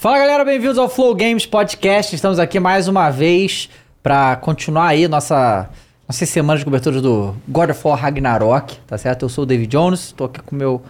Fala 0.00 0.16
galera, 0.16 0.42
bem-vindos 0.46 0.78
ao 0.78 0.88
Flow 0.88 1.14
Games 1.14 1.44
Podcast. 1.44 2.14
Estamos 2.14 2.38
aqui 2.38 2.58
mais 2.58 2.88
uma 2.88 3.10
vez 3.10 3.68
para 4.02 4.34
continuar 4.36 4.86
aí 4.86 5.06
nossa 5.06 5.68
nossas 6.08 6.26
semanas 6.30 6.60
de 6.60 6.64
cobertura 6.64 7.02
do 7.02 7.36
God 7.46 7.68
of 7.68 7.80
War 7.86 7.98
Ragnarok, 8.00 8.78
tá 8.86 8.96
certo? 8.96 9.26
Eu 9.26 9.28
sou 9.28 9.44
o 9.44 9.46
David 9.46 9.68
Jones, 9.70 10.12
tô 10.12 10.24
aqui 10.24 10.40
com 10.40 10.56
o 10.56 10.58
meu 10.58 10.82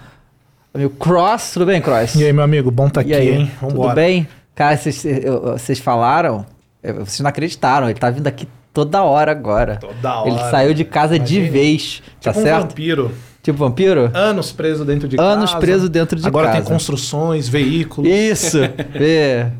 meu 0.73 0.91
Cross, 0.91 1.54
tudo 1.54 1.66
bem, 1.66 1.82
Cross? 1.82 2.14
E 2.14 2.25
aí, 2.25 2.32
meu 2.32 2.45
amigo, 2.45 2.70
bom 2.70 2.88
tá 2.88 3.00
E 3.02 3.07
aqui, 3.07 3.14
aí, 3.14 3.29
hein? 3.30 3.50
tudo 3.59 3.93
bem? 3.95 4.29
Cara, 4.54 4.77
vocês- 4.77 5.80
falaram, 5.80 6.46
vocês 6.80 7.18
não 7.18 7.30
acreditaram, 7.30 7.90
ele 7.90 7.98
tá 7.98 8.11
vindo 8.11 8.29
aqui 8.29 8.46
toda 8.72 9.02
hora 9.02 9.32
agora. 9.32 9.79
Toda 9.79 10.22
Ele 10.24 10.36
hora. 10.36 10.50
saiu 10.52 10.72
de 10.72 10.84
casa 10.84 11.18
de 11.18 11.40
vez, 11.40 12.00
tá 12.22 12.30
Tipo 12.30 12.38
um 12.38 12.42
certo? 12.45 12.61
vampiro. 12.68 13.11
Tipo 13.43 13.59
vampiro? 13.59 14.11
Anos 14.12 14.53
preso 14.53 14.85
dentro 14.85 15.08
de 15.08 15.18
Anos 15.18 15.50
casa. 15.50 15.61
preso 15.61 15.89
dentro 15.89 16.18
de 16.21 16.26
Agora 16.26 16.49
casa. 16.49 16.58
tem 16.61 16.67
construções, 16.71 17.49
veículos. 17.49 18.11
Isso. 18.11 18.58
É. 18.94 19.50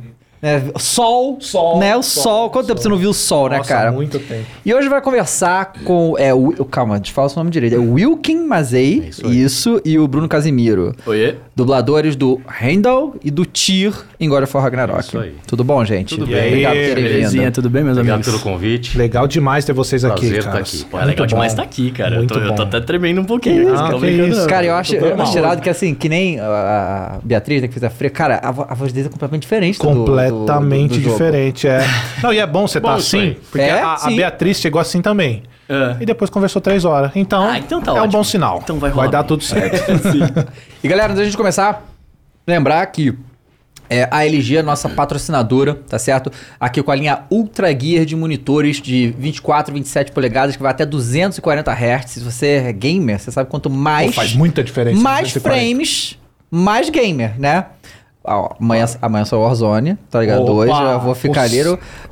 É, 0.43 0.63
sol, 0.79 1.37
Sol, 1.41 1.79
né? 1.79 1.95
O 1.97 2.03
sol, 2.03 2.23
sol. 2.23 2.51
Quanto 2.51 2.67
tempo 2.67 2.79
sol. 2.79 2.85
você 2.85 2.89
não 2.89 2.97
viu 2.97 3.11
o 3.11 3.15
sol, 3.15 3.51
né, 3.51 3.59
Nossa, 3.59 3.69
cara? 3.69 3.93
muito 3.93 4.19
tempo. 4.19 4.47
E 4.65 4.73
hoje 4.73 4.89
vai 4.89 5.01
conversar 5.03 5.73
com. 5.85 6.15
É, 6.19 6.33
o, 6.33 6.65
calma, 6.65 6.97
deixa 6.99 7.11
eu 7.11 7.15
falar 7.15 7.27
o 7.27 7.31
seu 7.31 7.41
nome 7.41 7.51
direito. 7.51 7.75
É 7.75 7.79
o 7.79 7.93
Wilkin 7.93 8.47
Mazei, 8.47 9.03
É 9.05 9.09
isso, 9.09 9.31
isso 9.31 9.81
e 9.85 9.99
o 9.99 10.09
Bruno 10.09 10.27
Casimiro. 10.29 10.95
Oiê. 11.05 11.35
Dubladores 11.55 12.17
do 12.17 12.41
Heimdall 12.61 13.17
e 13.23 13.31
do 13.31 13.45
Tyr 13.45 13.93
em 14.19 14.29
God 14.31 14.45
of 14.45 14.57
War 14.57 14.65
Ragnarok. 14.65 15.01
Isso 15.01 15.19
aí. 15.19 15.35
Tudo 15.47 15.63
bom, 15.63 15.85
gente? 15.85 16.15
Tudo 16.17 16.27
bem. 16.27 16.47
Obrigado 16.49 16.73
por 16.75 16.81
terem 16.87 17.05
Belezinha, 17.05 17.43
vindo. 17.45 17.55
tudo 17.55 17.69
bem, 17.69 17.85
meus 17.85 17.99
Obrigado 17.99 18.15
amigos? 18.15 18.33
pelo 18.33 18.43
convite. 18.55 18.97
Legal 18.97 19.27
demais 19.29 19.65
ter 19.67 19.75
vocês 19.75 20.05
aqui, 20.07 20.21
Prazer 20.29 20.45
cara. 20.45 20.53
tá 20.57 20.59
aqui. 20.61 20.85
Pô, 20.87 20.99
é 20.99 21.05
legal 21.05 21.27
demais 21.27 21.53
estar 21.53 21.63
aqui, 21.63 21.91
cara. 21.91 22.17
Eu 22.17 22.27
tô, 22.27 22.35
Muito 22.37 22.49
eu 22.49 22.55
tô 22.57 22.63
bom. 22.63 22.69
até 22.69 22.81
tremendo 22.81 23.21
um 23.21 23.25
pouquinho. 23.25 23.75
Ah, 23.77 23.91
que 23.99 24.07
isso. 24.07 24.47
Cara, 24.47 24.65
eu 24.65 24.75
acho, 24.75 24.95
eu 24.97 25.21
acho 25.21 25.37
irado 25.37 25.61
que 25.61 25.69
assim, 25.69 25.95
que 25.95 26.09
nem 26.09 26.41
a, 26.41 27.19
Beatriz, 27.23 27.61
né, 27.61 27.69
que 27.69 27.75
fez 27.75 27.85
a 27.85 27.91
freia, 27.91 28.11
cara, 28.11 28.41
a, 28.43 28.51
vo- 28.51 28.67
a 28.67 28.75
voz 28.75 28.91
deles 28.91 29.09
é 29.09 29.11
completamente 29.11 29.43
diferente 29.43 29.79
do- 29.79 30.30
Completamente 30.31 30.91
do- 30.91 30.97
do 30.97 31.03
jogo. 31.03 31.13
diferente, 31.17 31.67
é. 31.69 31.81
Não, 32.23 32.33
e 32.33 32.39
é 32.39 32.47
bom 32.47 32.67
você 32.67 32.81
Bom 32.81 32.89
tá 32.89 32.95
assim, 32.95 33.37
porque 33.51 33.61
É, 33.67 33.81
a, 33.81 33.95
a. 33.95 34.07
Beatriz 34.09 34.59
chegou 34.61 34.81
assim 34.81 35.01
também. 35.03 35.43
É. 35.69 35.97
E 36.01 36.07
depois 36.07 36.29
conversou 36.31 36.61
três 36.61 36.85
horas. 36.85 37.13
Então, 37.15 37.43
Ah, 37.49 37.59
então 37.59 37.81
tá 37.81 37.93
é 37.93 37.95
um 37.95 37.99
ótimo. 37.99 38.13
bom 38.13 38.25
sinal. 38.25 38.61
Então 38.63 38.79
vai 38.79 38.91
rolar 38.91 39.09
dar 39.09 39.23
bem. 39.23 39.29
tudo 39.29 39.45
certo. 39.45 39.79
E 40.83 40.89
galera, 40.89 41.09
antes 41.13 41.19
da 41.19 41.25
gente 41.25 41.37
começar, 41.37 41.85
lembrar 42.47 42.85
que 42.87 43.15
é, 43.89 44.09
a 44.11 44.25
LG 44.25 44.57
é 44.57 44.61
a 44.61 44.63
nossa 44.63 44.89
patrocinadora, 44.89 45.75
tá 45.89 45.99
certo? 45.99 46.31
Aqui 46.59 46.81
com 46.83 46.91
a 46.91 46.95
linha 46.95 47.21
Ultra 47.31 47.69
Gear 47.79 48.05
de 48.05 48.15
monitores 48.17 48.81
de 48.81 49.13
24, 49.19 49.75
27 49.75 50.13
polegadas, 50.13 50.57
que 50.57 50.63
vai 50.63 50.71
até 50.71 50.87
240 50.87 51.73
Hz. 51.73 52.11
Se 52.11 52.21
você 52.21 52.47
é 52.67 52.73
gamer, 52.73 53.19
você 53.19 53.31
sabe 53.33 53.51
quanto 53.51 53.69
mais. 53.69 54.07
Pô, 54.09 54.13
faz 54.13 54.33
muita 54.35 54.63
diferença. 54.65 55.01
mais 55.01 55.29
240. 55.33 55.41
frames, 55.61 56.19
mais 56.51 56.89
gamer, 56.89 57.35
né? 57.39 57.67
Amanhã, 58.23 58.85
amanhã 59.01 59.25
sou 59.25 59.43
Warzone, 59.43 59.97
tá 60.11 60.21
ligado? 60.21 60.43
Opa! 60.43 60.53
Hoje 60.53 60.83
eu 60.93 61.01
vou 61.01 61.15
ficar 61.15 61.43
ali, 61.43 61.63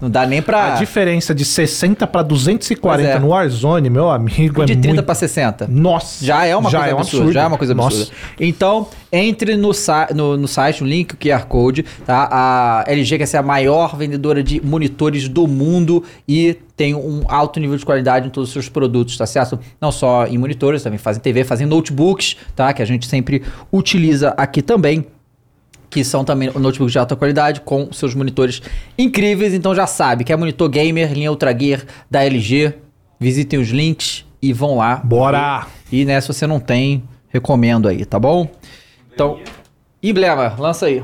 não 0.01 0.09
dá 0.09 0.27
nem 0.27 0.41
pra. 0.41 0.73
A 0.73 0.77
diferença 0.77 1.35
de 1.35 1.45
60 1.45 2.07
pra 2.07 2.25
Pois 2.25 2.45
240 2.45 3.09
é. 3.09 3.19
no 3.19 3.29
Warzone, 3.29 3.91
meu 3.91 4.09
amigo, 4.09 4.65
de 4.65 4.73
é 4.73 4.77
30 4.77 4.89
muito... 4.89 5.03
pra 5.05 5.15
60. 5.15 5.69
Nossa. 5.69 6.25
Já 6.25 6.47
é 6.47 6.57
uma 6.57 6.71
coisa 6.71 6.79
um 6.79 6.81
absurda, 6.81 7.03
absurdo. 7.03 7.33
já 7.33 7.43
é 7.43 7.47
uma 7.47 7.59
coisa 7.59 7.73
absurda. 7.75 7.99
Nossa. 7.99 8.13
Então, 8.41 8.89
entre 9.13 9.55
no, 9.55 9.71
no, 10.15 10.37
no 10.39 10.49
site, 10.49 10.83
no 10.83 10.89
link, 10.89 11.13
o 11.13 11.17
QR 11.19 11.45
Code, 11.45 11.85
tá? 12.07 12.27
A 12.33 12.85
LG 12.91 13.19
quer 13.19 13.27
ser 13.27 13.37
a 13.37 13.43
maior 13.43 13.95
vendedora 13.95 14.43
de 14.43 14.65
monitores 14.65 15.29
do 15.29 15.47
mundo 15.47 16.03
e 16.27 16.57
tem 16.75 16.95
um 16.95 17.25
alto 17.29 17.61
nível 17.61 17.77
de 17.77 17.85
qualidade 17.85 18.29
em 18.29 18.31
todos 18.31 18.49
os 18.49 18.53
seus 18.55 18.69
produtos, 18.71 19.15
tá 19.19 19.27
certo? 19.27 19.59
Não 19.79 19.93
só 19.93 20.27
em 20.27 20.39
monitores, 20.39 20.83
também 20.83 20.99
fazem 20.99 21.21
TV, 21.21 21.45
fazem 21.45 21.67
notebooks, 21.67 22.37
tá? 22.57 22.73
Que 22.73 22.81
a 22.81 22.87
gente 22.87 23.07
sempre 23.07 23.43
utiliza 23.71 24.33
aqui 24.39 24.63
também 24.63 25.05
que 25.91 26.05
são 26.05 26.25
também 26.25 26.51
notebooks 26.55 26.93
de 26.93 26.99
alta 26.99 27.17
qualidade 27.17 27.61
com 27.61 27.93
seus 27.93 28.15
monitores 28.15 28.63
incríveis. 28.97 29.55
Então 29.55 29.75
já 29.75 29.87
sabe, 29.87 30.25
quer 30.25 30.37
monitor 30.37 30.69
gamer, 30.69 31.13
linha 31.13 31.31
Ultra 31.31 31.57
Gear 31.59 31.83
da 32.11 32.25
LG, 32.25 32.75
visitem 33.19 33.59
os 33.59 33.69
links 33.69 34.25
e 34.41 34.53
vão 34.53 34.77
lá. 34.77 34.97
Bora! 34.97 35.67
E 35.91 36.05
né, 36.05 36.21
se 36.21 36.29
você 36.29 36.47
não 36.47 36.61
tem, 36.61 37.03
recomendo 37.29 37.89
aí, 37.89 38.05
tá 38.05 38.19
bom? 38.19 38.49
Então, 39.13 39.41
emblema, 40.03 40.55
lança 40.59 40.87
aí. 40.87 41.03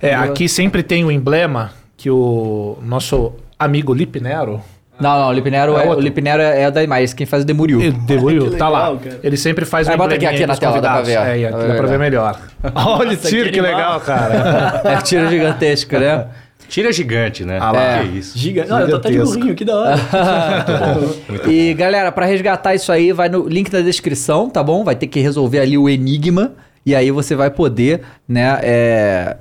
É, 0.00 0.14
aqui 0.14 0.48
sempre 0.48 0.82
tem 0.82 1.04
o 1.04 1.10
emblema 1.10 1.72
que 1.96 2.10
o 2.10 2.78
nosso 2.82 3.32
amigo 3.58 3.92
Lip 3.92 4.20
Nero, 4.20 4.62
Não, 4.98 5.20
não, 5.20 5.28
o 5.28 5.32
Lipnero 5.32 5.76
É 5.76 5.84
é, 5.84 5.88
o. 5.90 6.00
Lipnero 6.00 6.42
é, 6.42 6.62
é 6.62 6.70
da 6.70 6.82
Imagem, 6.82 7.14
quem 7.14 7.26
faz 7.26 7.42
o 7.42 7.46
Demuriu. 7.46 7.92
demoliu, 8.06 8.50
que 8.50 8.56
tá 8.56 8.68
lá. 8.68 8.96
cara. 8.96 9.20
Ele 9.22 9.36
sempre 9.36 9.64
faz 9.64 9.88
Aí 9.88 9.94
o 9.94 9.98
bota 9.98 10.14
aqui, 10.14 10.26
aqui 10.26 10.46
na 10.46 10.56
tela, 10.56 10.80
dá 10.80 10.92
pra 10.94 11.02
ver. 11.02 11.12
É, 11.12 11.16
Dá 11.16 11.30
aqui 11.30 11.40
pra 11.50 11.50
dá 11.50 11.66
ver 11.66 11.76
pra 11.76 11.86
ver 11.86 11.98
melhor. 11.98 12.40
Olha 12.74 13.12
o 13.12 13.16
tiro, 13.16 13.44
que 13.46 13.52
que 13.52 13.60
legal, 13.60 14.00
cara. 14.00 14.82
É 14.84 14.96
tiro 15.02 15.28
gigantesco, 15.28 15.98
né? 15.98 16.26
Tira 16.68 16.92
gigante, 16.92 17.44
né? 17.44 17.58
Ah 17.60 17.70
lá. 17.70 17.80
É. 17.82 17.98
Que 18.02 18.18
isso. 18.18 18.36
Gigante. 18.38 18.68
Não, 18.68 18.80
eu 18.80 18.90
tô 18.90 18.96
até 18.96 19.10
de 19.10 19.18
burrinho, 19.18 19.54
que 19.54 19.64
da 19.64 19.76
hora. 19.76 19.96
E 21.46 21.74
galera, 21.74 22.10
pra 22.10 22.26
resgatar 22.26 22.74
isso 22.74 22.90
aí, 22.90 23.12
vai 23.12 23.28
no 23.28 23.46
link 23.48 23.70
da 23.70 23.80
descrição, 23.80 24.50
tá 24.50 24.62
bom? 24.62 24.82
Vai 24.82 24.96
ter 24.96 25.06
que 25.06 25.20
resolver 25.20 25.60
ali 25.60 25.78
o 25.78 25.88
enigma. 25.88 26.52
E 26.84 26.94
aí 26.94 27.10
você 27.10 27.34
vai 27.34 27.50
poder, 27.50 28.00
né? 28.28 28.58
É... 28.62 29.36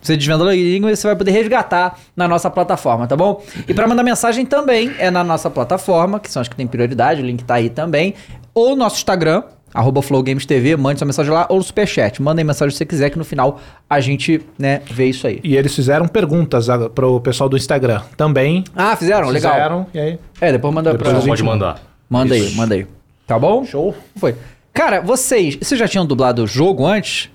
Você 0.00 0.16
desvendando 0.16 0.50
o 0.50 0.52
enigma, 0.52 0.94
você 0.94 1.06
vai 1.06 1.16
poder 1.16 1.32
resgatar 1.32 1.98
na 2.16 2.28
nossa 2.28 2.48
plataforma, 2.48 3.06
tá 3.06 3.16
bom? 3.16 3.42
E 3.66 3.74
pra 3.74 3.86
mandar 3.86 4.02
mensagem 4.02 4.46
também 4.46 4.92
é 4.98 5.10
na 5.10 5.24
nossa 5.24 5.50
plataforma, 5.50 6.20
que 6.20 6.30
são 6.30 6.40
as 6.40 6.48
que 6.48 6.54
tem 6.56 6.66
prioridade, 6.66 7.20
o 7.20 7.24
link 7.24 7.42
tá 7.44 7.54
aí 7.54 7.68
também. 7.68 8.14
Ou 8.54 8.76
nosso 8.76 8.96
Instagram, 8.96 9.42
arroba 9.74 10.00
FlowGamesTV, 10.00 10.76
mande 10.76 10.98
sua 11.00 11.06
mensagem 11.06 11.32
lá, 11.32 11.46
ou 11.48 11.56
no 11.58 11.62
Superchat. 11.62 12.22
Manda 12.22 12.40
aí 12.40 12.44
mensagem 12.44 12.70
se 12.70 12.78
você 12.78 12.86
quiser, 12.86 13.10
que 13.10 13.18
no 13.18 13.24
final 13.24 13.60
a 13.90 14.00
gente, 14.00 14.40
né, 14.58 14.80
vê 14.90 15.06
isso 15.06 15.26
aí. 15.26 15.40
E 15.44 15.56
eles 15.56 15.74
fizeram 15.74 16.06
perguntas 16.08 16.70
a- 16.70 16.88
pro 16.88 17.20
pessoal 17.20 17.48
do 17.48 17.56
Instagram 17.56 18.00
também. 18.16 18.64
Ah, 18.74 18.94
fizeram? 18.96 19.28
Legal. 19.28 19.52
Fizeram, 19.52 19.86
e 19.92 19.98
aí... 19.98 20.18
É, 20.40 20.52
depois 20.52 20.72
manda 20.72 20.92
Depois 20.92 21.08
pra... 21.10 21.18
a 21.18 21.20
gente 21.20 21.28
Pode 21.30 21.42
mandar. 21.42 21.82
Manda 22.08 22.34
aí, 22.34 22.46
Isso. 22.46 22.56
manda 22.56 22.74
aí. 22.74 22.86
Tá 23.26 23.38
bom? 23.38 23.64
Show. 23.64 23.94
Foi. 24.16 24.34
Cara, 24.72 25.00
vocês, 25.00 25.56
vocês 25.56 25.78
já 25.78 25.86
tinham 25.88 26.06
dublado 26.06 26.44
o 26.44 26.46
jogo 26.46 26.86
antes? 26.86 27.28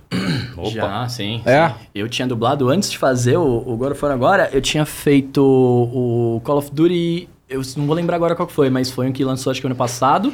Opa. 0.57 0.69
Já, 0.69 1.09
sim. 1.09 1.41
É? 1.45 1.69
sim. 1.69 1.75
Eu 1.93 2.09
tinha 2.09 2.27
dublado 2.27 2.69
antes 2.69 2.89
de 2.91 2.97
fazer 2.97 3.37
o, 3.37 3.63
o 3.65 3.75
God 3.77 3.91
of 3.91 4.03
War 4.03 4.13
agora, 4.13 4.49
eu 4.53 4.61
tinha 4.61 4.85
feito 4.85 5.41
o 5.43 6.41
Call 6.43 6.57
of 6.57 6.71
Duty. 6.71 7.29
Eu 7.49 7.61
não 7.77 7.85
vou 7.85 7.95
lembrar 7.95 8.15
agora 8.15 8.35
qual 8.35 8.47
que 8.47 8.53
foi, 8.53 8.69
mas 8.69 8.89
foi 8.89 9.07
um 9.07 9.11
que 9.11 9.23
lançou 9.23 9.51
acho 9.51 9.61
que 9.61 9.67
ano 9.67 9.75
passado. 9.75 10.33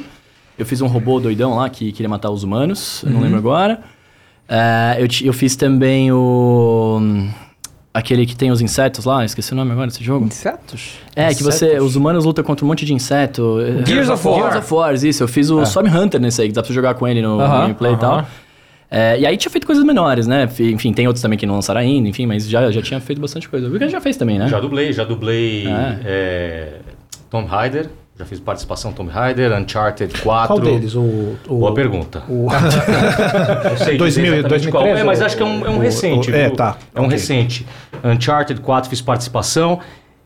Eu 0.58 0.66
fiz 0.66 0.80
um 0.80 0.86
robô 0.86 1.18
doidão 1.18 1.54
lá 1.56 1.68
que 1.70 1.90
queria 1.92 2.08
matar 2.08 2.30
os 2.30 2.42
humanos, 2.42 3.02
eu 3.04 3.10
não 3.10 3.20
lembro 3.20 3.38
agora. 3.38 3.80
É, 4.46 4.96
eu, 4.98 5.06
eu 5.28 5.32
fiz 5.32 5.54
também 5.54 6.10
o. 6.10 7.00
Aquele 7.94 8.24
que 8.26 8.36
tem 8.36 8.50
os 8.50 8.60
insetos 8.60 9.04
lá, 9.04 9.24
esqueci 9.24 9.52
o 9.52 9.56
nome 9.56 9.72
agora 9.72 9.86
desse 9.86 10.02
jogo. 10.02 10.26
Insetos? 10.26 10.94
É, 11.14 11.32
que 11.32 11.42
você. 11.42 11.78
Os 11.78 11.96
humanos 11.96 12.24
lutam 12.24 12.44
contra 12.44 12.64
um 12.64 12.68
monte 12.68 12.84
de 12.84 12.92
inseto. 12.92 13.58
Gears 13.86 14.08
of 14.08 14.26
War. 14.26 14.38
Gears 14.38 14.56
of 14.56 14.74
War, 14.74 14.94
isso. 14.94 15.22
Eu 15.22 15.28
fiz 15.28 15.50
o 15.50 15.62
Storm 15.62 15.88
Hunter 15.88 16.20
nesse 16.20 16.42
aí, 16.42 16.48
que 16.48 16.54
dá 16.54 16.62
pra 16.62 16.68
você 16.68 16.74
jogar 16.74 16.94
com 16.94 17.06
ele 17.06 17.22
no, 17.22 17.36
no 17.36 17.42
Aham, 17.42 17.60
gameplay 17.62 17.94
e 17.94 17.96
tal. 17.96 18.26
É, 18.90 19.18
e 19.20 19.24
aí 19.26 19.36
tinha 19.36 19.50
feito 19.50 19.66
coisas 19.66 19.84
menores, 19.84 20.26
né? 20.26 20.48
Fi- 20.48 20.72
Enfim, 20.72 20.92
tem 20.92 21.06
outros 21.06 21.22
também 21.22 21.38
que 21.38 21.46
não 21.46 21.54
lançaram 21.54 21.80
ainda, 21.80 22.08
enfim, 22.08 22.26
mas 22.26 22.48
já, 22.48 22.70
já 22.72 22.82
tinha 22.82 23.00
feito 23.00 23.20
bastante 23.20 23.48
coisa. 23.48 23.68
O 23.68 23.70
Wigan 23.72 23.88
já 23.88 24.00
fez 24.00 24.16
também, 24.16 24.38
né? 24.38 24.48
Já 24.48 24.58
dublei, 24.58 24.92
já 24.92 25.04
dublei 25.04 25.64
Ah. 25.68 25.96
é, 26.04 26.72
Tom 27.30 27.44
Raider. 27.44 27.88
Já 28.18 28.26
fiz 28.26 28.38
participação 28.38 28.92
Tom 28.92 29.06
Raider, 29.06 29.50
Uncharted 29.58 30.20
4. 30.20 30.48
Qual 30.48 30.58
deles? 30.60 30.94
O, 30.94 31.00
o, 31.48 31.58
Boa 31.60 31.72
pergunta. 31.72 32.22
o- 32.28 32.48
Não 33.70 33.76
sei 33.78 33.96
2000 33.96 34.24
dizer 34.24 34.38
exatamente 34.40 34.70
qual 34.70 34.82
2013, 34.84 35.00
é, 35.00 35.04
mas 35.04 35.22
acho 35.22 35.36
que 35.38 35.42
é 35.42 35.46
um, 35.46 35.66
é 35.66 35.70
um 35.70 35.78
recente. 35.78 36.30
ou- 36.30 36.36
é, 36.36 36.46
viu? 36.48 36.56
tá. 36.56 36.76
É 36.94 37.00
um 37.00 37.04
Ok. 37.04 37.16
recente. 37.16 37.66
Uncharted 38.04 38.60
4 38.60 38.90
fiz 38.90 39.00
participação. 39.00 39.80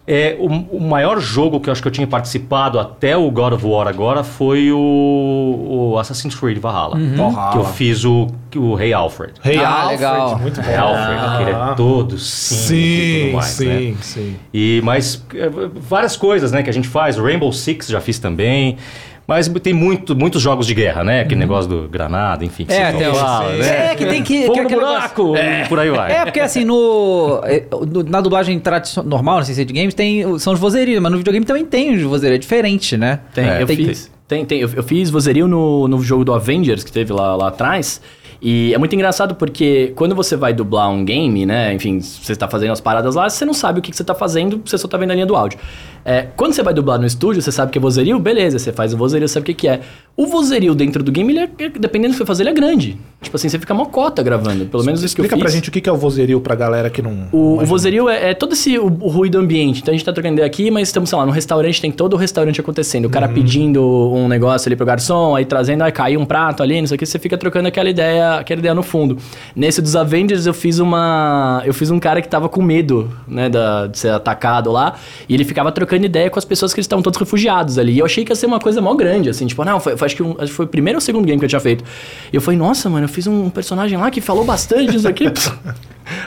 É, 0.06 0.36
o, 0.38 0.46
o 0.76 0.80
maior 0.80 1.18
jogo 1.18 1.58
que 1.58 1.70
eu 1.70 1.72
acho 1.72 1.80
que 1.80 1.88
eu 1.88 1.92
tinha 1.92 2.06
participado 2.06 2.78
até 2.78 3.16
o 3.16 3.30
God 3.30 3.54
of 3.54 3.64
War 3.66 3.88
agora 3.88 4.22
foi 4.22 4.70
o, 4.70 5.92
o 5.94 5.98
Assassin's 5.98 6.34
Creed 6.34 6.58
Valhalla. 6.58 6.98
Valhalla. 6.98 7.52
Que 7.52 7.58
eu 7.58 7.64
fiz 7.64 8.04
o, 8.04 8.26
o 8.54 8.74
Rei 8.74 8.92
Alfred. 8.92 9.32
Rei 9.40 9.56
Ah, 9.58 9.68
Alfred, 9.84 9.92
legal. 9.96 10.38
muito 10.38 10.60
bom. 10.60 10.66
Rei 10.66 10.76
Alfred, 10.76 11.36
que 11.36 11.42
ele 11.42 11.50
é 11.52 11.74
todo 11.74 12.16
e 12.16 12.18
Sim, 12.18 13.32
mais, 13.32 13.46
sim, 13.46 13.66
né? 13.92 13.96
sim. 14.02 14.36
E 14.52 14.80
mas 14.84 15.24
é, 15.34 15.48
várias 15.74 16.16
coisas, 16.16 16.52
né, 16.52 16.62
que 16.62 16.68
a 16.68 16.72
gente 16.72 16.86
faz. 16.88 17.18
O 17.18 17.22
Rainbow 17.24 17.50
Six 17.52 17.86
já 17.88 18.00
fiz 18.00 18.18
também. 18.18 18.76
Mas 19.26 19.48
tem 19.48 19.72
muito, 19.72 20.14
muitos 20.14 20.42
jogos 20.42 20.66
de 20.66 20.74
guerra, 20.74 21.02
né? 21.02 21.20
Aquele 21.22 21.40
negócio 21.40 21.68
do 21.70 21.88
granada, 21.88 22.44
enfim. 22.44 22.66
que 22.66 22.72
É, 22.72 23.10
o- 23.10 23.14
fala, 23.14 23.52
né? 23.54 23.92
É, 23.92 23.94
que 23.94 24.04
tem 24.04 24.22
que... 24.22 24.42
Fogo 24.42 24.52
que 24.52 24.60
é 24.60 24.62
no 24.64 24.68
buraco! 24.70 25.34
E 25.36 25.68
por 25.68 25.78
aí 25.78 25.90
vai. 25.90 26.12
É, 26.12 26.24
porque 26.24 26.40
assim, 26.40 26.64
no, 26.64 27.40
é, 27.44 27.64
no- 27.90 28.02
na 28.02 28.20
dublagem 28.20 28.58
tradicional, 28.60 29.08
normal, 29.08 29.36
não 29.38 29.44
sei 29.44 29.54
se 29.54 29.62
é 29.62 29.64
de 29.64 29.72
games, 29.72 29.94
tem, 29.94 30.38
são 30.38 30.52
os 30.52 30.60
vozerios, 30.60 31.00
mas 31.00 31.10
no 31.10 31.16
videogame 31.18 31.46
também 31.46 31.64
tem 31.64 31.94
os 31.94 32.02
vozerios, 32.02 32.36
é 32.36 32.38
diferente, 32.38 32.96
né? 32.98 33.20
Tem, 33.34 33.48
É. 33.48 33.62
eu 33.62 33.66
Tem- 33.66 33.76
fiz. 33.76 34.12
Tem, 34.28 34.44
tem. 34.44 34.58
Eu, 34.60 34.70
eu 34.74 34.82
fiz 34.82 35.10
vozerio 35.10 35.46
no, 35.46 35.86
no 35.88 36.00
jogo 36.02 36.24
do 36.24 36.32
Avengers 36.32 36.82
que 36.82 36.90
teve 36.92 37.12
lá, 37.12 37.36
lá 37.36 37.48
atrás. 37.48 38.00
E 38.42 38.74
é 38.74 38.78
muito 38.78 38.94
engraçado 38.94 39.34
porque 39.34 39.92
quando 39.96 40.14
você 40.14 40.36
vai 40.36 40.52
dublar 40.52 40.90
um 40.90 41.02
game, 41.04 41.46
né? 41.46 41.72
Enfim, 41.72 42.00
você 42.00 42.34
tá 42.36 42.46
fazendo 42.48 42.72
as 42.72 42.80
paradas 42.80 43.14
lá, 43.14 43.28
você 43.28 43.44
não 43.44 43.54
sabe 43.54 43.78
o 43.78 43.82
que, 43.82 43.90
que 43.90 43.96
você 43.96 44.04
tá 44.04 44.14
fazendo, 44.14 44.60
você 44.64 44.76
só 44.76 44.86
tá 44.88 44.98
vendo 44.98 45.10
a 45.12 45.14
linha 45.14 45.24
do 45.26 45.34
áudio. 45.36 45.58
É, 46.04 46.26
quando 46.36 46.52
você 46.52 46.62
vai 46.62 46.74
dublar 46.74 46.98
no 46.98 47.06
estúdio, 47.06 47.40
você 47.40 47.50
sabe 47.50 47.72
que 47.72 47.78
é 47.78 47.80
vozerio, 47.80 48.18
beleza, 48.18 48.58
você 48.58 48.72
faz 48.72 48.92
o 48.92 48.96
vozerio, 48.96 49.28
sabe 49.28 49.42
o 49.42 49.46
que, 49.46 49.54
que 49.54 49.68
é. 49.68 49.80
O 50.16 50.26
vozerio 50.26 50.74
dentro 50.74 51.02
do 51.02 51.10
game, 51.10 51.32
ele 51.32 51.40
é, 51.40 51.68
dependendo 51.68 52.10
do 52.10 52.12
que 52.12 52.18
você 52.18 52.26
fazer, 52.26 52.42
ele 52.42 52.50
é 52.50 52.52
grande. 52.52 52.96
Tipo 53.22 53.36
assim, 53.36 53.48
você 53.48 53.58
fica 53.58 53.72
mocota 53.74 54.22
gravando. 54.22 54.66
Pelo 54.66 54.84
menos 54.84 55.02
isso 55.02 55.14
que 55.14 55.20
eu 55.20 55.24
Explica 55.24 55.42
pra 55.42 55.50
gente 55.50 55.68
o 55.70 55.72
que 55.72 55.88
é 55.88 55.92
o 55.92 55.96
vozerio 55.96 56.40
pra 56.40 56.54
galera 56.54 56.90
que 56.90 57.00
não. 57.00 57.28
O, 57.32 57.62
o 57.62 57.64
vozerio 57.66 58.08
é, 58.08 58.30
é 58.30 58.34
todo 58.34 58.52
esse 58.52 58.78
o, 58.78 58.84
o 58.84 59.08
ruído 59.08 59.38
ambiente. 59.38 59.80
Então 59.80 59.92
a 59.92 59.96
gente 59.96 60.04
tá 60.04 60.12
trocando 60.12 60.34
ideia 60.34 60.46
aqui, 60.46 60.70
mas 60.70 60.88
estamos, 60.88 61.08
sei 61.08 61.18
lá, 61.18 61.24
no 61.24 61.32
restaurante, 61.32 61.80
tem 61.80 61.90
todo 61.90 62.12
o 62.12 62.16
restaurante 62.16 62.60
acontecendo. 62.60 63.06
O 63.06 63.10
cara 63.10 63.26
Uhum. 63.26 63.34
pedindo 63.34 63.82
um 64.12 64.28
negócio 64.28 64.68
ali 64.68 64.76
pro 64.76 64.84
garçom, 64.84 65.34
aí 65.34 65.46
trazendo, 65.46 65.82
aí 65.82 65.90
caiu 65.90 66.20
um 66.20 66.26
prato 66.26 66.62
ali, 66.62 66.78
não 66.80 66.86
sei 66.86 66.96
o 66.96 66.98
que, 66.98 67.06
você 67.06 67.18
fica 67.18 67.38
trocando 67.38 67.66
aquela 67.66 67.88
ideia, 67.88 68.34
aquela 68.34 68.58
ideia 68.58 68.74
no 68.74 68.82
fundo. 68.82 69.16
Nesse 69.56 69.80
dos 69.80 69.96
Avengers 69.96 70.44
eu 70.46 70.52
fiz 70.52 70.78
uma. 70.78 71.62
Eu 71.64 71.72
fiz 71.72 71.90
um 71.90 71.98
cara 71.98 72.20
que 72.20 72.28
tava 72.28 72.48
com 72.48 72.60
medo, 72.62 73.10
né, 73.26 73.48
da, 73.48 73.86
de 73.86 73.98
ser 73.98 74.10
atacado 74.10 74.70
lá. 74.70 74.94
E 75.28 75.32
ele 75.34 75.44
ficava 75.44 75.72
trocando 75.72 75.93
ideia 76.02 76.28
com 76.30 76.38
as 76.38 76.44
pessoas 76.44 76.74
que 76.74 76.80
estavam 76.80 77.02
todos 77.02 77.18
refugiados 77.18 77.78
ali. 77.78 77.92
E 77.92 77.98
eu 78.00 78.04
achei 78.06 78.24
que 78.24 78.32
ia 78.32 78.36
ser 78.36 78.46
uma 78.46 78.58
coisa 78.58 78.80
mó 78.80 78.94
grande, 78.94 79.28
assim, 79.30 79.46
tipo, 79.46 79.64
não, 79.64 79.78
foi, 79.78 79.96
foi- 79.96 80.06
acho, 80.06 80.16
que 80.16 80.22
um- 80.22 80.34
foi 80.48 80.64
o 80.64 80.68
primeiro 80.68 80.96
ou 80.96 81.00
segundo 81.00 81.24
game 81.24 81.38
que 81.38 81.44
eu 81.44 81.48
tinha 81.48 81.60
feito. 81.60 81.84
E 82.32 82.36
eu 82.36 82.40
falei, 82.40 82.58
nossa, 82.58 82.88
mano, 82.90 83.04
eu 83.04 83.08
fiz 83.08 83.26
um 83.26 83.48
personagem 83.50 83.96
lá 83.98 84.10
que 84.10 84.20
falou 84.20 84.44
bastante 84.44 84.92
disso 84.92 85.06
aqui. 85.08 85.26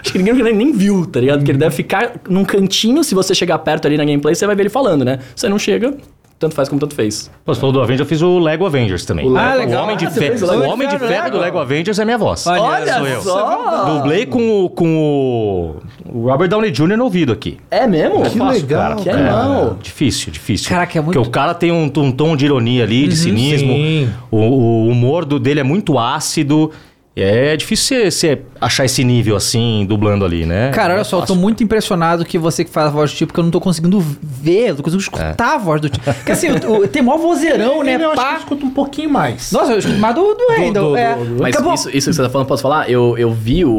Acho 0.02 0.12
que 0.12 0.18
ninguém 0.18 0.34
nem, 0.42 0.56
nem 0.56 0.72
viu, 0.72 1.06
tá 1.06 1.20
ligado? 1.20 1.40
Porque 1.40 1.52
ele 1.52 1.60
deve 1.60 1.76
ficar 1.76 2.14
num 2.28 2.44
cantinho, 2.44 3.04
se 3.04 3.14
você 3.14 3.36
chegar 3.36 3.60
perto 3.60 3.86
ali 3.86 3.96
na 3.96 4.04
gameplay, 4.06 4.34
você 4.34 4.46
vai 4.48 4.56
ver 4.56 4.64
ele 4.64 4.70
falando, 4.70 5.06
né? 5.06 5.20
Você 5.36 5.48
não 5.48 5.60
chega, 5.60 5.96
tanto 6.40 6.54
faz 6.56 6.70
como 6.70 6.80
tanto 6.80 6.94
fez. 6.96 7.32
Pô, 7.44 7.54
Você 7.54 7.60
falou 7.60 7.74
do 7.74 7.80
Avengers, 7.82 8.00
eu 8.02 8.06
fiz 8.06 8.22
o 8.22 8.38
Lego 8.40 8.66
Avengers 8.66 9.06
também. 9.06 9.26
Ah, 9.38 9.56
legal. 9.56 9.82
O 9.82 9.84
Homem 9.86 9.98
de 9.98 10.06
Ah, 10.06 10.10
o 10.10 10.12
o 10.12 10.48
Lego 10.48 10.72
Homem 10.72 10.88
de 10.88 11.00
Ferro, 11.00 11.32
do 11.32 11.38
Lego. 11.40 11.58
Avengers 11.58 12.00
é 12.00 12.06
minha 12.06 12.18
voz. 12.18 12.46
Olha 12.46 12.94
sou 12.98 13.08
eu. 13.08 13.22
só! 13.22 13.86
Dublei 13.98 14.26
com 14.26 14.66
o, 14.66 14.70
com 14.70 14.98
o 14.98 15.76
o 16.14 16.30
Robert 16.30 16.48
Downey 16.48 16.72
Jr. 16.72 16.96
no 16.98 17.04
ouvido 17.06 17.32
aqui. 17.34 17.58
É 17.70 17.86
mesmo? 17.88 18.22
Que 18.24 18.40
legal, 18.40 18.96
Que 18.98 19.06
cara. 19.06 19.18
animal. 19.18 19.78
Difícil, 19.82 20.32
difícil. 20.32 20.70
Caraca, 20.70 20.98
é 20.98 21.02
muito- 21.02 21.16
Porque 21.16 21.28
o 21.28 21.32
cara 21.32 21.54
tem 21.54 21.72
um, 21.72 21.86
um 21.98 22.12
tom 22.12 22.36
de 22.36 22.46
ironia 22.46 22.84
ali, 22.84 23.08
de 23.08 23.16
cinismo. 23.16 23.74
sim. 23.74 24.10
O, 24.32 24.38
o 24.38 24.88
humor 24.88 25.26
do 25.26 25.40
dele 25.40 25.60
é 25.60 25.64
muito 25.64 25.98
ácido. 26.00 26.72
É 27.20 27.58
difícil 27.58 28.12
você, 28.12 28.42
achar 28.62 28.86
esse 28.86 29.04
nível 29.04 29.36
assim, 29.36 29.86
dublando 29.90 30.24
ali, 30.24 30.46
né? 30.46 30.70
Cara, 30.72 30.94
olha 30.94 31.02
é 31.02 31.04
só, 31.04 31.18
eu 31.18 31.22
tô 31.22 31.28
fácil. 31.28 31.42
muito 31.42 31.64
impressionado 31.64 32.24
que 32.24 32.38
você 32.38 32.64
que 32.64 32.70
faz 32.70 32.88
a 32.88 32.90
voz 32.92 33.12
do 33.12 33.16
tipo, 33.18 33.34
que 33.34 33.40
eu 33.40 33.44
não 33.44 33.50
tô 33.50 33.60
conseguindo 33.60 34.00
ver, 34.00 34.70
eu 34.70 34.76
não 34.76 34.84
consigo 34.84 35.02
escutar 35.02 35.56
a 35.56 35.58
voz 35.58 35.82
do 35.82 35.90
tipo. 35.90 36.04
Porque 36.14 36.32
assim, 36.32 36.48
tem 36.92 37.02
mó 37.02 37.18
vozeirão, 37.18 37.84
né? 37.84 37.96
Eu 37.96 38.12
acho 38.12 38.16
que 38.16 38.22
eu 38.22 38.24
Pá. 38.24 38.38
escuto 38.38 38.66
um 38.66 38.70
pouquinho 38.70 39.10
mais. 39.10 39.52
Nossa, 39.52 39.72
eu 39.72 39.80
escuto 39.80 39.98
mais 39.98 40.14
do, 40.14 40.36
do 40.36 40.96
é. 40.96 41.16
Mas 41.40 41.56
Acabou. 41.56 41.74
isso, 41.74 41.90
isso 41.90 42.10
que 42.10 42.16
você 42.16 42.22
tá 42.22 42.30
falando, 42.30 42.48
posso 42.48 42.62
falar? 42.62 42.90
Eu, 42.90 43.18
eu 43.18 43.32
vi 43.32 43.66
o, 43.66 43.72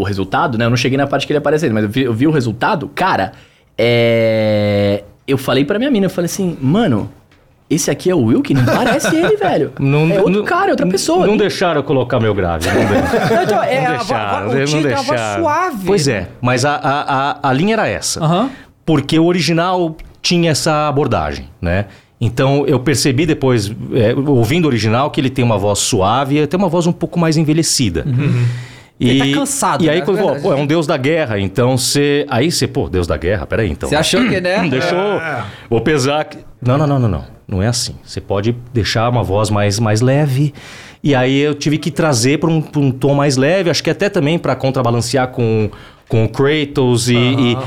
o 0.00 0.02
resultado, 0.04 0.56
né? 0.56 0.64
Eu 0.64 0.70
não 0.70 0.76
cheguei 0.76 0.96
na 0.96 1.08
parte 1.08 1.26
que 1.26 1.32
ele 1.32 1.38
aparecendo, 1.38 1.74
mas 1.74 1.82
eu 1.82 1.90
vi, 1.90 2.02
eu 2.02 2.14
vi 2.14 2.26
o 2.26 2.30
resultado. 2.30 2.88
Cara, 2.94 3.32
é... 3.76 5.02
Eu 5.26 5.36
falei 5.36 5.64
pra 5.64 5.76
minha 5.76 5.90
mina, 5.90 6.06
eu 6.06 6.10
falei 6.10 6.26
assim, 6.26 6.56
mano, 6.60 7.10
esse 7.68 7.90
aqui 7.90 8.08
é 8.10 8.14
o 8.14 8.22
Will, 8.24 8.42
que 8.42 8.54
não 8.54 8.64
parece 8.64 9.14
ele, 9.14 9.36
velho. 9.38 9.72
é 9.78 10.20
outro 10.20 10.44
cara, 10.44 10.68
é 10.68 10.70
outra 10.70 10.86
pessoa. 10.86 11.26
Não 11.26 11.36
deixaram 11.36 11.80
eu 11.80 11.84
colocar 11.84 12.20
meu 12.20 12.34
grave. 12.34 12.66
Não, 12.68 12.74
deixaram. 12.74 13.36
Não, 13.36 13.42
então, 13.42 13.62
é, 13.64 13.80
não 13.80 13.86
a 13.86 13.96
deixaram. 13.96 14.48
o 14.50 14.54
não 14.54 14.64
Tito 14.64 14.76
é 14.88 14.90
uma 14.90 14.94
voz 14.94 15.06
deixaram. 15.08 15.42
suave. 15.42 15.82
Pois 15.86 16.08
é, 16.08 16.28
mas 16.40 16.64
a, 16.64 16.74
a, 16.76 17.30
a, 17.30 17.50
a 17.50 17.52
linha 17.52 17.74
era 17.74 17.88
essa. 17.88 18.48
Porque 18.84 19.18
o 19.18 19.24
original 19.26 19.96
tinha 20.22 20.50
essa 20.52 20.88
abordagem, 20.88 21.48
né? 21.60 21.86
Então 22.20 22.64
eu 22.66 22.80
percebi 22.80 23.26
depois, 23.26 23.70
é, 23.92 24.14
ouvindo 24.14 24.64
o 24.64 24.68
original, 24.68 25.10
que 25.10 25.20
ele 25.20 25.28
tem 25.28 25.44
uma 25.44 25.58
voz 25.58 25.80
suave 25.80 26.38
e 26.40 26.46
tem 26.46 26.56
uma 26.58 26.68
voz 26.68 26.86
um 26.86 26.92
pouco 26.92 27.18
mais 27.18 27.36
envelhecida. 27.36 28.06
E, 28.98 29.10
Ele 29.10 29.32
tá 29.34 29.40
cansado, 29.40 29.84
E 29.84 29.90
aí, 29.90 29.98
né? 29.98 30.04
quando, 30.06 30.18
É 30.20 30.40
pô, 30.40 30.52
é 30.52 30.56
um 30.56 30.66
deus 30.66 30.86
da 30.86 30.96
guerra, 30.96 31.38
então 31.38 31.76
você. 31.76 32.24
Aí 32.30 32.50
você, 32.50 32.66
pô, 32.66 32.88
deus 32.88 33.06
da 33.06 33.18
guerra, 33.18 33.46
peraí, 33.46 33.70
então. 33.70 33.86
Você 33.90 33.94
achou 33.94 34.26
que, 34.26 34.40
né? 34.40 34.66
Deixou. 34.70 34.98
É. 34.98 35.44
Vou 35.68 35.82
pesar. 35.82 36.24
que- 36.24 36.38
Não, 36.62 36.78
não, 36.78 36.86
não, 36.86 36.98
não, 37.00 37.08
não. 37.08 37.35
Não 37.46 37.62
é 37.62 37.68
assim. 37.68 37.94
Você 38.04 38.20
pode 38.20 38.56
deixar 38.72 39.08
uma 39.08 39.22
voz 39.22 39.50
mais, 39.50 39.78
mais 39.78 40.00
leve. 40.00 40.52
E 41.02 41.14
aí 41.14 41.38
eu 41.38 41.54
tive 41.54 41.78
que 41.78 41.90
trazer 41.90 42.38
para 42.38 42.50
um, 42.50 42.62
um 42.76 42.90
tom 42.90 43.14
mais 43.14 43.36
leve. 43.36 43.70
Acho 43.70 43.82
que 43.82 43.90
até 43.90 44.08
também 44.08 44.38
para 44.38 44.56
contrabalancear 44.56 45.28
com, 45.28 45.70
com 46.08 46.24
o 46.24 46.28
Kratos 46.28 47.08
e, 47.08 47.14
e- 47.16 47.58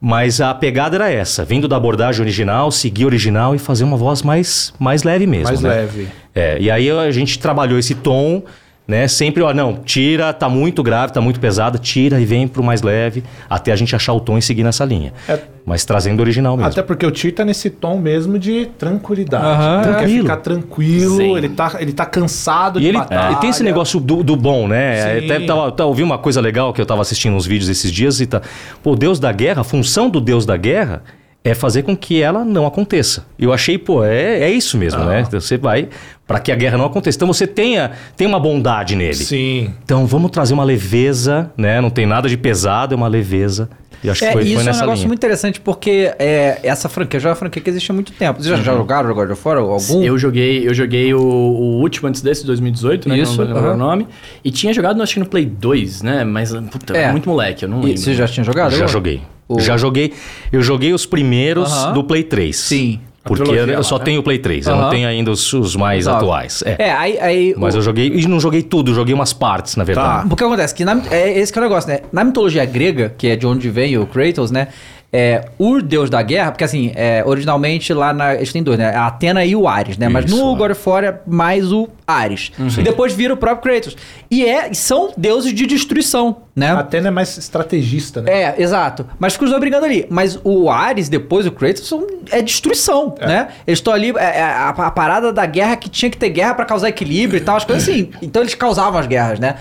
Mas 0.00 0.40
a 0.40 0.54
pegada 0.54 0.96
era 0.96 1.10
essa. 1.10 1.44
Vindo 1.44 1.66
da 1.66 1.76
abordagem 1.76 2.20
original, 2.20 2.70
seguir 2.70 3.06
original 3.06 3.54
e 3.54 3.58
fazer 3.58 3.84
uma 3.84 3.96
voz 3.96 4.22
mais, 4.22 4.72
mais 4.78 5.02
leve 5.02 5.26
mesmo. 5.26 5.46
mais 5.46 5.60
né? 5.62 5.68
leve. 5.70 6.08
É, 6.34 6.58
e 6.60 6.70
aí 6.70 6.90
a 6.90 7.10
gente 7.10 7.38
trabalhou 7.38 7.78
esse 7.78 7.94
tom, 7.94 8.42
né? 8.86 9.08
Sempre, 9.08 9.42
ó, 9.42 9.54
não, 9.54 9.76
tira, 9.76 10.32
tá 10.32 10.48
muito 10.48 10.82
grave, 10.82 11.12
tá 11.12 11.20
muito 11.20 11.40
pesado, 11.40 11.78
tira 11.78 12.20
e 12.20 12.24
vem 12.26 12.46
pro 12.46 12.62
mais 12.62 12.82
leve, 12.82 13.24
até 13.48 13.72
a 13.72 13.76
gente 13.76 13.96
achar 13.96 14.12
o 14.12 14.20
tom 14.20 14.36
e 14.36 14.42
seguir 14.42 14.62
nessa 14.62 14.84
linha. 14.84 15.12
É. 15.28 15.38
Mas 15.64 15.84
trazendo 15.86 16.18
o 16.20 16.22
original 16.22 16.56
mesmo. 16.56 16.70
Até 16.70 16.82
porque 16.82 17.06
o 17.06 17.10
Tio 17.10 17.32
tá 17.32 17.42
nesse 17.44 17.70
tom 17.70 17.96
mesmo 17.98 18.38
de 18.38 18.66
tranquilidade. 18.78 19.44
Aham. 19.44 19.76
Ele 19.76 19.84
quer 19.84 19.92
Tranquilo. 19.96 20.22
ficar 20.22 20.36
tranquilo, 20.36 21.16
Sim. 21.16 21.36
ele 21.36 21.48
tá, 21.48 21.72
ele 21.80 21.92
tá 21.94 22.04
cansado 22.04 22.78
E 22.78 22.82
de 22.82 22.88
ele, 22.88 22.98
batalha. 22.98 23.32
ele 23.32 23.40
tem 23.40 23.48
esse 23.48 23.62
negócio 23.62 23.98
do, 23.98 24.22
do 24.22 24.36
bom, 24.36 24.68
né? 24.68 25.20
Sim. 25.20 25.24
Até 25.24 25.40
tava, 25.46 25.72
tava, 25.72 25.88
ouvi 25.88 26.02
uma 26.02 26.18
coisa 26.18 26.40
legal 26.42 26.70
que 26.74 26.80
eu 26.82 26.86
tava 26.86 27.00
assistindo 27.00 27.34
uns 27.34 27.46
vídeos 27.46 27.70
esses 27.70 27.90
dias 27.90 28.20
e 28.20 28.26
tá. 28.26 28.42
Pô, 28.82 28.92
o 28.92 28.96
Deus 28.96 29.18
da 29.18 29.32
Guerra, 29.32 29.62
a 29.62 29.64
função 29.64 30.10
do 30.10 30.20
Deus 30.20 30.44
da 30.44 30.58
Guerra 30.58 31.02
é 31.44 31.52
fazer 31.54 31.82
com 31.82 31.94
que 31.94 32.22
ela 32.22 32.42
não 32.42 32.64
aconteça. 32.66 33.26
Eu 33.38 33.52
achei, 33.52 33.76
pô, 33.76 34.02
é, 34.02 34.40
é 34.40 34.50
isso 34.50 34.78
mesmo, 34.78 35.02
Ah. 35.02 35.06
né? 35.06 35.28
Você 35.30 35.58
vai 35.58 35.88
para 36.26 36.40
que 36.40 36.50
a 36.50 36.54
guerra 36.56 36.78
não 36.78 36.86
aconteça. 36.86 37.18
Então 37.18 37.28
você 37.28 37.46
tenha, 37.46 37.90
tem 38.16 38.26
uma 38.26 38.40
bondade 38.40 38.96
nele. 38.96 39.12
Sim. 39.14 39.70
Então 39.84 40.06
vamos 40.06 40.30
trazer 40.30 40.54
uma 40.54 40.64
leveza, 40.64 41.52
né? 41.56 41.80
Não 41.82 41.90
tem 41.90 42.06
nada 42.06 42.28
de 42.30 42.36
pesado, 42.38 42.94
é 42.94 42.96
uma 42.96 43.08
leveza. 43.08 43.68
E 44.02 44.08
acho 44.10 44.20
que 44.20 44.26
É, 44.26 44.32
foi, 44.32 44.42
isso 44.42 44.54
foi 44.54 44.60
é 44.60 44.70
um 44.70 44.74
negócio 44.74 44.94
linha. 44.96 45.06
muito 45.08 45.18
interessante, 45.20 45.60
porque 45.60 46.12
é, 46.18 46.60
essa 46.62 46.88
franquia 46.90 47.18
já 47.20 47.28
é 47.28 47.32
uma 47.32 47.36
franquia 47.36 47.60
que 47.62 47.70
existe 47.70 47.90
há 47.90 47.94
muito 47.94 48.12
tempo. 48.12 48.42
Vocês 48.42 48.56
já, 48.58 48.62
já 48.62 48.74
jogaram 48.74 49.10
o 49.10 49.14
God 49.14 49.30
of 49.30 49.40
War? 49.48 49.58
Algum? 49.58 50.02
Eu 50.02 50.18
joguei, 50.18 50.66
eu 50.66 50.72
joguei 50.74 51.12
o, 51.14 51.20
o 51.20 51.80
último 51.80 52.08
antes 52.08 52.20
desse, 52.22 52.44
2018, 52.46 53.08
né? 53.08 53.14
que 53.16 53.20
Isso, 53.22 53.32
não 53.32 53.36
vou 53.38 53.46
lembrar 53.54 53.68
aham. 53.70 53.74
o 53.74 53.78
nome. 53.78 54.06
E 54.44 54.50
tinha 54.50 54.72
jogado, 54.74 55.02
acho 55.02 55.14
que 55.14 55.20
no 55.20 55.26
Play 55.26 55.46
2, 55.46 56.02
né? 56.02 56.22
Mas, 56.24 56.52
puta, 56.70 56.94
É. 56.96 57.10
muito 57.12 57.28
moleque, 57.28 57.64
eu 57.64 57.68
não 57.68 57.80
E 57.80 57.84
lembro. 57.86 57.98
você 58.00 58.14
já 58.14 58.26
tinha 58.26 58.44
jogado? 58.44 58.74
Já 58.76 58.86
joguei. 58.86 59.22
O- 59.48 59.60
Já 59.60 59.76
joguei. 59.76 60.12
Eu 60.52 60.62
joguei 60.62 60.92
os 60.92 61.04
primeiros 61.06 61.70
Aham. 61.72 61.92
do 61.92 62.04
Play 62.04 62.22
3. 62.22 62.56
Sim. 62.56 63.00
Porque 63.22 63.50
eu, 63.50 63.66
eu 63.66 63.82
só 63.82 63.96
né? 63.98 64.04
tenho 64.04 64.20
o 64.20 64.22
Play 64.22 64.38
3. 64.38 64.66
Eu 64.66 64.76
não 64.76 64.90
tenho 64.90 65.08
ainda 65.08 65.30
os, 65.30 65.50
os 65.54 65.74
mais 65.74 66.00
Exato. 66.00 66.16
atuais. 66.18 66.62
É. 66.66 66.76
É, 66.78 66.92
aí... 66.92 67.18
aí 67.18 67.54
Mas 67.56 67.74
o- 67.74 67.78
eu 67.78 67.82
joguei. 67.82 68.08
E 68.14 68.28
não 68.28 68.38
joguei 68.38 68.62
tudo, 68.62 68.92
joguei 68.94 69.14
umas 69.14 69.32
partes, 69.32 69.76
na 69.76 69.84
verdade. 69.84 70.28
Porque 70.28 70.44
acontece 70.44 70.74
que 70.74 70.84
na, 70.84 71.00
é 71.10 71.38
esse 71.38 71.50
que 71.50 71.58
é 71.58 71.62
o 71.62 71.64
negócio, 71.64 71.88
né? 71.88 72.00
Na 72.12 72.22
mitologia 72.22 72.64
grega, 72.66 73.14
que 73.16 73.26
é 73.28 73.34
de 73.36 73.46
onde 73.46 73.70
vem 73.70 73.96
o 73.96 74.06
Kratos, 74.06 74.50
né? 74.50 74.68
É, 75.16 75.44
o 75.60 75.80
deus 75.80 76.10
da 76.10 76.20
guerra, 76.22 76.50
porque 76.50 76.64
assim, 76.64 76.90
é, 76.96 77.22
originalmente 77.24 77.94
lá 77.94 78.12
na. 78.12 78.34
Eles 78.34 78.52
têm 78.52 78.64
dois, 78.64 78.76
né? 78.76 78.92
A 78.96 79.06
Atena 79.06 79.44
e 79.44 79.54
o 79.54 79.68
Ares, 79.68 79.96
né? 79.96 80.08
Mas 80.08 80.24
Isso, 80.24 80.36
no 80.36 80.54
é. 80.54 80.58
God 80.58 80.72
of 80.72 80.88
War 80.88 81.04
é 81.04 81.20
mais 81.24 81.70
o 81.70 81.88
Ares. 82.04 82.50
E 82.76 82.82
depois 82.82 83.12
vira 83.12 83.32
o 83.32 83.36
próprio 83.36 83.62
Kratos. 83.62 83.96
E 84.28 84.44
é, 84.44 84.74
são 84.74 85.12
deuses 85.16 85.54
de 85.54 85.66
destruição, 85.66 86.38
né? 86.56 86.72
A 86.72 86.80
Atena 86.80 87.06
é 87.06 87.10
mais 87.12 87.38
estrategista, 87.38 88.22
né? 88.22 88.32
É, 88.32 88.54
exato. 88.60 89.06
Mas 89.16 89.34
fica 89.34 89.44
os 89.44 89.50
dois 89.50 89.60
brigando 89.60 89.86
ali. 89.86 90.04
Mas 90.10 90.36
o 90.42 90.68
Ares, 90.68 91.08
depois 91.08 91.46
o 91.46 91.52
Kratos, 91.52 91.86
são, 91.86 92.04
é 92.32 92.42
destruição, 92.42 93.14
né? 93.20 93.50
Eles 93.68 93.78
estão 93.78 93.92
ali. 93.92 94.12
É, 94.18 94.40
é 94.40 94.42
a, 94.42 94.70
a 94.70 94.90
parada 94.90 95.32
da 95.32 95.46
guerra 95.46 95.76
que 95.76 95.88
tinha 95.88 96.10
que 96.10 96.16
ter 96.16 96.30
guerra 96.30 96.54
pra 96.54 96.64
causar 96.64 96.88
equilíbrio 96.88 97.38
e 97.38 97.40
tal, 97.40 97.56
as 97.56 97.64
coisas 97.64 97.88
assim. 97.88 98.10
Então 98.20 98.42
eles 98.42 98.56
causavam 98.56 98.98
as 98.98 99.06
guerras, 99.06 99.38
né? 99.38 99.54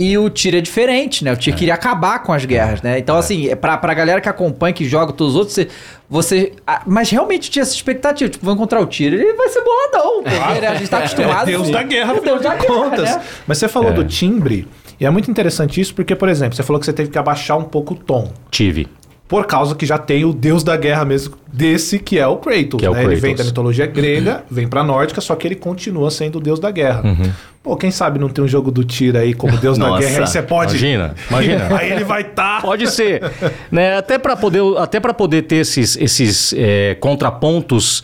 E 0.00 0.16
o 0.16 0.30
Tyr 0.30 0.54
é 0.54 0.62
diferente, 0.62 1.22
né? 1.22 1.30
O 1.30 1.36
Tyr 1.36 1.54
queria 1.54 1.74
acabar 1.74 2.20
com 2.20 2.32
as 2.32 2.46
guerras, 2.46 2.80
né? 2.80 2.98
Então, 2.98 3.18
assim, 3.18 3.50
é 3.50 3.54
pra, 3.54 3.76
pra 3.76 3.92
galera 3.92 4.18
que 4.18 4.30
acompanha, 4.30 4.72
que 4.72 4.88
joga 4.88 5.12
todos 5.12 5.34
os 5.34 5.38
outros, 5.38 5.54
você. 5.54 5.68
você 6.08 6.52
ah, 6.66 6.80
mas 6.86 7.10
realmente 7.10 7.50
tinha 7.50 7.62
essa 7.62 7.74
expectativa. 7.74 8.30
Tipo, 8.30 8.46
vou 8.46 8.54
encontrar 8.54 8.80
o 8.80 8.86
Tyr, 8.86 9.12
ele 9.12 9.34
vai 9.34 9.50
ser 9.50 9.62
boladão. 9.62 10.22
Porque 10.22 10.60
né, 10.60 10.68
a 10.68 10.74
gente 10.76 10.88
tá 10.88 10.98
acostumado. 11.00 11.50
É 11.50 11.54
o 11.54 11.58
Deus 11.58 11.70
da 11.70 11.82
guerra, 11.82 12.14
É 12.14 12.20
Deus 12.20 12.40
da 12.40 12.54
guerra, 12.54 12.66
contas. 12.66 13.14
né? 13.14 13.22
Mas 13.46 13.58
você 13.58 13.68
falou 13.68 13.92
do 13.92 14.02
timbre, 14.02 14.66
e 14.98 15.04
é 15.04 15.10
muito 15.10 15.30
interessante 15.30 15.78
isso, 15.78 15.94
porque, 15.94 16.16
por 16.16 16.30
exemplo, 16.30 16.56
você 16.56 16.62
falou 16.62 16.80
que 16.80 16.86
você 16.86 16.94
teve 16.94 17.10
que 17.10 17.18
abaixar 17.18 17.58
um 17.58 17.64
pouco 17.64 17.92
o 17.92 17.96
tom. 17.96 18.32
Tive. 18.50 18.88
Por 19.30 19.46
causa 19.46 19.76
que 19.76 19.86
já 19.86 19.96
tem 19.96 20.24
o 20.24 20.32
deus 20.32 20.64
da 20.64 20.76
guerra 20.76 21.04
mesmo 21.04 21.36
desse, 21.52 22.00
que 22.00 22.18
é 22.18 22.26
o 22.26 22.36
Kratos. 22.36 22.80
Que 22.80 22.84
é 22.84 22.90
o 22.90 22.94
né? 22.94 23.04
Ele 23.04 23.14
vem 23.14 23.32
Kratos. 23.32 23.44
da 23.44 23.44
mitologia 23.44 23.86
grega, 23.88 24.42
vem 24.50 24.66
pra 24.66 24.82
nórdica, 24.82 25.20
só 25.20 25.36
que 25.36 25.46
ele 25.46 25.54
continua 25.54 26.10
sendo 26.10 26.38
o 26.38 26.40
deus 26.40 26.58
da 26.58 26.68
guerra. 26.72 27.02
Uhum. 27.04 27.30
Pô, 27.62 27.76
quem 27.76 27.92
sabe 27.92 28.18
não 28.18 28.28
tem 28.28 28.42
um 28.42 28.48
jogo 28.48 28.72
do 28.72 28.82
Tira 28.82 29.20
aí 29.20 29.32
como 29.32 29.56
deus 29.56 29.78
da 29.78 29.86
Nossa. 29.86 30.00
guerra, 30.02 30.18
aí 30.18 30.26
você 30.26 30.42
pode... 30.42 30.72
Imagina, 30.72 31.14
imagina. 31.30 31.68
aí 31.78 31.92
ele 31.92 32.02
vai 32.02 32.24
tá- 32.24 32.30
estar... 32.56 32.62
Pode 32.62 32.90
ser. 32.90 33.22
né? 33.70 33.98
Até 33.98 34.18
para 34.18 34.34
poder, 34.34 34.62
até 34.78 34.98
pra 34.98 35.14
poder 35.14 35.42
ter 35.42 35.56
esses, 35.56 35.96
esses 35.96 36.52
é, 36.56 36.96
contrapontos 36.98 38.02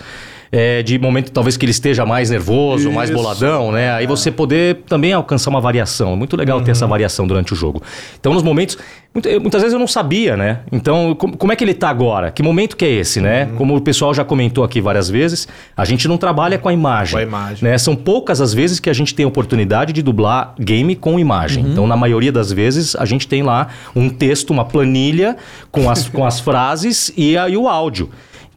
é, 0.53 0.83
de 0.83 0.99
momento 0.99 1.31
talvez 1.33 1.57
que 1.57 1.65
ele 1.65 1.71
esteja 1.73 2.05
mais 2.07 2.31
nervoso, 2.31 2.91
mais 2.91 3.11
Isso. 3.11 3.19
boladão, 3.19 3.73
né? 3.73 3.93
Aí 3.93 4.07
você 4.07 4.31
poder 4.31 4.79
também 4.89 5.13
alcançar 5.13 5.51
uma 5.51 5.61
variação. 5.61 6.13
É 6.13 6.17
muito 6.17 6.37
legal 6.37 6.61
ter 6.61 6.71
essa 6.73 6.87
variação 6.87 7.27
durante 7.27 7.53
o 7.53 7.57
jogo. 7.57 7.83
Então, 8.19 8.33
nos 8.33 8.43
momentos. 8.43 8.77
muita- 9.15 9.41
Muitas 9.41 9.63
vezes 9.63 9.73
eu 9.73 9.79
não 9.79 9.87
sabia, 9.87 10.37
né? 10.37 10.59
Então, 10.71 11.15
com- 11.15 11.33
como 11.33 11.51
é 11.53 11.57
que 11.57 11.65
ele 11.65 11.73
tá 11.73 11.89
agora? 11.89 12.31
Que 12.31 12.43
momento 12.43 12.77
que 12.77 12.85
é 12.85 12.91
esse, 12.91 13.19
né? 13.21 13.49
Como 13.57 13.75
o 13.75 13.81
pessoal 13.81 14.13
já 14.13 14.23
comentou 14.25 14.63
aqui 14.63 14.79
várias 14.81 15.09
vezes, 15.09 15.49
a 15.75 15.85
gente 15.87 16.07
não 16.07 16.19
trabalha 16.19 16.59
com 16.59 16.69
a 16.69 16.73
imagem. 16.73 17.13
Com 17.15 17.19
a 17.19 17.23
imagem. 17.23 17.65
né? 17.69 17.79
São 17.79 17.97
poucas 17.97 18.41
as 18.43 18.53
vezes 18.53 18.79
que 18.79 18.91
a 18.91 18.93
gente 18.93 19.15
tem 19.15 19.25
a 19.25 19.29
oportunidade 19.29 19.93
de 19.95 20.03
dublar 20.03 20.55
game 20.61 20.95
com 20.95 21.19
imagem. 21.19 21.65
Uhum. 21.65 21.73
Então, 21.73 21.87
na 21.87 21.97
maioria 21.97 22.31
das 22.31 22.53
vezes, 22.53 22.95
a 22.95 23.07
gente 23.07 23.27
tem 23.27 23.43
lá 23.43 23.69
um 23.95 24.11
texto, 24.11 24.51
uma 24.51 24.65
planilha 24.67 25.37
com 25.73 25.89
as, 25.91 26.07
com 26.09 26.25
as 26.27 26.39
frases 26.41 27.11
e, 27.17 27.39
a- 27.39 27.49
e 27.49 27.57
o 27.57 27.69
áudio. 27.69 28.11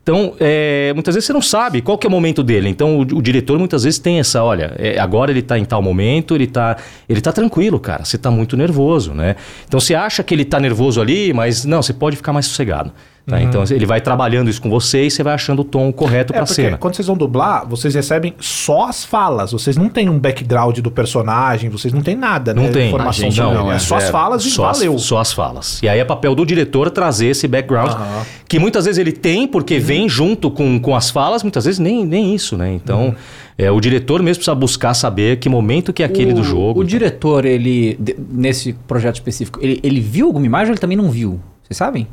Então, 0.09 0.33
é, 0.39 0.91
muitas 0.95 1.13
vezes 1.13 1.27
você 1.27 1.33
não 1.33 1.41
sabe 1.41 1.83
qual 1.83 1.95
que 1.95 2.07
é 2.07 2.09
o 2.09 2.11
momento 2.11 2.41
dele. 2.41 2.67
Então, 2.67 2.97
o, 2.97 3.01
o 3.01 3.21
diretor 3.21 3.59
muitas 3.59 3.83
vezes 3.83 3.99
tem 3.99 4.19
essa, 4.19 4.43
olha, 4.43 4.73
é, 4.79 4.97
agora 4.97 5.29
ele 5.29 5.41
está 5.41 5.55
em 5.59 5.63
tal 5.63 5.83
momento, 5.83 6.33
ele 6.33 6.45
está 6.45 6.77
ele 7.07 7.21
tá 7.21 7.31
tranquilo, 7.31 7.79
cara. 7.79 8.03
Você 8.03 8.15
está 8.15 8.31
muito 8.31 8.57
nervoso, 8.57 9.13
né? 9.13 9.35
Então, 9.67 9.79
você 9.79 9.93
acha 9.93 10.23
que 10.23 10.33
ele 10.33 10.41
está 10.41 10.59
nervoso 10.59 10.99
ali, 10.99 11.31
mas 11.31 11.63
não, 11.63 11.83
você 11.83 11.93
pode 11.93 12.15
ficar 12.15 12.33
mais 12.33 12.47
sossegado. 12.47 12.91
Tá? 13.25 13.37
Uhum. 13.37 13.43
Então 13.43 13.63
ele 13.69 13.85
vai 13.85 14.01
trabalhando 14.01 14.49
isso 14.49 14.61
com 14.61 14.69
você 14.69 15.05
e 15.05 15.11
você 15.11 15.21
vai 15.23 15.33
achando 15.33 15.61
o 15.61 15.63
tom 15.63 15.91
correto 15.91 16.33
é, 16.33 16.37
para 16.37 16.45
cena. 16.45 16.77
Quando 16.77 16.95
vocês 16.95 17.07
vão 17.07 17.15
dublar, 17.15 17.67
vocês 17.67 17.93
recebem 17.93 18.33
só 18.39 18.87
as 18.87 19.05
falas. 19.05 19.51
Vocês 19.51 19.77
não 19.77 19.89
têm 19.89 20.09
um 20.09 20.17
background 20.17 20.79
do 20.79 20.91
personagem, 20.91 21.69
vocês 21.69 21.93
não 21.93 22.01
têm 22.01 22.15
nada, 22.15 22.53
não 22.53 22.63
né? 22.63 22.69
Tem. 22.69 22.87
Informação 22.89 23.31
sobre 23.31 23.53
não, 23.53 23.61
ele. 23.65 23.73
É, 23.73 23.75
é 23.75 23.79
só 23.79 23.97
as 23.97 24.09
falas 24.09 24.43
e 24.45 24.49
só 24.49 24.71
valeu. 24.71 24.95
As, 24.95 25.01
só 25.01 25.19
as 25.19 25.31
falas. 25.31 25.79
E 25.83 25.89
aí 25.89 25.99
é 25.99 26.05
papel 26.05 26.33
do 26.33 26.45
diretor 26.45 26.89
trazer 26.89 27.27
esse 27.27 27.47
background, 27.47 27.91
uhum. 27.91 28.21
que 28.47 28.57
muitas 28.57 28.85
vezes 28.85 28.97
ele 28.97 29.11
tem, 29.11 29.47
porque 29.47 29.75
uhum. 29.75 29.81
vem 29.81 30.09
junto 30.09 30.49
com, 30.49 30.79
com 30.79 30.95
as 30.95 31.09
falas, 31.09 31.43
muitas 31.43 31.65
vezes 31.65 31.79
nem, 31.79 32.05
nem 32.05 32.33
isso, 32.33 32.57
né? 32.57 32.73
Então. 32.73 33.07
Uhum. 33.07 33.15
É, 33.57 33.69
o 33.69 33.77
diretor 33.81 34.23
mesmo 34.23 34.39
precisa 34.39 34.55
buscar 34.55 34.93
saber 34.93 35.37
que 35.37 35.49
momento 35.49 35.91
que 35.91 36.01
é 36.01 36.05
aquele 36.05 36.31
o, 36.31 36.35
do 36.35 36.45
jogo. 36.45 36.79
O 36.79 36.83
diretor, 36.85 37.43
ele, 37.43 37.99
nesse 38.31 38.71
projeto 38.71 39.15
específico, 39.15 39.59
ele, 39.61 39.81
ele 39.83 39.99
viu 39.99 40.27
alguma 40.27 40.45
imagem 40.45 40.67
ou 40.67 40.71
ele 40.71 40.79
também 40.79 40.95
não 40.95 41.11
viu? 41.11 41.41
Vocês 41.61 41.75
sabem? 41.75 42.07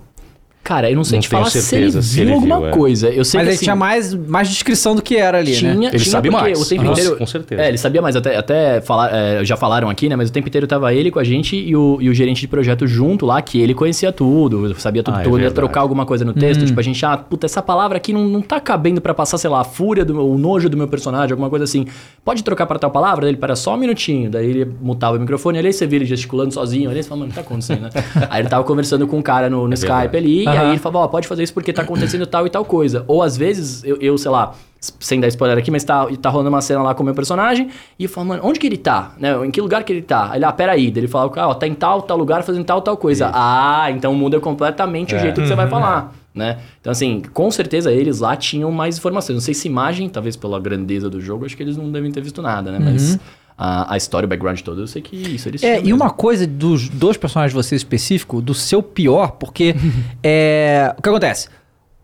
Cara, 0.66 0.90
eu 0.90 0.96
não 0.96 1.04
sei 1.04 1.18
não 1.18 1.22
te 1.22 1.28
falar 1.28 1.48
certeza, 1.48 2.02
se 2.02 2.20
ele 2.20 2.26
viu 2.26 2.34
alguma 2.34 2.58
viu, 2.58 2.66
é. 2.66 2.70
coisa. 2.72 3.08
Eu 3.08 3.24
sei 3.24 3.38
Mas 3.38 3.44
que, 3.44 3.50
ele 3.50 3.54
assim, 3.54 3.64
tinha 3.66 3.76
mais, 3.76 4.12
mais 4.12 4.48
descrição 4.48 4.96
do 4.96 5.00
que 5.00 5.16
era 5.16 5.38
ali, 5.38 5.52
tinha, 5.52 5.72
né? 5.72 5.86
Ele 5.86 5.98
tinha 6.00 6.10
sabe 6.10 6.28
mais. 6.28 6.60
O 6.60 6.68
tempo 6.68 6.82
Nossa, 6.82 7.00
inteiro, 7.00 7.16
com 7.16 7.24
certeza. 7.24 7.62
É, 7.62 7.68
ele 7.68 7.78
sabia 7.78 8.02
mais. 8.02 8.16
Até, 8.16 8.36
até 8.36 8.80
falar, 8.80 9.14
é, 9.14 9.44
já 9.44 9.56
falaram 9.56 9.88
aqui, 9.88 10.08
né? 10.08 10.16
Mas 10.16 10.28
o 10.28 10.32
tempo 10.32 10.48
inteiro 10.48 10.66
tava 10.66 10.92
ele 10.92 11.12
com 11.12 11.20
a 11.20 11.24
gente 11.24 11.54
e 11.54 11.76
o, 11.76 11.98
e 12.00 12.10
o 12.10 12.14
gerente 12.14 12.40
de 12.40 12.48
projeto 12.48 12.84
junto 12.84 13.24
lá, 13.24 13.40
que 13.40 13.60
ele 13.60 13.74
conhecia 13.74 14.10
tudo, 14.10 14.74
sabia 14.74 15.04
tudo. 15.04 15.16
Ah, 15.16 15.22
é 15.22 15.42
ia 15.42 15.52
trocar 15.52 15.82
alguma 15.82 16.04
coisa 16.04 16.24
no 16.24 16.32
texto. 16.32 16.62
Hum. 16.62 16.66
Tipo, 16.66 16.80
a 16.80 16.82
gente, 16.82 17.06
ah, 17.06 17.16
puta, 17.16 17.46
essa 17.46 17.62
palavra 17.62 17.98
aqui 17.98 18.12
não, 18.12 18.26
não 18.26 18.42
tá 18.42 18.58
cabendo 18.58 19.00
para 19.00 19.14
passar, 19.14 19.38
sei 19.38 19.48
lá, 19.48 19.60
a 19.60 19.64
fúria, 19.64 20.04
do 20.04 20.14
meu, 20.14 20.28
o 20.28 20.36
nojo 20.36 20.68
do 20.68 20.76
meu 20.76 20.88
personagem, 20.88 21.30
alguma 21.30 21.48
coisa 21.48 21.64
assim. 21.64 21.86
Pode 22.24 22.42
trocar 22.42 22.66
para 22.66 22.76
tal 22.76 22.90
palavra? 22.90 23.28
Ele, 23.28 23.36
para 23.36 23.54
só 23.54 23.74
um 23.74 23.76
minutinho. 23.76 24.28
Daí 24.28 24.50
ele 24.50 24.68
mutava 24.82 25.16
o 25.16 25.20
microfone, 25.20 25.60
ali 25.60 25.72
você 25.72 25.86
vira 25.86 26.02
ele 26.02 26.10
gesticulando 26.10 26.52
sozinho. 26.52 26.90
Ali 26.90 27.04
você 27.04 27.08
fala, 27.08 27.20
mano, 27.20 27.32
tá 27.32 27.42
acontecendo, 27.42 27.82
né? 27.82 27.90
aí 28.28 28.42
ele 28.42 28.48
tava 28.48 28.64
conversando 28.64 29.06
com 29.06 29.18
um 29.18 29.22
cara 29.22 29.48
no, 29.48 29.68
no 29.68 29.72
é 29.72 29.74
Skype 29.74 29.92
verdade. 29.92 30.16
ali, 30.16 30.44
uhum. 30.44 30.55
E 30.56 30.64
aí 30.64 30.70
ele 30.70 30.78
falava, 30.78 30.98
ó, 30.98 31.04
oh, 31.04 31.08
pode 31.08 31.28
fazer 31.28 31.42
isso 31.42 31.54
porque 31.54 31.72
tá 31.72 31.82
acontecendo 31.82 32.26
tal 32.26 32.46
e 32.46 32.50
tal 32.50 32.64
coisa. 32.64 33.04
Ou 33.06 33.22
às 33.22 33.36
vezes, 33.36 33.84
eu, 33.84 33.96
eu 34.00 34.16
sei 34.18 34.30
lá, 34.30 34.54
sem 34.80 35.20
dar 35.20 35.28
spoiler 35.28 35.58
aqui, 35.58 35.70
mas 35.70 35.84
tá, 35.84 36.06
tá 36.20 36.30
rolando 36.30 36.48
uma 36.48 36.60
cena 36.60 36.82
lá 36.82 36.94
com 36.94 37.02
o 37.02 37.06
meu 37.06 37.14
personagem, 37.14 37.70
e 37.98 38.04
eu 38.04 38.08
falo, 38.08 38.28
mano, 38.28 38.42
onde 38.44 38.58
que 38.58 38.66
ele 38.66 38.76
tá? 38.76 39.12
Né? 39.18 39.34
Em 39.44 39.50
que 39.50 39.60
lugar 39.60 39.84
que 39.84 39.92
ele 39.92 40.02
tá? 40.02 40.32
Ele, 40.34 40.44
ah, 40.44 40.52
peraí. 40.52 40.90
Daí 40.90 41.00
ele 41.00 41.08
fala, 41.08 41.30
ah, 41.36 41.48
ó, 41.48 41.54
tá 41.54 41.66
em 41.66 41.74
tal, 41.74 42.02
tal 42.02 42.16
lugar 42.16 42.42
fazendo 42.42 42.64
tal, 42.64 42.80
tal 42.82 42.96
coisa. 42.96 43.26
Isso. 43.26 43.34
Ah, 43.34 43.90
então 43.90 44.14
muda 44.14 44.38
completamente 44.40 45.14
é. 45.14 45.18
o 45.18 45.20
jeito 45.20 45.40
que 45.40 45.46
você 45.46 45.54
vai 45.54 45.68
falar. 45.68 46.12
Né? 46.34 46.58
Então, 46.78 46.90
assim, 46.90 47.22
com 47.32 47.50
certeza 47.50 47.90
eles 47.90 48.20
lá 48.20 48.36
tinham 48.36 48.70
mais 48.70 48.98
informações. 48.98 49.34
Não 49.36 49.40
sei 49.40 49.54
se 49.54 49.66
imagem, 49.68 50.06
talvez 50.08 50.36
pela 50.36 50.60
grandeza 50.60 51.08
do 51.08 51.18
jogo, 51.18 51.46
acho 51.46 51.56
que 51.56 51.62
eles 51.62 51.78
não 51.78 51.90
devem 51.90 52.12
ter 52.12 52.20
visto 52.20 52.42
nada, 52.42 52.70
né? 52.70 52.78
Uhum. 52.78 52.92
Mas 52.92 53.18
a, 53.56 53.94
a, 53.94 53.96
história, 53.96 54.26
o 54.26 54.28
background 54.28 54.60
todo, 54.60 54.82
eu 54.82 54.86
sei 54.86 55.00
que 55.00 55.16
isso 55.16 55.48
eles 55.48 55.62
É, 55.62 55.78
e 55.78 55.84
mesmo. 55.84 55.96
uma 55.96 56.10
coisa 56.10 56.46
dos 56.46 56.88
dois 56.88 57.16
personagens 57.16 57.52
de 57.52 57.56
você 57.56 57.74
específico, 57.74 58.42
do 58.42 58.52
seu 58.52 58.82
pior, 58.82 59.32
porque 59.32 59.74
é, 60.22 60.94
o 60.96 61.02
que 61.02 61.08
acontece? 61.08 61.48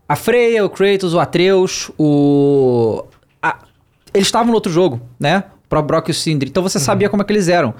A 0.09 0.17
Freya, 0.17 0.65
o 0.65 0.71
Kratos, 0.71 1.15
o 1.15 1.21
Atreus, 1.21 1.91
o. 1.99 3.05
A... 3.43 3.59
Eles 4.13 4.29
estavam 4.29 4.49
no 4.49 4.55
outro 4.55 4.73
jogo, 4.73 5.01
né? 5.19 5.45
O 5.65 5.69
próprio 5.69 5.87
Brock 5.89 6.09
e 6.09 6.11
o 6.11 6.15
Sindri. 6.15 6.49
Então 6.51 6.63
você 6.63 6.79
uhum. 6.79 6.85
sabia 6.85 7.09
como 7.09 7.23
é 7.23 7.25
que 7.25 7.33
eles 7.33 7.49
eram. 7.49 7.75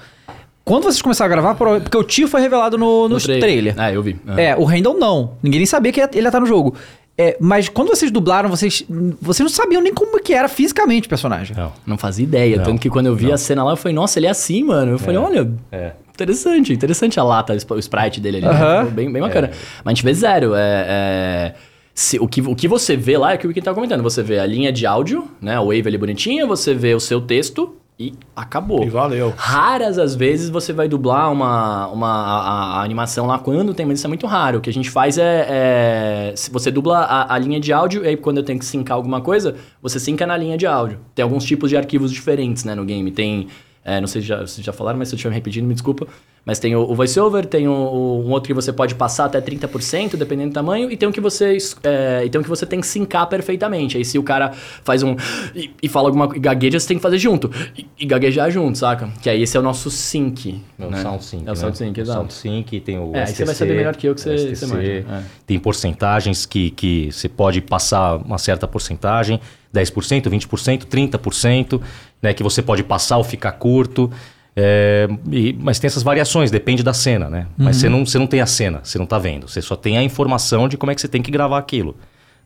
Quando 0.65 0.83
vocês 0.83 1.01
começaram 1.01 1.31
a 1.31 1.35
gravar, 1.35 1.55
porque 1.55 1.97
o 1.97 2.03
tio 2.03 2.27
foi 2.27 2.39
revelado 2.39 2.77
no, 2.77 3.09
no, 3.09 3.15
no 3.15 3.21
trailer. 3.21 3.41
trailer. 3.41 3.75
Ah, 3.77 3.91
eu 3.91 4.01
vi. 4.01 4.17
Uhum. 4.25 4.37
É, 4.37 4.55
o 4.55 4.63
Randall 4.63 4.97
não. 4.97 5.33
Ninguém 5.43 5.59
nem 5.59 5.65
sabia 5.65 5.91
que 5.91 5.99
ele 5.99 6.21
ia 6.21 6.27
estar 6.27 6.39
no 6.39 6.45
jogo. 6.45 6.73
É, 7.17 7.37
mas 7.39 7.69
quando 7.69 7.89
vocês 7.89 8.11
dublaram, 8.11 8.49
vocês, 8.49 8.83
vocês 9.21 9.47
não 9.47 9.55
sabiam 9.55 9.81
nem 9.81 9.93
como 9.93 10.19
que 10.21 10.33
era 10.33 10.47
fisicamente 10.47 11.05
o 11.05 11.09
personagem. 11.09 11.55
Não, 11.55 11.71
não 11.85 11.97
fazia 11.97 12.23
ideia. 12.23 12.57
Não, 12.57 12.63
Tanto 12.63 12.81
que 12.81 12.89
quando 12.89 13.05
eu 13.05 13.15
vi 13.15 13.27
não. 13.27 13.33
a 13.33 13.37
cena 13.37 13.63
lá, 13.63 13.73
eu 13.73 13.77
falei, 13.77 13.93
nossa, 13.93 14.17
ele 14.17 14.25
é 14.25 14.31
assim, 14.31 14.63
mano. 14.63 14.93
Eu 14.93 14.99
falei, 14.99 15.17
é, 15.17 15.19
olha, 15.19 15.51
é. 15.71 15.91
interessante, 16.11 16.73
interessante 16.73 17.19
a 17.19 17.23
lata, 17.23 17.53
o 17.53 17.79
sprite 17.79 18.19
dele 18.19 18.37
ali. 18.37 18.47
Né? 18.47 18.91
Bem, 18.91 19.11
bem 19.11 19.21
bacana. 19.21 19.47
É. 19.47 19.51
Mas 19.83 19.85
a 19.85 19.89
gente 19.91 20.03
vê 20.03 20.13
zero. 20.13 20.55
é... 20.55 20.85
é 20.87 21.53
se, 21.95 22.17
o, 22.17 22.27
que, 22.27 22.41
o 22.41 22.55
que 22.55 22.67
você 22.67 22.97
vê 22.97 23.17
lá 23.17 23.33
é 23.33 23.35
o 23.35 23.37
que 23.37 23.45
o 23.45 23.49
Wiki 23.49 23.61
tá 23.61 23.71
comentando. 23.73 24.01
Você 24.01 24.23
vê 24.23 24.39
a 24.39 24.45
linha 24.47 24.71
de 24.71 24.85
áudio, 24.85 25.27
né? 25.39 25.55
A 25.55 25.61
wave 25.61 25.83
ali 25.85 25.97
bonitinha, 25.97 26.45
você 26.45 26.73
vê 26.73 26.95
o 26.95 26.99
seu 26.99 27.21
texto 27.21 27.75
e 27.99 28.13
acabou. 28.35 28.83
E 28.83 28.89
valeu. 28.89 29.33
Raras 29.35 29.99
as 29.99 30.15
vezes 30.15 30.49
você 30.49 30.73
vai 30.73 30.87
dublar 30.87 31.31
uma, 31.31 31.87
uma 31.87 32.07
a, 32.07 32.79
a 32.79 32.83
animação 32.83 33.27
lá 33.27 33.37
quando 33.37 33.73
tem, 33.73 33.85
mas 33.85 33.99
isso 33.99 34.07
é 34.07 34.09
muito 34.09 34.25
raro. 34.25 34.57
O 34.57 34.61
que 34.61 34.69
a 34.69 34.73
gente 34.73 34.89
faz 34.89 35.17
é. 35.17 35.47
é 35.49 36.33
se 36.35 36.49
você 36.51 36.71
dubla 36.71 36.99
a, 36.99 37.35
a, 37.35 37.37
linha 37.37 37.59
de 37.59 37.71
áudio, 37.71 38.03
e 38.03 38.07
aí 38.07 38.17
quando 38.17 38.37
eu 38.37 38.43
tenho 38.43 38.57
que 38.57 38.65
sincar 38.65 38.97
alguma 38.97 39.21
coisa, 39.21 39.55
você 39.81 39.99
sinca 39.99 40.25
na 40.25 40.35
linha 40.35 40.57
de 40.57 40.65
áudio. 40.65 40.99
Tem 41.13 41.23
alguns 41.23 41.43
tipos 41.43 41.69
de 41.69 41.77
arquivos 41.77 42.11
diferentes, 42.11 42.63
né, 42.63 42.73
no 42.73 42.83
game. 42.83 43.11
Tem. 43.11 43.47
É, 43.85 43.99
não 43.99 44.07
sei 44.07 44.21
se 44.21 44.27
já, 44.27 44.47
se 44.47 44.61
já 44.61 44.71
falaram, 44.71 44.97
mas 44.97 45.09
se 45.09 45.15
eu 45.15 45.17
estiver 45.17 45.33
repetindo, 45.33 45.65
me 45.65 45.73
desculpa. 45.73 46.07
Mas 46.45 46.59
tem 46.59 46.75
o, 46.75 46.81
o 46.81 46.95
voiceover, 46.95 47.45
tem 47.45 47.67
o, 47.67 47.71
o, 47.71 48.25
um 48.25 48.31
outro 48.31 48.47
que 48.47 48.53
você 48.53 48.71
pode 48.71 48.95
passar 48.95 49.25
até 49.25 49.41
30%, 49.41 50.15
dependendo 50.17 50.49
do 50.49 50.53
tamanho, 50.53 50.91
e 50.91 50.97
tem 50.97 51.07
um 51.07 51.11
que 51.11 51.21
você, 51.21 51.57
é, 51.83 52.23
e 52.25 52.29
tem 52.29 52.39
um 52.39 52.43
que 52.43 52.49
você 52.49 52.65
tem 52.65 52.81
que 52.81 52.87
sincar 52.87 53.27
perfeitamente. 53.27 53.97
Aí 53.97 54.03
se 54.03 54.17
o 54.17 54.23
cara 54.23 54.51
faz 54.83 55.03
um. 55.03 55.15
E, 55.55 55.71
e 55.81 55.89
fala 55.89 56.09
alguma 56.09 56.27
coisa, 56.27 56.41
gagueja, 56.41 56.79
você 56.79 56.87
tem 56.87 56.97
que 56.97 57.03
fazer 57.03 57.17
junto. 57.17 57.49
E, 57.77 57.85
e, 57.99 58.05
gaguejar 58.05 58.51
junto, 58.51 58.77
saca? 58.77 59.09
Que 59.21 59.29
aí 59.29 59.41
esse 59.41 59.55
é 59.55 59.59
o 59.59 59.63
nosso 59.63 59.89
sync. 59.89 60.61
É 60.77 60.85
o 60.85 60.89
né? 60.89 61.01
sound 61.01 61.23
sync. 61.23 61.47
É 61.47 61.51
o 61.51 61.55
sound 61.55 61.77
sync, 61.77 61.97
né? 61.97 62.03
exato. 62.03 62.19
O 62.19 62.31
sound 62.31 62.33
sync, 62.33 62.79
tem 62.81 62.99
o. 62.99 63.15
É, 63.15 63.25
STC, 63.25 63.29
aí 63.29 63.35
você 63.35 63.45
vai 63.45 63.55
saber 63.55 63.75
melhor 63.75 63.95
que 63.95 64.07
eu 64.07 64.15
que 64.15 64.21
você, 64.21 64.37
STC, 64.37 64.65
você 64.65 65.05
é. 65.09 65.23
Tem 65.47 65.59
porcentagens 65.59 66.45
que, 66.45 66.71
que 66.71 67.09
você 67.11 67.29
pode 67.29 67.61
passar 67.61 68.17
uma 68.17 68.37
certa 68.37 68.67
porcentagem. 68.67 69.39
10%, 69.73 70.29
20%, 70.29 70.85
30%, 70.85 71.81
né, 72.21 72.33
que 72.33 72.43
você 72.43 72.61
pode 72.61 72.83
passar 72.83 73.17
ou 73.17 73.23
ficar 73.23 73.53
curto. 73.53 74.11
É, 74.55 75.07
e, 75.31 75.57
mas 75.59 75.79
tem 75.79 75.87
essas 75.87 76.03
variações, 76.03 76.51
depende 76.51 76.83
da 76.83 76.93
cena, 76.93 77.27
né? 77.27 77.47
Uhum. 77.57 77.65
Mas 77.65 77.77
você 77.77 77.89
não, 77.89 78.05
você 78.05 78.19
não 78.19 78.27
tem 78.27 78.39
a 78.39 78.45
cena, 78.45 78.81
você 78.83 78.97
não 78.97 79.05
está 79.05 79.17
vendo. 79.17 79.47
Você 79.47 79.61
só 79.61 79.75
tem 79.75 79.97
a 79.97 80.03
informação 80.03 80.67
de 80.67 80.77
como 80.77 80.91
é 80.91 80.95
que 80.95 81.01
você 81.01 81.07
tem 81.07 81.21
que 81.21 81.31
gravar 81.31 81.57
aquilo. 81.57 81.95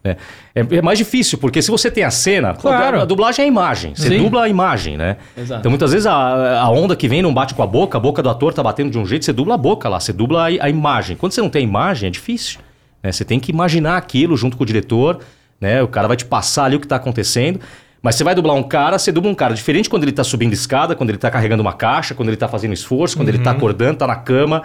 Né? 0.03 0.15
É, 0.55 0.77
é, 0.77 0.81
mais 0.81 0.97
difícil, 0.97 1.37
porque 1.37 1.61
se 1.61 1.69
você 1.69 1.91
tem 1.91 2.03
a 2.03 2.11
cena, 2.11 2.53
claro. 2.53 2.99
a, 2.99 3.01
a 3.01 3.05
dublagem 3.05 3.43
é 3.43 3.45
a 3.45 3.47
imagem. 3.47 3.93
Você 3.93 4.07
Sim. 4.07 4.23
dubla 4.23 4.43
a 4.43 4.49
imagem, 4.49 4.97
né? 4.97 5.17
Exato. 5.37 5.59
Então 5.59 5.69
muitas 5.69 5.91
vezes 5.91 6.07
a, 6.07 6.61
a, 6.61 6.69
onda 6.69 6.95
que 6.95 7.07
vem 7.07 7.21
não 7.21 7.33
bate 7.33 7.53
com 7.53 7.61
a 7.61 7.67
boca, 7.67 7.97
a 7.97 8.01
boca 8.01 8.23
do 8.23 8.29
ator 8.29 8.53
tá 8.53 8.63
batendo 8.63 8.89
de 8.89 8.97
um 8.97 9.05
jeito, 9.05 9.25
você 9.25 9.33
dubla 9.33 9.55
a 9.55 9.57
boca 9.57 9.89
lá, 9.89 9.99
você 9.99 10.13
dubla 10.13 10.43
a, 10.43 10.45
a 10.45 10.69
imagem. 10.69 11.17
Quando 11.17 11.33
você 11.33 11.41
não 11.41 11.49
tem 11.49 11.61
a 11.61 11.63
imagem, 11.63 12.07
é 12.07 12.09
difícil. 12.09 12.59
Né? 13.03 13.11
Você 13.11 13.25
tem 13.25 13.39
que 13.39 13.51
imaginar 13.51 13.97
aquilo 13.97 14.37
junto 14.37 14.55
com 14.55 14.63
o 14.63 14.65
diretor, 14.65 15.19
né? 15.59 15.81
O 15.81 15.87
cara 15.87 16.07
vai 16.07 16.17
te 16.17 16.25
passar 16.25 16.65
ali 16.65 16.75
o 16.75 16.79
que 16.79 16.85
está 16.85 16.95
acontecendo. 16.95 17.59
Mas 18.01 18.15
você 18.15 18.23
vai 18.23 18.35
dublar 18.35 18.55
um 18.55 18.63
cara, 18.63 18.97
você 18.97 19.11
dubla 19.11 19.29
um 19.29 19.35
cara 19.35 19.53
diferente 19.53 19.89
quando 19.89 20.03
ele 20.03 20.11
tá 20.11 20.23
subindo 20.23 20.53
escada, 20.53 20.95
quando 20.95 21.09
ele 21.09 21.17
tá 21.17 21.31
carregando 21.31 21.61
uma 21.61 21.73
caixa, 21.73 22.13
quando 22.13 22.29
ele 22.29 22.37
tá 22.37 22.47
fazendo 22.47 22.73
esforço, 22.73 23.17
quando 23.17 23.29
uhum. 23.29 23.35
ele 23.35 23.43
tá 23.43 23.51
uhum. 23.51 23.57
acordando, 23.57 23.97
tá 23.97 24.07
na 24.07 24.15
cama. 24.15 24.63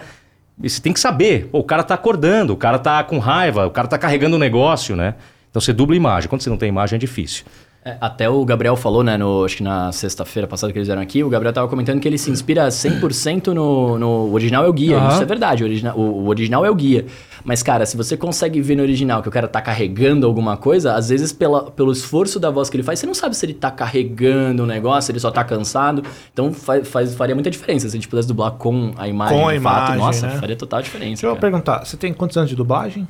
E 0.62 0.68
você 0.68 0.80
tem 0.80 0.92
que 0.92 1.00
saber. 1.00 1.48
Pô, 1.50 1.58
o 1.58 1.64
cara 1.64 1.82
tá 1.82 1.94
acordando, 1.94 2.52
o 2.52 2.56
cara 2.56 2.78
tá 2.78 3.02
com 3.02 3.18
raiva, 3.18 3.66
o 3.66 3.70
cara 3.70 3.88
tá 3.88 3.98
carregando 3.98 4.36
um 4.36 4.38
negócio, 4.38 4.94
né? 4.94 5.14
Então 5.50 5.60
você 5.60 5.72
dubla 5.72 5.96
imagem. 5.96 6.28
Quando 6.28 6.42
você 6.42 6.50
não 6.50 6.56
tem 6.56 6.68
imagem 6.68 6.96
é 6.96 6.98
difícil. 6.98 7.44
É, 7.84 7.96
até 8.00 8.28
o 8.28 8.44
Gabriel 8.44 8.76
falou, 8.76 9.02
né, 9.02 9.16
no, 9.16 9.44
acho 9.44 9.56
que 9.56 9.62
na 9.62 9.90
sexta-feira 9.90 10.46
passada 10.46 10.72
que 10.72 10.78
eles 10.78 10.86
vieram 10.86 11.02
aqui, 11.02 11.24
o 11.24 11.28
Gabriel 11.28 11.52
tava 11.52 11.66
comentando 11.66 11.98
que 11.98 12.06
ele 12.06 12.16
se 12.16 12.30
inspira 12.30 12.68
100% 12.68 13.48
no, 13.48 13.98
no 13.98 14.32
original 14.32 14.64
é 14.64 14.68
o 14.68 14.72
guia. 14.72 14.98
Uhum. 14.98 15.08
Isso 15.08 15.22
é 15.22 15.24
verdade, 15.24 15.64
o 15.64 15.66
original, 15.66 15.98
o, 15.98 16.22
o, 16.22 16.28
original 16.28 16.64
é 16.64 16.70
o 16.70 16.74
guia. 16.76 17.06
Mas, 17.42 17.60
cara, 17.60 17.84
se 17.84 17.96
você 17.96 18.16
consegue 18.16 18.60
ver 18.60 18.76
no 18.76 18.84
original 18.84 19.20
que 19.20 19.28
o 19.28 19.32
cara 19.32 19.48
tá 19.48 19.60
carregando 19.60 20.28
alguma 20.28 20.56
coisa, 20.56 20.94
às 20.94 21.08
vezes 21.08 21.32
pela, 21.32 21.72
pelo 21.72 21.90
esforço 21.90 22.38
da 22.38 22.50
voz 22.50 22.70
que 22.70 22.76
ele 22.76 22.84
faz, 22.84 23.00
você 23.00 23.06
não 23.06 23.14
sabe 23.14 23.34
se 23.34 23.44
ele 23.44 23.54
tá 23.54 23.68
carregando 23.68 24.62
o 24.62 24.64
um 24.64 24.68
negócio, 24.68 25.06
se 25.06 25.12
ele 25.12 25.18
só 25.18 25.32
tá 25.32 25.42
cansado. 25.42 26.04
Então 26.32 26.52
faz, 26.52 26.86
faz, 26.86 27.14
faria 27.16 27.34
muita 27.34 27.50
diferença 27.50 27.88
se 27.88 27.96
a 27.96 27.98
gente 27.98 28.06
pudesse 28.06 28.28
dublar 28.28 28.52
com 28.52 28.92
a 28.96 29.08
imagem. 29.08 29.36
Com 29.36 29.48
a 29.48 29.56
imagem, 29.56 29.86
fato. 29.86 29.98
Nossa, 29.98 30.26
né? 30.28 30.36
faria 30.38 30.54
total 30.54 30.82
diferença. 30.82 31.08
Deixa 31.08 31.22
cara. 31.22 31.34
eu 31.34 31.40
perguntar, 31.40 31.84
você 31.84 31.96
tem 31.96 32.12
quantos 32.12 32.36
anos 32.36 32.48
de 32.48 32.54
dublagem? 32.54 33.08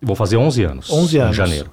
Vou 0.00 0.16
fazer 0.16 0.38
11 0.38 0.64
anos. 0.64 0.90
11 0.90 1.18
anos. 1.18 1.32
Em 1.32 1.34
janeiro. 1.34 1.70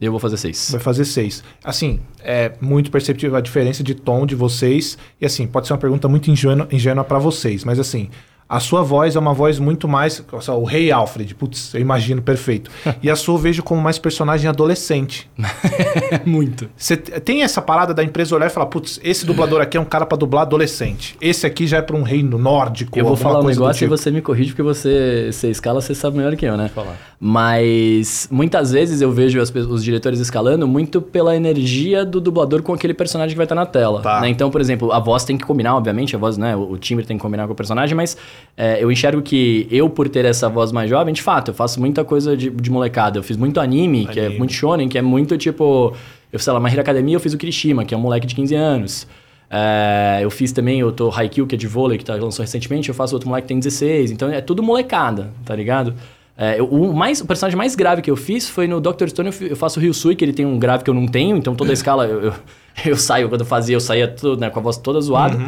Eu 0.00 0.10
vou 0.10 0.20
fazer 0.20 0.36
seis. 0.36 0.70
Vai 0.70 0.80
fazer 0.80 1.04
seis. 1.06 1.42
Assim, 1.64 2.00
é 2.20 2.52
muito 2.60 2.90
perceptível 2.90 3.36
a 3.36 3.40
diferença 3.40 3.82
de 3.82 3.94
tom 3.94 4.26
de 4.26 4.34
vocês. 4.34 4.98
E 5.20 5.24
assim, 5.24 5.46
pode 5.46 5.66
ser 5.66 5.72
uma 5.72 5.78
pergunta 5.78 6.06
muito 6.06 6.30
ingênua, 6.30 6.68
ingênua 6.70 7.02
para 7.02 7.18
vocês, 7.18 7.64
mas 7.64 7.78
assim, 7.78 8.10
a 8.48 8.60
sua 8.60 8.82
voz 8.82 9.16
é 9.16 9.18
uma 9.18 9.34
voz 9.34 9.58
muito 9.58 9.88
mais. 9.88 10.22
O 10.48 10.64
Rei 10.64 10.90
Alfred, 10.90 11.34
putz, 11.34 11.74
eu 11.74 11.80
imagino 11.80 12.22
perfeito. 12.22 12.70
e 13.02 13.10
a 13.10 13.16
sua 13.16 13.36
eu 13.36 13.38
vejo 13.38 13.62
como 13.62 13.80
mais 13.80 13.98
personagem 13.98 14.48
adolescente. 14.48 15.28
muito. 16.24 16.68
Você 16.76 16.96
tem 16.96 17.42
essa 17.42 17.60
parada 17.60 17.92
da 17.92 18.02
empresa 18.02 18.34
olhar 18.34 18.46
e 18.46 18.50
falar: 18.50 18.66
putz, 18.66 18.98
esse 19.02 19.26
dublador 19.26 19.60
aqui 19.60 19.76
é 19.76 19.80
um 19.80 19.84
cara 19.84 20.06
para 20.06 20.16
dublar 20.16 20.42
adolescente. 20.42 21.16
Esse 21.20 21.46
aqui 21.46 21.66
já 21.66 21.78
é 21.78 21.82
para 21.82 21.96
um 21.96 22.02
reino 22.02 22.38
nórdico. 22.38 22.98
Eu 22.98 23.04
vou 23.04 23.16
falar 23.16 23.40
um 23.40 23.44
negócio 23.44 23.80
tipo. 23.80 23.92
e 23.92 23.96
você 23.96 24.10
me 24.10 24.22
corrige 24.22 24.50
porque 24.50 24.62
você, 24.62 25.30
você 25.30 25.50
escala, 25.50 25.80
você 25.80 25.94
sabe 25.94 26.16
melhor 26.16 26.34
que 26.36 26.46
eu, 26.46 26.56
né? 26.56 26.68
Falar. 26.68 26.96
Mas 27.18 28.28
muitas 28.30 28.72
vezes 28.72 29.00
eu 29.00 29.10
vejo 29.10 29.40
as, 29.40 29.50
os 29.50 29.82
diretores 29.82 30.20
escalando 30.20 30.68
muito 30.68 31.00
pela 31.00 31.34
energia 31.34 32.04
do 32.04 32.20
dublador 32.20 32.62
com 32.62 32.74
aquele 32.74 32.94
personagem 32.94 33.30
que 33.30 33.36
vai 33.36 33.44
estar 33.44 33.54
na 33.54 33.66
tela. 33.66 34.00
Tá. 34.02 34.20
Né? 34.20 34.28
Então, 34.28 34.50
por 34.50 34.60
exemplo, 34.60 34.92
a 34.92 34.98
voz 34.98 35.24
tem 35.24 35.36
que 35.36 35.44
combinar, 35.44 35.76
obviamente, 35.76 36.14
a 36.14 36.18
voz, 36.18 36.36
né? 36.36 36.54
O 36.54 36.76
timbre 36.76 37.04
tem 37.04 37.16
que 37.16 37.22
combinar 37.22 37.46
com 37.46 37.52
o 37.52 37.56
personagem, 37.56 37.94
mas 37.94 38.16
é, 38.56 38.82
eu 38.82 38.90
enxergo 38.90 39.20
que 39.22 39.66
eu, 39.70 39.88
por 39.90 40.08
ter 40.08 40.24
essa 40.24 40.48
voz 40.48 40.72
mais 40.72 40.88
jovem, 40.88 41.12
de 41.12 41.22
fato, 41.22 41.50
eu 41.50 41.54
faço 41.54 41.78
muita 41.78 42.04
coisa 42.04 42.36
de, 42.36 42.50
de 42.50 42.70
molecada. 42.70 43.18
Eu 43.18 43.22
fiz 43.22 43.36
muito 43.36 43.60
anime, 43.60 44.06
que 44.06 44.18
é 44.18 44.26
Anime. 44.26 44.38
muito 44.38 44.52
shonen, 44.52 44.88
que 44.88 44.98
é 44.98 45.02
muito 45.02 45.36
tipo... 45.36 45.94
Eu 46.32 46.38
sei 46.38 46.52
lá, 46.52 46.70
Hero 46.70 46.80
Academia 46.80 47.16
eu 47.16 47.20
fiz 47.20 47.32
o 47.32 47.38
Kirishima, 47.38 47.84
que 47.84 47.94
é 47.94 47.96
um 47.96 48.00
moleque 48.00 48.26
de 48.26 48.34
15 48.34 48.54
anos. 48.54 49.06
É, 49.48 50.18
eu 50.22 50.30
fiz 50.30 50.52
também, 50.52 50.80
eu 50.80 50.90
tô 50.90 51.10
Haikyuu, 51.10 51.46
que 51.46 51.54
é 51.54 51.58
de 51.58 51.66
vôlei, 51.66 51.98
que 51.98 52.04
tá, 52.04 52.14
lançou 52.14 52.42
recentemente, 52.42 52.88
eu 52.88 52.94
faço 52.94 53.14
outro 53.14 53.28
moleque 53.28 53.46
que 53.46 53.48
tem 53.48 53.58
16. 53.58 54.10
Então 54.10 54.30
é 54.30 54.40
tudo 54.40 54.62
molecada, 54.62 55.30
tá 55.44 55.54
ligado? 55.54 55.94
É, 56.38 56.60
eu- 56.60 56.66
o, 56.66 56.94
mais, 56.94 57.20
o 57.20 57.26
personagem 57.26 57.56
mais 57.56 57.74
grave 57.74 58.02
que 58.02 58.10
eu 58.10 58.16
fiz 58.16 58.48
foi 58.48 58.66
no 58.68 58.78
Dr. 58.80 59.08
Stone, 59.08 59.30
eu, 59.40 59.56
faço 59.56 59.78
o 59.80 59.82
Ryusui, 59.82 60.14
que 60.14 60.24
ele 60.24 60.34
tem 60.34 60.44
um 60.44 60.58
grave 60.58 60.84
que 60.84 60.90
eu 60.90 60.94
não 60.94 61.06
tenho, 61.06 61.34
então 61.36 61.54
toda 61.54 61.70
a 61.70 61.72
escala 61.72 62.04
eu, 62.06 62.20
eu, 62.24 62.32
eu 62.84 62.96
saio, 62.96 63.28
quando 63.28 63.40
eu 63.40 63.46
fazia, 63.46 63.74
eu 63.74 63.80
saía 63.80 64.06
tudo, 64.06 64.38
né, 64.40 64.50
com 64.50 64.58
a 64.58 64.62
voz 64.62 64.76
toda 64.76 65.00
zoada. 65.00 65.38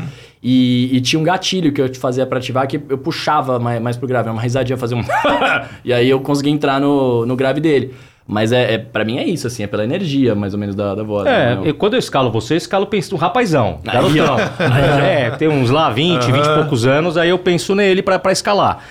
E, 0.42 0.96
e 0.96 1.00
tinha 1.02 1.20
um 1.20 1.22
gatilho 1.24 1.72
que 1.72 1.82
eu 1.82 1.94
fazia 1.96 2.24
pra 2.24 2.38
ativar 2.38 2.66
que 2.66 2.80
eu 2.88 2.96
puxava 2.96 3.58
mais, 3.58 3.82
mais 3.82 3.96
pro 3.98 4.06
grave, 4.08 4.30
uma 4.30 4.40
risadinha, 4.40 4.78
fazia 4.78 4.96
um. 4.96 5.02
e 5.84 5.92
aí 5.92 6.08
eu 6.08 6.20
consegui 6.20 6.48
entrar 6.50 6.80
no, 6.80 7.26
no 7.26 7.36
grave 7.36 7.60
dele. 7.60 7.94
Mas 8.30 8.52
é, 8.52 8.74
é, 8.74 8.78
pra 8.78 9.04
mim 9.06 9.16
é 9.16 9.24
isso, 9.24 9.46
assim, 9.46 9.62
é 9.62 9.66
pela 9.66 9.82
energia, 9.84 10.34
mais 10.34 10.52
ou 10.52 10.60
menos, 10.60 10.74
da, 10.74 10.94
da 10.94 11.02
voz. 11.02 11.26
É, 11.26 11.54
né? 11.56 11.62
eu- 11.64 11.74
quando 11.74 11.94
eu 11.94 11.98
escalo 11.98 12.30
você, 12.30 12.54
eu 12.54 12.58
escalo 12.58 12.86
penso 12.86 13.14
um 13.14 13.18
rapazão, 13.18 13.80
garotão. 13.82 14.36
É, 15.02 15.30
tem 15.30 15.48
uns 15.48 15.70
lá 15.70 15.88
20, 15.90 16.30
20 16.30 16.44
e 16.44 16.54
poucos 16.54 16.86
anos, 16.86 17.16
aí 17.16 17.30
eu 17.30 17.38
penso 17.38 17.74
nele 17.74 18.02
pra 18.02 18.20
escalar. 18.30 18.84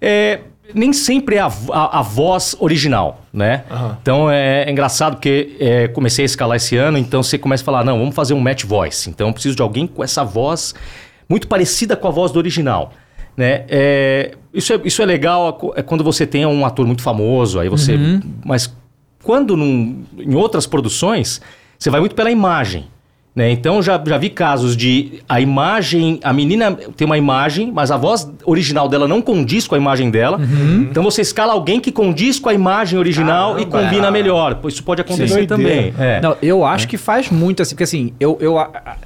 É, 0.00 0.40
nem 0.74 0.92
sempre 0.92 1.36
é 1.36 1.40
a, 1.40 1.46
a- 1.72 1.98
a 1.98 2.02
voz 2.02 2.56
original, 2.60 3.22
né? 3.32 3.64
Então 4.02 4.30
é, 4.30 4.64
é 4.64 4.70
engraçado 4.70 5.14
porque 5.16 5.56
é, 5.58 5.88
comecei 5.88 6.24
a 6.24 6.26
escalar 6.26 6.56
esse 6.56 6.76
ano, 6.76 6.98
então 6.98 7.22
você 7.22 7.38
começa 7.38 7.62
a 7.62 7.66
falar, 7.66 7.84
não, 7.84 7.98
vamos 7.98 8.14
fazer 8.14 8.34
um 8.34 8.40
match 8.40 8.64
voice. 8.64 9.08
Então 9.08 9.28
eu 9.28 9.32
preciso 9.32 9.56
de 9.56 9.62
alguém 9.62 9.86
com 9.86 10.02
essa 10.04 10.24
voz 10.24 10.74
muito 11.28 11.46
parecida 11.48 11.96
com 11.96 12.08
a 12.08 12.10
voz 12.10 12.30
do 12.32 12.38
original. 12.38 12.92
Né? 13.36 13.64
É, 13.68 14.32
isso, 14.52 14.72
é, 14.72 14.80
isso 14.84 15.00
é 15.00 15.06
legal 15.06 15.72
é 15.76 15.82
quando 15.82 16.02
você 16.02 16.26
tem 16.26 16.44
um 16.44 16.66
ator 16.66 16.86
muito 16.86 17.02
famoso, 17.02 17.60
aí 17.60 17.68
você. 17.68 17.94
Mas 18.44 18.74
quando 19.22 19.56
num- 19.56 20.04
em 20.18 20.34
outras 20.34 20.66
produções, 20.66 21.40
você 21.78 21.88
vai 21.90 22.00
muito 22.00 22.14
pela 22.14 22.30
imagem. 22.30 22.86
Né? 23.38 23.52
Então 23.52 23.80
já, 23.80 24.02
já 24.04 24.18
vi 24.18 24.30
casos 24.30 24.76
de 24.76 25.22
a 25.28 25.40
imagem, 25.40 26.18
a 26.24 26.32
menina 26.32 26.72
tem 26.72 27.06
uma 27.06 27.16
imagem, 27.16 27.70
mas 27.72 27.92
a 27.92 27.96
voz 27.96 28.28
original 28.44 28.88
dela 28.88 29.06
não 29.06 29.22
condiz 29.22 29.64
com 29.68 29.76
a 29.76 29.78
imagem 29.78 30.10
dela. 30.10 30.40
Então 30.90 31.04
você 31.04 31.22
escala 31.22 31.52
alguém 31.52 31.78
que 31.78 31.92
condiz 31.92 32.40
com 32.40 32.48
a 32.48 32.54
imagem 32.54 32.98
original 32.98 33.56
e 33.60 33.64
Caramba. 33.64 33.90
combina 33.90 34.10
melhor. 34.10 34.58
Isso 34.66 34.82
pode 34.82 35.02
acontecer 35.02 35.46
doideira. 35.46 35.46
também. 35.46 35.94
É. 35.96 36.20
Não, 36.20 36.36
eu 36.42 36.64
acho 36.64 36.88
que 36.88 36.96
faz 36.96 37.30
muito, 37.30 37.62
assim, 37.62 37.76
porque 37.76 37.84
assim, 37.84 38.12
eu. 38.18 38.36
eu 38.40 38.58
a- 38.58 38.72
a- 38.84 38.96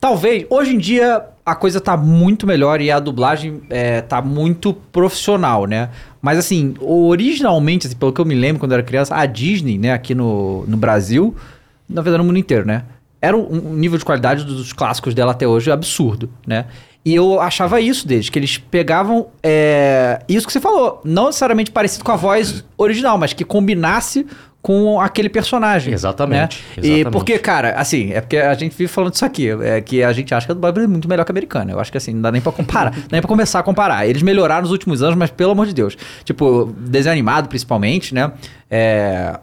talvez, 0.00 0.46
hoje 0.48 0.72
em 0.72 0.78
dia, 0.78 1.22
a 1.44 1.56
coisa 1.56 1.80
tá 1.80 1.96
muito 1.96 2.46
melhor 2.46 2.80
e 2.80 2.88
a 2.92 3.00
dublagem 3.00 3.62
é, 3.68 4.00
tá 4.00 4.22
muito 4.22 4.72
profissional, 4.92 5.66
né? 5.66 5.88
Mas 6.22 6.38
assim, 6.38 6.74
originalmente, 6.80 7.88
assim, 7.88 7.96
pelo 7.96 8.12
que 8.12 8.20
eu 8.20 8.24
me 8.24 8.36
lembro 8.36 8.60
quando 8.60 8.70
eu 8.70 8.76
era 8.78 8.86
criança, 8.86 9.16
a 9.16 9.26
Disney, 9.26 9.76
né, 9.76 9.92
aqui 9.92 10.14
no, 10.14 10.64
no 10.68 10.76
Brasil, 10.76 11.34
na 11.88 12.00
verdade 12.00 12.18
no 12.22 12.26
mundo 12.28 12.38
inteiro, 12.38 12.64
né? 12.64 12.82
Era 13.26 13.36
um, 13.36 13.74
nível 13.74 13.98
de 13.98 14.04
qualidade 14.04 14.44
dos 14.44 14.72
clássicos 14.72 15.14
dela 15.14 15.32
até 15.32 15.46
hoje 15.46 15.70
absurdo, 15.70 16.30
né? 16.46 16.66
E 17.04 17.14
eu 17.14 17.40
achava 17.40 17.80
isso 17.80 18.06
deles, 18.06 18.28
que 18.28 18.36
eles 18.36 18.58
pegavam 18.58 19.28
é, 19.40 20.20
isso 20.28 20.44
que 20.44 20.52
você 20.52 20.58
falou, 20.58 21.00
não 21.04 21.26
necessariamente 21.26 21.70
parecido 21.70 22.02
com 22.02 22.10
a 22.10 22.16
voz 22.16 22.64
original, 22.76 23.16
mas 23.16 23.32
que 23.32 23.44
combinasse 23.44 24.26
com 24.66 25.00
aquele 25.00 25.28
personagem. 25.28 25.94
Exatamente, 25.94 26.58
né? 26.76 26.82
E 26.82 26.86
exatamente. 26.86 27.12
porque, 27.12 27.38
cara, 27.38 27.74
assim, 27.76 28.12
é 28.12 28.20
porque 28.20 28.36
a 28.36 28.52
gente 28.54 28.76
vive 28.76 28.88
falando 28.88 29.14
isso 29.14 29.24
aqui, 29.24 29.48
é 29.48 29.80
que 29.80 30.02
a 30.02 30.12
gente 30.12 30.34
acha 30.34 30.44
que 30.44 30.50
a 30.50 30.54
dublagem 30.56 30.82
é 30.82 30.86
muito 30.88 31.08
melhor 31.08 31.24
que 31.24 31.30
a 31.30 31.32
americana. 31.32 31.70
Eu 31.70 31.78
acho 31.78 31.92
que 31.92 31.96
assim, 31.96 32.12
não 32.12 32.22
dá 32.22 32.32
nem 32.32 32.40
pra 32.40 32.50
comparar, 32.50 32.92
nem 33.12 33.20
pra 33.20 33.28
começar 33.28 33.60
a 33.60 33.62
comparar. 33.62 34.08
Eles 34.08 34.22
melhoraram 34.22 34.62
nos 34.62 34.72
últimos 34.72 35.04
anos, 35.04 35.14
mas 35.16 35.30
pelo 35.30 35.52
amor 35.52 35.66
de 35.66 35.72
Deus. 35.72 35.96
Tipo, 36.24 36.74
desenho 36.76 37.12
animado 37.12 37.48
principalmente, 37.48 38.12
né? 38.12 38.32
É. 38.68 39.38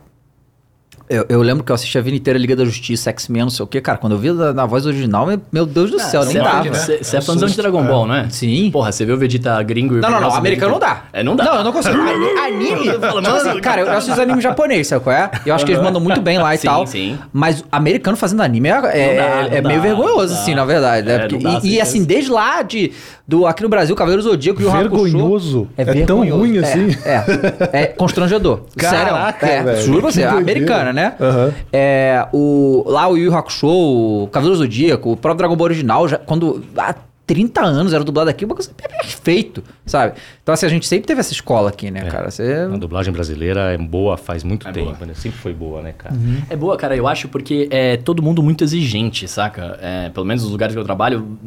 Eu, 1.09 1.25
eu 1.27 1.41
lembro 1.41 1.63
que 1.63 1.71
eu 1.71 1.75
assisti 1.75 1.97
a 1.97 2.01
vida 2.01 2.15
inteira 2.15 2.39
Liga 2.39 2.55
da 2.55 2.63
Justiça, 2.63 3.09
X-Men, 3.09 3.43
não 3.43 3.49
sei 3.49 3.63
o 3.63 3.67
quê. 3.67 3.81
Cara, 3.81 3.97
quando 3.97 4.13
eu 4.13 4.19
vi 4.19 4.31
na, 4.31 4.53
na 4.53 4.65
voz 4.65 4.85
original, 4.85 5.25
meu, 5.27 5.39
meu 5.51 5.65
Deus 5.65 5.91
do 5.91 5.99
céu, 5.99 6.21
nem 6.23 6.33
Você 6.33 6.39
é- 6.39 6.43
dava. 6.43 6.69
Você 6.73 6.97
você 7.03 7.15
é 7.15 7.19
É 7.19 7.21
um 7.21 7.25
fãzão 7.25 7.47
de 7.49 7.57
Dragon 7.57 7.83
é. 7.83 7.87
Ball, 7.87 8.07
não 8.07 8.15
é? 8.15 8.29
Sim. 8.29 8.69
Porra, 8.71 8.91
você 8.91 9.05
vê 9.05 9.11
o 9.11 9.17
Vegeta 9.17 9.61
gringo 9.63 9.97
e 9.97 10.01
Não, 10.01 10.09
não, 10.09 10.21
não. 10.21 10.33
Americano 10.33 10.71
não 10.73 10.79
dá. 10.79 11.03
É, 11.11 11.21
não 11.23 11.35
dá. 11.35 11.43
Não, 11.43 11.55
eu 11.55 11.63
não 11.65 11.71
consigo. 11.73 11.95
Ani- 12.01 12.39
Anime. 12.39 12.99
Fala, 12.99 13.21
tipo 13.21 13.35
assim, 13.35 13.47
mano, 13.49 13.61
cara, 13.61 13.81
eu 13.81 13.91
assisto 13.91 14.21
anime 14.21 14.41
japonês, 14.41 14.87
sabe 14.87 15.03
qual 15.03 15.15
é? 15.15 15.29
E 15.45 15.49
eu 15.49 15.55
acho 15.55 15.65
que 15.65 15.71
eles 15.73 15.83
mandam 15.83 15.99
muito 16.01 16.21
bem 16.21 16.37
lá 16.39 16.55
e 16.55 16.57
Sim, 16.57 16.67
tal. 16.67 16.87
sim. 16.87 17.17
Mas 17.33 17.63
americano 17.71 18.15
fazendo 18.17 18.41
anime 18.41 18.69
é, 18.69 18.71
é, 18.71 18.75
Não 18.77 18.85
dá, 18.85 19.55
é 19.57 19.61
não 19.61 19.67
meio 19.69 19.81
dá, 19.81 19.87
vergonhoso, 19.87 20.33
não 20.33 20.41
assim, 20.41 20.51
dá. 20.51 20.57
na 20.57 20.65
verdade. 20.65 21.05
né? 21.07 21.15
É, 21.15 21.19
Porque- 21.27 21.43
não 21.43 21.53
dá, 21.53 21.59
e, 21.63 21.73
e, 21.75 21.81
assim, 21.81 22.03
desde 22.03 22.31
lá 22.31 22.61
de, 22.61 22.91
do, 23.27 23.45
aqui 23.45 23.61
no 23.61 23.69
Brasil, 23.69 23.95
Cavaleiro 23.95 24.21
Zodíaco 24.23 24.61
e 24.61 24.65
o 24.65 24.69
Hakusho. 24.69 24.83
Vergonhoso? 25.03 25.67
É 25.77 25.83
tão 25.83 25.93
vergonhoso. 26.21 26.37
ruim 26.37 26.57
É, 26.57 26.61
assim? 26.61 26.87
É, 27.03 27.81
é, 27.81 27.85
constrangedor. 27.87 28.61
Caraca, 28.77 29.45
Sério. 29.45 29.69
É, 29.69 29.75
juro 29.81 30.01
você, 30.01 30.25
que 30.25 30.43
né? 30.93 31.15
Aham. 31.19 31.53
É, 31.71 32.27
o, 32.31 32.83
lá 32.87 33.07
o 33.09 33.17
Yu 33.17 33.25
Yu 33.25 33.35
Hakusho, 33.35 33.67
o 33.67 34.27
Cavaleiro 34.31 34.57
Zodíaco, 34.57 35.11
o 35.11 35.17
próprio 35.17 35.39
Dragon 35.39 35.55
Ball 35.55 35.65
original, 35.65 36.07
já, 36.07 36.17
quando 36.17 36.63
há 36.77 36.95
30 37.25 37.61
anos 37.61 37.93
era 37.93 38.03
dublado 38.03 38.29
aqui, 38.29 38.43
uma 38.43 38.53
coisa 38.53 38.69
perfeito, 38.73 39.63
sabe? 39.85 40.13
Então 40.41 40.53
assim, 40.53 40.65
a 40.65 40.69
gente 40.69 40.85
sempre 40.85 41.07
teve 41.07 41.19
essa 41.21 41.31
escola 41.31 41.69
aqui, 41.69 41.89
né, 41.89 42.01
cara? 42.09 42.29
Você... 42.29 42.43
A 42.71 42.77
dublagem 42.77 43.13
brasileira 43.13 43.73
é 43.73 43.77
boa 43.77 44.17
faz 44.17 44.43
muito 44.43 44.67
É 44.67 44.71
tempo, 44.71 44.93
boa. 44.93 45.05
né? 45.05 45.13
Sempre 45.13 45.39
foi 45.39 45.53
boa, 45.53 45.81
né, 45.81 45.93
cara? 45.97 46.13
É 46.49 46.55
boa, 46.55 46.75
cara, 46.75 46.95
eu 46.97 47.07
acho, 47.07 47.29
porque 47.29 47.67
é 47.71 47.95
todo 47.97 48.21
mundo 48.21 48.43
muito 48.43 48.63
exigente, 48.63 49.25
saca? 49.27 49.79
É, 49.81 50.09
pelo 50.09 50.25
menos 50.25 50.43
nos 50.43 50.51
lugares 50.51 50.75
que 50.75 50.79
eu 50.79 50.83
trabalho. 50.83 51.37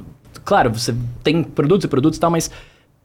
Claro, 0.44 0.70
você 0.72 0.94
tem 1.22 1.42
produtos 1.42 1.85
e 1.85 1.88
produtos 1.88 2.16
e 2.16 2.20
tal, 2.20 2.30
mas 2.30 2.50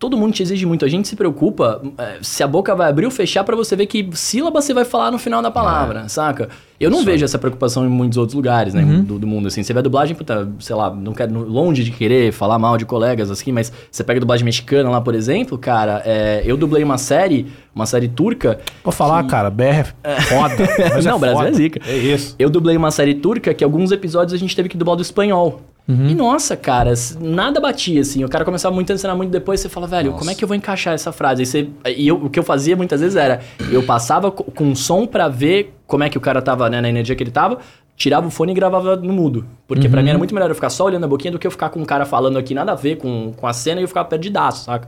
todo 0.02 0.18
mundo 0.18 0.34
te 0.34 0.42
exige 0.42 0.66
muito. 0.66 0.84
A 0.84 0.88
gente 0.88 1.08
se 1.08 1.16
preocupa 1.16 1.80
é, 1.96 2.18
se 2.24 2.42
a 2.42 2.48
boca 2.48 2.74
vai 2.74 2.90
abrir 2.90 3.06
ou 3.06 3.12
fechar 3.12 3.44
pra 3.44 3.56
você 3.56 3.76
ver 3.76 3.86
que 3.86 4.10
sílaba 4.14 4.60
você 4.60 4.74
vai 4.74 4.84
falar 4.84 5.12
no 5.12 5.20
final 5.20 5.44
da 5.44 5.52
palavra, 5.52 6.10
saca? 6.10 6.50
Eu 6.80 6.90
não 6.90 7.06
vejo 7.06 7.24
essa 7.24 7.38
preocupação 7.38 7.86
em 7.86 7.90
muitos 7.90 8.18
outros 8.18 8.34
lugares, 8.34 8.74
né, 8.74 8.84
do, 8.84 9.20
do 9.20 9.28
mundo, 9.28 9.48
assim. 9.48 9.62
Você 9.62 9.72
vê 9.72 9.78
a 9.78 9.84
dublagem, 9.84 10.16
puta, 10.16 10.50
sei 10.60 10.76
lá, 10.76 10.90
não 10.90 11.14
quero, 11.14 11.48
longe 11.48 11.84
de 11.84 11.92
querer 11.92 12.32
falar 12.32 12.58
mal 12.58 12.76
de 12.76 12.86
colegas, 12.86 13.30
assim, 13.30 13.52
mas 13.52 13.72
você 13.92 14.04
pega 14.04 14.18
a 14.18 14.22
dublagem 14.22 14.44
mexicana 14.44 14.90
lá, 14.90 15.00
por 15.00 15.14
exemplo, 15.14 15.60
cara, 15.60 16.02
é, 16.04 16.42
eu 16.44 16.58
dublei 16.58 16.84
uma 16.84 16.98
série, 16.98 17.46
uma 17.76 17.86
série 17.86 18.08
turca, 18.08 18.60
Vou 18.84 18.92
falar, 18.92 19.24
cara, 19.28 19.52
BR 19.52 19.94
é 20.04 20.22
foda. 20.22 20.56
Mas 20.92 21.06
Não, 21.06 21.18
é 21.18 21.20
Brasil 21.20 21.38
foda. 21.38 21.50
é 21.50 21.54
zica. 21.54 21.80
É 21.88 21.96
isso. 21.96 22.36
Eu 22.40 22.50
dublei 22.50 22.76
uma 22.76 22.90
série 22.90 23.14
turca 23.14 23.54
que 23.54 23.64
alguns 23.64 23.92
episódios 23.92 24.34
a 24.34 24.38
gente 24.38 24.56
teve 24.56 24.68
que 24.68 24.76
dublar 24.76 24.96
do 24.96 25.04
espanhol. 25.04 25.62
E 25.89 26.15
nossa, 26.15 26.56
cara, 26.56 26.94
nada 27.20 27.60
batia, 27.60 28.00
assim. 28.00 28.24
O 28.24 28.30
cara 28.30 28.46
começava 28.46 28.74
muito 28.74 28.91
a 28.91 28.96
ensinar 28.96 29.13
muito 29.15 29.30
depois, 29.30 29.60
você 29.60 29.67
fala, 29.67 29.88
velho, 29.88 30.13
como 30.13 30.30
é 30.32 30.36
que 30.36 30.41
eu 30.41 30.48
vou 30.48 30.56
encaixar 30.56 30.94
essa 30.94 31.12
frase? 31.12 31.41
Aí 31.41 31.46
você, 31.46 31.67
e 31.98 32.08
eu- 32.08 32.15
o 32.15 32.30
que 32.30 32.39
eu 32.39 32.44
fazia 32.44 32.78
muitas 32.78 33.02
vezes 33.02 33.17
era, 33.17 33.41
eu 33.70 33.84
passava 33.84 34.32
co- 34.32 34.46
com 34.46 34.74
som 34.74 35.06
pra 35.06 35.28
ver 35.28 35.74
como 35.86 36.04
é 36.04 36.10
que 36.10 36.17
o 36.17 36.22
cara 36.22 36.41
tava, 36.41 36.70
né, 36.70 36.80
na 36.80 36.88
energia 36.88 37.13
que 37.13 37.22
ele 37.22 37.32
tava, 37.32 37.58
tirava 37.98 38.26
o 38.26 38.32
fone 38.32 38.54
e 38.54 38.56
gravava 38.56 38.96
no 38.96 39.12
mudo. 39.12 39.46
Porque 39.67 39.89
pra 39.89 40.02
mim 40.02 40.10
era 40.10 40.17
muito 40.17 40.34
melhor 40.34 40.50
eu 40.50 40.56
ficar 40.56 40.70
só 40.70 40.86
olhando 40.86 41.04
a 41.04 41.08
boquinha 41.10 41.32
do 41.32 41.38
que 41.38 41.46
eu 41.46 41.52
ficar 41.52 41.70
com 41.70 41.82
um 41.82 41.86
cara 41.86 42.06
falando 42.06 42.38
aqui 42.38 42.54
nada 42.54 42.72
a 42.72 42.76
ver 42.76 42.96
com, 42.96 43.34
com 43.36 43.46
a 43.46 43.52
cena 43.52 43.82
e 43.82 43.84
eu 43.84 43.88
ficar 43.89 44.06
perdidaço, 44.06 44.63
saca? 44.65 44.88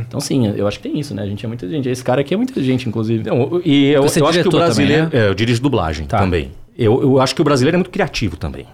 Então 0.00 0.18
sim, 0.20 0.46
eu 0.56 0.66
acho 0.68 0.78
que 0.80 0.88
tem 0.88 0.98
isso, 0.98 1.14
né? 1.14 1.22
A 1.22 1.26
gente 1.26 1.44
é 1.44 1.48
muita 1.48 1.68
gente. 1.68 1.88
Esse 1.88 2.02
cara 2.02 2.20
aqui 2.22 2.32
é 2.34 2.36
muita 2.36 2.60
gente, 2.62 2.88
inclusive. 2.88 3.24
Não, 3.28 3.60
e 3.64 3.90
eu, 3.90 4.02
Você 4.02 4.20
eu 4.20 4.26
acho 4.26 4.40
que 4.40 4.48
o 4.48 4.50
diretor 4.50 4.68
também, 4.70 4.86
brasileiro. 4.86 5.04
né? 5.04 5.10
é, 5.12 5.28
eu 5.28 5.34
dirijo 5.34 5.60
dublagem 5.62 6.06
Tá. 6.06 6.18
também. 6.18 6.50
Eu, 6.76 7.00
eu 7.02 7.20
acho 7.20 7.34
que 7.34 7.40
o 7.40 7.44
brasileiro 7.44 7.76
é 7.76 7.78
muito 7.78 7.90
criativo 7.90 8.36
também. 8.36 8.66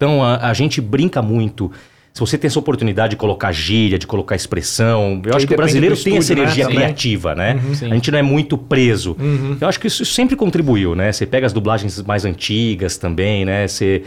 Então 0.00 0.24
a, 0.24 0.48
a 0.48 0.54
gente 0.54 0.80
brinca 0.80 1.20
muito. 1.20 1.70
Se 2.14 2.20
você 2.20 2.38
tem 2.38 2.48
essa 2.48 2.58
oportunidade 2.58 3.10
de 3.10 3.16
colocar 3.16 3.52
gíria, 3.52 3.98
de 3.98 4.06
colocar 4.06 4.34
expressão, 4.34 5.20
eu 5.22 5.36
acho 5.36 5.40
aí 5.40 5.46
que 5.46 5.52
o 5.52 5.56
brasileiro 5.58 5.94
tem 5.94 6.16
essa 6.16 6.32
estúdio, 6.32 6.36
né, 6.36 6.42
energia 6.42 6.64
também. 6.64 6.78
criativa, 6.78 7.34
né? 7.34 7.60
Sim. 7.74 7.90
A 7.90 7.94
gente 7.94 8.10
não 8.10 8.18
é 8.18 8.22
muito 8.22 8.56
preso. 8.56 9.14
Eu 9.60 9.68
acho 9.68 9.78
que 9.78 9.86
isso 9.86 10.04
sempre 10.06 10.34
contribuiu, 10.34 10.94
né? 10.94 11.12
Você 11.12 11.26
pega 11.26 11.46
as 11.46 11.52
dublagens 11.52 12.02
mais 12.02 12.24
antigas 12.24 12.96
também, 12.96 13.44
né? 13.44 13.68
Você. 13.68 14.02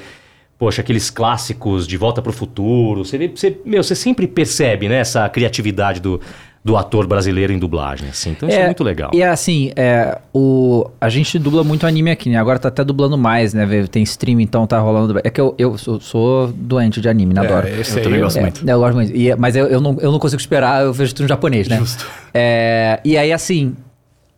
Poxa, 0.57 0.81
aqueles 0.81 1.09
clássicos 1.09 1.85
de 1.85 1.95
Volta 1.95 2.21
para 2.21 2.29
o 2.29 2.33
Futuro. 2.33 3.05
Você, 3.05 3.27
você, 3.27 3.57
meu, 3.63 3.83
você 3.83 3.95
sempre 3.95 4.27
percebe 4.27 4.87
né, 4.87 4.97
essa 4.97 5.27
criatividade 5.27 5.99
do, 5.99 6.21
do 6.63 6.77
ator 6.77 7.05
brasileiro 7.05 7.51
em 7.51 7.59
dublagem. 7.59 8.07
Assim. 8.07 8.31
Então 8.31 8.47
isso 8.47 8.57
é, 8.57 8.65
muito 8.65 8.83
legal. 8.83 9.11
E 9.13 9.21
assim, 9.21 9.71
é, 9.75 10.17
o, 10.33 10.89
a 11.01 11.09
gente 11.09 11.37
dubla 11.37 11.61
muito 11.63 11.85
anime 11.85 12.09
aqui, 12.11 12.29
né? 12.29 12.37
Agora 12.37 12.57
tá 12.57 12.69
até 12.69 12.83
dublando 12.85 13.17
mais, 13.17 13.53
né? 13.53 13.67
Tem 13.91 14.01
stream, 14.03 14.39
então 14.39 14.65
tá 14.65 14.79
rolando. 14.79 15.19
É 15.23 15.29
que 15.29 15.41
eu, 15.41 15.53
eu 15.57 15.77
sou, 15.77 15.99
sou 15.99 16.47
doente 16.55 17.01
de 17.01 17.09
anime, 17.09 17.33
né? 17.33 17.41
Adoro. 17.41 17.67
É, 17.67 17.81
esse 17.81 17.97
Eu 17.99 18.03
também 18.03 18.21
gosto 18.21 18.37
É, 18.37 18.41
muito. 18.41 18.69
eu 18.69 18.79
gosto 18.79 18.95
muito. 18.95 19.13
E- 19.15 19.35
mas 19.35 19.55
eu, 19.57 19.65
eu, 19.67 19.81
não, 19.81 19.97
eu 19.99 20.11
não 20.11 20.19
consigo 20.19 20.39
esperar, 20.39 20.83
eu 20.83 20.93
vejo 20.93 21.13
tudo 21.13 21.25
em 21.25 21.29
japonês, 21.29 21.67
né? 21.67 21.77
Justo. 21.79 22.05
É, 22.33 22.99
e 23.03 23.17
aí, 23.17 23.33
assim, 23.33 23.75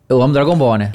eu 0.10 0.20
amo 0.22 0.34
Dragon 0.34 0.56
Ball, 0.58 0.78
né? 0.78 0.92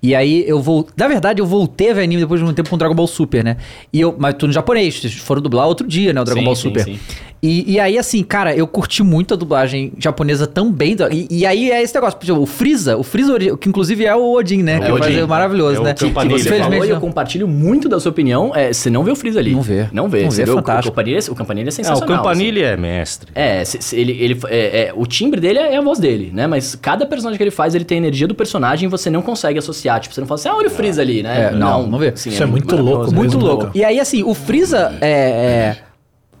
E 0.00 0.14
aí 0.14 0.44
eu 0.48 0.62
vou. 0.62 0.86
Na 0.96 1.08
verdade, 1.08 1.40
eu 1.42 1.46
voltei 1.46 1.90
a 1.90 1.94
ver 1.94 2.02
anime 2.04 2.22
depois 2.22 2.40
de 2.40 2.46
um 2.46 2.52
tempo 2.54 2.70
com 2.70 2.78
Dragon 2.78 2.94
Ball 2.94 3.08
Super, 3.08 3.42
né? 3.42 3.56
E 3.92 4.00
eu, 4.00 4.14
mas 4.16 4.34
tudo 4.34 4.50
em 4.50 4.52
japonês. 4.52 5.00
Vocês 5.00 5.12
foram 5.14 5.42
dublar 5.42 5.66
outro 5.66 5.84
dia, 5.88 6.12
né? 6.12 6.20
O 6.20 6.24
Dragon 6.24 6.38
Sim, 6.38 6.44
Ball 6.46 6.54
sim, 6.54 6.62
Super. 6.62 6.84
sim. 6.84 7.00
E, 7.42 7.74
e 7.74 7.78
aí, 7.80 7.96
assim, 7.96 8.22
cara, 8.24 8.54
eu 8.54 8.66
curti 8.66 9.02
muito 9.02 9.34
a 9.34 9.36
dublagem 9.36 9.92
japonesa 9.98 10.46
também. 10.46 10.96
E, 11.12 11.26
e 11.30 11.46
aí 11.46 11.70
é 11.70 11.82
esse 11.82 11.94
negócio, 11.94 12.18
exemplo, 12.22 12.42
o 12.42 12.46
Freeza, 12.46 12.96
o 12.96 13.02
Freeza, 13.02 13.38
que 13.56 13.68
inclusive 13.68 14.04
é 14.04 14.14
o 14.16 14.32
Odin, 14.32 14.62
né? 14.62 14.74
É 14.74 14.76
o 14.76 14.80
que 14.80 14.90
é 14.90 14.92
Odin, 14.94 15.20
o 15.22 15.28
maravilhoso, 15.28 15.76
é 15.76 15.80
o 15.80 15.84
né? 15.84 15.94
que- 15.94 16.06
que 16.06 16.10
Que 16.10 16.14
você 16.14 16.24
Infelizmente 16.26 16.62
falou 16.62 16.84
e 16.84 16.88
eu 16.88 16.94
não. 16.94 17.00
compartilho 17.00 17.46
muito 17.48 17.88
da 17.88 18.00
sua 18.00 18.10
opinião. 18.10 18.52
É, 18.54 18.72
você 18.72 18.90
não 18.90 19.04
vê 19.04 19.12
o 19.12 19.16
Freeza 19.16 19.38
ali. 19.38 19.52
Não 19.52 19.62
vê. 19.62 19.86
Não 19.92 20.08
vê. 20.08 20.22
Não 20.24 20.30
Você 20.30 20.38
vê, 20.42 20.46
vê 20.46 20.50
o, 20.50 20.54
fantástico. 20.56 20.88
o 20.88 20.90
Campanile, 20.96 21.18
o 21.30 21.34
Campanile 21.34 21.66
é 21.66 21.68
Ah, 21.68 21.70
o 21.70 21.72
sensacional. 21.72 22.16
Campanile 22.16 22.62
é 22.62 22.76
mestre. 22.76 23.30
assim. 23.34 23.40
É, 23.60 23.64
se- 23.64 23.82
se 23.82 23.96
ele, 23.96 24.12
ele, 24.20 24.40
é, 24.48 24.88
é, 24.88 24.92
o 24.96 25.06
timbre 25.06 25.40
dele 25.40 25.58
é 25.60 25.76
a 25.76 25.80
voz 25.80 25.98
dele, 26.00 26.30
né? 26.34 26.46
Mas 26.48 26.74
cada 26.74 27.06
personagem 27.06 27.36
que 27.36 27.44
ele 27.44 27.50
faz, 27.52 27.74
ele 27.74 27.84
tem 27.84 27.96
a 27.96 28.00
energia 28.00 28.26
do 28.26 28.34
personagem 28.34 28.86
e 28.86 28.90
você 28.90 29.10
não 29.10 29.22
consegue 29.22 29.58
associar. 29.58 30.00
Tipo, 30.00 30.14
você 30.14 30.20
não 30.20 30.26
fala 30.26 30.40
assim, 30.40 30.48
ah, 30.48 30.56
olha 30.56 30.66
o 30.66 30.70
Freeza 30.70 31.02
ali, 31.02 31.22
né? 31.22 31.50
É, 31.52 31.54
não, 31.54 31.86
não 31.86 31.98
vê. 31.98 32.08
assim, 32.08 32.30
Isso 32.30 32.42
é 32.42 32.46
muito 32.46 32.74
louco, 32.76 33.10
é 33.12 33.14
Muito 33.14 33.38
louco. 33.38 33.70
E 33.74 33.84
aí, 33.84 34.00
assim, 34.00 34.22
o 34.24 34.34
Freeza 34.34 34.96
é, 35.00 35.10
é, 35.10 35.76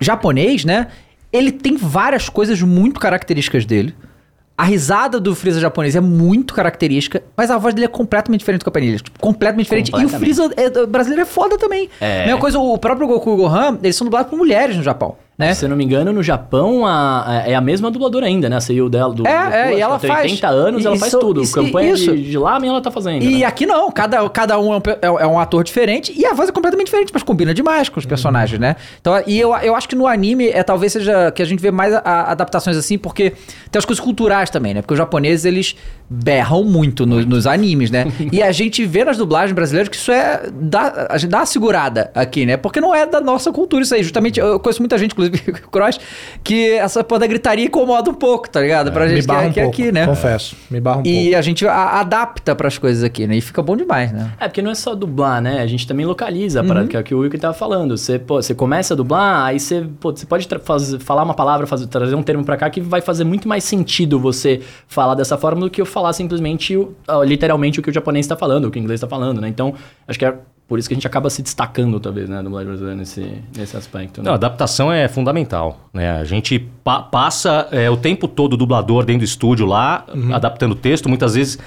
japonês, 0.00 0.64
né? 0.64 0.88
Ele 1.32 1.52
tem 1.52 1.76
várias 1.76 2.28
coisas 2.28 2.60
muito 2.62 2.98
características 3.00 3.64
dele. 3.64 3.94
A 4.56 4.64
risada 4.64 5.20
do 5.20 5.36
Freeza 5.36 5.60
japonês 5.60 5.94
é 5.94 6.00
muito 6.00 6.52
característica, 6.52 7.22
mas 7.36 7.48
a 7.48 7.56
voz 7.58 7.72
dele 7.74 7.84
é 7.84 7.88
completamente 7.88 8.40
diferente 8.40 8.60
do 8.62 8.64
Campanile. 8.64 8.96
Tipo, 8.98 9.20
completamente 9.20 9.66
diferente. 9.66 9.92
E 9.94 10.04
o. 10.04 10.08
Freeza 10.08 10.50
é- 10.56 10.86
brasileiro 10.86 11.22
é 11.22 11.26
foda 11.26 11.56
também. 11.56 11.88
É. 12.00 12.24
Mesma 12.26 12.40
coisa, 12.40 12.58
o 12.58 12.76
próprio 12.76 13.06
Goku 13.06 13.30
e 13.30 13.32
o 13.34 13.36
Gohan, 13.36 13.78
eles 13.84 13.94
são 13.94 14.04
dublados 14.04 14.28
por 14.30 14.36
mulheres 14.36 14.76
no 14.76 14.82
Japão, 14.82 15.16
né? 15.38 15.54
Se 15.54 15.64
eu 15.64 15.68
não 15.68 15.76
me 15.76 15.84
engano, 15.84 16.12
no 16.12 16.22
Japão 16.22 16.84
a- 16.84 17.24
a- 17.26 17.48
é 17.48 17.54
a 17.54 17.60
mesma 17.60 17.90
dubladora 17.92 18.26
ainda, 18.26 18.48
né? 18.48 18.56
A 18.56 18.60
Seiyu 18.60 18.88
dela 18.88 19.14
do 19.14 19.24
É, 19.26 19.46
do 19.46 19.54
é, 19.54 19.74
e 19.76 19.80
ela 19.80 19.98
tem 19.98 20.10
faz- 20.10 20.22
80 20.24 20.48
anos, 20.48 20.84
ela 20.84 20.96
faz 20.96 21.12
isso- 21.12 21.20
tudo. 21.20 21.42
isso- 21.42 21.54
Campanha 21.54 21.92
isso. 21.92 22.16
de, 22.16 22.30
de 22.30 22.36
lá, 22.38 22.58
ela 22.62 22.80
tá 22.80 22.90
fazendo. 22.90 23.22
E 23.22 23.38
né? 23.38 23.44
aqui 23.44 23.64
não, 23.64 23.90
cada, 23.92 24.28
cada 24.30 24.58
um 24.58 24.72
é 24.74 24.76
um, 24.76 24.80
é- 25.18 25.22
é 25.22 25.26
um 25.26 25.38
ator 25.38 25.62
diferente 25.62 26.12
e 26.16 26.26
a 26.26 26.34
voz 26.34 26.48
é 26.48 26.52
completamente 26.52 26.86
diferente, 26.86 27.10
mas 27.14 27.22
combina 27.22 27.54
demais 27.54 27.88
com 27.88 28.00
os 28.00 28.04
personagens, 28.06 28.58
né? 28.60 28.74
Então, 29.00 29.22
e 29.26 29.38
eu, 29.38 29.54
eu 29.58 29.76
acho 29.76 29.88
que 29.88 29.94
no 29.94 30.06
anime 30.08 30.48
é 30.48 30.62
talvez 30.64 30.92
seja 30.92 31.30
que 31.30 31.40
a 31.40 31.44
gente 31.44 31.60
vê 31.60 31.70
mais 31.70 31.94
a- 31.94 32.02
a- 32.04 32.32
adaptações 32.32 32.76
assim, 32.76 32.98
porque 32.98 33.30
tem 33.70 33.78
as 33.78 33.84
coisas 33.84 34.04
culturais 34.04 34.50
também, 34.50 34.74
né? 34.74 34.82
Porque 34.82 34.94
os 34.94 34.98
japoneses 34.98 35.44
eles 35.44 35.76
berram 36.10 36.64
muito 36.64 37.06
no- 37.06 37.24
nos 37.24 37.46
animes, 37.46 37.90
né? 37.92 38.06
e 38.32 38.42
a 38.42 38.50
gente 38.50 38.84
vê 38.84 39.04
nas 39.04 39.16
dublagens 39.16 39.52
brasileiras 39.52 39.88
que 39.88 39.96
isso 39.96 40.10
é. 40.10 40.48
Dá, 40.52 41.06
a 41.10 41.16
gente 41.18 41.30
dá 41.30 41.38
uma 41.38 41.46
segurada 41.46 42.10
aqui, 42.14 42.44
né? 42.44 42.56
Porque 42.56 42.80
não 42.80 42.92
é 42.94 43.06
da 43.06 43.20
nossa 43.20 43.52
cultura 43.52 43.82
isso 43.82 43.94
aí. 43.94 44.02
Justamente, 44.02 44.40
eu 44.40 44.58
conheço 44.58 44.80
muita 44.80 44.96
gente, 44.98 45.12
inclusive 45.12 45.27
Cross, 45.70 45.98
que 46.42 46.72
essa 46.72 47.02
porra 47.04 47.20
da 47.20 47.26
gritaria 47.26 47.64
incomoda 47.66 48.10
um 48.10 48.14
pouco, 48.14 48.48
tá 48.48 48.60
ligado? 48.60 48.90
Pra 48.92 49.04
Me 49.04 49.10
gente 49.10 49.20
que 49.22 49.26
barra 49.26 49.44
é, 49.44 49.48
um 49.48 49.52
que 49.52 49.60
é 49.60 49.62
pouco, 49.64 49.80
aqui, 49.82 49.92
né? 49.92 50.06
confesso. 50.06 50.56
Me 50.70 50.80
barra 50.80 50.98
um 50.98 51.02
pouco. 51.02 51.16
E 51.18 51.34
a 51.34 51.42
gente 51.42 51.66
a- 51.66 52.00
adapta 52.00 52.54
pras 52.54 52.78
coisas 52.78 53.02
aqui, 53.04 53.26
né? 53.26 53.36
E 53.36 53.40
fica 53.40 53.62
bom 53.62 53.76
demais, 53.76 54.12
né? 54.12 54.32
É, 54.40 54.48
porque 54.48 54.62
não 54.62 54.70
é 54.70 54.74
só 54.74 54.94
dublar, 54.94 55.40
né? 55.40 55.60
A 55.60 55.66
gente 55.66 55.86
também 55.86 56.04
localiza 56.06 56.60
a 56.60 56.64
parada, 56.64 56.86
que 56.88 56.96
é 56.96 57.00
o 57.00 57.04
que 57.04 57.14
o 57.14 57.18
Wilkie 57.20 57.38
tava 57.38 57.54
falando. 57.54 57.96
Você, 57.96 58.18
pô, 58.18 58.40
você 58.40 58.54
começa 58.54 58.94
a 58.94 58.96
dublar, 58.96 59.46
aí 59.46 59.58
você, 59.60 59.86
pô, 60.00 60.10
você 60.10 60.26
pode 60.26 60.48
fazer- 60.62 60.98
falar 60.98 61.22
uma 61.22 61.34
palavra, 61.34 61.66
fazer, 61.66 61.86
trazer 61.86 62.14
um 62.14 62.22
termo 62.22 62.44
pra 62.44 62.56
cá 62.56 62.70
que 62.70 62.80
vai 62.80 63.00
fazer 63.00 63.24
muito 63.24 63.48
mais 63.48 63.64
sentido 63.64 64.18
você 64.18 64.60
falar 64.86 65.14
dessa 65.14 65.36
forma 65.36 65.60
do 65.62 65.70
que 65.70 65.80
eu 65.80 65.86
falar 65.86 66.12
simplesmente, 66.12 66.76
o- 66.76 66.94
literalmente, 67.24 67.80
o 67.80 67.82
que 67.82 67.90
o 67.90 67.92
japonês 67.92 68.26
tá 68.26 68.36
falando, 68.36 68.66
o 68.66 68.70
que 68.70 68.78
o 68.78 68.82
inglês 68.82 69.00
tá 69.00 69.06
falando, 69.08 69.40
né? 69.40 69.48
Então, 69.48 69.74
acho 70.06 70.18
que 70.18 70.24
é 70.24 70.34
por 70.68 70.78
isso 70.78 70.86
que 70.86 70.94
a 70.94 70.96
gente 70.96 71.06
acaba 71.06 71.30
se 71.30 71.42
destacando, 71.42 71.98
talvez, 71.98 72.28
né? 72.28 72.38
A 72.38 72.42
dublagem 72.42 72.68
brasileira 72.68 72.96
nesse, 72.96 73.26
nesse 73.56 73.74
aspecto. 73.76 74.20
Né? 74.20 74.26
Não, 74.26 74.32
a 74.32 74.34
adaptação 74.34 74.92
é 74.92 75.08
fundamental, 75.08 75.88
né? 75.94 76.10
A 76.20 76.24
gente 76.24 76.58
pa- 76.84 77.00
passa 77.02 77.66
é, 77.72 77.88
o 77.88 77.96
tempo 77.96 78.28
todo 78.28 78.52
o 78.52 78.56
dublador 78.56 79.04
dentro 79.06 79.20
do 79.20 79.24
estúdio 79.24 79.64
lá, 79.64 80.04
adaptando 80.32 80.72
o 80.72 80.74
texto. 80.76 81.08
Muitas 81.08 81.34
vezes, 81.34 81.58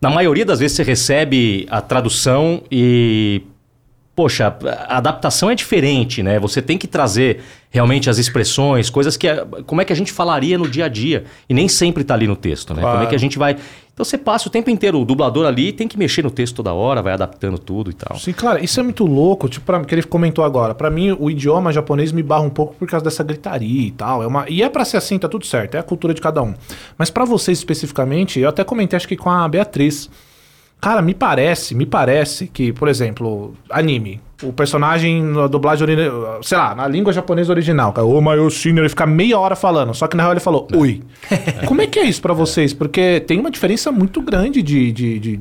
na 0.00 0.10
maioria 0.10 0.44
das 0.44 0.60
vezes, 0.60 0.76
você 0.76 0.82
recebe 0.82 1.66
a 1.70 1.80
tradução 1.80 2.62
e... 2.70 3.42
Poxa, 4.14 4.54
a 4.88 4.98
adaptação 4.98 5.50
é 5.50 5.54
diferente, 5.54 6.22
né? 6.22 6.38
Você 6.38 6.60
tem 6.60 6.76
que 6.76 6.86
trazer 6.86 7.40
realmente 7.70 8.10
as 8.10 8.18
expressões, 8.18 8.90
coisas 8.90 9.16
que... 9.16 9.26
Como 9.66 9.80
é 9.80 9.86
que 9.86 9.92
a 9.92 9.96
gente 9.96 10.12
falaria 10.12 10.58
no 10.58 10.68
dia 10.68 10.84
a 10.84 10.88
dia? 10.88 11.24
E 11.48 11.54
nem 11.54 11.66
sempre 11.66 12.04
tá 12.04 12.12
ali 12.12 12.26
no 12.26 12.36
texto, 12.36 12.74
né? 12.74 12.82
Como 12.82 12.92
é 12.92 12.96
Claro. 12.96 13.08
que 13.08 13.14
a 13.14 13.18
gente 13.18 13.38
vai... 13.38 13.56
Então 13.94 14.04
você 14.04 14.18
passa 14.18 14.48
o 14.48 14.50
tempo 14.50 14.68
inteiro, 14.68 15.00
o 15.00 15.04
dublador 15.04 15.46
ali 15.46 15.72
tem 15.72 15.88
que 15.88 15.98
mexer 15.98 16.22
no 16.22 16.30
texto 16.30 16.56
toda 16.56 16.72
hora, 16.74 17.00
vai 17.02 17.12
adaptando 17.14 17.58
tudo 17.58 17.90
e 17.90 17.94
tal. 17.94 18.18
Sim, 18.18 18.32
claro, 18.32 18.62
isso 18.62 18.80
é 18.80 18.82
muito 18.82 19.04
louco, 19.04 19.48
tipo, 19.48 19.64
pra, 19.64 19.82
que 19.84 19.94
ele 19.94 20.02
comentou 20.02 20.44
agora. 20.44 20.74
Pra 20.74 20.90
mim, 20.90 21.14
o 21.18 21.30
idioma 21.30 21.72
japonês 21.72 22.10
me 22.12 22.22
barra 22.22 22.42
um 22.42 22.50
pouco 22.50 22.74
por 22.74 22.88
causa 22.88 23.04
dessa 23.04 23.22
gritaria 23.22 23.86
e 23.86 23.90
tal. 23.90 24.22
É 24.22 24.26
uma, 24.26 24.46
e 24.48 24.62
é 24.62 24.68
pra 24.68 24.84
ser 24.84 24.96
assim, 24.98 25.18
tá 25.18 25.28
tudo 25.28 25.46
certo, 25.46 25.74
é 25.74 25.78
a 25.78 25.82
cultura 25.82 26.12
de 26.14 26.20
cada 26.20 26.42
um. 26.42 26.54
Mas 26.98 27.10
pra 27.10 27.24
vocês 27.24 27.58
especificamente, 27.58 28.40
eu 28.40 28.48
até 28.48 28.62
comentei, 28.64 28.96
acho 28.96 29.08
que 29.08 29.16
com 29.16 29.30
a 29.30 29.46
Beatriz. 29.48 30.10
Cara, 30.82 31.00
me 31.00 31.14
parece, 31.14 31.76
me 31.76 31.86
parece 31.86 32.48
que, 32.48 32.72
por 32.72 32.88
exemplo, 32.88 33.54
anime. 33.70 34.20
O 34.42 34.52
personagem 34.52 35.22
na 35.22 35.46
dublagem, 35.46 35.84
ori- 35.88 36.42
sei 36.42 36.58
lá, 36.58 36.74
na 36.74 36.88
língua 36.88 37.12
japonesa 37.12 37.52
original, 37.52 37.94
o 37.98 38.20
Mayoshino, 38.20 38.80
ele 38.80 38.88
fica 38.88 39.06
meia 39.06 39.38
hora 39.38 39.54
falando, 39.54 39.94
só 39.94 40.08
que 40.08 40.16
na 40.16 40.24
real 40.24 40.32
ele 40.32 40.40
falou, 40.40 40.66
oi. 40.74 41.00
Como 41.66 41.80
é 41.80 41.86
que 41.86 42.00
é 42.00 42.04
isso 42.04 42.20
pra 42.20 42.34
vocês? 42.34 42.72
Porque 42.74 43.20
tem 43.20 43.38
uma 43.38 43.52
diferença 43.52 43.92
muito 43.92 44.20
grande 44.20 44.60
de, 44.60 44.90
de, 44.90 45.18
de- 45.20 45.40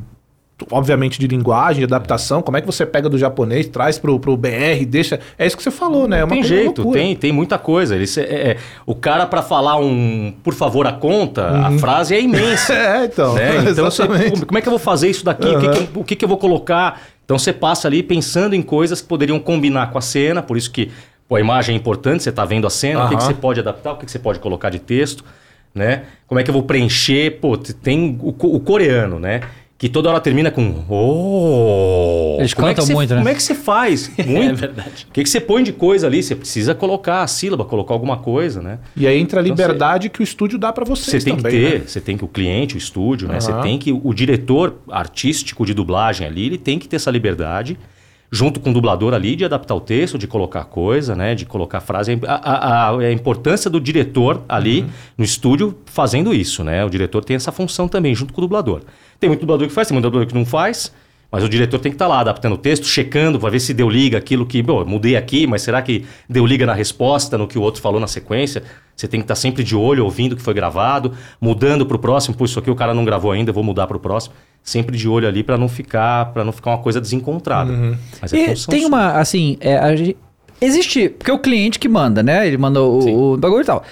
obviamente, 0.69 1.19
de 1.19 1.27
linguagem, 1.27 1.79
de 1.79 1.85
adaptação. 1.85 2.41
Como 2.41 2.57
é 2.57 2.61
que 2.61 2.67
você 2.67 2.85
pega 2.85 3.09
do 3.09 3.17
japonês, 3.17 3.67
traz 3.67 3.97
pro, 3.97 4.19
pro 4.19 4.35
BR, 4.37 4.85
deixa... 4.87 5.19
É 5.37 5.45
isso 5.47 5.57
que 5.57 5.63
você 5.63 5.71
falou, 5.71 6.07
né? 6.07 6.21
É 6.21 6.27
tem 6.27 6.43
jeito, 6.43 6.81
loucura. 6.81 6.99
tem, 6.99 7.15
tem 7.15 7.31
muita 7.31 7.57
coisa. 7.57 7.95
Ele, 7.95 8.05
é, 8.17 8.21
é, 8.51 8.57
o 8.85 8.93
cara, 8.93 9.25
pra 9.25 9.41
falar 9.41 9.77
um 9.77 10.33
por 10.43 10.53
favor 10.53 10.85
a 10.87 10.93
conta, 10.93 11.49
a 11.49 11.71
frase 11.79 12.13
é 12.15 12.21
imensa. 12.21 12.73
É, 12.91 13.05
então. 13.05 13.33
né? 13.35 13.69
Então, 13.69 13.85
você, 13.85 14.03
como- 14.05 14.57
é 14.57 14.61
que 14.61 14.67
eu 14.67 14.71
vou 14.71 14.79
fazer 14.79 15.09
isso 15.09 15.23
daqui? 15.23 15.47
O, 15.47 15.59
que, 15.59 15.69
que, 15.69 15.77
eu- 15.77 16.01
o 16.01 16.03
que, 16.03 16.15
que 16.15 16.25
eu 16.25 16.29
vou 16.29 16.37
colocar? 16.37 17.01
Então 17.23 17.37
você 17.39 17.53
passa 17.53 17.87
ali 17.87 18.03
pensando 18.03 18.53
em 18.55 18.61
coisas 18.61 19.01
que 19.01 19.07
poderiam 19.07 19.39
combinar 19.39 19.91
com 19.91 19.97
a 19.97 20.01
cena, 20.01 20.41
por 20.41 20.57
isso 20.57 20.69
que 20.71 20.91
pô, 21.29 21.35
a 21.37 21.39
imagem 21.39 21.75
é 21.75 21.77
importante, 21.77 22.23
você 22.23 22.29
está 22.29 22.43
vendo 22.43 22.67
a 22.67 22.69
cena, 22.69 23.05
o 23.05 23.09
que, 23.09 23.15
que 23.15 23.23
você 23.23 23.33
pode 23.33 23.59
adaptar, 23.59 23.93
o 23.93 23.97
que, 23.97 24.05
que 24.05 24.11
você 24.11 24.19
pode 24.19 24.39
colocar 24.39 24.69
de 24.69 24.79
texto, 24.79 25.23
né? 25.73 26.03
Como 26.27 26.39
é 26.39 26.43
que 26.43 26.49
eu 26.49 26.53
vou 26.53 26.63
preencher? 26.63 27.39
Pô, 27.39 27.55
tem 27.57 28.17
o, 28.21 28.29
o 28.37 28.59
coreano, 28.59 29.17
né? 29.19 29.41
Que 29.81 29.89
toda 29.89 30.11
hora 30.11 30.19
termina 30.19 30.51
com 30.51 30.85
oh. 30.87 32.37
Eles 32.39 32.53
Como 32.53 32.67
é 32.67 32.69
cantam 32.69 32.85
você- 32.85 32.93
muito, 32.93 33.09
né? 33.15 33.17
Como 33.17 33.29
é 33.29 33.33
que 33.33 33.41
você 33.41 33.55
faz? 33.55 34.11
Muito. 34.27 34.51
É 34.51 34.53
verdade. 34.53 35.07
O 35.09 35.11
que, 35.11 35.23
que 35.23 35.27
você 35.29 35.41
põe 35.41 35.63
de 35.63 35.73
coisa 35.73 36.05
ali? 36.05 36.21
Você 36.21 36.35
precisa 36.35 36.75
colocar 36.75 37.23
a 37.23 37.27
sílaba, 37.27 37.65
colocar 37.65 37.95
alguma 37.95 38.17
coisa, 38.17 38.61
né? 38.61 38.77
E 38.95 39.07
aí 39.07 39.17
entra 39.19 39.39
a 39.39 39.43
Então, 39.43 39.55
liberdade 39.55 40.07
que 40.09 40.21
o 40.21 40.23
estúdio 40.23 40.59
dá 40.59 40.71
pra 40.71 40.85
Você 40.85 41.09
vocês 41.09 41.23
tem 41.23 41.35
também, 41.35 41.51
que 41.51 41.57
ter, 41.71 41.79
né? 41.79 41.85
você 41.87 41.99
tem 41.99 42.15
que 42.15 42.23
o 42.23 42.27
cliente, 42.27 42.75
o 42.75 42.77
estúdio, 42.77 43.27
né? 43.27 43.39
Você 43.39 43.51
tem 43.63 43.79
que 43.79 43.91
o 43.91 44.13
diretor 44.13 44.75
artístico 44.87 45.65
de 45.65 45.73
dublagem 45.73 46.27
ali, 46.27 46.45
ele 46.45 46.59
tem 46.59 46.77
que 46.77 46.87
ter 46.87 46.97
essa 46.97 47.09
liberdade 47.09 47.75
junto 48.31 48.59
com 48.61 48.69
o 48.69 48.73
dublador 48.73 49.13
ali 49.13 49.35
de 49.35 49.43
adaptar 49.43 49.75
o 49.75 49.81
texto, 49.81 50.17
de 50.17 50.25
colocar 50.25 50.63
coisa, 50.63 51.15
né? 51.15 51.35
De 51.35 51.45
colocar 51.45 51.81
frase. 51.81 52.17
A, 52.25 52.33
a- 52.35 52.89
a- 52.91 52.97
a 52.99 53.11
importância 53.11 53.69
do 53.69 53.79
diretor 53.79 54.41
ali 54.47 54.81
Uhum. 54.83 54.89
no 55.17 55.25
estúdio 55.25 55.77
fazendo 55.85 56.33
isso, 56.33 56.63
né? 56.63 56.85
O 56.85 56.89
diretor 56.89 57.25
tem 57.25 57.35
essa 57.35 57.51
função 57.51 57.87
também 57.89 58.15
junto 58.15 58.33
com 58.33 58.39
o 58.39 58.45
dublador. 58.45 58.81
Tem 59.19 59.29
muito 59.29 59.41
dublador 59.41 59.67
que 59.67 59.73
faz, 59.73 59.87
tem 59.89 59.95
muito 59.95 60.05
dublador 60.05 60.27
que 60.27 60.33
não 60.33 60.45
faz. 60.45 60.93
Mas 61.31 61.43
o 61.45 61.49
diretor 61.49 61.79
tem 61.79 61.91
que 61.91 61.95
estar 61.95 62.07
lá 62.07 62.19
adaptando 62.19 62.53
o 62.53 62.57
texto, 62.57 62.85
checando 62.85 63.39
para 63.39 63.49
ver 63.49 63.61
se 63.61 63.73
deu 63.73 63.89
liga 63.89 64.17
aquilo 64.17 64.45
que, 64.45 64.61
bom, 64.61 64.83
mudei 64.83 65.15
aqui, 65.15 65.47
mas 65.47 65.61
será 65.61 65.81
que 65.81 66.03
deu 66.29 66.45
liga 66.45 66.65
na 66.65 66.73
resposta, 66.73 67.37
no 67.37 67.47
que 67.47 67.57
o 67.57 67.61
outro 67.61 67.81
falou 67.81 68.01
na 68.01 68.07
sequência? 68.07 68.63
Você 68.95 69.07
tem 69.07 69.21
que 69.21 69.23
estar 69.23 69.35
sempre 69.35 69.63
de 69.63 69.73
olho, 69.73 70.03
ouvindo 70.03 70.33
o 70.33 70.35
que 70.35 70.41
foi 70.41 70.53
gravado, 70.53 71.13
mudando 71.39 71.85
para 71.85 71.95
o 71.95 71.99
próximo, 71.99 72.35
pô, 72.35 72.43
isso 72.43 72.59
aqui 72.59 72.69
o 72.69 72.75
cara 72.75 72.93
não 72.93 73.05
gravou 73.05 73.31
ainda, 73.31 73.49
eu 73.49 73.53
vou 73.53 73.63
mudar 73.63 73.87
para 73.87 73.95
o 73.95 73.99
próximo. 73.99 74.35
Sempre 74.61 74.97
de 74.97 75.07
olho 75.07 75.25
ali 75.27 75.41
para 75.41 75.57
não 75.57 75.69
ficar, 75.69 76.25
para 76.33 76.43
não 76.43 76.51
ficar 76.51 76.71
uma 76.71 76.79
coisa 76.79 76.99
desencontrada. 76.99 77.71
Mas 78.21 78.33
é 78.33 78.45
tem 78.47 78.55
sua. 78.55 78.77
uma, 78.87 79.11
assim, 79.13 79.57
é, 79.61 79.77
a 79.77 79.95
gente- 79.95 80.17
existe, 80.59 81.09
porque 81.09 81.31
é 81.31 81.33
o 81.33 81.39
cliente 81.39 81.79
que 81.79 81.87
manda, 81.87 82.21
né? 82.21 82.45
Ele 82.45 82.57
manda 82.57 82.81
o, 82.81 83.33
o 83.33 83.37
bagulho 83.37 83.61
e 83.61 83.65
tal. 83.65 83.83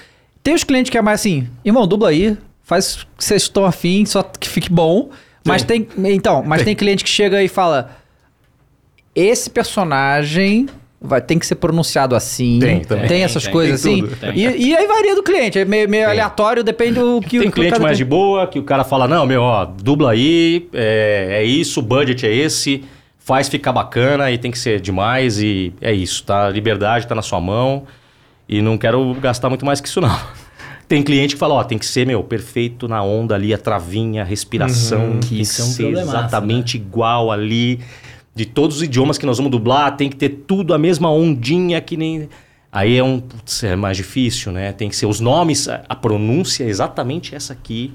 Tem 0.42 0.54
os 0.54 0.62
clientes 0.62 0.90
que 0.90 0.98
é 0.98 1.02
mais 1.02 1.20
assim, 1.20 1.48
irmão, 1.64 1.86
dubla 1.86 2.10
aí, 2.10 2.36
faz 2.62 2.96
o 3.02 3.06
que 3.16 3.24
vocês 3.24 3.42
estão 3.42 3.64
afim, 3.64 4.04
só 4.04 4.22
que 4.22 4.48
fique 4.48 4.70
bom. 4.70 5.08
Mas 5.44 5.62
tem, 5.62 5.86
então, 6.04 6.42
mas 6.42 6.62
tem 6.62 6.74
cliente 6.76 7.02
que 7.02 7.10
chega 7.10 7.42
e 7.42 7.48
fala, 7.48 7.96
esse 9.14 9.48
personagem 9.48 10.66
vai, 11.00 11.20
tem 11.20 11.38
que 11.38 11.46
ser 11.46 11.54
pronunciado 11.54 12.14
assim. 12.14 12.58
Tem, 12.60 12.80
também. 12.82 13.06
Tem 13.08 13.24
essas 13.24 13.44
Tem, 13.44 13.52
coisas 13.52 13.82
tem 13.82 13.94
assim. 13.94 14.02
tudo, 14.06 14.16
tem. 14.16 14.36
E, 14.36 14.68
e 14.68 14.76
aí 14.76 14.86
varia 14.86 15.14
do 15.14 15.22
cliente, 15.22 15.58
é 15.58 15.64
meio, 15.64 15.88
meio 15.88 16.04
Tem. 16.04 16.12
aleatório, 16.12 16.62
depende 16.62 17.00
do 17.00 17.20
que 17.20 17.38
Tem 17.38 17.46
o 17.46 17.48
o 17.48 17.52
cliente 17.52 17.70
cara 17.72 17.82
mais 17.82 17.96
tem. 17.96 18.04
de 18.04 18.10
boa, 18.10 18.46
que 18.46 18.58
o 18.58 18.62
cara 18.62 18.84
fala, 18.84 19.08
não, 19.08 19.24
meu, 19.24 19.42
ó, 19.42 19.64
dubla 19.64 20.12
aí, 20.12 20.68
é, 20.74 21.38
é 21.40 21.44
isso, 21.44 21.80
o 21.80 21.82
budget 21.82 22.26
é 22.26 22.34
esse, 22.34 22.84
faz 23.18 23.48
ficar 23.48 23.72
bacana 23.72 24.30
e 24.30 24.36
tem 24.36 24.50
que 24.50 24.58
ser 24.58 24.80
demais 24.80 25.40
e 25.40 25.72
é 25.80 25.92
isso, 25.92 26.22
tá? 26.24 26.46
A 26.46 26.50
liberdade 26.50 27.06
tá 27.06 27.14
na 27.14 27.22
sua 27.22 27.40
mão 27.40 27.84
e 28.48 28.60
não 28.60 28.76
quero 28.76 29.14
gastar 29.14 29.48
muito 29.48 29.64
mais 29.64 29.80
que 29.80 29.88
isso 29.88 30.00
não. 30.00 30.20
Tem 30.90 31.04
cliente 31.04 31.36
que 31.36 31.38
fala, 31.38 31.54
ó, 31.54 31.62
tem 31.62 31.78
que 31.78 31.86
ser, 31.86 32.04
meu, 32.04 32.20
perfeito 32.24 32.88
na 32.88 33.00
onda 33.00 33.36
ali, 33.36 33.54
a 33.54 33.58
travinha, 33.58 34.22
a 34.22 34.24
respiração, 34.24 35.10
tem 35.12 35.20
que 35.20 35.40
isso 35.40 35.62
é 35.62 35.64
um 35.64 35.68
ser 35.68 35.82
problemaço, 35.84 36.10
exatamente 36.10 36.76
igual 36.76 37.30
ali. 37.30 37.78
De 38.34 38.44
todos 38.44 38.78
os 38.78 38.82
idiomas 38.82 39.16
que 39.16 39.24
nós 39.24 39.36
vamos 39.36 39.52
dublar, 39.52 39.96
tem 39.96 40.10
que 40.10 40.16
ter 40.16 40.30
tudo 40.48 40.74
a 40.74 40.78
mesma 40.78 41.08
ondinha 41.08 41.80
que 41.80 41.96
nem... 41.96 42.28
Aí 42.72 42.96
é 42.96 43.04
um, 43.04 43.20
putz, 43.20 43.62
é 43.62 43.76
mais 43.76 43.96
difícil, 43.96 44.50
né? 44.50 44.72
Tem 44.72 44.88
que 44.88 44.96
ser 44.96 45.06
os 45.06 45.20
nomes, 45.20 45.68
a, 45.68 45.94
pronúncia 45.94 46.64
é 46.64 46.68
exatamente 46.68 47.36
essa 47.36 47.52
aqui, 47.52 47.92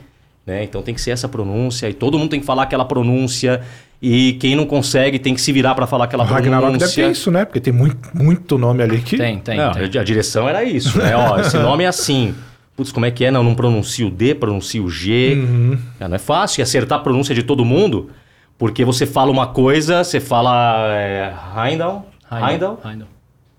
né? 0.47 0.63
Então 0.63 0.81
tem 0.81 0.95
que 0.95 1.01
ser 1.01 1.11
essa 1.11 1.27
pronúncia 1.27 1.89
e 1.89 1.93
todo 1.93 2.17
mundo 2.17 2.29
tem 2.29 2.39
que 2.39 2.45
falar 2.45 2.63
aquela 2.63 2.85
pronúncia 2.85 3.61
E 4.01 4.33
quem 4.39 4.55
não 4.55 4.65
consegue 4.65 5.19
tem 5.19 5.33
que 5.33 5.41
se 5.41 5.51
virar 5.51 5.75
pra 5.75 5.85
falar 5.85 6.05
aquela 6.05 6.23
O 6.23 6.27
Ragnarok 6.27 6.77
deve 6.77 6.77
pronúncia. 6.77 7.05
ter 7.07 7.11
isso, 7.11 7.29
né? 7.29 7.43
Porque 7.43 7.59
tem 7.59 7.73
muito, 7.73 7.97
muito 8.13 8.57
nome 8.57 8.81
ali 8.83 9.01
que... 9.01 9.17
Tem, 9.17 9.37
tem, 9.39 9.57
não, 9.57 9.73
tem. 9.73 9.83
a 9.83 10.03
direção 10.05 10.47
era 10.47 10.63
isso, 10.63 10.97
né? 10.97 11.13
Ó, 11.13 11.37
esse 11.41 11.57
nome 11.57 11.83
é 11.83 11.87
assim. 11.87 12.33
Putz, 12.75 12.91
como 12.91 13.05
é 13.05 13.11
que 13.11 13.23
é? 13.23 13.31
Não, 13.31 13.43
não 13.43 13.55
pronuncia 13.55 14.05
o 14.05 14.11
D, 14.11 14.35
pronuncia 14.35 14.81
o 14.83 14.89
G. 14.89 15.35
Uhum. 15.35 15.77
É, 15.99 16.07
não 16.07 16.15
é 16.15 16.19
fácil. 16.19 16.59
E 16.59 16.63
acertar 16.63 16.99
a 16.99 17.01
pronúncia 17.01 17.33
de 17.33 17.41
todo 17.43 17.63
mundo, 17.63 18.09
porque 18.57 18.83
você 18.83 19.05
fala 19.05 19.31
uma 19.31 19.47
coisa, 19.47 20.03
você 20.03 20.19
fala 20.19 20.75
é, 20.93 21.33
Heindel, 21.57 22.05
Heindel, 22.31 22.79
Heindel. 22.83 23.07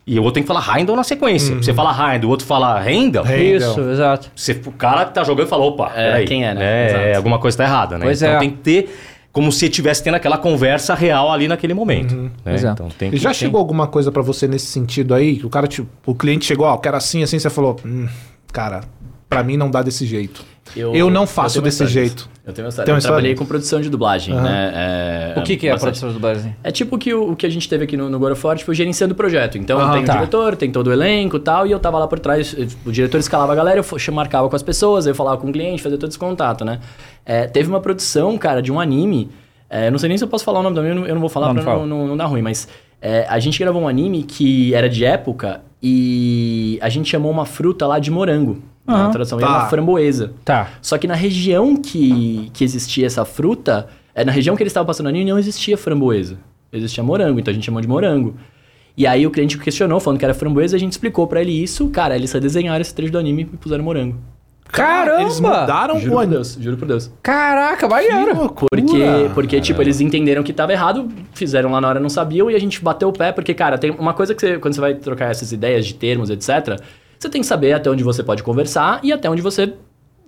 e 0.07 0.19
o 0.19 0.23
outro 0.23 0.35
tem 0.35 0.43
que 0.43 0.47
falar 0.47 0.77
Heindel 0.79 0.95
na 0.95 1.03
sequência. 1.05 1.55
Uhum. 1.55 1.63
Você 1.63 1.73
fala 1.73 1.93
Heindel, 2.13 2.29
o 2.29 2.31
outro 2.31 2.47
fala 2.47 2.87
Heindel. 2.87 3.25
Isso, 3.25 3.81
exato. 3.81 4.31
Você, 4.37 4.53
o 4.67 4.73
cara 4.73 5.07
que 5.07 5.15
tá 5.15 5.25
jogando 5.25 5.47
fala, 5.49 5.65
opa, 5.65 5.91
É, 5.95 6.11
peraí. 6.11 6.25
quem 6.27 6.45
é, 6.47 6.53
né? 6.55 6.65
É, 6.65 6.87
Exato. 7.05 7.17
alguma 7.17 7.39
coisa 7.39 7.57
tá 7.57 7.65
errada, 7.65 7.97
né? 7.97 8.05
Pois 8.05 8.21
então 8.21 8.35
é. 8.37 8.39
tem 8.39 8.51
que 8.51 8.57
ter 8.59 8.97
como 9.33 9.51
se 9.53 9.65
estivesse 9.67 10.03
tendo 10.03 10.15
aquela 10.15 10.37
conversa 10.39 10.95
real 10.95 11.31
ali 11.33 11.47
naquele 11.49 11.73
momento. 11.75 12.15
Né? 12.15 12.31
Pois 12.45 12.65
é. 12.65 12.71
Então 12.71 12.89
tem 12.91 13.09
E 13.09 13.13
que 13.13 13.17
já 13.19 13.31
tem- 13.31 13.39
chegou 13.39 13.59
alguma 13.59 13.87
coisa 13.87 14.11
pra 14.13 14.23
você 14.23 14.47
nesse 14.49 14.67
sentido 14.67 15.15
aí? 15.15 15.37
Que 15.37 15.47
o 15.47 15.51
cara, 15.51 15.67
tipo, 15.67 15.89
o 16.07 16.15
cliente 16.15 16.45
chegou, 16.47 16.67
ó, 16.67 16.75
eu 16.75 16.79
quero 16.79 16.97
assim, 16.99 17.23
assim, 17.23 17.39
você 17.39 17.49
falou, 17.51 17.77
hum, 17.85 18.07
cara, 18.53 18.81
pra 19.29 19.43
mim 19.43 19.57
não 19.57 19.71
dá 19.71 19.83
desse 19.83 20.07
jeito. 20.07 20.45
Eu 20.77 21.09
não 21.11 21.27
faço 21.27 21.59
uma 21.59 21.65
desse 21.65 21.83
história 21.85 22.09
jeito. 22.09 22.29
Eu 22.45 22.53
tenho 22.53 22.67
uma 22.67 22.71
história. 22.71 22.93
Uma 22.93 22.99
eu 22.99 23.03
trabalhei 23.03 23.31
história? 23.33 23.37
com 23.47 23.49
produção 23.49 23.81
de 23.81 23.89
dublagem, 23.89 24.35
Aham. 24.35 24.43
né? 24.43 24.73
É, 25.37 25.41
O 25.41 25.43
que, 25.43 25.57
que 25.57 25.67
é 25.67 25.71
a 25.71 25.75
bastante. 25.75 25.99
produção 26.01 26.13
do 26.13 26.21
Brasil? 26.21 26.53
É 26.63 26.71
tipo 26.73 26.99
que 26.99 27.15
o, 27.15 27.33
o 27.33 27.37
que 27.37 27.47
a 27.47 27.49
gente 27.49 27.69
teve 27.69 27.85
aqui 27.85 27.97
no, 27.97 28.11
no 28.11 28.19
God 28.19 28.33
of 28.33 28.47
War, 28.47 28.57
tipo, 28.59 28.75
gerenciando 28.75 29.15
o 29.15 29.17
projeto. 29.17 29.57
Então, 29.59 29.79
Ah, 29.81 29.93
tem 29.93 30.05
tá. 30.05 30.13
o 30.15 30.17
diretor, 30.19 30.57
tem 30.57 30.71
todo 30.71 30.89
o 30.89 30.93
elenco 30.93 31.37
e 31.37 31.41
tal, 31.41 31.67
e 31.67 31.71
eu 31.73 31.79
tava 31.79 31.99
lá 31.99 32.07
por 32.09 32.19
trás, 32.19 32.55
o 32.85 32.91
diretor 32.93 33.19
escalava 33.19 33.53
a 33.53 33.57
galera, 33.57 33.81
eu 33.81 34.15
marcava 34.15 34.49
com 34.49 34.57
as 34.57 34.63
pessoas, 34.63 35.07
eu 35.07 35.15
falava 35.15 35.41
com 35.41 35.49
o 35.49 35.53
cliente, 35.53 35.81
fazia 35.83 35.99
todo 35.99 36.11
esse 36.11 36.19
contato, 36.19 36.65
né? 36.65 36.81
É, 37.25 37.47
teve 37.47 37.69
uma 37.69 37.81
produção, 37.81 38.37
cara, 38.37 38.61
de 38.61 38.71
um 38.73 38.79
anime, 38.81 39.31
é, 39.71 39.87
eu 39.87 39.93
não 39.93 39.99
sei 39.99 40.09
nem 40.09 40.19
se 40.19 40.25
eu 40.25 40.29
posso 40.29 40.45
falar 40.45 40.61
o 40.61 40.63
nome 40.63 40.75
do 40.75 40.81
anime, 40.81 40.97
eu 40.97 41.01
não- 41.03 41.09
eu 41.09 41.21
vou 41.21 41.29
falar 41.29 41.53
Não, 41.55 41.63
pra 41.63 41.75
não 41.77 41.87
não, 41.87 42.07
não 42.09 42.17
dar 42.17 42.27
ruim, 42.27 42.43
mas 42.43 42.69
é, 43.01 43.25
a 43.29 43.39
gente 43.39 43.59
gravou 43.59 43.83
um 43.83 43.89
anime 43.89 44.23
que 44.25 44.75
era 44.75 44.89
de 44.89 45.05
época 45.05 45.61
e 45.83 46.79
a 46.83 46.89
gente 46.89 47.09
chamou 47.09 47.31
uma 47.31 47.47
fruta 47.47 47.87
lá 47.87 47.99
de 47.99 48.11
morango. 48.11 48.63
Aham. 48.87 49.05
Na 49.05 49.11
tradução, 49.11 49.39
e 49.39 49.43
Tá. 49.43 49.47
era 49.49 49.59
uma 49.61 49.69
framboesa. 49.69 50.33
Tá. 50.45 50.69
Só 50.81 50.97
que 50.99 51.07
na 51.07 51.15
região 51.15 51.77
que, 51.77 52.51
que 52.53 52.63
existia 52.65 53.07
essa 53.07 53.25
fruta, 53.25 53.89
é, 54.15 54.25
na 54.25 54.33
região 54.33 54.57
que 54.57 54.63
eles 54.63 54.71
estavam 54.71 54.87
passando 54.87 55.09
ali, 55.09 55.25
não 55.25 55.39
existia 55.39 55.77
framboesa. 55.77 56.39
Existia 56.73 57.03
morango, 57.03 57.39
então 57.41 57.51
a 57.51 57.55
gente 57.55 57.65
chamou 57.65 57.81
de 57.81 57.89
morango. 57.89 58.37
E 58.97 59.07
aí 59.07 59.27
o 59.27 59.31
cliente 59.31 59.59
questionou, 59.59 60.01
falando 60.01 60.19
que 60.19 60.25
era 60.25 60.33
framboesa, 60.35 60.77
a 60.77 60.79
gente 60.79 60.93
explicou 60.93 61.27
pra 61.27 61.41
ele 61.41 61.53
isso. 61.53 61.89
Cara, 61.89 62.17
eles 62.17 62.31
só 62.31 62.39
desenharam 62.39 62.81
esse 62.81 62.95
trecho 62.95 63.13
do 63.13 63.19
anime 63.19 63.43
e 63.43 63.57
puseram 63.57 63.85
morango. 63.85 64.17
Caramba! 64.69 65.23
Eles 65.23 65.39
mudaram 65.39 65.99
Juro 65.99 66.13
o 66.13 66.15
por 66.17 66.19
anime. 66.23 66.35
Deus, 66.35 66.59
juro 66.61 66.77
por 66.77 66.89
Deus. 66.89 67.11
Caraca, 67.23 67.87
loucura. 67.87 68.69
Porque, 68.69 69.31
porque 69.35 69.61
tipo, 69.61 69.81
eles 69.81 70.01
entenderam 70.01 70.43
que 70.43 70.53
tava 70.53 70.73
errado, 70.73 71.09
fizeram 71.35 71.71
lá 71.71 71.81
na 71.81 71.89
hora, 71.89 72.01
não 72.01 72.09
sabiam, 72.09 72.51
e 72.51 72.55
a 72.55 72.59
gente 72.59 72.83
bateu 72.83 73.09
o 73.09 73.13
pé, 73.13 73.33
porque, 73.33 73.55
cara, 73.55 73.79
tem 73.79 73.91
uma 73.93 74.13
coisa 74.13 74.35
que 74.35 74.41
você, 74.41 74.59
quando 74.59 74.75
você 74.75 74.81
vai 74.81 74.95
trocar 74.95 75.31
essas 75.31 75.53
ideias 75.53 75.87
de 75.87 75.95
termos, 75.95 76.31
etc., 76.31 76.81
você 77.19 77.29
tem 77.29 77.41
que 77.41 77.47
saber 77.47 77.73
até 77.73 77.91
onde 77.91 78.05
você 78.05 78.23
pode 78.23 78.43
conversar 78.43 79.01
e 79.03 79.13
até 79.13 79.29
onde 79.29 79.43
você, 79.43 79.73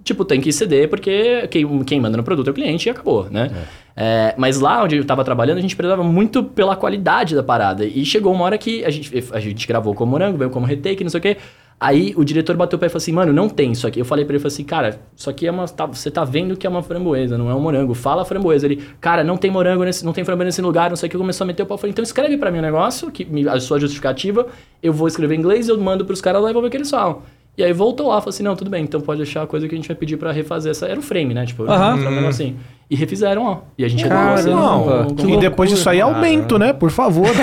tipo, 0.02 0.24
tem 0.24 0.40
que 0.40 0.52
ceder, 0.52 0.88
porque 0.88 1.46
quem, 1.48 1.84
quem 1.84 2.00
manda 2.00 2.16
no 2.16 2.22
produto 2.22 2.48
é 2.48 2.50
o 2.50 2.54
cliente 2.54 2.88
e 2.88 2.90
acabou, 2.90 3.28
né? 3.30 3.50
É, 3.96 4.32
mas 4.38 4.60
lá 4.60 4.84
onde 4.84 4.96
eu 4.96 5.04
tava 5.04 5.24
trabalhando, 5.24 5.58
a 5.58 5.60
gente 5.60 5.74
prezava 5.74 6.04
muito 6.04 6.44
pela 6.44 6.76
qualidade 6.76 7.34
da 7.34 7.42
parada. 7.42 7.84
E 7.84 8.04
chegou 8.04 8.32
uma 8.32 8.44
hora 8.44 8.56
que 8.56 8.84
a 8.84 8.90
gente, 8.90 9.12
a 9.32 9.40
gente 9.40 9.66
gravou 9.66 9.92
como 9.94 10.12
morango, 10.12 10.38
veio 10.38 10.50
como 10.50 10.64
retake, 10.66 11.02
não 11.02 11.10
sei 11.10 11.18
o 11.18 11.22
quê. 11.22 11.36
Aí 11.80 12.12
o 12.16 12.24
diretor 12.24 12.56
bateu 12.56 12.76
o 12.76 12.80
pé 12.80 12.86
e 12.86 12.88
falou 12.88 12.98
assim, 12.98 13.12
mano, 13.12 13.32
não 13.32 13.48
tem 13.48 13.70
isso 13.70 13.86
aqui. 13.86 14.00
Eu 14.00 14.04
falei 14.04 14.24
pra 14.24 14.34
ele, 14.34 14.40
falei 14.42 14.52
assim, 14.52 14.64
cara, 14.64 15.00
isso 15.16 15.30
aqui 15.30 15.46
é 15.46 15.50
uma. 15.50 15.66
tá- 15.68 15.86
você 15.86 16.10
tá 16.10 16.24
vendo 16.24 16.56
que 16.56 16.66
é 16.66 16.70
uma 16.70 16.82
framboesa, 16.82 17.38
não 17.38 17.48
é 17.48 17.54
um 17.54 17.60
morango. 17.60 17.94
Fala 17.94 18.24
framboesa. 18.24 18.66
Ele, 18.66 18.82
cara, 19.00 19.22
não 19.22 19.36
tem 19.36 19.48
morango 19.50 19.84
nesse, 19.84 20.04
não 20.04 20.12
tem 20.12 20.24
framboesa 20.24 20.46
nesse 20.48 20.60
lugar, 20.62 20.90
não 20.90 20.96
sei 20.96 21.06
o 21.06 21.10
que. 21.10 21.16
Começou 21.16 21.44
a 21.44 21.46
meter 21.46 21.62
o 21.62 21.66
pau. 21.66 21.76
Eu 21.76 21.78
falei, 21.78 21.92
então 21.92 22.02
escreve 22.02 22.36
pra 22.36 22.50
mim 22.50 22.58
o 22.58 22.62
negócio, 22.62 23.10
que, 23.12 23.24
me- 23.24 23.48
a 23.48 23.60
sua 23.60 23.78
justificativa, 23.78 24.46
eu 24.82 24.92
vou 24.92 25.06
escrever 25.06 25.36
em 25.36 25.38
inglês, 25.38 25.68
eu 25.68 25.78
mando 25.78 26.04
pros 26.04 26.20
caras 26.20 26.42
lá 26.42 26.50
e 26.50 26.52
vou 26.52 26.62
ver 26.62 26.68
o 26.68 26.70
que 26.70 26.76
eles 26.76 26.90
falam. 26.90 27.22
E 27.58 27.64
aí 27.64 27.72
voltou 27.72 28.06
lá, 28.06 28.20
falou 28.20 28.28
assim, 28.28 28.44
não, 28.44 28.54
tudo 28.54 28.70
bem, 28.70 28.84
então 28.84 29.00
pode 29.00 29.20
deixar 29.20 29.42
a 29.42 29.46
coisa 29.48 29.66
que 29.68 29.74
a 29.74 29.76
gente 29.76 29.88
vai 29.88 29.96
pedir 29.96 30.16
pra 30.16 30.30
refazer. 30.30 30.70
Essa, 30.70 30.86
era 30.86 31.00
o 31.00 31.02
frame, 31.02 31.34
né? 31.34 31.44
Tipo, 31.44 31.64
Aham. 31.68 31.94
um 31.96 31.98
negócio 32.10 32.28
assim. 32.28 32.56
E 32.88 32.94
refizeram, 32.96 33.42
ó. 33.44 33.58
E 33.76 33.84
a 33.84 33.88
gente 33.88 34.04
Caramba, 34.08 34.34
assim, 34.34 34.48
Não, 34.50 34.82
com- 35.08 35.14
que 35.16 35.22
com- 35.24 35.28
e 35.34 35.36
depois 35.38 35.68
disso 35.68 35.90
aí 35.90 36.00
aumento, 36.00 36.56
né? 36.56 36.72
Por 36.72 36.90
favor. 36.90 37.26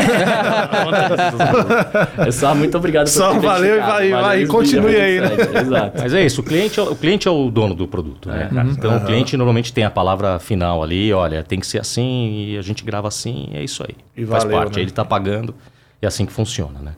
É 2.17 2.31
só 2.31 2.55
muito 2.55 2.77
obrigado 2.77 3.07
Só 3.07 3.33
ter 3.33 3.39
valeu 3.41 3.75
e 3.75 3.79
vai- 3.79 4.09
vai, 4.09 4.21
Valeu, 4.21 4.47
continue 4.47 4.95
aí, 4.95 5.19
né? 5.19 5.29
Exato. 5.61 5.97
Mas 6.01 6.13
é 6.13 6.25
isso, 6.25 6.41
o 6.41 6.43
cliente, 6.43 6.79
é- 6.79 6.83
o 6.83 6.95
cliente 6.95 7.27
é 7.27 7.31
o 7.31 7.49
dono 7.51 7.75
do 7.75 7.87
produto, 7.87 8.29
né, 8.29 8.49
cara? 8.53 8.69
Então 8.69 8.97
o 8.97 9.01
cliente 9.05 9.35
normalmente 9.37 9.73
tem 9.73 9.83
a 9.83 9.89
palavra 9.91 10.39
final 10.39 10.81
ali, 10.83 11.11
olha, 11.13 11.43
tem 11.43 11.59
que 11.59 11.67
ser 11.67 11.79
assim 11.79 12.51
e 12.53 12.57
a 12.57 12.61
gente 12.61 12.83
grava 12.83 13.07
assim, 13.07 13.49
é 13.53 13.63
isso 13.63 13.83
aí. 13.83 13.95
E 14.15 14.25
Faz 14.25 14.43
valeu, 14.43 14.57
parte, 14.57 14.75
né? 14.77 14.81
ele 14.81 14.91
tá 14.91 15.03
pagando, 15.05 15.53
é 16.01 16.07
assim 16.07 16.25
que 16.25 16.33
funciona, 16.33 16.79
né? 16.81 16.93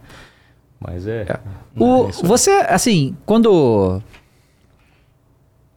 Mas 0.79 1.07
é. 1.07 1.25
O, 1.75 2.05
é 2.05 2.09
isso 2.09 2.21
aí. 2.23 2.27
você, 2.27 2.51
assim, 2.69 3.15
quando 3.25 4.01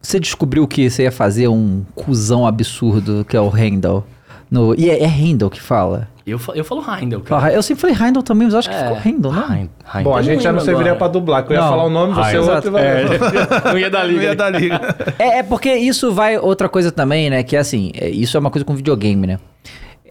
você 0.01 0.19
descobriu 0.19 0.67
que 0.67 0.89
você 0.89 1.03
ia 1.03 1.11
fazer 1.11 1.47
um 1.47 1.83
cuzão 1.95 2.45
absurdo 2.45 3.25
que 3.27 3.35
é 3.37 3.41
o 3.41 3.49
Handel. 3.49 4.03
No, 4.49 4.75
e 4.77 4.89
é, 4.89 5.01
é 5.03 5.07
Handel 5.07 5.49
que 5.49 5.61
fala. 5.61 6.09
Eu, 6.27 6.39
eu 6.53 6.63
falo 6.63 6.83
Heindel, 6.87 7.21
cara. 7.21 7.41
Fala- 7.41 7.53
Eu 7.53 7.63
sempre 7.63 7.81
falei 7.81 7.95
Handel 7.95 8.21
também, 8.21 8.45
mas 8.45 8.53
eu 8.53 8.59
acho 8.59 8.69
que 8.69 8.75
É. 8.75 8.79
ficou 8.79 8.97
Handel, 8.97 9.31
hein- 9.55 9.69
Bom, 10.03 10.13
a 10.15 10.19
Eu 10.19 10.23
gente 10.23 10.43
já 10.43 10.51
não 10.51 10.59
serviria 10.59 10.91
agora. 10.91 10.97
pra 10.97 11.07
dublar, 11.07 11.43
que 11.45 11.51
eu 11.53 11.55
ia 11.55 11.61
Não. 11.61 11.69
falar 11.69 11.83
o 11.85 11.89
nome, 11.89 12.13
você 12.13 12.21
Ah, 12.21 12.33
é 12.33 12.39
outro 12.39 12.67
e 12.67 12.71
vai... 12.71 12.85
É. 12.85 13.05
Não 13.71 13.77
ia 13.79 13.89
dar 13.89 14.03
liga. 14.03 14.19
Não 14.19 14.23
ia 14.27 14.35
dar 14.35 14.49
liga. 14.49 14.81
É, 15.17 15.39
é 15.39 15.43
porque 15.43 15.73
isso 15.73 16.11
vai 16.13 16.37
outra 16.37 16.67
coisa 16.69 16.91
também, 16.91 17.29
né? 17.29 17.41
Que 17.43 17.55
é 17.55 17.59
assim, 17.59 17.91
é, 17.95 18.09
isso 18.09 18.35
é 18.37 18.39
uma 18.39 18.51
coisa 18.51 18.63
com 18.65 18.75
videogame, 18.75 19.25
né? 19.25 19.39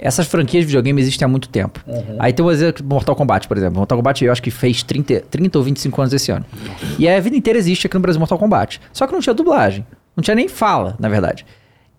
Essas 0.02 0.26
franquias 0.26 0.62
de 0.62 0.66
videogame 0.68 1.00
existem 1.00 1.24
há 1.24 1.28
muito 1.28 1.48
tempo. 1.48 1.80
Aí 2.18 2.32
tem 2.32 2.44
um 2.44 2.50
exemplo, 2.50 2.84
Mortal 2.84 3.14
Kombat, 3.14 3.46
por 3.46 3.56
exemplo. 3.56 3.76
Mortal 3.78 3.98
Kombat 3.98 4.24
eu 4.24 4.32
acho 4.32 4.42
que 4.42 4.50
fez 4.50 4.82
30, 4.82 5.20
30 5.30 5.58
ou 5.58 5.64
25 5.64 6.00
anos 6.00 6.12
esse 6.14 6.30
ano. 6.32 6.44
E 6.98 7.08
a 7.08 7.20
vida 7.20 7.36
inteira 7.36 7.58
existe 7.58 7.86
aqui 7.86 7.94
no 7.96 8.00
Brasil 8.00 8.18
Mortal 8.18 8.38
Kombat. 8.38 8.80
Só 8.92 9.06
que 9.06 9.12
não 9.12 9.20
tinha 9.20 9.34
dublagem. 9.34 9.86
Não 10.16 10.22
tinha 10.22 10.34
nem 10.34 10.48
fala, 10.48 10.96
na 10.98 11.08
verdade. 11.08 11.44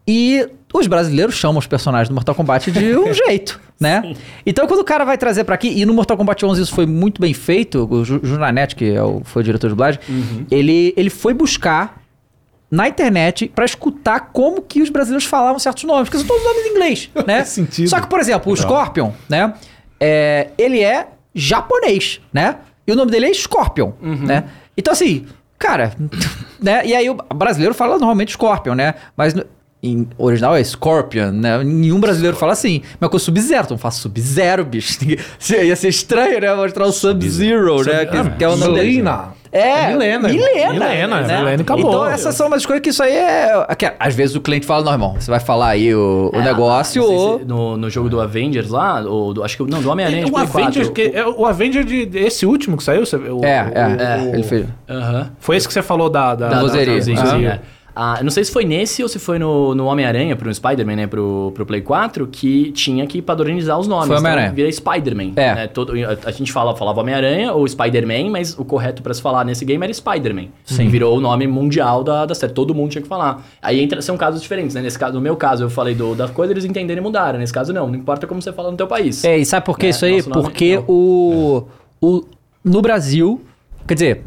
E 0.08 0.48
os 0.74 0.88
brasileiros 0.88 1.36
chamam 1.36 1.60
os 1.60 1.68
personagens 1.68 2.10
do 2.10 2.16
Mortal 2.16 2.34
Kombat 2.34 2.72
de 2.72 2.98
um 2.98 3.14
jeito, 3.14 3.60
né? 3.80 4.16
Então 4.46 4.66
quando 4.68 4.80
o 4.80 4.84
cara 4.84 5.06
vai 5.06 5.18
trazer 5.18 5.44
pra 5.44 5.54
aqui, 5.56 5.68
e 5.70 5.86
no 5.86 5.94
Mortal 5.94 6.18
Kombat 6.18 6.44
11 6.44 6.62
isso 6.64 6.74
foi 6.74 6.86
muito 6.88 7.22
bem 7.22 7.34
feito, 7.34 7.88
o 7.90 8.04
Ju- 8.04 8.20
Junanet, 8.24 8.76
que 8.76 8.92
é 8.92 9.04
o, 9.04 9.22
foi 9.24 9.42
o 9.44 9.46
diretor 9.46 9.68
de 9.68 9.74
dublagem, 9.74 10.00
ele, 10.50 10.94
ele 10.98 11.10
foi 11.12 11.34
buscar 11.36 12.01
na 12.72 12.88
internet 12.88 13.52
pra 13.54 13.66
escutar 13.66 14.32
como 14.32 14.62
que 14.62 14.82
os 14.82 14.90
brasileiros 14.90 15.26
falavam 15.26 15.60
certos 15.60 15.84
nomes, 15.84 16.08
porque 16.10 16.18
são 16.20 16.28
todos 16.28 16.44
nomes 16.44 16.66
em 16.66 16.70
inglês, 16.70 17.10
né? 17.28 17.38
Faz 17.40 17.50
sentido. 17.50 17.90
Só 17.90 18.00
que, 18.00 18.08
por 18.08 18.20
exemplo, 18.20 18.52
o 18.52 18.56
Scorpion, 18.56 19.12
né? 19.30 19.54
é, 20.00 20.50
ele 20.58 20.82
é 20.82 21.08
japonês, 21.36 22.22
né? 22.34 22.58
E 22.88 22.92
o 22.92 22.96
nome 22.96 23.12
dele 23.12 23.28
é 23.28 23.34
Scorpion, 23.34 23.92
né? 24.02 24.46
Então, 24.78 24.92
assim, 24.94 25.26
cara, 25.60 25.94
né? 26.62 26.82
E 26.86 26.96
aí 26.96 27.10
o 27.10 27.14
brasileiro 27.36 27.74
fala 27.76 27.98
normalmente 27.98 28.32
Scorpion, 28.32 28.74
né? 28.74 28.96
Mas 29.16 29.34
no- 29.34 29.46
em 29.84 30.08
original 30.18 30.56
é 30.56 30.64
Scorpion, 30.64 31.32
né? 31.32 31.64
Nenhum 31.64 32.00
brasileiro 32.00 32.38
fala 32.38 32.54
assim. 32.54 32.84
Mas 33.00 33.10
com 33.10 33.18
o 33.18 33.20
Sub-Zero, 33.20 33.64
então 33.66 33.78
faz 33.80 33.96
Sub-Zero, 33.96 34.64
bicho. 34.64 34.98
Ia 35.50 35.76
ser 35.76 35.90
estranho, 35.90 36.40
né? 36.40 36.54
Mostrar 36.56 36.86
o 36.86 36.92
Sub-Zero, 36.92 37.84
né? 37.84 38.06
Que, 38.06 38.30
que 38.38 38.44
é 38.44 38.48
o 38.48 38.56
nome 38.56 38.76
dele. 38.76 39.02
Selena. 39.52 39.82
É, 39.82 39.92
Milena, 39.92 40.30
Milena. 40.30 40.74
Milena, 40.74 41.22
Milena 41.22 41.52
e 41.52 41.62
acabou. 41.62 41.90
Então, 41.90 42.06
essas 42.10 42.34
são 42.36 42.48
umas 42.48 42.66
coisas 42.66 42.82
que 42.82 42.90
isso 42.90 43.04
aí 43.04 43.14
é. 43.16 43.76
que, 43.78 43.92
às 44.00 44.16
vezes 44.16 44.36
o 44.36 44.42
cliente 44.42 44.66
fala, 44.66 44.84
não, 44.86 44.92
irmão, 44.94 45.16
você 45.20 45.30
vai 45.30 45.40
falar 45.40 45.70
aí 45.70 45.94
o, 45.94 46.32
o 46.34 46.40
É, 46.40 46.44
negócio 46.44 47.04
ou. 47.04 47.40
se 47.40 47.46
no, 47.46 47.76
no 47.78 47.90
jogo 47.90 48.10
do 48.10 48.22
Avengers 48.22 48.70
lá, 48.70 49.02
ou 49.02 49.34
do, 49.34 49.44
acho 49.44 49.58
que 49.58 49.64
não, 49.70 49.82
do 49.82 49.90
Homem-Aranha 49.90 50.24
de 50.26 50.32
O 50.32 50.34
Play 50.34 50.44
Avenger, 50.66 50.86
4. 50.88 50.94
que, 50.94 51.12
é 51.18 51.26
o 51.28 51.46
Avenger 51.46 51.84
de, 51.84 52.10
esse 52.18 52.46
último 52.46 52.78
que 52.78 52.84
saiu, 52.84 53.06
você- 53.06 53.18
o- 53.18 53.44
É, 53.44 53.64
o- 53.64 54.02
é. 54.02 54.22
o- 54.32 54.34
ele 54.36 54.44
fez. 54.44 54.66
Aham. 54.90 55.32
Foi 55.40 55.58
esse 55.58 55.68
que 55.68 55.74
você 55.74 55.82
falou 55.82 56.10
da... 56.10 56.34
da, 56.36 56.48
Da- 56.48 56.56
da- 56.56 56.62
vozeria. 56.62 56.96
da- 56.96 57.02
sim, 57.02 57.14
Aham. 57.16 57.26
sim, 57.40 57.46
é. 57.46 57.60
Ah, 57.96 58.16
eu 58.20 58.24
não 58.24 58.32
sei 58.32 58.44
se 58.44 58.52
foi 58.52 58.64
nesse 58.64 59.04
ou 59.04 59.10
se 59.10 59.20
foi 59.20 59.38
no, 59.38 59.76
no 59.76 59.86
Homem-Aranha, 59.86 60.36
pro 60.36 60.54
Spider-Man, 60.54 60.96
né, 60.96 61.08
pro, 61.08 61.52
pro 61.54 61.66
Play 61.66 61.82
4, 61.82 62.26
que 62.28 62.72
tinha 62.72 63.06
que 63.06 63.22
padronizar 63.22 63.78
os 63.78 63.88
nomes. 63.88 64.08
Foi 64.08 64.18
Homem-Aranha. 64.18 64.46
Então, 64.48 64.56
vira 64.56 64.72
Spider-Man. 64.72 65.34
É. 65.36 65.56
né? 65.56 65.68
Todo, 65.68 65.94
a, 65.94 66.30
a 66.30 66.32
gente 66.32 66.52
fala, 66.52 66.76
falava 66.76 67.02
Homem-Aranha 67.02 67.52
ou 67.54 67.68
Spider-Man, 67.68 68.30
mas 68.30 68.58
o 68.58 68.64
correto 68.64 69.02
pra 69.04 69.14
se 69.14 69.22
falar 69.22 69.44
nesse 69.44 69.66
game 69.66 69.84
era 69.84 69.94
Spider-Man. 69.94 70.46
Sim. 70.64 70.88
Virou 70.88 71.18
o 71.18 71.22
nome 71.22 71.48
mundial 71.48 72.04
da, 72.04 72.26
da 72.26 72.34
série. 72.34 72.54
Todo 72.54 72.74
mundo 72.74 72.92
tinha 72.92 73.02
que 73.02 73.08
falar. 73.10 73.46
Aí 73.62 73.82
entra, 73.82 74.02
são 74.02 74.16
casos 74.18 74.42
diferentes, 74.42 74.74
né? 74.74 74.82
Nesse 74.82 74.98
caso, 74.98 75.14
no 75.16 75.22
meu 75.22 75.36
caso, 75.36 75.64
eu 75.64 75.70
falei 75.70 75.94
do, 75.94 76.16
da 76.16 76.30
coisa, 76.30 76.54
eles 76.54 76.64
entenderam 76.64 77.02
e 77.02 77.04
mudaram. 77.04 77.40
Nesse 77.40 77.52
caso, 77.54 77.74
não. 77.74 77.88
Não 77.88 77.96
importa 77.96 78.26
como 78.26 78.42
você 78.42 78.54
fala 78.54 78.72
no 78.72 78.78
teu 78.78 78.88
país. 78.88 79.24
É, 79.26 79.38
e 79.38 79.46
sabe 79.46 79.66
por 79.66 79.78
que 79.78 79.88
É, 79.88 79.90
isso 79.90 80.06
aí? 80.06 80.22
nome 80.22 80.32
Porque 80.32 80.76
não. 80.78 80.86
o, 80.88 81.64
o. 82.02 82.24
No 82.64 82.82
Brasil, 82.82 83.42
quer 83.88 83.96
dizer, 83.96 84.22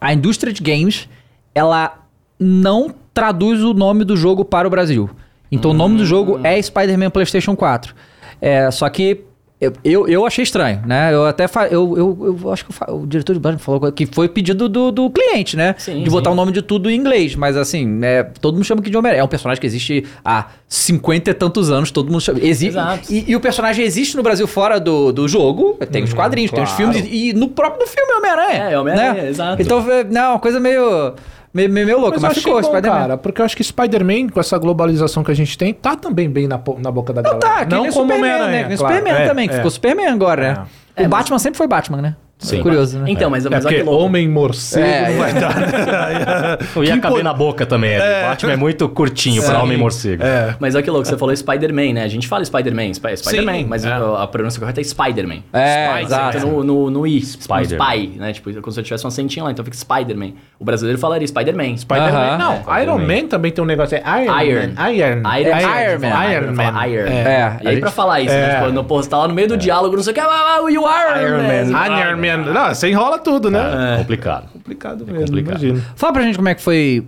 a 0.00 0.12
indústria 0.12 0.52
de 0.52 0.62
games, 0.62 1.08
ela 1.54 2.05
não 2.38 2.94
traduz 3.12 3.62
o 3.62 3.72
nome 3.72 4.04
do 4.04 4.16
jogo 4.16 4.44
para 4.44 4.66
o 4.66 4.70
Brasil. 4.70 5.08
Então 5.50 5.70
o 5.70 5.74
nome 5.74 5.96
do 5.96 6.04
jogo 6.04 6.40
é 6.42 6.60
Spider-Man 6.60 7.10
PlayStation 7.10 7.54
4. 7.56 7.94
É, 8.40 8.70
só 8.70 8.88
que 8.88 9.24
eu, 9.58 9.72
eu, 9.82 10.06
eu 10.06 10.26
achei 10.26 10.42
estranho, 10.42 10.82
né? 10.84 11.14
Eu 11.14 11.24
até 11.24 11.48
fa- 11.48 11.66
eu, 11.68 11.96
eu, 11.96 12.38
eu 12.42 12.52
acho 12.52 12.66
que 12.66 12.72
o 12.90 13.06
diretor 13.06 13.32
de 13.32 13.38
dublagem 13.38 13.58
falou 13.58 13.90
que 13.90 14.04
foi 14.04 14.28
pedido 14.28 14.68
do, 14.68 14.92
do 14.92 15.08
cliente, 15.08 15.56
né? 15.56 15.74
Sim, 15.78 16.02
de 16.02 16.10
botar 16.10 16.28
sim. 16.28 16.34
o 16.34 16.36
nome 16.36 16.52
de 16.52 16.60
tudo 16.60 16.90
em 16.90 16.94
inglês. 16.94 17.34
Mas 17.34 17.56
assim, 17.56 17.86
né, 17.86 18.22
todo 18.22 18.54
mundo 18.54 18.64
chama 18.66 18.82
aqui 18.82 18.90
de 18.90 18.96
Homem-Aranha. 18.98 19.22
É 19.22 19.24
um 19.24 19.28
personagem 19.28 19.58
que 19.58 19.66
existe 19.66 20.04
há 20.22 20.48
cinquenta 20.68 21.30
e 21.30 21.34
tantos 21.34 21.70
anos, 21.70 21.90
todo 21.90 22.12
mundo 22.12 22.20
chama. 22.20 22.38
Existe. 22.40 22.66
Exato. 22.66 23.10
E, 23.10 23.30
e 23.30 23.34
o 23.34 23.40
personagem 23.40 23.82
existe 23.82 24.14
no 24.14 24.22
Brasil 24.22 24.46
fora 24.46 24.78
do, 24.78 25.10
do 25.10 25.26
jogo. 25.26 25.78
Tem 25.90 26.04
os 26.04 26.12
quadrinhos, 26.12 26.50
tem 26.50 26.62
os 26.62 26.72
claro. 26.74 26.92
filmes. 26.92 27.10
E, 27.10 27.30
e 27.30 27.32
no 27.32 27.48
próprio 27.48 27.86
filme 27.86 28.12
é 28.12 28.16
Homem-Aranha. 28.18 28.68
É, 28.68 28.72
é 28.74 28.78
Homem-Aranha, 28.78 29.22
né? 29.22 29.28
exato. 29.30 29.62
Então, 29.62 29.90
é, 29.90 30.04
não, 30.04 30.32
uma 30.32 30.38
coisa 30.38 30.60
meio. 30.60 31.14
Meio, 31.56 31.70
meio, 31.70 31.86
meio 31.86 31.98
louca. 32.00 32.18
Mas, 32.20 32.30
achei 32.30 32.42
ficou, 32.42 32.60
bom, 32.60 32.68
Spider-Man. 32.68 32.98
cara, 32.98 33.16
porque 33.16 33.40
eu 33.40 33.44
acho 33.44 33.56
que 33.56 33.64
Spider-Man, 33.64 34.28
com 34.28 34.38
essa 34.38 34.56
globalização 34.58 35.24
que 35.24 35.30
a 35.30 35.34
gente 35.34 35.56
tem, 35.56 35.72
tá 35.74 35.96
também 35.96 36.28
bem 36.30 36.46
na, 36.46 36.60
na 36.78 36.90
boca 36.90 37.12
da 37.12 37.22
galera. 37.22 37.40
Tá, 37.40 37.64
que 37.64 37.74
não 37.74 37.82
nem 37.82 37.92
como 37.92 38.12
Superman, 38.12 38.38
né? 38.48 38.62
Que 38.62 38.68
nem 38.68 38.76
claro. 38.78 38.94
Superman 38.96 39.22
É, 39.22 39.26
também, 39.28 39.48
que 39.48 39.54
é. 39.54 39.56
ficou 39.56 39.70
Superman 39.70 40.06
agora, 40.08 40.42
né? 40.42 40.64
É, 40.94 41.06
o 41.06 41.08
Batman 41.08 41.38
sempre 41.38 41.58
foi 41.58 41.66
Batman, 41.66 42.00
né? 42.02 42.16
Sim. 42.38 42.60
Curioso, 42.62 42.98
né? 42.98 43.06
Então, 43.08 43.30
mas, 43.30 43.46
É 43.46 43.48
mas 43.50 43.64
porque 43.64 43.82
homem 43.82 44.28
morcego 44.28 44.86
É, 44.86 45.08
não 45.10 45.18
vai 45.18 45.32
dar. 45.32 45.56
né? 45.58 46.58
Não 46.76 46.84
ia 46.84 46.98
caber 47.00 47.24
na 47.24 47.32
boca 47.32 47.64
também. 47.64 47.92
É. 47.92 48.28
Batman 48.28 48.52
é 48.52 48.56
muito 48.56 48.86
curtinho 48.90 49.42
pra 49.42 49.54
Sim. 49.56 49.62
homem 49.62 49.78
morcego. 49.78 50.22
É. 50.22 50.54
Mas 50.60 50.74
olha 50.74 50.84
que 50.84 50.90
louco, 50.90 51.06
você 51.08 51.16
falou 51.16 51.34
Spider-Man, 51.34 51.94
né? 51.94 52.02
A 52.04 52.08
gente 52.08 52.28
fala 52.28 52.44
Spider-Man, 52.44 52.90
Sp- 52.92 53.16
Spider-Man, 53.16 53.66
mas 53.66 53.84
é. 53.86 53.90
a, 53.92 54.26
pronúncia 54.26 54.60
correta 54.60 54.80
é 54.80 54.84
Spider-Man. 54.84 55.38
É, 55.52 55.86
Spider, 55.86 56.04
exato. 56.04 56.38
No, 56.46 56.62
no, 56.62 56.90
no 56.90 57.06
I, 57.06 57.22
Spider. 57.22 57.78
Spy, 57.80 58.08
né? 58.18 58.32
Tipo, 58.34 58.52
como 58.60 58.70
se 58.72 58.80
eu 58.80 58.84
tivesse 58.84 59.04
um 59.06 59.08
acentinho 59.08 59.44
lá, 59.46 59.50
então 59.50 59.64
fica 59.64 59.76
Spider-Man. 59.76 60.32
O 60.58 60.64
brasileiro 60.64 60.98
falaria 61.00 61.26
Spider-Man. 61.26 61.76
Spider-Man. 61.78 62.10
Aham. 62.10 62.38
Não, 62.38 62.74
É, 62.74 62.82
Iron. 62.82 62.98
Man 62.98 63.26
também 63.28 63.50
tem 63.50 63.64
um 63.64 63.66
negócio. 63.66 63.96
É 63.96 64.00
Iron, 64.24 64.40
Iron. 64.42 64.60
Man. 64.76 64.90
Iron. 64.92 65.18
Iron, 65.18 65.56
É 65.56 65.90
Iron 65.90 66.00
Man. 66.00 66.32
Iron 66.32 66.52
Man. 66.52 66.86
Iron. 66.86 67.06
É. 67.10 67.16
É, 67.16 67.56
E 67.62 67.68
aí, 67.68 67.80
pra 67.80 67.90
falar 67.90 68.20
isso, 68.20 68.34
né? 68.34 68.52
É. 68.52 68.60
Tipo, 68.60 68.72
no, 68.72 68.84
pô, 68.84 69.02
você 69.02 69.08
tá 69.08 69.16
lá 69.18 69.26
no 69.26 69.32
meio 69.34 69.48
do 69.48 69.56
diálogo, 69.56 69.96
não 69.96 70.02
sei 70.02 70.10
o 70.12 70.14
que, 70.14 70.20
ah, 70.20 70.26
ah, 70.28 70.70
you 70.70 70.86
are 70.86 71.22
Iron. 71.22 71.42
Man. 71.42 71.98
Iron 71.98 72.16
Man. 72.18 72.25
Não, 72.34 72.68
você 72.74 72.88
enrola 72.88 73.18
tudo, 73.18 73.50
né? 73.50 73.94
É 73.94 73.98
complicado. 73.98 74.48
Complicado 74.52 75.06
mesmo, 75.06 75.26
complicado. 75.26 75.62
imagino. 75.62 75.84
Fala 75.94 76.12
pra 76.12 76.22
gente 76.22 76.36
como 76.36 76.48
é 76.48 76.54
que 76.54 76.62
foi 76.62 77.06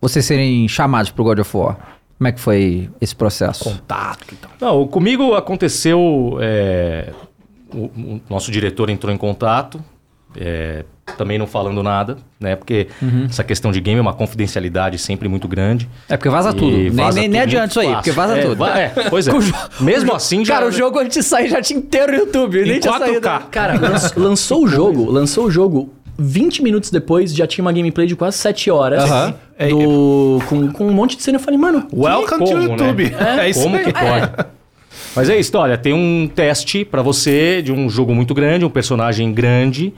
vocês 0.00 0.24
serem 0.24 0.68
chamados 0.68 1.10
pro 1.10 1.24
God 1.24 1.38
of 1.40 1.56
War. 1.56 1.76
Como 2.18 2.28
é 2.28 2.32
que 2.32 2.40
foi 2.40 2.90
esse 3.00 3.14
processo? 3.14 3.64
Contato 3.64 4.32
e 4.32 4.36
tal. 4.36 4.50
Não, 4.60 4.86
comigo 4.86 5.34
aconteceu. 5.34 6.38
é, 6.40 7.12
o, 7.72 7.86
o 7.86 8.20
nosso 8.30 8.50
diretor 8.50 8.88
entrou 8.88 9.12
em 9.12 9.16
contato, 9.16 9.82
é, 10.36 10.84
também 11.16 11.38
não 11.38 11.46
falando 11.46 11.82
nada, 11.82 12.16
né? 12.40 12.56
Porque 12.56 12.88
essa 13.28 13.42
questão 13.44 13.70
de 13.72 13.80
game 13.80 13.98
é 13.98 14.02
uma 14.02 14.12
confidencialidade 14.14 14.98
sempre 14.98 15.28
muito 15.28 15.46
grande. 15.48 15.88
É 16.08 16.16
porque 16.16 16.28
vaza 16.28 16.52
tudo. 16.52 16.76
Nem, 16.76 16.90
vaza 16.90 17.14
nem, 17.18 17.24
tudo 17.24 17.32
nem 17.32 17.40
adianta 17.42 17.66
isso 17.68 17.80
aí, 17.80 17.86
fácil. 17.86 17.98
porque 17.98 18.10
vaza 18.12 18.38
É, 18.38 18.42
tudo. 18.42 18.56
va- 18.56 18.78
é, 18.78 18.88
pois 19.10 19.28
é. 19.28 19.32
Mesmo 19.80 20.12
o 20.12 20.14
assim, 20.14 20.44
já- 20.44 20.54
Cara, 20.54 20.66
o 20.68 20.72
jogo 20.72 20.98
antes 20.98 21.16
de 21.16 21.22
sair 21.22 21.48
já 21.48 21.60
tinha 21.62 21.78
inteiro 21.78 22.12
no 22.12 22.18
YouTube. 22.18 22.62
Nem 22.62 22.76
Em 22.76 22.80
tinha 22.80 22.98
saído. 22.98 23.20
4K. 23.20 23.42
Cara, 23.50 23.78
lanç- 23.80 24.12
lançou 24.16 24.64
o 24.64 24.68
jogo, 24.68 25.10
lançou 25.10 25.46
o 25.46 25.50
jogo, 25.50 25.92
20 26.18 26.62
minutos 26.62 26.90
depois 26.90 27.34
já 27.34 27.46
tinha 27.46 27.64
uma 27.64 27.72
gameplay 27.72 28.06
de 28.06 28.14
quase 28.14 28.38
7 28.38 28.70
horas. 28.70 29.02
Aham. 29.04 29.34
Do, 29.70 30.40
com, 30.48 30.68
com 30.72 30.86
um 30.88 30.92
monte 30.92 31.16
de 31.16 31.22
cena. 31.22 31.36
Eu 31.38 31.40
falei, 31.42 31.58
mano, 31.58 31.86
Welcome 31.92 32.44
to 32.44 32.50
como, 32.52 32.56
né? 32.58 32.64
YouTube. 32.70 33.14
É, 33.40 33.48
isso 33.50 33.62
Como 33.62 33.78
que 33.78 33.92
pode? 33.92 34.54
Mas 35.16 35.28
é 35.30 35.38
isso, 35.38 35.56
olha, 35.56 35.76
tem 35.78 35.92
um 35.92 36.28
teste 36.32 36.84
pra 36.84 37.00
você 37.02 37.62
de 37.62 37.70
um 37.72 37.88
jogo 37.88 38.12
muito 38.14 38.34
grande, 38.34 38.64
um 38.64 38.70
personagem 38.70 39.32
grande. 39.32 39.94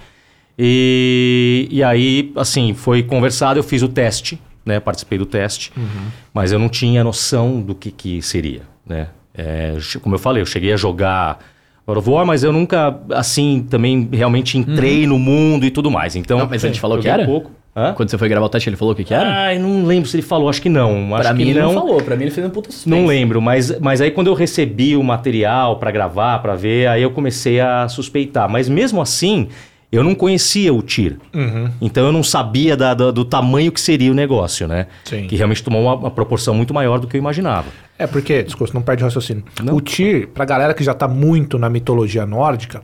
E, 0.58 1.68
e 1.70 1.82
aí, 1.82 2.32
assim, 2.36 2.72
foi 2.74 3.02
conversado, 3.02 3.58
eu 3.58 3.62
fiz 3.62 3.82
o 3.82 3.88
teste, 3.88 4.40
né? 4.64 4.80
Participei 4.80 5.18
do 5.18 5.26
teste, 5.26 5.72
mas 6.32 6.52
eu 6.52 6.58
não 6.58 6.68
tinha 6.68 7.04
noção 7.04 7.60
do 7.60 7.74
que, 7.74 7.90
que 7.90 8.22
seria, 8.22 8.62
né? 8.86 9.08
É, 9.36 9.76
como 10.00 10.14
eu 10.14 10.18
falei, 10.18 10.40
eu 10.40 10.46
cheguei 10.46 10.72
a 10.72 10.76
jogar 10.76 11.38
God 11.86 11.98
of 11.98 12.08
War, 12.08 12.24
mas 12.24 12.42
eu 12.42 12.52
nunca, 12.52 12.98
assim, 13.10 13.66
também 13.68 14.08
realmente 14.10 14.56
entrei 14.56 15.06
no 15.06 15.18
mundo 15.18 15.66
e 15.66 15.70
tudo 15.70 15.90
mais. 15.90 16.16
Então, 16.16 16.38
Não, 16.38 16.48
mas 16.48 16.64
ele 16.64 16.72
te 16.72 16.80
falou 16.80 16.98
que 16.98 17.08
era? 17.08 17.22
Um 17.22 17.26
pouco. 17.26 17.50
Hã? 17.78 17.92
quando 17.92 18.08
você 18.08 18.16
foi 18.16 18.26
gravar 18.26 18.46
o 18.46 18.48
teste, 18.48 18.70
ele 18.70 18.76
falou 18.76 18.94
o 18.94 18.96
que 18.96 19.04
que 19.04 19.12
era? 19.12 19.28
Ai, 19.30 19.58
não 19.58 19.84
lembro 19.84 20.08
se 20.08 20.16
ele 20.16 20.22
falou, 20.22 20.48
acho 20.48 20.62
que 20.62 20.70
não. 20.70 21.10
Pra 21.10 21.34
mim 21.34 21.50
ele 21.50 21.60
não. 21.60 21.74
falou, 21.74 22.02
pra 22.02 22.16
mim 22.16 22.22
ele 22.22 22.30
fez 22.30 22.46
um 22.46 22.48
puta 22.48 22.72
suspense. 22.72 22.88
Não 22.88 23.04
lembro, 23.04 23.42
mas, 23.42 23.78
mas 23.78 24.00
aí 24.00 24.10
quando 24.10 24.28
eu 24.28 24.34
recebi 24.34 24.96
o 24.96 25.02
material 25.02 25.76
pra 25.76 25.90
gravar, 25.90 26.38
pra 26.38 26.54
ver, 26.54 26.86
aí 26.88 27.02
eu 27.02 27.10
comecei 27.10 27.60
a 27.60 27.86
suspeitar. 27.86 28.48
Mas 28.48 28.66
mesmo 28.66 28.98
assim, 29.02 29.48
eu 29.96 30.04
não 30.04 30.14
conhecia 30.14 30.72
o 30.72 30.82
TIR. 30.82 31.16
Uhum. 31.34 31.70
Então 31.80 32.04
eu 32.06 32.12
não 32.12 32.22
sabia 32.22 32.76
da- 32.76 32.94
da- 32.94 33.10
do 33.10 33.24
tamanho 33.24 33.70
que 33.72 33.80
seria 33.80 34.10
o 34.10 34.14
negócio, 34.14 34.66
né? 34.68 34.86
Sim. 35.04 35.26
Que 35.26 35.36
realmente 35.36 35.62
tomou 35.62 35.82
uma, 35.82 35.94
uma 35.94 36.10
proporção 36.10 36.54
muito 36.54 36.72
maior 36.74 36.98
do 36.98 37.06
que 37.06 37.16
eu 37.16 37.18
imaginava. 37.18 37.66
É 37.98 38.06
porque, 38.06 38.42
desculpa, 38.42 38.72
não 38.74 38.82
perde 38.82 39.02
o 39.02 39.06
raciocínio. 39.06 39.44
Não. 39.62 39.74
O 39.74 39.80
Tyr, 39.80 40.28
pra 40.28 40.44
galera 40.44 40.74
que 40.74 40.84
já 40.84 40.92
tá 40.94 41.08
muito 41.08 41.58
na 41.58 41.70
mitologia 41.70 42.26
nórdica, 42.26 42.82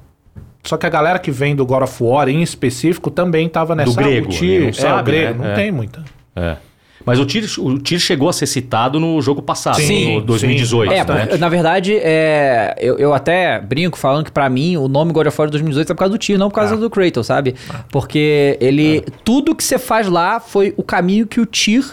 só 0.64 0.76
que 0.76 0.86
a 0.86 0.88
galera 0.88 1.18
que 1.18 1.30
vem 1.30 1.54
do 1.56 1.66
God 1.66 1.82
of 1.82 2.02
War 2.02 2.28
em 2.28 2.40
específico 2.42 3.10
também 3.10 3.48
tava 3.48 3.74
nessa. 3.74 4.00
grego, 4.00 4.28
o 4.30 4.60
não 4.60 4.68
é, 4.68 4.72
sabe, 4.72 5.00
o 5.00 5.04
grego, 5.04 5.38
né? 5.40 5.44
não 5.48 5.52
É. 5.52 5.54
tem 5.54 5.72
muita. 5.72 6.04
É. 6.36 6.56
Mas 7.04 7.18
o 7.18 7.24
TIR, 7.26 7.44
o 7.58 7.78
TIR 7.78 7.98
chegou 7.98 8.28
a 8.28 8.32
ser 8.32 8.46
citado 8.46 8.98
no 9.00 9.20
jogo 9.20 9.42
passado, 9.42 9.80
Sim, 9.80 10.16
no 10.16 10.20
2018. 10.22 10.92
É, 10.92 11.04
né? 11.04 11.36
na 11.38 11.48
verdade, 11.48 11.96
é, 11.96 12.74
eu, 12.78 12.98
eu 12.98 13.12
até 13.14 13.60
brinco 13.60 13.98
falando 13.98 14.24
que 14.24 14.32
pra 14.32 14.48
mim 14.48 14.76
o 14.76 14.88
nome 14.88 15.12
God 15.12 15.26
of 15.26 15.40
War 15.40 15.50
2018 15.50 15.90
é 15.90 15.94
por 15.94 15.98
causa 15.98 16.12
do 16.12 16.18
Tyr, 16.18 16.38
não 16.38 16.48
por 16.48 16.56
causa 16.56 16.74
Ah. 16.74 16.76
do 16.78 16.88
Kratos, 16.90 17.26
sabe? 17.26 17.54
Porque 17.90 18.56
ele. 18.60 19.04
Tudo 19.24 19.54
que 19.54 19.64
você 19.64 19.78
faz 19.78 20.06
lá 20.08 20.40
foi 20.40 20.74
o 20.76 20.82
caminho 20.82 21.26
que 21.26 21.40
o 21.40 21.46
Tyr 21.46 21.84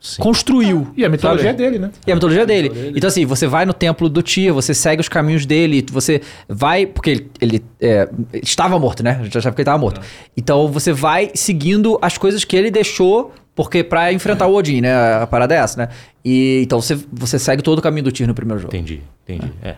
Sim. 0.00 0.20
construiu. 0.20 0.88
E 0.96 1.04
a 1.04 1.08
mitologia 1.08 1.50
sabe? 1.50 1.62
é 1.62 1.66
dele, 1.66 1.78
né? 1.78 1.90
E 2.06 2.10
a 2.10 2.14
mitologia 2.14 2.44
dele. 2.44 2.92
Então, 2.96 3.06
assim, 3.08 3.24
você 3.24 3.46
vai 3.46 3.64
no 3.64 3.72
templo 3.72 4.08
do 4.08 4.20
Tyr, 4.22 4.52
você 4.52 4.74
segue 4.74 5.00
os 5.00 5.08
caminhos 5.08 5.46
dele, 5.46 5.84
você 5.90 6.20
vai. 6.48 6.86
Porque 6.86 7.10
ele, 7.10 7.30
ele, 7.40 7.64
é, 7.80 8.08
estava 8.42 8.78
morto, 8.78 9.02
né? 9.02 9.18
A 9.20 9.22
gente 9.24 9.32
já 9.34 9.40
sabe 9.40 9.54
que 9.54 9.60
ele 9.62 9.64
estava 9.64 9.78
morto. 9.78 10.00
Então, 10.36 10.66
você 10.68 10.92
vai 10.92 11.30
seguindo 11.34 11.98
as 12.02 12.18
coisas 12.18 12.44
que 12.44 12.56
ele 12.56 12.70
deixou, 12.70 13.32
porque 13.54 13.84
pra 13.84 14.12
enfrentar 14.12 14.46
o 14.46 14.54
Odin, 14.54 14.80
né? 14.80 15.22
A 15.22 15.26
parada 15.26 15.54
é 15.54 15.58
essa, 15.58 15.78
né? 15.78 15.88
E 16.24 16.60
então 16.62 16.80
você, 16.80 16.98
você 17.12 17.38
segue 17.38 17.62
todo 17.62 17.78
o 17.78 17.82
caminho 17.82 18.04
do 18.04 18.12
Tyr 18.12 18.26
no 18.26 18.34
primeiro 18.34 18.60
jogo. 18.60 18.74
Entendi, 18.74 19.00
entendi. 19.26 19.52
É. 19.62 19.76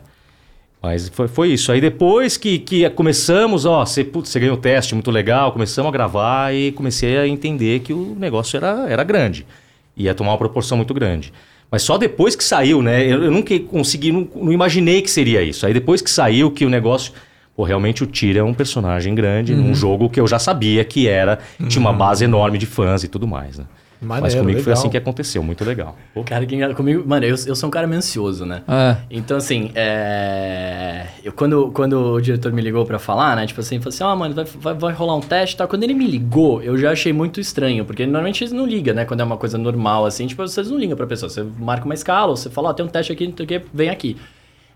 Mas 0.84 1.08
foi, 1.08 1.28
foi 1.28 1.48
isso. 1.48 1.72
Aí 1.72 1.80
depois 1.80 2.36
que, 2.36 2.58
que 2.58 2.88
começamos, 2.90 3.64
ó, 3.64 3.86
você, 3.86 4.04
putz, 4.04 4.28
você 4.28 4.38
ganhou 4.38 4.54
o 4.54 4.60
teste, 4.60 4.94
muito 4.94 5.10
legal, 5.10 5.50
começamos 5.50 5.88
a 5.88 5.92
gravar 5.92 6.54
e 6.54 6.72
comecei 6.72 7.16
a 7.16 7.26
entender 7.26 7.80
que 7.80 7.92
o 7.92 8.14
negócio 8.14 8.56
era, 8.58 8.86
era 8.86 9.02
grande. 9.02 9.46
Ia 9.96 10.14
tomar 10.14 10.32
uma 10.32 10.38
proporção 10.38 10.76
muito 10.76 10.92
grande. 10.92 11.32
Mas 11.70 11.82
só 11.82 11.96
depois 11.96 12.36
que 12.36 12.44
saiu, 12.44 12.82
né? 12.82 13.02
Eu, 13.02 13.24
eu 13.24 13.30
nunca 13.30 13.58
consegui, 13.60 14.12
não, 14.12 14.28
não 14.36 14.52
imaginei 14.52 15.00
que 15.00 15.10
seria 15.10 15.42
isso. 15.42 15.66
Aí 15.66 15.72
depois 15.72 16.02
que 16.02 16.10
saiu 16.10 16.50
que 16.50 16.66
o 16.66 16.70
negócio. 16.70 17.12
Pô, 17.56 17.62
realmente 17.62 18.02
o 18.02 18.06
Tyr 18.06 18.36
é 18.36 18.42
um 18.42 18.52
personagem 18.52 19.14
grande 19.14 19.54
num 19.54 19.74
jogo 19.74 20.10
que 20.10 20.18
eu 20.18 20.26
já 20.26 20.38
sabia 20.38 20.84
que 20.84 21.06
era, 21.06 21.38
tinha 21.68 21.80
uma 21.80 21.92
base 21.92 22.24
enorme 22.24 22.58
de 22.58 22.66
fãs 22.66 23.04
e 23.04 23.08
tudo 23.08 23.26
mais, 23.28 23.58
né? 23.58 23.64
Mas 24.04 24.20
Maneiro, 24.20 24.40
comigo 24.40 24.58
foi 24.58 24.70
legal. 24.70 24.80
assim 24.80 24.90
que 24.90 24.96
aconteceu, 24.96 25.42
muito 25.42 25.64
legal. 25.64 25.96
Pô, 26.12 26.22
Cara, 26.22 26.44
que 26.44 26.54
engraçado. 26.54 26.76
Comigo, 26.76 27.02
mano, 27.06 27.24
eu, 27.24 27.36
eu 27.46 27.54
sou 27.56 27.68
um 27.68 27.70
cara 27.70 27.86
meio 27.86 27.98
ansioso, 27.98 28.44
né? 28.44 28.62
É. 28.68 28.96
Então, 29.10 29.36
assim, 29.36 29.70
é... 29.74 31.06
eu, 31.24 31.32
quando, 31.32 31.70
quando 31.72 32.14
o 32.14 32.20
diretor 32.20 32.52
me 32.52 32.60
ligou 32.60 32.84
pra 32.84 32.98
falar, 32.98 33.34
né? 33.36 33.46
Tipo 33.46 33.60
assim, 33.60 33.78
falou 33.78 33.88
assim, 33.88 34.04
ó, 34.04 34.14
mano, 34.14 34.34
vai, 34.34 34.44
vai, 34.44 34.74
vai 34.74 34.92
rolar 34.92 35.16
um 35.16 35.20
teste 35.20 35.54
e 35.54 35.58
tal. 35.58 35.66
Quando 35.66 35.84
ele 35.84 35.94
me 35.94 36.06
ligou, 36.06 36.62
eu 36.62 36.76
já 36.76 36.90
achei 36.90 37.12
muito 37.12 37.40
estranho, 37.40 37.84
porque 37.84 38.04
normalmente 38.04 38.44
eles 38.44 38.52
não 38.52 38.66
ligam, 38.66 38.94
né? 38.94 39.04
Quando 39.04 39.20
é 39.20 39.24
uma 39.24 39.38
coisa 39.38 39.56
normal, 39.56 40.04
assim, 40.04 40.26
tipo, 40.26 40.46
vocês 40.46 40.70
não 40.70 40.78
ligam 40.78 40.96
pra 40.96 41.06
pessoa. 41.06 41.30
Você 41.30 41.42
marca 41.58 41.84
uma 41.84 41.94
escala, 41.94 42.30
ou 42.30 42.36
você 42.36 42.50
fala, 42.50 42.70
ó, 42.70 42.72
tem 42.74 42.84
um 42.84 42.88
teste 42.88 43.12
aqui, 43.12 43.26
não 43.26 43.34
sei 43.36 43.44
o 43.44 43.48
que, 43.48 43.62
vem 43.72 43.88
aqui. 43.88 44.16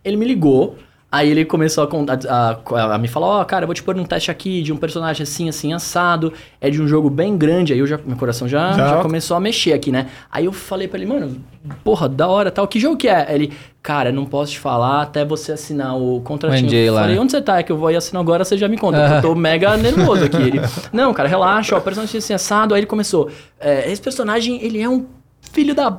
Ele 0.05 0.17
me 0.17 0.25
ligou, 0.25 0.79
aí 1.11 1.31
ele 1.31 1.44
começou 1.44 1.85
a, 1.85 2.33
a- 2.33 2.59
a- 2.83 2.94
a 2.94 2.99
me 2.99 3.09
falar, 3.09 3.27
ó, 3.27 3.44
cara, 3.44 3.62
eu 3.64 3.66
vou 3.66 3.75
te 3.75 3.83
pôr 3.83 3.97
um 3.97 4.05
teste 4.05 4.31
aqui 4.31 4.62
de 4.62 4.73
um 4.73 4.77
personagem 4.77 5.23
assim, 5.23 5.49
assim, 5.49 5.73
assado, 5.73 6.33
é 6.61 6.68
de 6.71 6.81
um 6.83 6.87
jogo 6.88 7.09
bem 7.09 7.37
grande, 7.37 7.73
aí 7.73 7.79
eu 7.79 7.87
já, 7.87 7.99
meu 8.05 8.16
coração 8.16 8.47
já, 8.49 8.73
Já. 8.73 8.88
já 8.88 9.03
começou 9.03 9.37
a 9.37 9.40
mexer 9.40 9.73
aqui, 9.73 9.90
né? 9.90 10.09
Aí 10.31 10.44
eu 10.44 10.53
falei 10.53 10.87
pra 10.87 10.99
ele, 10.99 11.07
mano, 11.09 11.40
porra, 11.83 12.09
da 12.09 12.27
hora, 12.29 12.51
tal, 12.51 12.66
que 12.68 12.79
jogo 12.79 12.97
que 12.97 13.09
é? 13.09 13.27
Ele, 13.35 13.53
cara, 13.83 14.12
não 14.12 14.25
posso 14.27 14.53
te 14.53 14.59
falar 14.59 15.03
até 15.03 15.25
você 15.25 15.53
assinar 15.53 15.97
o 15.97 16.21
contratinho. 16.21 16.66
NDA 16.66 16.77
Eu 16.77 16.94
lá, 16.94 17.01
falei, 17.03 17.16
né? 17.16 17.23
onde 17.23 17.33
você 17.33 17.40
tá? 17.40 17.59
É 17.59 17.62
que 17.62 17.73
eu 17.73 17.77
vou 17.79 17.88
aí 17.88 17.97
assinar 17.97 18.21
agora, 18.23 18.44
você 18.44 18.59
já 18.59 18.68
me 18.68 18.77
conta, 18.77 18.99
porque 19.01 19.14
eu 19.27 19.31
tô 19.31 19.35
mega 19.38 19.77
nervoso 19.77 20.25
aqui. 20.25 20.37
Ele, 20.42 20.61
não, 20.92 21.14
cara, 21.14 21.29
relaxa, 21.29 21.75
ó, 21.75 21.79
o 21.79 21.83
personagem 21.83 22.18
assim, 22.18 22.35
assado, 22.35 22.75
aí 22.75 22.81
ele 22.81 22.87
começou, 22.87 23.31
é, 23.59 23.90
esse 23.90 24.01
personagem, 24.03 24.62
ele 24.62 24.81
é 24.81 24.88
um 24.88 25.07
filho 25.52 25.74
da 25.74 25.94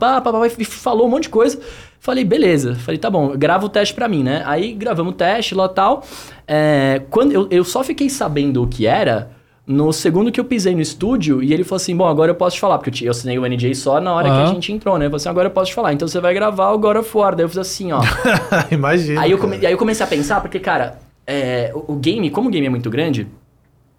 e 0.58 0.66
falou 0.66 1.08
um 1.08 1.10
monte 1.10 1.24
de 1.24 1.30
coisa. 1.30 1.60
Falei, 2.00 2.24
beleza. 2.24 2.76
Falei, 2.76 2.98
tá 2.98 3.10
bom, 3.10 3.36
grava 3.38 3.66
o 3.66 3.70
teste 3.70 3.94
pra 3.94 4.08
mim, 4.08 4.24
né? 4.24 4.42
Aí 4.46 4.74
gravamos 4.74 5.14
o 5.14 5.16
teste 5.16 5.54
lá 5.54 5.66
e 5.66 5.70
tal. 5.70 6.04
É, 6.48 7.02
quando 7.10 7.32
eu, 7.34 7.48
eu 7.52 7.64
só 7.64 7.84
fiquei 7.84 8.10
sabendo 8.10 8.64
o 8.64 8.68
que 8.68 8.88
era 8.88 9.32
no 9.68 9.92
segundo 9.94 10.32
que 10.32 10.40
eu 10.40 10.46
pisei 10.46 10.74
no 10.74 10.82
estúdio 10.82 11.44
e 11.44 11.54
ele 11.54 11.64
falou 11.64 11.76
assim: 11.78 11.96
Bom, 11.96 12.08
agora 12.08 12.32
eu 12.32 12.36
posso 12.36 12.56
te 12.56 12.60
falar, 12.60 12.78
porque 12.80 13.04
eu, 13.04 13.08
eu 13.08 13.12
assinei 13.12 13.38
o 13.38 13.46
NJ 13.46 13.76
só 13.76 14.00
na 14.00 14.14
hora 14.14 14.30
que 14.30 14.36
a 14.36 14.46
gente 14.54 14.72
entrou, 14.72 14.98
né? 14.98 15.06
Ele 15.06 15.10
falou 15.10 15.18
assim: 15.18 15.30
Agora 15.30 15.48
eu 15.48 15.52
posso 15.52 15.68
te 15.68 15.76
falar. 15.76 15.94
Então 15.94 16.08
você 16.08 16.20
vai 16.20 16.34
gravar 16.34 16.72
o 16.72 16.78
God 16.80 16.98
of 16.98 17.18
War. 17.18 17.36
Daí 17.36 17.44
eu 17.46 17.50
fiz 17.50 17.58
assim, 17.58 17.92
ó. 17.92 18.00
Imagina. 18.72 19.22
Aí 19.22 19.32
eu, 19.32 19.38
come- 19.38 19.58
aí 19.58 19.72
eu 19.72 19.78
comecei 19.78 20.04
a 20.06 20.08
pensar, 20.10 20.40
porque, 20.42 20.60
cara, 20.60 21.00
é, 21.28 21.72
o, 21.76 21.94
o 21.94 21.96
game, 21.98 22.30
como 22.30 22.48
o 22.48 22.52
game 22.52 22.66
é 22.66 22.70
muito 22.70 22.90
grande, 22.90 23.28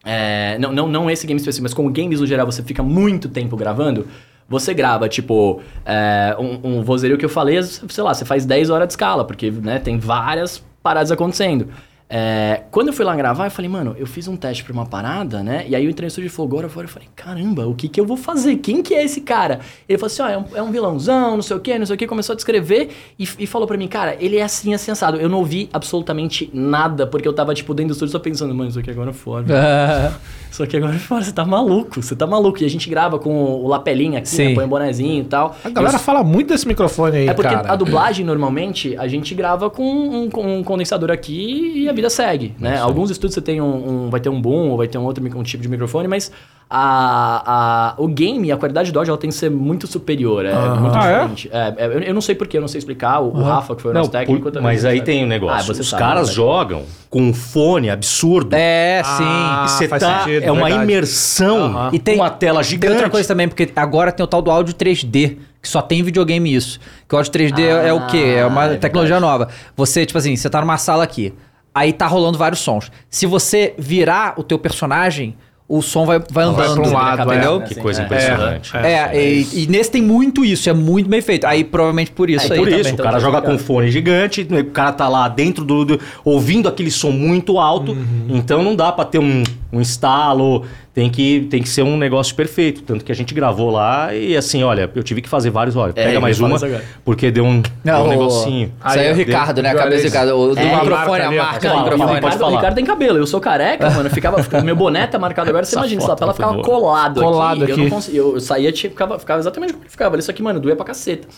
é, 0.04 0.56
não, 0.58 0.72
não, 0.72 0.88
não 0.88 1.10
esse 1.10 1.26
game 1.26 1.38
específico, 1.38 1.64
mas 1.64 1.74
como 1.74 1.90
games 1.90 2.20
no 2.20 2.26
geral 2.26 2.46
você 2.46 2.62
fica 2.62 2.82
muito 2.82 3.28
tempo 3.28 3.56
gravando, 3.56 4.06
você 4.50 4.74
grava, 4.74 5.08
tipo, 5.08 5.62
é, 5.86 6.34
um, 6.36 6.78
um 6.78 6.82
vozerio 6.82 7.16
que 7.16 7.24
eu 7.24 7.28
falei, 7.28 7.62
sei 7.62 8.02
lá, 8.02 8.12
você 8.12 8.24
faz 8.24 8.44
10 8.44 8.68
horas 8.68 8.88
de 8.88 8.94
escala, 8.94 9.24
porque 9.24 9.48
né, 9.48 9.78
tem 9.78 9.96
várias 9.96 10.60
paradas 10.82 11.12
acontecendo. 11.12 11.68
É, 12.12 12.62
quando 12.72 12.88
eu 12.88 12.92
fui 12.92 13.04
lá 13.04 13.14
gravar, 13.14 13.46
eu 13.46 13.50
falei, 13.52 13.70
mano, 13.70 13.94
eu 13.96 14.04
fiz 14.04 14.26
um 14.26 14.34
teste 14.36 14.64
pra 14.64 14.72
uma 14.72 14.84
parada, 14.84 15.44
né? 15.44 15.64
E 15.68 15.76
aí 15.76 15.84
eu 15.84 15.90
entrei 15.90 16.06
no 16.06 16.08
estúdio 16.08 16.26
e 16.26 16.30
falou, 16.30 16.50
agora 16.50 16.68
fora, 16.68 16.86
eu 16.86 16.90
falei, 16.90 17.06
caramba, 17.14 17.68
o 17.68 17.74
que 17.74 17.88
que 17.88 18.00
eu 18.00 18.04
vou 18.04 18.16
fazer? 18.16 18.56
Quem 18.56 18.82
que 18.82 18.94
é 18.94 19.04
esse 19.04 19.20
cara? 19.20 19.60
Ele 19.88 19.96
falou 19.96 20.06
assim, 20.12 20.22
ó, 20.22 20.28
é 20.28 20.36
um, 20.36 20.44
é 20.56 20.62
um 20.62 20.72
vilãozão, 20.72 21.36
não 21.36 21.42
sei 21.42 21.56
o 21.56 21.60
quê, 21.60 21.78
não 21.78 21.86
sei 21.86 21.94
o 21.94 21.98
quê. 21.98 22.08
Começou 22.08 22.32
a 22.32 22.36
descrever 22.36 22.88
e, 23.16 23.28
e 23.38 23.46
falou 23.46 23.68
pra 23.68 23.76
mim, 23.76 23.86
cara, 23.86 24.16
ele 24.18 24.38
é 24.38 24.42
assim, 24.42 24.74
assado. 24.74 25.18
Eu 25.18 25.28
não 25.28 25.38
ouvi 25.38 25.68
absolutamente 25.72 26.50
nada, 26.52 27.06
porque 27.06 27.28
eu 27.28 27.32
tava, 27.32 27.54
tipo, 27.54 27.72
dentro 27.72 27.90
do 27.90 27.92
estúdio 27.92 28.10
só 28.10 28.18
pensando, 28.18 28.52
mano, 28.52 28.70
isso 28.70 28.80
aqui 28.80 28.90
agora 28.90 29.10
é 29.10 29.14
fora. 29.14 29.46
Isso 30.50 30.64
aqui 30.64 30.76
agora 30.78 30.96
é 30.96 30.98
fora, 30.98 31.22
você 31.22 31.30
tá 31.30 31.44
maluco, 31.44 32.02
você 32.02 32.16
tá 32.16 32.26
maluco. 32.26 32.60
E 32.60 32.66
a 32.66 32.68
gente 32.68 32.90
grava 32.90 33.20
com 33.20 33.32
o 33.32 33.68
lapelinho 33.68 34.18
aqui, 34.18 34.28
Sim. 34.28 34.48
né? 34.48 34.54
Põe 34.56 34.64
um 34.64 34.68
bonezinho 34.68 35.22
e 35.22 35.24
tal. 35.24 35.56
A 35.62 35.70
galera 35.70 35.94
Eu- 35.94 36.00
fala 36.00 36.24
muito 36.24 36.48
desse 36.48 36.66
microfone 36.66 37.18
aí, 37.18 37.28
é 37.28 37.32
porque 37.34 37.54
cara. 37.54 37.70
a 37.72 37.76
dublagem, 37.76 38.26
normalmente, 38.26 38.96
a 38.96 39.06
gente 39.06 39.32
grava 39.32 39.70
com 39.70 39.84
um, 39.84 40.28
com 40.28 40.58
um 40.58 40.64
condensador 40.64 41.08
aqui 41.12 41.84
e 41.84 41.88
a 41.88 41.92
vida 42.00 42.10
segue, 42.10 42.54
né? 42.58 42.78
Alguns 42.78 43.10
estúdios 43.10 43.34
você 43.34 43.40
tem 43.40 43.60
um, 43.60 44.06
um- 44.06 44.10
vai 44.10 44.20
ter 44.20 44.28
um 44.28 44.40
boom 44.40 44.70
ou 44.70 44.76
vai 44.76 44.88
ter 44.88 44.98
um 44.98 45.04
outro 45.04 45.24
um 45.24 45.42
tipo 45.42 45.62
de 45.62 45.68
microfone, 45.68 46.08
mas 46.08 46.30
a, 46.72 47.94
a, 47.96 48.00
o 48.00 48.06
game, 48.06 48.50
a 48.52 48.56
qualidade 48.56 48.92
do 48.92 48.98
áudio, 48.98 49.10
ela 49.10 49.18
tem 49.18 49.28
que 49.28 49.34
ser 49.36 49.50
muito 49.50 49.88
superior, 49.88 50.44
é 50.44 50.54
muito 50.78 50.96
Ah, 50.96 51.06
é? 51.06 51.12
diferente. 51.14 51.50
É, 51.52 51.74
é, 51.76 51.86
eu, 51.86 52.00
eu 52.00 52.14
não 52.14 52.20
sei 52.20 52.34
porquê, 52.36 52.58
eu 52.58 52.60
não 52.60 52.68
sei 52.68 52.78
explicar. 52.78 53.20
O, 53.20 53.36
o 53.36 53.42
Rafa, 53.42 53.74
que 53.74 53.82
foi 53.82 53.90
o 53.90 53.94
Não, 53.94 54.00
nosso 54.02 54.12
técnico... 54.12 54.42
por- 54.42 54.52
também 54.52 54.72
mas 54.72 54.84
não 54.84 54.90
aí 54.90 54.98
sabe. 54.98 55.06
tem 55.10 55.24
um 55.24 55.26
negócio. 55.26 55.72
Ah, 55.72 55.80
Os 55.80 55.88
sabe, 55.88 56.02
caras 56.02 56.28
né? 56.28 56.34
jogam 56.34 56.82
com 57.10 57.22
um 57.22 57.34
fone 57.34 57.90
absurdo. 57.90 58.54
É, 58.54 59.02
sim. 59.04 59.24
Ah, 59.26 59.66
você 59.68 59.88
faz 59.88 60.00
tá. 60.02 60.20
sentido, 60.20 60.44
é 60.44 60.52
uma 60.52 60.66
verdade. 60.66 60.84
imersão 60.84 61.64
Aham. 61.64 61.90
E 61.92 61.98
tem- 61.98 62.16
com 62.16 62.22
uma 62.22 62.30
tela 62.30 62.60
Tem 62.60 62.70
gigante. 62.70 62.92
outra 62.94 63.10
coisa 63.10 63.26
também, 63.26 63.48
porque 63.48 63.68
agora 63.74 64.12
tem 64.12 64.22
o 64.22 64.26
tal 64.28 64.40
do 64.40 64.50
áudio 64.50 64.72
3D, 64.74 65.38
que 65.60 65.68
só 65.68 65.82
tem 65.82 65.98
em 65.98 66.02
videogame 66.04 66.54
isso. 66.54 66.78
Que 67.08 67.14
o 67.14 67.18
áudio 67.18 67.32
3D 67.32 67.60
é, 67.62 67.88
é 67.88 67.92
o 67.92 68.06
quê? 68.06 68.36
É 68.38 68.46
uma 68.46 68.62
Ah, 68.62 68.72
é 68.74 68.76
tecnologia 68.76 69.16
verdade. 69.16 69.38
nova. 69.40 69.48
Você, 69.76 70.06
tipo 70.06 70.18
assim, 70.18 70.36
você 70.36 70.48
tá 70.48 70.60
numa 70.60 70.78
sala 70.78 71.02
aqui, 71.02 71.34
aí 71.74 71.92
tá 71.92 72.06
rolando 72.06 72.36
vários 72.38 72.60
sons. 72.60 72.90
Se 73.08 73.26
você 73.26 73.74
virar 73.78 74.34
o 74.38 74.42
teu 74.42 74.58
personagem, 74.58 75.36
o 75.68 75.80
som 75.82 76.04
vai, 76.04 76.18
vai 76.18 76.26
Vai 76.30 76.44
andando. 76.66 76.80
pra 76.82 76.90
um 76.90 76.92
lado, 76.92 77.32
entendeu? 77.32 77.62
é. 77.62 77.64
Que 77.64 77.74
coisa 77.76 78.02
é. 78.02 78.04
impressionante. 78.04 78.76
É, 78.76 79.24
e, 79.24 79.46
e 79.62 79.66
nesse 79.68 79.88
tem 79.92 80.02
muito 80.02 80.44
isso, 80.44 80.68
é 80.68 80.72
muito 80.72 81.08
bem 81.08 81.20
feito. 81.20 81.44
Aí 81.46 81.62
provavelmente 81.62 82.10
por 82.10 82.28
isso 82.28 82.52
É, 82.52 82.56
aí. 82.56 82.58
Por 82.58 82.68
isso, 82.68 82.90
então 82.90 83.04
o 83.04 83.08
cara 83.08 83.18
tá 83.18 83.20
joga 83.20 83.40
com 83.40 83.52
um 83.52 83.58
fone 83.58 83.88
gigante, 83.88 84.42
o 84.50 84.64
cara 84.72 84.90
tá 84.92 85.08
lá 85.08 85.28
dentro 85.28 85.64
do, 85.64 85.84
do- 85.84 86.00
ouvindo 86.24 86.68
aquele 86.68 86.90
som 86.90 87.12
muito 87.12 87.56
alto, 87.56 87.96
então 88.28 88.64
não 88.64 88.74
dá 88.74 88.90
pra 88.90 89.04
ter 89.04 89.20
um, 89.20 89.44
um 89.72 89.80
instalo, 89.80 90.64
tem 90.92 91.08
que, 91.08 91.42
tem 91.50 91.62
que 91.62 91.68
ser 91.68 91.82
um 91.82 91.96
negócio 91.96 92.34
perfeito. 92.34 92.82
Tanto 92.82 93.04
que 93.04 93.12
a 93.12 93.14
gente 93.14 93.32
gravou 93.32 93.70
lá 93.70 94.14
e 94.14 94.36
assim, 94.36 94.62
olha, 94.64 94.90
eu 94.94 95.02
tive 95.02 95.22
que 95.22 95.28
fazer 95.28 95.48
vários, 95.50 95.76
olha, 95.76 95.90
É, 95.92 96.04
pega 96.04 96.12
eu 96.14 96.20
mais 96.20 96.40
uma, 96.40 96.58
porque 97.04 97.30
deu 97.30 97.44
um, 97.44 97.60
deu 97.60 97.70
Não, 97.84 98.02
um 98.02 98.06
o- 98.06 98.08
negocinho. 98.08 98.72
Isso 98.86 98.98
aí 98.98 99.06
é 99.06 99.12
o 99.12 99.14
Ricardo, 99.14 99.62
né? 99.62 99.68
A 99.70 99.72
deu- 99.72 99.82
cabeça 99.82 100.02
do 100.02 100.06
Ricardo. 100.06 100.36
O 100.38 100.54
do 100.54 100.58
É, 100.60 100.64
microfone, 100.64 101.20
a 101.22 101.30
marca 101.30 101.68
do 101.70 101.76
microfone. 101.78 102.10
O 102.10 102.14
Ricardo, 102.14 102.38
falar. 102.38 102.50
o 102.52 102.56
Ricardo 102.56 102.74
tem 102.74 102.84
cabelo, 102.84 103.18
eu 103.18 103.26
sou 103.26 103.40
careca, 103.40 103.88
mano. 103.90 104.10
Ficava, 104.10 104.42
ficava- 104.42 104.64
meu 104.64 104.74
boné 104.76 105.06
tá 105.06 105.18
marcado 105.18 105.48
agora, 105.48 105.64
você 105.64 105.70
Essa 105.74 105.80
imagina, 105.80 106.00
essa 106.02 106.08
foto 106.10 106.20
lapela 106.26 106.34
ficava 106.34 106.52
boa. 106.54 106.64
colado, 106.64 107.20
Colado 107.22 107.62
aqui. 107.62 107.70
Eu, 107.70 107.74
aqui. 107.76 107.82
não 107.84 107.90
conseguia, 107.90 108.20
eu 108.20 108.40
saía, 108.40 108.72
tipo, 108.72 108.90
ficava, 108.94 109.18
ficava 109.18 109.40
exatamente 109.40 109.72
como 109.72 109.84
ele 109.84 109.90
ficava. 109.90 110.18
Isso 110.18 110.30
aqui, 110.30 110.42
mano, 110.42 110.58
doía 110.60 110.74
pra 110.76 110.84
caceta. 110.84 111.28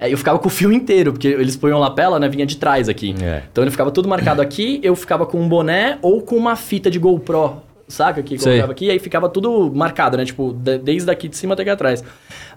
É, 0.00 0.12
eu 0.12 0.16
ficava 0.18 0.38
com 0.38 0.48
o 0.48 0.50
fio 0.50 0.72
inteiro, 0.72 1.12
porque 1.12 1.28
eles 1.28 1.54
põem 1.54 1.72
lapela, 1.74 2.18
né, 2.18 2.28
vinha 2.28 2.44
de 2.46 2.56
trás 2.56 2.88
aqui. 2.88 3.14
É. 3.22 3.42
Então 3.52 3.62
ele 3.62 3.70
ficava 3.70 3.90
tudo 3.90 4.08
marcado 4.08 4.42
aqui, 4.42 4.80
eu 4.82 4.96
ficava 4.96 5.24
com 5.26 5.38
um 5.38 5.48
boné 5.48 5.98
ou 6.02 6.22
com 6.22 6.34
uma 6.34 6.56
fita 6.56 6.90
de 6.90 6.98
GoPro, 6.98 7.58
saca? 7.92 8.22
Que 8.22 8.38
Sei. 8.38 8.52
colocava 8.52 8.72
aqui, 8.72 8.86
e 8.86 8.90
aí 8.90 8.98
ficava 8.98 9.28
tudo 9.28 9.70
marcado, 9.74 10.16
né? 10.16 10.24
Tipo, 10.24 10.52
de- 10.52 10.78
desde 10.78 11.10
aqui 11.10 11.28
de 11.28 11.36
cima 11.36 11.54
até 11.54 11.62
aqui 11.62 11.70
atrás. 11.70 12.02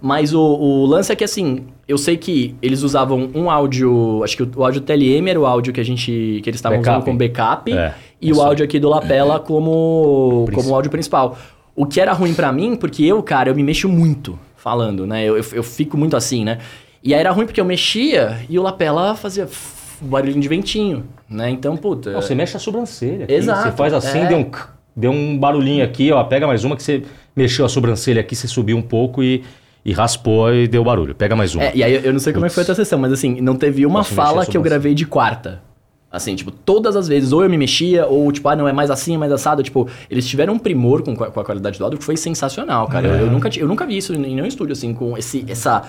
Mas 0.01 0.33
o, 0.33 0.41
o 0.41 0.85
lance 0.85 1.11
é 1.11 1.15
que, 1.15 1.23
assim, 1.23 1.65
eu 1.87 1.97
sei 1.97 2.17
que 2.17 2.55
eles 2.61 2.81
usavam 2.83 3.29
um 3.33 3.49
áudio, 3.49 4.21
acho 4.23 4.35
que 4.37 4.43
o, 4.43 4.51
o 4.57 4.63
áudio 4.65 4.81
TLM 4.81 5.29
era 5.29 5.39
o 5.39 5.45
áudio 5.45 5.71
que 5.73 5.79
a 5.79 5.85
gente, 5.85 6.39
que 6.43 6.49
eles 6.49 6.57
estavam 6.57 6.79
usando 6.79 7.03
como 7.03 7.17
backup, 7.17 7.71
É, 7.71 7.93
e 8.21 8.31
o 8.33 8.41
áudio 8.41 8.65
aqui 8.65 8.79
do 8.79 8.89
lapela 8.89 9.39
como, 9.39 10.43
Principal. 10.45 10.63
como 10.63 10.71
o 10.73 10.75
áudio 10.75 10.91
principal. 10.91 11.37
O 11.75 11.85
que 11.85 11.99
era 11.99 12.13
ruim 12.13 12.33
pra 12.33 12.51
mim, 12.51 12.75
porque 12.75 13.03
eu, 13.03 13.21
cara, 13.21 13.49
eu 13.49 13.55
me 13.55 13.61
mexo 13.63 13.89
muito 13.89 14.39
falando, 14.55 15.05
né? 15.05 15.23
Eu, 15.25 15.37
eu, 15.37 15.43
eu 15.53 15.63
fico 15.63 15.97
muito 15.97 16.15
assim, 16.15 16.43
né? 16.45 16.59
E 17.03 17.13
aí 17.13 17.19
era 17.19 17.31
ruim 17.31 17.45
porque 17.45 17.59
eu 17.61 17.65
mexia 17.65 18.39
e 18.49 18.57
o 18.57 18.63
lapela 18.63 19.13
fazia 19.15 19.47
barulhinho 20.01 20.41
de 20.41 20.47
ventinho, 20.47 21.05
né? 21.29 21.49
Então, 21.49 21.77
puta... 21.77 22.11
Não, 22.11 22.21
você 22.21 22.33
mexe 22.35 22.55
a 22.57 22.59
sobrancelha. 22.59 23.25
aqui, 23.25 23.33
Exato, 23.33 23.63
Você 23.69 23.71
faz 23.75 23.93
assim, 23.93 24.19
é. 24.19 24.25
deu, 24.25 24.37
um, 24.39 24.43
c- 24.43 24.63
deu 24.95 25.11
um 25.11 25.37
barulhinho 25.37 25.83
aqui, 25.83 26.11
ó. 26.11 26.23
Pega 26.23 26.47
mais 26.47 26.63
uma 26.63 26.75
que 26.75 26.83
você 26.83 27.03
mexeu 27.35 27.65
a 27.65 27.69
sobrancelha 27.69 28.21
aqui, 28.21 28.35
você 28.35 28.47
subiu 28.47 28.77
um 28.77 28.81
pouco 28.81 29.21
e, 29.23 29.43
e 29.83 29.91
raspou 29.91 30.53
e 30.53 30.67
deu 30.67 30.83
barulho. 30.83 31.13
Pega 31.13 31.35
mais 31.35 31.53
uma. 31.55 31.65
É, 31.65 31.71
e 31.75 31.83
aí 31.83 32.05
eu- 32.05 32.13
não 32.13 32.19
sei 32.19 32.31
como 32.33 32.45
é 32.45 32.49
que 32.49 32.55
foi 32.55 32.63
a 32.63 32.65
tua 32.65 32.75
sessão, 32.75 32.97
mas 32.99 33.11
assim, 33.11 33.41
não 33.41 33.55
teve 33.55 33.85
uma 33.85 33.99
Posso 33.99 34.13
fala 34.15 34.45
que 34.45 34.55
eu 34.57 34.61
gravei 34.61 34.93
de 34.93 35.05
quarta. 35.05 35.61
Assim, 36.11 36.33
tipo, 36.33 36.49
todas 36.49 36.95
as 36.95 37.09
vezes, 37.09 37.33
ou 37.33 37.43
eu 37.43 37.49
me 37.49 37.57
mexia, 37.57 38.05
ou 38.07 38.31
tipo, 38.31 38.47
ah, 38.47 38.55
não, 38.55 38.65
é 38.69 38.71
mais 38.71 38.89
assim, 38.89 39.15
é 39.15 39.17
mais 39.17 39.33
assado. 39.33 39.61
Tipo, 39.61 39.89
eles 40.09 40.25
tiveram 40.25 40.53
um 40.53 40.59
primor 40.59 41.01
com, 41.03 41.13
com 41.13 41.23
a 41.39 41.43
qualidade 41.43 41.77
do 41.77 41.83
áudio 41.83 41.99
que 41.99 42.05
foi 42.05 42.15
sensacional, 42.15 42.87
cara. 42.87 43.05
Eu, 43.05 43.25
eu 43.25 43.31
nunca, 43.31 43.49
eu 43.57 43.67
nunca 43.67 43.85
vi 43.85 43.97
isso 43.97 44.13
em 44.13 44.17
nenhum 44.19 44.45
estúdio, 44.45 44.71
assim, 44.71 44.93
com 44.93 45.17
esse, 45.17 45.43
essa, 45.45 45.83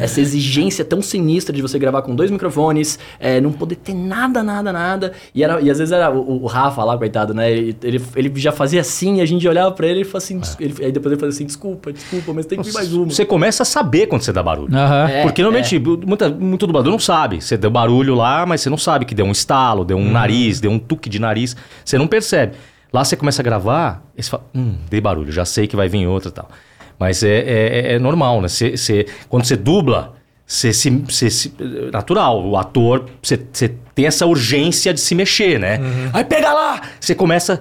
essa 0.00 0.20
exigência 0.20 0.84
tão 0.84 1.00
sinistra 1.02 1.54
de 1.54 1.62
você 1.62 1.78
gravar 1.78 2.02
com 2.02 2.14
dois 2.14 2.30
microfones, 2.30 2.98
é, 3.20 3.40
não 3.40 3.52
poder 3.52 3.76
ter 3.76 3.94
nada, 3.94 4.42
nada, 4.42 4.72
nada. 4.72 5.12
E, 5.34 5.42
era, 5.44 5.60
e 5.60 5.70
às 5.70 5.78
vezes 5.78 5.92
era 5.92 6.10
o, 6.10 6.42
o 6.42 6.46
Rafa 6.46 6.82
lá, 6.84 6.96
coitado, 6.98 7.32
né? 7.34 7.50
Ele, 7.50 7.76
ele, 7.82 8.02
ele 8.16 8.32
já 8.40 8.52
fazia 8.52 8.80
assim, 8.80 9.16
e 9.18 9.20
a 9.20 9.26
gente 9.26 9.46
olhava 9.46 9.70
pra 9.72 9.86
ele 9.86 10.00
e 10.00 10.04
falava 10.04 10.18
assim, 10.18 10.38
des- 10.38 10.56
ele, 10.58 10.74
aí 10.84 10.92
depois 10.92 11.12
ele 11.12 11.20
fazia 11.20 11.34
assim, 11.36 11.46
desculpa, 11.46 11.92
desculpa, 11.92 12.32
mas 12.32 12.46
tem 12.46 12.58
que 12.58 12.66
vir 12.68 12.74
mais 12.74 12.92
uma. 12.92 13.06
Você 13.06 13.24
começa 13.24 13.62
a 13.62 13.66
saber 13.66 14.06
quando 14.06 14.22
você 14.22 14.32
dá 14.32 14.42
barulho. 14.42 14.74
Aham. 14.76 15.08
É, 15.08 15.22
Porque 15.22 15.42
normalmente, 15.42 15.78
muita, 15.78 16.28
muito 16.28 16.66
dublador 16.66 16.90
não 16.90 16.98
sabe. 16.98 17.40
Você 17.40 17.56
deu 17.56 17.70
barulho 17.70 18.14
lá, 18.14 18.44
mas 18.46 18.60
você 18.60 18.70
não 18.70 18.78
sabe 18.78 19.04
que 19.04 19.14
deu 19.14 19.26
um 19.26 19.32
estalo, 19.32 19.84
deu 19.84 19.96
um 19.96 20.10
nariz, 20.10 20.60
deu 20.60 20.70
um 20.70 20.78
tuque 20.78 21.08
de 21.08 21.18
nariz. 21.18 21.56
Você 21.84 21.96
não 21.98 22.06
percebe. 22.06 22.54
Lá 22.92 23.04
você 23.04 23.16
começa 23.16 23.42
a 23.42 23.44
gravar, 23.44 24.02
e 24.16 24.22
você 24.22 24.30
fala, 24.30 24.44
hum, 24.54 24.74
dei 24.88 25.00
barulho, 25.00 25.30
já 25.30 25.44
sei 25.44 25.66
que 25.66 25.76
vai 25.76 25.88
vir 25.88 26.06
outra 26.06 26.28
e 26.30 26.32
tal. 26.32 26.48
Mas 26.98 27.22
é, 27.22 27.38
é- 27.38 27.92
é 27.94 27.98
normal, 27.98 28.40
né? 28.40 28.48
Você, 28.48 28.76
você- 28.76 29.06
quando 29.28 29.44
você 29.44 29.56
dubla, 29.56 30.14
você 30.46 30.72
se, 30.72 30.88
você 30.90 31.28
se- 31.30 31.52
Natural, 31.92 32.42
o 32.44 32.56
ator, 32.56 33.06
você, 33.22 33.36
tem 33.94 34.06
essa 34.06 34.24
urgência 34.26 34.92
de 34.94 35.00
se 35.00 35.14
mexer, 35.14 35.58
né? 35.58 35.78
Aí 36.12 36.24
pega 36.24 36.52
lá! 36.52 36.80
Você 37.00 37.14
começa. 37.14 37.60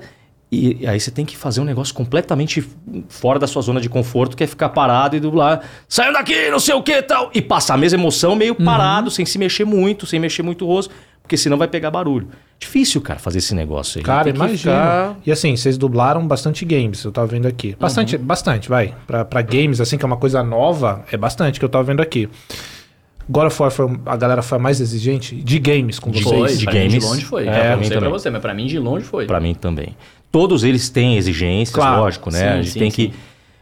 E 0.52 0.88
aí 0.88 1.00
você 1.00 1.10
tem 1.12 1.26
que 1.26 1.36
fazer 1.36 1.60
um 1.60 1.66
negócio 1.66 1.94
completamente 1.94 2.64
fora 3.10 3.38
da 3.40 3.48
sua 3.48 3.62
zona 3.62 3.82
de 3.82 3.90
conforto, 3.90 4.38
que 4.38 4.44
é 4.44 4.48
ficar 4.48 4.70
parado 4.70 5.16
e 5.18 5.20
dublar, 5.20 5.62
saiu 5.90 6.14
daqui, 6.14 6.50
não 6.50 6.60
sei 6.60 6.76
o 6.76 6.84
que 6.84 7.02
tal. 7.02 7.30
E 7.34 7.42
passar 7.42 7.74
a 7.74 7.78
mesma 7.78 8.00
emoção 8.00 8.36
meio 8.36 8.56
parado, 8.56 9.10
sem 9.12 9.26
se 9.26 9.38
mexer 9.38 9.66
muito, 9.66 10.06
sem 10.06 10.20
mexer 10.20 10.44
muito 10.44 10.64
o 10.64 10.68
rosto, 10.68 10.94
porque 11.22 11.36
senão 11.36 11.58
vai 11.58 11.68
pegar 11.68 11.90
barulho. 11.92 12.30
Difícil, 12.60 13.02
cara, 13.02 13.20
fazer 13.20 13.40
esse 13.40 13.54
negócio 13.54 14.00
aí. 14.00 14.04
Cara, 14.04 14.30
imagina. 14.30 14.58
ficar- 14.58 15.16
E 15.26 15.32
assim, 15.32 15.56
vocês 15.56 15.78
dublaram 15.78 16.26
bastante 16.26 16.64
games, 16.66 17.04
eu 17.04 17.12
tava 17.12 17.28
vendo 17.28 17.48
aqui. 17.48 17.76
Bastante, 17.80 18.18
bastante, 18.18 18.70
vai. 18.70 18.94
Pra, 19.06 19.26
pra 19.26 19.42
games, 19.42 19.82
assim, 19.82 19.98
que 19.98 20.06
é 20.06 20.08
uma 20.08 20.18
coisa 20.18 20.42
nova, 20.42 21.04
é 21.12 21.18
bastante 21.18 21.60
que 21.60 21.66
eu 21.66 21.70
tava 21.70 21.84
vendo 21.84 22.02
aqui. 22.02 22.30
God 23.30 23.48
of 23.48 23.62
War 23.62 23.72
foi, 23.72 23.88
a 24.06 24.16
galera 24.16 24.42
foi 24.42 24.58
a 24.58 24.62
mais 24.62 24.80
exigente 24.80 25.36
de 25.36 25.60
games 25.60 26.00
com 26.00 26.12
De 26.12 26.22
vocês. 26.24 26.40
Foi, 26.40 26.56
de 26.58 26.66
pra 26.66 26.74
mim 26.74 26.80
games. 26.80 26.94
de 26.94 27.00
longe 27.10 27.26
foi. 27.26 27.48
É, 27.48 27.52
pra 27.60 27.70
não 27.72 27.78
mim 27.78 27.86
sei 27.88 27.98
pra 27.98 28.10
você, 28.10 28.30
mas 28.30 28.42
pra 28.42 28.54
mim 28.54 28.68
de 28.68 28.80
longe 28.80 29.04
foi. 29.06 29.26
Pra 29.26 29.40
mim 29.40 29.54
também. 29.56 29.96
Todos 30.32 30.64
eles 30.64 30.90
têm 30.90 31.18
exigências, 31.18 31.76
Claro. 31.76 32.02
lógico, 32.02 32.32
né? 32.32 32.40
Sim, 32.40 32.46
a 32.46 32.56
gente 32.62 32.70
sim, 32.72 32.80
tem 32.80 32.90
sim. 32.92 33.10
que. 33.10 33.14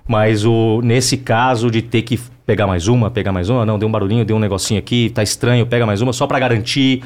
Mas 0.07 0.43
o, 0.45 0.81
nesse 0.83 1.15
caso 1.17 1.71
de 1.71 1.81
ter 1.81 2.01
que 2.01 2.19
pegar 2.45 2.67
mais 2.67 2.87
uma, 2.89 3.09
pegar 3.09 3.31
mais 3.31 3.49
uma, 3.49 3.65
não, 3.65 3.79
deu 3.79 3.87
um 3.87 3.91
barulhinho, 3.91 4.25
deu 4.25 4.35
um 4.35 4.39
negocinho 4.39 4.77
aqui, 4.79 5.09
tá 5.15 5.23
estranho, 5.23 5.65
pega 5.65 5.85
mais 5.85 6.01
uma, 6.01 6.11
só 6.11 6.27
pra 6.27 6.37
garantir. 6.39 7.01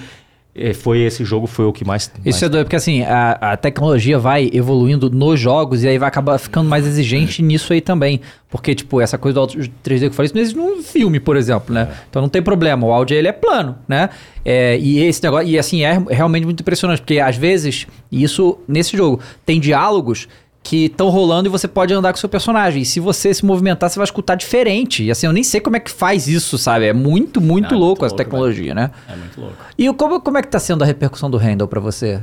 Eh, 0.58 0.74
Foi 0.74 1.00
esse 1.00 1.24
jogo 1.24 1.48
foi 1.48 1.66
o 1.66 1.74
que 1.74 1.86
mais. 1.86 2.12
Isso 2.26 2.40
é 2.40 2.48
mais 2.48 2.52
doido, 2.52 2.66
porque 2.66 2.76
assim, 2.76 3.04
a, 3.04 3.32
a 3.54 3.58
tecnologia 3.58 4.18
vai 4.18 4.50
evoluindo 4.52 5.10
nos 5.10 5.40
jogos 5.40 5.84
e 5.84 5.88
aí 5.88 5.98
vai 5.98 6.08
acabar 6.08 6.38
ficando 6.38 6.70
mais 6.70 6.86
exigente 6.86 7.42
nisso 7.42 7.72
aí 7.72 7.82
também. 7.82 8.20
Porque, 8.50 8.74
tipo, 8.74 9.02
essa 9.02 9.18
coisa 9.18 9.36
do 9.36 9.40
áudio 9.42 9.70
3D 9.84 10.00
que 10.00 10.06
eu 10.06 10.14
falei, 10.14 10.28
isso 10.28 10.36
não 10.36 10.42
existe 10.42 10.58
num 10.58 10.82
filme, 10.82 11.20
por 11.20 11.36
exemplo, 11.36 11.74
né? 11.74 11.90
Então 12.10 12.22
não 12.22 12.30
tem 12.30 12.42
problema, 12.42 12.88
o 12.88 12.94
áudio 12.94 13.16
ele 13.16 13.28
é 13.28 13.34
plano, 13.34 13.78
né? 13.88 14.10
É, 14.46 14.78
e 14.78 15.00
esse 15.00 15.22
negócio, 15.22 15.48
e 15.48 15.60
assim, 15.60 15.84
é 15.84 16.02
realmente 16.10 16.46
muito 16.46 16.62
impressionante, 16.62 17.00
porque 17.00 17.20
às 17.20 17.36
vezes, 17.36 17.86
e 18.10 18.24
isso 18.24 18.58
nesse 18.68 18.96
jogo, 18.96 19.20
tem 19.46 19.60
diálogos 19.60 20.28
que 20.68 20.86
estão 20.88 21.08
rolando 21.10 21.48
e 21.48 21.50
você 21.52 21.66
pode 21.66 21.94
andar 21.94 22.12
com 22.12 22.18
o 22.18 22.20
seu 22.20 22.28
personagem. 22.28 22.82
E 22.82 22.86
se 22.86 23.00
você 23.00 23.34
se 23.34 23.46
movimentar, 23.46 23.90
você 23.90 23.98
vai 23.98 24.04
escutar 24.04 24.36
diferente. 24.36 25.04
E 25.04 25.10
assim, 25.12 25.26
eu 25.26 25.32
nem 25.32 25.42
sei 25.44 25.62
como 25.62 25.78
é 25.78 25.80
que 25.80 25.90
faz 25.90 26.28
isso, 26.28 26.58
sabe? 26.58 26.86
É 26.88 26.94
muito, 26.94 27.40
muito 27.40 27.74
Ah, 27.74 27.78
louco 27.78 28.02
muito 28.02 28.06
essa 28.06 28.16
louco, 28.16 28.18
tecnologia, 28.18 28.76
né? 28.76 28.92
É 29.10 29.16
muito 29.16 29.40
louco. 29.40 29.56
E 29.78 29.94
como, 29.94 30.20
como 30.20 30.38
é 30.38 30.42
que 30.42 30.50
tá 30.50 30.60
sendo 30.60 30.84
a 30.84 30.86
repercussão 30.86 31.32
do 31.32 31.38
Handle 31.38 31.68
pra 31.70 31.80
você? 31.80 32.22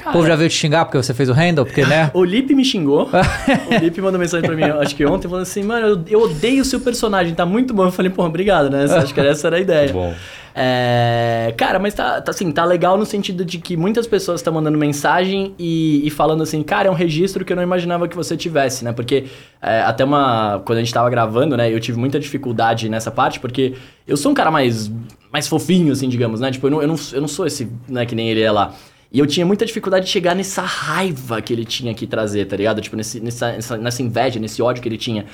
O 0.00 0.12
povo 0.12 0.26
já 0.26 0.34
veio 0.34 0.48
te 0.48 0.56
xingar 0.56 0.84
porque 0.84 0.96
você 0.96 1.14
fez 1.14 1.28
o 1.28 1.32
Handle? 1.32 1.64
Porque, 1.64 1.84
né? 1.84 2.10
O 2.14 2.24
Lipe 2.24 2.54
me 2.54 2.64
xingou. 2.64 3.08
o 3.70 3.74
Lipe 3.78 4.00
mandou 4.00 4.18
mensagem 4.18 4.46
pra 4.46 4.56
mim, 4.56 4.64
acho 4.64 4.96
que 4.96 5.04
ontem, 5.06 5.28
falando 5.28 5.42
assim, 5.42 5.62
mano, 5.62 5.86
eu, 5.86 6.04
eu 6.08 6.22
odeio 6.22 6.62
o 6.62 6.64
seu 6.64 6.80
personagem, 6.80 7.34
tá 7.34 7.46
muito 7.46 7.72
bom. 7.72 7.84
Eu 7.84 7.92
falei, 7.92 8.10
pô, 8.10 8.24
obrigado, 8.24 8.70
né? 8.70 8.84
Acho 8.84 9.14
que 9.14 9.20
essa 9.20 9.46
era 9.46 9.56
a 9.56 9.60
ideia. 9.60 9.92
Bom. 9.92 10.14
É, 10.54 11.54
cara, 11.56 11.78
mas 11.78 11.94
tá, 11.94 12.20
tá, 12.20 12.30
assim, 12.30 12.50
tá 12.52 12.64
legal 12.64 12.98
no 12.98 13.06
sentido 13.06 13.44
de 13.44 13.58
que 13.58 13.76
muitas 13.76 14.06
pessoas 14.06 14.40
estão 14.40 14.52
mandando 14.52 14.76
mensagem 14.76 15.54
e, 15.58 16.06
e 16.06 16.10
falando 16.10 16.42
assim, 16.42 16.62
cara, 16.62 16.88
é 16.88 16.90
um 16.90 16.94
registro 16.94 17.44
que 17.44 17.52
eu 17.52 17.56
não 17.56 17.62
imaginava 17.62 18.06
que 18.06 18.14
você 18.14 18.36
tivesse, 18.36 18.84
né? 18.84 18.92
Porque 18.92 19.24
é, 19.60 19.80
até 19.80 20.04
uma. 20.04 20.60
Quando 20.64 20.78
a 20.78 20.82
gente 20.82 20.92
tava 20.92 21.08
gravando, 21.08 21.56
né, 21.56 21.72
eu 21.72 21.80
tive 21.80 21.98
muita 21.98 22.20
dificuldade 22.20 22.88
nessa 22.88 23.10
parte, 23.10 23.40
porque 23.40 23.74
eu 24.06 24.16
sou 24.16 24.30
um 24.32 24.34
cara 24.34 24.50
mais, 24.50 24.90
mais 25.32 25.48
fofinho, 25.48 25.92
assim, 25.92 26.08
digamos, 26.08 26.40
né? 26.40 26.50
Tipo, 26.50 26.66
eu 26.66 26.70
não, 26.70 26.82
eu 26.82 26.88
não, 26.88 26.96
eu 27.12 27.20
não 27.20 27.28
sou 27.28 27.46
esse, 27.46 27.70
né, 27.88 28.04
que 28.04 28.14
nem 28.14 28.28
ele 28.28 28.42
é 28.42 28.50
lá. 28.50 28.74
E 29.12 29.18
eu 29.18 29.26
tinha 29.26 29.44
muita 29.44 29.66
dificuldade 29.66 30.06
de 30.06 30.10
chegar 30.10 30.34
nessa 30.34 30.62
raiva 30.62 31.42
que 31.42 31.52
ele 31.52 31.66
tinha 31.66 31.92
que 31.92 32.06
trazer, 32.06 32.46
tá 32.46 32.56
ligado? 32.56 32.80
Tipo, 32.80 32.96
nesse, 32.96 33.20
nessa, 33.20 33.52
nessa, 33.52 33.76
nessa 33.76 34.02
inveja, 34.02 34.40
nesse 34.40 34.62
ódio 34.62 34.82
que 34.82 34.88
ele 34.88 34.96
tinha. 34.96 35.26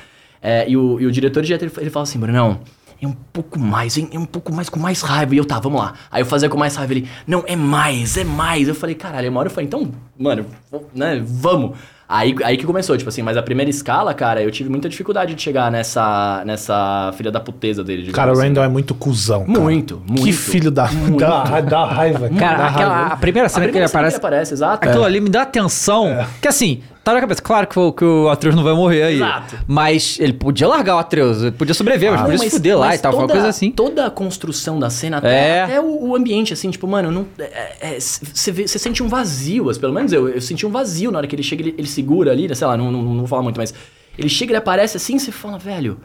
É, 0.43 0.69
e, 0.69 0.77
o, 0.77 1.01
e 1.01 1.07
o 1.07 1.13
diretor 1.13 1.43
de 1.43 1.53
ele, 1.53 1.71
ele 1.79 1.91
fala 1.91 2.03
assim, 2.03 2.19
Brunão, 2.19 2.61
é 3.01 3.07
um 3.07 3.13
pouco 3.13 3.57
mais, 3.57 3.97
hein? 3.97 4.09
É 4.13 4.19
um 4.19 4.25
pouco 4.25 4.53
mais 4.53 4.69
com 4.69 4.81
mais 4.81 5.01
raiva. 5.01 5.33
E 5.33 5.39
eu, 5.39 5.45
tá, 5.45 5.61
vamos 5.61 5.81
lá. 5.81 5.95
Aí 6.11 6.21
eu 6.21 6.27
fazia 6.27 6.49
com 6.49 6.59
mais 6.59 6.75
raiva. 6.75 6.93
Ele, 6.93 7.09
não, 7.25 7.45
é 7.47 7.55
mais, 7.55 8.17
é 8.17 8.25
mais. 8.25 8.67
Eu 8.67 8.75
falei, 8.75 8.97
caralho, 8.97 9.31
uma 9.31 9.39
hora 9.39 9.49
eu 9.49 9.53
falei, 9.53 9.67
então, 9.67 9.93
mano, 10.19 10.45
né, 10.93 11.23
vamos. 11.25 11.79
Aí, 12.11 12.35
aí 12.43 12.57
que 12.57 12.65
começou, 12.65 12.97
tipo 12.97 13.11
assim, 13.11 13.21
mas 13.21 13.37
a 13.37 13.43
primeira 13.43 13.69
escala, 13.69 14.15
cara, 14.15 14.43
eu 14.43 14.51
tive 14.51 14.71
muita 14.71 14.89
dificuldade 14.89 15.35
de 15.35 15.43
chegar 15.43 15.71
nessa, 15.71 16.43
nessa 16.47 17.13
filha 17.15 17.31
da 17.31 17.39
puteza 17.39 17.85
dele. 17.85 18.11
Cara, 18.13 18.31
o 18.31 18.33
assim. 18.33 18.45
Randall 18.45 18.65
é 18.65 18.69
muito 18.69 18.95
cuzão. 18.95 19.45
cara. 19.45 19.61
Muito, 19.61 20.03
muito. 20.07 20.25
Que 20.25 20.33
filho 20.33 20.71
da, 20.71 20.87
da, 21.19 21.61
da 21.61 21.85
raiva. 21.85 22.31
Cara, 22.31 22.57
da 22.57 22.67
aquela, 22.69 22.95
raiva. 22.97 23.13
a 23.13 23.17
primeira 23.19 23.47
A 23.47 23.51
cena 23.51 23.61
que 23.61 23.67
ele 23.67 23.73
primeira 23.73 23.89
cena 23.89 23.99
aparece. 24.01 24.19
que 24.19 24.27
ele 24.27 24.27
aparece, 24.27 24.55
exato. 24.55 24.89
Aquilo 24.89 25.05
ali 25.05 25.21
me 25.21 25.29
dá 25.29 25.43
atenção. 25.43 26.27
Que 26.41 26.49
assim, 26.49 26.81
tá 27.11 27.15
na 27.15 27.21
cabeça. 27.21 27.43
Claro 27.43 27.67
que 27.67 27.79
o, 27.79 27.93
que 27.93 28.05
o 28.05 28.29
Atreus 28.29 28.55
não 28.55 28.63
vai 28.65 28.75
morrer 28.75 29.03
aí. 29.03 29.17
Exato. 29.17 29.59
Mas 29.67 30.19
ele 30.21 30.33
podia 30.33 30.67
largar 30.69 30.97
o 30.97 30.99
Atreus. 30.99 31.43
Ele 31.43 31.51
podia 31.53 31.75
sobreviver, 31.75 32.11
mas 32.11 32.21
Não, 32.21 32.27
podia 32.27 32.39
se 32.39 32.51
fuder 32.51 32.79
lá 32.79 32.87
mas 32.89 33.01
e 33.01 33.03
tal. 33.03 33.13
Toda- 33.13 33.33
coisa 33.33 33.49
assim. 33.49 33.71
Toda 33.71 34.07
a 34.07 34.11
construção 34.11 34.79
da 34.79 34.91
cena, 34.91 35.19
até, 35.19 35.49
É. 35.57 35.63
até 35.63 35.81
o, 35.81 36.09
o 36.09 36.17
ambiente, 36.17 36.53
assim, 36.53 36.71
tipo, 36.71 36.87
mano, 36.87 37.11
não. 37.11 37.27
Você 37.99 38.79
sente 38.79 39.03
um 39.03 39.09
vazio, 39.09 39.65
mas 39.67 39.79
pelo 39.79 39.93
menos 39.93 40.13
eu, 40.13 40.29
eu 40.29 40.41
senti 40.41 40.67
um 40.67 40.71
vazio 40.71 41.11
na 41.11 41.19
hora 41.19 41.27
que 41.27 41.35
ele 41.35 41.43
chega, 41.43 41.63
ele, 41.63 41.75
ele 41.79 41.87
segura 41.89 42.33
ali, 42.33 42.49
né, 42.49 42.55
sei 42.55 42.67
lá, 42.67 42.77
não, 42.77 42.91
não, 42.91 43.03
não 43.03 43.19
vou 43.19 43.27
falar 43.27 43.43
muito, 43.43 43.57
mas 43.57 43.73
ele 44.17 44.29
chega, 44.29 44.53
ele 44.53 44.59
aparece 44.59 44.97
assim, 44.97 45.17
e 45.17 45.21
você 45.21 45.33
fala, 45.33 45.59
velho. 45.59 45.99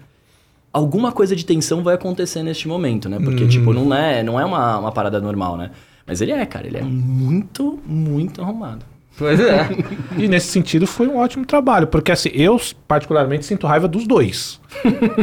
Alguma 0.72 1.12
coisa 1.12 1.36
de 1.36 1.46
tensão 1.46 1.84
vai 1.84 1.94
acontecer 1.94 2.42
neste 2.42 2.68
momento, 2.68 3.08
né? 3.08 3.20
Porque, 3.24 3.48
tipo, 3.48 3.72
não 3.74 3.94
é, 3.94 4.24
não 4.24 4.40
é 4.40 4.44
uma, 4.46 4.80
uma 4.80 4.92
parada 4.92 5.22
normal, 5.22 5.56
né? 5.56 5.70
Mas 6.04 6.20
ele 6.20 6.32
é, 6.32 6.44
cara, 6.48 6.66
ele 6.66 6.78
é 6.78 6.82
muito, 6.82 7.80
muito 7.86 8.42
arrumado. 8.42 8.84
Pois 9.18 9.40
é. 9.40 9.70
E 10.18 10.28
nesse 10.28 10.48
sentido 10.48 10.88
foi 10.88 11.08
um 11.08 11.18
ótimo 11.18 11.46
trabalho. 11.46 11.88
Porque 11.88 12.12
assim, 12.12 12.30
eu 12.34 12.60
particularmente 12.88 13.46
sinto 13.46 13.68
raiva 13.68 13.88
dos 13.88 14.08
dois. 14.08 14.60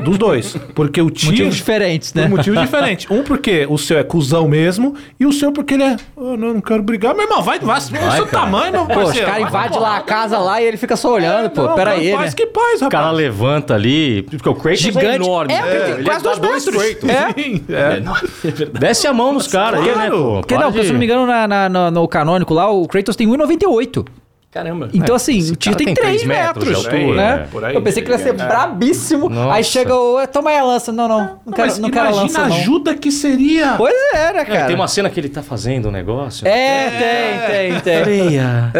Dos 0.03 0.18
dois. 0.18 0.57
Porque 0.74 1.01
o 1.01 1.11
tio. 1.11 1.30
Motivos 1.30 1.57
diferentes, 1.57 2.14
né? 2.14 2.22
Por 2.22 2.30
motivos 2.36 2.61
diferentes. 2.62 3.11
Um 3.11 3.22
porque 3.22 3.66
o 3.68 3.76
seu 3.78 3.98
é 3.98 4.03
cuzão 4.05 4.48
mesmo, 4.48 4.94
e 5.18 5.26
o 5.26 5.32
seu 5.32 5.53
porque 5.53 5.74
ele 5.74 5.82
é. 5.84 5.96
Oh, 6.16 6.36
não, 6.36 6.55
não 6.55 6.61
quero 6.61 6.82
brigar. 6.82 7.14
Meu 7.14 7.24
irmão, 7.24 7.42
vai, 7.42 7.59
vai, 7.59 7.80
vai 7.80 8.09
o 8.09 8.12
seu 8.12 8.26
cara. 8.26 8.44
tamanho, 8.44 8.72
meu 8.72 8.86
Pô, 8.86 9.01
os 9.03 9.12
caras 9.18 9.30
Vai 9.30 9.42
invadem 9.42 9.78
lá 9.78 9.96
a 9.96 10.01
casa 10.01 10.38
lá 10.38 10.61
e 10.61 10.64
ele 10.66 10.76
fica 10.76 10.96
só 10.96 11.12
olhando, 11.12 11.44
irmão. 11.44 11.51
pô. 11.51 11.62
Não, 11.62 11.74
Pera 11.74 11.90
cara, 11.92 12.03
aí, 12.03 12.12
Paz 12.12 12.30
né? 12.30 12.36
que 12.36 12.46
paz, 12.46 12.82
O 12.82 12.88
cara 12.88 13.05
rapaz. 13.05 13.18
levanta 13.18 13.74
ali, 13.74 14.22
porque 14.22 14.48
o 14.48 14.55
Kratos 14.55 14.80
Gigante. 14.80 15.07
é 15.07 15.14
enorme. 15.16 15.53
É, 15.53 15.62
tem 15.62 15.94
ele 15.94 16.05
quase 16.05 16.22
dois 16.24 16.38
metros. 16.38 16.64
Kratos. 16.76 17.11
É. 17.11 17.72
É. 17.74 18.03
é 18.48 18.51
verdade. 18.51 18.78
Desce 18.80 19.07
a 19.07 19.12
mão 19.12 19.32
nos 19.32 19.46
caras 19.46 19.80
aí, 19.80 19.94
né, 19.96 20.11
pô? 20.11 20.40
Porque 20.40 20.57
não, 20.57 20.72
se 20.72 20.92
não 20.92 20.98
me 20.98 21.05
engano, 21.05 21.26
na, 21.26 21.46
na- 21.48 21.68
na- 21.68 21.90
no 21.90 22.07
canônico 22.09 22.53
lá, 22.55 22.70
o 22.70 22.86
Kratos 22.86 23.16
tem 23.16 23.26
1,98. 23.28 24.07
Caramba. 24.51 24.88
Então, 24.92 25.14
assim, 25.14 25.38
esse 25.38 25.53
o 25.53 25.57
tio 25.57 25.76
tem 25.76 25.86
tem 25.86 25.94
3 25.94 26.22
três 26.22 26.24
metros 26.26 26.66
metros. 26.66 26.82
de 26.90 26.96
altura, 26.98 27.16
né? 27.16 27.42
é. 27.44 27.46
Por 27.53 27.64
aí. 27.64 27.72
Eu 27.72 27.80
pensei 27.82 28.03
que 28.03 28.11
ele 28.11 28.18
ia 28.18 28.24
ser 28.24 28.32
brabíssimo. 28.32 29.28
Nossa. 29.28 29.55
Aí 29.55 29.62
chega 29.62 29.94
o. 29.94 30.18
"É, 30.18 30.26
Toma 30.26 30.51
aí 30.51 30.59
a 30.59 30.64
lança. 30.64 30.90
Não, 30.90 31.07
não. 31.07 31.40
Não, 31.46 31.53
quero, 31.53 31.68
Mas 31.68 31.78
não 31.78 31.88
quero 31.88 32.09
a 32.09 32.11
imagina 32.11 32.22
lança. 32.26 32.40
a 32.42 32.48
Não. 32.48 32.57
ajuda 32.57 32.94
que 32.96 33.12
seria. 33.12 33.74
Pois 33.76 33.94
é, 34.12 34.32
né, 34.32 34.40
É, 34.40 34.44
cara? 34.44 34.66
tem 34.66 34.74
uma 34.74 34.88
cena 34.88 35.09
que 35.09 35.20
ele 35.20 35.28
tá 35.28 35.40
fazendo 35.40 35.86
um 35.88 35.92
negócio. 35.92 36.48
É, 36.48 36.90
tem, 36.90 37.70
tem, 37.70 37.80
tem. 37.80 38.03
Freia. 38.03 38.72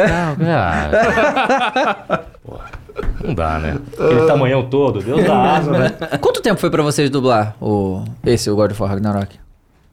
Não 3.23 3.35
dá, 3.35 3.59
né? 3.59 3.79
Aquele 3.93 4.27
tamanhão 4.27 4.69
todo, 4.69 5.01
Deus 5.01 5.25
dá 5.25 5.57
asa, 5.57 5.71
né? 5.71 5.91
Quanto 6.21 6.41
tempo 6.43 6.61
foi 6.61 6.71
pra 6.71 6.83
vocês 6.83 7.09
dublar 7.11 7.55
o, 7.61 8.03
esse, 8.27 8.51
o 8.51 8.57
God 8.57 8.73
of 8.73 8.83
War 8.83 8.91
Ragnarok? 8.91 9.39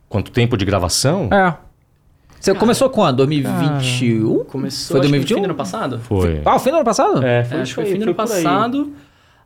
Quanto 0.09 0.31
tempo 0.31 0.57
de 0.57 0.65
gravação? 0.65 1.29
É. 1.31 1.53
Você 2.39 2.53
começou 2.53 2.89
quando? 2.89 3.17
2021? 3.17 4.43
Começou 4.45 4.97
Foi 4.97 4.99
acho 5.01 5.09
que 5.09 5.17
no 5.17 5.23
2021? 5.23 5.35
fim 5.37 5.41
do 5.41 5.45
ano 5.45 5.55
passado? 5.55 5.99
Foi. 5.99 6.41
Ah, 6.45 6.55
o 6.55 6.59
fim 6.59 6.69
do 6.69 6.75
ano 6.77 6.85
passado? 6.85 7.23
É, 7.23 7.39
É, 7.39 7.43
foi 7.43 7.61
acho 7.61 7.69
que 7.69 7.75
foi 7.75 7.85
fim 7.85 7.97
do 7.99 8.03
ano 8.03 8.15
passado. 8.15 8.93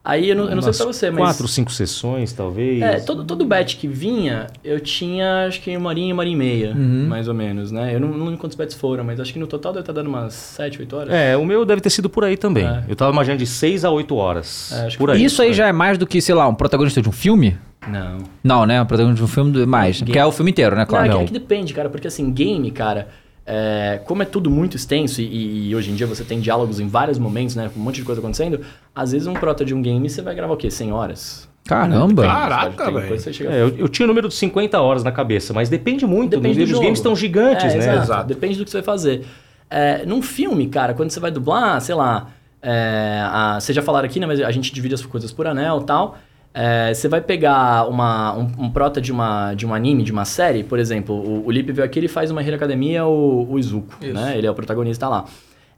Aí 0.04 0.30
eu 0.30 0.36
não, 0.36 0.46
eu 0.50 0.56
não 0.56 0.64
sei 0.64 0.74
pra 0.74 0.86
você, 0.86 1.12
mas. 1.12 1.20
Quatro, 1.24 1.48
cinco 1.48 1.72
sessões, 1.72 2.34
talvez. 2.34 2.82
É, 2.82 3.00
todo, 3.02 3.24
todo 3.24 3.46
batch 3.46 3.76
que 3.78 3.88
vinha, 3.88 4.48
eu 4.64 4.80
tinha 4.80 5.46
acho 5.46 5.62
que 5.62 5.78
uma 5.78 5.90
horinha 5.90 6.12
uma 6.12 6.22
hora 6.24 6.30
e 6.30 6.36
meia, 6.36 6.72
Uhum. 6.76 7.06
mais 7.08 7.28
ou 7.28 7.36
menos, 7.36 7.72
né? 7.72 7.94
Eu 7.94 8.00
não, 8.00 8.08
não 8.08 8.26
lembro 8.26 8.40
quantos 8.40 8.58
batches 8.58 8.76
foram, 8.80 9.04
mas 9.04 9.20
acho 9.20 9.32
que 9.32 9.38
no 9.38 9.46
total 9.46 9.74
deve 9.74 9.84
estar 9.84 9.94
dando 9.94 10.08
umas 10.08 10.34
7, 10.34 10.80
8 10.80 10.96
horas. 10.96 11.14
É, 11.14 11.38
o 11.38 11.46
meu 11.46 11.64
deve 11.66 11.82
ter 11.82 11.92
sido 11.92 12.10
por 12.10 12.24
aí 12.24 12.36
também. 12.36 12.66
É. 12.66 12.84
Eu 12.88 12.96
tava 12.96 13.12
imaginando 13.12 13.38
de 13.40 13.46
seis 13.48 13.86
a 13.86 13.92
oito 13.92 14.16
horas. 14.16 14.72
É, 14.74 14.88
acho 14.88 14.98
que 14.98 14.98
por 14.98 15.12
aí. 15.12 15.24
Isso 15.24 15.40
aí 15.40 15.54
já 15.54 15.68
é 15.68 15.72
mais 15.72 16.00
do 16.00 16.08
que, 16.08 16.20
sei 16.20 16.34
lá, 16.34 16.48
um 16.48 16.56
protagonista 16.56 17.00
de 17.00 17.08
um 17.08 17.12
filme? 17.12 17.56
Não. 17.88 18.18
Não, 18.44 18.66
né? 18.66 18.82
Um 18.82 18.86
protagonista 18.88 19.24
de 19.24 19.30
um 19.30 19.32
filme 19.32 19.66
mais. 19.68 20.02
Que 20.02 20.18
é 20.18 20.26
o 20.26 20.32
filme 20.32 20.50
inteiro, 20.50 20.76
né? 20.76 20.84
Claro. 20.86 21.08
Não, 21.08 21.14
é 21.14 21.18
que- 21.20 21.24
é 21.24 21.28
que 21.28 21.34
depende, 21.34 21.74
cara, 21.76 21.90
porque 21.92 22.08
assim, 22.08 22.32
game, 22.32 22.70
cara, 22.72 23.08
é, 23.46 24.00
como 24.06 24.22
é 24.22 24.26
tudo 24.26 24.50
muito 24.50 24.76
extenso 24.78 25.22
e, 25.22 25.70
e 25.70 25.76
hoje 25.76 25.92
em 25.92 25.96
dia 25.96 26.06
você 26.08 26.24
tem 26.24 26.40
diálogos 26.40 26.80
em 26.80 26.88
vários 26.88 27.18
momentos, 27.18 27.56
né? 27.56 27.70
Com 27.74 27.80
um 27.80 27.84
monte 27.84 27.96
de 27.96 28.04
coisa 28.04 28.22
acontecendo, 28.22 28.62
às 28.96 29.12
vezes 29.12 29.28
um 29.28 29.34
prota 29.34 29.66
de 29.66 29.74
um 29.74 29.82
game 29.82 30.10
você 30.10 30.22
vai 30.22 30.36
gravar 30.36 30.54
o 30.54 30.58
quê? 30.58 30.70
100 30.70 30.92
horas? 30.92 31.50
Caramba. 31.66 32.24
Caraca, 32.24 32.92
velho. 32.92 33.16
É, 33.50 33.62
eu, 33.62 33.78
eu 33.78 33.88
tinha 33.90 34.06
o 34.06 34.08
número 34.08 34.28
de 34.28 34.34
50 34.34 34.80
horas 34.82 35.04
na 35.04 35.12
cabeça, 35.12 35.54
mas 35.54 35.70
depende 35.70 36.06
muito. 36.06 36.32
Depende 36.32 36.60
do 36.60 36.64
Os 36.64 36.70
jogo. 36.70 36.84
games 36.84 37.00
estão 37.00 37.16
gigantes, 37.16 37.66
É, 37.66 37.78
né? 37.78 37.84
Exato. 37.84 38.04
Exato. 38.04 38.28
Depende 38.28 38.58
do 38.58 38.66
que 38.66 38.72
você 38.72 38.78
vai 38.78 38.86
fazer. 38.86 39.26
É, 39.70 40.06
num 40.06 40.22
filme, 40.22 40.68
cara, 40.68 40.94
quando 40.94 41.12
você 41.12 41.20
vai 41.20 41.32
dublar, 41.32 41.80
sei 41.80 41.96
lá, 41.96 42.28
é, 42.62 43.22
a, 43.24 43.60
vocês 43.60 43.76
já 43.76 43.82
falaram 43.82 44.06
aqui, 44.08 44.20
né? 44.20 44.26
Mas 44.26 44.42
a 44.42 44.52
gente 44.52 44.74
divide 44.74 44.96
as 44.96 45.06
coisas 45.06 45.32
por 45.32 45.48
anel 45.48 45.80
e 45.82 45.86
tal. 45.86 46.18
É, 46.54 46.94
você 46.94 47.08
vai 47.08 47.22
pegar 47.22 47.88
uma, 47.88 48.36
um, 48.36 48.66
um 48.66 48.70
prota 48.70 49.00
de, 49.00 49.12
uma, 49.12 49.54
de 49.54 49.66
um 49.66 49.74
anime, 49.74 50.04
de 50.04 50.12
uma 50.12 50.26
série, 50.26 50.64
por 50.64 50.80
exemplo, 50.80 51.16
o, 51.16 51.46
o 51.46 51.52
Lipe 51.52 51.72
veio 51.72 51.86
aqui, 51.86 52.00
ele 52.00 52.10
faz 52.10 52.30
uma 52.30 52.44
Hero 52.44 52.56
Academia, 52.56 53.06
o, 53.06 53.50
o 53.50 53.58
Izuku, 53.58 53.96
né? 54.02 54.38
Ele 54.38 54.48
é 54.48 54.52
o 54.52 54.56
protagonista 54.56 55.08
lá. 55.08 55.26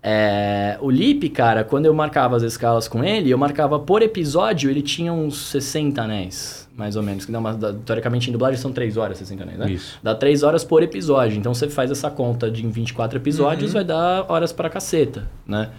É, 0.05 0.77
o 0.81 0.89
Lipe, 0.91 1.29
cara, 1.29 1.63
quando 1.63 1.85
eu 1.85 1.93
marcava 1.93 2.35
as 2.35 2.43
escalas 2.43 2.89
com 2.89 3.01
ele, 3.03 3.29
eu 3.29 3.37
marcava 3.37 3.79
por 3.79 4.01
episódio, 4.01 4.69
ele 4.69 4.81
tinha 4.81 5.13
uns 5.13 5.37
60 5.47 6.01
anéis, 6.01 6.67
mais 6.75 6.97
ou 6.97 7.03
menos. 7.03 7.25
Que 7.25 7.31
dá 7.31 7.39
uma, 7.39 7.53
teoricamente, 7.85 8.29
em 8.29 8.33
dublagem 8.33 8.59
são 8.59 8.73
3 8.73 8.97
horas 8.97 9.17
60 9.19 9.43
anéis, 9.43 9.59
né? 9.59 9.71
Isso. 9.71 9.97
Dá 10.03 10.13
3 10.13 10.43
horas 10.43 10.65
por 10.65 10.83
episódio. 10.83 11.37
Então 11.37 11.53
você 11.53 11.69
faz 11.69 11.89
essa 11.89 12.11
conta 12.11 12.51
de 12.51 12.65
em 12.65 12.69
24 12.69 13.17
episódios, 13.17 13.71
vai 13.71 13.85
dar 13.85 14.25
horas 14.29 14.51
pra 14.51 14.69
caceta, 14.69 15.29
né? 15.47 15.69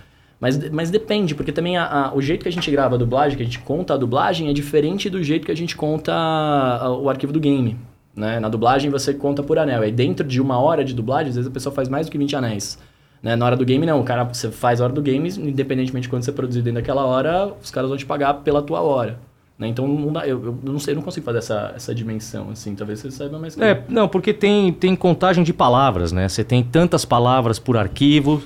Mas, 0.44 0.70
mas 0.70 0.90
depende, 0.90 1.34
porque 1.34 1.50
também 1.50 1.78
a- 1.78 1.86
a- 2.08 2.14
o 2.14 2.20
jeito 2.20 2.42
que 2.42 2.48
a 2.50 2.52
gente 2.52 2.70
grava 2.70 2.96
a 2.96 2.98
dublagem, 2.98 3.34
que 3.34 3.42
a 3.42 3.46
gente 3.46 3.60
conta 3.60 3.94
a 3.94 3.96
dublagem, 3.96 4.50
é 4.50 4.52
diferente 4.52 5.08
do 5.08 5.22
jeito 5.22 5.46
que 5.46 5.50
a 5.50 5.56
gente 5.56 5.74
conta 5.74 6.12
a- 6.12 6.90
o 6.94 7.08
arquivo 7.08 7.32
do 7.32 7.40
game. 7.40 7.78
Né? 8.14 8.38
Na 8.38 8.50
dublagem 8.50 8.90
você 8.90 9.14
conta 9.14 9.42
por 9.42 9.58
anel. 9.58 9.80
Aí 9.80 9.90
dentro 9.90 10.26
de 10.26 10.42
uma 10.42 10.58
hora 10.58 10.84
de 10.84 10.92
dublagem, 10.94 11.30
às 11.30 11.36
vezes 11.36 11.50
a 11.50 11.52
pessoa 11.54 11.74
faz 11.74 11.88
mais 11.88 12.06
do 12.06 12.12
que 12.12 12.18
20 12.18 12.36
anéis. 12.36 12.78
Né? 13.22 13.34
Na 13.36 13.46
hora 13.46 13.56
do 13.56 13.64
game, 13.64 13.86
não. 13.86 14.00
O 14.00 14.04
cara, 14.04 14.22
você 14.24 14.50
faz 14.50 14.82
a 14.82 14.84
hora 14.84 14.92
do 14.92 15.00
game, 15.00 15.26
independentemente 15.30 16.02
de 16.02 16.08
quando 16.10 16.22
você 16.24 16.30
produzir 16.30 16.60
dentro 16.60 16.82
daquela 16.82 17.06
hora, 17.06 17.50
os 17.62 17.70
caras 17.70 17.88
vão 17.88 17.96
te 17.96 18.04
pagar 18.04 18.34
pela 18.34 18.60
tua 18.60 18.82
hora. 18.82 19.18
Né? 19.58 19.68
Então, 19.68 19.88
não 19.88 20.12
dá, 20.12 20.26
eu, 20.28 20.44
eu 20.44 20.58
não 20.72 20.78
sei, 20.78 20.92
eu 20.92 20.96
não 20.96 21.02
consigo 21.02 21.24
fazer 21.24 21.38
essa, 21.38 21.72
essa 21.74 21.94
dimensão, 21.94 22.50
assim. 22.50 22.74
Talvez 22.74 23.00
você 23.00 23.10
saiba 23.10 23.38
mais. 23.38 23.56
É, 23.58 23.82
não, 23.88 24.08
porque 24.08 24.34
tem, 24.34 24.70
tem 24.72 24.94
contagem 24.94 25.42
de 25.42 25.52
palavras, 25.54 26.12
né? 26.12 26.28
Você 26.28 26.44
tem 26.44 26.62
tantas 26.62 27.04
palavras 27.04 27.58
por 27.58 27.76
arquivo, 27.76 28.42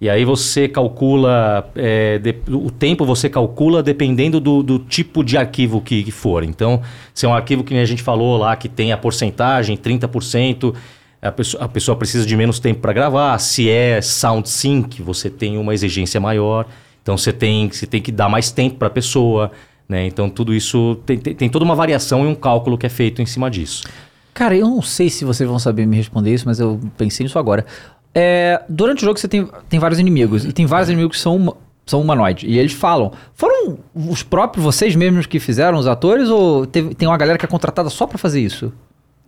e 0.00 0.08
aí 0.08 0.24
você 0.24 0.68
calcula. 0.68 1.68
é, 1.74 2.18
de- 2.18 2.36
o 2.52 2.70
tempo 2.70 3.04
você 3.04 3.28
calcula 3.28 3.82
dependendo 3.82 4.38
do, 4.40 4.62
do 4.62 4.78
tipo 4.78 5.24
de 5.24 5.36
arquivo 5.36 5.80
que, 5.80 6.04
que 6.04 6.10
for. 6.12 6.44
Então, 6.44 6.80
se 7.12 7.26
é 7.26 7.28
um 7.28 7.34
arquivo 7.34 7.64
que 7.64 7.76
a 7.76 7.84
gente 7.84 8.02
falou 8.02 8.36
lá, 8.36 8.54
que 8.56 8.68
tem 8.68 8.92
a 8.92 8.96
porcentagem, 8.96 9.76
30%. 9.76 10.74
A 11.20 11.32
pessoa, 11.32 11.64
a 11.64 11.68
pessoa 11.68 11.96
precisa 11.96 12.24
de 12.24 12.36
menos 12.36 12.60
tempo 12.60 12.80
para 12.80 12.92
gravar. 12.92 13.36
Se 13.38 13.68
é 13.68 14.00
sound 14.00 14.48
sync, 14.48 15.02
você 15.02 15.28
tem 15.28 15.58
uma 15.58 15.74
exigência 15.74 16.20
maior. 16.20 16.64
Então 17.02 17.18
você 17.18 17.32
tem, 17.32 17.68
você 17.68 17.86
tem 17.86 18.00
que 18.00 18.12
dar 18.12 18.28
mais 18.28 18.52
tempo 18.52 18.76
para 18.76 18.86
a 18.86 18.90
pessoa. 18.90 19.50
Né? 19.88 20.06
Então 20.06 20.30
tudo 20.30 20.54
isso 20.54 20.96
tem, 21.04 21.18
tem, 21.18 21.34
tem 21.34 21.48
toda 21.48 21.64
uma 21.64 21.74
variação 21.74 22.24
e 22.24 22.28
um 22.28 22.36
cálculo 22.36 22.78
que 22.78 22.86
é 22.86 22.88
feito 22.88 23.20
em 23.20 23.26
cima 23.26 23.50
disso. 23.50 23.82
Cara, 24.32 24.54
eu 24.56 24.68
não 24.68 24.80
sei 24.80 25.10
se 25.10 25.24
vocês 25.24 25.48
vão 25.48 25.58
saber 25.58 25.84
me 25.86 25.96
responder 25.96 26.32
isso, 26.32 26.44
mas 26.46 26.60
eu 26.60 26.78
pensei 26.96 27.24
nisso 27.24 27.38
agora. 27.40 27.66
É, 28.20 28.62
durante 28.68 29.02
o 29.02 29.04
jogo 29.06 29.18
você 29.18 29.28
tem, 29.28 29.48
tem 29.68 29.78
vários 29.78 30.00
inimigos, 30.00 30.44
e 30.44 30.52
tem 30.52 30.66
vários 30.66 30.88
inimigos 30.88 31.16
que 31.16 31.22
são, 31.22 31.56
são 31.86 32.00
humanoides. 32.00 32.50
E 32.50 32.58
eles 32.58 32.72
falam. 32.72 33.12
Foram 33.34 33.78
os 33.94 34.22
próprios 34.24 34.64
vocês 34.64 34.96
mesmos 34.96 35.24
que 35.26 35.38
fizeram, 35.38 35.78
os 35.78 35.86
atores, 35.86 36.28
ou 36.28 36.66
teve- 36.66 36.94
tem 36.94 37.06
uma 37.06 37.16
galera 37.16 37.38
que 37.38 37.44
é 37.44 37.48
contratada 37.48 37.88
só 37.88 38.06
pra 38.06 38.18
fazer 38.18 38.40
isso? 38.40 38.72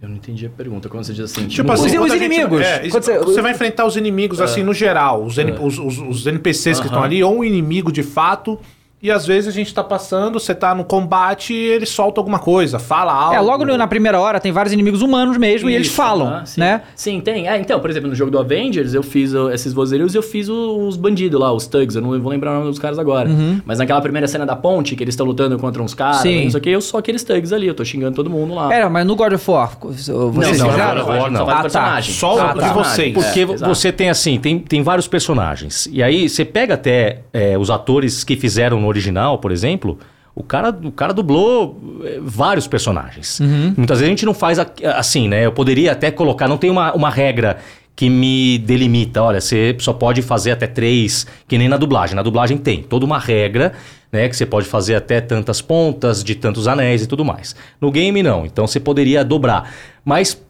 Eu 0.02 0.08
não 0.08 0.16
entendi 0.16 0.46
a 0.46 0.50
pergunta. 0.50 0.88
Quando 0.88 1.04
você 1.04 1.12
diz 1.12 1.24
assim, 1.30 1.46
Tipo 1.46 1.72
Os- 1.72 1.80
assim, 1.84 1.90
os 1.90 1.94
quando 2.06 2.12
a 2.12 2.16
gente- 2.16 2.24
inimigos. 2.34 2.62
é, 2.62 2.86
isso- 2.86 3.00
você- 3.00 3.18
você, 3.18 3.42
vai 3.42 3.52
enfrentar 3.52 3.84
os 3.84 3.96
inimigos, 3.96 4.40
assim, 4.40 4.62
no 4.62 4.72
geral. 4.74 5.22
Os, 5.24 5.36
N- 5.38 5.52
os, 5.60 5.78
os- 5.78 5.98
os 5.98 6.26
NPCs 6.26 6.80
que 6.80 6.86
estão 6.86 7.02
ali, 7.02 7.22
ou 7.22 7.38
um 7.38 7.44
inimigo 7.44 7.92
de 7.92 8.02
fato, 8.02 8.58
E 9.02 9.10
às 9.10 9.26
vezes 9.26 9.48
a 9.48 9.52
gente 9.52 9.72
tá 9.72 9.82
passando, 9.82 10.38
você 10.38 10.54
tá 10.54 10.74
no 10.74 10.84
combate 10.84 11.54
e 11.54 11.56
ele 11.56 11.86
solta 11.86 12.20
alguma 12.20 12.38
coisa, 12.38 12.78
fala 12.78 13.12
algo. 13.12 13.34
É, 13.34 13.40
logo 13.40 13.64
na 13.64 13.86
primeira 13.86 14.20
hora 14.20 14.38
tem 14.38 14.52
vários 14.52 14.72
inimigos 14.74 15.00
humanos 15.00 15.38
mesmo 15.38 15.70
e 15.70 15.74
eles 15.74 15.86
Isso, 15.86 15.96
falam, 15.96 16.26
aham, 16.28 16.44
sim. 16.46 16.60
né? 16.60 16.82
Sim, 16.94 17.20
tem. 17.20 17.48
É, 17.48 17.58
então, 17.58 17.80
por 17.80 17.88
exemplo, 17.88 18.10
no 18.10 18.14
jogo 18.14 18.30
do 18.30 18.38
Avengers, 18.38 18.92
eu 18.92 19.02
fiz 19.02 19.32
esses 19.54 19.72
vozerios 19.72 20.14
e 20.14 20.18
eu 20.18 20.22
fiz 20.22 20.48
os 20.50 20.96
bandidos 20.96 21.40
lá, 21.40 21.50
os 21.50 21.66
thugs. 21.66 21.96
Eu 21.96 22.02
não 22.02 22.20
vou 22.20 22.30
lembrar 22.30 22.50
o 22.50 22.54
nome 22.56 22.66
dos 22.66 22.78
caras 22.78 22.98
agora. 22.98 23.30
Mas 23.64 23.78
naquela 23.78 24.00
primeira 24.02 24.28
cena 24.28 24.44
da 24.44 24.54
ponte, 24.54 24.94
que 24.94 25.02
eles 25.02 25.14
estão 25.14 25.24
lutando 25.26 25.58
contra 25.58 25.82
uns 25.82 25.94
caras, 25.94 26.18
Sim. 26.18 26.44
não 26.44 26.50
sei 26.50 26.58
o 26.58 26.62
que, 26.62 26.70
eu 26.70 26.80
sou 26.82 27.00
aqueles 27.00 27.24
thugs 27.24 27.52
ali, 27.54 27.66
eu 27.68 27.74
tô 27.74 27.84
xingando 27.84 28.14
todo 28.16 28.28
mundo 28.28 28.54
lá. 28.54 28.72
É, 28.74 28.86
mas 28.88 29.06
no 29.06 29.16
God 29.16 29.32
of 29.32 29.50
War, 29.50 29.78
vocês 29.80 30.08
não, 30.08 30.18
não, 30.18 30.32
não, 30.32 30.40
a 30.42 30.44
gente 30.44 31.32
não. 31.32 31.46
só 31.46 31.50
Ah, 31.50 31.62
personagem. 31.62 32.14
Só 32.14 32.34
o 32.34 32.38
Só 32.38 32.52
de 32.52 32.68
vocês. 32.74 33.14
Porque 33.14 33.40
É, 33.40 33.46
você 33.46 33.90
tem 33.90 34.10
assim, 34.10 34.38
tem, 34.38 34.58
tem 34.58 34.82
vários 34.82 35.08
personagens. 35.08 35.88
E 35.90 36.02
aí 36.02 36.28
você 36.28 36.44
pega 36.44 36.74
até 36.74 37.20
é, 37.32 37.56
os 37.56 37.70
atores 37.70 38.22
que 38.24 38.36
fizeram 38.36 38.78
no 38.80 38.89
original, 38.90 39.38
por 39.38 39.50
exemplo. 39.50 39.98
O 40.34 40.42
cara, 40.42 40.70
o 40.70 40.92
cara 40.92 41.12
dublou 41.12 42.00
é, 42.04 42.18
vários 42.22 42.66
personagens. 42.66 43.40
Muitas 43.76 43.98
vezes 43.98 44.08
a 44.08 44.10
gente 44.10 44.26
não 44.26 44.34
faz 44.34 44.58
assim, 44.94 45.28
né? 45.28 45.44
Eu 45.44 45.52
poderia 45.52 45.92
até 45.92 46.10
colocar, 46.10 46.46
não 46.46 46.56
tem 46.56 46.70
uma, 46.70 46.92
uma 46.92 47.10
regra 47.10 47.58
que 47.96 48.08
me 48.08 48.58
delimita. 48.58 49.22
Olha, 49.22 49.40
você 49.40 49.76
só 49.80 49.92
pode 49.92 50.22
fazer 50.22 50.52
até 50.52 50.66
três, 50.66 51.26
que 51.46 51.58
nem 51.58 51.68
na 51.68 51.76
dublagem. 51.76 52.16
Na 52.16 52.22
dublagem 52.22 52.56
tem 52.56 52.82
toda 52.82 53.04
uma 53.04 53.18
regra, 53.18 53.72
né? 54.10 54.28
Que 54.28 54.36
você 54.36 54.46
pode 54.46 54.66
fazer 54.66 54.94
até 54.94 55.20
tantas 55.20 55.60
pontas, 55.60 56.24
de 56.24 56.34
tantos 56.34 56.66
anéis 56.66 57.02
e 57.02 57.06
tudo 57.06 57.24
mais. 57.24 57.54
No 57.80 57.90
game, 57.90 58.22
não. 58.22 58.46
Então 58.46 58.66
você 58.66 58.80
poderia 58.80 59.24
dobrar. 59.24 59.70
Mas 60.04 60.40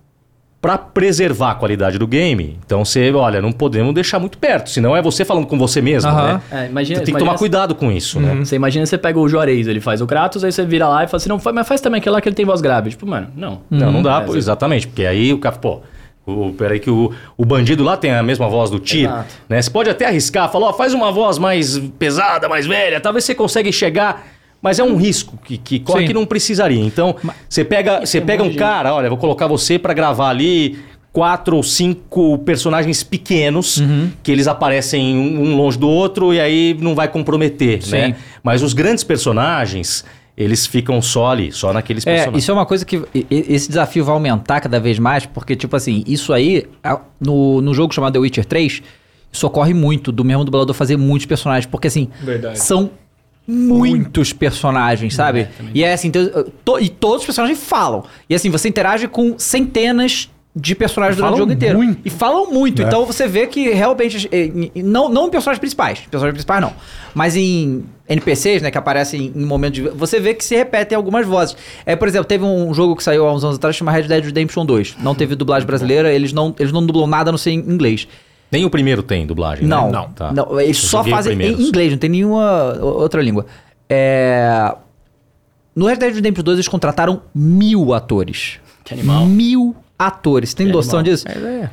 para 0.61 0.77
preservar 0.77 1.53
a 1.53 1.55
qualidade 1.55 1.99
do 1.99 2.07
game, 2.07 2.59
então 2.67 2.85
você, 2.85 3.11
olha, 3.13 3.41
não 3.41 3.51
podemos 3.51 3.95
deixar 3.95 4.19
muito 4.19 4.37
perto, 4.37 4.69
senão 4.69 4.95
é 4.95 5.01
você 5.01 5.25
falando 5.25 5.47
com 5.47 5.59
você 5.59 5.81
mesmo, 5.81 6.11
Aham. 6.11 6.35
né? 6.35 6.41
É, 6.53 6.67
imagina, 6.67 6.99
Você 6.99 7.05
tem 7.07 7.15
que 7.15 7.19
tomar 7.21 7.39
cuidado 7.39 7.75
com 7.75 7.91
isso, 7.91 8.21
né? 8.21 8.35
Você 8.45 8.57
imagina 8.57 8.85
você 8.85 8.99
pega 8.99 9.19
o 9.19 9.27
Juarez, 9.27 9.67
ele 9.67 9.81
faz 9.81 10.03
o 10.03 10.07
Kratos, 10.07 10.45
aí 10.45 10.53
você 10.53 10.65
vira 10.67 10.87
lá 10.87 11.05
e 11.05 11.07
fala 11.07 11.17
assim, 11.17 11.31
não, 11.31 11.41
mas 11.55 11.67
faz 11.67 11.81
também 11.81 11.99
aquele 11.99 12.13
lá 12.13 12.21
que 12.21 12.29
ele 12.29 12.37
tem 12.37 12.45
voz 12.45 12.61
grave. 12.61 12.91
Tipo, 12.91 13.07
mano, 13.07 13.29
não. 13.35 13.63
Não, 13.71 13.91
não 13.91 14.03
dá, 14.03 14.21
É, 14.21 14.25
pô, 14.27 14.37
exatamente, 14.37 14.87
porque 14.87 15.07
aí 15.07 15.33
o 15.33 15.39
cara, 15.39 15.57
pô, 15.57 15.81
o, 16.27 16.53
peraí 16.53 16.79
que 16.79 16.91
o, 16.91 17.11
o 17.39 17.45
bandido 17.47 17.83
lá 17.83 17.97
tem 17.97 18.13
a 18.13 18.23
mesma 18.23 18.47
voz 18.47 18.69
do 18.69 18.79
tiro, 18.79 19.13
né? 19.49 19.63
Você 19.63 19.71
pode 19.71 19.89
até 19.89 20.05
arriscar, 20.05 20.51
falar, 20.53 20.67
ó, 20.69 20.73
faz 20.75 20.93
uma 20.93 21.11
voz 21.11 21.39
mais 21.39 21.79
pesada, 21.99 22.51
mais 22.51 22.67
velha, 22.67 23.01
talvez 23.01 23.25
você 23.25 23.35
consiga 23.35 23.73
chegar, 23.73 24.27
mas 24.63 24.79
é 24.79 24.85
um 24.85 24.97
risco 24.97 25.39
que, 25.45 25.57
que 25.59 25.81
corre 25.81 26.01
Sim. 26.03 26.07
que 26.09 26.15
não 26.15 26.27
precisaria. 26.27 26.85
Então, 26.85 27.17
você 27.49 27.65
pega, 27.65 28.01
você 28.05 28.19
tem 28.19 28.27
pega 28.27 28.43
um 28.43 28.55
cara, 28.55 28.95
olha, 28.95 29.09
vou 29.09 29.19
colocar 29.19 29.47
você 29.47 29.79
pra 29.79 29.93
gravar 29.95 30.29
ali 30.29 30.79
quatro 31.13 31.57
ou 31.57 31.63
cinco 31.63 32.39
personagens 32.39 33.03
pequenos 33.03 33.79
Uhum. 33.79 34.11
que 34.23 34.31
eles 34.31 34.47
aparecem 34.47 35.17
um, 35.19 35.57
longe 35.57 35.77
do 35.77 35.89
outro 35.89 36.33
e 36.33 36.39
aí 36.41 36.77
não 36.81 36.95
vai 36.95 37.09
comprometer, 37.09 37.83
Sim. 37.83 37.91
né? 37.91 38.17
Mas 38.45 38.63
os 38.63 38.73
grandes 38.73 39.03
personagens, 39.03 40.05
eles 40.37 40.67
ficam 40.67 41.03
só 41.03 41.33
ali, 41.33 41.51
só 41.51 41.73
naqueles 41.73 42.07
É, 42.07 42.13
personagens. 42.15 42.43
isso 42.45 42.51
é 42.51 42.55
uma 42.55 42.65
coisa 42.67 42.85
que 42.85 43.03
esse 43.31 43.69
desafio 43.69 44.05
vai 44.05 44.15
aumentar 44.15 44.61
cada 44.61 44.79
vez 44.79 44.99
mais, 45.01 45.27
porque, 45.27 45.57
tipo 45.57 45.75
assim, 45.75 46.05
isso 46.07 46.33
aí, 46.33 46.65
no, 47.21 47.61
no 47.61 47.75
jogo 47.75 47.93
chamado 47.93 48.13
The 48.13 48.19
Witcher 48.21 48.45
3, 48.45 48.81
isso 49.33 49.47
ocorre 49.47 49.75
muito, 49.75 50.13
do 50.13 50.25
mesmo 50.25 50.45
dublador 50.45 50.75
fazer 50.75 50.97
muitos 50.97 51.27
personagens, 51.27 51.67
porque, 51.67 51.89
assim, 51.89 52.09
Verdade. 52.23 52.59
são 52.61 52.91
muitos 53.47 54.33
personagens, 54.33 55.15
sabe? 55.15 55.49
e 55.75 55.83
é 55.83 55.93
assim, 55.93 56.09
então, 56.09 56.45
to- 56.65 56.79
e 56.81 56.89
todos 56.89 57.21
os 57.21 57.27
personagens 57.27 57.59
falam. 57.63 58.05
E 58.29 58.35
assim, 58.35 58.51
você 58.51 58.69
interage 58.69 59.09
com 59.09 59.39
centenas 59.39 60.31
de 60.55 60.75
personagens 60.75 61.17
durante 61.17 61.35
o 61.35 61.39
jogo 61.39 61.53
inteiro. 61.53 61.79
muito. 61.79 62.01
E 62.05 62.11
falam 62.11 62.51
muito. 62.51 62.83
É. 62.83 62.85
Então 62.87 63.07
você 63.07 63.29
vê 63.29 63.47
que 63.47 63.71
realmente. 63.71 64.29
eh, 64.33 64.51
Não, 64.83 65.09
não 65.09 65.29
em 65.29 65.31
personagens 65.31 65.61
principais. 65.61 66.01
Personagens 66.01 66.35
principais 66.35 66.61
não. 66.61 66.73
Mas 67.15 67.37
em 67.37 67.85
NPCs, 68.09 68.61
né, 68.61 68.69
que 68.71 68.77
aparecem 68.77 69.33
em 69.35 69.45
momentos 69.45 69.81
de. 69.81 69.89
Você 69.91 70.19
vê 70.19 70.35
que 70.35 70.45
se 70.45 70.57
repetem 70.57 70.97
algumas 70.97 71.25
vozes. 71.25 71.57
É, 71.87 71.95
por 71.95 72.09
exemplo, 72.09 72.27
teve 72.27 72.45
um 72.45 72.75
jogo 72.75 72.97
que 72.97 73.05
saiu 73.05 73.27
há 73.29 73.33
uns 73.33 73.45
anos 73.45 73.57
atrás 73.57 73.77
chamado 73.77 73.95
Red 73.95 74.09
Dead 74.09 74.25
Redemption 74.25 74.67
2. 74.67 74.97
Não 75.01 75.15
teve 75.15 75.37
dublagem 75.37 75.67
brasileira, 75.67 76.13
eles 76.13 76.33
não, 76.33 76.53
eles 76.59 76.73
não 76.73 76.85
dublam 76.85 77.07
nada 77.07 77.31
a 77.31 77.33
não 77.33 77.39
ser 77.39 77.53
em 77.53 77.59
inglês. 77.61 78.09
Nem 78.51 78.65
o 78.65 78.71
primeiro 78.71 79.03
tem 79.03 79.27
dublagem, 79.27 79.67
Não, 79.67 79.87
né? 79.87 79.93
não. 79.93 80.09
Tá. 80.11 80.33
eles 80.61 80.83
Eu 80.83 80.89
só 80.89 81.05
fazem 81.05 81.41
em 81.41 81.63
inglês, 81.63 81.93
não 81.93 81.99
tem 81.99 82.11
nenhuma 82.11 82.77
outra 82.81 83.23
língua. 83.23 83.47
É... 83.89 84.75
No 85.75 85.87
Red 85.87 85.97
Dead 85.97 86.15
Redemption 86.15 86.43
2 86.43 86.57
eles 86.57 86.69
contrataram 86.69 87.23
mil 87.35 87.95
atores. 87.95 88.59
Que 88.85 88.95
animal. 88.95 89.25
Mil 89.27 89.77
atores. 89.99 90.53
Tem 90.53 90.67
Que 90.67 90.73
noção 90.73 90.99
animal. 90.99 91.15
disso? 91.15 91.27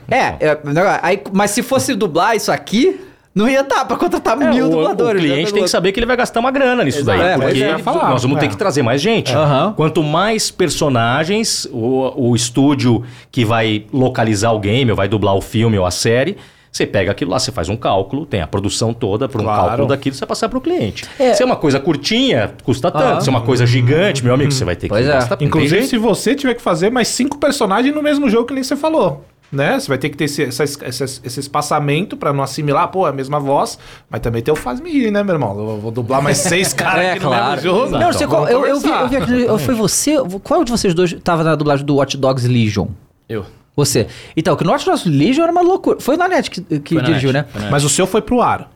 É, 0.10 0.36
é, 0.40 0.60
negócio- 0.64 1.00
aí, 1.02 1.22
mas 1.34 1.52
se 1.52 1.64
fosse 1.64 1.96
dublar 1.96 2.36
isso 2.36 2.52
aqui, 2.52 3.02
não 3.34 3.50
ia 3.50 3.64
dar 3.64 3.86
pra 3.86 3.98
contratar 3.98 4.40
É, 4.42 4.50
mil 4.50 4.68
o, 4.68 4.70
dubladores. 4.70 5.22
o 5.22 5.26
cliente 5.26 5.52
né? 5.52 5.54
tem 5.54 5.64
que 5.64 5.70
saber 5.70 5.92
que 5.92 6.00
ele 6.00 6.06
vai 6.06 6.16
gastar 6.16 6.40
uma 6.40 6.52
grana 6.52 6.84
nisso 6.84 7.00
Exato. 7.00 7.18
daí. 7.18 7.28
É, 7.30 7.38
porque 7.38 7.58
ia 7.58 7.80
falar, 7.80 8.10
nós 8.10 8.22
vamos 8.22 8.40
ter 8.40 8.46
é. 8.46 8.50
que 8.50 8.58
trazer 8.58 8.84
mais 8.84 9.02
gente. 9.02 9.34
Aham. 9.34 9.74
Quanto 9.76 10.04
mais 10.04 10.52
personagens 10.52 11.68
o, 11.72 12.30
o 12.30 12.36
estúdio 12.36 13.04
que 13.32 13.44
vai 13.44 13.86
localizar 13.92 14.52
o 14.52 14.60
game, 14.60 14.90
ou 14.92 14.98
vai 14.98 15.08
dublar 15.08 15.36
o 15.36 15.42
filme 15.42 15.78
ou 15.78 15.86
a 15.86 15.92
série, 15.92 16.38
você 16.78 16.86
pega 16.88 17.12
aquilo 17.12 17.32
lá, 17.32 17.40
você 17.40 17.52
faz 17.52 17.68
um 17.70 17.76
cálculo, 17.76 18.26
tem 18.26 18.42
a 18.42 18.48
produção 18.48 18.94
toda 18.94 19.28
para 19.28 19.42
um 19.42 19.44
Claro. 19.44 19.68
cálculo 19.68 19.88
daquilo, 19.88 20.16
você 20.16 20.22
vai 20.22 20.28
passar 20.30 20.48
para 20.50 20.58
o 20.58 20.62
cliente. 20.62 21.04
É. 21.20 21.34
Se 21.34 21.44
é 21.44 21.46
uma 21.46 21.56
coisa 21.58 21.80
curtinha, 21.80 22.54
custa 22.64 22.90
tanto. 22.92 23.04
Aham. 23.04 23.22
Se 23.22 23.28
é 23.28 23.32
uma 23.32 23.42
coisa 23.42 23.66
gigante, 23.66 24.24
meu 24.24 24.34
amigo, 24.34 24.52
você 24.52 24.64
vai 24.64 24.76
ter 24.76 24.88
que 24.88 24.90
Pois 24.90 25.06
é. 25.08 25.12
gastar. 25.12 25.38
Inclusive, 25.42 25.86
se 25.86 25.98
você 25.98 26.36
tiver 26.36 26.54
que 26.54 26.62
fazer 26.62 26.90
mais 26.92 27.08
cinco 27.08 27.38
personagens 27.38 27.94
no 27.94 28.02
mesmo 28.02 28.30
jogo 28.30 28.46
que 28.48 28.54
nem 28.54 28.64
você 28.64 28.76
falou. 28.76 29.26
Né? 29.50 29.80
Você 29.80 29.88
vai 29.88 29.98
ter 29.98 30.10
que 30.10 30.18
ter 30.18 30.26
esse, 30.26 30.44
essa- 30.44 30.64
esse, 30.66 31.04
esse 31.24 31.40
espaçamento 31.40 32.18
pra 32.18 32.34
não 32.34 32.44
assimilar, 32.44 32.90
pô, 32.90 33.08
é 33.08 33.12
a 33.12 33.14
mesma 33.14 33.40
voz, 33.40 33.80
mas 34.10 34.20
também 34.20 34.42
tem 34.42 34.54
o 34.54 34.58
faz-me 34.58 34.92
rir, 34.92 35.10
né, 35.10 35.24
meu 35.24 35.36
irmão? 35.36 35.58
Eu 35.58 35.78
vou 35.80 35.90
dublar 35.90 36.22
mais 36.22 36.36
seis 36.52 36.74
caras 36.74 37.06
É, 37.06 37.12
aqui 37.12 37.24
no 37.24 37.30
claro. 37.30 37.52
mesmo 37.52 37.62
jogo. 37.64 37.98
Não, 37.98 38.12
sei 38.12 38.28
qual. 38.28 38.46
Eu, 38.50 38.66
eu 38.66 38.78
vi, 38.78 38.90
eu 38.90 39.08
vi 39.08 39.16
aquele- 39.16 39.58
Foi 39.60 39.74
você? 39.74 40.16
Qual 40.44 40.66
de 40.66 40.72
vocês 40.72 40.94
dois 40.94 41.16
tava 41.24 41.46
na 41.46 41.56
dublagem 41.56 41.86
do 41.86 41.96
Watch 41.96 42.18
Dogs 42.18 42.46
Legion? 42.46 42.88
Eu. 43.30 43.46
Você. 43.78 44.08
Então, 44.36 44.56
que 44.56 44.66
o 44.66 44.70
Watch 44.70 44.86
Dogs 44.86 45.08
Legion 45.08 45.44
era 45.44 45.52
uma 45.52 45.62
loucura. 45.62 46.00
Foi 46.02 46.18
na 46.18 46.28
net 46.28 46.50
que, 46.52 46.62
que 46.80 46.96
Foi 46.96 47.04
dirigiu, 47.04 47.32
net, 47.32 47.46
né? 47.46 47.62
foi. 47.62 47.70
Mas 47.70 47.84
o 47.84 47.90
seu 47.90 48.06
foi 48.08 48.22
pro 48.22 48.42
ar. 48.42 48.72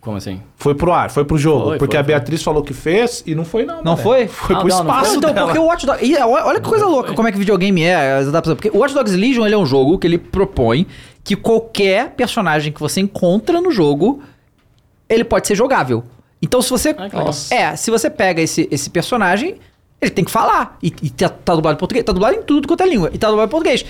Como 0.00 0.16
assim? 0.16 0.40
Foi 0.56 0.74
pro 0.74 0.92
ar, 0.92 1.10
foi 1.10 1.24
pro 1.26 1.36
jogo. 1.38 1.66
Foi, 1.66 1.78
porque 1.78 1.92
foi, 1.94 2.00
a 2.00 2.02
Beatriz 2.02 2.42
falou 2.42 2.62
que 2.62 2.72
fez 2.72 3.22
e 3.26 3.34
não 3.34 3.44
foi, 3.44 3.64
não. 3.66 3.76
Não 3.76 3.92
mané. 3.92 4.02
foi? 4.02 4.28
Foi 4.28 4.56
Ah, 4.56 4.58
pro 4.60 4.68
não, 4.68 4.76
não 4.78 4.86
espaço. 4.86 5.10
Não, 5.12 5.18
então, 5.18 5.32
dela. 5.34 5.46
porque 5.46 5.58
o 5.58 5.64
Watch 5.66 5.86
Dogs. 5.86 6.04
e 6.04 6.16
olha 6.18 6.58
que 6.60 6.68
coisa 6.68 6.86
louca 6.86 7.12
como 7.14 7.28
é 7.28 7.32
que 7.32 7.38
videogame 7.38 7.82
é, 7.82 8.14
as 8.14 8.26
adaptações. 8.28 8.56
Porque 8.56 8.76
o 8.76 8.80
Watch 8.80 8.94
Dogs 8.94 9.14
Legion 9.16 9.44
ele 9.46 9.54
é 9.54 9.58
um 9.58 9.66
jogo 9.66 9.98
que 9.98 10.06
ele 10.06 10.18
propõe 10.18 10.86
que 11.22 11.36
qualquer 11.36 12.10
personagem 12.12 12.72
que 12.72 12.80
você 12.80 13.00
encontra 13.00 13.60
no 13.60 13.70
jogo 13.70 14.22
ele 15.08 15.22
pode 15.22 15.46
ser 15.46 15.54
jogável. 15.54 16.02
Então, 16.42 16.62
se 16.62 16.70
você. 16.70 16.96
Ah, 16.98 17.54
é, 17.54 17.76
se 17.76 17.90
você 17.90 18.08
pega 18.08 18.40
esse, 18.40 18.66
esse 18.70 18.88
personagem, 18.88 19.56
ele 20.00 20.10
tem 20.10 20.24
que 20.24 20.30
falar. 20.30 20.78
E, 20.82 20.92
e 21.02 21.10
tá, 21.10 21.28
tá 21.28 21.54
dublado 21.54 21.76
em 21.76 21.78
português. 21.78 22.04
Tá 22.04 22.12
dublado 22.12 22.36
em 22.36 22.42
tudo 22.42 22.66
quanto 22.66 22.82
é 22.82 22.86
língua. 22.88 23.10
E 23.12 23.18
tá 23.18 23.28
dublado 23.28 23.48
em 23.48 23.50
português. 23.50 23.84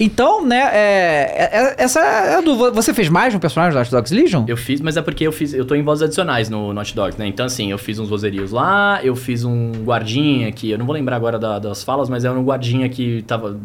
Então, 0.00 0.44
né, 0.44 0.58
é, 0.72 1.36
é- 1.36 1.50
é- 1.52 1.74
essa 1.78 2.00
é 2.00 2.34
a 2.36 2.40
dúvida. 2.40 2.70
Você 2.72 2.92
fez 2.92 3.08
mais 3.08 3.34
um 3.34 3.38
personagem 3.38 3.72
do 3.72 3.78
Watch 3.78 3.90
Dogs 3.90 4.12
Legion? 4.12 4.44
Eu 4.48 4.56
fiz, 4.56 4.80
mas 4.80 4.96
é 4.96 5.02
porque 5.02 5.24
eu 5.24 5.30
fiz. 5.30 5.54
Eu 5.54 5.64
tô 5.64 5.74
em 5.76 5.82
vozes 5.82 6.02
adicionais 6.02 6.50
no 6.50 6.72
Naughty 6.72 6.94
Dogs, 6.96 7.18
né? 7.18 7.26
Então, 7.26 7.46
assim, 7.46 7.70
eu 7.70 7.78
fiz 7.78 7.98
uns 8.00 8.08
vozerios 8.08 8.50
lá, 8.50 8.98
eu 9.04 9.14
fiz 9.14 9.44
um 9.44 9.70
guardinha 9.84 10.50
que. 10.50 10.70
Eu 10.70 10.78
não 10.78 10.86
vou 10.86 10.94
lembrar 10.94 11.14
agora 11.16 11.38
da- 11.38 11.58
das 11.60 11.84
falas, 11.84 12.08
mas 12.08 12.24
era 12.24 12.34
um 12.36 12.42
guardinha 12.42 12.88
que 12.88 13.22
tava. 13.28 13.56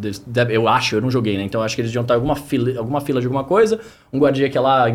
Eu 0.50 0.68
acho, 0.68 0.96
eu 0.98 1.02
não 1.02 1.10
joguei, 1.10 1.38
né? 1.38 1.44
Então 1.44 1.62
eu 1.62 1.66
acho 1.66 1.76
que 1.76 1.82
eles 1.82 1.90
deviam 1.92 2.04
estar 2.04 2.14
em 2.14 2.18
alguma 2.18 2.36
fila, 2.36 2.78
alguma 2.78 3.02
fila 3.02 3.20
de 3.20 3.26
alguma 3.26 3.44
coisa. 3.44 3.80
Um 4.14 4.20
guardinha 4.20 4.48
que 4.50 4.58
é 4.58 4.62
lá 4.62 4.86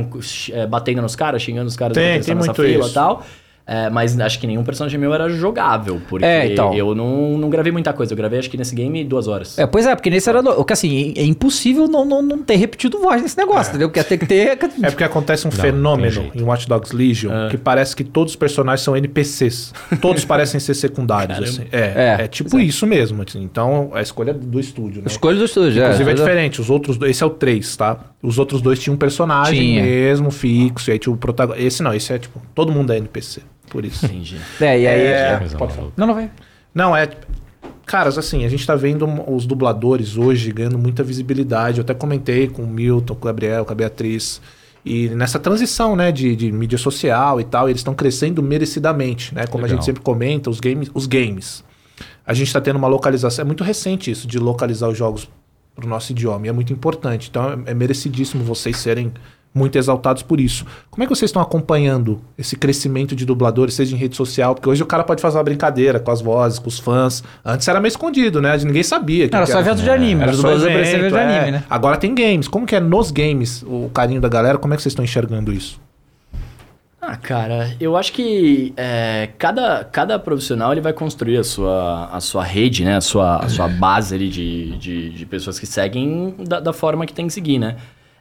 é, 0.53 0.66
batendo 0.66 1.03
nos 1.03 1.16
caras, 1.16 1.43
xingando 1.43 1.66
os 1.66 1.76
caras 1.76 1.95
Tem, 1.97 2.20
tem 2.20 2.35
nessa 2.37 2.47
muito 2.47 2.62
fila 2.62 2.85
isso. 2.85 2.91
e 2.91 2.95
tal. 2.95 3.24
É, 3.67 3.89
mas 3.89 4.19
acho 4.19 4.41
que 4.41 4.47
nenhum 4.47 4.65
personagem 4.65 4.99
meu 4.99 5.15
era 5.15 5.29
jogável, 5.29 6.01
porque 6.09 6.25
É, 6.25 6.47
então. 6.47 6.75
eu 6.75 6.95
não, 6.95 7.39
não 7.39 7.49
gravei 7.49 7.71
muita 7.73 7.93
coisa. 7.93 8.13
Eu 8.13 8.17
gravei 8.17 8.39
acho 8.39 8.51
que 8.51 8.57
nesse 8.57 8.75
game 8.75 9.05
duas 9.05 9.29
horas. 9.29 9.59
É, 9.59 9.67
pois 9.67 9.87
é, 9.87 9.95
porque 9.95 10.11
nesse 10.11 10.29
era. 10.29 10.41
O 10.41 10.65
que 10.65 10.73
assim, 10.73 11.15
é, 11.17 11.21
é 11.21 11.25
impossível 11.25 11.87
não, 11.87 12.05
não, 12.05 12.21
não 12.23 12.39
ter 12.43 12.57
repetido 12.57 12.99
voz 12.99 13.23
nesse 13.23 13.37
negócio, 13.39 13.71
entendeu? 13.71 13.89
Porque 13.89 14.03
tem 14.05 14.19
que 14.19 14.27
ter. 14.27 14.59
É 14.83 14.91
porque 14.91 15.05
acontece 15.05 15.47
um 15.47 15.51
tem 15.51 15.61
fenômeno 15.61 16.31
em 16.35 16.43
Watch 16.43 16.69
Dogs 16.69 16.95
Legion 16.95 17.49
que 17.49 17.57
parece 17.57 17.95
que 17.95 18.03
todos 18.05 18.33
os 18.33 18.37
personagens 18.37 18.83
são 18.83 18.97
NPCs. 18.97 19.73
Todos 20.01 20.25
parecem 20.25 20.59
ser 20.59 20.75
secundários. 20.75 21.39
assim. 21.39 21.65
É, 21.71 22.19
É, 22.21 22.25
é, 22.25 22.29
tipo 22.29 22.59
isso 22.59 22.87
mesmo. 22.87 23.23
assim. 23.23 23.43
Então, 23.43 23.91
a 23.95 24.03
escolha 24.03 24.35
do 24.35 24.59
estúdio, 24.59 25.01
né? 25.01 25.07
Escolha 25.07 25.39
do 25.39 25.45
estúdio, 25.45 25.83
Inclusive 25.83 26.11
é 26.11 26.13
é. 26.13 26.17
diferente. 26.17 26.61
Os 26.61 26.71
outros 26.71 26.97
dois, 26.97 27.11
esse 27.13 27.23
é 27.23 27.27
o 27.27 27.31
3, 27.31 27.77
tá? 27.77 27.99
Os 28.23 28.39
outros 28.39 28.62
dois 28.62 28.79
tinham 28.79 28.95
um 28.95 28.99
personagem 28.99 29.59
Tinha. 29.59 29.83
mesmo, 29.83 30.31
fixo. 30.31 30.91
E 30.91 30.93
aí 30.93 30.99
tinha 30.99 31.12
o 31.12 31.16
protagonista. 31.16 31.66
Esse 31.66 31.83
não, 31.83 31.93
esse 31.93 32.12
é 32.12 32.18
tipo, 32.18 32.41
todo 32.55 32.70
mundo 32.70 32.93
é 32.93 32.99
NPC. 32.99 33.43
Por 33.68 33.85
isso. 33.85 34.07
Entendi. 34.07 34.37
É, 34.61 34.81
e 34.81 34.87
aí. 34.87 35.07
É, 35.07 35.37
Coisa 35.39 35.59
pode 35.59 35.77
maluca. 35.77 35.95
Não, 35.97 36.07
não 36.07 36.14
vai. 36.14 36.31
Não, 36.73 36.97
é. 36.97 37.09
Caras, 37.85 38.16
assim, 38.16 38.45
a 38.45 38.49
gente 38.49 38.64
tá 38.64 38.77
vendo 38.77 39.07
os 39.29 39.45
dubladores 39.45 40.16
hoje 40.16 40.53
ganhando 40.53 40.79
muita 40.79 41.03
visibilidade. 41.03 41.79
Eu 41.79 41.83
até 41.83 41.93
comentei 41.93 42.47
com 42.47 42.62
o 42.62 42.66
Milton, 42.66 43.14
com 43.14 43.23
o 43.23 43.27
Gabriel, 43.27 43.64
com 43.64 43.73
a 43.73 43.75
Beatriz. 43.75 44.41
E 44.85 45.09
nessa 45.11 45.39
transição, 45.39 45.97
né, 45.97 46.12
de, 46.12 46.35
de 46.37 46.51
mídia 46.53 46.79
social 46.79 47.41
e 47.41 47.45
tal, 47.45 47.68
eles 47.68 47.81
estão 47.81 47.95
crescendo 47.95 48.43
merecidamente, 48.43 49.35
né? 49.35 49.47
Como 49.47 49.64
a 49.64 49.66
Legal. 49.66 49.79
gente 49.79 49.85
sempre 49.85 50.03
comenta, 50.03 50.49
os 50.49 50.61
games, 50.61 50.91
os 50.95 51.07
games. 51.07 51.64
A 52.25 52.35
gente 52.35 52.53
tá 52.53 52.61
tendo 52.61 52.77
uma 52.77 52.89
localização. 52.89 53.43
É 53.43 53.47
muito 53.47 53.64
recente 53.64 54.11
isso, 54.11 54.29
de 54.29 54.39
localizar 54.39 54.89
os 54.89 54.97
jogos 54.97 55.29
pro 55.75 55.89
nosso 55.89 56.12
idioma. 56.12 56.47
E 56.47 56.49
é 56.49 56.53
muito 56.53 56.73
importante. 56.73 57.29
Então 57.31 57.62
é, 57.66 57.70
é 57.70 57.75
merecidíssimo 57.75 58.45
vocês 58.45 58.77
serem 58.77 59.12
muito 59.55 59.77
exaltados 59.77 60.23
por 60.23 60.41
isso. 60.41 60.64
Como 60.91 61.03
é 61.03 61.07
que 61.07 61.14
vocês 61.14 61.29
estão 61.29 61.43
acompanhando 61.43 62.20
esse 62.39 62.57
crescimento 62.57 63.14
de 63.14 63.27
dubladores, 63.27 63.75
seja 63.75 63.95
em 63.95 63.99
rede 63.99 64.16
social? 64.16 64.55
Porque 64.55 64.68
hoje 64.68 64.83
o 64.83 64.87
cara 64.87 65.05
pode 65.05 65.20
fazer 65.20 65.37
uma 65.37 65.45
brincadeira 65.45 66.01
com 66.01 66.11
as 66.11 66.23
vozes, 66.23 66.59
com 66.59 66.68
os 66.68 66.79
fãs. 66.79 67.23
Antes 67.45 67.68
era 67.68 67.81
meio 67.81 67.91
escondido, 67.91 68.41
né? 68.41 68.57
Ninguém 68.57 68.83
sabia. 68.83 69.27
Era 69.31 69.45
que 69.45 69.53
só 69.53 69.61
evento 69.61 69.83
de 69.83 69.91
anime. 69.91 70.23
Era 70.23 70.33
só 70.33 70.51
evento, 70.53 70.68
evento 70.68 71.09
de 71.09 71.16
é. 71.16 71.37
anime, 71.37 71.53
né? 71.53 71.64
Agora 71.68 71.97
tem 71.97 72.14
games. 72.14 72.49
Como 72.49 72.66
que 72.66 72.75
é 72.75 72.81
nos 72.81 73.11
games 73.11 73.62
o 73.66 73.91
carinho 73.93 74.20
da 74.20 74.29
galera? 74.29 74.57
Como 74.57 74.73
é 74.73 74.77
que 74.77 74.83
vocês 74.83 74.93
estão 74.93 75.05
enxergando 75.05 75.53
isso? 75.53 75.79
Ah, 77.05 77.16
cara, 77.16 77.74
eu 77.80 77.96
acho 77.96 78.12
que 78.12 78.72
é, 78.76 79.30
cada, 79.36 79.82
cada 79.82 80.20
profissional 80.20 80.70
ele 80.70 80.80
vai 80.80 80.92
construir 80.92 81.36
a 81.36 81.42
sua, 81.42 82.07
a 82.12 82.20
sua 82.20 82.44
rede, 82.44 82.84
né? 82.84 82.96
A 82.96 83.00
sua, 83.00 83.38
a 83.38 83.48
sua 83.48 83.66
base 83.66 84.14
ali 84.14 84.28
de, 84.28 84.76
de, 84.78 85.11
de 85.11 85.26
pessoas 85.26 85.59
que 85.59 85.66
seguem 85.66 86.32
da, 86.38 86.61
da 86.61 86.72
forma 86.72 87.05
que 87.05 87.12
tem 87.12 87.26
que 87.26 87.32
seguir, 87.32 87.59
né? 87.59 87.74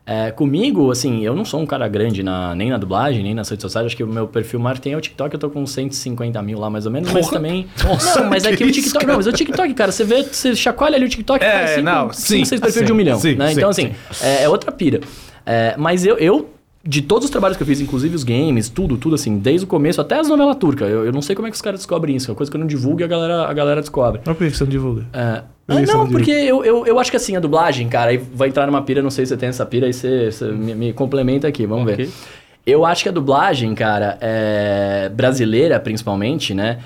É, 0.04 0.32
comigo, 0.32 0.90
assim, 0.90 1.24
eu 1.24 1.36
não 1.36 1.46
sou 1.46 1.60
um 1.62 1.66
cara 1.66 1.88
grande 1.88 2.24
na, 2.24 2.56
nem 2.56 2.72
na 2.72 2.78
dublagem, 2.78 3.22
nem 3.22 3.36
nas 3.36 3.48
redes 3.50 3.62
sociais. 3.62 3.86
Acho 3.86 3.96
que 3.96 4.04
o 4.04 4.08
meu 4.08 4.28
perfil 4.28 4.60
maior 4.60 4.80
tem 4.80 4.94
é 4.94 4.98
o 4.98 5.02
TikTok, 5.02 5.32
eu 5.32 5.40
tô 5.40 5.52
com 5.52 5.64
150 5.64 6.42
mil 6.42 6.58
lá 6.58 6.68
mais 6.68 6.88
ou 6.88 6.92
menos, 6.92 7.14
mas 7.14 7.30
também. 7.30 7.68
não, 7.86 8.30
mas 8.32 8.46
é 8.46 8.56
que, 8.56 8.64
o 8.64 8.72
TikTok. 8.72 9.06
Não, 9.06 9.18
mas 9.18 9.28
o 9.28 9.32
TikTok, 9.32 9.76
cara, 9.76 9.92
você 9.92 10.04
vê, 10.04 10.24
você 10.24 10.56
chacoalha 10.56 10.96
ali 10.96 11.06
o 11.06 11.10
TikTok 11.10 11.46
É, 11.46 11.68
cinco, 11.68 11.82
não, 11.84 12.12
cinco, 12.12 12.16
sim, 12.16 12.46
seis 12.46 12.60
perfis 12.60 12.80
sim, 12.80 12.86
de 12.86 12.92
um 12.92 12.96
milhão. 12.96 13.20
sim, 13.20 13.36
né? 13.36 13.50
sim, 13.50 13.54
então, 13.58 13.70
assim, 13.70 13.92
é, 14.24 14.44
é 14.46 14.50
outra 14.50 14.72
pira. 14.72 15.02
É, 15.46 15.76
mas 15.78 16.04
eu, 16.04 16.18
eu, 16.18 16.50
de 16.84 17.02
todos 17.02 17.26
os 17.26 17.30
trabalhos 17.32 17.58
que 17.58 17.64
eu 17.64 17.68
fiz, 17.68 17.80
inclusive 17.80 18.16
os 18.16 18.24
games, 18.24 18.68
tudo, 18.70 18.98
tudo 18.98 19.16
assim, 19.16 19.38
desde 19.38 19.66
o 19.66 19.68
começo 19.68 20.02
até 20.02 20.20
as 20.20 20.28
novelas 20.28 20.56
turcas, 20.56 20.90
eu, 20.90 21.06
eu 21.06 21.12
não 21.12 21.22
sei 21.22 21.36
como 21.36 21.48
é 21.48 21.52
que 21.52 21.56
os 21.56 21.62
caras 21.62 21.80
descobrem 21.80 22.16
isso, 22.16 22.30
é 22.30 22.32
uma 22.32 22.36
coisa 22.38 22.52
que 22.52 22.58
eu 22.58 22.60
não 22.60 22.68
divulgo 22.68 23.02
e 23.02 23.04
a 23.04 23.08
galera, 23.08 23.46
a 23.48 23.54
galera 23.54 23.82
descobre. 23.82 24.22
Mas 24.26 24.36
por 24.36 24.48
que 24.48 24.56
você 24.56 24.64
não 24.64 24.72
divulga? 24.72 25.06
É. 25.14 25.44
Ah, 25.68 25.80
não, 25.88 26.08
porque 26.10 26.32
eu, 26.32 26.66
eu, 26.66 26.86
eu 26.86 27.00
acho 27.00 27.10
que 27.12 27.18
assim, 27.18 27.36
a 27.36 27.40
dublagem, 27.40 27.88
cara, 27.88 28.12
aí 28.12 28.18
vai 28.18 28.50
entrar 28.50 28.66
numa 28.66 28.82
pira, 28.82 29.02
não 29.02 29.12
sei 29.12 29.26
se 29.26 29.30
você 29.30 29.38
tem 29.38 29.50
essa 29.50 29.66
pira, 29.66 29.86
aí 29.86 29.94
você, 29.94 30.32
você 30.32 30.46
me, 30.52 30.76
me 30.76 30.92
complementa 30.94 31.48
aqui, 31.48 31.66
vamos 31.66 31.84
Ok. 31.86 31.96
ver. 31.96 32.12
Eu 32.66 32.86
acho 32.86 33.04
que 33.04 33.10
a 33.10 33.12
dublagem, 33.12 33.74
cara, 33.74 34.18
é, 34.20 35.10
brasileira 35.14 35.80
principalmente, 35.80 36.54
né? 36.54 36.80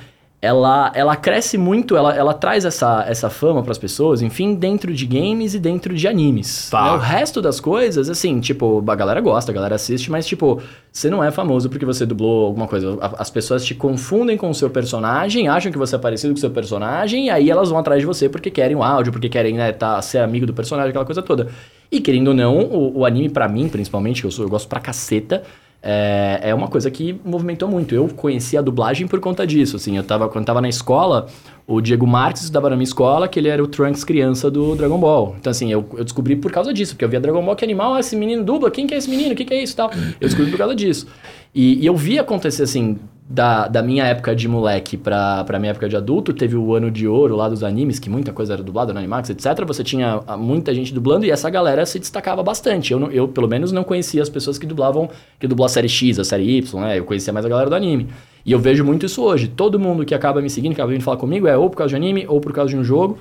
Ela, 0.45 0.91
ela 0.93 1.15
cresce 1.15 1.57
muito, 1.57 1.97
ela, 1.97 2.15
ela 2.15 2.33
traz 2.33 2.65
essa, 2.65 3.03
essa 3.07 3.29
fama 3.29 3.63
pras 3.63 3.77
pessoas, 3.77 4.21
enfim, 4.21 4.53
dentro 4.53 4.93
de 4.93 5.05
games 5.05 5.53
e 5.53 5.59
dentro 5.59 5.93
de 5.93 6.07
animes. 6.07 6.69
Tá. 6.69 6.83
né? 6.83 6.91
O 6.91 6.97
resto 6.97 7.41
das 7.41 7.59
coisas, 7.59 8.09
assim, 8.09 8.39
tipo, 8.39 8.83
a 8.87 8.95
galera 8.95 9.19
gosta, 9.21 9.51
a 9.51 9.55
galera 9.55 9.75
assiste, 9.75 10.11
mas, 10.11 10.25
tipo, 10.25 10.61
você 10.91 11.09
não 11.09 11.23
é 11.23 11.31
famoso 11.31 11.69
porque 11.69 11.85
você 11.85 12.05
dublou 12.05 12.45
alguma 12.45 12.67
coisa. 12.67 12.97
As 13.17 13.29
pessoas 13.29 13.65
te 13.65 13.73
confundem 13.73 14.37
com 14.37 14.49
o 14.49 14.53
seu 14.53 14.69
personagem, 14.69 15.47
acham 15.47 15.71
que 15.71 15.77
você 15.77 15.95
é 15.95 15.99
parecido 15.99 16.33
com 16.33 16.37
o 16.37 16.41
seu 16.41 16.51
personagem, 16.51 17.25
e 17.25 17.29
aí 17.29 17.49
elas 17.49 17.69
vão 17.69 17.79
atrás 17.79 17.99
de 17.99 18.05
você 18.05 18.29
porque 18.29 18.51
querem 18.51 18.75
o 18.75 18.83
áudio, 18.83 19.11
porque 19.11 19.29
querem, 19.29 19.55
né, 19.55 19.71
tá, 19.71 20.01
ser 20.01 20.19
amigo 20.19 20.45
do 20.45 20.53
personagem, 20.53 20.89
aquela 20.89 21.05
coisa 21.05 21.21
toda. 21.21 21.47
E 21.91 21.99
querendo 21.99 22.29
ou 22.29 22.33
não, 22.33 22.59
o, 22.59 22.99
o 22.99 23.05
anime, 23.05 23.29
pra 23.29 23.47
mim, 23.47 23.67
principalmente, 23.67 24.21
que 24.21 24.27
eu, 24.27 24.31
sou, 24.31 24.45
eu 24.45 24.49
gosto 24.49 24.67
pra 24.67 24.79
caceta, 24.79 25.43
é, 25.87 26.39
é 26.49 26.55
uma 26.55 26.67
coisa 26.67 26.89
que 26.89 27.21
movimentou 27.23 27.69
muito. 27.69 27.93
Eu 27.93 28.07
conheci 28.07 28.57
a 28.57 28.61
dublagem 28.61 29.07
por 29.07 29.19
conta 29.19 29.45
disso, 29.45 29.75
assim. 29.75 29.95
Eu 29.95 30.03
tava, 30.03 30.27
quando 30.27 30.43
tava 30.43 30.59
na 30.59 30.67
escola, 30.67 31.27
o 31.67 31.79
Diego 31.79 32.07
Marques 32.07 32.41
estudava 32.41 32.71
na 32.71 32.75
minha 32.75 32.85
escola, 32.85 33.27
que 33.27 33.39
ele 33.39 33.49
era 33.49 33.63
o 33.63 33.67
Trunks 33.67 34.03
criança 34.03 34.49
do 34.49 34.75
Dragon 34.75 34.97
Ball. 34.97 35.35
Então, 35.39 35.51
assim, 35.51 35.71
eu, 35.71 35.85
eu 35.95 36.03
descobri 36.03 36.35
por 36.35 36.51
causa 36.51 36.73
disso, 36.73 36.93
porque 36.93 37.05
eu 37.05 37.09
via 37.09 37.19
Dragon 37.19 37.45
Ball, 37.45 37.55
que 37.55 37.63
animal, 37.63 37.93
ah, 37.93 37.99
esse 37.99 38.15
menino 38.15 38.43
dubla, 38.43 38.71
quem 38.71 38.87
que 38.87 38.95
é 38.95 38.97
esse 38.97 39.07
menino, 39.07 39.33
o 39.33 39.35
que, 39.35 39.45
que 39.45 39.53
é 39.53 39.61
isso 39.61 39.75
tal. 39.75 39.91
Eu 40.19 40.27
descobri 40.27 40.49
por 40.49 40.57
causa 40.57 40.73
disso. 40.73 41.05
E, 41.53 41.83
e 41.83 41.85
eu 41.85 41.95
vi 41.95 42.17
acontecer, 42.17 42.63
assim, 42.63 42.97
da, 43.27 43.67
da 43.67 43.81
minha 43.81 44.05
época 44.05 44.35
de 44.35 44.47
moleque 44.47 44.95
pra, 44.95 45.43
pra 45.45 45.57
minha 45.57 45.71
época 45.71 45.89
de 45.89 45.95
adulto, 45.95 46.31
teve 46.31 46.55
o 46.55 46.75
ano 46.75 46.91
de 46.91 47.07
ouro 47.07 47.35
lá 47.35 47.49
dos 47.49 47.63
animes, 47.63 47.97
que 47.97 48.07
muita 48.07 48.31
coisa 48.31 48.53
era 48.53 48.61
dublada 48.61 48.93
no 48.93 48.99
Animax, 48.99 49.31
etc. 49.31 49.65
Você 49.65 49.83
tinha 49.83 50.21
ah, 50.27 50.37
muita 50.37 50.73
gente 50.75 50.93
dublando 50.93 51.25
e 51.25 51.31
essa 51.31 51.49
galera 51.49 51.85
se 51.87 51.97
destacava 51.97 52.43
bastante. 52.43 52.93
Eu, 52.93 53.11
eu 53.11 53.27
pelo 53.27 53.47
menos, 53.47 53.71
não 53.71 53.83
conhecia 53.83 54.21
as 54.21 54.29
pessoas 54.29 54.59
que 54.59 54.67
dublavam, 54.67 55.09
que 55.39 55.47
dublavam 55.47 55.65
a 55.65 55.69
série 55.69 55.89
X, 55.89 56.19
a 56.19 56.23
série 56.23 56.57
Y, 56.57 56.79
né? 56.81 56.99
Eu 56.99 57.05
conhecia 57.05 57.33
mais 57.33 57.45
a 57.45 57.49
galera 57.49 57.67
do 57.67 57.75
anime. 57.75 58.07
E 58.45 58.51
eu 58.51 58.59
vejo 58.59 58.85
muito 58.85 59.07
isso 59.07 59.23
hoje. 59.23 59.47
Todo 59.47 59.79
mundo 59.79 60.05
que 60.05 60.13
acaba 60.13 60.39
me 60.39 60.49
seguindo, 60.49 60.75
que 60.75 60.81
acaba 60.81 60.91
vindo 60.91 61.03
falar 61.03 61.17
comigo, 61.17 61.47
é 61.47 61.57
ou 61.57 61.67
por 61.67 61.77
causa 61.77 61.89
de 61.89 61.95
anime 61.95 62.25
ou 62.27 62.39
por 62.39 62.53
causa 62.53 62.69
de 62.69 62.77
um 62.77 62.83
jogo. 62.83 63.17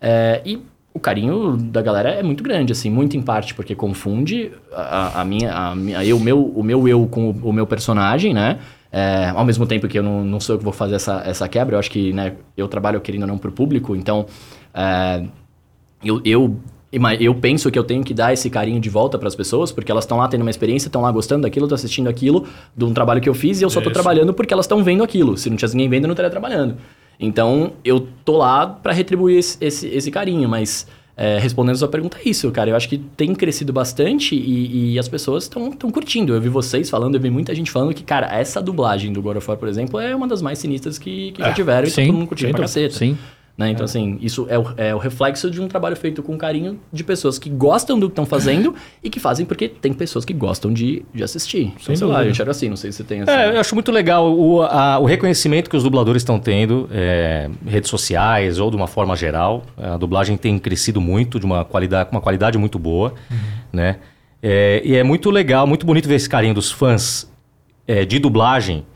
É, 0.00 0.40
e 0.46 0.60
o 0.94 1.00
carinho 1.00 1.56
da 1.56 1.82
galera 1.82 2.10
é 2.10 2.22
muito 2.22 2.44
grande, 2.44 2.72
assim, 2.72 2.90
muito 2.90 3.16
em 3.16 3.22
parte 3.22 3.54
porque 3.54 3.74
confunde 3.74 4.52
a, 4.72 5.20
a 5.20 5.24
minha, 5.24 5.72
a 5.96 6.04
eu, 6.04 6.18
meu, 6.20 6.44
o 6.44 6.62
meu 6.62 6.86
eu 6.86 7.06
com 7.06 7.30
o, 7.30 7.50
o 7.50 7.52
meu 7.52 7.66
personagem, 7.66 8.32
né? 8.32 8.58
É, 8.90 9.28
ao 9.34 9.44
mesmo 9.44 9.66
tempo 9.66 9.86
que 9.86 9.98
eu 9.98 10.02
não, 10.02 10.24
não 10.24 10.40
sou 10.40 10.54
eu 10.54 10.58
que 10.58 10.64
vou 10.64 10.72
fazer 10.72 10.94
essa, 10.94 11.22
essa 11.24 11.46
quebra, 11.46 11.74
eu 11.74 11.78
acho 11.78 11.90
que 11.90 12.12
né, 12.12 12.34
eu 12.56 12.66
trabalho 12.68 13.00
querendo 13.00 13.22
ou 13.22 13.28
não 13.28 13.38
pro 13.38 13.52
público, 13.52 13.94
então 13.94 14.24
é, 14.72 15.24
eu, 16.02 16.20
eu, 16.24 16.56
eu 17.20 17.34
penso 17.34 17.70
que 17.70 17.78
eu 17.78 17.84
tenho 17.84 18.02
que 18.02 18.14
dar 18.14 18.32
esse 18.32 18.48
carinho 18.48 18.80
de 18.80 18.88
volta 18.88 19.18
para 19.18 19.28
as 19.28 19.34
pessoas, 19.34 19.70
porque 19.70 19.92
elas 19.92 20.04
estão 20.04 20.18
lá 20.18 20.28
tendo 20.28 20.40
uma 20.40 20.50
experiência, 20.50 20.88
estão 20.88 21.02
lá 21.02 21.12
gostando 21.12 21.42
daquilo, 21.42 21.66
estão 21.66 21.74
assistindo 21.74 22.08
aquilo, 22.08 22.46
de 22.74 22.84
um 22.84 22.94
trabalho 22.94 23.20
que 23.20 23.28
eu 23.28 23.34
fiz 23.34 23.60
e 23.60 23.64
eu 23.64 23.70
só 23.70 23.80
Isso. 23.80 23.90
trabalhando 23.90 24.32
porque 24.32 24.54
elas 24.54 24.64
estão 24.64 24.82
vendo 24.82 25.04
aquilo. 25.04 25.36
Se 25.36 25.50
não 25.50 25.56
tivesse 25.56 25.76
ninguém 25.76 25.90
vendo, 25.90 26.04
eu 26.04 26.08
não 26.08 26.14
estaria 26.14 26.30
trabalhando. 26.30 26.76
Então, 27.20 27.72
eu 27.84 28.06
tô 28.24 28.36
lá 28.36 28.66
para 28.66 28.92
retribuir 28.92 29.38
esse, 29.38 29.58
esse, 29.60 29.88
esse 29.88 30.10
carinho, 30.10 30.48
mas 30.48 30.86
é, 31.20 31.36
respondendo 31.36 31.74
a 31.74 31.78
sua 31.78 31.88
pergunta, 31.88 32.16
é 32.24 32.28
isso, 32.28 32.48
cara. 32.52 32.70
Eu 32.70 32.76
acho 32.76 32.88
que 32.88 32.96
tem 32.96 33.34
crescido 33.34 33.72
bastante 33.72 34.36
e, 34.36 34.92
e 34.92 34.98
as 35.00 35.08
pessoas 35.08 35.42
estão 35.44 35.90
curtindo. 35.90 36.32
Eu 36.32 36.40
vi 36.40 36.48
vocês 36.48 36.88
falando, 36.88 37.16
eu 37.16 37.20
vi 37.20 37.28
muita 37.28 37.52
gente 37.56 37.72
falando 37.72 37.92
que, 37.92 38.04
cara, 38.04 38.28
essa 38.32 38.62
dublagem 38.62 39.12
do 39.12 39.20
God 39.20 39.36
of 39.36 39.50
War, 39.50 39.58
por 39.58 39.68
exemplo, 39.68 39.98
é 39.98 40.14
uma 40.14 40.28
das 40.28 40.40
mais 40.40 40.60
sinistras 40.60 40.96
que, 40.96 41.32
que 41.32 41.42
já 41.42 41.48
É, 41.48 41.52
tiveram 41.52 41.88
e 41.88 41.90
sim, 41.90 42.02
tá 42.02 42.06
todo 42.06 42.18
mundo 42.18 42.28
curtindo 42.28 42.52
pra 42.52 42.60
caceta. 42.60 42.94
Sim. 42.94 43.18
Né? 43.58 43.70
Então, 43.70 43.84
assim, 43.84 44.16
isso 44.20 44.46
é 44.48 44.56
o, 44.56 44.64
é 44.76 44.94
o 44.94 44.98
reflexo 44.98 45.50
de 45.50 45.60
um 45.60 45.66
trabalho 45.66 45.96
feito 45.96 46.22
com 46.22 46.38
carinho 46.38 46.78
de 46.92 47.02
pessoas 47.02 47.40
que 47.40 47.50
gostam 47.50 47.98
do 47.98 48.06
que 48.06 48.12
estão 48.12 48.24
fazendo 48.24 48.72
e 49.02 49.10
que 49.10 49.18
fazem 49.18 49.44
porque 49.44 49.68
tem 49.68 49.92
pessoas 49.92 50.24
que 50.24 50.32
gostam 50.32 50.72
de, 50.72 51.02
de 51.12 51.24
assistir. 51.24 51.72
Então, 51.82 51.96
sei 51.96 52.06
lá, 52.06 52.12
dúvida. 52.12 52.24
eu 52.28 52.30
enxergo 52.30 52.50
assim, 52.52 52.68
não 52.68 52.76
sei 52.76 52.92
se 52.92 52.98
você 52.98 53.02
tem 53.04 53.22
essa... 53.22 53.32
É, 53.32 53.56
eu 53.56 53.58
acho 53.60 53.74
muito 53.74 53.90
legal 53.90 54.32
o, 54.32 54.62
a- 54.62 55.00
o 55.00 55.04
reconhecimento 55.06 55.68
que 55.68 55.76
os 55.76 55.82
dubladores 55.82 56.20
estão 56.22 56.38
tendo, 56.38 56.88
é, 56.92 57.50
redes 57.66 57.90
sociais 57.90 58.60
ou 58.60 58.70
de 58.70 58.76
uma 58.76 58.86
forma 58.86 59.16
geral. 59.16 59.64
A 59.76 59.96
dublagem 59.96 60.36
tem 60.36 60.56
crescido 60.56 61.00
muito, 61.00 61.40
de 61.40 61.44
uma 61.44 61.64
qualidade, 61.64 62.10
uma 62.12 62.20
qualidade 62.20 62.56
muito 62.58 62.78
boa, 62.78 63.12
né? 63.72 63.96
É, 64.40 64.80
e 64.84 64.94
é 64.94 65.02
muito 65.02 65.30
legal, 65.32 65.66
muito 65.66 65.84
bonito 65.84 66.08
ver 66.08 66.14
esse 66.14 66.28
carinho 66.28 66.54
dos 66.54 66.70
fãs 66.70 67.28
é, 67.88 68.04
de 68.04 68.20
dublagem 68.20 68.86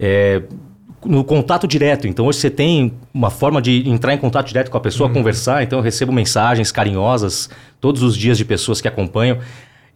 é, 0.00 0.42
no 1.04 1.24
contato 1.24 1.66
direto. 1.66 2.06
Então 2.06 2.26
hoje 2.26 2.38
você 2.38 2.50
tem 2.50 2.92
uma 3.12 3.30
forma 3.30 3.60
de 3.60 3.88
entrar 3.88 4.14
em 4.14 4.18
contato 4.18 4.46
direto 4.46 4.70
com 4.70 4.76
a 4.76 4.80
pessoa, 4.80 5.08
conversar. 5.10 5.62
Então 5.62 5.78
eu 5.78 5.82
recebo 5.82 6.12
mensagens 6.12 6.70
carinhosas 6.70 7.50
todos 7.80 8.02
os 8.02 8.16
dias 8.16 8.36
de 8.36 8.44
pessoas 8.44 8.80
que 8.80 8.88
acompanham. 8.88 9.38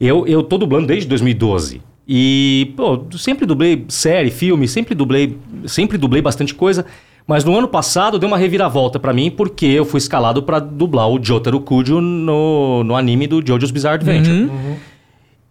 Eu, 0.01 0.27
eu 0.27 0.43
tô 0.43 0.59
dublando 0.59 0.87
desde 0.87 1.09
2012. 1.09 1.81
E, 2.07 2.73
pô, 2.77 3.05
sempre 3.17 3.47
dublei 3.47 3.85
série, 3.89 4.31
filme, 4.31 4.69
sempre 4.69 4.95
dublei, 4.95 5.39
sempre 5.67 5.97
dublei 5.97 6.21
bastante 6.21 6.55
coisa. 6.55 6.85
Mas 7.27 7.43
no 7.43 7.57
ano 7.57 7.67
passado 7.67 8.19
deu 8.19 8.27
uma 8.27 8.37
reviravolta 8.37 8.99
pra 8.99 9.13
mim 9.13 9.31
porque 9.31 9.65
eu 9.65 9.87
fui 9.87 9.97
escalado 9.97 10.43
pra 10.43 10.59
dublar 10.59 11.09
o 11.09 11.23
Jotaro 11.23 11.59
Kujo 11.59 12.01
no, 12.01 12.85
no 12.85 12.95
anime 12.95 13.27
do 13.27 13.41
JoJo's 13.41 13.71
Bizarre 13.71 13.95
Adventure. 13.95 14.51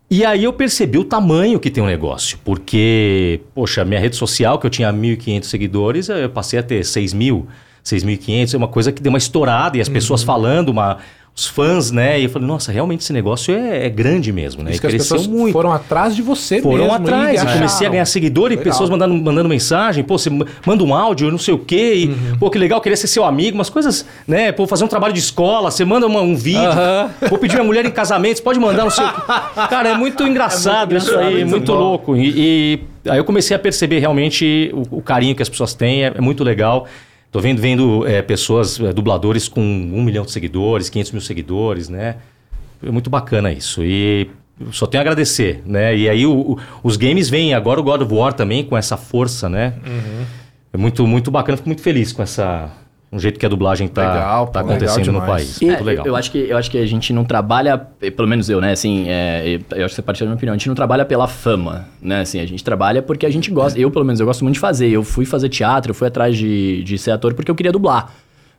E 0.09 0.23
aí 0.23 0.43
eu 0.43 0.53
percebi 0.53 0.97
o 0.97 1.03
tamanho 1.03 1.59
que 1.59 1.71
tem 1.71 1.83
o 1.83 1.87
negócio, 1.87 2.37
porque, 2.43 3.41
poxa, 3.55 3.83
minha 3.83 3.99
rede 3.99 4.15
social, 4.15 4.59
que 4.59 4.65
eu 4.65 4.69
tinha 4.69 4.93
1.500 4.93 5.43
seguidores, 5.43 6.09
eu 6.09 6.29
passei 6.29 6.59
a 6.59 6.63
ter 6.63 6.81
6.000, 6.81 7.45
6.500, 7.83 8.53
é 8.53 8.57
uma 8.57 8.67
coisa 8.67 8.91
que 8.91 9.01
deu 9.01 9.09
uma 9.09 9.17
estourada, 9.17 9.77
e 9.77 9.81
as 9.81 9.89
pessoas 9.89 10.21
falando, 10.21 10.69
uma, 10.69 10.99
os 11.35 11.47
fãs, 11.47 11.89
né? 11.89 12.19
E 12.19 12.25
eu 12.25 12.29
falei, 12.29 12.47
nossa, 12.47 12.71
realmente 12.71 13.01
esse 13.01 13.11
negócio 13.11 13.55
é, 13.55 13.87
é 13.87 13.89
grande 13.89 14.31
mesmo, 14.31 14.61
né? 14.61 14.69
Isso 14.69 14.77
e 14.77 14.81
que 14.81 14.85
as 14.87 14.93
cresceu 14.93 15.17
pessoas 15.17 15.27
muito. 15.35 15.51
foram 15.51 15.71
atrás 15.73 16.15
de 16.15 16.21
você 16.21 16.61
Foram 16.61 16.83
mesmo. 16.83 16.93
atrás, 16.93 17.41
e 17.41 17.43
eu 17.45 17.51
comecei 17.51 17.87
a 17.87 17.89
ganhar 17.89 18.05
seguidor 18.05 18.47
e 18.51 18.55
Legal. 18.55 18.65
pessoas 18.65 18.87
mandando, 18.87 19.15
mandando 19.15 19.49
mensagem, 19.49 20.03
pô, 20.03 20.15
você 20.15 20.29
ma- 20.29 20.45
manda 20.63 20.83
um 20.83 20.93
áudio, 20.93 21.31
não 21.31 21.39
sei 21.39 21.55
o 21.55 21.57
quê, 21.57 21.93
e, 21.95 22.05
Uhum. 22.07 22.37
pô, 22.39 22.51
que 22.51 22.59
legal, 22.59 22.79
queria 22.79 22.95
ser 22.95 23.07
seu 23.07 23.25
amigo, 23.25 23.57
umas 23.57 23.67
coisas, 23.69 24.05
né, 24.27 24.51
pô, 24.51 24.67
fazer 24.67 24.83
um 24.83 24.87
trabalho 24.87 25.11
de 25.13 25.19
escola, 25.21 25.71
você 25.71 25.83
manda 25.83 26.05
uma- 26.05 26.21
um 26.21 26.35
vídeo, 26.35 26.61
Aham. 26.69 27.09
vou 27.27 27.39
pedir 27.39 27.55
minha 27.55 27.65
mulher 27.65 27.83
em 27.83 27.89
casamento, 27.91 28.37
você 28.37 28.43
pode 28.43 28.59
mandar 28.59 28.85
no 28.85 28.91
seu... 28.91 29.03
Cara, 29.69 29.89
é 29.89 29.97
muito 29.97 30.21
engraçado 30.27 30.95
isso 30.95 31.07
engraçado, 31.09 31.27
aí, 31.29 31.37
muito 31.37 31.49
muito 31.49 31.71
bom. 31.73 31.79
louco. 31.79 32.15
E, 32.15 32.79
e 33.05 33.09
aí 33.09 33.17
eu 33.17 33.23
comecei 33.25 33.55
a 33.55 33.59
perceber 33.59 33.97
realmente 33.97 34.69
o, 34.71 34.97
o 34.97 35.01
carinho 35.01 35.35
que 35.35 35.41
as 35.41 35.49
pessoas 35.49 35.73
têm, 35.73 36.03
é, 36.03 36.13
é 36.15 36.21
muito 36.21 36.43
legal. 36.43 36.87
Tô 37.33 37.39
vendo, 37.41 37.59
vendo 37.61 38.07
é, 38.07 38.21
pessoas, 38.21 38.79
é, 38.79 38.93
dubladores 38.93 39.47
com 39.49 39.59
um 39.59 40.03
milhão 40.03 40.23
de 40.23 40.31
seguidores, 40.31 40.87
500 40.89 41.11
mil 41.13 41.21
seguidores, 41.21 41.89
né? 41.89 42.15
É 42.81 42.91
muito 42.91 43.09
bacana 43.09 43.51
isso. 43.51 43.83
E 43.83 44.29
só 44.71 44.85
tenho 44.85 45.01
a 45.01 45.03
agradecer, 45.03 45.61
né? 45.65 45.97
E 45.97 46.07
aí 46.07 46.25
o- 46.27 46.51
o- 46.53 46.59
os 46.83 46.95
games 46.95 47.29
vêm 47.29 47.53
agora 47.55 47.79
o 47.79 47.83
God 47.83 48.01
of 48.03 48.13
War 48.13 48.33
também 48.33 48.63
com 48.63 48.77
essa 48.77 48.95
força, 48.95 49.49
né? 49.49 49.73
É 50.71 50.77
muito, 50.77 51.05
muito 51.07 51.31
bacana, 51.31 51.57
fico 51.57 51.69
muito 51.69 51.81
feliz 51.81 52.11
com 52.13 52.21
essa 52.21 52.69
um 53.13 53.19
jeito 53.19 53.39
que 53.39 53.45
a 53.45 53.49
dublagem 53.49 53.87
tá, 53.87 54.13
Legal, 54.13 54.47
tá 54.47 54.61
pô, 54.61 54.67
legal 54.69 54.87
acontecendo 54.87 55.11
no 55.13 55.21
país. 55.21 55.61
É, 55.61 55.65
muito 55.65 55.83
legal. 55.83 56.05
Eu, 56.05 56.11
eu 56.11 56.15
acho 56.15 56.31
que, 56.31 56.37
eu 56.39 56.57
acho 56.57 56.71
que 56.71 56.77
a 56.77 56.85
gente 56.85 57.13
não 57.13 57.23
trabalha, 57.23 57.77
pelo 57.77 58.27
menos 58.27 58.49
eu, 58.49 58.59
né? 58.59 58.71
Assim, 58.71 59.05
é, 59.07 59.59
eu 59.75 59.85
acho 59.85 59.89
que 59.89 59.95
você 59.95 60.01
partilha 60.01 60.25
da 60.25 60.29
minha 60.31 60.37
opinião. 60.37 60.53
A 60.53 60.57
gente 60.57 60.67
não 60.67 60.75
trabalha 60.75 61.05
pela 61.05 61.27
fama, 61.27 61.87
né? 62.01 62.21
Assim, 62.21 62.39
a 62.39 62.45
gente 62.45 62.63
trabalha 62.63 63.01
porque 63.01 63.25
a 63.25 63.29
gente 63.29 63.51
gosta. 63.51 63.79
Eu, 63.79 63.91
pelo 63.91 64.03
menos, 64.03 64.19
eu 64.19 64.25
gosto 64.25 64.43
muito 64.43 64.55
de 64.55 64.59
fazer. 64.59 64.89
Eu 64.89 65.03
fui 65.03 65.25
fazer 65.25 65.49
teatro, 65.49 65.91
eu 65.91 65.95
fui 65.95 66.07
atrás 66.07 66.35
de, 66.37 66.83
de 66.83 66.97
ser 66.97 67.11
ator 67.11 67.33
porque 67.33 67.51
eu 67.51 67.55
queria 67.55 67.71
dublar. 67.71 68.11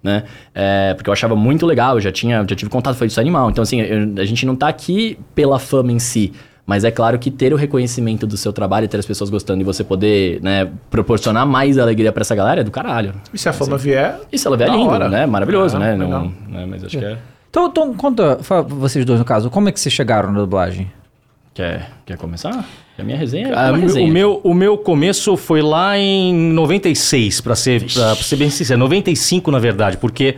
Né? 0.03 0.25
É, 0.55 0.93
porque 0.95 1.09
eu 1.09 1.13
achava 1.15 1.35
muito 1.35 1.65
legal, 1.65 1.95
eu 1.97 2.01
já 2.03 2.13
tinha, 2.13 2.45
já 2.47 2.55
tive 2.55 2.71
contato, 2.71 2.95
foi 2.95 3.07
isso 3.07 3.19
animal. 3.19 3.49
Então, 3.51 3.63
assim, 3.63 3.81
eu- 3.81 4.13
a 4.23 4.25
gente 4.27 4.45
não 4.45 4.55
tá 4.55 4.69
aqui 4.69 5.19
pela 5.35 5.59
fama 5.59 5.91
em 5.91 5.99
si, 5.99 6.31
Mas 6.67 6.83
é 6.83 6.91
claro 6.91 7.19
que 7.19 7.31
ter 7.31 7.53
o 7.53 7.57
reconhecimento 7.57 8.27
do 8.27 8.37
seu 8.39 8.51
trabalho, 8.53 8.89
ter 8.89 8.97
as 8.99 9.05
pessoas 9.05 9.29
gostando 9.29 9.61
e 9.61 9.65
você 9.65 9.85
poder, 9.85 10.41
né, 10.43 10.71
proporcionar 10.91 11.47
mais 11.47 11.77
alegria 11.77 12.11
pra 12.11 12.23
essa 12.23 12.35
galera 12.35 12.63
é 12.63 12.65
do 12.65 12.71
caralho. 12.71 13.13
E 13.35 13.39
se 13.39 13.49
a 13.49 13.53
fama 13.53 13.77
vier. 13.77 14.19
E 14.33 14.39
se 14.39 14.47
ela 14.47 14.57
vier 14.57 14.71
lindo, 14.71 14.89
hora. 14.89 15.09
né? 15.09 15.27
Maravilhoso, 15.27 15.77
Ah, 15.77 15.81
né? 15.81 15.95
Não, 15.97 16.33
né? 16.49 16.65
Mas 16.67 16.83
acho 16.85 16.99
que 16.99 17.05
é. 17.05 17.19
Então, 17.51 17.67
então, 17.69 17.93
conta, 17.95 18.39
fala 18.43 18.63
vocês 18.63 19.05
dois 19.05 19.19
no 19.19 19.25
caso, 19.27 19.51
como 19.51 19.69
é 19.69 19.73
que 19.73 19.79
vocês 19.79 19.93
chegaram 19.93 20.33
na 20.33 20.41
dublagem? 20.41 20.91
Quer, 21.53 21.89
quer 22.07 22.17
começar? 22.17 22.65
A 22.99 23.03
minha 23.05 23.17
resenha 23.17 23.49
é 23.49 23.53
Ah, 23.55 23.69
uma 23.69 23.79
o, 23.79 23.81
resenha. 23.83 24.11
meu, 24.13 24.41
o 24.43 24.55
meu 24.55 24.77
começo 24.79 25.37
foi 25.37 25.61
lá 25.63 25.97
em 25.99 26.35
96, 26.35 27.41
pra 27.43 27.55
ser, 27.55 27.85
pra 27.93 28.15
ser 28.17 28.37
bem 28.37 28.49
sincero. 28.51 28.81
95, 28.81 29.51
na 29.53 29.59
verdade, 29.59 29.99
porque 29.99 30.37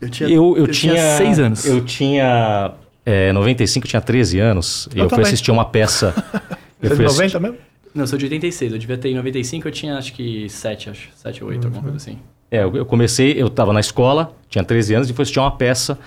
Eu 0.00 0.10
tinha- 0.10 0.28
eu, 0.28 0.56
eu 0.56 0.66
eu 0.66 0.66
tinha 0.66 1.16
seis 1.16 1.38
anos. 1.38 1.64
Eu 1.64 1.82
tinha. 1.84 2.72
É, 3.10 3.32
95, 3.32 3.86
eu 3.86 3.88
tinha 3.88 4.02
13 4.02 4.38
anos. 4.38 4.86
E 4.94 4.98
Eu 4.98 5.04
eu, 5.06 5.10
fui 5.10 5.22
assistir 5.22 5.50
uma 5.50 5.64
peça. 5.64 6.12
Você 6.78 6.86
Eu 6.86 6.86
é 6.86 6.90
de 6.90 6.96
fui 6.96 7.04
90 7.06 7.40
mesmo? 7.40 7.56
Não, 7.94 8.02
eu 8.02 8.06
sou 8.06 8.18
de 8.18 8.26
86. 8.26 8.72
Eu 8.72 8.78
devia 8.78 8.98
ter 8.98 9.08
em 9.08 9.14
95, 9.14 9.66
eu 9.66 9.72
tinha 9.72 9.96
acho 9.96 10.12
que 10.12 10.46
7, 10.50 10.90
acho. 10.90 11.08
7 11.16 11.42
ou 11.42 11.48
8, 11.48 11.66
alguma 11.66 11.82
coisa 11.84 11.96
assim. 11.96 12.18
É, 12.50 12.62
eu 12.62 12.76
eu 12.76 12.84
comecei, 12.84 13.32
eu 13.40 13.48
tava 13.48 13.72
na 13.72 13.80
escola, 13.80 14.32
tinha 14.50 14.62
13 14.62 14.94
anos, 14.94 15.10
e 15.10 15.14
fui 15.14 15.22
assistir 15.22 15.40
uma 15.40 15.50
peça. 15.50 15.98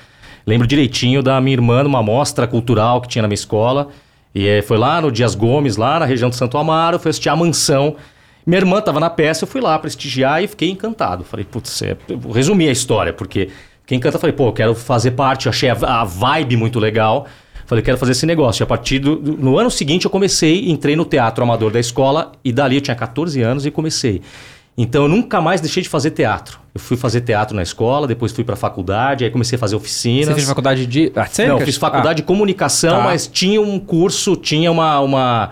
Lembro 0.46 0.68
direitinho 0.68 1.24
da 1.24 1.42
minha 1.42 1.56
irmã 1.56 1.82
numa 1.82 2.04
mostra 2.04 2.46
cultural 2.46 3.02
que 3.02 3.08
tinha 3.08 3.24
na 3.24 3.28
minha 3.28 3.34
escola. 3.36 3.90
E 4.34 4.48
eh, 4.48 4.62
foi 4.62 4.78
lá 4.78 5.02
no 5.02 5.12
Dias 5.12 5.34
Gomes, 5.34 5.78
lá 5.78 6.00
na 6.00 6.06
região 6.06 6.30
de 6.30 6.36
Santo 6.36 6.56
Amaro, 6.56 7.00
fui 7.00 7.10
assistir 7.10 7.30
a 7.30 7.36
mansão. 7.36 7.96
Minha 8.46 8.60
irmã 8.60 8.80
tava 8.80 9.00
na 9.00 9.10
peça, 9.10 9.44
eu 9.44 9.48
fui 9.48 9.60
lá 9.60 9.78
prestigiar 9.80 10.44
e 10.44 10.48
fiquei 10.48 10.70
encantado. 10.70 11.24
Falei, 11.24 11.46
putz, 11.46 11.82
é, 11.82 11.98
eu 12.08 12.18
vou 12.20 12.32
resumir 12.32 12.70
a 12.70 12.72
história, 12.72 13.12
porque 13.12 13.50
fiquei 13.92 13.98
encantado. 13.98 14.20
Falei, 14.22 14.36
pô, 14.36 14.48
eu 14.48 14.54
quero 14.54 14.76
fazer 14.76 15.12
parte, 15.12 15.46
eu 15.48 15.50
achei 15.52 15.70
a, 15.70 15.74
a 15.74 16.04
vibe 16.04 16.56
muito 16.58 16.80
legal. 16.80 17.28
Falei, 17.66 17.84
quero 17.84 17.98
fazer 17.98 18.14
esse 18.14 18.26
negócio. 18.26 18.62
E 18.62 18.66
a 18.66 18.68
partir 18.68 19.00
do, 19.00 19.16
do- 19.16 19.38
No 19.38 19.58
ano 19.58 19.70
seguinte 19.72 20.06
eu 20.06 20.12
comecei, 20.12 20.70
entrei 20.70 20.96
no 20.96 21.06
teatro 21.06 21.44
amador 21.44 21.72
da 21.72 21.80
escola 21.80 22.32
e 22.44 22.52
dali 22.52 22.76
eu 22.76 22.82
tinha 22.82 22.96
14 22.96 23.42
anos 23.42 23.66
e 23.66 23.72
comecei. 23.72 24.22
Então 24.78 25.04
eu 25.04 25.10
nunca 25.10 25.42
mais 25.42 25.60
deixei 25.62 25.84
de 25.84 25.90
fazer 25.90 26.12
teatro. 26.12 26.60
Eu 26.74 26.80
fui 26.80 26.96
fazer 26.98 27.22
teatro 27.22 27.56
na 27.56 27.62
escola, 27.62 28.08
depois 28.08 28.32
fui 28.32 28.44
pra 28.44 28.56
faculdade, 28.56 29.24
aí 29.26 29.30
comecei 29.32 29.56
a 29.58 29.60
fazer 29.60 29.76
oficinas. 29.76 30.28
Você 30.28 30.34
fez 30.36 30.48
faculdade 30.48 30.86
de 30.86 31.12
artes 31.16 31.38
Não, 31.40 31.60
eu 31.60 31.66
fiz 31.66 31.76
faculdade 31.78 32.18
de 32.18 32.24
comunicação, 32.24 32.98
Tá. 32.98 33.04
mas 33.04 33.28
tinha 33.28 33.62
um 33.62 33.78
curso, 33.80 34.36
tinha 34.38 34.72
uma, 34.72 35.00
uma, 35.02 35.50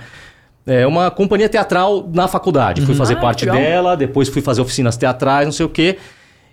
é, 0.65 0.87
uma 0.87 1.11
companhia 1.11 1.49
teatral 1.49 2.09
na 2.13 2.27
faculdade. 2.29 2.81
Fui 2.81 2.95
fazer 2.95 3.15
Ah, 3.17 3.21
parte 3.21 3.43
legal. 3.45 3.57
dela, 3.61 3.97
depois 3.97 4.29
fui 4.29 4.41
fazer 4.41 4.61
oficinas 4.61 4.95
teatrais, 4.95 5.45
não 5.45 5.51
sei 5.51 5.65
o 5.65 5.69
quê. 5.69 5.97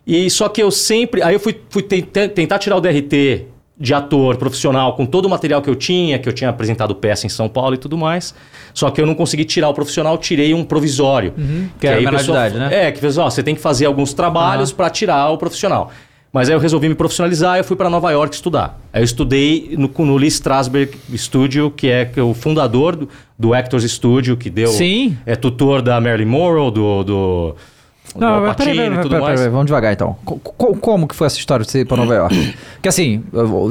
E 0.07 0.31
só 0.31 0.49
que 0.49 0.63
eu 0.63 0.71
sempre. 0.71 1.23
Aí 1.23 1.35
eu 1.35 1.41
fui, 1.41 1.59
fui 1.69 1.83
tenta- 1.83 2.29
tentar 2.29 2.59
tirar 2.59 2.77
o 2.77 2.81
DRT 2.81 3.47
de 3.79 3.93
ator 3.93 4.37
profissional 4.37 4.95
com 4.95 5.05
todo 5.05 5.27
o 5.27 5.29
material 5.29 5.61
que 5.61 5.69
eu 5.69 5.75
tinha, 5.75 6.19
que 6.19 6.27
eu 6.29 6.33
tinha 6.33 6.49
apresentado 6.49 6.95
peça 6.95 7.27
em 7.27 7.29
São 7.29 7.49
Paulo 7.49 7.75
e 7.75 7.79
tudo 7.79 7.99
mais. 7.99 8.35
Só 8.73 8.91
que 8.91 9.01
eu 9.01 9.07
não 9.07 9.15
consegui 9.15 9.45
tirar 9.45 9.69
o 9.69 9.75
profissional, 9.75 10.17
tirei 10.17 10.55
um 10.55 10.65
provisório. 10.65 11.35
Que 11.79 11.87
era 11.87 11.97
aí 11.97 12.07
o 12.07 12.11
menor 12.11 12.51
né? 12.53 12.87
É, 12.87 12.93
que 12.93 12.99
fez, 13.01 13.19
ó, 13.19 13.29
você 13.29 13.43
tem 13.43 13.55
que 13.55 13.61
fazer 13.61 13.85
alguns 13.87 14.15
trabalhos 14.15 14.73
para 14.73 14.89
tirar 14.89 15.31
o 15.31 15.37
profissional. 15.37 15.91
Mas 16.33 16.49
aí 16.49 16.55
eu 16.55 16.59
resolvi 16.59 16.89
me 16.89 16.95
profissionalizar 16.95 17.59
e 17.59 17.63
fui 17.63 17.77
para 17.77 17.89
Nova 17.89 18.11
York 18.11 18.35
estudar. 18.35 18.79
Aí 18.93 19.01
eu 19.01 19.05
estudei 19.05 19.75
no, 19.79 19.91
no 20.05 20.17
Lee 20.17 20.29
Strasberg 20.29 20.97
Studio, 21.17 21.71
que 21.71 21.89
é, 21.89 22.05
que 22.05 22.21
o 22.21 22.35
fundador 22.35 22.95
do, 22.95 23.09
do 23.39 23.55
Actors 23.55 23.85
Studio, 23.91 24.37
que 24.37 24.51
deu. 24.51 24.69
Sim. 24.69 25.17
É 25.25 25.35
tutor 25.35 25.81
da 25.81 26.01
Marilyn 26.01 26.27
Monroe, 26.29 26.71
do 26.71 27.05
do 27.05 27.57
Não, 28.15 28.41
mas 28.43 28.57
peraí, 28.57 28.77
peraí, 28.77 29.09
peraí, 29.09 29.21
peraí, 29.37 29.49
vamos 29.49 29.67
devagar 29.67 29.93
então. 29.93 30.17
Co- 30.25 30.39
co- 30.39 30.77
como 30.77 31.07
que 31.09 31.15
foi 31.15 31.27
essa 31.27 31.39
história 31.39 31.65
de 31.65 31.71
você 31.71 31.81
ir 31.81 31.85
pra 31.85 31.97
Nova 31.97 32.15
York? 32.15 32.57
Porque 32.75 32.89
assim, 32.89 33.25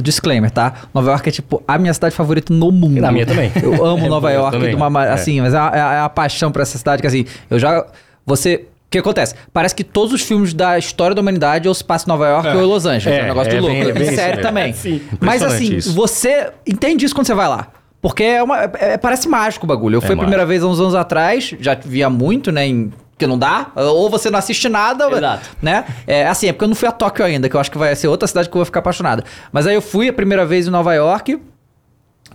disclaimer, 0.04 0.52
tá? 0.52 0.74
Nova 0.94 1.12
York 1.12 1.30
é 1.30 1.32
tipo 1.32 1.64
a 1.68 1.78
minha 1.78 1.94
cidade 1.94 2.14
favorita 2.16 2.54
no 2.54 2.72
mundo. 2.72 2.98
E 2.98 3.02
na 3.02 3.12
minha 3.12 3.26
também. 3.26 3.52
Eu 3.62 3.86
amo 3.86 4.06
É, 4.06 4.10
Nova 4.10 4.32
eu 4.32 4.40
York, 4.42 4.52
também. 4.58 4.70
de 4.72 4.76
uma, 4.76 4.90
ma- 4.90 5.06
É. 5.06 5.12
assim, 5.14 5.42
mas 5.42 5.54
é 5.54 5.58
a, 5.58 5.72
é 5.74 5.80
a- 5.82 5.94
é 5.94 6.00
a 6.02 6.10
paixão 6.10 6.52
por 6.52 6.62
essa 6.62 6.78
cidade 6.78 7.02
que 7.02 7.08
assim, 7.08 7.26
eu 7.50 7.58
já. 7.60 7.86
Você. 8.26 8.66
O 8.88 8.90
que 8.96 9.00
acontece? 9.00 9.36
Parece 9.52 9.74
que 9.76 9.84
todos 9.84 10.14
os 10.14 10.22
filmes 10.22 10.54
da 10.54 10.78
história 10.78 11.14
da 11.16 11.22
humanidade 11.22 11.68
ou 11.68 11.74
se 11.74 11.84
passa 11.84 12.06
em 12.06 12.10
Nova 12.10 12.28
York 12.28 12.48
ou 12.50 12.62
em 12.62 12.66
Los 12.66 12.86
Angeles. 12.86 13.18
É, 13.18 13.22
É, 13.22 13.24
um 13.24 13.28
negócio 13.28 13.50
de 13.52 13.58
é 13.58 13.60
louco. 13.60 13.76
bem- 13.76 13.90
é 13.90 13.94
bem 13.94 14.04
isso 14.04 14.16
série 14.16 14.28
mesmo. 14.38 14.42
também. 14.44 14.70
É, 14.70 14.74
sim. 14.74 15.02
Mas 15.20 15.42
assim, 15.44 15.76
isso. 15.76 15.94
você 15.94 16.50
entende 16.66 17.04
isso 17.06 17.14
quando 17.16 17.28
você 17.28 17.34
vai 17.34 17.48
lá. 17.48 17.68
Porque 18.02 18.24
é 18.24 18.44
uma, 18.44 18.64
é- 18.64 18.72
é- 18.80 18.98
parece 18.98 19.28
mágico 19.28 19.66
o 19.66 19.68
bagulho. 19.68 19.96
Eu 19.98 20.02
fui 20.02 20.14
a 20.14 20.18
primeira 20.18 20.46
vez 20.46 20.64
há 20.64 20.68
uns 20.68 20.80
anos 20.80 20.94
atrás, 20.96 21.54
já 21.60 21.74
via 21.74 22.10
muito, 22.10 22.52
né? 22.52 22.68
Em, 22.68 22.94
que 23.18 23.26
não 23.26 23.38
dá. 23.38 23.72
Ou 23.76 24.10
você 24.10 24.30
não 24.30 24.40
assiste 24.40 24.68
nada, 24.68 25.10
Exato. 25.10 25.50
né? 25.62 25.86
É 26.06 26.28
assim, 26.28 26.48
é 26.48 26.54
porque 26.54 26.66
eu 26.66 26.70
não 26.70 26.76
fui 26.76 26.88
a 26.88 26.92
Tóquio 26.92 27.24
ainda, 27.26 27.48
que 27.50 27.56
eu 27.56 27.60
acho 27.60 27.72
que 27.72 27.78
vai 27.78 27.96
ser 27.96 28.08
outra 28.08 28.28
cidade 28.28 28.50
que 28.50 28.56
eu 28.56 28.60
vou 28.60 28.66
ficar 28.66 28.80
apaixonada. 28.80 29.24
Mas 29.52 29.66
aí 29.68 29.76
eu 29.76 29.82
fui 29.82 30.10
a 30.10 30.14
primeira 30.14 30.46
vez 30.46 30.68
em 30.68 30.72
Nova 30.72 30.94
York. 30.94 31.42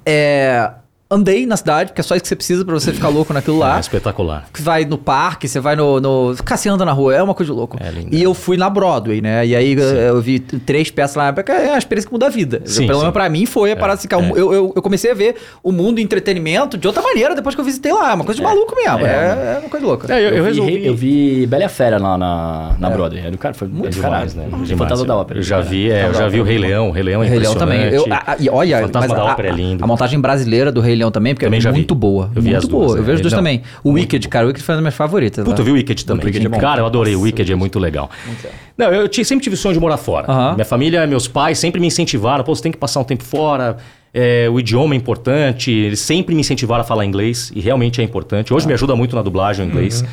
É, 0.06 0.70
andei 1.10 1.44
na 1.44 1.56
cidade, 1.56 1.90
porque 1.90 2.00
é 2.00 2.04
só 2.04 2.14
isso 2.14 2.22
que 2.22 2.28
você 2.28 2.36
precisa 2.36 2.64
pra 2.64 2.72
você 2.74 2.92
ficar 2.92 3.08
louco 3.08 3.32
naquilo 3.32 3.58
lá. 3.58 3.76
É 3.76 3.80
espetacular. 3.80 4.46
Que 4.52 4.62
vai 4.62 4.84
no 4.84 4.96
parque, 4.96 5.48
você 5.48 5.58
vai 5.58 5.74
no. 5.74 6.00
no... 6.00 6.36
Cara, 6.44 6.56
você 6.56 6.68
anda 6.68 6.84
na 6.84 6.92
rua, 6.92 7.14
é 7.14 7.22
uma 7.22 7.34
coisa 7.34 7.52
de 7.52 7.58
louco. 7.58 7.76
É 7.80 7.90
lindo. 7.90 8.14
E 8.14 8.22
eu 8.22 8.32
fui 8.32 8.56
na 8.56 8.70
Broadway, 8.70 9.20
né? 9.20 9.44
E 9.46 9.56
aí 9.56 9.72
eu, 9.72 9.80
eu 9.82 10.20
vi 10.20 10.38
três 10.38 10.90
peças 10.90 11.16
lá, 11.16 11.32
porque 11.32 11.50
é 11.50 11.70
uma 11.70 11.78
experiência 11.78 12.08
que 12.08 12.12
muda 12.14 12.26
a 12.26 12.28
vida. 12.30 12.62
Sim, 12.64 12.86
Pelo 12.86 12.98
sim. 12.98 13.04
menos 13.04 13.12
pra 13.12 13.28
mim 13.28 13.44
foi 13.46 13.72
a 13.72 13.76
parada 13.76 13.98
assim, 13.98 14.06
cara, 14.08 14.24
é. 14.24 14.30
eu, 14.30 14.52
eu, 14.52 14.72
eu 14.76 14.82
comecei 14.82 15.10
a 15.10 15.14
ver 15.14 15.34
o 15.62 15.72
mundo 15.72 15.96
do 15.96 16.00
entretenimento 16.00 16.78
de 16.78 16.86
outra 16.86 17.02
maneira 17.02 17.34
depois 17.34 17.54
que 17.54 17.60
eu 17.60 17.64
visitei 17.64 17.92
lá. 17.92 18.10
É 18.12 18.14
uma 18.14 18.24
coisa 18.24 18.38
de 18.38 18.44
maluco 18.46 18.74
mesmo. 18.76 19.06
É, 19.06 19.54
é 19.56 19.58
uma 19.60 19.68
coisa 19.68 19.84
louca. 19.86 20.14
É, 20.14 20.20
eu, 20.20 20.30
eu 20.36 20.44
vi, 20.44 20.48
resolvi. 20.50 20.86
eu 20.86 20.94
vi 20.94 21.46
Bela 21.46 21.62
e 21.62 21.66
a 21.66 21.68
Fera 21.68 21.98
lá 21.98 22.16
na, 22.16 22.76
na 22.78 22.90
Broadway. 22.90 23.26
É 23.26 23.30
do 23.30 23.38
cara, 23.38 23.52
foi 23.54 23.66
É 23.66 23.70
muito 23.70 23.94
demais, 23.94 24.32
caralho. 24.34 24.52
né? 24.52 24.58
De 24.58 24.64
Demais. 24.66 24.78
Fantasma 24.78 25.06
da 25.06 25.16
Ópera. 25.16 25.40
Eu 25.40 25.42
já 25.42 25.60
vi, 25.60 25.90
é, 25.90 26.06
eu 26.06 26.14
já 26.14 26.28
vi 26.28 26.40
o 26.40 26.44
Rei 26.44 26.58
Leão. 26.58 26.88
O 26.88 26.92
Rei 26.92 27.02
Leão 27.02 27.22
é 27.22 27.26
O 27.26 27.28
Rei 27.28 27.38
Leão 27.40 27.54
também. 27.56 27.82
Eu, 27.92 28.04
a- 28.10 28.32
a- 28.32 28.36
e 28.38 28.48
olha, 28.48 28.80
Fantasma 28.82 29.14
da 29.16 29.22
a- 29.22 29.32
Ópera 29.32 29.48
é 29.48 29.52
lindo. 29.52 29.82
A 29.82 29.86
montagem 29.86 30.20
brasileira 30.20 30.70
do 30.70 30.80
Rei 30.80 30.99
Leão 31.00 31.10
também, 31.10 31.34
porque 31.34 31.46
Também 31.46 31.58
é 31.58 31.60
já 31.60 31.70
vi. 31.70 31.78
muito 31.78 31.94
boa. 31.94 32.30
Eu 32.34 32.40
vi 32.42 32.50
muito 32.50 32.62
as 32.62 32.68
boa. 32.68 32.84
duas, 32.86 32.96
eu 32.96 33.02
é. 33.02 33.06
vejo 33.06 33.16
os 33.16 33.20
dois 33.22 33.32
Não. 33.32 33.38
também. 33.40 33.62
O 33.82 33.90
Wicked, 33.92 34.28
cara, 34.28 34.44
o 34.44 34.48
Wicked 34.48 34.64
foi 34.64 34.72
uma 34.74 34.76
das 34.76 34.82
minhas 34.84 34.94
favoritas. 34.94 35.44
Puta, 35.44 35.60
eu 35.60 35.64
vi 35.64 35.70
o 35.72 35.74
Wicked 35.74 36.04
também. 36.06 36.26
Wicked 36.26 36.46
é 36.46 36.48
bom. 36.48 36.58
Cara, 36.58 36.80
eu 36.82 36.86
adorei. 36.86 37.16
O 37.16 37.22
Wicked 37.22 37.50
é 37.52 37.56
muito 37.56 37.78
legal. 37.78 38.08
Não, 38.78 38.86
eu 38.92 39.08
sempre 39.24 39.42
tive 39.42 39.54
o 39.54 39.58
sonho 39.58 39.74
de 39.74 39.80
morar 39.80 39.96
fora. 39.96 40.30
Aham. 40.30 40.54
Minha 40.54 40.64
família, 40.64 41.06
meus 41.06 41.26
pais 41.28 41.58
sempre 41.58 41.80
me 41.80 41.86
incentivaram. 41.88 42.44
Pô, 42.44 42.54
você 42.54 42.62
tem 42.62 42.72
que 42.72 42.78
passar 42.78 43.00
um 43.00 43.04
tempo 43.04 43.24
fora. 43.24 43.76
é, 44.14 44.48
o 44.50 44.58
idioma 44.58 44.94
é 44.94 44.96
importante. 44.96 45.70
Eles 45.70 46.00
sempre 46.00 46.34
me 46.34 46.40
incentivaram 46.40 46.80
a 46.82 46.84
falar 46.84 47.04
inglês. 47.04 47.52
E 47.54 47.60
realmente 47.60 48.00
é 48.00 48.04
importante. 48.04 48.52
Hoje 48.52 48.66
me 48.66 48.72
ajuda 48.74 48.94
muito 48.96 49.14
na 49.16 49.22
dublagem 49.22 49.64
o 49.64 49.68
inglês. 49.68 50.04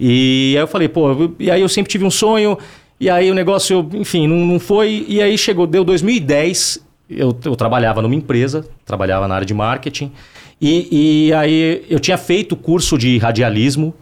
E 0.00 0.54
aí 0.56 0.62
eu 0.62 0.66
falei, 0.68 0.88
pô... 0.88 1.10
eu- 1.10 1.34
E 1.40 1.50
aí 1.50 1.60
eu 1.60 1.68
sempre 1.68 1.90
tive 1.90 2.04
um 2.04 2.10
sonho. 2.10 2.56
E 3.00 3.08
aí 3.08 3.30
o 3.30 3.34
negócio, 3.34 3.88
enfim, 3.94 4.26
não, 4.26 4.36
não 4.44 4.58
foi. 4.60 5.04
E 5.08 5.22
aí 5.22 5.38
chegou, 5.38 5.66
deu 5.66 5.84
2010. 5.84 6.80
Eu, 7.08 7.36
eu 7.44 7.56
trabalhava 7.56 8.02
numa 8.02 8.14
empresa. 8.14 8.66
Trabalhava 8.84 9.26
na 9.28 9.34
área 9.34 9.46
de 9.46 9.54
marketing. 9.54 10.12
E, 10.60 11.26
e 11.28 11.32
aí 11.32 11.84
eu 11.88 12.00
tinha 12.00 12.18
feito 12.18 12.56
curso 12.56 12.98
de 12.98 13.18
radialismo. 13.18 13.94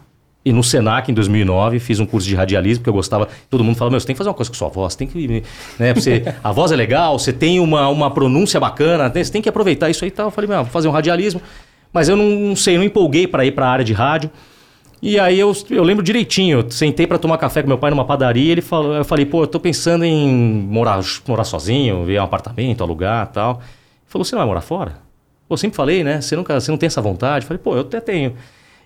E 0.44 0.52
no 0.52 0.62
Senac, 0.62 1.10
em 1.10 1.14
2009, 1.14 1.80
fiz 1.80 1.98
um 1.98 2.06
curso 2.06 2.28
de 2.28 2.36
radialismo, 2.36 2.80
porque 2.80 2.90
eu 2.90 2.94
gostava. 2.94 3.28
Todo 3.50 3.64
mundo 3.64 3.76
fala: 3.76 3.90
Meu, 3.90 3.98
você 3.98 4.06
tem 4.06 4.14
que 4.14 4.18
fazer 4.18 4.30
uma 4.30 4.34
coisa 4.34 4.48
com 4.48 4.56
sua 4.56 4.68
voz, 4.68 4.94
tem 4.94 5.08
que. 5.08 5.42
Né, 5.76 5.92
você, 5.92 6.22
a 6.42 6.52
voz 6.52 6.70
é 6.70 6.76
legal, 6.76 7.18
você 7.18 7.32
tem 7.32 7.58
uma, 7.58 7.88
uma 7.88 8.12
pronúncia 8.12 8.60
bacana, 8.60 9.10
né, 9.12 9.24
você 9.24 9.32
tem 9.32 9.42
que 9.42 9.48
aproveitar 9.48 9.90
isso 9.90 10.04
aí 10.04 10.08
e 10.08 10.12
tal. 10.12 10.28
Eu 10.28 10.30
falei: 10.30 10.48
Meu, 10.48 10.58
vou 10.58 10.66
fazer 10.66 10.86
um 10.86 10.92
radialismo. 10.92 11.42
Mas 11.92 12.08
eu 12.08 12.16
não, 12.16 12.24
não 12.24 12.54
sei, 12.54 12.76
não 12.76 12.84
empolguei 12.84 13.26
para 13.26 13.44
ir 13.44 13.52
para 13.52 13.66
a 13.66 13.70
área 13.70 13.84
de 13.84 13.92
rádio. 13.92 14.30
E 15.02 15.18
aí 15.18 15.38
eu, 15.38 15.52
eu 15.70 15.82
lembro 15.82 16.02
direitinho, 16.02 16.60
eu 16.60 16.70
sentei 16.70 17.06
para 17.06 17.18
tomar 17.18 17.36
café 17.38 17.62
com 17.62 17.68
meu 17.68 17.78
pai 17.78 17.90
numa 17.90 18.04
padaria, 18.04 18.52
ele 18.52 18.62
falou, 18.62 18.94
eu 18.94 19.04
falei, 19.04 19.26
pô, 19.26 19.42
eu 19.42 19.46
tô 19.46 19.60
pensando 19.60 20.04
em 20.04 20.26
morar, 20.26 21.00
morar 21.28 21.44
sozinho, 21.44 22.04
ver 22.04 22.18
um 22.20 22.24
apartamento, 22.24 22.82
alugar 22.82 23.26
tal. 23.28 23.56
Ele 23.56 23.60
falou, 24.06 24.24
você 24.24 24.34
não 24.34 24.40
vai 24.40 24.48
morar 24.48 24.62
fora? 24.62 24.92
Pô, 25.48 25.54
eu 25.54 25.58
sempre 25.58 25.76
falei, 25.76 26.02
né? 26.02 26.20
Você, 26.20 26.34
nunca, 26.34 26.58
você 26.58 26.70
não 26.70 26.78
tem 26.78 26.86
essa 26.86 27.00
vontade? 27.00 27.44
Eu 27.44 27.48
falei, 27.48 27.62
pô, 27.62 27.74
eu 27.74 27.80
até 27.80 28.00
tenho. 28.00 28.34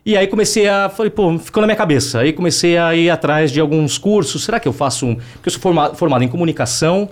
E 0.05 0.17
aí 0.17 0.27
comecei 0.27 0.69
a. 0.69 0.89
Falei, 0.89 1.11
pô, 1.11 1.39
ficou 1.39 1.61
na 1.61 1.67
minha 1.67 1.77
cabeça. 1.77 2.21
Aí 2.21 2.33
comecei 2.33 2.77
a 2.77 2.95
ir 2.95 3.11
atrás 3.11 3.53
de 3.53 3.61
alguns 3.61 3.99
cursos. 3.99 4.43
Será 4.43 4.59
que 4.59 4.67
eu 4.67 4.73
faço 4.73 5.07
um. 5.07 5.15
Porque 5.15 5.49
eu 5.49 5.53
sou 5.53 5.61
formado, 5.61 5.95
formado 5.95 6.25
em 6.25 6.29
comunicação, 6.29 7.09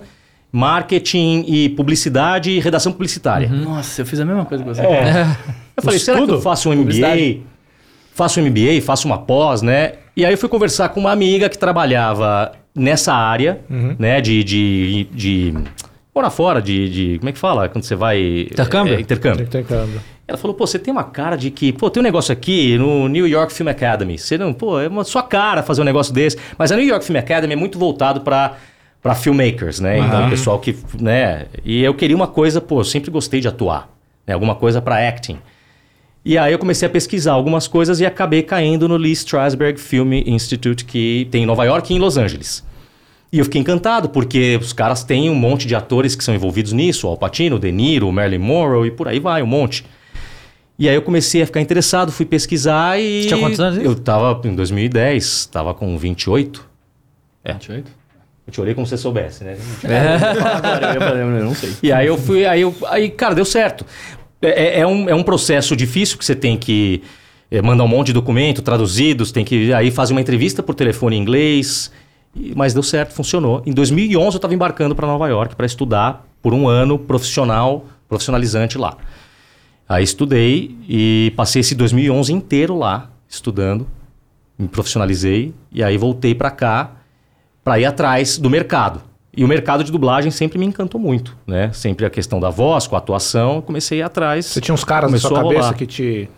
marketing 0.51 1.45
e 1.47 1.69
publicidade 1.69 2.51
e 2.51 2.59
redação 2.59 2.91
publicitária. 2.91 3.47
Nossa, 3.47 4.01
eu 4.01 4.05
fiz 4.05 4.19
a 4.19 4.25
mesma 4.25 4.45
coisa 4.45 4.63
que 4.63 4.69
você. 4.69 4.81
É. 4.81 5.25
Eu 5.79 5.83
falei, 5.83 5.99
será 5.99 6.25
que 6.25 6.29
eu 6.29 6.41
faço 6.41 6.69
um 6.69 6.75
MBA? 6.75 7.39
Faço 8.19 8.41
um 8.41 8.43
MBA, 8.49 8.81
faço 8.83 9.07
uma 9.07 9.17
pós, 9.17 9.61
né? 9.61 9.93
E 10.13 10.25
aí 10.25 10.33
eu 10.33 10.37
fui 10.37 10.49
conversar 10.49 10.89
com 10.89 10.99
uma 10.99 11.11
amiga 11.13 11.47
que 11.47 11.57
trabalhava 11.57 12.51
nessa 12.75 13.13
área, 13.13 13.61
né? 13.97 14.19
De, 14.19 14.43
de, 14.43 15.07
de 15.13 15.53
morar 16.13 16.29
fora, 16.29 16.61
de, 16.61 16.89
de- 16.89 17.17
Como 17.19 17.29
é 17.29 17.31
que 17.31 17.39
fala? 17.39 17.69
Quando 17.69 17.85
você 17.85 17.95
vai... 17.95 18.19
Intercâmbio? 18.51 18.95
É, 18.95 18.99
intercâmbio. 18.99 19.47
Tem 19.47 19.63
que 19.63 19.69
ter 19.69 19.75
câmbio. 19.75 20.01
Ela 20.27 20.37
falou, 20.37 20.53
pô, 20.53 20.67
você 20.67 20.77
tem 20.77 20.91
uma 20.91 21.05
cara 21.05 21.37
de 21.37 21.49
que... 21.49 21.71
Pô, 21.71 21.89
tem 21.89 22.01
um 22.01 22.03
negócio 22.03 22.33
aqui 22.33 22.77
no 22.77 23.07
New 23.07 23.25
York 23.25 23.53
Film 23.53 23.69
Academy. 23.69 24.17
Você 24.17 24.37
não... 24.37 24.51
Pô, 24.53 24.79
é 24.81 24.89
uma 24.89 25.05
sua 25.05 25.23
cara 25.23 25.63
fazer 25.63 25.81
um 25.81 25.85
negócio 25.85 26.13
desse. 26.13 26.37
Mas 26.57 26.73
a 26.73 26.75
New 26.75 26.85
York 26.85 27.05
Film 27.05 27.17
Academy 27.17 27.53
é 27.53 27.55
muito 27.55 27.79
voltado 27.79 28.19
para 28.21 28.55
para 29.01 29.15
filmmakers, 29.15 29.79
né? 29.79 29.97
Então, 29.97 30.27
o 30.27 30.29
pessoal 30.29 30.59
que... 30.59 30.75
né? 30.99 31.45
E 31.63 31.81
eu 31.81 31.93
queria 31.93 32.17
uma 32.17 32.27
coisa... 32.27 32.59
Pô, 32.59 32.81
eu 32.81 32.83
sempre 32.83 33.09
gostei 33.09 33.39
de 33.39 33.47
atuar. 33.47 33.87
Né? 34.27 34.33
Alguma 34.33 34.55
coisa 34.55 34.81
para 34.81 35.07
acting. 35.07 35.37
E 36.23 36.37
aí 36.37 36.51
eu 36.51 36.59
comecei 36.59 36.85
a 36.85 36.91
pesquisar 36.91 37.33
algumas 37.33 37.67
coisas 37.67 37.99
e 37.99 38.05
acabei 38.05 38.43
caindo 38.43 38.87
no 38.87 38.97
Lee 38.97 39.13
Strasberg 39.13 39.79
Film 39.79 40.13
Institute, 40.13 40.83
que 40.83 41.27
tem 41.31 41.43
em 41.43 41.45
Nova 41.45 41.63
York 41.63 41.93
e 41.93 41.95
em 41.95 41.99
Los 41.99 42.17
Angeles. 42.17 42.67
E 43.31 43.39
eu 43.39 43.45
fiquei 43.45 43.61
encantado, 43.61 44.09
porque 44.09 44.57
os 44.59 44.73
caras 44.73 45.03
têm 45.03 45.29
um 45.29 45.35
monte 45.35 45.67
de 45.67 45.75
atores 45.75 46.15
que 46.15 46.23
são 46.23 46.33
envolvidos 46.33 46.73
nisso, 46.73 47.07
o 47.07 47.09
Al 47.11 47.17
Pacino, 47.17 47.55
o 47.55 47.59
De 47.59 47.71
Niro, 47.71 48.07
o 48.07 48.11
Marilyn 48.11 48.39
Monroe 48.39 48.87
e 48.87 48.91
por 48.91 49.07
aí 49.07 49.19
vai, 49.19 49.41
um 49.41 49.47
monte. 49.47 49.85
E 50.77 50.89
aí 50.89 50.95
eu 50.95 51.01
comecei 51.01 51.41
a 51.41 51.45
ficar 51.45 51.61
interessado, 51.61 52.11
fui 52.11 52.25
pesquisar 52.25 52.99
e. 52.99 53.23
Você 53.23 53.27
tinha 53.27 53.39
quantos 53.39 53.59
anos? 53.59 53.83
Eu 53.83 53.95
tava 53.95 54.39
em 54.47 54.55
2010, 54.55 55.45
tava 55.47 55.73
com 55.73 55.97
28. 55.97 56.65
É. 57.43 57.53
28? 57.53 57.99
Eu 58.47 58.53
te 58.53 58.61
olhei 58.61 58.73
como 58.73 58.87
se 58.87 58.91
você 58.91 58.97
soubesse, 58.97 59.43
né? 59.43 59.57
Agora, 59.83 60.99
falei, 60.99 61.21
eu 61.21 61.45
não 61.45 61.53
sei. 61.53 61.71
E 61.83 61.91
aí 61.91 62.07
eu 62.07 62.17
fui, 62.17 62.47
aí, 62.47 62.61
eu, 62.61 62.73
aí 62.87 63.09
cara, 63.09 63.35
deu 63.35 63.45
certo. 63.45 63.85
É, 64.41 64.47
é- 64.47 64.79
é 64.81 64.87
um, 64.87 65.09
é 65.09 65.15
um 65.15 65.23
processo 65.23 65.75
difícil 65.75 66.17
que 66.17 66.25
você 66.25 66.35
tem 66.35 66.57
que 66.57 67.01
é, 67.51 67.61
mandar 67.61 67.83
um 67.83 67.87
monte 67.87 68.07
de 68.07 68.13
documento 68.13 68.61
traduzidos, 68.61 69.31
tem 69.31 69.43
que 69.43 69.73
aí 69.73 69.91
fazer 69.91 70.13
uma 70.13 70.21
entrevista 70.21 70.61
por 70.61 70.75
telefone 70.75 71.15
em 71.15 71.19
inglês, 71.19 71.91
mas 72.55 72.73
deu 72.73 72.83
certo, 72.83 73.13
funcionou. 73.13 73.61
Em 73.65 73.73
2011 73.73 74.35
eu 74.35 74.37
estava 74.37 74.53
embarcando 74.53 74.95
para 74.95 75.07
Nova 75.07 75.27
York 75.27 75.55
para 75.55 75.65
estudar 75.65 76.27
por 76.41 76.53
um 76.53 76.67
ano 76.67 76.97
profissional, 76.97 77.85
profissionalizante 78.07 78.77
lá. 78.77 78.95
Aí 79.87 80.03
estudei 80.03 80.75
e 80.87 81.33
passei 81.35 81.61
esse 81.61 81.73
2011 81.73 82.31
inteiro 82.31 82.77
lá 82.77 83.09
estudando, 83.27 83.87
me 84.57 84.67
profissionalizei 84.67 85.53
e 85.71 85.83
aí 85.83 85.97
voltei 85.97 86.35
para 86.35 86.51
cá 86.51 86.91
para 87.63 87.79
ir 87.79 87.85
atrás 87.85 88.37
do 88.37 88.49
mercado. 88.49 89.01
E 89.35 89.43
o 89.43 89.47
mercado 89.47 89.83
de 89.83 89.91
dublagem 89.91 90.31
sempre 90.31 90.57
me 90.57 90.65
encantou 90.65 90.99
muito, 90.99 91.35
né? 91.45 91.69
Sempre 91.71 92.05
a 92.05 92.09
questão 92.09 92.39
da 92.39 92.49
voz, 92.49 92.87
com 92.87 92.95
a 92.95 92.97
atuação, 92.99 93.61
comecei 93.61 93.99
a 93.99 94.01
ir 94.01 94.03
atrás. 94.05 94.45
Você 94.47 94.59
tinha 94.59 94.73
uns 94.73 94.83
caras 94.83 95.11
na 95.11 95.17
sua 95.19 95.41
cabeça 95.43 95.73
que 95.73 95.85
te. 95.85 96.29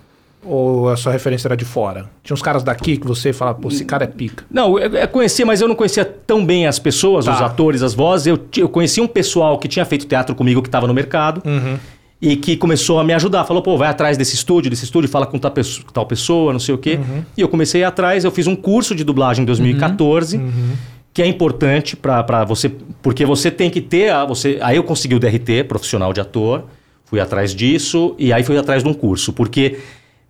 Ou 0.43 0.89
a 0.89 0.97
sua 0.97 1.11
referência 1.11 1.47
era 1.47 1.55
de 1.55 1.63
fora? 1.63 2.09
Tinha 2.23 2.33
uns 2.33 2.41
caras 2.41 2.63
daqui 2.63 2.97
que 2.97 3.05
você 3.07 3.31
fala, 3.31 3.53
pô, 3.53 3.67
esse 3.69 3.85
cara 3.85 4.05
é 4.05 4.07
pica. 4.07 4.43
Não, 4.49 4.77
eu, 4.79 4.91
eu 4.95 5.07
conhecia, 5.07 5.45
mas 5.45 5.61
eu 5.61 5.67
não 5.67 5.75
conhecia 5.75 6.03
tão 6.03 6.43
bem 6.43 6.65
as 6.65 6.79
pessoas, 6.79 7.25
Tá. 7.25 7.35
os 7.35 7.41
atores, 7.41 7.83
as 7.83 7.93
vozes. 7.93 8.25
Eu, 8.27 8.39
eu 8.57 8.67
conhecia 8.67 9.03
um 9.03 9.07
pessoal 9.07 9.59
que 9.59 9.67
tinha 9.67 9.85
feito 9.85 10.07
teatro 10.07 10.33
comigo 10.35 10.61
que 10.61 10.67
estava 10.67 10.87
no 10.87 10.93
mercado 10.95 11.43
Uhum. 11.45 11.77
e 12.19 12.35
que 12.35 12.57
começou 12.57 12.99
a 12.99 13.03
me 13.03 13.13
ajudar. 13.13 13.45
Falou, 13.45 13.61
pô, 13.61 13.77
vai 13.77 13.87
atrás 13.89 14.17
desse 14.17 14.33
estúdio, 14.33 14.71
desse 14.71 14.83
estúdio, 14.83 15.07
fala 15.11 15.27
com 15.27 15.37
tal 15.37 15.51
pessoa, 15.51 15.85
tal 15.93 16.07
pessoa 16.07 16.51
não 16.51 16.59
sei 16.59 16.73
o 16.73 16.77
quê. 16.79 16.95
Uhum. 16.95 17.23
E 17.37 17.41
eu 17.41 17.47
comecei 17.47 17.83
a 17.83 17.85
ir 17.85 17.87
atrás, 17.87 18.23
eu 18.25 18.31
fiz 18.31 18.47
um 18.47 18.55
curso 18.55 18.95
de 18.95 19.03
dublagem 19.03 19.43
em 19.43 19.45
2014. 19.45 20.37
Uhum. 20.37 20.73
Que 21.13 21.21
é 21.21 21.25
importante 21.27 21.95
para 21.97 22.45
você, 22.45 22.69
porque 23.01 23.25
você 23.25 23.51
tem 23.51 23.69
que 23.69 23.81
ter. 23.81 24.09
A, 24.11 24.23
você, 24.25 24.57
aí 24.61 24.77
eu 24.77 24.83
consegui 24.83 25.15
o 25.15 25.19
DRT, 25.19 25.65
profissional 25.67 26.13
de 26.13 26.21
ator, 26.21 26.65
fui 27.03 27.19
atrás 27.19 27.53
disso, 27.53 28.15
e 28.17 28.31
aí 28.31 28.43
fui 28.43 28.57
atrás 28.57 28.81
de 28.83 28.87
um 28.89 28.93
curso. 28.93 29.33
Porque 29.33 29.79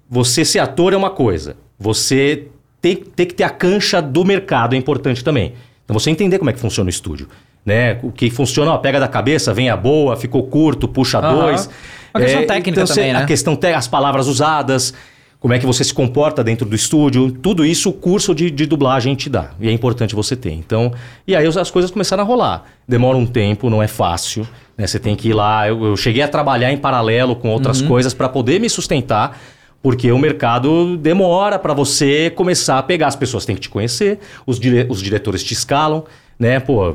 você 0.09 0.43
ser 0.43 0.59
ator 0.59 0.93
é 0.93 0.97
uma 0.97 1.11
coisa, 1.11 1.55
você 1.79 2.47
tem, 2.81 2.95
tem 2.95 3.27
que 3.27 3.33
ter 3.35 3.43
a 3.43 3.49
cancha 3.49 4.01
do 4.01 4.25
mercado, 4.25 4.73
é 4.73 4.77
importante 4.77 5.23
também. 5.23 5.53
Então 5.85 5.97
você 5.99 6.09
entender 6.09 6.39
como 6.39 6.49
é 6.49 6.53
que 6.53 6.59
funciona 6.59 6.87
o 6.87 6.89
estúdio. 6.89 7.27
Né? 7.63 7.99
O 8.01 8.11
que 8.11 8.31
funciona, 8.31 8.71
ó, 8.71 8.77
pega 8.79 8.99
da 8.99 9.07
cabeça, 9.07 9.53
vem 9.53 9.69
a 9.69 9.77
boa, 9.77 10.17
ficou 10.17 10.41
curto, 10.47 10.87
puxa 10.87 11.19
Aham. 11.19 11.41
dois. 11.43 11.69
Uma 12.11 12.21
questão 12.21 12.41
É, 12.41 12.45
técnica 12.45 12.87
você- 12.87 12.93
também, 12.95 13.13
né? 13.13 13.19
A 13.19 13.25
questão 13.27 13.55
te- 13.55 13.67
as 13.67 13.87
palavras 13.87 14.27
usadas, 14.27 14.95
como 15.41 15.53
é 15.55 15.59
que 15.59 15.65
você 15.65 15.83
se 15.83 15.91
comporta 15.93 16.43
dentro 16.43 16.65
do 16.69 16.75
estúdio, 16.75 17.31
tudo 17.31 17.65
isso 17.65 17.89
o 17.89 17.93
curso 17.93 18.33
de, 18.33 18.49
de 18.51 18.65
dublagem 18.67 19.15
te 19.15 19.27
dá. 19.27 19.49
E 19.59 19.67
é 19.67 19.71
importante 19.71 20.13
você 20.15 20.35
ter. 20.35 20.51
Então, 20.53 20.93
e 21.27 21.35
aí 21.35 21.45
as 21.47 21.71
coisas 21.71 21.89
começaram 21.89 22.21
a 22.23 22.25
rolar. 22.25 22.63
Demora 22.87 23.17
um 23.17 23.25
tempo, 23.25 23.67
não 23.67 23.81
é 23.81 23.87
fácil. 23.87 24.47
né? 24.77 24.85
Você 24.85 24.99
tem 24.99 25.15
que 25.15 25.29
ir 25.29 25.33
lá. 25.33 25.67
Eu, 25.67 25.83
eu 25.83 25.97
cheguei 25.97 26.21
a 26.21 26.27
trabalhar 26.27 26.71
em 26.71 26.77
paralelo 26.77 27.35
com 27.35 27.49
outras 27.49 27.81
coisas 27.81 28.13
para 28.13 28.29
poder 28.29 28.59
me 28.61 28.69
sustentar. 28.69 29.35
Porque 29.81 30.11
o 30.11 30.19
mercado 30.19 30.95
demora 30.95 31.57
para 31.57 31.73
você 31.73 32.29
começar 32.29 32.77
a 32.77 32.83
pegar. 32.83 33.07
As 33.07 33.15
pessoas 33.15 33.43
têm 33.43 33.55
que 33.55 33.61
te 33.63 33.69
conhecer, 33.69 34.19
os, 34.45 34.59
dire- 34.59 34.85
os 34.89 35.01
diretores 35.01 35.43
te 35.43 35.53
escalam, 35.53 36.03
né? 36.37 36.59
Pô, 36.59 36.93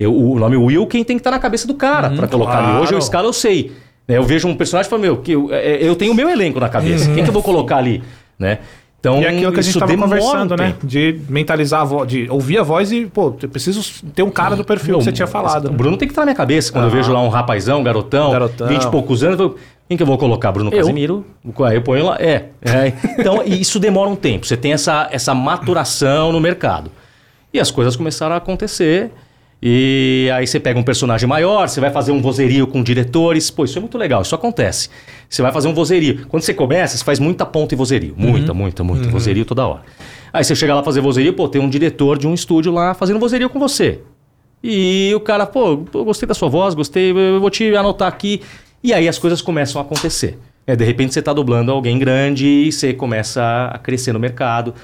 eu- 0.00 0.12
o 0.12 0.36
nome 0.36 0.56
Will, 0.56 0.88
quem 0.88 1.04
tem 1.04 1.16
que 1.16 1.20
estar 1.20 1.30
na 1.30 1.38
cabeça 1.38 1.68
do 1.68 1.74
cara 1.74 2.10
para 2.10 2.26
colocar 2.26 2.58
ali. 2.58 2.72
Hoje 2.72 2.86
eu 2.86 2.88
claro. 2.88 2.98
escalo, 2.98 3.28
eu 3.28 3.32
sei. 3.32 3.70
Né? 4.06 4.16
Eu 4.16 4.22
vejo 4.22 4.48
um 4.48 4.54
personagem 4.54 4.88
e 4.88 4.90
falo, 4.90 5.02
meu, 5.02 5.16
que 5.18 5.32
eu, 5.32 5.52
é, 5.52 5.78
eu 5.80 5.96
tenho 5.96 6.12
o 6.12 6.14
meu 6.14 6.28
elenco 6.28 6.60
na 6.60 6.68
cabeça. 6.68 7.12
Quem 7.12 7.22
que 7.22 7.30
eu 7.30 7.34
vou 7.34 7.42
colocar 7.42 7.76
ali? 7.76 8.02
Né? 8.38 8.58
Então, 8.98 9.20
E 9.20 9.24
é 9.24 9.28
aquilo 9.28 9.52
que 9.52 9.60
a 9.60 9.62
gente 9.62 9.70
isso 9.70 9.78
tava 9.78 9.92
demora 9.92 10.08
um 10.08 10.18
conversando, 10.18 10.56
né? 10.56 10.66
tempo. 10.68 10.86
De 10.86 11.20
mentalizar 11.28 11.82
a 11.82 11.84
voz, 11.84 12.08
de 12.08 12.28
ouvir 12.28 12.58
a 12.58 12.62
voz 12.62 12.90
e, 12.90 13.06
pô, 13.06 13.34
eu 13.40 13.48
preciso 13.48 14.02
ter 14.14 14.22
um 14.22 14.30
cara 14.30 14.56
do 14.56 14.64
perfil 14.64 14.92
Meu, 14.92 14.98
que 14.98 15.04
você 15.04 15.12
tinha 15.12 15.28
falado. 15.28 15.68
O? 15.68 15.72
Bruno 15.72 15.96
tem 15.96 16.08
que 16.08 16.12
estar 16.12 16.22
na 16.22 16.26
minha 16.26 16.34
cabeça. 16.34 16.72
Quando 16.72 16.84
eu 16.84 16.90
vejo 16.90 17.12
lá 17.12 17.22
um 17.22 17.28
rapazão, 17.28 17.84
garotão, 17.84 18.32
Garotão. 18.32 18.66
20 18.66 18.82
e 18.82 18.90
poucos 18.90 19.22
anos, 19.22 19.38
eu 19.38 19.50
falo, 19.50 19.60
quem 19.88 19.96
que 19.96 20.02
eu 20.02 20.06
vou 20.06 20.18
colocar? 20.18 20.50
Bruno 20.50 20.70
Eu. 20.72 20.78
Casimiro? 20.78 21.24
Eu 21.72 21.82
ponho 21.82 22.06
lá. 22.06 22.16
É. 22.18 22.46
é. 22.62 22.92
Então, 23.18 23.42
isso 23.44 23.78
demora 23.78 24.10
um 24.10 24.16
tempo. 24.16 24.44
Você 24.44 24.56
tem 24.56 24.72
essa, 24.72 25.08
essa 25.12 25.32
maturação 25.34 26.32
no 26.32 26.40
mercado. 26.40 26.90
E 27.52 27.60
as 27.60 27.70
coisas 27.70 27.94
começaram 27.94 28.34
a 28.34 28.38
acontecer. 28.38 29.12
E 29.60 30.30
aí 30.34 30.46
você 30.46 30.60
pega 30.60 30.78
um 30.78 30.82
personagem 30.82 31.28
maior, 31.28 31.68
você 31.68 31.80
vai 31.80 31.90
fazer 31.90 32.12
um 32.12 32.20
vozerio 32.20 32.66
com 32.66 32.82
diretores. 32.82 33.50
Pô, 33.50 33.64
isso 33.64 33.78
é 33.78 33.80
muito 33.80 33.96
legal, 33.96 34.22
isso 34.22 34.34
acontece. 34.34 34.90
Você 35.28 35.42
vai 35.42 35.50
fazer 35.52 35.68
um 35.68 35.74
vozerio. 35.74 36.26
Quando 36.28 36.42
você 36.42 36.52
começa, 36.52 36.96
você 36.96 37.04
faz 37.04 37.18
muita 37.18 37.46
ponta 37.46 37.74
e 37.74 37.76
vozerio. 37.76 38.14
Muita, 38.16 38.52
muita, 38.52 38.84
muita. 38.84 39.08
Vozerio 39.08 39.44
toda 39.44 39.66
hora. 39.66 39.82
Aí 40.32 40.44
você 40.44 40.54
chega 40.54 40.74
lá 40.74 40.82
fazer 40.82 41.00
vozerio, 41.00 41.32
pô, 41.32 41.48
tem 41.48 41.60
um 41.60 41.68
diretor 41.68 42.18
de 42.18 42.26
um 42.26 42.34
estúdio 42.34 42.70
lá 42.70 42.92
fazendo 42.92 43.18
vozerio 43.18 43.48
com 43.48 43.58
você. 43.58 44.00
E 44.62 45.12
o 45.14 45.20
cara, 45.20 45.46
pô, 45.46 45.84
eu 45.94 46.04
gostei 46.04 46.26
da 46.26 46.34
sua 46.34 46.48
voz, 46.48 46.74
gostei, 46.74 47.12
eu 47.12 47.40
vou 47.40 47.50
te 47.50 47.74
anotar 47.74 48.08
aqui. 48.08 48.42
E 48.82 48.92
aí 48.92 49.08
as 49.08 49.18
coisas 49.18 49.40
começam 49.40 49.80
a 49.80 49.84
acontecer. 49.84 50.38
É, 50.66 50.74
de 50.74 50.84
repente 50.84 51.14
você 51.14 51.20
está 51.20 51.32
dublando 51.32 51.70
alguém 51.70 51.98
grande 51.98 52.46
e 52.46 52.72
você 52.72 52.92
começa 52.92 53.70
a 53.72 53.78
crescer 53.78 54.12
no 54.12 54.18
mercado. 54.18 54.74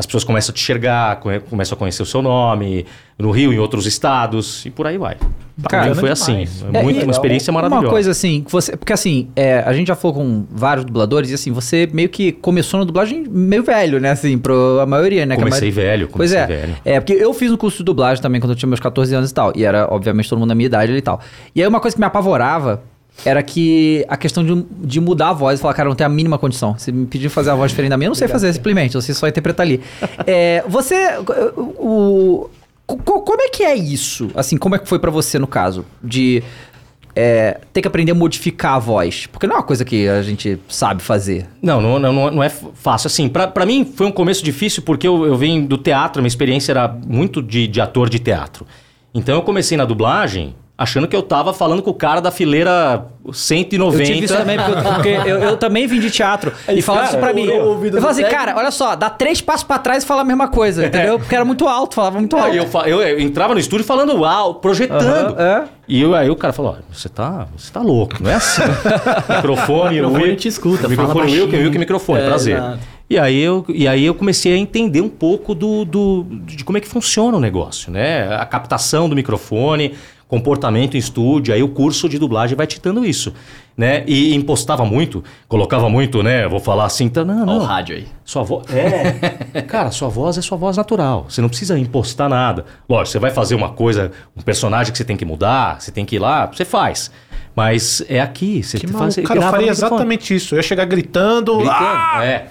As 0.00 0.06
pessoas 0.06 0.24
começam 0.24 0.50
a 0.50 0.54
te 0.54 0.60
enxergar, 0.62 1.16
come- 1.20 1.40
começam 1.40 1.76
a 1.76 1.78
conhecer 1.78 2.02
o 2.02 2.06
seu 2.06 2.22
nome, 2.22 2.86
no 3.18 3.30
Rio, 3.30 3.52
em 3.52 3.58
outros 3.58 3.84
estados, 3.84 4.64
e 4.64 4.70
por 4.70 4.86
aí 4.86 4.96
vai. 4.96 5.16
Cara, 5.16 5.28
Pra 5.68 5.80
mim 5.82 5.94
foi 5.94 6.02
demais. 6.08 6.22
assim. 6.22 6.46
É, 6.72 6.82
muito, 6.82 7.00
e 7.00 7.02
uma 7.02 7.10
experiência 7.12 7.52
maravilhosa. 7.52 7.84
Uma 7.86 7.90
coisa 7.92 8.10
assim, 8.12 8.40
que 8.42 8.50
você, 8.50 8.74
porque 8.78 8.94
assim, 8.94 9.28
é, 9.36 9.58
a 9.58 9.74
gente 9.74 9.88
já 9.88 9.94
falou 9.94 10.16
com 10.16 10.46
vários 10.50 10.86
dubladores 10.86 11.30
e 11.30 11.34
assim, 11.34 11.52
você 11.52 11.86
meio 11.92 12.08
que 12.08 12.32
começou 12.32 12.80
na 12.80 12.86
dublagem 12.86 13.24
meio 13.28 13.62
velho, 13.62 14.00
né? 14.00 14.12
Assim, 14.12 14.38
pro, 14.38 14.80
a 14.80 14.86
maioria, 14.86 15.26
né? 15.26 15.36
Comecei 15.36 15.70
maioria- 15.70 15.90
velho, 15.90 16.08
Pois 16.10 16.30
comecei 16.32 16.38
é. 16.38 16.46
velho. 16.60 16.76
É, 16.82 16.98
porque 16.98 17.12
eu 17.12 17.34
fiz 17.34 17.52
um 17.52 17.58
curso 17.58 17.76
de 17.78 17.84
dublagem 17.84 18.22
também 18.22 18.40
quando 18.40 18.52
eu 18.52 18.56
tinha 18.56 18.68
meus 18.68 18.80
14 18.80 19.14
anos 19.14 19.30
e 19.30 19.34
tal. 19.34 19.52
E 19.54 19.64
era, 19.66 19.86
obviamente, 19.92 20.30
todo 20.30 20.38
mundo 20.38 20.48
da 20.48 20.54
minha 20.54 20.66
idade 20.66 20.90
ali 20.90 21.00
e 21.00 21.02
tal. 21.02 21.20
E 21.54 21.60
aí 21.60 21.68
uma 21.68 21.78
coisa 21.78 21.94
que 21.94 22.00
me 22.00 22.06
apavorava 22.06 22.82
era 23.24 23.42
que 23.42 24.04
a 24.08 24.16
questão 24.16 24.44
de, 24.44 24.64
de 24.82 25.00
mudar 25.00 25.28
a 25.30 25.32
voz, 25.32 25.60
falar, 25.60 25.74
cara, 25.74 25.86
eu 25.88 25.90
não 25.90 25.96
tenho 25.96 26.08
a 26.08 26.12
mínima 26.12 26.38
condição. 26.38 26.74
Você 26.78 26.90
me 26.92 27.06
pediu 27.06 27.30
fazer 27.30 27.50
a 27.50 27.54
voz 27.54 27.70
diferente 27.70 27.90
da 27.90 27.96
minha, 27.96 28.06
eu 28.06 28.10
não 28.10 28.14
sei 28.14 28.28
fazer 28.28 28.52
simplesmente, 28.52 28.94
eu 28.94 29.02
sei 29.02 29.14
só 29.14 29.26
interpretar 29.28 29.66
ali. 29.66 29.80
É, 30.26 30.64
você. 30.68 31.18
O, 31.56 32.48
o- 32.86 32.96
co- 32.96 33.20
como 33.22 33.42
é 33.42 33.48
que 33.48 33.62
é 33.62 33.74
isso? 33.74 34.30
Assim, 34.34 34.56
como 34.56 34.74
é 34.74 34.78
que 34.78 34.88
foi 34.88 34.98
pra 34.98 35.10
você 35.10 35.38
no 35.38 35.46
caso? 35.46 35.84
De 36.02 36.42
é, 37.14 37.60
ter 37.72 37.82
que 37.82 37.88
aprender 37.88 38.12
a 38.12 38.14
modificar 38.14 38.74
a 38.74 38.78
voz? 38.78 39.26
Porque 39.26 39.46
não 39.46 39.56
é 39.56 39.58
uma 39.58 39.64
coisa 39.64 39.84
que 39.84 40.08
a 40.08 40.22
gente 40.22 40.58
sabe 40.68 41.02
fazer. 41.02 41.46
Não, 41.62 41.80
não, 41.80 41.98
não, 41.98 42.30
não 42.30 42.42
é 42.42 42.48
fácil. 42.48 43.08
Assim, 43.08 43.28
pra, 43.28 43.46
pra 43.48 43.66
mim 43.66 43.84
foi 43.84 44.06
um 44.06 44.12
começo 44.12 44.42
difícil 44.44 44.82
porque 44.82 45.06
eu, 45.06 45.24
eu 45.26 45.36
venho 45.36 45.66
do 45.66 45.76
teatro, 45.76 46.22
minha 46.22 46.28
experiência 46.28 46.72
era 46.72 46.88
muito 46.88 47.42
de, 47.42 47.66
de 47.66 47.80
ator 47.80 48.08
de 48.08 48.18
teatro. 48.18 48.66
Então 49.12 49.34
eu 49.34 49.42
comecei 49.42 49.76
na 49.76 49.84
dublagem 49.84 50.54
achando 50.82 51.06
que 51.06 51.14
eu 51.14 51.22
tava 51.22 51.52
falando 51.52 51.82
com 51.82 51.90
o 51.90 51.94
cara 51.94 52.20
da 52.20 52.30
fileira 52.30 53.04
190. 53.30 54.02
Eu 54.02 54.06
tive 54.06 54.24
isso 54.24 54.34
também, 54.36 54.56
porque, 54.56 54.72
eu, 54.72 54.82
porque 54.94 55.08
eu, 55.08 55.38
eu 55.38 55.56
também 55.58 55.86
vim 55.86 56.00
de 56.00 56.10
teatro. 56.10 56.52
e 56.68 56.80
falava 56.80 57.06
isso 57.08 57.18
pra 57.18 57.34
mim. 57.34 57.44
Eu, 57.44 57.78
falava 57.78 58.10
assim, 58.10 58.22
técnico- 58.22 58.30
cara, 58.46 58.56
olha 58.56 58.70
só, 58.70 58.96
dá 58.96 59.10
três 59.10 59.40
passos 59.42 59.64
pra 59.64 59.78
trás 59.78 60.02
e 60.02 60.06
fala 60.06 60.22
a 60.22 60.24
mesma 60.24 60.48
coisa, 60.48 60.86
entendeu? 60.86 61.18
Porque 61.18 61.34
era 61.34 61.44
muito 61.44 61.68
alto, 61.68 61.94
falava 61.94 62.18
muito 62.18 62.34
alto. 62.34 62.48
Aí 62.50 62.56
eu, 62.56 62.66
eu, 62.86 63.02
eu 63.02 63.20
entrava 63.20 63.52
no 63.52 63.60
estúdio 63.60 63.84
falando 63.84 64.14
uau, 64.20 64.54
projetando. 64.54 65.34
Aham, 65.38 65.64
é. 65.64 65.64
E 65.86 66.00
eu- 66.00 66.14
aí 66.14 66.30
o 66.30 66.36
cara 66.36 66.52
falou: 66.52 66.76
ó, 66.78 66.94
você 66.94 67.08
tá, 67.10 67.46
você 67.56 67.70
tá 67.70 67.80
louco, 67.82 68.16
não 68.22 68.30
é 68.30 68.34
assim. 68.34 68.62
microfone, 69.36 70.00
O 70.00 70.04
microfone 70.06 70.24
Will- 70.24 70.36
te 70.36 70.48
escuta, 70.48 70.88
Microfone 70.88 71.14
fala 71.18 71.24
Will, 71.26 71.34
que 71.34 71.40
baixinho. 71.46 71.62
Will, 71.62 71.72
que 71.72 71.78
microfone, 71.78 72.20
É, 72.20 72.26
prazer. 72.26 72.56
exato. 72.56 72.78
E 73.08 73.18
aí, 73.18 73.40
eu, 73.42 73.64
e 73.68 73.88
aí 73.88 74.06
eu 74.06 74.14
comecei 74.14 74.54
a 74.54 74.56
entender 74.56 75.00
um 75.00 75.08
pouco 75.08 75.52
do, 75.52 75.84
do- 75.84 76.24
de 76.44 76.62
como 76.64 76.78
é 76.78 76.80
que 76.80 76.86
funciona 76.86 77.36
o 77.36 77.40
negócio, 77.40 77.90
né? 77.90 78.32
A 78.36 78.46
captação 78.46 79.08
do 79.08 79.16
microfone, 79.16 79.94
comportamento 80.30 80.94
em 80.94 80.98
estúdio, 80.98 81.52
aí 81.52 81.60
o 81.60 81.68
curso 81.68 82.08
de 82.08 82.16
dublagem 82.16 82.56
vai 82.56 82.64
te 82.64 82.80
dando 82.80 83.04
isso, 83.04 83.34
né? 83.76 84.04
E 84.06 84.32
impostava 84.32 84.84
muito, 84.84 85.24
colocava 85.48 85.88
muito, 85.88 86.22
né? 86.22 86.46
Vou 86.46 86.60
falar 86.60 86.84
assim, 86.84 87.08
tá, 87.08 87.24
não, 87.24 87.40
Ó 87.40 87.42
o 87.42 87.46
não. 87.58 87.64
rádio 87.64 87.96
aí. 87.96 88.06
Sua 88.24 88.44
voz. 88.44 88.64
É. 88.72 89.60
Cara, 89.66 89.90
sua 89.90 90.08
voz 90.08 90.38
é 90.38 90.40
sua 90.40 90.56
voz 90.56 90.76
natural. 90.76 91.26
Você 91.28 91.40
não 91.42 91.48
precisa 91.48 91.76
impostar 91.76 92.28
nada. 92.28 92.64
Lógico, 92.88 93.08
você 93.08 93.18
vai 93.18 93.32
fazer 93.32 93.56
uma 93.56 93.70
coisa, 93.70 94.12
um 94.36 94.40
personagem 94.40 94.92
que 94.92 94.98
você 94.98 95.04
tem 95.04 95.16
que 95.16 95.24
mudar, 95.24 95.80
você 95.80 95.90
tem 95.90 96.04
que 96.04 96.14
ir 96.14 96.20
lá, 96.20 96.46
você 96.46 96.64
faz. 96.64 97.10
Mas 97.54 98.00
é 98.08 98.20
aqui. 98.20 98.62
Você 98.62 98.78
Que 98.78 98.86
faz, 98.86 99.16
Cara, 99.16 99.40
eu 99.40 99.50
faria 99.50 99.70
exatamente 99.70 100.32
isso. 100.32 100.54
Eu 100.54 100.58
ia 100.58 100.62
chegar 100.62 100.84
gritando. 100.84 101.56
Gritando, 101.56 101.76
"Ah!" 101.76 102.24
é. 102.24 102.46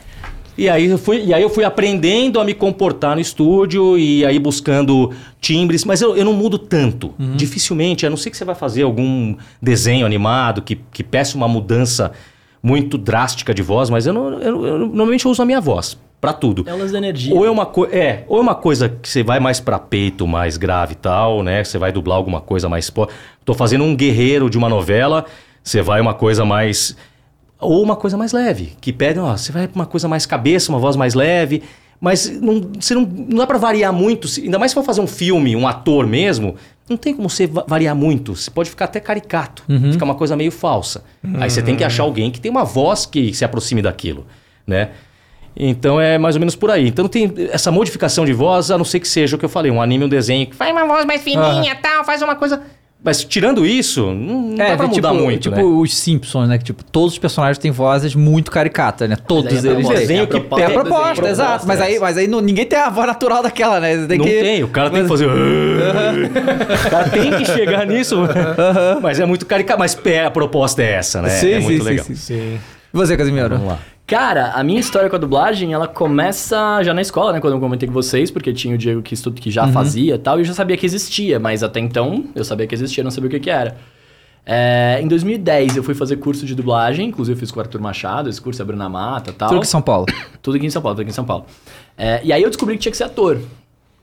E 0.59 0.67
aí, 0.67 0.87
eu 0.87 0.97
fui, 0.97 1.23
e 1.23 1.33
aí 1.33 1.41
eu 1.41 1.49
fui 1.49 1.63
aprendendo 1.63 2.37
a 2.37 2.43
me 2.43 2.53
comportar 2.53 3.15
no 3.15 3.21
estúdio 3.21 3.97
e 3.97 4.25
aí 4.25 4.37
buscando 4.37 5.13
timbres, 5.39 5.85
mas 5.85 6.01
eu, 6.01 6.17
eu 6.17 6.25
não 6.25 6.33
mudo 6.33 6.59
tanto. 6.59 7.13
Dificilmente, 7.37 8.05
a 8.05 8.09
não 8.09 8.17
ser 8.17 8.29
que 8.29 8.35
você 8.35 8.43
vai 8.43 8.55
fazer 8.55 8.83
algum 8.83 9.37
desenho 9.61 10.05
animado 10.05 10.61
que, 10.61 10.75
que 10.91 11.01
peça 11.01 11.37
uma 11.37 11.47
mudança 11.47 12.11
muito 12.61 12.97
drástica 12.97 13.53
de 13.53 13.61
voz, 13.61 13.89
mas 13.89 14.05
eu, 14.05 14.11
não, 14.11 14.33
eu, 14.41 14.65
eu 14.65 14.79
normalmente 14.79 15.23
eu 15.23 15.31
uso 15.31 15.41
a 15.41 15.45
minha 15.45 15.61
voz 15.61 15.97
pra 16.19 16.33
tudo. 16.33 16.65
É 16.67 16.73
o 16.73 16.77
lance 16.77 16.91
da 16.91 16.97
energia. 16.97 17.33
Ou 17.33 17.45
é 17.45 17.49
uma, 17.49 17.65
co 17.65 17.85
é, 17.85 18.25
ou 18.27 18.37
é 18.37 18.41
uma 18.41 18.55
coisa 18.55 18.89
que 18.89 19.07
você 19.07 19.23
vai 19.23 19.39
mais 19.39 19.61
pra 19.61 19.79
peito, 19.79 20.27
mais 20.27 20.57
grave 20.57 20.91
e 20.91 20.97
tal, 20.97 21.41
né? 21.41 21.63
Você 21.63 21.77
vai 21.77 21.93
dublar 21.93 22.17
alguma 22.17 22.41
coisa 22.41 22.67
mais... 22.67 22.91
Tô 23.45 23.53
fazendo 23.53 23.85
um 23.85 23.95
guerreiro 23.95 24.49
de 24.49 24.57
uma 24.57 24.67
novela, 24.67 25.23
você 25.63 25.81
vai 25.81 26.01
uma 26.01 26.13
coisa 26.13 26.43
mais... 26.43 26.97
Ou 27.59 27.83
uma 27.83 27.95
coisa 27.95 28.15
mais 28.17 28.31
leve, 28.31 28.73
que 28.79 28.93
pedem, 28.93 29.21
ó, 29.21 29.35
você 29.35 29.51
vai 29.51 29.67
pra 29.67 29.75
uma 29.79 29.85
coisa 29.85 30.07
mais 30.07 30.25
cabeça, 30.25 30.71
uma 30.71 30.79
voz 30.79 30.95
mais 30.95 31.13
leve. 31.13 31.61
Mas 32.01 32.29
não, 32.29 32.61
você 32.79 32.95
não, 32.95 33.01
não 33.01 33.39
dá 33.39 33.45
pra 33.45 33.57
variar 33.57 33.91
muito, 33.91 34.25
se- 34.29 34.43
ainda 34.43 34.57
mais 34.57 34.71
se 34.71 34.75
for 34.75 34.83
fazer 34.85 35.01
um 35.01 35.07
filme, 35.07 35.53
um 35.53 35.67
ator 35.67 36.07
mesmo, 36.07 36.55
não 36.89 36.95
tem 36.95 37.13
como 37.13 37.29
você 37.29 37.45
va- 37.45 37.65
variar 37.67 37.93
muito. 37.93 38.33
Você 38.37 38.49
pode 38.49 38.69
ficar 38.69 38.85
até 38.85 39.01
caricato, 39.01 39.63
ficar 39.91 40.05
uma 40.05 40.15
coisa 40.15 40.33
meio 40.37 40.49
falsa. 40.51 41.03
Aí 41.41 41.49
você 41.49 41.61
tem 41.61 41.75
que 41.75 41.83
achar 41.83 42.03
alguém 42.03 42.31
que 42.31 42.39
tem 42.39 42.49
uma 42.49 42.63
voz 42.63 43.05
que 43.05 43.33
se 43.33 43.43
aproxime 43.43 43.81
daquilo, 43.81 44.25
né? 44.65 44.91
Então 45.57 45.99
é 45.99 46.17
mais 46.17 46.35
ou 46.35 46.39
menos 46.39 46.55
por 46.55 46.71
aí. 46.71 46.87
Então 46.87 47.05
tem 47.07 47.33
essa 47.51 47.69
modificação 47.69 48.23
de 48.23 48.31
voz, 48.31 48.71
a 48.71 48.77
não 48.77 48.85
ser 48.85 49.01
que 49.01 49.07
seja 49.07 49.35
o 49.35 49.39
que 49.39 49.43
eu 49.43 49.49
falei, 49.49 49.69
um 49.69 49.81
anime, 49.81 50.05
um 50.05 50.09
desenho, 50.09 50.47
que 50.47 50.55
faz 50.55 50.71
uma 50.71 50.85
voz 50.85 51.05
mais 51.05 51.21
fininha 51.21 51.75
tal, 51.81 52.05
faz 52.05 52.21
uma 52.21 52.35
coisa. 52.35 52.61
Mas 53.01 53.23
tirando 53.23 53.65
isso, 53.65 54.07
não, 54.07 54.41
não 54.41 54.55
dá 54.55 54.65
pra 54.75 54.89
tipo, 54.89 54.95
mudar 54.95 55.13
muito. 55.13 55.43
tipo 55.43 55.55
né? 55.55 55.63
os 55.63 55.95
Simpsons, 55.97 56.49
né? 56.49 56.57
Que 56.57 56.65
tipo, 56.65 56.83
todos 56.83 57.13
os 57.13 57.17
personagens 57.19 57.57
têm 57.57 57.71
vozes 57.71 58.13
muito 58.13 58.51
caricatas, 58.51 59.09
né? 59.09 59.15
Todos 59.15 59.53
Mas 59.53 59.63
é 59.63 59.69
eles 59.69 59.87
têm. 59.87 59.97
desenho 59.97 60.19
é 60.19 60.23
a 60.23 60.27
que 60.27 60.35
É 60.61 60.65
a 60.65 60.69
proposta, 60.69 61.07
desenho. 61.21 61.27
exato. 61.31 61.65
Mas 61.65 61.79
aí, 61.79 61.97
mas 61.97 62.17
aí 62.17 62.27
não- 62.27 62.41
ninguém 62.41 62.65
tem 62.65 62.77
a 62.77 62.89
voz 62.89 63.07
natural 63.07 63.41
daquela, 63.41 63.79
né? 63.79 64.05
Tem 64.05 64.17
não 64.17 64.25
que... 64.25 64.31
tem, 64.41 64.63
o 64.63 64.67
cara 64.67 64.89
tem 64.89 65.03
que 65.03 65.07
fazer. 65.07 65.27
o 65.27 66.89
cara 66.89 67.09
tem 67.09 67.31
que 67.37 67.45
chegar 67.45 67.85
nisso. 67.87 68.17
Mas 69.01 69.17
é 69.19 69.25
muito 69.25 69.45
caricato. 69.45 69.79
Mas 69.79 69.97
é, 70.05 70.25
a 70.25 70.31
proposta 70.31 70.83
é 70.83 70.91
essa, 70.93 71.21
né? 71.21 71.29
Sim, 71.29 71.51
é 71.51 71.57
sim, 71.59 71.63
muito 71.63 71.83
sim, 71.83 71.89
legal. 71.89 72.05
sim. 72.05 72.15
Sim. 72.15 72.59
E 72.93 72.97
você, 72.97 73.15
Casimiro? 73.15 73.49
Vamos 73.49 73.67
lá. 73.67 73.79
Cara, 74.09 74.51
a 74.53 74.63
minha 74.63 74.79
história 74.79 75.07
com 75.09 75.15
a 75.15 75.19
dublagem, 75.19 75.71
ela 75.71 75.87
começa 75.87 76.81
já 76.83 76.93
na 76.95 77.01
escola, 77.01 77.31
né? 77.31 77.39
Quando 77.39 77.53
eu 77.53 77.59
comentei 77.59 77.87
com 77.87 77.93
vocês, 77.93 78.31
porque 78.31 78.51
tinha 78.51 78.73
o 78.73 78.77
Diego 78.77 79.03
que, 79.03 79.13
estu- 79.13 79.31
que 79.31 79.51
já 79.51 79.67
fazia 79.71 80.15
e 80.15 80.17
tal, 80.17 80.37
e 80.37 80.41
eu 80.41 80.45
já 80.45 80.53
sabia 80.53 80.75
que 80.75 80.85
existia, 80.85 81.39
mas 81.39 81.61
até 81.61 81.79
então 81.79 82.25
eu 82.33 82.43
sabia 82.43 82.65
que 82.65 82.73
existia, 82.73 83.03
não 83.03 83.11
sabia 83.11 83.27
o 83.27 83.31
que, 83.31 83.39
que 83.39 83.49
era. 83.51 83.77
É, 84.45 84.99
em 84.99 85.07
2010 85.07 85.77
eu 85.77 85.83
fui 85.83 85.93
fazer 85.93 86.15
curso 86.15 86.43
de 86.43 86.55
dublagem, 86.55 87.09
inclusive 87.09 87.35
eu 87.35 87.39
fiz 87.39 87.51
com 87.51 87.59
o 87.59 87.61
Arthur 87.61 87.79
Machado, 87.79 88.29
esse 88.29 88.41
curso 88.41 88.59
é 88.59 88.63
a 88.63 88.65
Bruna 88.65 88.89
Mata 88.89 89.29
e 89.29 89.33
tal. 89.33 89.49
Tudo 89.49 89.57
aqui 89.59 89.67
em 89.67 89.69
São 89.69 89.81
Paulo. 89.81 90.05
Tudo 90.41 90.57
aqui 90.57 90.65
em 90.65 90.69
São 90.71 90.81
Paulo, 90.81 90.95
tudo 90.95 91.01
aqui 91.03 91.11
em 91.11 91.13
São 91.13 91.25
Paulo. 91.25 91.45
É, 91.95 92.19
e 92.23 92.33
aí 92.33 92.41
eu 92.41 92.49
descobri 92.49 92.75
que 92.75 92.81
tinha 92.81 92.91
que 92.91 92.97
ser 92.97 93.03
ator. 93.03 93.39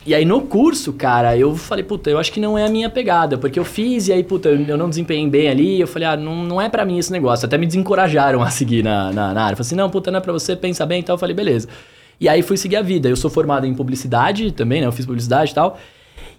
E 0.06 0.14
aí 0.14 0.24
no 0.24 0.42
curso, 0.42 0.92
cara, 0.92 1.36
eu 1.36 1.56
falei, 1.56 1.82
puta, 1.82 2.08
eu 2.08 2.16
acho 2.16 2.32
que 2.32 2.38
não 2.38 2.56
é 2.56 2.64
a 2.64 2.68
minha 2.68 2.88
pegada, 2.88 3.36
porque 3.36 3.58
eu 3.58 3.64
fiz 3.64 4.06
e 4.06 4.12
aí, 4.12 4.22
puta, 4.22 4.50
eu 4.50 4.78
não 4.78 4.88
desempenhei 4.88 5.28
bem 5.28 5.48
ali, 5.48 5.80
eu 5.80 5.86
falei, 5.88 6.06
ah, 6.06 6.16
não, 6.16 6.44
não 6.44 6.62
é 6.62 6.68
pra 6.68 6.84
mim 6.84 6.96
esse 6.96 7.10
negócio. 7.10 7.44
Até 7.44 7.58
me 7.58 7.66
desencorajaram 7.66 8.40
a 8.40 8.48
seguir 8.48 8.84
na, 8.84 9.12
na, 9.12 9.34
na 9.34 9.42
área. 9.42 9.56
Falei 9.56 9.66
assim, 9.66 9.74
não, 9.74 9.90
puta, 9.90 10.12
não 10.12 10.18
é 10.18 10.20
pra 10.22 10.32
você, 10.32 10.54
pensa 10.54 10.86
bem 10.86 11.00
e 11.00 11.02
tal. 11.02 11.14
Eu 11.14 11.18
falei, 11.18 11.34
beleza. 11.34 11.66
E 12.20 12.28
aí 12.28 12.40
fui 12.40 12.56
seguir 12.56 12.76
a 12.76 12.82
vida. 12.82 13.08
Eu 13.08 13.16
sou 13.16 13.28
formado 13.28 13.66
em 13.66 13.74
publicidade 13.74 14.52
também, 14.52 14.80
né? 14.80 14.86
Eu 14.86 14.92
fiz 14.92 15.04
publicidade 15.04 15.50
e 15.50 15.54
tal. 15.54 15.76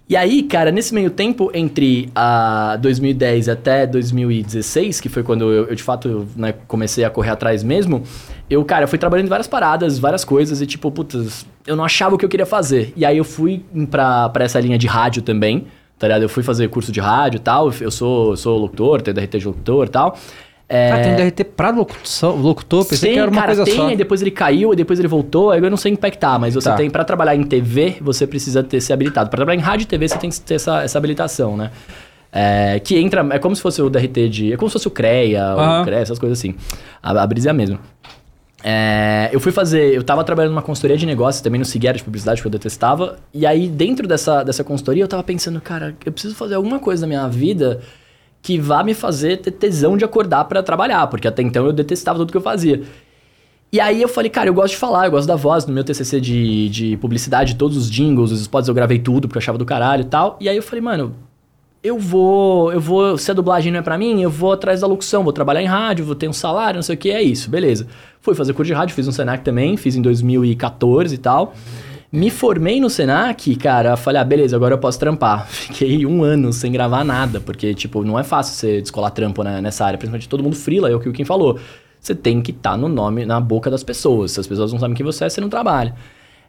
E 0.08 0.16
aí, 0.16 0.42
cara, 0.42 0.72
nesse 0.72 0.94
meio 0.94 1.10
tempo, 1.10 1.50
entre 1.52 2.08
a 2.14 2.78
2010 2.80 3.46
até 3.50 3.86
2016, 3.86 5.02
que 5.02 5.08
foi 5.10 5.22
quando 5.22 5.52
eu, 5.52 5.66
eu, 5.66 5.74
de 5.74 5.82
fato 5.82 6.26
né, 6.34 6.54
comecei 6.66 7.04
a 7.04 7.10
correr 7.10 7.28
atrás 7.28 7.62
mesmo, 7.62 8.02
eu, 8.48 8.64
cara, 8.64 8.86
fui 8.86 8.98
trabalhando 8.98 9.26
em 9.26 9.28
várias 9.28 9.46
paradas, 9.46 9.98
várias 9.98 10.24
coisas, 10.24 10.62
e 10.62 10.66
tipo, 10.66 10.90
putz, 10.90 11.46
eu 11.66 11.76
não 11.76 11.84
achava 11.84 12.14
o 12.14 12.18
que 12.18 12.24
eu 12.24 12.28
queria 12.28 12.46
fazer. 12.46 12.90
E 12.96 13.04
aí 13.04 13.18
eu 13.18 13.24
fui 13.24 13.62
pra, 13.90 14.30
pra 14.30 14.46
essa 14.46 14.58
linha 14.58 14.78
de 14.78 14.86
rádio 14.86 15.20
também, 15.20 15.66
tá 15.98 16.06
ligado? 16.06 16.22
Eu 16.22 16.28
fui 16.30 16.42
fazer 16.42 16.68
curso 16.70 16.90
de 16.90 17.00
rádio 17.00 17.36
e 17.36 17.40
tal, 17.40 17.70
eu 17.78 17.90
sou, 17.90 18.34
sou 18.34 18.56
locutor, 18.56 19.02
tenho 19.02 19.14
DRT 19.14 19.38
de 19.38 19.46
locutor 19.46 19.88
e 19.88 19.90
tal. 19.90 20.18
É, 20.68 20.92
Ah, 20.92 21.00
tem 21.00 21.12
um 21.12 21.16
DRT 21.16 21.44
pra 21.44 21.70
locução, 21.70 22.36
locutor? 22.36 22.84
Pensei 22.84 23.08
Sim, 23.08 23.14
que 23.14 23.18
era 23.20 23.30
uma 23.30 23.40
cara, 23.40 23.46
coisa 23.54 23.64
tem, 23.64 23.74
só. 23.74 23.94
depois 23.96 24.20
ele 24.20 24.30
caiu, 24.30 24.72
e 24.72 24.76
depois 24.76 24.98
ele 24.98 25.08
voltou, 25.08 25.50
aí 25.50 25.62
eu 25.62 25.70
não 25.70 25.78
sei 25.78 25.96
tá, 25.96 26.38
mas 26.38 26.54
você 26.54 26.68
Tá. 26.68 26.76
tem, 26.76 26.90
pra 26.90 27.04
trabalhar 27.04 27.34
em 27.34 27.42
TV, 27.42 27.96
você 28.02 28.26
precisa 28.26 28.62
ter 28.62 28.78
ser 28.82 28.92
habilitado. 28.92 29.30
Pra 29.30 29.36
trabalhar 29.38 29.58
em 29.58 29.62
rádio 29.62 29.84
e 29.84 29.86
TV, 29.86 30.06
você 30.08 30.18
tem 30.18 30.28
que 30.28 30.38
ter 30.40 30.54
essa, 30.56 30.82
essa 30.82 30.98
habilitação, 30.98 31.56
né? 31.56 31.70
É, 32.30 32.78
que 32.80 32.98
entra, 32.98 33.26
é 33.30 33.38
como 33.38 33.56
se 33.56 33.62
fosse 33.62 33.80
o 33.80 33.88
DRT 33.88 34.28
de, 34.28 34.52
é 34.52 34.56
como 34.58 34.68
se 34.68 34.74
fosse 34.74 34.86
o 34.86 34.90
CREA, 34.90 35.42
Aham. 35.42 35.80
o 35.80 35.84
CREA, 35.86 36.00
essas 36.00 36.18
coisas 36.18 36.38
assim. 36.38 36.54
A, 37.02 37.22
a 37.22 37.26
brisa 37.26 37.48
é 37.48 37.50
a 37.50 37.54
mesma. 37.54 37.78
É, 38.62 39.30
eu 39.32 39.38
fui 39.40 39.52
fazer, 39.52 39.94
eu 39.94 40.02
tava 40.02 40.24
trabalhando 40.24 40.50
numa 40.52 40.62
consultoria 40.62 40.96
de 40.96 41.06
negócios, 41.06 41.40
também 41.40 41.58
no 41.60 41.64
Seguera 41.64 41.96
de 41.96 42.02
publicidade, 42.02 42.40
que 42.42 42.46
eu 42.46 42.50
detestava, 42.50 43.16
e 43.32 43.46
aí 43.46 43.68
dentro 43.68 44.06
dessa, 44.06 44.42
dessa 44.42 44.64
consultoria 44.64 45.02
eu 45.04 45.08
tava 45.08 45.22
pensando, 45.22 45.60
cara, 45.60 45.94
eu 46.04 46.10
preciso 46.12 46.34
fazer 46.34 46.56
alguma 46.56 46.78
coisa 46.80 47.02
na 47.02 47.06
minha 47.06 47.28
vida 47.28 47.80
que 48.42 48.58
vá 48.58 48.82
me 48.82 48.94
fazer 48.94 49.38
ter 49.38 49.50
tesão 49.50 49.96
de 49.96 50.04
acordar 50.04 50.44
pra 50.44 50.62
trabalhar, 50.62 51.06
porque 51.08 51.28
até 51.28 51.42
então 51.42 51.66
eu 51.66 51.72
detestava 51.72 52.18
tudo 52.18 52.30
que 52.30 52.36
eu 52.36 52.42
fazia. 52.42 52.82
E 53.70 53.80
aí 53.80 54.00
eu 54.00 54.08
falei, 54.08 54.30
cara, 54.30 54.48
eu 54.48 54.54
gosto 54.54 54.72
de 54.72 54.78
falar, 54.78 55.06
eu 55.06 55.10
gosto 55.10 55.28
da 55.28 55.36
voz. 55.36 55.66
No 55.66 55.74
meu 55.74 55.84
TCC 55.84 56.20
de, 56.20 56.68
de 56.70 56.96
publicidade, 56.96 57.54
todos 57.56 57.76
os 57.76 57.90
jingles, 57.90 58.32
os 58.32 58.40
spots 58.40 58.66
eu 58.66 58.74
gravei 58.74 58.98
tudo, 58.98 59.28
porque 59.28 59.36
eu 59.36 59.42
achava 59.42 59.58
do 59.58 59.66
caralho 59.66 60.02
e 60.02 60.06
tal. 60.06 60.38
E 60.40 60.48
aí 60.48 60.56
eu 60.56 60.62
falei, 60.62 60.80
mano, 60.80 61.14
eu 61.82 61.98
vou, 61.98 62.72
eu 62.72 62.80
vou, 62.80 63.18
se 63.18 63.30
a 63.30 63.34
dublagem 63.34 63.70
não 63.70 63.80
é 63.80 63.82
pra 63.82 63.98
mim, 63.98 64.22
eu 64.22 64.30
vou 64.30 64.52
atrás 64.52 64.80
da 64.80 64.86
locução, 64.86 65.22
vou 65.22 65.32
trabalhar 65.32 65.62
em 65.62 65.66
rádio, 65.66 66.04
vou 66.04 66.14
ter 66.14 66.28
um 66.28 66.32
salário, 66.32 66.78
não 66.78 66.82
sei 66.82 66.94
o 66.94 66.98
que, 66.98 67.10
é 67.10 67.22
isso, 67.22 67.50
beleza. 67.50 67.86
Fui 68.20 68.34
fazer 68.34 68.54
curso 68.54 68.68
de 68.68 68.72
rádio, 68.72 68.94
fiz 68.94 69.06
um 69.06 69.12
Senac 69.12 69.44
também, 69.44 69.76
fiz 69.76 69.94
em 69.94 70.02
2014 70.02 71.14
e 71.14 71.18
tal. 71.18 71.54
Me 72.10 72.30
formei 72.30 72.80
no 72.80 72.88
Senac, 72.88 73.54
cara, 73.56 73.94
falei, 73.96 74.18
ah, 74.20 74.24
beleza, 74.24 74.56
agora 74.56 74.72
eu 74.74 74.78
posso 74.78 74.98
trampar. 74.98 75.46
Fiquei 75.48 76.06
um 76.06 76.22
ano 76.24 76.50
sem 76.52 76.72
gravar 76.72 77.04
nada, 77.04 77.38
porque, 77.40 77.74
tipo, 77.74 78.02
não 78.02 78.18
é 78.18 78.24
fácil 78.24 78.54
você 78.54 78.80
descolar 78.80 79.10
trampo 79.10 79.42
né, 79.42 79.60
nessa 79.60 79.84
área, 79.84 79.98
principalmente 79.98 80.26
todo 80.28 80.42
mundo 80.42 80.56
frila, 80.56 80.90
é 80.90 80.94
o 80.94 81.00
que 81.00 81.08
o 81.08 81.12
Kim 81.12 81.24
falou. 81.26 81.58
Você 82.00 82.14
tem 82.14 82.40
que 82.40 82.50
estar 82.52 82.78
no 82.78 82.88
nome, 82.88 83.26
na 83.26 83.38
boca 83.40 83.70
das 83.70 83.82
pessoas. 83.84 84.30
Se 84.32 84.40
as 84.40 84.46
pessoas 84.46 84.72
não 84.72 84.78
sabem 84.80 84.96
quem 84.96 85.04
você 85.04 85.24
é, 85.24 85.28
você 85.28 85.38
não 85.40 85.48
trabalha. 85.50 85.94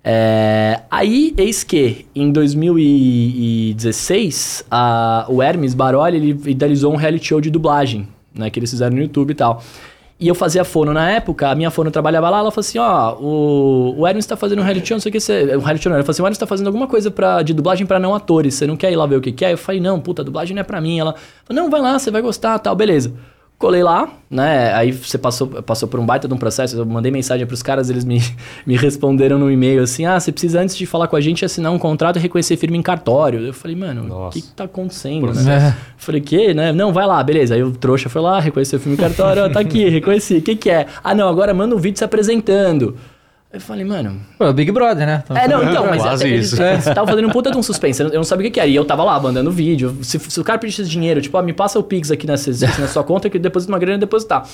É, 0.02 0.84
aí, 0.90 1.34
eis 1.38 1.62
que, 1.64 2.06
em 2.16 2.32
2016, 2.32 4.64
a- 4.72 5.26
o 5.28 5.44
Hermes 5.44 5.74
Baroli 5.74 6.16
ele 6.18 6.40
idealizou 6.50 6.94
um 6.94 6.96
reality 6.96 7.26
show 7.28 7.42
de 7.42 7.50
dublagem, 7.50 8.08
né? 8.34 8.50
Que 8.50 8.60
eles 8.60 8.70
fizeram 8.70 8.96
no 8.96 9.02
YouTube 9.02 9.32
e 9.32 9.36
tal. 9.36 9.62
E 10.20 10.28
eu 10.28 10.36
fazia 10.36 10.66
fono 10.66 10.92
na 10.92 11.10
época, 11.12 11.50
a 11.50 11.56
minha 11.56 11.72
fono 11.72 11.90
trabalhava 11.90 12.30
lá, 12.30 12.40
ela 12.40 12.52
falou 12.52 12.60
assim, 12.60 12.78
ó, 12.78 13.16
o, 13.16 13.96
o 14.00 14.06
Hermes 14.06 14.26
tá 14.26 14.36
fazendo 14.36 14.60
um 14.60 14.64
reality 14.64 14.90
show, 14.90 14.96
não 14.96 15.00
sei 15.00 15.10
o 15.10 15.14
que, 15.14 15.20
você... 15.22 15.56
Um 15.56 15.60
reality 15.62 15.84
show 15.84 15.90
não, 15.90 15.96
ela 15.96 16.04
falou 16.04 16.12
assim, 16.12 16.22
o 16.22 16.26
Hermes 16.26 16.38
tá 16.38 16.46
fazendo 16.46 16.68
alguma 16.68 16.88
coisa 16.88 17.10
pra, 17.10 17.42
de 17.42 17.54
dublagem 17.54 17.88
pra 17.88 18.00
não 18.00 18.14
atores, 18.14 18.56
você 18.56 18.68
não 18.68 18.76
quer 18.76 18.92
ir 18.92 18.98
lá 18.98 19.06
ver 19.06 19.16
o 19.16 19.22
que 19.22 19.32
que 19.32 19.46
é? 19.46 19.54
Eu 19.54 19.58
falei, 19.58 19.80
não, 19.80 19.98
puta, 19.98 20.22
dublagem 20.22 20.54
não 20.54 20.60
é 20.60 20.64
pra 20.64 20.82
mim. 20.82 21.00
Ela 21.00 21.16
falou, 21.46 21.64
não, 21.64 21.70
vai 21.70 21.80
lá, 21.80 21.98
você 21.98 22.12
vai 22.12 22.22
gostar, 22.22 22.60
tal, 22.60 22.76
beleza. 22.76 23.14
Colei 23.60 23.84
lá, 23.84 24.08
né? 24.32 24.74
Aí 24.74 24.94
você 24.94 25.18
passou, 25.18 25.46
passou 25.48 25.90
por 25.90 26.00
um 26.00 26.06
baita 26.06 26.30
de 26.30 26.34
um 26.34 26.38
processo. 26.38 26.78
Eu 26.78 26.86
mandei 26.86 27.12
mensagem 27.12 27.46
pros 27.46 27.62
caras, 27.62 27.90
eles 27.90 28.06
me, 28.06 28.22
me 28.66 28.78
responderam 28.78 29.38
no 29.38 29.52
e-mail 29.52 29.84
assim: 29.84 30.06
ah, 30.06 30.18
você 30.18 30.32
precisa, 30.32 30.62
antes 30.62 30.78
de 30.78 30.86
falar 30.86 31.10
com 31.10 31.18
a 31.18 31.20
gente, 31.20 31.44
assinar 31.44 31.70
um 31.70 31.78
contrato 31.78 32.16
e 32.16 32.20
reconhecer 32.20 32.56
firme 32.56 32.78
em 32.78 32.82
cartório. 32.82 33.42
Eu 33.42 33.54
falei, 33.54 33.76
mano, 33.76 34.28
o 34.28 34.30
que, 34.30 34.42
que 34.42 34.52
tá 34.54 34.64
acontecendo? 34.64 35.34
Né? 35.34 35.76
Falei, 35.98 36.22
que, 36.22 36.54
né? 36.54 36.72
Não, 36.72 36.94
vai 36.94 37.06
lá, 37.06 37.22
beleza. 37.22 37.54
Aí 37.54 37.62
o 37.62 37.72
trouxa 37.72 38.08
foi 38.08 38.22
lá, 38.22 38.40
reconheceu 38.40 38.80
o 38.80 38.82
filme 38.82 38.98
em 38.98 39.02
cartório, 39.02 39.44
ó, 39.44 39.50
tá 39.50 39.60
aqui, 39.60 39.90
reconheci. 39.90 40.38
O 40.38 40.42
que, 40.42 40.56
que 40.56 40.70
é? 40.70 40.88
Ah, 41.04 41.14
não, 41.14 41.28
agora 41.28 41.54
manda 41.54 41.76
um 41.76 41.80
vídeo 41.80 41.98
se 41.98 42.06
apresentando. 42.06 42.96
Eu 43.52 43.60
falei, 43.60 43.84
mano, 43.84 44.22
Pô, 44.38 44.46
é 44.46 44.50
o 44.50 44.54
Big 44.54 44.72
Brother, 44.72 45.08
né? 45.08 45.24
é, 45.30 45.48
não, 45.48 45.64
então, 45.64 45.88
mas 45.88 46.04
Quase 46.04 46.24
é, 46.24 46.38
isso. 46.38 46.62
eles 46.62 46.86
estavam 46.86 47.08
fazendo 47.08 47.28
um 47.28 47.32
puta 47.32 47.50
de 47.50 47.58
um 47.58 47.64
suspense. 47.64 48.00
Eu 48.00 48.12
não 48.12 48.24
sabia 48.24 48.46
o 48.46 48.48
que, 48.48 48.54
que 48.54 48.60
era. 48.60 48.70
E 48.70 48.76
eu 48.76 48.86
tava 48.86 49.04
lá 49.04 49.20
mandando 49.20 49.50
vídeo. 49.52 49.98
Se, 50.04 50.20
se 50.20 50.40
o 50.40 50.44
cara 50.44 50.60
pedisse 50.60 50.86
dinheiro, 50.86 51.20
tipo, 51.20 51.36
ó, 51.36 51.42
me 51.42 51.52
passa 51.52 51.80
o 51.80 51.84
Pix 51.84 52.12
aqui 52.12 52.28
nessa, 52.28 52.52
na 52.80 52.88
sua 52.88 53.04
conta 53.04 53.28
que 53.28 53.38
eu 53.38 53.42
deposito 53.42 53.72
uma 53.72 53.80
grana 53.80 53.98
e 53.98 54.00
depositar. 54.00 54.48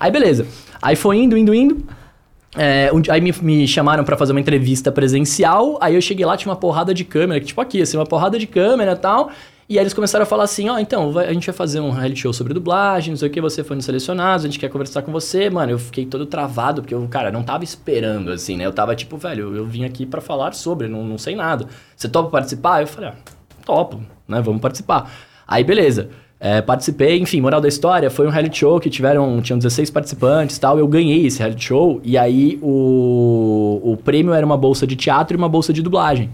Aí, 0.00 0.10
beleza. 0.10 0.46
Aí 0.82 0.96
foi 0.96 1.18
indo, 1.18 1.36
indo, 1.36 1.54
indo. 1.54 1.86
É, 2.56 2.90
um 2.92 3.00
aí 3.08 3.20
me, 3.20 3.32
me 3.40 3.68
chamaram 3.68 4.02
pra 4.02 4.16
fazer 4.16 4.32
uma 4.32 4.40
entrevista 4.40 4.90
presencial. 4.90 5.78
Aí 5.80 5.94
eu 5.94 6.00
cheguei 6.00 6.26
lá, 6.26 6.36
tinha 6.36 6.50
uma 6.50 6.58
porrada 6.58 6.92
de 6.92 7.04
câmera, 7.04 7.38
que 7.38 7.46
tipo 7.46 7.60
aqui, 7.60 7.80
assim, 7.80 7.96
uma 7.96 8.06
porrada 8.06 8.36
de 8.36 8.48
câmera 8.48 8.92
e 8.92 8.96
tal. 8.96 9.30
E 9.70 9.78
aí 9.78 9.84
eles 9.84 9.94
começaram 9.94 10.24
a 10.24 10.26
falar 10.26 10.42
assim, 10.42 10.68
ó, 10.68 10.80
então, 10.80 11.12
vai- 11.12 11.28
a 11.28 11.32
gente 11.32 11.46
vai 11.46 11.54
fazer 11.54 11.78
um 11.78 11.90
reality 11.90 12.22
show 12.22 12.32
sobre 12.32 12.52
dublagem, 12.52 13.12
não 13.12 13.16
sei 13.16 13.28
o 13.28 13.30
que, 13.30 13.40
você 13.40 13.62
foi 13.62 13.76
no 13.76 13.82
selecionado, 13.82 14.42
a 14.42 14.46
gente 14.48 14.58
quer 14.58 14.68
conversar 14.68 15.02
com 15.02 15.12
você. 15.12 15.48
Mano, 15.48 15.70
eu 15.70 15.78
fiquei 15.78 16.04
todo 16.04 16.26
travado, 16.26 16.82
porque 16.82 16.92
eu, 16.92 17.06
cara, 17.08 17.30
não 17.30 17.44
tava 17.44 17.62
esperando, 17.62 18.32
assim, 18.32 18.56
né? 18.56 18.66
Eu 18.66 18.72
tava 18.72 18.96
tipo, 18.96 19.16
velho, 19.16 19.54
eu 19.54 19.64
vim 19.64 19.84
aqui 19.84 20.04
pra 20.04 20.20
falar 20.20 20.54
sobre, 20.54 20.88
não, 20.88 21.04
não 21.04 21.16
sei 21.16 21.36
nada. 21.36 21.66
Você 21.94 22.08
topa 22.08 22.30
participar? 22.30 22.80
Eu 22.80 22.88
falei, 22.88 23.10
ah, 23.10 23.14
topo, 23.64 24.00
né? 24.26 24.40
Vamos 24.42 24.60
participar. 24.60 25.08
Aí, 25.46 25.62
beleza. 25.62 26.08
É, 26.40 26.60
participei, 26.60 27.20
enfim, 27.20 27.40
moral 27.40 27.60
da 27.60 27.68
história, 27.68 28.10
foi 28.10 28.26
um 28.26 28.30
reality 28.30 28.58
show 28.58 28.80
que 28.80 28.90
tiveram, 28.90 29.40
tinham 29.40 29.58
16 29.58 29.88
participantes 29.90 30.58
tal, 30.58 30.78
eu 30.80 30.88
ganhei 30.88 31.26
esse 31.26 31.38
reality 31.38 31.62
show, 31.66 32.00
e 32.02 32.16
aí 32.18 32.58
o, 32.62 33.80
o 33.84 33.96
prêmio 33.98 34.32
era 34.32 34.44
uma 34.44 34.56
bolsa 34.56 34.86
de 34.86 34.96
teatro 34.96 35.36
e 35.36 35.38
uma 35.38 35.50
bolsa 35.50 35.70
de 35.72 35.82
dublagem. 35.82 36.30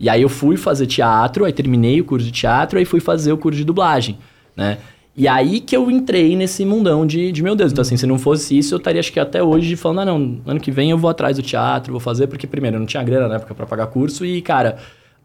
E 0.00 0.08
aí 0.08 0.22
eu 0.22 0.30
fui 0.30 0.56
fazer 0.56 0.86
teatro, 0.86 1.44
aí 1.44 1.52
terminei 1.52 2.00
o 2.00 2.04
curso 2.04 2.24
de 2.24 2.32
teatro, 2.32 2.78
aí 2.78 2.86
fui 2.86 3.00
fazer 3.00 3.32
o 3.32 3.36
curso 3.36 3.58
de 3.58 3.64
dublagem, 3.64 4.18
né? 4.56 4.78
E 5.14 5.28
aí 5.28 5.60
que 5.60 5.76
eu 5.76 5.90
entrei 5.90 6.34
nesse 6.34 6.64
mundão 6.64 7.06
de, 7.06 7.30
de 7.30 7.42
meu 7.42 7.54
Deus. 7.54 7.70
Então, 7.72 7.82
assim, 7.82 7.98
se 7.98 8.06
não 8.06 8.18
fosse 8.18 8.56
isso, 8.56 8.72
eu 8.72 8.78
estaria, 8.78 8.98
acho 8.98 9.12
que 9.12 9.20
até 9.20 9.42
hoje, 9.42 9.76
falando, 9.76 10.00
ah, 10.00 10.04
não, 10.06 10.40
ano 10.46 10.58
que 10.58 10.70
vem 10.70 10.90
eu 10.90 10.96
vou 10.96 11.10
atrás 11.10 11.36
do 11.36 11.42
teatro, 11.42 11.92
vou 11.92 12.00
fazer, 12.00 12.28
porque 12.28 12.46
primeiro 12.46 12.76
eu 12.76 12.80
não 12.80 12.86
tinha 12.86 13.02
grana 13.02 13.28
na 13.28 13.34
época 13.34 13.54
pra 13.54 13.66
pagar 13.66 13.88
curso, 13.88 14.24
e, 14.24 14.40
cara, 14.40 14.78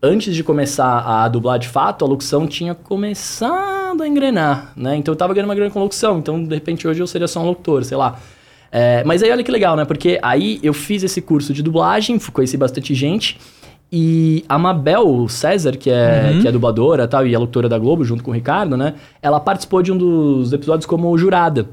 antes 0.03 0.35
de 0.35 0.43
começar 0.43 0.99
a 0.99 1.27
dublar 1.29 1.57
de 1.57 1.69
fato, 1.69 2.03
a 2.03 2.07
locução 2.07 2.45
tinha 2.45 2.75
começado 2.75 4.03
a 4.03 4.07
engrenar, 4.07 4.73
né? 4.75 4.97
Então 4.97 5.13
eu 5.13 5.15
tava 5.15 5.33
ganhando 5.33 5.47
uma 5.47 5.55
grana 5.55 5.71
com 5.71 5.79
locução, 5.79 6.19
então 6.19 6.43
de 6.43 6.53
repente 6.53 6.85
hoje 6.85 6.99
eu 6.99 7.07
seria 7.07 7.27
só 7.27 7.39
um 7.41 7.45
locutor, 7.45 7.85
sei 7.85 7.95
lá. 7.95 8.19
É, 8.71 9.05
mas 9.05 9.23
aí 9.23 9.31
olha 9.31 9.43
que 9.43 9.51
legal, 9.51 9.77
né? 9.77 9.85
Porque 9.85 10.19
aí 10.21 10.59
eu 10.61 10.73
fiz 10.73 11.01
esse 11.01 11.21
curso 11.21 11.53
de 11.53 11.63
dublagem, 11.63 12.19
conheci 12.19 12.57
bastante 12.57 12.93
gente. 12.93 13.39
E 13.91 14.43
a 14.49 14.57
Mabel 14.57 15.27
César, 15.29 15.73
que 15.77 15.89
é, 15.89 16.39
que 16.41 16.47
é 16.47 16.51
dubladora 16.51 17.03
e 17.03 17.07
tal, 17.07 17.25
e 17.25 17.33
é 17.33 17.37
locutora 17.37 17.69
da 17.69 17.77
Globo, 17.77 18.03
junto 18.03 18.23
com 18.23 18.31
o 18.31 18.33
Ricardo, 18.33 18.75
né? 18.75 18.95
Ela 19.21 19.39
participou 19.39 19.81
de 19.81 19.91
um 19.91 19.97
dos 19.97 20.51
episódios 20.51 20.85
como 20.85 21.17
jurada. 21.17 21.69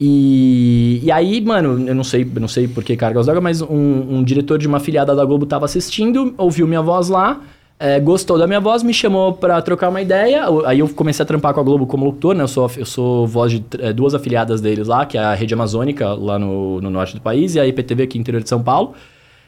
E, 0.00 1.00
e 1.02 1.10
aí, 1.12 1.40
mano, 1.40 1.88
eu 1.88 1.94
não 1.94 2.04
sei, 2.04 2.22
eu 2.34 2.40
não 2.40 2.48
sei 2.48 2.66
por 2.66 2.82
que 2.82 2.96
cargas 2.96 3.26
d'água, 3.26 3.40
mas 3.40 3.62
um, 3.62 4.16
um 4.16 4.24
diretor 4.24 4.58
de 4.58 4.66
uma 4.66 4.80
filiada 4.80 5.14
da 5.14 5.24
Globo 5.24 5.46
tava 5.46 5.64
assistindo, 5.64 6.34
ouviu 6.36 6.66
minha 6.66 6.82
voz 6.82 7.08
lá, 7.08 7.40
é, 7.78 8.00
gostou 8.00 8.36
da 8.36 8.46
minha 8.46 8.60
voz, 8.60 8.82
me 8.82 8.92
chamou 8.92 9.32
pra 9.32 9.62
trocar 9.62 9.88
uma 9.88 10.02
ideia. 10.02 10.46
Aí 10.66 10.80
eu 10.80 10.88
comecei 10.88 11.22
a 11.22 11.26
trampar 11.26 11.54
com 11.54 11.60
a 11.60 11.62
Globo 11.62 11.86
como 11.86 12.04
locutor, 12.04 12.34
né? 12.34 12.42
Eu 12.42 12.48
sou, 12.48 12.70
eu 12.76 12.86
sou 12.86 13.26
voz 13.26 13.52
de 13.52 13.64
é, 13.78 13.92
duas 13.92 14.14
afiliadas 14.14 14.60
deles 14.60 14.88
lá, 14.88 15.06
que 15.06 15.16
é 15.16 15.20
a 15.20 15.34
Rede 15.34 15.54
Amazônica, 15.54 16.12
lá 16.14 16.38
no, 16.38 16.80
no 16.80 16.90
norte 16.90 17.14
do 17.14 17.20
país, 17.20 17.54
e 17.54 17.60
a 17.60 17.66
IPTV 17.66 18.02
aqui 18.02 18.18
no 18.18 18.22
interior 18.22 18.42
de 18.42 18.48
São 18.48 18.62
Paulo. 18.62 18.94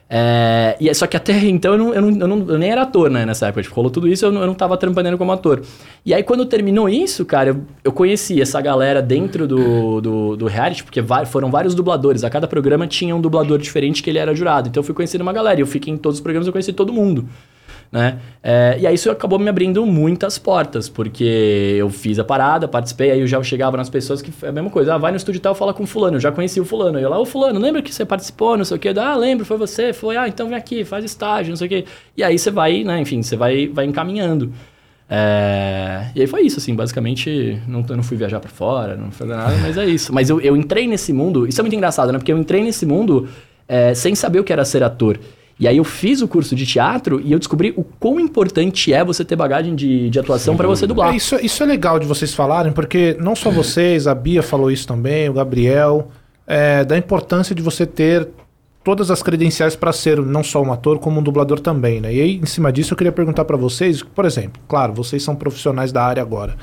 É, 0.08 0.76
e 0.80 0.88
é- 0.88 0.94
só 0.94 1.04
que 1.06 1.16
até 1.16 1.32
então 1.46 1.72
eu, 1.72 1.78
não, 1.78 1.94
eu, 1.94 2.00
não, 2.02 2.20
eu, 2.20 2.28
não- 2.28 2.48
eu 2.50 2.58
nem 2.58 2.70
era 2.70 2.82
ator, 2.82 3.10
né, 3.10 3.26
nessa 3.26 3.46
época. 3.48 3.62
Tipo, 3.62 3.74
rolou 3.74 3.90
tudo 3.90 4.06
isso, 4.08 4.24
eu 4.24 4.30
não, 4.32 4.40
eu 4.40 4.46
não 4.46 4.54
tava 4.54 4.76
trampando 4.76 5.18
como 5.18 5.32
ator. 5.32 5.62
E 6.04 6.14
aí, 6.14 6.22
quando 6.22 6.46
terminou 6.46 6.88
isso, 6.88 7.24
cara, 7.24 7.50
eu, 7.50 7.60
eu 7.84 7.92
conheci 7.92 8.40
essa 8.40 8.60
galera 8.60 9.02
dentro 9.02 9.46
do, 9.48 10.00
do, 10.00 10.36
do 10.36 10.46
reality, 10.46 10.84
porque 10.84 11.02
foram 11.26 11.50
vários 11.50 11.74
dubladores. 11.74 12.22
A 12.24 12.30
cada 12.30 12.46
programa 12.46 12.86
tinha 12.86 13.14
um 13.16 13.20
dublador 13.20 13.58
diferente 13.58 14.02
que 14.02 14.08
ele 14.10 14.18
era 14.18 14.34
jurado. 14.34 14.68
Então 14.68 14.80
eu 14.80 14.84
fui 14.84 14.94
conhecendo 14.94 15.22
uma 15.22 15.32
galera. 15.32 15.58
E 15.58 15.62
eu 15.62 15.66
fiquei 15.66 15.92
em 15.92 15.96
todos 15.96 16.18
os 16.18 16.22
programas, 16.22 16.46
eu 16.46 16.52
conheci 16.52 16.72
todo 16.72 16.92
mundo. 16.92 17.26
Né? 17.90 18.18
É, 18.42 18.76
e 18.80 18.86
aí 18.86 18.94
isso 18.94 19.10
acabou 19.10 19.38
me 19.38 19.48
abrindo 19.48 19.86
muitas 19.86 20.38
portas, 20.38 20.88
porque 20.88 21.76
eu 21.78 21.88
fiz 21.88 22.18
a 22.18 22.24
parada, 22.24 22.66
participei, 22.66 23.10
aí 23.10 23.20
eu 23.20 23.26
já 23.26 23.42
chegava 23.42 23.76
nas 23.76 23.88
pessoas 23.88 24.20
que 24.20 24.32
é 24.42 24.48
a 24.48 24.52
mesma 24.52 24.70
coisa. 24.70 24.94
Ah, 24.94 24.98
vai 24.98 25.12
no 25.12 25.16
estúdio 25.16 25.40
tal, 25.40 25.54
fala 25.54 25.72
com 25.72 25.86
fulano. 25.86 26.16
Eu 26.16 26.20
já 26.20 26.32
conheci 26.32 26.60
o 26.60 26.64
fulano. 26.64 26.98
Aí 26.98 27.04
eu 27.04 27.10
lá, 27.10 27.18
ô 27.18 27.24
fulano, 27.24 27.58
lembra 27.58 27.80
que 27.82 27.94
você 27.94 28.04
participou, 28.04 28.56
não 28.56 28.64
sei 28.64 28.76
o 28.76 28.80
quê? 28.80 28.92
Ah, 28.96 29.16
lembro, 29.16 29.44
foi 29.46 29.56
você. 29.56 29.92
Foi, 29.92 30.16
ah, 30.16 30.28
então 30.28 30.48
vem 30.48 30.56
aqui, 30.56 30.84
faz 30.84 31.04
estágio, 31.04 31.50
não 31.50 31.56
sei 31.56 31.66
o 31.66 31.70
quê. 31.70 31.84
E 32.16 32.22
aí 32.24 32.38
você 32.38 32.50
vai, 32.50 32.82
né, 32.84 33.00
enfim, 33.00 33.22
você 33.22 33.36
vai, 33.36 33.68
vai 33.68 33.84
encaminhando. 33.86 34.52
É, 35.08 36.06
E 36.14 36.20
aí 36.20 36.26
foi 36.26 36.42
isso, 36.42 36.58
assim, 36.58 36.74
basicamente, 36.74 37.60
não, 37.68 37.84
eu 37.88 37.96
não 37.96 38.02
fui 38.02 38.16
viajar 38.16 38.40
pra 38.40 38.50
fora, 38.50 38.96
não 38.96 39.10
foi 39.12 39.26
nada, 39.26 39.56
mas 39.62 39.78
é 39.78 39.86
isso. 39.86 40.12
Mas 40.12 40.28
eu, 40.28 40.40
eu 40.40 40.56
entrei 40.56 40.86
nesse 40.86 41.12
mundo, 41.12 41.46
isso 41.46 41.60
é 41.60 41.62
muito 41.62 41.76
engraçado, 41.76 42.12
né? 42.12 42.18
Porque 42.18 42.32
eu 42.32 42.38
entrei 42.38 42.62
nesse 42.62 42.84
mundo 42.84 43.28
é, 43.68 43.94
sem 43.94 44.14
saber 44.14 44.40
o 44.40 44.44
que 44.44 44.52
era 44.52 44.64
ser 44.64 44.82
ator. 44.82 45.18
E 45.58 45.66
aí 45.66 45.78
eu 45.78 45.84
fiz 45.84 46.20
o 46.20 46.28
curso 46.28 46.54
de 46.54 46.66
teatro 46.66 47.20
e 47.24 47.32
eu 47.32 47.38
descobri 47.38 47.72
o 47.76 47.82
quão 47.82 48.20
importante 48.20 48.92
é 48.92 49.02
você 49.02 49.24
ter 49.24 49.36
bagagem 49.36 49.74
de, 49.74 50.10
de 50.10 50.18
atuação 50.18 50.54
pra 50.54 50.66
você 50.66 50.86
dublar. 50.86 51.14
É, 51.14 51.16
isso, 51.16 51.36
isso 51.36 51.62
é 51.62 51.66
legal 51.66 51.98
de 51.98 52.06
vocês 52.06 52.34
falarem, 52.34 52.72
porque 52.72 53.16
não 53.18 53.34
só 53.34 53.50
vocês, 53.50 54.06
a 54.06 54.14
Bia 54.14 54.42
falou 54.42 54.70
isso 54.70 54.86
também, 54.86 55.30
o 55.30 55.32
Gabriel, 55.32 56.08
é, 56.46 56.84
da 56.84 56.98
importância 56.98 57.54
de 57.54 57.62
você 57.62 57.86
ter 57.86 58.28
todas 58.84 59.10
as 59.10 59.22
credenciais 59.22 59.74
para 59.74 59.92
ser 59.92 60.20
não 60.20 60.44
só 60.44 60.62
um 60.62 60.72
ator, 60.72 60.98
como 60.98 61.18
um 61.18 61.22
dublador 61.22 61.58
também, 61.58 62.00
né? 62.00 62.14
E 62.14 62.20
aí, 62.20 62.36
em 62.36 62.46
cima 62.46 62.70
disso, 62.70 62.92
eu 62.92 62.96
queria 62.96 63.10
perguntar 63.10 63.44
para 63.44 63.56
vocês, 63.56 64.02
por 64.02 64.24
exemplo, 64.24 64.62
claro, 64.68 64.92
vocês 64.92 65.22
são 65.24 65.34
profissionais 65.34 65.90
da 65.90 66.04
área 66.04 66.22
agora, 66.22 66.54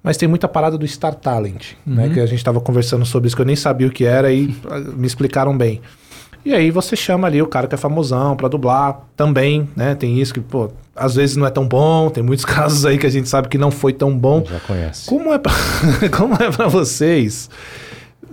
mas 0.00 0.16
tem 0.16 0.28
muita 0.28 0.46
parada 0.46 0.76
do 0.76 0.86
Star 0.86 1.14
Talent, 1.14 1.72
né? 1.84 2.10
Que 2.10 2.20
a 2.20 2.26
gente 2.26 2.38
estava 2.38 2.60
conversando 2.60 3.04
sobre 3.04 3.26
isso, 3.26 3.34
que 3.34 3.42
eu 3.42 3.46
nem 3.46 3.56
sabia 3.56 3.86
o 3.86 3.90
que 3.90 4.04
era 4.04 4.30
e 4.30 4.54
ah, 4.70 4.78
me 4.78 5.06
explicaram 5.06 5.56
bem. 5.56 5.80
E 6.44 6.52
aí 6.54 6.70
você 6.70 6.96
chama 6.96 7.26
ali 7.28 7.40
o 7.40 7.46
cara 7.46 7.66
que 7.68 7.74
é 7.74 7.78
famosão 7.78 8.36
pra 8.36 8.48
dublar 8.48 9.00
também, 9.16 9.68
né? 9.76 9.94
Tem 9.94 10.20
isso 10.20 10.34
que, 10.34 10.40
pô, 10.40 10.70
às 10.94 11.14
vezes 11.14 11.36
não 11.36 11.46
é 11.46 11.50
tão 11.50 11.66
bom, 11.66 12.10
tem 12.10 12.22
muitos 12.22 12.44
casos 12.46 12.84
aí 12.84 12.98
que 12.98 13.06
a 13.06 13.10
gente 13.10 13.28
sabe 13.28 13.48
que 13.48 13.56
não 13.58 13.70
foi 13.70 13.92
tão 13.92 14.16
bom. 14.18 14.44
Já 14.48 14.58
conhece. 14.60 15.06
Como 15.08 15.32
é 15.32 15.38
pra, 15.38 15.52
como 16.16 16.34
é 16.34 16.50
pra 16.50 16.66
vocês 16.68 17.48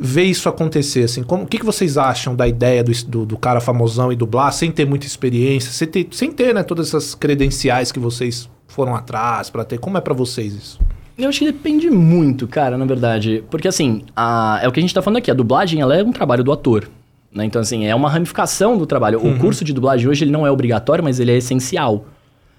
ver 0.01 0.23
isso 0.23 0.47
acontecer, 0.49 1.03
assim? 1.03 1.21
Como, 1.23 1.43
o 1.43 1.45
que, 1.47 1.59
que 1.59 1.65
vocês 1.65 1.97
acham 1.97 2.35
da 2.35 2.47
ideia 2.47 2.83
do, 2.83 2.91
do, 3.05 3.25
do 3.25 3.37
cara 3.37 3.59
famosão 3.59 4.11
e 4.11 4.15
dublar 4.15 4.51
sem 4.53 4.71
ter 4.71 4.85
muita 4.85 5.05
experiência, 5.05 5.71
sem 5.71 5.87
ter, 5.87 6.07
sem 6.11 6.31
ter 6.31 6.53
né, 6.55 6.63
todas 6.63 6.87
essas 6.87 7.13
credenciais 7.13 7.91
que 7.91 7.99
vocês 7.99 8.49
foram 8.67 8.95
atrás 8.95 9.49
pra 9.49 9.63
ter? 9.63 9.77
Como 9.77 9.97
é 9.97 10.01
pra 10.01 10.13
vocês 10.13 10.53
isso? 10.53 10.79
Eu 11.17 11.27
acho 11.27 11.39
que 11.39 11.45
depende 11.45 11.89
muito, 11.91 12.47
cara, 12.47 12.77
na 12.77 12.85
verdade. 12.85 13.43
Porque, 13.51 13.67
assim, 13.67 14.03
a- 14.15 14.59
é 14.63 14.67
o 14.67 14.71
que 14.71 14.79
a 14.79 14.81
gente 14.81 14.93
tá 14.93 15.01
falando 15.01 15.17
aqui. 15.17 15.29
A 15.29 15.33
dublagem, 15.33 15.81
ela 15.81 15.93
é 15.95 16.01
um 16.01 16.13
trabalho 16.13 16.45
do 16.45 16.51
ator. 16.51 16.89
Né? 17.31 17.45
Então, 17.45 17.61
assim, 17.61 17.85
é 17.85 17.93
uma 17.93 18.09
ramificação 18.09 18.77
do 18.77 18.85
trabalho. 18.85 19.19
O 19.25 19.37
curso 19.37 19.63
de 19.63 19.73
dublagem 19.73 20.07
hoje, 20.07 20.23
ele 20.23 20.31
não 20.31 20.45
é 20.45 20.51
obrigatório, 20.51 21.03
mas 21.03 21.19
ele 21.19 21.31
é 21.31 21.37
essencial. 21.37 22.05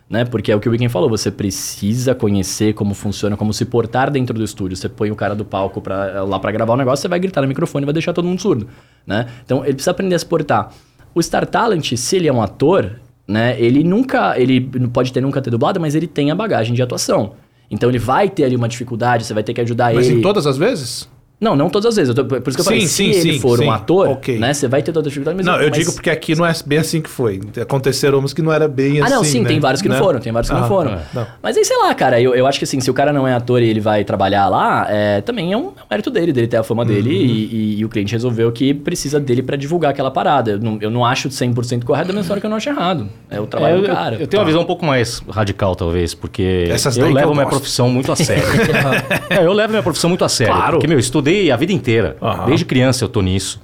Né? 0.09 0.24
Porque 0.24 0.51
é 0.51 0.56
o 0.56 0.60
que 0.60 0.68
o 0.68 0.72
Weekend 0.72 0.92
falou, 0.92 1.09
você 1.09 1.30
precisa 1.30 2.14
conhecer 2.14 2.74
como 2.74 2.94
funciona, 2.94 3.36
como 3.36 3.52
se 3.52 3.64
portar 3.64 4.10
dentro 4.10 4.34
do 4.34 4.44
estúdio. 4.44 4.76
Você 4.76 4.88
põe 4.88 5.10
o 5.10 5.16
cara 5.16 5.34
do 5.34 5.44
palco 5.44 5.80
pra, 5.80 6.22
lá 6.24 6.38
pra 6.38 6.51
gravar 6.51 6.74
o 6.74 6.76
negócio, 6.76 7.02
você 7.02 7.09
vai 7.09 7.20
gritar 7.20 7.42
no 7.42 7.48
microfone 7.48 7.84
e 7.84 7.86
vai 7.86 7.92
deixar 7.92 8.12
todo 8.12 8.26
mundo 8.26 8.40
surdo. 8.40 8.68
Né? 9.06 9.26
Então, 9.44 9.64
ele 9.64 9.74
precisa 9.74 9.92
aprender 9.92 10.14
a 10.14 10.18
se 10.18 10.26
portar. 10.26 10.72
O 11.14 11.22
Star 11.22 11.47
Talent, 11.47 11.94
se 11.97 12.16
ele 12.16 12.28
é 12.28 12.32
um 12.32 12.42
ator, 12.42 13.01
né? 13.30 13.55
Ele 13.60 13.84
nunca, 13.84 14.38
ele 14.38 14.60
pode 14.92 15.12
ter 15.12 15.20
nunca 15.20 15.40
ter 15.40 15.51
dublado, 15.51 15.80
mas 15.80 15.94
ele 15.94 16.09
tem 16.09 16.32
a 16.32 16.34
bagagem 16.34 16.74
de 16.74 16.82
atuação. 16.82 17.34
Então 17.70 17.88
ele 17.88 17.98
vai 17.98 18.28
ter 18.28 18.44
ali 18.44 18.56
uma 18.56 18.68
dificuldade, 18.68 19.24
você 19.24 19.32
vai 19.32 19.44
ter 19.44 19.55
que 19.55 19.60
ajudar 19.60 19.94
Mas 19.94 20.09
ele. 20.09 20.18
em 20.18 20.22
todas 20.22 20.47
as 20.47 20.59
vezes? 20.59 21.09
Não, 21.40 21.56
não 21.56 21.70
todas 21.70 21.86
as 21.86 21.96
vezes. 21.96 22.08
Eu 22.10 22.14
tô- 22.14 22.24
por 22.26 22.36
isso 22.36 22.42
que 22.56 22.60
eu 22.60 22.64
Sim, 22.64 22.64
falei, 22.64 22.80
sim, 22.82 23.12
se 23.12 23.18
ele 23.20 23.32
sim, 23.34 23.40
for 23.40 23.58
sim. 23.58 23.64
um 23.64 23.70
ator, 23.70 24.08
Ok. 24.08 24.38
né, 24.38 24.52
você 24.52 24.68
vai 24.68 24.82
ter 24.82 24.92
toda 24.92 25.06
a 25.06 25.08
dificuldade. 25.08 25.36
Mas 25.38 25.46
não, 25.46 25.54
eu 25.60 25.70
mas- 25.70 25.78
digo 25.78 25.92
porque 25.94 26.10
aqui 26.10 26.34
não 26.34 26.44
é 26.44 26.52
bem 26.66 26.78
assim 26.78 27.00
que 27.00 27.08
foi. 27.08 27.40
Aconteceram 27.60 28.18
uns 28.18 28.34
que 28.34 28.42
não 28.42 28.52
era 28.52 28.68
bem 28.68 29.00
Ah, 29.00 29.04
assim. 29.06 29.14
não, 29.14 29.24
sim, 29.24 29.40
né? 29.40 29.48
tem 29.48 29.58
vários 29.58 29.80
que 29.80 29.88
não 29.88 29.96
Né? 29.96 30.02
foram, 30.02 30.20
tem 30.20 30.32
vários 30.32 30.50
que 30.50 30.56
Ah, 30.56 30.60
não 30.60 30.68
foram. 30.68 30.90
é, 30.92 31.00
não. 31.14 31.26
Mas 31.42 31.56
aí, 31.56 31.64
sei 31.64 31.76
lá, 31.78 31.94
cara, 31.94 32.20
eu, 32.20 32.34
eu 32.34 32.46
acho 32.46 32.58
que 32.58 32.64
assim, 32.64 32.78
se 32.80 32.90
o 32.90 32.94
cara 32.94 33.10
não 33.12 33.26
é 33.26 33.32
ator 33.32 33.62
e 33.62 33.68
ele 33.68 33.80
vai 33.80 34.04
trabalhar 34.04 34.48
lá, 34.48 34.86
é, 34.90 35.22
também 35.22 35.52
é 35.52 35.56
um, 35.56 35.68
é 35.68 35.82
um 35.82 35.86
mérito 35.90 36.10
dele, 36.10 36.30
dele 36.32 36.46
ter 36.46 36.58
a 36.58 36.62
fama 36.62 36.84
dele 36.84 37.08
Uhum. 37.08 37.16
e, 37.16 37.28
e- 37.30 37.78
e 37.80 37.84
o 37.86 37.88
cliente 37.88 38.12
resolveu 38.12 38.52
que 38.52 38.74
precisa 38.74 39.18
dele 39.18 39.42
pra 39.42 39.56
divulgar 39.56 39.92
aquela 39.92 40.10
parada. 40.10 40.50
Eu 40.52 40.58
não, 40.58 40.78
eu 40.80 40.90
não 40.90 41.06
acho 41.06 41.30
100% 41.30 41.84
correto, 41.86 42.08
da 42.08 42.12
mesma 42.12 42.20
história 42.22 42.40
que 42.40 42.46
eu 42.46 42.50
não 42.50 42.58
acho 42.58 42.68
errado. 42.68 43.08
É 43.30 43.40
o 43.40 43.46
trabalho 43.46 43.76
É, 43.76 43.78
eu, 43.78 43.82
do 43.82 43.86
cara. 43.88 44.16
eu 44.20 44.26
tenho 44.26 44.42
uma 44.42 44.46
visão 44.46 44.60
um 44.60 44.66
pouco 44.66 44.84
mais 44.84 45.22
radical, 45.30 45.74
talvez, 45.74 46.12
porque 46.12 46.66
Essas 46.68 46.98
eu 46.98 47.10
levo 47.10 47.30
eu 47.30 47.34
minha 47.34 47.46
profissão 47.46 47.88
muito 47.88 48.12
a 48.12 48.16
sério. 48.16 48.42
É, 49.30 49.44
eu 49.46 49.52
levo 49.52 49.70
minha 49.70 49.82
profissão 49.82 50.10
muito 50.10 50.24
a 50.24 50.28
sério. 50.28 50.52
Claro. 50.54 50.72
Porque, 50.72 50.86
meu, 50.86 50.96
eu 50.96 51.00
estudei 51.00 51.30
a 51.51 51.57
vida 51.57 51.73
inteira. 51.73 52.16
Aham. 52.20 52.47
Desde 52.47 52.65
criança 52.65 53.05
eu 53.05 53.09
tô 53.09 53.20
nisso. 53.23 53.61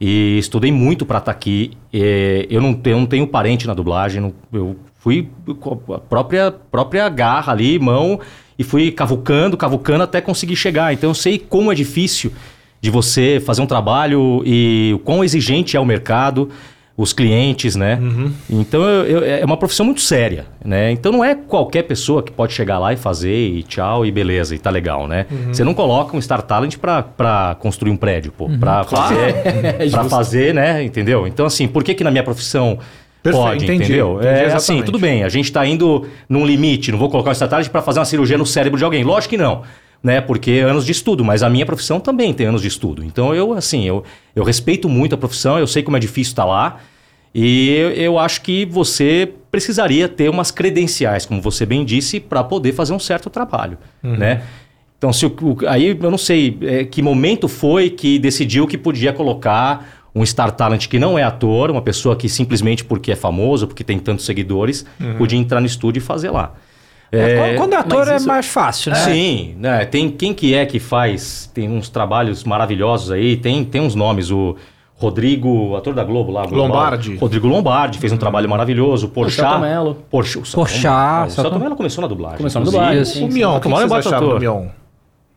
E 0.00 0.36
estudei 0.38 0.70
muito 0.70 1.06
pra 1.06 1.18
estar 1.18 1.30
aqui. 1.30 1.72
É, 1.92 2.46
eu, 2.50 2.60
não 2.60 2.74
tenho, 2.74 2.94
eu 2.96 3.00
não 3.00 3.06
tenho 3.06 3.26
parente 3.26 3.66
na 3.66 3.72
dublagem. 3.74 4.20
não- 4.20 4.34
eu 4.52 4.76
fui 4.98 5.28
com 5.60 5.94
a 5.94 5.98
própria, 5.98 6.50
própria 6.70 7.08
garra 7.08 7.52
ali, 7.52 7.78
mão, 7.78 8.20
e 8.58 8.64
fui 8.64 8.90
cavucando, 8.90 9.56
cavucando 9.56 10.02
até 10.02 10.20
conseguir 10.20 10.56
chegar. 10.56 10.92
Então 10.92 11.10
eu 11.10 11.14
sei 11.14 11.38
como 11.38 11.70
é 11.72 11.74
difícil 11.74 12.32
de 12.80 12.90
você 12.90 13.40
fazer 13.44 13.62
um 13.62 13.66
trabalho 13.66 14.42
e 14.44 14.92
o 14.94 14.98
quão 14.98 15.24
exigente 15.24 15.76
é 15.76 15.80
o 15.80 15.84
mercado, 15.84 16.50
os 16.96 17.12
clientes, 17.12 17.76
né? 17.76 17.98
Então 18.48 18.82
eu- 18.82 19.04
eu- 19.18 19.24
é 19.24 19.44
uma 19.44 19.56
profissão 19.58 19.84
muito 19.84 20.00
séria, 20.00 20.46
né? 20.64 20.90
Então 20.90 21.12
não 21.12 21.22
é 21.22 21.34
qualquer 21.34 21.82
pessoa 21.82 22.22
que 22.22 22.32
pode 22.32 22.54
chegar 22.54 22.78
lá 22.78 22.92
e 22.92 22.96
fazer 22.96 23.34
e 23.36 23.62
tchau 23.62 24.06
e 24.06 24.10
beleza 24.10 24.54
e 24.54 24.58
tá 24.58 24.70
legal, 24.70 25.06
né? 25.06 25.26
Você 25.52 25.62
não 25.62 25.74
coloca 25.74 26.16
um 26.16 26.20
Star 26.20 26.40
Talent 26.40 26.76
pra, 26.78 27.02
pra 27.02 27.54
construir 27.60 27.90
um 27.90 27.96
prédio, 27.96 28.32
pô, 28.32 28.48
pra 28.58 28.82
fazer, 28.84 29.34
pra 29.90 30.04
fazer, 30.04 30.54
né? 30.54 30.82
Entendeu? 30.82 31.26
Então 31.26 31.44
assim, 31.44 31.68
por 31.68 31.84
que 31.84 31.92
que 31.94 32.02
na 32.02 32.10
minha 32.10 32.24
profissão 32.24 32.78
Perfeito, 33.22 33.44
pode, 33.44 33.64
entendi, 33.64 33.84
entendeu? 33.84 34.16
entendi 34.20 34.40
é 34.40 34.52
assim, 34.54 34.82
tudo 34.82 34.98
bem, 34.98 35.22
a 35.24 35.28
gente 35.28 35.50
tá 35.52 35.66
indo 35.66 36.06
num 36.28 36.46
limite, 36.46 36.92
não 36.92 36.98
vou 36.98 37.10
colocar 37.10 37.30
um 37.30 37.34
Star 37.34 37.48
Talent 37.48 37.68
pra 37.68 37.82
fazer 37.82 37.98
uma 37.98 38.04
cirurgia 38.06 38.38
no 38.38 38.46
cérebro 38.46 38.78
de 38.78 38.84
alguém, 38.84 39.02
lógico 39.04 39.30
que 39.30 39.36
não. 39.36 39.62
Né, 40.06 40.20
porque 40.20 40.60
anos 40.60 40.86
de 40.86 40.92
estudo, 40.92 41.24
mas 41.24 41.42
a 41.42 41.50
minha 41.50 41.66
profissão 41.66 41.98
também 41.98 42.32
tem 42.32 42.46
anos 42.46 42.62
de 42.62 42.68
estudo. 42.68 43.02
Então 43.02 43.34
eu, 43.34 43.52
assim, 43.52 43.88
eu, 43.88 44.04
eu 44.36 44.44
respeito 44.44 44.88
muito 44.88 45.16
a 45.16 45.18
profissão, 45.18 45.58
eu 45.58 45.66
sei 45.66 45.82
como 45.82 45.96
é 45.96 46.00
difícil 46.00 46.30
estar 46.30 46.44
lá. 46.44 46.76
E 47.34 47.70
eu, 47.70 47.90
eu 47.90 48.18
acho 48.18 48.40
que 48.42 48.64
você 48.66 49.28
precisaria 49.50 50.08
ter 50.08 50.30
umas 50.30 50.52
credenciais, 50.52 51.26
como 51.26 51.42
você 51.42 51.66
bem 51.66 51.84
disse, 51.84 52.20
para 52.20 52.44
poder 52.44 52.70
fazer 52.70 52.92
um 52.92 53.00
certo 53.00 53.28
trabalho, 53.28 53.78
né? 54.16 54.42
Então, 54.96 55.12
se 55.12 55.26
o, 55.26 55.34
aí 55.66 55.98
eu 56.00 56.10
não 56.10 56.18
sei 56.18 56.56
é, 56.62 56.84
que 56.84 57.02
momento 57.02 57.48
foi 57.48 57.90
que 57.90 58.16
decidiu 58.20 58.64
que 58.68 58.78
podia 58.78 59.12
colocar 59.12 60.08
um 60.14 60.24
Star 60.24 60.52
Talent 60.52 60.86
que 60.86 61.00
não 61.00 61.18
é 61.18 61.24
ator, 61.24 61.68
uma 61.68 61.82
pessoa 61.82 62.14
que 62.14 62.28
simplesmente 62.28 62.84
porque 62.84 63.10
é 63.10 63.16
famoso, 63.16 63.66
porque 63.66 63.82
tem 63.82 63.98
tantos 63.98 64.24
seguidores, 64.24 64.86
podia 65.18 65.36
entrar 65.36 65.60
no 65.60 65.66
estúdio 65.66 65.98
e 65.98 66.02
fazer 66.02 66.30
lá. 66.30 66.54
É, 67.12 67.54
quando 67.56 67.72
é 67.72 67.76
ator 67.76 67.98
mas 68.00 68.08
é 68.08 68.16
isso- 68.16 68.26
mais 68.28 68.46
fácil, 68.46 68.92
né? 68.92 68.98
Sim, 68.98 69.54
né? 69.58 69.84
Tem 69.84 70.10
quem 70.10 70.34
que 70.34 70.54
é 70.54 70.66
que 70.66 70.78
faz, 70.78 71.50
tem 71.54 71.68
uns 71.68 71.88
trabalhos 71.88 72.42
maravilhosos 72.44 73.10
aí, 73.10 73.36
tem, 73.36 73.64
tem 73.64 73.80
uns 73.80 73.94
nomes, 73.94 74.30
o 74.30 74.56
Rodrigo, 74.98 75.76
ator 75.76 75.92
da 75.94 76.02
Globo 76.02 76.32
lá, 76.32 76.46
Global. 76.46 76.68
Lombardi. 76.68 77.16
Rodrigo 77.16 77.46
Lombardi 77.46 77.98
fez 77.98 78.12
um 78.12 78.16
trabalho 78.16 78.48
maravilhoso, 78.48 79.08
Porchat. 79.08 79.42
Porchat, 80.10 80.38
o 80.38 80.54
Porchat, 80.54 81.28
o 81.28 81.30
Celto- 81.30 81.58
Mello 81.58 81.76
começou 81.76 82.02
na 82.02 82.08
dublagem. 82.08 82.38
Começou 82.38 82.60
na 82.60 82.64
dublagem, 82.64 83.02
Isso. 83.02 83.24
O 83.24 83.28
Mion, 83.28 83.56
o 83.56 83.60
que 83.60 83.68
Tomara 83.68 83.88
vocês 83.88 84.06
acharam 84.06 84.26
do 84.28 84.36
ator. 84.36 84.40
Mion? 84.40 84.66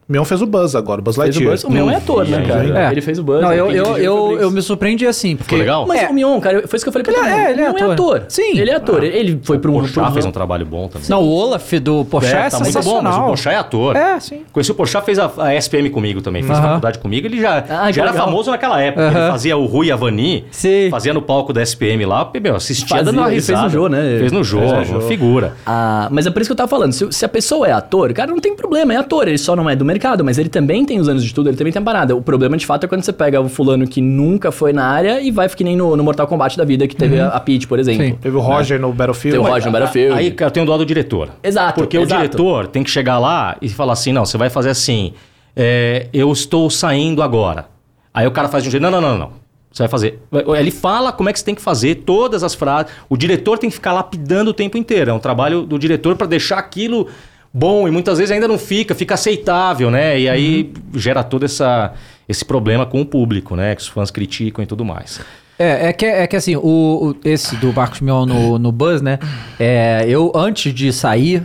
O 0.10 0.12
Mion 0.12 0.26
fez 0.26 0.42
o 0.42 0.48
Buzz 0.48 0.74
agora, 0.74 1.00
o 1.02 1.04
Buzz 1.04 1.16
Fez 1.16 1.28
o 1.38 1.40
Lightyear. 1.40 1.52
Buzz. 1.52 1.64
O 1.66 1.70
Mion 1.70 1.92
é 1.92 1.96
ator, 1.98 2.28
né, 2.28 2.44
cara? 2.48 2.88
é. 2.88 2.92
Ele 2.92 3.00
fez 3.02 3.20
o 3.20 3.24
Buzz. 3.24 3.42
Não, 3.44 3.54
eu, 3.54 3.72
eu, 3.72 3.86
eu, 3.98 4.18
foi 4.18 4.36
o 4.38 4.40
eu 4.42 4.50
me 4.52 4.60
surpreendi 4.60 5.06
assim. 5.06 5.36
Porque, 5.36 5.44
Ficou 5.56 5.60
legal? 5.60 5.86
Mas 5.86 6.02
É. 6.02 6.10
o 6.10 6.14
Mion, 6.16 6.40
cara, 6.40 6.68
foi 6.68 6.78
isso 6.78 6.84
que 6.84 6.90
eu 6.90 6.94
falei 6.94 7.04
pra 7.04 7.14
Ele 7.14 7.22
todo 7.22 7.30
é- 7.40 7.52
ele 7.52 7.62
é 7.62 7.72
Não 7.84 7.92
ator. 7.92 8.24
Sim. 8.28 8.58
Ele 8.58 8.72
é 8.72 8.76
ator. 8.76 9.04
Ele 9.04 9.40
foi 9.44 9.60
pra 9.60 9.70
um... 9.70 9.76
Porchat 9.82 10.12
fez 10.14 10.26
um 10.26 10.32
trabalho 10.32 10.66
bom 10.66 10.88
também. 10.88 11.08
Não, 11.08 11.22
o 11.22 11.30
Olaf 11.32 11.74
do 11.74 12.04
Porchat 12.06 12.36
é, 12.48 12.50
tá 12.50 12.60
muito 12.60 12.82
bom, 12.82 13.02
mas 13.04 13.16
o. 13.16 13.22
Porchat 13.28 13.54
é 13.54 13.58
ator. 13.60 13.96
É, 13.96 14.20
sim. 14.20 14.42
Conheci 14.52 14.72
o 14.72 14.74
Porchat, 14.76 15.06
fez 15.06 15.20
a, 15.20 15.32
a 15.38 15.54
SPM 15.56 15.92
comigo 15.92 16.22
também, 16.22 16.42
fez 16.42 16.58
Aham. 16.58 16.68
faculdade 16.70 16.98
comigo. 16.98 17.28
Ele 17.28 17.40
já, 17.40 17.64
Ah, 17.70 17.92
já 17.92 18.02
era 18.02 18.12
legal. 18.12 18.26
famoso 18.26 18.50
naquela 18.50 18.82
época. 18.82 19.04
Aham. 19.10 19.20
Ele 19.22 19.32
fazia 19.32 19.58
o 19.58 19.66
Rui 19.68 19.92
Avani, 19.92 20.44
Sim. 20.50 20.90
fazia 20.90 21.14
no 21.14 21.22
palco 21.22 21.54
da 21.54 21.62
SPM 21.62 22.04
lá. 22.08 22.28
Meu, 22.42 22.56
assistia 22.56 22.88
Fazia, 22.88 23.04
dando 23.06 23.20
uma 23.20 23.28
ele 23.28 23.36
fez 23.36 23.48
risada. 23.50 23.66
no 23.66 23.70
Jô, 23.70 23.88
né? 23.88 24.18
Fez 24.18 24.32
no 24.32 24.44
jogo, 24.44 25.02
figura. 25.02 25.54
Ah, 25.68 26.08
mas 26.10 26.26
é 26.26 26.32
por 26.32 26.42
isso 26.42 26.50
que 26.50 26.54
eu 26.54 26.58
tava 26.58 26.68
falando. 26.70 26.94
Se, 26.94 27.12
se 27.12 27.24
a 27.24 27.30
pessoa 27.30 27.68
é 27.68 27.72
ator, 27.74 28.12
cara, 28.12 28.32
não 28.32 28.40
tem 28.40 28.56
problema, 28.56 28.92
é 28.92 28.98
ator. 28.98 29.28
Ele 29.28 29.38
só 29.38 29.56
não 29.56 29.70
é 29.70 29.76
do 29.76 29.86
mercado, 29.86 29.99
mas 30.24 30.38
ele 30.38 30.50
também 30.50 30.86
tem 30.86 31.00
os 31.00 31.08
anos 31.10 31.22
de 31.22 31.28
estudo, 31.28 31.50
ele 31.50 31.58
também 31.58 31.74
tem 31.74 31.82
a 31.82 31.86
parada. 31.86 32.16
O 32.16 32.22
problema 32.22 32.56
de 32.58 32.66
fato 32.66 32.86
é 32.86 32.88
quando 32.88 33.04
você 33.04 33.14
pega 33.14 33.42
o 33.42 33.50
fulano 33.50 33.88
que 33.88 34.02
nunca 34.02 34.52
foi 34.52 34.72
na 34.74 34.86
área 34.86 35.22
e 35.22 35.32
vai 35.32 35.50
que 35.50 35.64
nem 35.64 35.76
no, 35.76 35.96
no 35.96 36.04
Mortal 36.04 36.28
Kombat 36.28 36.58
da 36.58 36.64
vida, 36.64 36.88
que 36.88 36.96
teve 36.96 37.20
a, 37.20 37.30
a 37.30 37.40
Peach, 37.40 37.68
por 37.68 37.80
exemplo. 37.80 38.06
Sim. 38.06 38.14
Teve 38.14 38.38
o 38.38 38.40
Roger 38.40 38.80
no 38.80 38.94
Battlefield. 38.94 39.38
Tem 39.38 39.46
o 39.46 39.50
Roger 39.50 39.66
no 39.66 39.72
Battlefield. 39.72 40.18
Aí, 40.18 40.32
cara, 40.32 40.50
eu 40.50 40.54
tenho 40.54 40.66
dó 40.66 40.78
do 40.78 40.86
diretor. 40.86 41.30
Exato, 41.44 41.80
Porque 41.80 41.98
exato. 41.98 42.14
o 42.14 42.18
diretor 42.18 42.68
tem 42.68 42.84
que 42.84 42.90
chegar 42.90 43.20
lá 43.20 43.58
e 43.62 43.68
falar 43.70 43.94
assim: 43.94 44.14
não, 44.14 44.26
você 44.26 44.38
vai 44.38 44.50
fazer 44.50 44.70
assim. 44.70 45.14
é, 45.56 46.08
eu 46.14 46.32
estou 46.32 46.70
saindo 46.70 47.22
agora. 47.22 47.66
Aí 48.14 48.26
o 48.28 48.32
cara 48.32 48.48
faz 48.48 48.64
de 48.64 48.70
um 48.70 48.72
jeito: 48.72 48.84
não, 48.84 48.92
não, 48.92 49.02
não, 49.02 49.18
não. 49.18 49.32
Você 49.72 49.84
vai 49.84 49.90
fazer. 49.90 50.20
Ele 50.58 50.72
fala 50.72 51.12
como 51.12 51.30
é 51.30 51.34
que 51.34 51.40
você 51.40 51.46
tem 51.46 51.54
que 51.54 51.62
fazer 51.62 51.96
todas 51.96 52.44
as 52.44 52.56
frases. 52.56 52.92
O 53.08 53.16
diretor 53.16 53.58
tem 53.58 53.70
que 53.70 53.76
ficar 53.76 53.94
lapidando 53.94 54.50
o 54.50 54.54
tempo 54.54 54.78
inteiro. 54.78 55.12
É 55.12 55.14
um 55.14 55.20
trabalho 55.20 55.62
do 55.62 55.78
diretor 55.78 56.16
para 56.16 56.26
deixar 56.26 56.58
aquilo 56.58 57.08
bom 57.54 57.88
e 57.88 57.92
muitas 57.92 58.18
vezes 58.18 58.32
ainda 58.32 58.48
não 58.48 58.58
fica, 58.58 58.94
fica 58.96 59.14
aceitável, 59.16 59.90
né? 59.92 60.20
E 60.20 60.30
aí 60.30 60.72
gera 60.96 61.24
todo 61.24 61.46
essa, 61.46 61.94
esse 62.28 62.44
problema 62.46 62.86
com 62.86 63.02
o 63.02 63.06
público, 63.06 63.56
né? 63.56 63.76
Que 63.76 63.82
os 63.82 63.88
fãs 63.88 64.12
criticam 64.12 64.64
e 64.64 64.68
tudo 64.68 64.84
mais. 64.86 65.20
É, 65.58 65.88
é 65.88 65.94
que, 65.94 66.06
é 66.06 66.26
que 66.28 66.36
assim, 66.36 66.56
o, 66.56 66.62
o- 66.62 67.16
esse 67.26 67.56
do 67.58 67.74
Marcos 67.74 68.00
Mion 68.02 68.26
no, 68.26 68.58
no 68.58 68.72
Buzz, 68.72 69.02
né? 69.02 69.20
É, 69.60 70.06
eu, 70.08 70.32
antes 70.36 70.74
de 70.74 70.94
sair, 70.94 71.44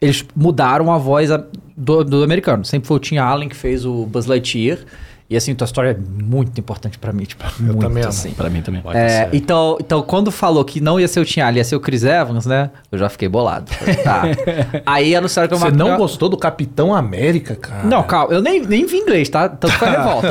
eles 0.00 0.24
mudaram 0.34 0.92
a 0.92 0.98
voz 0.98 1.30
do, 1.76 2.02
do 2.04 2.22
americano. 2.24 2.64
Sempre 2.64 2.88
foi 2.88 2.96
o 2.96 3.00
Tim 3.00 3.16
Allen 3.18 3.48
que 3.48 3.56
fez 3.56 3.84
o 3.84 4.06
Buzz 4.06 4.26
Lightyear. 4.26 4.78
E 5.28 5.36
assim, 5.36 5.54
tua 5.56 5.64
história 5.64 5.90
é 5.90 5.96
muito 6.22 6.56
importante 6.60 6.98
pra 6.98 7.12
mim, 7.12 7.24
tipo, 7.24 7.42
muito 7.58 7.80
também 7.80 8.04
assim. 8.04 8.30
Pra 8.30 8.48
mim 8.48 8.62
também. 8.62 8.80
É, 8.94 9.28
então, 9.32 9.76
então, 9.80 10.00
quando 10.02 10.30
falou 10.30 10.64
que 10.64 10.80
não 10.80 11.00
ia 11.00 11.08
ser 11.08 11.18
o 11.18 11.24
Tim 11.24 11.40
Allen, 11.40 11.56
ia 11.58 11.64
ser 11.64 11.74
o 11.74 11.80
Chris 11.80 12.04
Evans, 12.04 12.46
né? 12.46 12.70
Eu 12.92 12.98
já 12.98 13.08
fiquei 13.08 13.28
bolado. 13.28 13.70
Falei, 13.72 13.96
Tá. 13.96 14.22
Aí 14.86 15.16
anunciaram 15.16 15.48
que 15.48 15.54
eu 15.54 15.58
Você 15.58 15.70
não 15.72 15.96
gostou 15.96 16.28
do 16.28 16.36
Capitão 16.36 16.94
América, 16.94 17.56
cara? 17.56 17.82
Não, 17.82 18.04
calma, 18.04 18.32
eu 18.34 18.40
nem, 18.40 18.60
nem 18.64 18.86
vi 18.86 18.98
inglês, 18.98 19.28
tá? 19.28 19.48
Tanto 19.48 19.72
foi 19.76 19.88
a 19.88 19.90
revolta. 19.98 20.28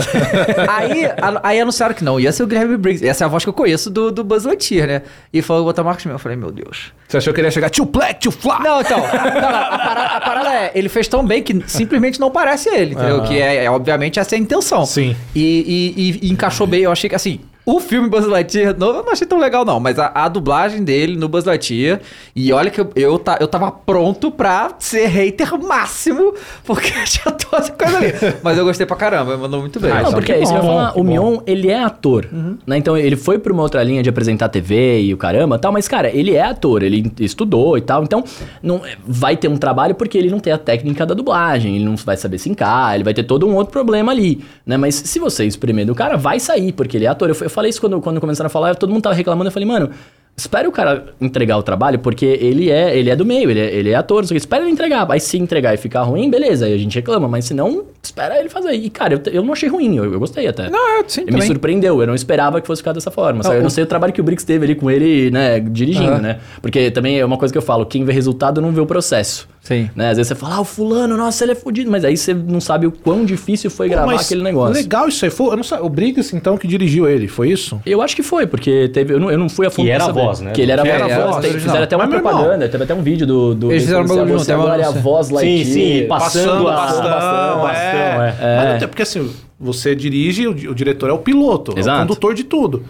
aí, 0.69 1.05
a- 1.05 1.41
aí 1.43 1.59
anunciaram 1.59 1.93
que 1.93 2.03
não, 2.03 2.17
ia 2.17 2.31
ser 2.31 2.43
o 2.43 2.47
Guilherme 2.47 2.77
Briggs. 2.77 3.05
Essa 3.05 3.23
é 3.23 3.25
a 3.25 3.27
voz 3.27 3.43
que 3.43 3.49
eu 3.49 3.53
conheço 3.53 3.89
do, 3.89 4.11
do 4.11 4.23
Buzz 4.23 4.45
Lightyear, 4.45 4.87
né? 4.87 5.01
E 5.33 5.41
falou 5.41 5.63
que 5.63 5.65
botar 5.67 5.83
Marcos 5.83 6.05
Mion. 6.05 6.15
Eu 6.15 6.19
falei, 6.19 6.37
meu 6.37 6.51
Deus. 6.51 6.93
Você 7.07 7.17
achou 7.17 7.33
que 7.33 7.39
ele 7.39 7.47
ia 7.47 7.51
chegar 7.51 7.69
tio 7.69 7.85
Black, 7.85 8.19
tio 8.19 8.31
Fly? 8.31 8.59
Não, 8.63 8.81
então, 8.81 8.97
não, 8.97 9.07
não, 9.41 9.47
a, 9.49 9.77
parada, 9.77 10.15
a 10.15 10.21
parada 10.21 10.53
é, 10.53 10.71
ele 10.73 10.89
fez 10.89 11.07
tão 11.07 11.23
bem 11.25 11.43
que 11.43 11.61
simplesmente 11.67 12.19
não 12.19 12.31
parece 12.31 12.67
ele, 12.69 12.93
entendeu? 12.93 13.21
Que 13.23 13.39
é, 13.39 13.63
é, 13.65 13.69
obviamente, 13.69 14.19
essa 14.19 14.35
é 14.35 14.37
a 14.37 14.41
intenção. 14.41 14.85
Sim. 14.85 15.15
E, 15.35 15.91
e- 15.95 16.27
e 16.27 16.31
encaixou 16.31 16.65
bem, 16.65 16.81
eu 16.81 16.91
achei 16.91 17.07
que 17.09 17.15
assim. 17.15 17.39
O 17.65 17.79
filme 17.79 18.07
Buzz 18.09 18.25
Lightyear, 18.27 18.75
não, 18.77 18.87
eu 18.95 19.03
não 19.03 19.11
achei 19.11 19.25
tão 19.25 19.39
legal, 19.39 19.65
não. 19.65 19.79
Mas 19.79 19.97
a, 19.97 20.11
a 20.13 20.27
dublagem 20.27 20.83
dele 20.83 21.15
no 21.17 21.27
Buzz 21.27 21.45
Lightyear. 21.45 21.99
E 22.35 22.53
olha 22.53 22.69
que 22.69 22.79
eu, 22.79 22.89
eu, 22.95 23.17
ta- 23.17 23.37
eu 23.41 23.47
tava 23.47 23.71
pronto 23.71 24.29
pra 24.29 24.75
ser 24.77 25.07
hater 25.07 25.57
máximo, 25.59 26.33
porque 26.63 26.91
tinha 27.05 27.33
toda 27.33 27.63
essa 27.63 27.71
coisa 27.71 27.97
ali. 27.97 28.13
Mas 28.43 28.57
eu 28.57 28.65
gostei 28.65 28.85
pra 28.85 28.95
caramba, 28.95 29.35
mandou 29.37 29.61
muito 29.61 29.79
bem. 29.79 29.89
Ah, 29.91 29.95
não, 29.95 30.01
Então, 30.01 30.13
porque 30.13 30.31
que 30.33 30.39
é 30.39 30.43
isso 30.43 30.51
que 30.53 30.57
eu 30.59 30.63
ia 30.63 30.67
falar. 30.69 30.91
O 30.91 31.03
bom. 31.03 31.09
Mion, 31.09 31.39
ele 31.47 31.69
é 31.69 31.83
ator. 31.83 32.27
Né? 32.67 32.77
Então, 32.77 32.95
ele 32.95 33.15
foi 33.15 33.39
pra 33.39 33.51
uma 33.51 33.63
outra 33.63 33.81
linha 33.83 34.03
de 34.03 34.09
apresentar 34.09 34.49
TV 34.49 35.01
e 35.01 35.13
o 35.13 35.17
caramba 35.17 35.57
tal. 35.57 35.71
Mas, 35.71 35.87
cara, 35.87 36.09
ele 36.15 36.33
é 36.35 36.43
ator. 36.43 36.83
Ele 36.83 37.11
estudou 37.19 37.77
e 37.77 37.81
tal. 37.81 38.03
Então, 38.03 38.23
não, 38.61 38.81
vai 39.05 39.35
ter 39.35 39.47
um 39.47 39.57
trabalho 39.57 39.95
porque 39.95 40.17
ele 40.17 40.29
não 40.29 40.39
tem 40.39 40.53
a 40.53 40.57
técnica 40.57 41.05
da 41.05 41.15
dublagem. 41.15 41.75
Ele 41.77 41.85
não 41.85 41.95
vai 41.95 42.15
saber 42.17 42.37
se 42.37 42.49
encar. 42.49 42.93
Ele 42.93 43.03
vai 43.03 43.13
ter 43.13 43.23
todo 43.23 43.47
um 43.47 43.55
outro 43.55 43.71
problema 43.71 44.11
ali. 44.11 44.43
Né? 44.65 44.77
Mas 44.77 44.93
se 44.95 45.17
você 45.19 45.45
espremer 45.45 45.85
do 45.87 45.95
cara, 45.95 46.15
vai 46.15 46.39
sair. 46.39 46.71
Porque 46.73 46.97
ele 46.97 47.05
é 47.05 47.07
ator. 47.07 47.29
Eu, 47.29 47.35
eu 47.41 47.49
falei 47.55 47.69
isso 47.69 47.81
quando, 47.81 47.99
quando 48.01 48.21
começaram 48.21 48.47
a 48.47 48.49
falar. 48.49 48.75
Todo 48.75 48.91
mundo 48.91 49.01
tava 49.01 49.15
reclamando. 49.15 49.47
Eu 49.47 49.51
falei, 49.51 49.67
mano... 49.67 49.89
Espere 50.37 50.67
o 50.67 50.71
cara 50.71 51.13
entregar 51.21 51.57
o 51.57 51.63
trabalho, 51.63 51.97
porque 51.99 52.25
ele 52.25 52.69
é, 52.69 52.97
ele 52.97 53.09
é 53.09 53.15
do 53.15 53.25
meio, 53.25 53.49
ele 53.49 53.59
é, 53.59 53.73
ele 53.73 53.89
é 53.91 53.95
ator, 53.95 54.17
não 54.17 54.27
sei 54.27 54.35
o 54.35 54.37
que. 54.37 54.41
Espera 54.41 54.63
ele 54.63 54.71
entregar. 54.71 55.09
Aí 55.09 55.19
se 55.19 55.37
entregar 55.37 55.73
e 55.73 55.77
ficar 55.77 56.01
ruim, 56.01 56.29
beleza, 56.29 56.65
aí 56.65 56.73
a 56.73 56.77
gente 56.77 56.93
reclama. 56.93 57.25
Mas 57.27 57.45
se 57.45 57.53
não, 57.53 57.85
espera 58.03 58.37
ele 58.37 58.49
fazer. 58.49 58.73
E, 58.73 58.89
cara, 58.89 59.13
eu, 59.13 59.21
eu 59.31 59.43
não 59.43 59.53
achei 59.53 59.69
ruim, 59.69 59.95
eu, 59.95 60.11
eu 60.11 60.19
gostei 60.19 60.45
até. 60.45 60.69
Não, 60.69 60.97
eu 60.97 61.05
sim, 61.07 61.21
Ele 61.21 61.37
me 61.37 61.41
surpreendeu, 61.41 62.01
eu 62.01 62.07
não 62.07 62.15
esperava 62.15 62.59
que 62.59 62.67
fosse 62.67 62.81
ficar 62.81 62.91
dessa 62.91 63.11
forma. 63.11 63.41
eu 63.45 63.61
não 63.61 63.69
sei 63.69 63.85
o 63.85 63.87
trabalho 63.87 64.11
que 64.11 64.19
o 64.19 64.23
Briggs 64.23 64.45
teve 64.45 64.65
ali 64.65 64.75
com 64.75 64.91
ele, 64.91 65.31
né, 65.31 65.59
dirigindo, 65.59 66.17
né? 66.17 66.39
Porque 66.61 66.91
também 66.91 67.17
é 67.17 67.25
uma 67.25 67.37
coisa 67.37 67.53
que 67.53 67.57
eu 67.57 67.61
falo, 67.61 67.85
quem 67.85 68.03
vê 68.03 68.11
resultado 68.11 68.59
não 68.59 68.73
vê 68.73 68.81
o 68.81 68.85
processo. 68.85 69.47
Sim. 69.65 69.89
Né? 69.95 70.11
Às 70.11 70.17
vezes 70.17 70.27
você 70.27 70.35
fala, 70.35 70.57
ah, 70.57 70.61
o 70.61 70.63
fulano, 70.63 71.17
nossa, 71.17 71.43
ele 71.43 71.53
é 71.53 71.55
fodido. 71.55 71.89
Mas 71.89 72.05
aí 72.05 72.15
você 72.15 72.35
não 72.35 72.61
sabe 72.61 72.85
o 72.85 72.91
quão 72.91 73.25
difícil 73.25 73.71
foi 73.71 73.89
gravar 73.89 74.05
Mas 74.05 74.25
aquele 74.25 74.43
negócio. 74.43 74.75
Legal 74.75 75.07
isso 75.07 75.25
aí. 75.25 75.31
Foi, 75.31 75.47
eu 75.47 75.57
não 75.57 75.63
sei, 75.63 75.79
o 75.79 75.89
Briggs, 75.89 76.35
então, 76.35 76.55
que 76.55 76.67
dirigiu 76.67 77.09
ele, 77.09 77.27
foi 77.27 77.49
isso? 77.49 77.81
Eu 77.83 77.99
acho 77.99 78.15
que 78.15 78.21
foi, 78.21 78.45
porque 78.45 78.89
teve. 78.89 79.15
Eu 79.15 79.19
não, 79.19 79.31
eu 79.31 79.39
não 79.39 79.49
fui 79.49 79.65
a 79.65 79.71
fundo 79.71 79.87
pra 79.87 79.95
era 79.95 80.03
a. 80.05 80.24
voz, 80.25 80.39
né? 80.41 80.51
Que 80.51 80.61
ele 80.61 80.71
era, 80.71 80.81
Que 80.81 80.89
a 80.89 80.93
era 80.93 81.03
voz. 81.05 81.13
a 81.13 81.17
voz 81.23 81.35
tem- 81.37 81.49
original. 81.51 81.61
fizeram 81.65 81.83
até 81.83 81.95
uma 81.95 82.05
Mas, 82.07 82.21
propaganda, 82.21 82.69
teve 82.69 82.83
até 82.83 82.93
um 82.93 83.01
vídeo 83.01 83.25
do. 83.27 83.55
do 83.55 83.71
Eles 83.71 83.83
fizeram 83.83 84.03
um 84.03 84.07
bagulho 84.07 84.39
junto, 84.39 84.51
agora 84.51 84.81
é 84.81 84.85
a 84.85 84.91
voz 84.91 85.27
Sim, 85.27 85.33
Lightyear. 85.35 85.65
sim, 86.01 86.07
passando, 86.07 86.67
a- 86.67 86.75
bastão, 86.75 87.61
bastão, 87.61 88.23
é. 88.23 88.35
é. 88.39 88.57
Mas 88.71 88.79
tem, 88.79 88.87
porque 88.87 89.01
assim, 89.03 89.31
você 89.59 89.95
dirige, 89.95 90.47
o, 90.47 90.53
di- 90.53 90.67
o 90.67 90.75
diretor 90.75 91.09
é 91.09 91.13
o 91.13 91.17
piloto, 91.19 91.73
é 91.77 91.81
o 91.81 91.99
condutor 91.99 92.33
de 92.33 92.43
tudo. 92.43 92.83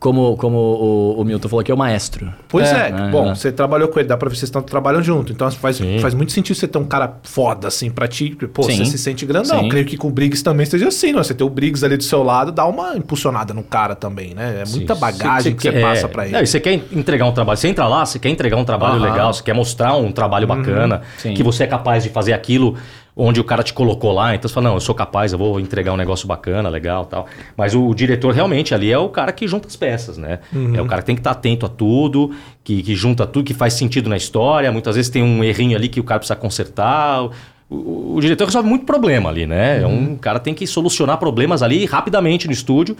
Como, 0.00 0.34
como 0.38 0.56
o, 0.56 1.20
o 1.20 1.24
Milton 1.26 1.46
falou 1.46 1.62
que 1.62 1.70
é 1.70 1.74
o 1.74 1.76
maestro. 1.76 2.32
Pois 2.48 2.72
É, 2.72 2.86
é, 2.88 2.88
é, 2.88 3.10
bom, 3.10 3.30
é. 3.32 3.34
você 3.34 3.52
trabalhou 3.52 3.86
com 3.88 3.98
ele, 4.00 4.08
dá 4.08 4.16
pra 4.16 4.30
ver 4.30 4.32
que 4.32 4.38
vocês 4.38 4.48
estão 4.48 4.62
trabalhando 4.62 5.02
junto. 5.02 5.30
Então 5.30 5.50
faz, 5.50 5.76
Sim. 5.76 5.98
faz 5.98 6.14
muito 6.14 6.32
sentido 6.32 6.56
você 6.56 6.66
ter 6.66 6.78
um 6.78 6.86
cara 6.86 7.18
foda, 7.22 7.68
assim, 7.68 7.90
pra 7.90 8.08
ti. 8.08 8.34
Pô, 8.54 8.62
Sim. 8.62 8.78
você 8.78 8.86
se 8.86 8.96
sente 8.96 9.26
grandão. 9.26 9.60
Sim. 9.60 9.68
Creio 9.68 9.84
que 9.84 9.98
com 9.98 10.08
o 10.08 10.10
Briggs 10.10 10.42
também 10.42 10.64
esteja 10.64 10.88
assim, 10.88 11.12
não? 11.12 11.22
Você 11.22 11.34
ter 11.34 11.44
o 11.44 11.50
Briggs 11.50 11.84
ali 11.84 11.98
do 11.98 12.02
seu 12.02 12.22
lado, 12.22 12.50
dá 12.50 12.64
uma 12.66 12.96
impulsionada 12.96 13.52
no 13.52 13.62
cara 13.62 13.94
também, 13.94 14.32
né? 14.32 14.62
É 14.66 14.70
muita 14.70 14.94
Sim. 14.94 15.00
bagagem 15.02 15.54
que 15.54 15.60
você 15.62 15.70
quer- 15.70 15.82
passa 15.82 16.08
pra 16.08 16.24
ele. 16.24 16.32
Não, 16.32 16.40
e 16.40 16.46
você 16.46 16.58
quer 16.58 16.72
entregar 16.92 17.26
um 17.26 17.32
trabalho. 17.32 17.58
Você 17.58 17.68
entra 17.68 17.86
lá, 17.86 18.06
você 18.06 18.18
quer 18.18 18.30
entregar 18.30 18.56
um 18.56 18.64
trabalho 18.64 18.94
Aham. 18.94 19.10
legal, 19.10 19.34
você 19.34 19.42
quer 19.42 19.52
mostrar 19.54 19.94
um 19.96 20.10
trabalho 20.10 20.46
bacana, 20.46 21.02
Sim. 21.18 21.34
que 21.34 21.42
você 21.42 21.64
é 21.64 21.66
capaz 21.66 22.04
de 22.04 22.08
fazer 22.08 22.32
aquilo 22.32 22.74
onde 23.16 23.40
o 23.40 23.44
cara 23.44 23.62
te 23.62 23.72
colocou 23.74 24.12
lá. 24.12 24.34
Então 24.34 24.48
você 24.48 24.54
fala, 24.54 24.68
não, 24.68 24.74
eu 24.76 24.80
sou 24.80 24.94
capaz, 24.94 25.32
eu 25.32 25.38
vou 25.38 25.58
entregar 25.60 25.92
um 25.92 25.96
negócio 25.96 26.26
bacana, 26.26 26.68
legal 26.68 27.04
tal. 27.06 27.26
Mas 27.56 27.74
o, 27.74 27.86
o 27.88 27.94
diretor 27.94 28.32
realmente 28.34 28.74
ali 28.74 28.90
é 28.92 28.98
o 28.98 29.08
cara 29.08 29.32
que 29.32 29.46
junta 29.48 29.66
as 29.68 29.76
peças, 29.76 30.16
né? 30.16 30.38
É 30.74 30.80
o 30.80 30.86
cara 30.86 31.02
que 31.02 31.06
tem 31.06 31.14
que 31.16 31.20
estar 31.20 31.32
atento 31.32 31.66
a 31.66 31.68
tudo, 31.68 32.30
que, 32.64 32.82
que 32.82 32.94
junta 32.94 33.26
tudo, 33.26 33.44
que 33.44 33.54
faz 33.54 33.74
sentido 33.74 34.08
na 34.08 34.16
história. 34.16 34.70
Muitas 34.72 34.96
vezes 34.96 35.10
tem 35.10 35.22
um 35.22 35.42
errinho 35.44 35.76
ali 35.76 35.88
que 35.88 36.00
o 36.00 36.04
cara 36.04 36.18
precisa 36.20 36.36
consertar. 36.36 37.24
O, 37.68 38.14
o- 38.16 38.20
diretor 38.20 38.44
resolve 38.46 38.68
muito 38.68 38.84
problema 38.84 39.28
ali, 39.30 39.46
né? 39.46 39.82
É 39.82 39.86
um 39.86 40.16
cara 40.16 40.38
tem 40.40 40.52
que 40.54 40.66
solucionar 40.66 41.18
problemas 41.18 41.62
ali 41.62 41.84
rapidamente 41.84 42.46
no 42.46 42.52
estúdio. 42.52 42.96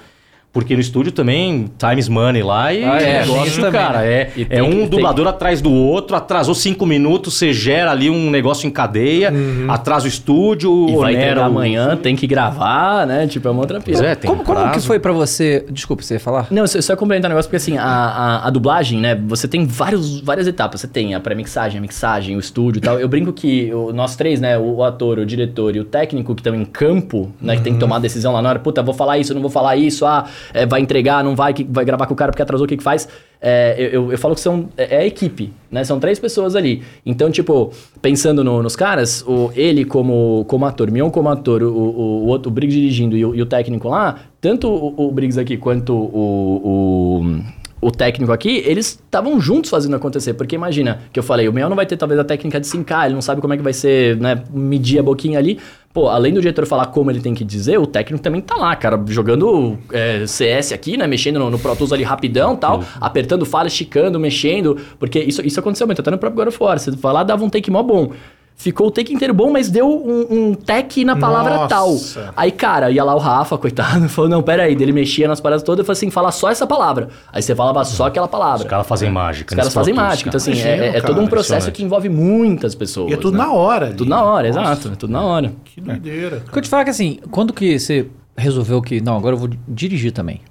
Porque 0.52 0.74
no 0.74 0.81
estúdio 0.81 1.12
também, 1.12 1.70
times 1.78 2.09
money 2.09 2.43
lá 2.43 2.74
e 2.74 2.82
Ah, 2.82 3.01
é, 3.01 3.20
negócio, 3.20 3.52
tem 3.52 3.62
também, 3.62 3.81
cara. 3.81 4.05
É, 4.05 4.31
E 4.36 4.43
é 4.43 4.44
tem 4.47 4.62
um 4.62 4.68
que- 4.70 4.77
tem- 4.78 4.89
dublador 4.89 5.28
atrás 5.28 5.60
do 5.62 5.72
outro, 5.72 6.16
atrasou 6.16 6.56
cinco 6.56 6.85
minutos, 6.85 7.35
você 7.35 7.52
gera 7.52 7.93
ali 7.93 8.10
um 8.10 8.28
negócio 8.31 8.66
em 8.66 8.70
cadeia, 8.70 9.32
atrasa 9.68 10.06
o 10.06 10.09
estúdio, 10.09 10.89
E 10.89 10.97
vai 10.97 11.14
onera 11.14 11.43
o- 11.43 11.44
amanhã, 11.44 11.97
tem 11.97 12.16
que 12.16 12.27
gravar, 12.27 13.06
né? 13.06 13.28
Tipo, 13.28 13.47
é 13.47 13.51
uma 13.52 13.60
outra. 13.60 13.81
Pois 13.81 14.01
é, 14.01 14.16
tem 14.16 14.28
Como, 14.28 14.43
como 14.43 14.72
que 14.72 14.81
foi 14.81 14.98
pra 14.98 15.12
você... 15.12 15.64
Desculpa, 15.70 16.02
você 16.02 16.14
ia 16.14 16.20
falar? 16.20 16.48
Não, 16.51 16.66
só, 16.66 16.81
só 16.81 16.97
complementar 16.97 17.31
um 17.31 17.35
negócio, 17.35 17.48
porque 17.48 17.56
assim, 17.56 17.78
a, 17.78 17.85
a, 17.85 18.47
a 18.48 18.51
dublagem, 18.51 18.98
né? 18.98 19.14
Você 19.28 19.47
tem 19.47 19.64
vários, 19.64 20.20
várias 20.20 20.48
etapas. 20.48 20.81
Você 20.81 20.89
tem 20.89 21.14
a 21.14 21.20
pré-mixagem, 21.20 21.78
a 21.78 21.81
mixagem, 21.81 22.35
o 22.36 22.40
estúdio 22.40 22.78
e 22.81 22.82
tal. 22.82 22.98
Eu 22.98 23.09
brinco 23.09 23.32
que 23.32 23.72
o- 23.72 23.93
nós 23.93 24.16
três, 24.16 24.40
né? 24.40 24.59
O, 24.59 24.78
o 24.78 24.82
ator, 24.85 25.20
o 25.20 25.24
diretor 25.27 25.77
e 25.77 25.81
o 25.81 25.85
técnico 25.85 26.35
que 26.35 26.40
estão 26.40 26.56
em 26.56 26.64
campo, 26.64 27.31
né? 27.40 27.55
Que 27.56 27.62
tem 27.62 27.74
que 27.74 27.78
tomar 27.78 27.97
a 27.97 28.01
decisão 28.01 28.32
lá 28.32 28.43
na 28.43 28.48
hora. 28.48 28.59
Puta, 28.59 28.82
vou 28.82 28.94
falar 28.94 29.16
isso, 29.18 29.32
não 29.32 29.40
vou 29.40 29.51
falar 29.51 29.77
isso. 29.77 30.05
Ah, 30.05 30.24
é, 30.52 30.66
vai 30.66 30.80
entregar, 30.80 31.22
não 31.24 31.34
vai, 31.34 31.52
que, 31.52 31.64
vai 31.64 31.84
gravar 31.84 32.06
com 32.06 32.14
o 32.14 32.16
cara 32.16 32.30
porque 32.32 32.42
atrasou, 32.42 32.64
o 32.64 32.68
que 32.68 32.76
que 32.76 32.82
faz? 32.82 33.08
É, 33.40 33.88
eu, 33.92 34.12
eu, 34.12 34.18
falo 34.18 34.34
que 34.34 34.40
são, 34.40 34.68
é, 34.76 34.96
é 34.96 34.98
a 34.98 35.06
equipe, 35.06 35.52
né? 35.70 35.82
São 35.82 35.98
três 35.98 36.18
pessoas 36.18 36.54
ali. 36.54 36.82
Então, 37.06 37.30
tipo, 37.30 37.72
pensando 38.02 38.44
no- 38.44 38.62
nos 38.62 38.76
caras, 38.76 39.24
o, 39.26 39.50
ele 39.54 39.84
como, 39.84 40.44
como 40.46 40.66
ator, 40.66 40.90
Mion 40.90 41.10
como 41.10 41.28
ator, 41.30 41.62
o, 41.62 41.72
o, 41.72 42.24
o, 42.24 42.26
outro, 42.26 42.50
o 42.50 42.54
Briggs 42.54 42.78
dirigindo 42.78 43.16
e 43.16 43.24
o, 43.24 43.34
e 43.34 43.40
o 43.40 43.46
técnico 43.46 43.88
lá, 43.88 44.18
tanto 44.40 44.68
o, 44.68 45.08
o 45.08 45.10
Briggs 45.10 45.40
aqui 45.40 45.56
quanto 45.56 45.94
o, 45.94 46.60
o, 46.62 47.40
o 47.81 47.90
técnico 47.90 48.32
aqui, 48.32 48.62
eles 48.66 48.89
estavam 48.89 49.40
juntos 49.40 49.70
fazendo 49.70 49.97
acontecer. 49.97 50.35
Porque 50.35 50.55
imagina, 50.55 51.01
que 51.12 51.19
eu 51.19 51.23
falei, 51.23 51.48
o 51.48 51.52
Mion 51.52 51.69
não 51.69 51.77
vai 51.77 51.86
ter 51.86 51.97
talvez 51.97 52.20
a 52.20 52.24
técnica 52.24 52.61
de 52.61 52.66
sincar, 52.66 53.07
ele 53.07 53.15
não 53.15 53.23
sabe 53.23 53.40
como 53.40 53.55
é 53.55 53.57
que 53.57 53.62
vai 53.62 53.73
ser, 53.73 54.16
né, 54.16 54.43
medir 54.52 54.98
a 54.98 55.02
boquinha 55.02 55.39
ali. 55.39 55.59
Pô, 55.93 56.09
além 56.09 56.32
do 56.32 56.40
diretor 56.40 56.66
falar 56.66 56.86
como 56.86 57.11
ele 57.11 57.20
tem 57.20 57.35
que 57.35 57.44
dizer, 57.44 57.78
o 57.78 57.86
técnico 57.86 58.23
também 58.23 58.40
tá 58.40 58.55
lá, 58.55 58.77
cara, 58.77 59.02
jogando 59.09 59.77
é, 59.93 60.24
CS 60.24 60.73
aqui, 60.73 60.97
né? 60.97 61.07
Mexendo 61.07 61.40
no, 61.40 61.51
no 61.51 61.59
Pro 61.59 61.74
Tools 61.74 61.93
ali 61.93 62.05
rapidão 62.05 62.55
tal, 62.55 62.85
apertando 63.01 63.44
fala, 63.44 63.66
esticando, 63.66 64.20
mexendo. 64.20 64.77
Porque 65.01 65.19
isso, 65.19 65.44
isso 65.44 65.59
aconteceu 65.59 65.89
muito, 65.89 66.01
até 66.01 66.11
no 66.11 66.19
próprio 66.19 66.44
God 66.44 66.55
of 66.55 66.62
War. 66.62 66.78
Você 66.78 66.93
vai 66.93 67.12
lá, 67.12 67.24
dava 67.24 67.44
um 67.44 67.51
take 67.51 67.73
mó 67.73 67.82
bom. 67.82 68.12
Ficou 68.60 68.88
o 68.88 68.90
take 68.90 69.10
inteiro 69.10 69.32
bom, 69.32 69.50
mas 69.50 69.70
deu 69.70 69.88
um, 69.88 70.26
um 70.28 70.54
tech 70.54 71.02
na 71.02 71.16
palavra 71.16 71.54
Nossa. 71.54 72.20
tal. 72.20 72.34
Aí, 72.36 72.52
cara, 72.52 72.90
ia 72.90 73.02
lá 73.02 73.14
o 73.14 73.18
Rafa, 73.18 73.56
coitado, 73.56 74.06
falou: 74.10 74.28
não, 74.28 74.42
pera 74.42 74.64
aí. 74.64 74.74
Daí 74.74 74.84
Ele 74.84 74.92
mexia 74.92 75.26
nas 75.26 75.40
paradas 75.40 75.62
todas 75.62 75.82
e 75.82 75.86
falou 75.86 75.94
assim: 75.94 76.10
fala 76.10 76.30
só 76.30 76.50
essa 76.50 76.66
palavra. 76.66 77.08
Aí 77.32 77.40
você 77.40 77.54
falava 77.54 77.82
só 77.86 78.04
aquela 78.04 78.28
palavra. 78.28 78.66
Os 78.66 78.70
caras 78.70 78.86
fazem 78.86 79.10
mágica. 79.10 79.52
Os 79.52 79.56
caras 79.56 79.64
nesse 79.64 79.74
fazem 79.74 79.94
mágica. 79.94 80.28
Então, 80.28 80.38
cara. 80.38 80.52
assim, 80.52 80.60
Imagino, 80.60 80.84
é, 80.84 80.88
é 80.88 80.92
cara, 81.00 81.06
todo 81.06 81.22
um 81.22 81.26
processo 81.26 81.72
que 81.72 81.82
envolve 81.82 82.10
muitas 82.10 82.74
pessoas. 82.74 83.10
E 83.10 83.14
é 83.14 83.16
tudo 83.16 83.38
né? 83.38 83.44
na 83.44 83.50
hora. 83.50 83.86
ali. 83.86 83.94
Tudo 83.94 84.10
na 84.10 84.22
hora, 84.22 84.48
Nossa, 84.48 84.60
exato. 84.60 84.88
É 84.88 84.96
tudo 84.96 85.10
na 85.10 85.22
hora. 85.22 85.52
Que 85.64 85.80
doideira. 85.80 86.42
O 86.46 86.52
que 86.52 86.58
eu 86.58 86.62
te 86.62 86.68
falo 86.68 86.82
é 86.82 86.84
que 86.84 86.90
assim, 86.90 87.18
quando 87.30 87.54
que 87.54 87.78
você 87.78 88.08
resolveu 88.36 88.82
que... 88.82 89.00
Não, 89.00 89.16
agora 89.16 89.36
eu 89.36 89.38
vou 89.38 89.48
dirigir 89.66 90.12
também. 90.12 90.42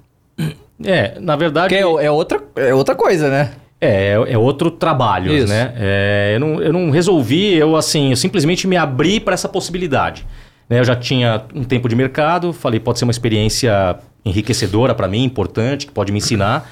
É, 0.82 1.16
na 1.20 1.36
verdade. 1.36 1.72
Porque 1.76 2.02
é, 2.02 2.06
é 2.06 2.10
outra, 2.10 2.42
é 2.56 2.74
outra 2.74 2.96
coisa, 2.96 3.30
né? 3.30 3.52
É, 3.80 4.12
é 4.12 4.36
outro 4.36 4.70
trabalho, 4.70 5.32
Isso. 5.32 5.48
né? 5.48 5.72
É, 5.76 6.32
eu, 6.34 6.40
não, 6.40 6.62
eu 6.62 6.72
não 6.72 6.90
resolvi, 6.90 7.54
eu 7.54 7.76
assim, 7.76 8.10
eu 8.10 8.16
simplesmente 8.16 8.66
me 8.66 8.76
abri 8.76 9.18
para 9.18 9.32
essa 9.32 9.48
possibilidade. 9.48 10.26
né? 10.68 10.80
Eu 10.80 10.84
já 10.84 10.94
tinha 10.94 11.44
um 11.54 11.64
tempo 11.64 11.88
de 11.88 11.96
mercado, 11.96 12.52
falei, 12.52 12.78
pode 12.78 12.98
ser 12.98 13.06
uma 13.06 13.10
experiência 13.10 13.98
enriquecedora 14.24 14.94
para 14.94 15.08
mim, 15.08 15.24
importante, 15.24 15.86
que 15.86 15.92
pode 15.92 16.12
me 16.12 16.18
ensinar. 16.18 16.70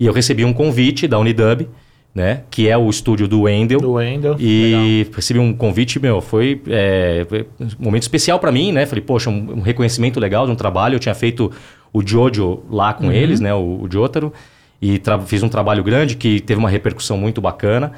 E 0.00 0.06
eu 0.06 0.12
recebi 0.12 0.44
um 0.44 0.52
convite 0.52 1.06
da 1.06 1.18
Unidub, 1.18 1.68
né? 2.14 2.42
Que 2.50 2.68
é 2.68 2.76
o 2.78 2.88
estúdio 2.88 3.28
do 3.28 3.42
Wendel. 3.42 3.80
Do 3.80 3.92
Wendel. 3.92 4.36
E 4.38 5.06
recebi 5.14 5.38
um 5.38 5.52
convite, 5.52 6.00
meu, 6.00 6.20
foi 6.20 6.62
é, 6.68 7.26
foi 7.28 7.46
um 7.60 7.84
momento 7.84 8.02
especial 8.02 8.38
para 8.38 8.50
mim, 8.50 8.72
né? 8.72 8.86
Falei, 8.86 9.04
poxa, 9.04 9.28
um, 9.28 9.58
um 9.58 9.60
reconhecimento 9.60 10.18
legal 10.18 10.46
de 10.46 10.52
um 10.52 10.56
trabalho. 10.56 10.94
Eu 10.94 10.98
tinha 10.98 11.14
feito 11.14 11.52
o 11.92 12.06
Jojo 12.06 12.62
lá 12.70 12.94
com 12.94 13.12
eles, 13.12 13.38
né? 13.38 13.52
O, 13.52 13.82
o 13.82 13.88
Jotaro. 13.90 14.32
E 14.80 15.00
fiz 15.26 15.42
um 15.42 15.48
trabalho 15.48 15.82
grande 15.82 16.16
que 16.16 16.40
teve 16.40 16.58
uma 16.58 16.68
repercussão 16.70 17.16
muito 17.16 17.40
bacana. 17.40 17.92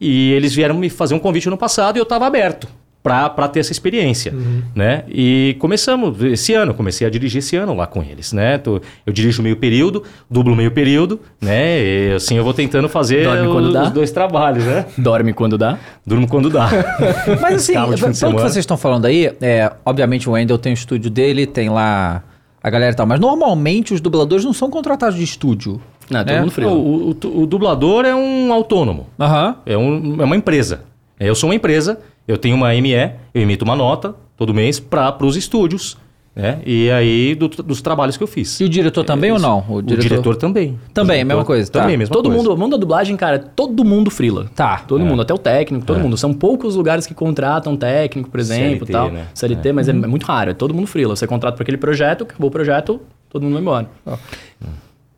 E 0.00 0.32
eles 0.32 0.54
vieram 0.54 0.74
me 0.76 0.88
fazer 0.90 1.14
um 1.14 1.18
convite 1.18 1.48
no 1.48 1.56
passado 1.56 1.96
e 1.96 2.00
eu 2.00 2.04
estava 2.04 2.26
aberto 2.26 2.66
para 3.02 3.48
ter 3.48 3.58
essa 3.58 3.72
experiência, 3.72 4.32
né? 4.76 5.02
E 5.08 5.56
começamos 5.58 6.22
esse 6.22 6.54
ano, 6.54 6.72
comecei 6.72 7.04
a 7.04 7.10
dirigir 7.10 7.40
esse 7.40 7.56
ano 7.56 7.74
lá 7.74 7.84
com 7.84 8.00
eles, 8.00 8.32
né? 8.32 8.58
Tô- 8.58 8.80
eu 9.04 9.12
dirijo 9.12 9.42
meio 9.42 9.56
período, 9.56 10.04
dublo 10.30 10.54
meio 10.54 10.70
período, 10.70 11.18
né? 11.40 11.80
E 11.82 12.12
assim 12.14 12.36
eu 12.36 12.44
vou 12.44 12.54
tentando 12.54 12.88
fazer 12.88 13.24
Dorme 13.24 13.48
quando 13.48 13.66
os, 13.66 13.72
dá? 13.72 13.82
os 13.82 13.90
dois 13.90 14.12
trabalhos, 14.12 14.64
né? 14.64 14.86
Dorme 14.96 15.32
quando 15.32 15.58
dá. 15.58 15.78
Durmo 16.06 16.28
quando 16.28 16.48
dá. 16.48 16.68
Mas 17.42 17.54
assim, 17.56 17.72
pelo 17.72 17.94
de 17.96 18.02
que 18.04 18.14
semana. 18.14 18.38
vocês 18.38 18.58
estão 18.58 18.76
falando 18.76 19.06
aí, 19.06 19.32
é, 19.40 19.72
obviamente 19.84 20.28
o 20.28 20.32
Wendell 20.32 20.58
tem 20.58 20.72
o 20.72 20.74
estúdio 20.74 21.10
dele, 21.10 21.44
tem 21.44 21.68
lá 21.70 22.22
a 22.62 22.70
galera 22.70 22.92
e 22.92 22.96
tal, 22.96 23.04
mas 23.06 23.18
normalmente 23.18 23.92
os 23.92 24.00
dubladores 24.00 24.44
não 24.44 24.52
são 24.52 24.70
contratados 24.70 25.16
de 25.18 25.24
estúdio. 25.24 25.80
Não, 26.12 26.20
todo 26.24 26.30
É? 26.34 26.40
mundo 26.40 26.50
frio. 26.52 26.68
o, 26.70 27.10
o- 27.10 27.42
o 27.42 27.46
dublador 27.46 28.04
é 28.04 28.14
um 28.14 28.52
autônomo, 28.52 29.06
Aham. 29.18 29.56
é, 29.66 29.76
um- 29.76 30.20
é 30.20 30.24
uma 30.24 30.36
empresa. 30.36 30.82
É, 31.18 31.28
Eu 31.28 31.34
sou 31.34 31.48
uma 31.48 31.54
empresa, 31.54 31.98
eu 32.28 32.36
tenho 32.36 32.54
uma 32.56 32.74
ME, 32.74 32.92
eu 33.34 33.42
emito 33.42 33.64
uma 33.64 33.74
nota 33.76 34.14
todo 34.36 34.52
mês 34.52 34.78
para 34.80 35.16
os 35.24 35.36
estúdios, 35.36 35.96
né? 36.34 36.58
E 36.66 36.90
aí 36.90 37.34
do- 37.34 37.46
dos 37.48 37.80
trabalhos 37.82 38.16
que 38.16 38.22
eu 38.22 38.26
fiz. 38.26 38.58
E 38.60 38.64
o 38.64 38.68
diretor 38.68 39.04
também 39.04 39.30
ou 39.30 39.38
não? 39.38 39.62
O 39.68 39.82
diretor, 39.82 40.34
também. 40.34 40.78
Também, 40.94 41.18
O 41.20 41.22
a 41.22 41.24
mesma 41.26 41.44
coisa, 41.44 41.70
tá. 41.70 41.80
Também, 41.82 41.96
mesma 41.96 42.12
todo 42.12 42.24
coisa. 42.30 42.38
mundo, 42.38 42.54
o 42.54 42.58
mundo 42.58 42.70
da 42.72 42.76
dublagem, 42.78 43.16
cara, 43.16 43.38
todo 43.38 43.84
mundo 43.84 44.10
frila. 44.10 44.50
Tá. 44.56 44.78
Todo 44.78 45.04
mundo, 45.04 45.20
até 45.22 45.32
o 45.34 45.38
técnico, 45.38 45.84
todo 45.84 46.00
mundo. 46.00 46.16
São 46.16 46.32
poucos 46.32 46.74
lugares 46.74 47.06
que 47.06 47.12
contratam 47.14 47.76
técnico, 47.76 48.30
por 48.30 48.40
exemplo, 48.40 48.86
CLT, 48.86 48.92
tal. 48.92 49.10
né? 49.10 49.26
CLT, 49.34 49.72
mas 49.72 49.88
é. 49.88 49.92
muito 49.92 50.24
raro, 50.24 50.50
é 50.50 50.54
todo 50.54 50.72
mundo 50.74 50.86
frila. 50.86 51.14
Você 51.14 51.26
contrata 51.26 51.54
para 51.56 51.62
aquele 51.62 51.76
projeto, 51.76 52.22
acabou 52.24 52.48
o 52.48 52.50
projeto, 52.52 53.00
todo 53.28 53.42
mundo 53.42 53.52
vai 53.52 53.62
embora. 53.62 53.88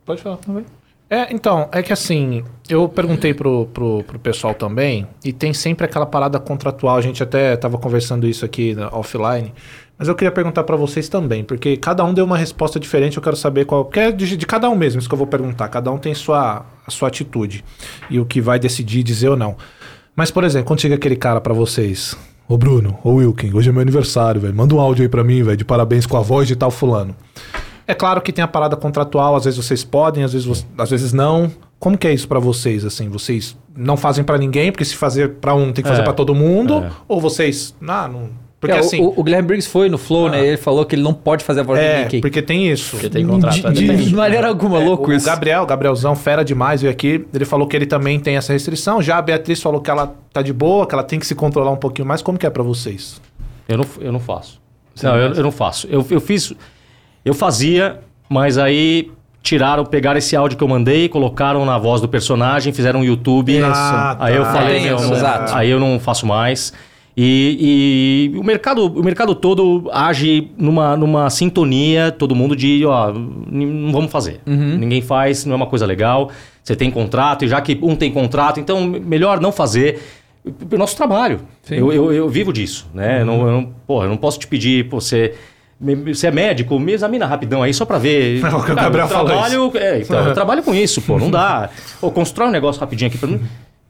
Pode 0.05 0.21
falar. 0.21 0.39
É, 1.09 1.33
então, 1.33 1.69
é 1.71 1.83
que 1.83 1.93
assim, 1.93 2.43
eu 2.69 2.89
perguntei 2.89 3.35
pro, 3.35 3.67
pro, 3.67 4.03
pro 4.05 4.19
pessoal 4.19 4.55
também, 4.55 5.07
e 5.25 5.33
tem 5.33 5.53
sempre 5.53 5.85
aquela 5.85 6.07
parada 6.07 6.39
contratual, 6.41 6.97
a 6.97 7.01
gente 7.01 7.23
até 7.23 7.57
tava 7.57 7.79
conversando 7.79 8.27
isso 8.27 8.45
aqui 8.45 8.75
na- 8.75 8.89
offline, 8.89 9.53
mas 9.99 10.09
eu 10.09 10.15
queria 10.15 10.33
perguntar 10.33 10.65
pra 10.65 10.75
vocês 10.77 11.09
também, 11.09 11.45
porque 11.45 11.77
cada 11.77 12.03
um 12.05 12.13
deu 12.13 12.25
uma 12.25 12.39
resposta 12.39 12.81
diferente, 12.81 13.17
eu 13.19 13.23
quero 13.23 13.37
saber 13.37 13.65
qual 13.67 13.85
que 13.85 14.01
é 14.01 14.11
de, 14.11 14.37
de 14.37 14.47
cada 14.47 14.69
um 14.69 14.75
mesmo, 14.75 14.99
isso 14.99 15.09
que 15.09 15.15
eu 15.15 15.19
vou 15.19 15.27
perguntar, 15.27 15.69
cada 15.69 15.93
um 15.93 15.99
tem 15.99 16.15
sua, 16.15 16.65
a 16.87 16.91
sua 16.91 17.09
atitude, 17.09 17.63
e 18.11 18.19
o 18.19 18.25
que 18.25 18.41
vai 18.41 18.59
decidir 18.59 19.03
dizer 19.03 19.29
ou 19.29 19.37
não. 19.37 19.57
Mas, 20.17 20.31
por 20.31 20.43
exemplo, 20.43 20.67
quando 20.69 20.81
chega 20.81 20.95
aquele 20.95 21.17
cara 21.17 21.41
pra 21.41 21.53
vocês, 21.53 22.17
ô 22.49 22.57
Bruno, 22.57 22.99
ô 23.05 23.13
Wilkin, 23.17 23.53
hoje 23.55 23.69
é 23.69 23.73
meu 23.73 23.83
aniversário, 23.83 24.41
velho, 24.41 24.55
manda 24.55 24.75
um 24.75 24.81
áudio 24.81 25.03
aí 25.03 25.09
pra 25.09 25.23
mim, 25.23 25.43
velho, 25.43 25.57
de 25.57 25.65
parabéns 25.67 26.07
com 26.07 26.17
a 26.17 26.21
voz 26.23 26.49
de 26.49 26.57
tal 26.57 26.71
fulano. 26.71 27.15
É 27.87 27.95
claro 27.95 28.21
que 28.21 28.33
tem 28.33 28.43
a 28.43 28.49
parada 28.49 28.77
contratual, 28.77 29.37
às 29.37 29.45
vezes 29.45 29.63
vocês 29.65 29.85
podem, 29.85 30.25
às 30.25 30.33
vezes, 30.33 30.67
às 30.79 30.91
vezes 30.91 31.13
não. 31.13 31.51
Como 31.79 31.99
que 31.99 32.07
é 32.09 32.13
isso 32.15 32.27
pra 32.27 32.39
vocês, 32.41 32.85
assim? 32.85 33.09
Vocês 33.11 33.57
não 33.77 33.97
fazem 33.97 34.25
pra 34.25 34.39
ninguém, 34.39 34.71
porque 34.73 34.85
se 34.85 34.95
fazer 34.97 35.35
pra 35.35 35.55
um 35.55 35.73
tem 35.73 35.83
que 35.83 35.89
fazer 35.89 36.01
É. 36.01 36.05
pra 36.05 36.15
todo 36.15 36.35
mundo? 36.35 36.79
É. 36.79 36.91
Ou 37.07 37.21
vocês... 37.21 37.75
Ah, 37.87 38.09
não... 38.09 38.31
Porque 38.59 38.75
É, 38.75 38.79
assim... 38.79 38.99
o, 39.03 39.13
o 39.15 39.23
Guilherme 39.23 39.47
Briggs 39.49 39.69
foi 39.69 39.91
no 39.91 39.99
Flow, 39.99 40.31
né? 40.31 40.43
Ele 40.47 40.57
falou 40.57 40.87
que 40.87 40.95
ele 40.95 41.03
não 41.03 41.13
pode 41.13 41.45
fazer 41.45 41.61
a 41.61 41.63
voz 41.63 41.79
de 41.79 41.85
é, 41.85 42.03
ninguém. 42.05 42.21
porque 42.23 42.41
tem 42.41 42.67
isso. 42.71 42.93
Porque 42.93 43.11
tem 43.11 43.27
contrato. 43.27 43.57
de, 43.61 43.67
é 43.67 43.71
de, 43.95 44.05
de 44.07 44.15
maneira 44.15 44.49
alguma, 44.49 44.81
É, 44.81 44.85
louco 44.87 45.11
o 45.11 45.13
isso. 45.13 45.27
Gabriel, 45.27 45.67
Gabrielzão, 45.67 46.17
fera 46.17 46.43
demais, 46.43 46.81
veio 46.81 46.91
aqui. 46.91 47.27
Ele 47.35 47.45
falou 47.45 47.69
que 47.69 47.77
ele 47.77 47.85
também 47.85 48.19
tem 48.19 48.39
essa 48.39 48.55
restrição. 48.55 49.03
Já 49.03 49.19
a 49.19 49.23
Beatriz 49.23 49.61
falou 49.61 49.83
que 49.83 49.91
ela 49.91 50.15
tá 50.33 50.41
de 50.41 50.55
boa, 50.55 50.87
que 50.87 50.95
ela 50.95 51.05
tem 51.05 51.19
que 51.19 51.27
se 51.27 51.35
controlar 51.35 51.73
um 51.73 51.77
pouquinho 51.77 52.09
mais. 52.09 52.23
Como 52.23 52.39
que 52.39 52.47
é 52.47 52.51
pra 52.51 52.63
vocês? 52.63 53.21
Eu 53.69 53.77
não, 53.77 53.87
eu 54.01 54.11
não 54.13 54.21
faço. 54.21 54.59
não, 55.03 55.15
eu, 55.15 55.35
eu 55.35 55.43
não 55.43 55.53
faço. 55.53 55.87
Eu, 55.91 56.07
eu 56.09 56.21
fiz. 56.21 56.55
Eu 57.25 57.35
fazia, 57.35 58.01
mas 58.29 58.59
aí 58.59 59.11
tiraram, 59.43 59.85
pegaram 59.85 60.19
esse 60.19 60.35
áudio 60.35 60.57
que 60.57 60.65
eu 60.65 60.69
mandei, 60.69 61.09
colocaram 61.09 61.65
na 61.65 61.77
voz 61.79 62.01
do 62.01 62.09
personagem, 62.09 62.73
fizeram 62.73 63.01
um 63.01 63.05
YouTube. 63.05 63.57
Isso. 63.57 63.65
Ah, 63.67 64.17
Aí 64.21 64.37
eu 64.37 64.43
tá. 64.43 64.53
falei, 64.53 64.81
meu, 64.81 64.97
isso, 64.97 65.07
não- 65.09 65.17
exato. 65.17 65.55
aí 65.55 65.71
eu 65.71 65.79
não 65.81 65.99
faço 66.01 66.27
mais. 66.27 66.73
E, 67.17 68.33
e 68.35 68.39
o, 68.39 68.43
mercado, 68.43 68.87
o 68.87 69.05
mercado 69.05 69.35
todo 69.37 69.89
age 69.93 70.51
numa, 70.59 70.97
numa 70.97 71.31
sintonia, 71.31 72.11
todo 72.11 72.35
mundo 72.35 72.57
de, 72.57 72.85
ó, 72.85 73.13
não 73.13 73.93
vamos 73.93 74.11
fazer. 74.11 74.41
Uhum. 74.47 74.79
Ninguém 74.79 75.01
faz, 75.01 75.45
não 75.45 75.53
é 75.53 75.57
uma 75.57 75.67
coisa 75.67 75.87
legal. 75.87 76.31
Você 76.63 76.75
tem 76.75 76.91
contrato, 76.91 77.45
e 77.45 77.49
já 77.49 77.61
que 77.61 77.79
um 77.83 77.95
tem 77.95 78.11
contrato, 78.11 78.59
então 78.59 78.85
melhor 78.85 79.41
não 79.41 79.53
fazer. 79.53 80.01
O 80.45 80.77
nosso 80.77 80.97
trabalho. 80.97 81.41
Eu, 81.71 81.93
eu, 81.93 82.13
eu 82.13 82.29
vivo 82.29 82.53
disso, 82.53 82.87
né? 82.93 83.21
Eu, 83.23 83.27
não, 83.27 83.47
eu, 83.47 83.53
não, 83.53 83.65
porra, 83.87 84.07
eu 84.07 84.11
não 84.11 84.17
posso 84.17 84.39
te 84.39 84.47
pedir, 84.47 84.89
pô, 84.89 85.01
você... 85.01 85.35
Você 86.07 86.29
é 86.29 86.31
médico, 86.31 86.79
me 86.79 86.93
examina 86.93 87.27
rapidão 87.27 87.63
aí 87.63 87.75
só 87.75 87.85
pra 87.85 87.99
ver. 87.99 88.41
É 88.45 88.49
o 88.49 88.51
que 88.63 88.71
o 88.73 88.75
Cara, 88.75 88.83
Gabriel 88.83 89.09
falou 89.09 89.27
trabalho, 89.27 89.73
é, 89.75 89.99
então, 90.01 90.27
eu 90.27 90.33
trabalho 90.35 90.63
com 90.63 90.75
isso, 90.75 91.03
pô, 91.03 91.19
não 91.19 91.31
dá. 91.31 91.69
Ou 92.01 92.11
constrói 92.11 92.49
um 92.49 92.53
negócio 92.53 92.81
rapidinho 92.81 93.09
aqui 93.09 93.19
pra 93.19 93.29
mim. 93.29 93.41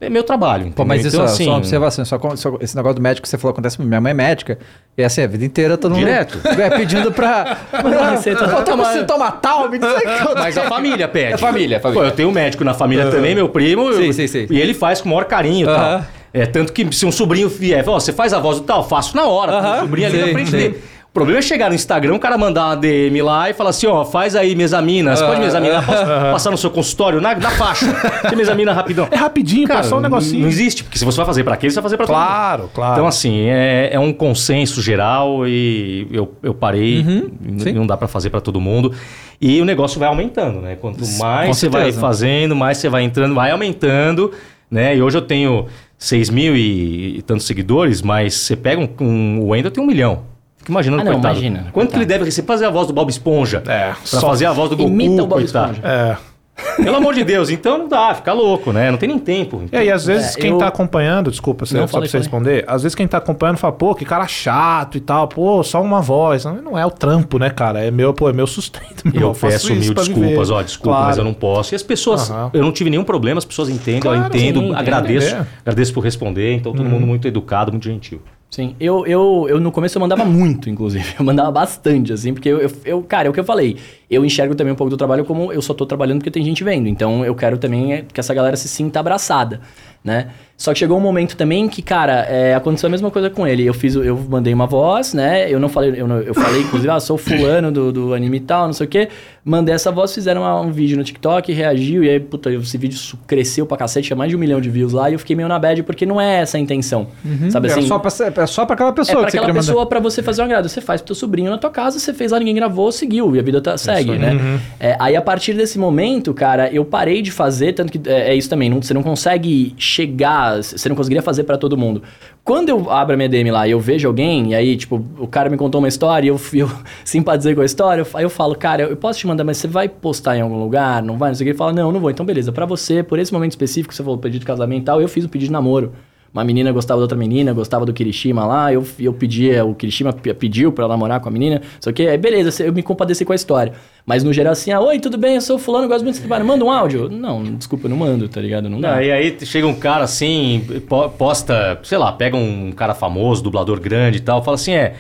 É 0.01 0.11
meu 0.11 0.23
trabalho. 0.25 0.71
Pô, 0.73 0.85
mas 0.85 1.03
isso 1.05 1.17
Então, 1.17 1.27
é 1.27 1.29
assim, 1.31 1.45
só 1.45 1.51
uma 1.53 1.59
observação. 1.59 2.05
Só, 2.05 2.19
só- 2.37 2.59
esse 2.61 2.77
negócio 2.77 2.97
do 2.97 3.01
médico 3.03 3.23
que 3.23 3.29
você 3.29 3.39
falou 3.39 3.53
acontece. 3.53 3.81
Minha 3.81 4.01
mãe 4.01 4.11
é 4.11 4.15
médica. 4.15 4.59
E 4.99 5.05
assim, 5.05 5.23
a 5.23 5.27
vida 5.27 5.45
inteira 5.45 5.79
todo 5.79 5.93
mundo. 5.93 6.01
Direto. 6.05 6.39
É, 6.61 6.69
pedindo 6.77 7.11
pra. 7.13 7.57
receita. 8.11 8.47
Pô, 8.49 8.61
toma, 8.63 8.85
você 8.93 9.05
toma 9.05 9.31
tal, 9.31 9.71
me 9.71 9.79
diz 9.79 9.89
que 9.95 10.35
Mas 10.35 10.59
a 10.59 10.65
família 10.65 11.09
pede. 11.09 11.35
É 11.35 11.39
família, 11.39 11.77
é 11.77 11.81
família. 11.81 12.03
Pô, 12.03 12.09
eu 12.09 12.15
tenho 12.15 12.29
um 12.29 12.33
médico 12.33 12.65
na 12.65 12.75
família 12.75 13.07
também, 13.11 13.35
meu 13.35 13.49
primo. 13.49 13.93
Sim, 13.95 14.07
eu- 14.07 14.13
sim, 14.13 14.27
sim. 14.27 14.47
E 14.51 14.61
ele 14.61 14.75
faz 14.75 15.01
com 15.01 15.09
o 15.09 15.13
maior 15.13 15.25
carinho 15.25 15.67
e 15.67 15.71
Aham. 15.71 15.99
tal. 16.01 16.07
É, 16.35 16.45
tanto 16.45 16.73
que 16.73 16.93
se 16.93 17.07
um 17.07 17.13
sobrinho 17.13 17.49
vier, 17.49 17.83
ó, 17.89 17.99
você 17.99 18.13
faz 18.13 18.33
a 18.35 18.41
voz 18.41 18.59
do 18.59 18.65
tal, 18.65 18.87
faço 18.87 19.17
na 19.17 19.25
hora. 19.27 19.53
Aham. 19.53 19.77
O 19.77 19.81
sobrinho 19.83 20.09
ali 20.09 20.19
Sim, 20.19 20.27
na 20.27 20.33
frente 20.33 20.51
sim. 20.51 20.57
dele. 20.57 20.83
O 21.15 21.21
problema 21.23 21.39
é 21.39 21.43
chegar 21.43 21.69
no 21.69 21.77
Instagram, 21.77 22.17
o 22.17 22.19
cara 22.19 22.37
mandar 22.37 22.71
uma 22.71 22.77
DM 22.77 23.23
lá 23.23 23.49
e 23.49 23.55
falar 23.55 23.71
assim, 23.71 23.87
ó, 23.87 24.05
faz 24.05 24.35
aí, 24.35 24.57
me 24.57 24.65
examina. 24.65 25.15
Você 25.15 25.25
pode 25.25 25.39
me 25.39 25.47
examinar? 25.47 25.87
Posso 25.87 26.05
passar 26.05 26.51
no 26.51 26.59
seu 26.59 26.71
consultório 26.73 27.21
na, 27.21 27.37
na 27.37 27.51
faixa? 27.53 27.87
Você 28.29 28.35
me 28.35 28.43
examina 28.43 28.73
rapidão. 28.73 29.07
É 29.13 29.15
rapidinho, 29.15 29.69
Cara, 29.69 29.79
passou 29.83 29.99
um 29.99 30.01
negocinho. 30.01 30.41
Não 30.43 30.49
existe, 30.49 30.83
porque 30.83 30.99
se 30.99 31.05
você 31.05 31.17
vai 31.19 31.25
fazer 31.25 31.45
pra 31.45 31.55
aquele, 31.55 31.71
você 31.71 31.77
vai 31.77 31.83
fazer 31.85 31.97
pra 31.99 32.07
todo 32.07 32.17
mundo. 32.17 32.27
Claro, 32.27 32.71
claro. 32.75 32.93
Então, 32.95 33.07
assim, 33.07 33.43
é, 33.47 33.91
é 33.93 34.01
um 34.01 34.13
consenso 34.13 34.83
geral 34.83 35.47
e 35.47 36.09
eu, 36.11 36.35
eu 36.43 36.53
parei, 36.53 36.99
Uhum. 37.07 37.31
não 37.77 37.87
dá 37.87 37.97
pra 37.97 38.09
fazer 38.09 38.31
pra 38.31 38.41
todo 38.41 38.61
mundo. 38.61 38.93
E 39.41 39.61
o 39.61 39.65
negócio 39.65 40.01
vai 40.01 40.09
aumentando, 40.09 40.61
né? 40.61 40.75
Quanto 40.75 41.07
mais 41.17 41.57
você 41.57 41.69
vai 41.69 41.93
fazendo, 41.93 42.57
mais 42.57 42.79
você 42.79 42.89
vai 42.89 43.05
entrando, 43.05 43.37
vai 43.37 43.53
aumentando, 43.53 44.33
né? 44.69 44.97
E 44.97 45.01
hoje 45.01 45.17
eu 45.17 45.23
tenho 45.23 45.67
6 45.97 46.29
mil 46.31 46.57
e, 46.57 47.19
e 47.19 47.23
tantos 47.23 47.47
seguidores, 47.47 48.03
mas 48.03 48.35
você 48.35 48.57
pega 48.57 48.81
um, 48.83 48.89
um 49.01 49.41
o 49.43 49.47
Wendel 49.51 49.71
tem 49.71 49.81
um 49.81 49.87
milhão. 49.87 50.34
Fica 50.65 50.73
imaginando, 50.73 51.03
Ah, 51.03 51.05
não, 51.05 51.13
coitado. 51.13 51.35
imagina, 51.35 51.59
Quanto 51.59 51.73
coitado. 51.73 51.91
que 51.93 51.97
ele 51.99 52.07
deve 52.07 52.25
receber 52.25 52.47
fazer 52.49 52.65
a 52.65 52.71
voz 52.71 52.87
do 52.87 52.95
Bob 52.95 53.11
Esponja? 53.11 53.59
É, 53.67 53.89
Pra 53.89 53.97
só- 54.05 54.21
fazer 54.29 54.47
a 54.47 54.53
voz 54.53 54.71
do 54.71 54.77
Goku, 54.79 54.89
Imita 54.89 55.23
o 55.23 55.27
Bob 55.27 55.43
coitado. 55.43 55.73
Esponja. 55.75 55.87
É. 55.87 56.35
Pelo 56.83 56.97
amor 56.97 57.15
de 57.15 57.25
Deus, 57.25 57.51
então 57.51 57.77
não 57.77 57.89
dá, 57.89 58.15
fica 58.15 58.33
louco, 58.33 58.73
né? 58.73 58.89
Não 58.89 58.97
tem 58.97 59.09
nem 59.09 59.19
tempo. 59.19 59.65
É, 59.73 59.85
e 59.85 59.91
às 59.91 60.07
vezes 60.07 60.37
É, 60.37 60.41
quem 60.41 60.51
eu- 60.53 60.59
tá 60.59 60.69
acompanhando, 60.69 61.29
desculpa, 61.29 61.67
você 61.67 61.77
Não, 61.77 61.89
só 61.89 61.99
pra 61.99 62.07
você 62.07 62.13
falei. 62.13 62.23
responder, 62.23 62.65
às 62.69 62.83
vezes 62.85 62.95
quem 62.95 63.09
tá 63.09 63.19
acompanhando 63.19 63.57
fala, 63.57 63.73
pô, 63.73 63.93
que 63.93 64.05
cara 64.05 64.27
chato 64.29 64.97
e 64.97 65.01
tal, 65.01 65.27
pô, 65.27 65.63
só 65.65 65.83
uma 65.83 66.01
voz. 66.01 66.45
Não, 66.45 66.55
não 66.63 66.79
é 66.79 66.87
o 66.87 66.91
trampo, 66.93 67.39
né, 67.41 67.51
cara? 67.51 67.85
É 67.85 67.91
meu, 67.91 68.15
pô, 68.15 68.31
é 68.31 68.33
meu 68.33 68.47
sustento. 68.47 69.03
meu, 69.13 69.21
Eu 69.29 69.35
faço 69.35 69.53
peço 69.53 69.73
mil 69.75 69.95
desculpas, 69.95 70.09
viver. 70.49 70.53
ó, 70.53 70.63
desculpa, 70.63 70.91
Claro. 70.97 71.07
mas 71.09 71.19
eu 71.19 71.25
não 71.25 71.35
posso. 71.35 71.75
E 71.75 71.77
as 71.77 71.83
pessoas, 71.83 72.31
Aham. 72.31 72.51
eu 72.55 72.63
não 72.63 72.71
tive 72.73 72.89
nenhum 72.89 73.05
problema, 73.05 73.37
as 73.39 73.45
pessoas 73.45 73.69
entendem, 73.69 73.97
eu 73.97 74.03
Claro, 74.03 74.27
entendo, 74.27 74.61
sim, 74.61 74.75
agradeço, 74.75 75.27
entender. 75.35 75.47
agradeço 75.67 75.93
por 75.93 76.05
responder, 76.05 76.55
então 76.55 76.73
todo 76.73 76.89
mundo 76.89 77.05
muito 77.05 77.27
educado, 77.27 77.73
muito 77.73 77.85
gentil. 77.85 78.23
Sim, 78.55 78.77
eu, 78.79 79.05
eu, 79.05 79.47
eu 79.49 79.59
no 79.59 79.73
começo 79.73 79.99
eu 79.99 80.01
mandava 80.01 80.25
muito, 80.25 80.71
inclusive. 80.71 81.05
Eu 81.19 81.25
mandava 81.25 81.51
bastante, 81.51 82.13
assim, 82.13 82.33
porque 82.33 82.49
eu, 82.49 82.61
eu, 82.61 82.71
eu- 82.85 83.03
cara, 83.03 83.27
é 83.27 83.31
o 83.31 83.33
que 83.33 83.41
eu 83.41 83.45
falei. 83.45 83.77
Eu 84.09 84.25
enxergo 84.25 84.55
também 84.55 84.73
um 84.73 84.77
pouco 84.77 84.91
do 84.91 84.97
trabalho 84.97 85.25
como 85.25 85.53
eu 85.53 85.61
só 85.61 85.75
tô 85.75 85.85
trabalhando 85.85 86.19
porque 86.19 86.31
tem 86.31 86.45
gente 86.45 86.63
vendo. 86.63 86.87
Então 86.89 87.25
eu 87.25 87.35
quero 87.35 87.59
também 87.59 87.93
é, 87.95 88.03
que 88.03 88.21
essa 88.21 88.33
galera 88.33 88.57
se 88.57 88.69
sinta 88.69 89.01
abraçada. 89.01 89.61
Né? 90.05 90.29
Só 90.57 90.73
que 90.73 90.79
chegou 90.79 90.97
um 90.97 91.01
momento 91.01 91.37
também 91.37 91.67
que, 91.69 91.83
cara, 91.83 92.27
é, 92.31 92.55
aconteceu 92.55 92.87
a 92.87 92.91
mesma 92.91 93.11
coisa 93.11 93.29
com 93.29 93.45
ele. 93.45 93.65
Eu 93.67 93.75
fiz, 93.75 93.97
eu 93.97 94.17
mandei 94.29 94.55
uma 94.55 94.69
voz, 94.69 95.13
né? 95.13 95.51
Eu 95.53 95.59
não 95.59 95.69
falei, 95.69 95.95
eu, 95.97 96.07
não- 96.07 96.21
eu 96.21 96.33
falei, 96.33 96.61
inclusive, 96.63 96.89
ah, 96.91 97.01
sou 97.01 97.19
fulano 97.19 97.73
do, 97.73 97.91
do 97.93 98.15
anime 98.15 98.37
e 98.37 98.41
tal, 98.41 98.67
não 98.67 98.73
sei 98.73 98.87
o 98.87 98.89
quê. 98.89 99.09
Mandei 99.45 99.75
essa 99.75 99.91
voz, 99.91 100.15
fizeram 100.15 100.43
uma- 100.43 100.61
um 100.61 100.71
vídeo 100.71 100.97
no 100.97 101.03
TikTok, 101.03 101.53
reagiu, 101.53 102.05
e 102.05 102.09
aí, 102.09 102.21
puta, 102.21 102.53
esse 102.53 102.79
vídeo 102.79 102.97
cresceu 103.27 103.67
pra 103.67 103.77
cacete, 103.77 104.07
tinha 104.07 104.17
mais 104.17 104.31
de 104.31 104.37
um 104.37 104.39
milhão 104.39 104.61
de 104.61 104.71
views 104.71 104.93
lá, 104.93 105.11
e 105.11 105.15
eu 105.15 105.19
fiquei 105.19 105.35
meio 105.35 105.49
na 105.49 105.59
bad, 105.59 105.83
porque 105.83 106.07
não 106.07 106.21
é 106.21 106.37
essa 106.43 106.57
a 106.57 106.61
intenção. 106.61 107.09
Sabe 107.51 107.69
Era 107.69 107.79
assim? 107.81 107.89
só 107.89 107.99
pra, 107.99 108.11
é 108.43 108.47
só 108.47 108.65
pra 108.65 108.75
aquela 108.75 108.91
É 108.91 108.93
pessoa 108.93 109.17
pra 109.19 109.27
que 109.27 109.33
você 109.33 109.37
aquela 109.39 109.47
queria 109.47 109.55
mandar. 109.61 109.67
pessoa, 109.73 109.87
pra 109.87 109.99
você 110.01 110.23
fazer 110.23 110.41
um 110.43 110.45
agrado. 110.45 110.69
Você 110.69 110.81
faz 110.81 111.01
pro 111.01 111.09
teu 111.09 111.17
sobrinho 111.17 111.51
na 111.51 111.59
tua 111.59 111.71
casa, 111.71 111.99
você 111.99 112.15
fez 112.15 112.31
lá, 112.31 112.39
ninguém 112.39 112.55
gravou, 112.55 112.93
seguiu, 112.93 113.35
e 113.35 113.41
a 113.41 113.43
vida 113.43 113.61
tá, 113.61 113.77
segue, 113.77 114.13
né? 114.19 114.61
É, 114.79 114.97
aí, 115.01 115.17
a 115.17 115.21
partir 115.23 115.53
desse 115.55 115.79
momento, 115.81 116.33
cara, 116.33 116.71
eu 116.73 116.85
parei 116.85 117.21
de 117.23 117.33
fazer, 117.33 117.73
tanto 117.73 117.91
que 117.91 118.09
é, 118.09 118.31
é 118.31 118.35
isso 118.37 118.49
também, 118.49 118.71
não- 118.71 118.81
você 118.81 118.95
não 118.95 119.03
consegue 119.03 119.75
chegar, 119.95 120.63
você 120.63 120.89
não 120.89 120.97
conseguiria 120.97 121.23
fazer 121.23 121.45
pra 121.45 121.57
todo 121.57 121.77
mundo. 121.77 122.03
Quando 122.43 122.69
eu 122.69 122.91
abro 122.91 123.15
a 123.15 123.17
minha 123.17 123.29
DM 123.29 123.51
lá 123.51 123.67
e 123.67 123.71
eu 123.71 123.81
vejo 123.81 124.09
alguém, 124.09 124.51
e 124.51 124.55
aí, 124.55 124.77
tipo, 124.77 125.05
o 125.19 125.27
cara 125.27 125.49
me 125.49 125.57
contou 125.57 125.81
uma 125.81 125.89
história 125.89 126.27
e 126.27 126.29
eu, 126.29 126.41
eu 126.53 126.71
simpatizei 127.05 127.55
com 127.55 127.61
a 127.61 127.65
história, 127.65 128.03
eu, 128.03 128.07
aí 128.15 128.25
eu 128.25 128.31
falo, 128.31 128.55
cara, 128.55 128.83
eu, 128.83 128.97
posso 128.97 129.19
te 129.19 129.27
mandar, 129.27 129.45
mas 129.45 129.59
você 129.59 129.69
vai 129.69 129.89
postar 129.89 130.37
em 130.37 130.41
algum 130.41 130.59
lugar? 130.59 131.03
Não 131.03 131.17
vai? 131.17 131.31
Não 131.31 131.35
sei 131.35 131.45
o 131.45 131.47
que. 131.47 131.51
Ele 131.51 131.59
fala, 131.59 131.73
não, 131.73 131.93
não 131.93 132.01
vou. 132.01 132.11
Então, 132.11 132.27
beleza, 132.27 132.53
pra 132.53 132.67
você, 132.67 133.03
por 133.03 133.19
esse 133.19 133.33
momento 133.33 133.53
específico, 133.53 133.95
você 133.95 134.03
falou 134.03 134.19
pedido 134.19 134.41
de 134.41 134.47
casamento 134.47 134.83
e 134.83 134.85
tal, 134.85 135.01
eu 135.01 135.09
fiz 135.09 135.25
um 135.25 135.29
pedido 135.29 135.49
de 135.49 135.53
namoro. 135.53 135.93
Uma 136.35 136.43
menina 136.43 136.73
gostava 136.73 136.99
da 136.99 137.05
outra 137.05 137.17
menina, 137.17 137.53
gostava 137.53 137.87
do 137.87 137.93
Kirishima 137.93 138.45
lá, 138.45 138.73
eu, 138.73 138.85
eu 138.99 139.13
pedia, 139.15 139.65
o 139.65 139.73
Kirishima 139.73 140.13
pe- 140.13 140.35
pediu 140.35 140.73
pra 140.73 140.89
namorar 140.89 141.21
com 141.21 141.29
a 141.29 141.33
menina, 141.33 141.63
só 141.79 141.93
que 141.93 142.09
aí 142.09 142.19
beleza, 142.19 142.65
eu 142.65 142.73
me 142.73 142.83
compadeci 142.83 143.25
com 143.25 143.33
a 143.33 143.37
história. 143.37 143.73
Mas 144.05 144.25
no 144.25 144.33
geral 144.33 144.53
assim, 144.53 144.73
ah, 144.73 144.81
oi, 144.81 144.99
tudo 144.99 145.17
bem, 145.17 145.37
eu 145.37 145.41
sou 145.41 145.59
fulano, 145.61 145.87
gosto 145.87 146.03
muito 146.03 146.17
de 146.17 146.21
trabalho, 146.23 146.45
manda 146.45 146.65
um 146.65 146.71
áudio. 146.73 147.09
Não, 147.09 147.43
desculpa, 147.45 147.89
não 147.89 147.97
mando, 147.97 148.29
tá 148.29 148.41
ligado? 148.41 148.69
Não 148.69 148.81
dá. 148.81 148.97
Não, 148.97 149.01
e 149.03 149.13
aí 149.13 149.37
chega 149.47 149.67
um 149.67 149.75
cara 149.77 150.03
assim, 150.05 150.63
po- 150.89 151.09
posta, 151.11 151.79
sei 151.85 151.97
lá, 151.99 152.11
pega 152.13 152.37
um 152.37 152.73
cara 152.73 152.95
famoso, 152.95 153.41
dublador 153.41 153.79
grande 153.81 154.19
e 154.19 154.21
tal, 154.21 154.43
fala 154.43 154.57
assim, 154.57 154.73
é, 154.73 154.95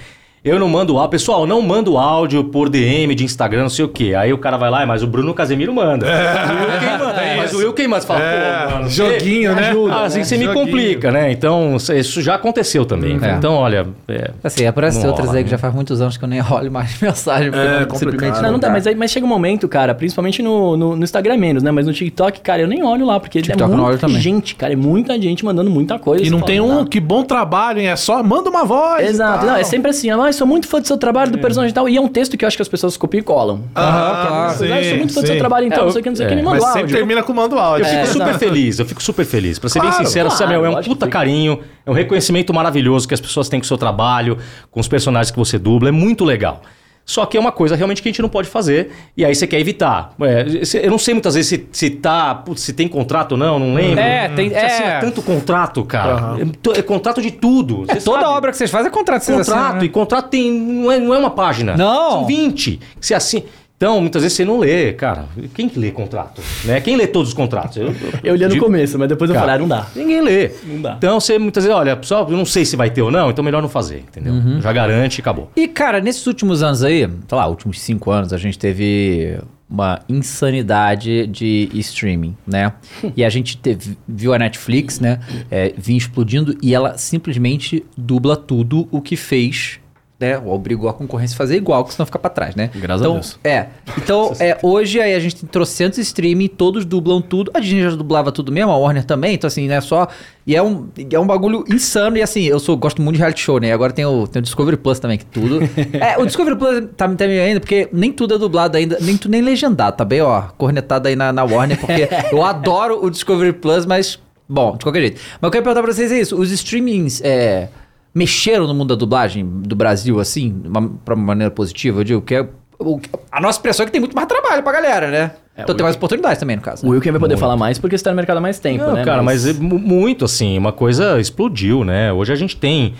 eu 0.45 0.59
não 0.59 0.69
mando 0.69 0.97
áudio, 0.99 1.11
pessoal, 1.11 1.47
não 1.47 1.63
mando 1.63 1.97
áudio 1.97 2.45
por 2.45 2.69
DM 2.69 3.15
de 3.15 3.25
Instagram, 3.25 3.63
não 3.63 3.69
sei 3.71 3.85
o 3.85 3.89
quê. 3.89 4.15
Aí 4.15 4.33
o 4.33 4.39
cara 4.39 4.57
vai 4.59 4.71
lá, 4.71 4.83
"É, 4.83 4.87
mas 4.87 5.03
o 5.03 5.07
Bruno 5.07 5.33
Casemiro 5.33 5.73
manda. 5.73 6.07
O 6.07 6.11
Will 6.11 6.79
quem 6.79 6.99
manda? 6.99 7.23
mas 7.37 7.53
o 7.55 7.59
Will 7.59 7.73
quem 7.73 7.89
manda? 7.89 8.01
Você 8.03 8.07
fala, 8.07 8.21
É, 8.21 8.67
pô, 8.67 8.71
mano, 8.75 8.91
joguinho, 8.91 9.55
você- 9.55 9.61
né? 9.61 9.69
Ajuda, 9.71 10.01
assim 10.03 10.25
você 10.25 10.37
me 10.37 10.45
Joguinho. 10.45 10.65
complica, 10.67 11.11
né? 11.11 11.33
Então, 11.33 11.77
isso 11.77 12.21
já 12.21 12.35
aconteceu 12.35 12.85
também. 12.85 13.19
É. 13.23 13.31
Então, 13.33 13.55
olha, 13.55 13.87
é, 14.09 14.31
Assim, 14.43 14.67
aparece 14.67 15.01
Não 15.01 15.09
outras 15.09 15.27
rola, 15.29 15.39
aí 15.39 15.45
que 15.45 15.51
né? 15.51 15.57
já 15.57 15.59
faz 15.59 15.75
muitos 15.75 16.01
anos 16.03 16.17
que 16.17 16.25
eu 16.25 16.29
nem 16.29 16.41
olho 16.53 16.71
mais 16.71 17.01
mensagem. 17.01 17.49
É, 17.49 17.87
não- 17.87 17.97
simplesmente 17.97 18.43
Não, 18.43 18.53
não 18.53 18.59
dá, 18.59 18.69
mas, 18.69 18.87
aí, 18.87 18.95
mas 18.95 19.11
chega 19.11 19.25
um 19.25 19.29
momento, 19.29 19.67
cara, 19.67 19.95
principalmente 19.95 20.43
no, 20.43 20.77
no, 20.77 20.97
no 20.97 21.05
Instagram 21.05 21.37
menos, 21.39 21.63
né? 21.63 21.71
Mas 21.71 21.87
no 21.87 21.93
TikTok, 21.93 22.41
cara, 22.43 22.61
eu 22.61 22.69
nem 22.69 22.83
olho 22.83 23.07
lá, 23.07 23.19
porque 23.19 23.41
TikTok 23.41 23.63
é 23.63 23.65
eu 23.65 23.69
não 23.77 23.85
olho 23.85 23.93
muita 23.93 24.07
também. 24.07 24.21
gente, 24.21 24.55
cara, 24.55 24.73
é 24.73 24.77
muita 24.77 25.19
gente 25.21 25.43
mandando 25.45 25.71
muita 25.71 25.99
coisa. 25.99 26.23
E 26.23 26.27
Você 26.27 26.31
não 26.31 26.43
tem 26.43 26.61
um, 26.61 26.85
que 26.85 27.01
bom 27.01 27.23
trabalho, 27.25 27.81
hein? 27.81 27.89
É 27.89 27.97
só 27.97 28.23
manda 28.23 28.51
uma 28.51 28.65
voz. 28.65 29.09
Exato, 29.09 29.47
não, 29.47 29.57
é 29.57 29.65
sempre 29.65 29.91
assim, 29.91 30.11
ah, 30.11 30.15
eu 30.15 30.34
sou 30.35 30.47
muito 30.47 30.69
fã 30.69 30.81
do 30.81 30.87
seu 30.87 30.99
trabalho, 30.99 31.31
do 31.31 31.39
personagem 31.39 31.71
e 31.71 31.75
tal, 31.75 31.89
e 31.89 31.97
é 31.97 32.01
um 32.01 32.09
texto 32.09 32.37
que 32.37 32.45
eu 32.45 32.47
acho 32.47 32.57
que 32.57 32.63
as 32.63 32.69
pessoas 32.69 32.97
copiam 32.97 33.21
e 33.21 33.23
colam. 33.23 33.63
Ah, 33.75 34.25
claro. 34.29 34.59
sim, 34.59 34.71
ah, 34.73 34.83
eu 34.83 34.89
sou 34.91 34.99
muito 34.99 35.15
fã 35.15 35.21
do 35.23 35.27
seu 35.27 35.39
trabalho, 35.39 35.67
então, 35.67 35.79
É, 35.81 35.85
não 35.87 35.91
sei 35.93 36.01
o 36.01 36.03
que, 36.03 36.09
não 36.11 36.17
sei 36.17 36.27
o 36.27 36.29
que, 36.29 36.35
é. 36.35 36.37
me 36.37 36.43
manda 36.43 36.57
Mas 36.57 36.65
o 36.65 36.67
sempre 36.67 36.81
áudio. 36.83 36.97
termina 36.97 37.23
com 37.23 37.33
manda 37.33 37.55
o 37.55 37.59
áudio. 37.59 37.85
Eu 37.87 37.89
fico 37.89 38.01
É, 38.03 38.07
super 38.07 38.23
exato. 38.29 38.39
feliz, 38.39 38.79
eu 38.79 38.87
fico 38.87 39.03
super 39.03 39.25
feliz. 39.25 39.59
Pra 39.59 39.69
ser 39.71 39.81
Claro, 39.81 39.97
bem 39.97 40.07
sincero, 40.07 40.29
claro, 40.29 40.39
Samuel, 40.45 40.67
é 40.67 40.71
um 40.79 40.83
puta 40.83 41.09
carinho, 41.09 41.61
é 41.87 41.91
um 41.91 41.95
reconhecimento 41.95 42.53
maravilhoso 42.53 43.09
que 43.09 43.15
as 43.15 43.21
pessoas 43.21 43.49
têm 43.49 43.61
com 43.61 43.65
o 43.65 43.67
seu 43.69 43.79
trabalho, 43.79 44.37
com 44.71 44.81
os 44.81 44.89
personagens 44.89 45.31
que 45.31 45.39
você 45.39 45.59
dubla, 45.59 45.89
é 45.89 45.93
muito 45.93 46.25
legal. 46.25 46.61
Só 47.07 47.27
que 47.27 47.37
é 47.37 47.41
uma 47.41 47.53
coisa 47.53 47.77
realmente 47.77 48.01
que 48.03 48.09
a 48.09 48.11
gente 48.13 48.23
não 48.23 48.29
pode 48.31 48.49
fazer, 48.49 48.91
e 49.15 49.25
aí 49.25 49.35
você 49.35 49.47
quer 49.47 49.61
evitar. 49.61 50.15
É, 50.23 50.47
eu 50.85 50.91
não 50.91 50.99
sei 50.99 51.13
muitas 51.13 51.35
vezes 51.35 51.49
se, 51.51 51.69
se 51.71 51.91
tá. 51.91 52.35
putz, 52.35 52.63
se 52.63 52.73
tem 52.73 52.89
contrato 52.89 53.33
ou 53.33 53.39
não, 53.39 53.59
não 53.59 53.75
lembro. 53.75 54.01
É, 54.01 54.29
tem- 54.31 54.49
Você 54.49 54.57
assina 54.57 54.89
é. 54.89 55.01
tanto 55.01 55.21
contrato, 55.21 55.85
cara. 55.85 56.37
É, 56.41 56.45
to- 56.63 56.73
é 56.73 56.81
contrato 56.83 57.21
de 57.21 57.31
tudo. 57.31 57.85
É, 57.89 57.97
toda 57.97 58.21
sabe. 58.23 58.33
obra 58.33 58.51
que 58.51 58.57
vocês 58.57 58.71
fazem 58.71 58.89
é 58.89 58.91
contrato. 58.91 59.23
vocês 59.23 59.37
Contrato, 59.37 59.61
assinam, 59.61 59.81
né? 59.81 59.85
e 59.85 59.89
contrato 59.91 60.29
tem. 60.31 60.51
Não 60.51 60.91
é, 60.93 60.99
não 60.99 61.15
é 61.15 61.19
uma 61.19 61.31
página. 61.31 61.77
Não. 61.77 62.11
São 62.11 62.27
20. 62.27 62.77
que 62.99 63.07
Você 63.07 63.15
assina. 63.15 63.45
Então, 63.85 64.01
muitas 64.01 64.23
vezes 64.23 64.35
você 64.37 64.47
não 64.47 64.59
lê, 64.59 64.95
cara. 64.95 65.27
Quem 65.55 65.69
que 65.69 65.79
lê 65.79 65.91
contrato? 65.91 66.41
Né? 66.65 66.81
Quem 66.81 66.97
lê 66.97 67.07
todos 67.07 67.29
os 67.29 67.35
contratos? 67.35 67.77
Eu, 67.77 67.95
Eu 68.25 68.35
lia 68.35 68.49
no 68.49 68.55
digo- 68.55 68.65
começo, 68.65 68.99
mas 68.99 69.09
depois 69.11 69.29
eu 69.29 69.35
Cara, 69.35 69.47
falei, 69.47 69.57
ah, 69.57 69.59
não 69.59 69.69
dá. 69.69 69.87
Ninguém 69.95 70.23
lê. 70.23 70.51
Não 70.65 70.81
dá. 70.81 70.95
Então 70.97 71.21
você 71.21 71.39
muitas 71.39 71.65
vezes, 71.65 71.77
olha, 71.79 71.95
pessoal, 71.95 72.27
eu 72.31 72.35
não 72.37 72.47
sei 72.47 72.65
se 72.65 72.77
vai 72.77 72.89
ter 72.89 73.03
ou 73.03 73.11
não, 73.11 73.29
então 73.31 73.45
melhor 73.45 73.61
não 73.61 73.69
fazer, 73.69 73.99
entendeu? 73.99 74.33
Uhum. 74.33 74.59
Já 74.63 74.73
garante 74.73 75.19
e 75.19 75.21
acabou. 75.21 75.51
E, 75.55 75.69
cara, 75.69 76.01
nesses 76.01 76.27
últimos 76.27 76.63
anos 76.63 76.83
aí, 76.83 77.01
sei 77.29 77.37
lá, 77.39 77.47
últimos 77.47 77.79
cinco 77.79 78.11
anos, 78.11 78.33
a 78.33 78.39
gente 78.39 78.59
teve 78.59 79.39
uma 79.69 80.01
insanidade 80.09 81.27
de 81.27 81.69
streaming, 81.75 82.35
né? 82.47 82.73
E 83.15 83.23
a 83.23 83.29
gente 83.29 83.57
teve- 83.59 83.99
viu 84.09 84.33
a 84.33 84.39
Netflix, 84.39 84.99
né, 85.01 85.21
é, 85.51 85.75
vir 85.77 85.97
explodindo 85.97 86.57
e 86.63 86.75
ela 86.75 86.97
simplesmente 86.97 87.85
dubla 87.99 88.35
tudo 88.37 88.89
o 88.91 89.03
que 89.03 89.17
fez, 89.17 89.79
né? 90.25 90.39
Obrigou 90.45 90.89
a 90.89 90.95
concorrência 90.95 91.35
a 91.35 91.39
fazer 91.39 91.57
igual, 91.57 91.85
que 91.85 91.93
senão 91.93 92.07
fica 92.07 92.19
pra 92.19 92.31
trás, 92.31 92.55
né? 92.55 92.71
Graças 92.75 93.03
a 93.03 93.05
então, 93.05 93.15
Deus. 93.15 93.39
É. 93.45 93.67
Então, 93.99 94.33
é, 94.41 94.59
hoje 94.63 95.01
aí 95.01 95.15
a 95.15 95.21
gente 95.21 95.37
tem 95.37 95.49
trocentos 95.49 95.99
streaming, 95.99 96.49
todos 96.49 96.85
dublam 96.85 97.21
tudo. 97.21 97.51
A 97.53 97.61
Disney 97.61 97.83
já 97.83 97.91
dublava 97.91 98.33
tudo 98.33 98.51
mesmo, 98.51 98.73
a 98.73 98.77
Warner 98.77 99.05
também, 99.05 99.35
então 99.35 99.47
assim, 99.47 99.69
né, 99.69 99.81
só... 99.81 100.09
E 100.47 100.55
é 100.55 100.63
um, 100.63 100.89
é 101.11 101.19
um 101.19 101.27
bagulho 101.27 101.65
insano, 101.71 102.19
e 102.19 102.23
assim, 102.23 102.43
eu 102.43 102.61
sou, 102.61 102.77
gosto 102.77 103.01
muito 103.01 103.15
de 103.15 103.21
reality 103.21 103.41
show, 103.41 103.59
né? 103.59 103.73
Agora 103.73 103.95
tem 103.95 104.05
o, 104.05 104.27
tem 104.27 104.41
o 104.41 104.43
Discovery 104.43 104.77
Plus 104.77 104.99
também, 104.99 105.17
que 105.17 105.25
tudo... 105.25 105.61
é, 105.99 106.19
o 106.19 106.27
Discovery 106.27 106.57
Plus 106.57 106.85
tá, 106.97 107.09
tá 107.09 107.27
meio 107.27 107.43
ainda, 107.43 107.61
porque 107.61 107.89
nem 107.93 108.13
tudo 108.13 108.35
é 108.35 108.39
dublado 108.39 108.77
ainda, 108.77 108.99
nem 109.01 109.17
tudo 109.17 109.31
nem 109.31 109.41
legendado, 109.41 109.97
tá 109.97 110.05
bem, 110.05 110.21
ó, 110.21 110.43
cornetado 110.59 111.09
aí 111.09 111.17
na, 111.17 111.33
na 111.33 111.45
Warner, 111.45 111.79
porque 111.79 112.09
eu 112.31 112.45
adoro 112.45 113.05
o 113.05 113.11
Discovery 113.11 113.53
Plus, 113.55 113.87
mas... 113.87 114.19
Bom, 114.47 114.77
de 114.77 114.85
qualquer 114.85 115.01
jeito. 115.01 115.21
Mas 115.41 115.49
eu 115.49 115.51
quero 115.51 115.65
perguntar 115.65 115.83
pra 115.83 115.93
vocês 115.93 116.13
é 116.13 116.21
isso, 116.21 116.39
os 116.39 116.51
streamings... 116.51 117.23
É, 117.25 117.69
mexeram 118.15 118.67
no 118.67 118.75
mundo 118.75 118.89
da 118.91 118.95
dublagem 118.95 119.45
do 119.45 119.75
Brasil, 119.75 120.21
assim, 120.21 120.63
uma, 120.65 120.89
pra 121.05 121.15
uma 121.15 121.25
maneira 121.25 121.51
positiva? 121.51 122.01
Eu 122.01 122.05
digo 122.05 122.23
que 122.23 122.35
é. 122.35 122.49
o- 122.79 123.01
a 123.33 123.41
nossa 123.41 123.59
impressão 123.59 123.83
é 123.85 123.87
que 123.87 123.93
tem 123.93 124.01
muito 124.01 124.15
mais 124.15 124.29
trabalho 124.29 124.63
pra 124.63 124.73
galera, 124.73 125.11
né? 125.11 125.33
então 125.57 125.73
o 125.73 125.77
tem 125.77 125.85
mais 125.85 125.95
oportunidades 125.97 126.39
também, 126.39 126.57
no 126.57 126.63
caso. 126.63 126.83
O 126.83 126.87
né? 126.87 126.93
Will 126.93 127.01
quem 127.01 127.13
vai 127.13 127.21
poder 127.21 127.37
falar 127.37 127.57
mais 127.57 127.79
porque 127.79 127.97
você 127.97 128.03
tá 128.05 128.11
no 128.11 128.17
mercado 128.17 128.39
há 128.39 128.41
mais 128.41 128.59
tempo, 128.59 128.85
Não, 128.85 128.93
né? 128.95 129.05
cara, 129.05 129.23
mas, 129.23 129.47
é 129.47 129.53
mu- 129.53 129.79
muito 129.79 130.25
assim, 130.25 130.59
uma 130.59 130.73
coisa 130.73 131.21
explodiu, 131.21 131.85
né? 131.85 132.13
Hoje 132.13 132.33
a 132.33 132.37
gente 132.37 132.57
tem. 132.57 132.95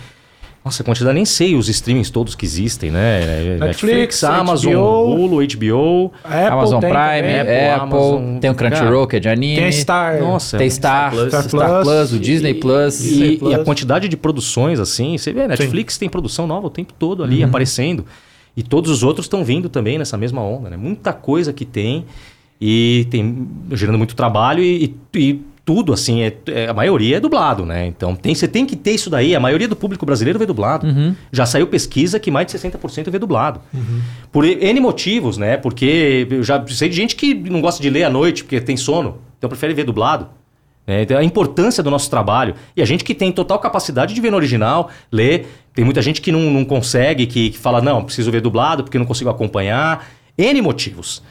Nossa, 0.65 0.83
a 0.83 0.87
quantidade, 0.87 1.15
nem 1.15 1.27
sei 1.27 1.55
os 1.55 1.69
streamings 1.69 2.09
todos 2.09 2.35
que 2.35 2.47
existem, 2.47 2.91
né? 2.91 3.59
Netflix, 3.61 4.25
Amazon, 4.25 4.73
HBO, 4.73 5.15
Hulu, 5.15 5.47
HBO. 5.47 6.13
Apple 6.25 6.39
Amazon 6.49 6.81
tem 6.81 6.91
Prime, 6.91 7.05
também. 7.21 7.41
Apple, 7.41 7.53
Apple, 7.69 7.97
Amazon, 7.99 8.39
tem 8.39 8.51
o 8.51 8.55
Crunchyroll, 8.55 9.07
que 9.07 9.17
é 9.17 9.21
de 9.21 9.29
anime. 9.29 9.61
Tem 9.61 9.73
Star. 9.73 10.19
Nossa, 10.21 10.57
Tem 10.57 10.71
Star, 10.71 11.13
Star 11.13 11.29
Star, 11.29 11.43
Plus. 11.51 11.53
Plus, 11.61 11.83
Plus, 11.85 12.13
o 12.15 12.19
Disney 12.19 12.51
e- 12.53 12.55
Plus. 12.55 13.01
E, 13.05 13.09
Disney 13.09 13.39
e 13.43 13.53
a 13.53 13.57
Plus. 13.57 13.65
quantidade 13.67 14.09
de 14.09 14.17
produções, 14.17 14.81
assim, 14.81 15.19
você 15.19 15.35
vê, 15.35 15.47
Netflix 15.47 15.99
tem 15.99 16.09
produção 16.09 16.47
nova 16.47 16.67
o 16.67 16.71
tempo 16.71 16.95
todo 16.99 17.23
ali 17.23 17.43
aparecendo. 17.45 18.07
E 18.57 18.63
todos 18.63 18.91
os 18.91 19.03
outros 19.03 19.27
estão 19.27 19.45
vindo 19.45 19.69
também 19.69 19.99
nessa 19.99 20.17
mesma 20.17 20.41
onda, 20.41 20.71
né? 20.71 20.79
Muita 20.79 21.13
coisa 21.13 21.53
que 21.53 21.67
tem 21.67 22.07
e 22.59 23.07
tem 23.11 23.47
gerando 23.73 23.99
muito 23.99 24.15
trabalho 24.17 24.63
e, 24.63 24.95
e- 25.15 25.19
e 25.21 25.41
tudo, 25.65 25.93
assim, 25.95 26.21
é, 26.23 26.37
é- 26.49 26.69
a 26.69 26.75
maioria 26.75 27.17
é 27.17 27.21
dublado, 27.21 27.65
né? 27.65 27.87
Então 27.87 28.15
tem, 28.15 28.35
você 28.35 28.47
tem 28.47 28.67
que 28.67 28.77
ter 28.77 28.91
isso 28.93 29.09
daí. 29.09 29.35
A 29.35 29.41
maioria 29.41 29.67
do 29.67 29.75
público 29.75 30.05
brasileiro 30.05 30.39
vê 30.39 30.45
dublado. 30.45 30.87
Já 31.33 31.47
saiu 31.47 31.67
pesquisa 31.67 32.21
que 32.21 32.31
mais 32.31 32.47
de 32.47 32.53
60% 32.53 33.11
vê 33.11 33.19
dublado. 33.19 33.61
Por 34.31 34.45
N 34.45 34.81
motivos, 34.81 35.39
né? 35.39 35.57
Porque 35.57 36.27
eu 36.31 36.43
já 36.43 36.63
sei 36.69 36.89
de 36.89 36.95
gente 36.97 37.17
que 37.17 37.33
não 37.35 37.61
gosta 37.61 37.83
de 37.83 37.89
ler 37.89 38.05
à 38.05 38.11
noite 38.11 38.45
porque 38.45 38.61
tem 38.61 38.77
sono, 38.77 39.19
então 39.39 39.49
prefere 39.49 39.73
ver 39.73 39.85
dublado. 39.85 40.29
né? 40.87 41.01
Então, 41.03 41.17
a 41.17 41.25
importância 41.25 41.83
do 41.83 41.91
nosso 41.91 42.11
trabalho. 42.11 42.55
E 42.77 42.83
a 42.83 42.85
gente 42.85 43.03
que 43.03 43.15
tem 43.15 43.33
total 43.33 43.59
capacidade 43.59 44.13
de 44.15 44.21
ver 44.21 44.31
no 44.31 44.37
original, 44.37 44.91
ler. 45.11 45.47
Tem 45.75 45.83
muita 45.85 46.03
gente 46.03 46.21
que 46.21 46.31
não, 46.31 46.41
não 46.51 46.65
consegue, 46.65 47.27
que, 47.27 47.51
que 47.51 47.59
fala, 47.59 47.81
não, 47.81 48.05
preciso 48.05 48.31
ver 48.31 48.41
dublado 48.43 48.85
porque 48.85 48.99
não 48.99 49.07
consigo 49.07 49.31
acompanhar. 49.31 50.07
N 50.37 50.61
motivos. 50.61 51.23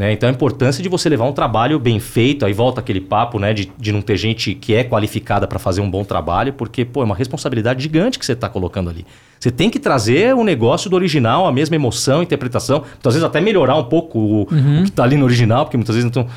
Né? 0.00 0.12
Então 0.14 0.30
a 0.30 0.32
importância 0.32 0.82
de 0.82 0.88
você 0.88 1.10
levar 1.10 1.26
um 1.26 1.32
trabalho 1.34 1.78
bem 1.78 2.00
feito, 2.00 2.46
aí 2.46 2.54
volta 2.54 2.80
aquele 2.80 3.02
papo 3.02 3.38
né, 3.38 3.52
de, 3.52 3.70
de 3.76 3.92
não 3.92 4.00
ter 4.00 4.16
gente 4.16 4.54
que 4.54 4.74
é 4.74 4.82
qualificada 4.82 5.46
para 5.46 5.58
fazer 5.58 5.82
um 5.82 5.90
bom 5.90 6.04
trabalho, 6.04 6.54
porque 6.54 6.86
pô, 6.86 7.02
é 7.02 7.04
uma 7.04 7.14
responsabilidade 7.14 7.82
gigante 7.82 8.18
que 8.18 8.24
você 8.24 8.32
está 8.32 8.48
colocando 8.48 8.88
ali. 8.88 9.04
Você 9.38 9.50
tem 9.50 9.68
que 9.68 9.78
trazer 9.78 10.34
o 10.34 10.42
negócio 10.42 10.88
do 10.88 10.96
original, 10.96 11.46
a 11.46 11.52
mesma 11.52 11.76
emoção, 11.76 12.22
interpretação, 12.22 12.78
muitas 12.78 13.12
vezes 13.12 13.22
até 13.22 13.42
melhorar 13.42 13.76
um 13.76 13.84
pouco 13.84 14.18
o, 14.18 14.42
o 14.44 14.46
que 14.46 14.88
está 14.88 15.04
ali 15.04 15.18
no 15.18 15.26
original, 15.26 15.66
porque 15.66 15.76
muitas 15.76 15.94
vezes 15.94 16.10
não 16.10 16.22
estão. 16.22 16.34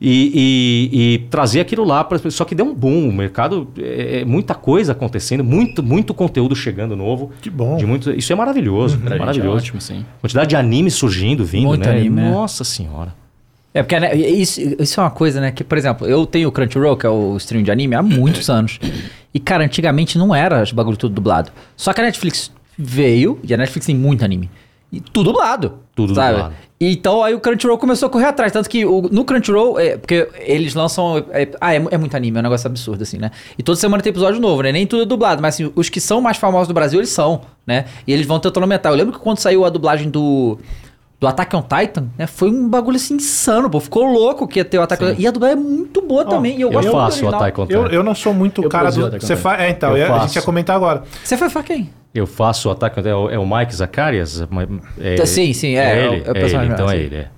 E, 0.00 0.90
e- 0.92 1.14
e 1.14 1.18
trazer 1.30 1.60
aquilo 1.60 1.84
lá 1.84 2.02
para 2.04 2.18
Só 2.30 2.44
que 2.44 2.54
deu 2.54 2.66
um 2.66 2.74
boom. 2.74 3.08
O 3.08 3.12
mercado 3.12 3.68
é, 3.78 4.20
é 4.20 4.24
muita 4.24 4.54
coisa 4.54 4.92
acontecendo, 4.92 5.42
muito, 5.44 5.82
muito 5.82 6.12
conteúdo 6.12 6.54
chegando 6.54 6.96
novo. 6.96 7.30
Que 7.40 7.48
bom. 7.48 7.76
De 7.76 7.86
muito, 7.86 8.10
isso 8.10 8.32
é 8.32 8.36
maravilhoso. 8.36 8.98
Pra 8.98 9.10
gente 9.10 9.16
é 9.16 9.18
maravilhoso. 9.20 9.56
ótimo, 9.58 9.80
sim. 9.80 10.04
Quantidade 10.20 10.48
de 10.50 10.56
anime 10.56 10.90
surgindo, 10.90 11.44
vindo, 11.44 11.68
Muito 11.68 11.88
né? 11.88 11.92
anime, 11.96 12.16
né? 12.22 12.30
Nossa 12.30 12.64
senhora. 12.64 13.14
É 13.72 13.82
porque 13.82 13.98
né, 13.98 14.14
isso, 14.14 14.60
isso 14.78 15.00
é 15.00 15.02
uma 15.02 15.10
coisa, 15.10 15.40
né? 15.40 15.50
Que, 15.50 15.64
por 15.64 15.76
exemplo, 15.76 16.06
eu 16.06 16.24
tenho 16.26 16.48
o 16.48 16.52
Crunchyroll, 16.52 16.96
que 16.96 17.06
é 17.06 17.08
o 17.08 17.36
stream 17.38 17.62
de 17.64 17.70
anime, 17.72 17.94
há 17.96 18.02
muitos 18.02 18.48
anos. 18.48 18.78
E, 19.32 19.40
cara, 19.40 19.64
antigamente 19.64 20.16
não 20.16 20.32
era 20.34 20.62
esse 20.62 20.72
bagulho 20.74 20.96
tudo 20.96 21.12
dublado. 21.14 21.50
Só 21.76 21.92
que 21.92 22.00
a 22.00 22.04
Netflix 22.04 22.52
veio, 22.78 23.38
e 23.42 23.52
a 23.52 23.56
Netflix 23.56 23.86
tem 23.86 23.94
muito 23.96 24.24
anime. 24.24 24.48
E 24.96 25.00
tudo 25.00 25.32
dublado. 25.32 25.74
Tudo 25.94 26.14
sabe? 26.14 26.32
dublado. 26.34 26.54
Então 26.80 27.22
aí 27.22 27.32
o 27.34 27.40
Crunchyroll 27.40 27.78
começou 27.78 28.08
a 28.08 28.10
correr 28.10 28.26
atrás. 28.26 28.52
Tanto 28.52 28.68
que 28.68 28.84
o- 28.84 29.08
no 29.10 29.24
Crunchyroll, 29.24 29.78
é, 29.78 29.96
porque 29.96 30.28
eles 30.40 30.74
lançam. 30.74 31.24
é- 31.30 31.48
ah, 31.60 31.72
é, 31.74 31.76
é 31.92 31.96
muito 31.98 32.14
anime, 32.16 32.36
é 32.36 32.40
um 32.40 32.42
negócio 32.42 32.66
absurdo, 32.66 33.02
assim, 33.02 33.16
né? 33.16 33.30
E 33.58 33.62
toda 33.62 33.76
semana 33.76 34.02
tem 34.02 34.10
episódio 34.10 34.40
novo, 34.40 34.60
né? 34.62 34.72
Nem 34.72 34.86
tudo 34.86 35.02
é 35.02 35.06
dublado, 35.06 35.40
mas 35.40 35.54
assim, 35.54 35.72
os 35.74 35.88
que 35.88 36.00
são 36.00 36.20
mais 36.20 36.36
famosos 36.36 36.68
do 36.68 36.74
Brasil, 36.74 36.98
eles 37.00 37.10
são, 37.10 37.42
né? 37.66 37.86
E 38.06 38.12
eles 38.12 38.26
vão 38.26 38.38
tentando 38.38 38.64
aumentar. 38.64 38.90
Eu 38.90 38.96
lembro 38.96 39.12
que 39.14 39.18
quando 39.18 39.38
saiu 39.38 39.64
a 39.64 39.70
dublagem 39.70 40.10
do. 40.10 40.58
Do 41.24 41.28
Attack 41.28 41.56
on 41.56 41.62
Titan, 41.62 42.08
né? 42.18 42.26
Foi 42.26 42.50
um 42.50 42.68
bagulho 42.68 42.96
assim 42.96 43.14
insano, 43.14 43.70
pô. 43.70 43.80
Ficou 43.80 44.04
louco 44.04 44.46
que 44.46 44.58
ia 44.60 44.64
ter 44.64 44.78
o 44.78 44.82
Attack 44.82 45.02
on 45.02 45.14
E 45.18 45.26
a 45.26 45.30
dublagem 45.30 45.56
é 45.56 45.60
muito 45.60 46.02
boa 46.02 46.22
também. 46.26 46.58
E 46.58 46.60
eu, 46.60 46.68
Eu 46.70 46.72
gosto 46.74 46.84
muito 46.84 46.92
do 46.92 47.00
faço 47.00 47.24
o. 47.24 47.28
Attack 47.34 47.60
on 47.60 47.66
Eu, 47.70 47.84
Titan. 47.84 47.94
eu 47.96 48.02
não 48.02 48.14
sou 48.14 48.34
muito 48.34 48.62
Eu 48.62 48.68
cara 48.68 48.90
do. 48.90 49.00
Você 49.10 49.18
Titan. 49.18 49.36
fa... 49.36 49.56
É, 49.56 49.70
então, 49.70 49.90
Eu 49.92 49.96
eu- 49.96 50.04
a 50.04 50.08
faço. 50.08 50.26
gente 50.26 50.36
ia 50.36 50.42
comentar 50.42 50.76
agora. 50.76 51.02
Você 51.24 51.36
foi 51.38 51.48
pra 51.48 51.62
quem? 51.62 51.88
Eu 52.14 52.26
faço 52.26 52.68
o 52.68 52.72
Attack 52.72 52.92
on 53.00 53.02
Titan. 53.02 53.10
É 53.10 53.14
o- 53.16 53.30
É 53.30 53.58
Mike 53.60 53.74
Zacarias? 53.74 54.42
É, 55.00 55.24
Sim, 55.24 55.54
sim, 55.54 55.76
é, 55.76 55.78
É 55.78 56.04
é 56.04 56.10
o- 56.10 56.12
ele, 56.12 56.22
é 56.26 56.30
o 56.30 56.36
é 56.36 56.40
ele, 56.42 56.66
então 56.74 56.90
é 56.90 56.96
ele. 56.98 57.16
É. 57.16 57.28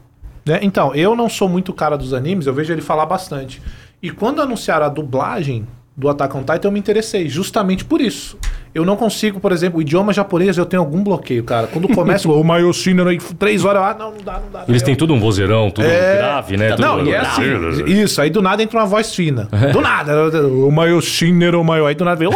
né? 0.44 0.58
Então, 0.62 0.92
eu 0.92 1.14
não 1.14 1.28
sou 1.28 1.48
muito 1.48 1.72
cara 1.72 1.96
dos 1.96 2.12
animes, 2.12 2.48
eu 2.48 2.52
vejo 2.54 2.72
ele 2.72 2.82
falar 2.82 3.06
bastante. 3.06 3.62
E 4.02 4.10
quando 4.10 4.42
anunciaram 4.42 4.86
a 4.86 4.88
dublagem 4.88 5.64
do 5.96 6.08
Attack 6.08 6.36
on 6.36 6.40
Titan, 6.40 6.60
eu 6.68 6.72
me 6.72 6.80
interessei, 6.80 7.28
justamente 7.28 7.84
por 7.84 8.00
isso. 8.00 8.36
Eu 8.76 8.84
não 8.84 8.94
consigo, 8.94 9.40
por 9.40 9.52
exemplo, 9.52 9.78
o 9.78 9.82
idioma 9.82 10.12
japonês, 10.12 10.58
eu 10.58 10.66
tenho 10.66 10.82
algum 10.82 11.02
bloqueio, 11.02 11.42
cara. 11.42 11.66
Quando 11.66 11.88
começa 11.88 12.28
o 12.28 12.42
Mayoshino, 12.44 13.08
aí, 13.08 13.16
três 13.38 13.64
horas, 13.64 13.82
ah, 13.82 13.96
não, 13.98 14.10
não 14.10 14.18
dá, 14.22 14.34
não 14.34 14.50
dá. 14.52 14.64
Eles 14.68 14.82
não. 14.82 14.86
têm 14.86 14.94
tudo 14.94 15.14
um 15.14 15.18
vozeirão, 15.18 15.70
tudo 15.70 15.86
É. 15.86 16.16
grave, 16.18 16.56
né? 16.58 16.70
Tudo 16.72 16.82
Não, 16.82 17.06
e 17.06 17.12
é 17.12 17.18
assim, 17.18 17.84
isso, 17.86 18.20
aí 18.20 18.28
do 18.28 18.42
nada 18.42 18.62
entra 18.62 18.78
uma 18.78 18.84
voz 18.86 19.14
fina. 19.14 19.48
Do 19.72 19.80
nada, 19.80 20.28
o 20.46 20.70
Mayoshino, 20.70 21.58
o 21.58 21.64
Mayo, 21.64 21.86
aí 21.86 21.94
do 21.94 22.04
nada 22.04 22.16
vem, 22.18 22.28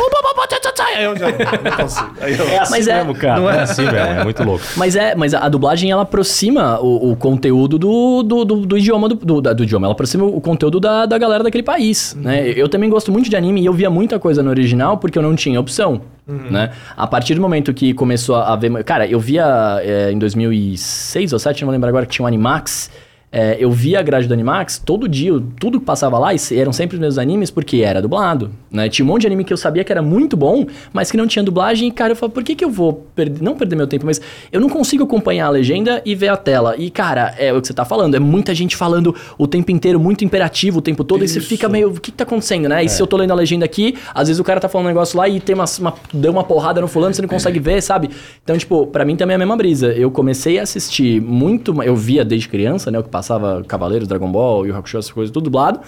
Aí 0.86 1.04
eu 1.04 1.16
já 1.16 1.26
não 1.26 1.76
consigo. 1.76 2.10
Eu- 2.20 2.48
É 2.48 2.58
assim 2.58 2.70
Mas 2.72 2.88
é- 2.88 2.96
mesmo, 2.98 3.14
cara. 3.14 3.40
não 3.40 3.50
é, 3.50 3.56
é? 3.56 3.60
assim 3.60 3.82
mesmo, 3.82 3.96
é 3.98 4.24
muito 4.24 4.42
louco. 4.42 4.64
Mas 4.76 4.96
é, 4.96 5.14
mas 5.14 5.34
a 5.34 5.48
dublagem 5.48 5.90
ela 5.90 6.02
aproxima 6.02 6.80
o, 6.80 7.12
o 7.12 7.16
conteúdo 7.16 7.78
do, 7.78 8.22
do, 8.22 8.44
do, 8.44 8.56
do 8.66 8.78
idioma 8.78 9.08
do, 9.08 9.14
do, 9.14 9.40
do 9.40 9.62
idioma, 9.64 9.86
ela 9.86 9.92
aproxima 9.92 10.24
o 10.24 10.40
conteúdo 10.40 10.80
da, 10.80 11.06
da 11.06 11.18
galera 11.18 11.42
daquele 11.44 11.62
país, 11.62 12.16
né? 12.18 12.48
Eu 12.56 12.68
também 12.68 12.88
gosto 12.88 13.10
muito 13.12 13.28
de 13.28 13.36
anime 13.36 13.60
e 13.62 13.66
eu 13.66 13.72
via 13.72 13.90
muita 13.90 14.18
coisa 14.18 14.42
no 14.42 14.50
original 14.50 14.96
porque 14.98 15.18
eu 15.18 15.22
não 15.22 15.34
tinha 15.34 15.60
opção, 15.60 16.00
né? 16.26 16.70
A 16.96 17.06
partir 17.06 17.34
do 17.34 17.40
momento 17.40 17.72
que 17.74 17.92
começou 17.94 18.36
a 18.36 18.54
ver, 18.56 18.84
cara, 18.84 19.06
eu 19.06 19.18
via 19.20 19.78
é, 19.82 20.10
em 20.12 20.18
2006 20.18 21.32
ou 21.32 21.38
2007, 21.38 21.62
não 21.62 21.66
vou 21.66 21.72
lembrar 21.72 21.88
agora 21.88 22.06
que 22.06 22.12
tinha 22.12 22.24
um 22.24 22.28
Animax. 22.28 22.90
É, 23.32 23.56
eu 23.60 23.70
via 23.70 24.00
a 24.00 24.02
grade 24.02 24.26
do 24.26 24.34
Animax 24.34 24.78
todo 24.84 25.08
dia, 25.08 25.32
tudo 25.58 25.78
que 25.78 25.86
passava 25.86 26.18
lá, 26.18 26.30
eram 26.52 26.72
sempre 26.72 26.96
os 26.96 27.00
meus 27.00 27.16
animes, 27.18 27.50
porque 27.50 27.78
era 27.78 28.02
dublado, 28.02 28.50
né? 28.70 28.88
Tinha 28.88 29.04
um 29.04 29.08
monte 29.08 29.20
de 29.22 29.26
anime 29.28 29.44
que 29.44 29.52
eu 29.52 29.56
sabia 29.56 29.84
que 29.84 29.92
era 29.92 30.02
muito 30.02 30.36
bom, 30.36 30.66
mas 30.92 31.10
que 31.10 31.16
não 31.16 31.26
tinha 31.26 31.42
dublagem, 31.44 31.88
e 31.88 31.92
cara, 31.92 32.12
eu 32.12 32.16
falava, 32.16 32.34
por 32.34 32.42
que 32.42 32.54
que 32.56 32.64
eu 32.64 32.70
vou 32.70 33.06
perder, 33.14 33.42
não 33.42 33.54
perder 33.54 33.76
meu 33.76 33.86
tempo, 33.86 34.04
mas 34.04 34.20
eu 34.50 34.60
não 34.60 34.68
consigo 34.68 35.04
acompanhar 35.04 35.46
a 35.46 35.50
legenda 35.50 36.02
e 36.04 36.14
ver 36.14 36.28
a 36.28 36.36
tela. 36.36 36.74
E, 36.76 36.90
cara, 36.90 37.34
é 37.38 37.52
o 37.52 37.60
que 37.60 37.68
você 37.68 37.72
tá 37.74 37.84
falando, 37.84 38.16
é 38.16 38.18
muita 38.18 38.54
gente 38.54 38.74
falando 38.74 39.14
o 39.38 39.46
tempo 39.46 39.70
inteiro, 39.70 40.00
muito 40.00 40.24
imperativo 40.24 40.78
o 40.78 40.82
tempo 40.82 41.04
todo, 41.04 41.24
e 41.24 41.28
você 41.28 41.38
Isso. 41.38 41.48
fica 41.48 41.68
meio, 41.68 41.90
o 41.90 41.94
que 42.00 42.10
que 42.10 42.16
tá 42.16 42.24
acontecendo, 42.24 42.68
né? 42.68 42.82
E 42.84 42.88
se 42.88 43.00
eu 43.00 43.06
tô 43.06 43.16
lendo 43.16 43.30
a 43.30 43.34
legenda 43.34 43.64
aqui, 43.64 43.94
às 44.12 44.26
vezes 44.26 44.40
o 44.40 44.44
cara 44.44 44.58
tá 44.58 44.68
falando 44.68 44.86
um 44.86 44.90
negócio 44.90 45.16
lá 45.16 45.28
e 45.28 45.38
tem 45.38 45.54
uma, 45.54 45.66
uma- 45.78 45.94
deu 46.12 46.32
uma 46.32 46.42
porrada 46.42 46.80
no 46.80 46.88
fulano, 46.88 47.14
você 47.14 47.22
não 47.22 47.28
consegue 47.28 47.60
ver, 47.60 47.80
sabe? 47.80 48.10
Então, 48.42 48.58
tipo, 48.58 48.88
pra 48.88 49.04
mim 49.04 49.14
também 49.14 49.34
é 49.34 49.36
a 49.36 49.38
mesma 49.38 49.56
brisa. 49.56 49.92
Eu 49.92 50.10
comecei 50.10 50.58
a 50.58 50.62
assistir 50.62 51.20
muito, 51.20 51.80
eu 51.84 51.94
via 51.94 52.24
desde 52.24 52.48
criança, 52.48 52.90
né, 52.90 52.98
o 52.98 53.02
que 53.04 53.08
passava 53.20 53.62
Cavaleiros, 53.66 54.08
Dragon 54.08 54.30
Ball, 54.30 54.66
Yu 54.66 54.74
Hakusho, 54.76 54.98
essas 54.98 55.12
coisas, 55.12 55.30
tudo 55.32 55.44
dublado. 55.44 55.80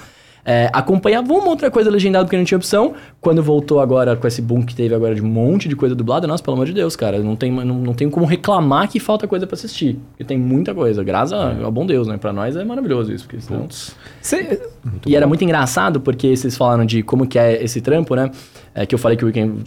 É, 0.44 0.68
acompanhava 0.72 1.32
uma 1.32 1.46
outra 1.50 1.70
coisa 1.70 1.88
legendada 1.88 2.24
porque 2.24 2.36
não 2.36 2.44
tinha 2.44 2.58
opção. 2.58 2.94
Quando 3.20 3.40
voltou 3.40 3.78
agora 3.78 4.16
com 4.16 4.26
esse 4.26 4.42
boom 4.42 4.60
que 4.66 4.74
teve 4.74 4.92
agora 4.92 5.14
de 5.14 5.22
um 5.22 5.26
monte 5.28 5.68
de 5.68 5.76
coisa 5.76 5.94
dublada, 5.94 6.26
nossa, 6.26 6.42
pelo 6.42 6.54
amor 6.56 6.66
de 6.66 6.72
Deus, 6.72 6.96
cara, 6.96 7.20
não 7.20 7.36
tem, 7.36 7.52
não, 7.52 7.64
não 7.64 7.94
tem 7.94 8.10
como 8.10 8.26
reclamar 8.26 8.88
que 8.90 8.98
falta 8.98 9.28
coisa 9.28 9.46
pra 9.46 9.54
assistir. 9.54 10.00
Porque 10.10 10.24
tem 10.24 10.36
muita 10.36 10.74
coisa, 10.74 11.04
graças 11.04 11.32
a- 11.32 11.54
ao 11.64 11.70
bom 11.70 11.86
Deus, 11.86 12.08
né? 12.08 12.16
Pra 12.16 12.32
nós 12.32 12.56
é 12.56 12.64
maravilhoso 12.64 13.12
isso. 13.12 13.24
Porque 13.24 13.40
senão... 13.40 13.68
Você- 14.20 14.60
E 15.06 15.14
era 15.14 15.28
muito 15.28 15.44
engraçado 15.44 16.00
porque 16.00 16.36
vocês 16.36 16.56
falaram 16.56 16.84
de 16.84 17.04
como 17.04 17.24
que 17.24 17.38
é 17.38 17.62
esse 17.62 17.80
trampo, 17.80 18.16
né? 18.16 18.28
É, 18.74 18.84
que 18.84 18.96
eu 18.96 18.98
falei 18.98 19.16
que 19.16 19.22
o 19.24 19.28
Weekend 19.28 19.62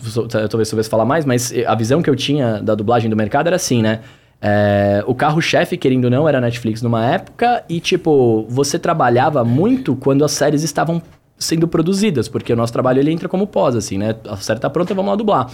talvez 0.49 0.67
soubesse 0.67 0.89
falar 0.89 1.05
mais, 1.05 1.23
mas 1.23 1.53
a 1.65 1.73
visão 1.75 2.01
que 2.01 2.09
eu 2.09 2.15
tinha 2.17 2.61
da 2.61 2.75
dublagem 2.75 3.09
do 3.09 3.15
mercado 3.15 3.47
era 3.47 3.55
assim, 3.55 3.81
né? 3.81 4.01
É, 4.47 5.03
o 5.07 5.15
carro-chefe, 5.15 5.75
querendo 5.75 6.05
ou 6.05 6.11
não, 6.11 6.29
era 6.29 6.37
a 6.37 6.41
Netflix 6.41 6.79
numa 6.83 7.03
época 7.03 7.63
e, 7.67 7.79
tipo, 7.79 8.45
você 8.47 8.77
trabalhava 8.77 9.43
muito 9.43 9.95
quando 9.95 10.23
as 10.23 10.33
séries 10.33 10.61
estavam 10.61 11.01
sendo 11.35 11.67
produzidas, 11.67 12.27
porque 12.27 12.53
o 12.53 12.55
nosso 12.55 12.71
trabalho 12.71 12.99
ele 12.99 13.11
entra 13.11 13.27
como 13.27 13.47
pós, 13.47 13.75
assim, 13.75 13.97
né? 13.97 14.15
A 14.29 14.37
série 14.37 14.59
tá 14.59 14.69
pronta, 14.69 14.93
vamos 14.93 15.09
lá 15.09 15.15
dublar. 15.15 15.49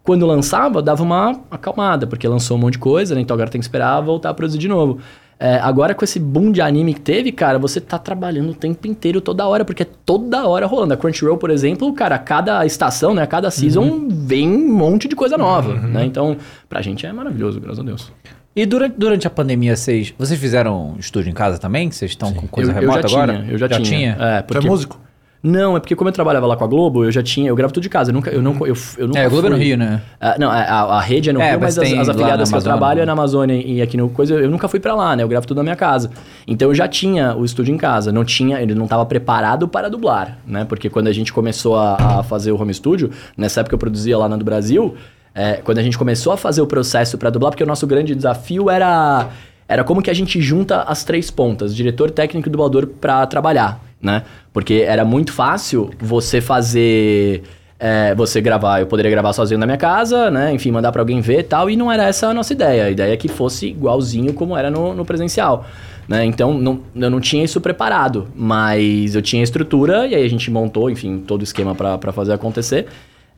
Quando 0.00 0.24
lançava, 0.24 0.80
dava 0.80 1.02
uma 1.02 1.40
acalmada, 1.50 2.06
porque 2.06 2.28
lançou 2.28 2.56
um 2.56 2.60
monte 2.60 2.74
de 2.74 2.78
coisa, 2.78 3.16
né? 3.16 3.20
Então 3.20 3.34
agora 3.34 3.50
tem 3.50 3.60
que 3.60 3.64
esperar 3.64 4.00
voltar 4.00 4.30
a 4.30 4.34
produzir 4.34 4.58
de 4.58 4.68
novo. 4.68 5.00
É, 5.38 5.56
agora 5.56 5.92
com 5.92 6.04
esse 6.04 6.20
boom 6.20 6.52
de 6.52 6.62
anime 6.62 6.94
que 6.94 7.00
teve, 7.00 7.32
cara, 7.32 7.58
você 7.58 7.80
tá 7.80 7.98
trabalhando 7.98 8.50
o 8.50 8.54
tempo 8.54 8.86
inteiro, 8.86 9.20
toda 9.20 9.46
hora, 9.46 9.64
porque 9.64 9.82
é 9.82 9.86
toda 10.04 10.46
hora 10.46 10.66
rolando. 10.66 10.94
A 10.94 10.96
Crunchyroll, 10.96 11.36
por 11.36 11.50
exemplo, 11.50 11.92
cara, 11.92 12.14
a 12.14 12.18
cada 12.18 12.64
estação, 12.64 13.12
né? 13.12 13.22
A 13.22 13.26
cada 13.26 13.50
season 13.50 14.06
vem 14.08 14.48
um 14.48 14.72
monte 14.72 15.08
de 15.08 15.16
coisa 15.16 15.36
nova, 15.36 15.74
né? 15.74 16.06
Então, 16.06 16.36
pra 16.68 16.80
gente 16.80 17.04
é 17.04 17.12
maravilhoso, 17.12 17.60
graças 17.60 17.80
a 17.80 17.82
Deus. 17.82 18.12
E 18.56 18.64
durante, 18.64 18.94
durante 18.96 19.26
a 19.26 19.30
pandemia, 19.30 19.76
vocês, 19.76 20.14
vocês 20.18 20.40
fizeram 20.40 20.94
estúdio 20.98 21.30
em 21.30 21.34
casa 21.34 21.58
também? 21.58 21.90
Vocês 21.90 22.12
estão 22.12 22.32
com 22.32 22.46
coisa 22.48 22.70
eu, 22.72 22.74
remota 22.74 23.00
eu 23.00 23.08
já 23.08 23.16
agora? 23.22 23.38
Tinha, 23.38 23.52
eu 23.52 23.58
já, 23.58 23.68
tinha. 23.68 24.16
É, 24.18 24.36
Você 24.38 24.42
porque... 24.44 24.66
é 24.66 24.70
músico? 24.70 25.00
Não, 25.42 25.76
é 25.76 25.80
porque 25.80 25.94
como 25.94 26.08
eu 26.08 26.12
trabalhava 26.12 26.44
lá 26.46 26.56
com 26.56 26.64
a 26.64 26.66
Globo, 26.66 27.04
eu 27.04 27.12
já 27.12 27.22
tinha, 27.22 27.48
eu 27.50 27.54
gravo 27.54 27.72
tudo 27.72 27.82
de 27.82 27.88
casa. 27.90 28.10
Eu 28.10 28.14
nunca, 28.14 28.30
eu 28.30 28.42
não, 28.42 28.52
eu, 28.66 28.74
eu 28.98 29.06
nunca 29.06 29.20
É, 29.20 29.26
a 29.26 29.28
Globo 29.28 29.46
é 29.46 29.50
no 29.50 29.56
fui- 29.56 29.64
Rio, 29.66 29.76
né? 29.76 30.00
Ah, 30.18 30.34
não, 30.40 30.50
a, 30.50 30.54
a- 30.56 30.96
a 30.96 31.00
rede 31.00 31.30
é 31.30 31.32
no 31.32 31.40
É, 31.40 31.50
Rio, 31.50 31.60
mas 31.60 31.76
mas, 31.76 31.92
as, 31.92 31.98
as 32.00 32.08
afiliadas 32.08 32.50
que 32.50 32.56
eu 32.56 32.62
trabalho 32.62 33.00
é 33.02 33.06
na 33.06 33.12
Amazônia 33.12 33.54
e 33.54 33.80
aqui 33.82 33.96
no 33.96 34.08
coisa, 34.08 34.34
eu 34.34 34.50
nunca 34.50 34.66
fui 34.66 34.80
pra 34.80 34.94
lá, 34.94 35.14
né? 35.14 35.22
Eu 35.22 35.28
gravo 35.28 35.46
tudo 35.46 35.58
na 35.58 35.62
minha 35.62 35.76
casa. 35.76 36.10
Então 36.48 36.68
eu 36.68 36.74
já 36.74 36.88
tinha 36.88 37.36
o 37.36 37.44
estúdio 37.44 37.72
em 37.72 37.76
casa, 37.78 38.10
não 38.10 38.24
tinha, 38.24 38.60
ele 38.60 38.74
não 38.74 38.84
estava 38.84 39.04
preparado 39.06 39.68
para 39.68 39.88
dublar, 39.88 40.38
né? 40.46 40.64
Porque 40.64 40.88
quando 40.90 41.06
a 41.06 41.12
gente 41.12 41.32
começou 41.32 41.76
a, 41.76 41.94
a 42.20 42.22
fazer 42.24 42.50
o 42.50 42.60
home 42.60 42.72
studio, 42.74 43.10
nessa 43.36 43.60
época 43.60 43.74
eu 43.74 43.78
produzia 43.78 44.18
lá 44.18 44.28
na 44.28 44.36
do 44.36 44.44
Brasil, 44.44 44.96
é, 45.36 45.60
quando 45.62 45.76
a 45.76 45.82
gente 45.82 45.98
começou 45.98 46.32
a 46.32 46.36
fazer 46.38 46.62
o 46.62 46.66
processo 46.66 47.18
para 47.18 47.28
dublar, 47.28 47.52
porque 47.52 47.62
o 47.62 47.66
nosso 47.66 47.86
grande 47.86 48.14
desafio 48.14 48.70
era 48.70 49.28
era 49.68 49.82
como 49.82 50.00
que 50.00 50.08
a 50.08 50.14
gente 50.14 50.40
junta 50.40 50.82
as 50.82 51.04
três 51.04 51.28
pontas, 51.30 51.74
diretor, 51.74 52.10
técnico 52.10 52.48
e 52.48 52.50
dublador 52.50 52.86
para 52.86 53.26
trabalhar, 53.26 53.80
né? 54.00 54.22
Porque 54.52 54.84
era 54.86 55.04
muito 55.04 55.32
fácil 55.32 55.90
você 55.98 56.40
fazer 56.40 57.42
é, 57.78 58.14
você 58.14 58.40
gravar, 58.40 58.80
eu 58.80 58.86
poderia 58.86 59.10
gravar 59.10 59.32
sozinho 59.32 59.58
na 59.58 59.66
minha 59.66 59.76
casa, 59.76 60.30
né? 60.30 60.54
Enfim, 60.54 60.70
mandar 60.70 60.92
pra 60.92 61.02
alguém 61.02 61.20
ver 61.20 61.40
e 61.40 61.42
tal, 61.42 61.68
e 61.68 61.76
não 61.76 61.90
era 61.92 62.04
essa 62.04 62.28
a 62.28 62.34
nossa 62.34 62.52
ideia. 62.52 62.84
A 62.84 62.90
ideia 62.90 63.12
é 63.12 63.16
que 63.16 63.28
fosse 63.28 63.66
igualzinho 63.66 64.32
como 64.32 64.56
era 64.56 64.70
no, 64.70 64.94
no 64.94 65.04
presencial. 65.04 65.66
Né? 66.08 66.24
Então, 66.24 66.54
não, 66.54 66.80
eu 66.94 67.10
não 67.10 67.20
tinha 67.20 67.44
isso 67.44 67.60
preparado, 67.60 68.28
mas 68.34 69.16
eu 69.16 69.20
tinha 69.20 69.42
estrutura, 69.42 70.06
e 70.06 70.14
aí 70.14 70.24
a 70.24 70.30
gente 70.30 70.50
montou, 70.50 70.88
enfim, 70.88 71.18
todo 71.18 71.40
o 71.40 71.44
esquema 71.44 71.74
pra 71.74 72.12
fazer 72.12 72.32
acontecer. 72.32 72.86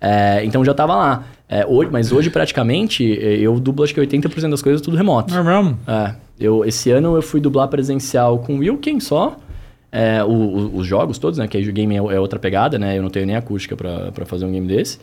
É, 0.00 0.44
então 0.44 0.64
já 0.64 0.72
tava 0.74 0.94
lá. 0.94 1.24
É, 1.48 1.64
hoje, 1.66 1.90
mas 1.90 2.12
hoje, 2.12 2.28
praticamente, 2.30 3.04
eh, 3.18 3.38
eu 3.40 3.58
dublo 3.58 3.82
acho 3.82 3.94
que 3.94 4.00
80% 4.00 4.50
das 4.50 4.60
coisas 4.62 4.80
tudo 4.82 4.96
remoto. 4.96 5.34
É 5.34 5.42
mesmo? 5.42 5.78
É, 5.86 6.14
eu, 6.38 6.64
esse 6.64 6.90
ano 6.90 7.16
eu 7.16 7.22
fui 7.22 7.40
dublar 7.40 7.68
presencial 7.68 8.38
com 8.38 8.56
o 8.56 8.58
Wilkin 8.58 9.00
só. 9.00 9.36
É, 9.90 10.22
o- 10.22 10.28
o- 10.28 10.76
os 10.76 10.86
jogos 10.86 11.16
todos, 11.18 11.38
né? 11.38 11.48
Que 11.48 11.56
aí 11.56 11.66
o 11.68 11.72
game 11.72 11.94
é, 11.94 11.98
é 11.98 12.20
outra 12.20 12.38
pegada, 12.38 12.78
né? 12.78 12.98
Eu 12.98 13.02
não 13.02 13.08
tenho 13.08 13.24
nem 13.26 13.34
acústica 13.36 13.74
pra 13.76 14.26
fazer 14.26 14.44
um 14.44 14.52
game 14.52 14.66
desse. 14.68 14.98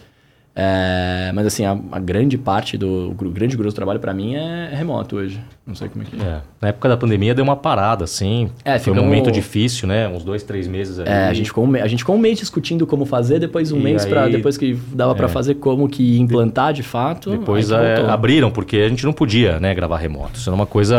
É, 0.58 1.32
mas 1.36 1.46
assim, 1.48 1.66
a, 1.66 1.78
a 1.92 2.00
grande 2.00 2.38
parte 2.38 2.78
do... 2.78 3.10
O 3.12 3.30
grande 3.30 3.58
grosso 3.58 3.74
do 3.74 3.76
trabalho 3.76 4.00
pra 4.00 4.14
mim 4.14 4.36
é, 4.36 4.70
é 4.72 4.76
remoto 4.76 5.18
hoje. 5.18 5.38
Não 5.68 5.76
sei 5.76 5.90
como 5.90 6.04
é 6.04 6.08
que 6.08 6.16
é. 6.16 6.40
Na 6.62 6.70
época 6.70 6.88
da 6.88 6.96
pandemia 6.96 7.36
deu 7.36 7.44
uma 7.44 7.58
parada, 7.58 8.06
assim. 8.06 8.50
É, 8.64 8.80
Foi 8.80 8.94
um 8.94 8.96
momento 8.96 9.30
difícil, 9.30 9.86
né? 9.86 10.08
Uns 10.08 10.24
dois, 10.24 10.44
três 10.44 10.66
meses 10.66 10.98
aí. 10.98 11.06
É, 11.08 11.28
a 11.28 11.34
gente, 11.34 11.48
ficou 11.48 11.66
um, 11.66 11.68
me- 11.68 11.82
a 11.82 11.88
gente 11.88 12.00
ficou 12.00 12.16
um 12.16 12.20
mês 12.20 12.40
discutindo 12.40 12.88
como 12.88 13.06
fazer, 13.06 13.38
depois 13.38 13.72
um 13.74 13.80
E 13.80 13.84
mês 13.84 14.06
aí- 14.06 14.10
pra... 14.10 14.30
Depois 14.30 14.58
que 14.58 14.74
dava 14.94 15.14
pra 15.14 15.26
é. 15.26 15.30
fazer 15.30 15.56
como 15.56 15.90
que 15.90 16.18
implantar 16.20 16.72
de 16.72 16.84
fato. 16.84 17.32
Depois 17.32 17.68
que 17.68 17.74
é, 17.74 18.10
abriram, 18.10 18.50
porque 18.50 18.78
a 18.78 18.88
gente 18.88 19.04
não 19.04 19.12
podia 19.12 19.60
né, 19.60 19.76
gravar 19.76 19.98
remoto. 19.98 20.40
Isso 20.40 20.50
era 20.50 20.56
uma 20.56 20.66
coisa 20.66 20.96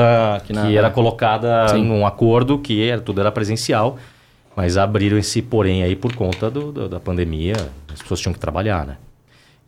que, 0.47 0.53
Que 0.53 0.77
era 0.77 0.91
colocada 0.91 1.69
Sim. 1.69 1.83
num 1.85 2.07
acordo 2.07 2.59
que 2.59 2.87
era, 2.87 3.01
tudo 3.01 3.21
era 3.23 3.33
presencial. 3.33 3.97
Mas 4.55 4.77
abriram 4.77 5.17
esse 5.17 5.41
porém 5.41 5.83
aí 5.83 5.97
por 5.97 6.15
conta 6.15 6.51
do- 6.51 6.73
do- 6.73 6.89
da 6.91 7.01
pandemia. 7.01 7.55
As 7.93 8.03
pessoas 8.03 8.21
tinham 8.21 8.35
que 8.35 8.39
trabalhar, 8.39 8.87
né? 8.87 8.97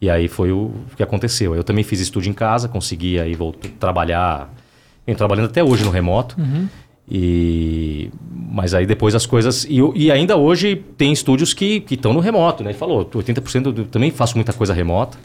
E 0.01 0.09
aí 0.09 0.29
foi 0.29 0.53
o 0.53 0.73
que 0.97 1.03
aconteceu. 1.03 1.55
Eu 1.55 1.65
também 1.65 1.83
fiz 1.83 2.01
estúdio 2.01 2.31
em 2.31 2.35
casa, 2.35 2.69
consegui 2.69 3.19
aí 3.19 3.35
voltar, 3.35 3.69
trabalhar. 3.81 4.53
Venho 5.07 5.19
trabalhando 5.19 5.47
até 5.47 5.63
hoje 5.63 5.85
no 5.85 5.91
remoto. 5.91 6.37
E 7.11 8.11
mas 8.51 8.75
aí 8.75 8.85
depois 8.85 9.15
as 9.15 9.25
coisas 9.25 9.65
e, 9.65 9.79
e 9.95 10.11
ainda 10.13 10.37
hoje 10.37 10.77
tem 10.97 11.11
estúdios 11.13 11.55
que 11.55 11.85
estão 11.91 12.13
no 12.13 12.21
remoto, 12.21 12.63
né? 12.63 12.71
Ele 12.71 12.79
falou, 12.79 13.05
80% 13.05 13.73
do, 13.73 13.85
também 13.87 14.11
faço 14.11 14.37
muita 14.37 14.53
coisa 14.53 14.75
remota. 14.75 15.17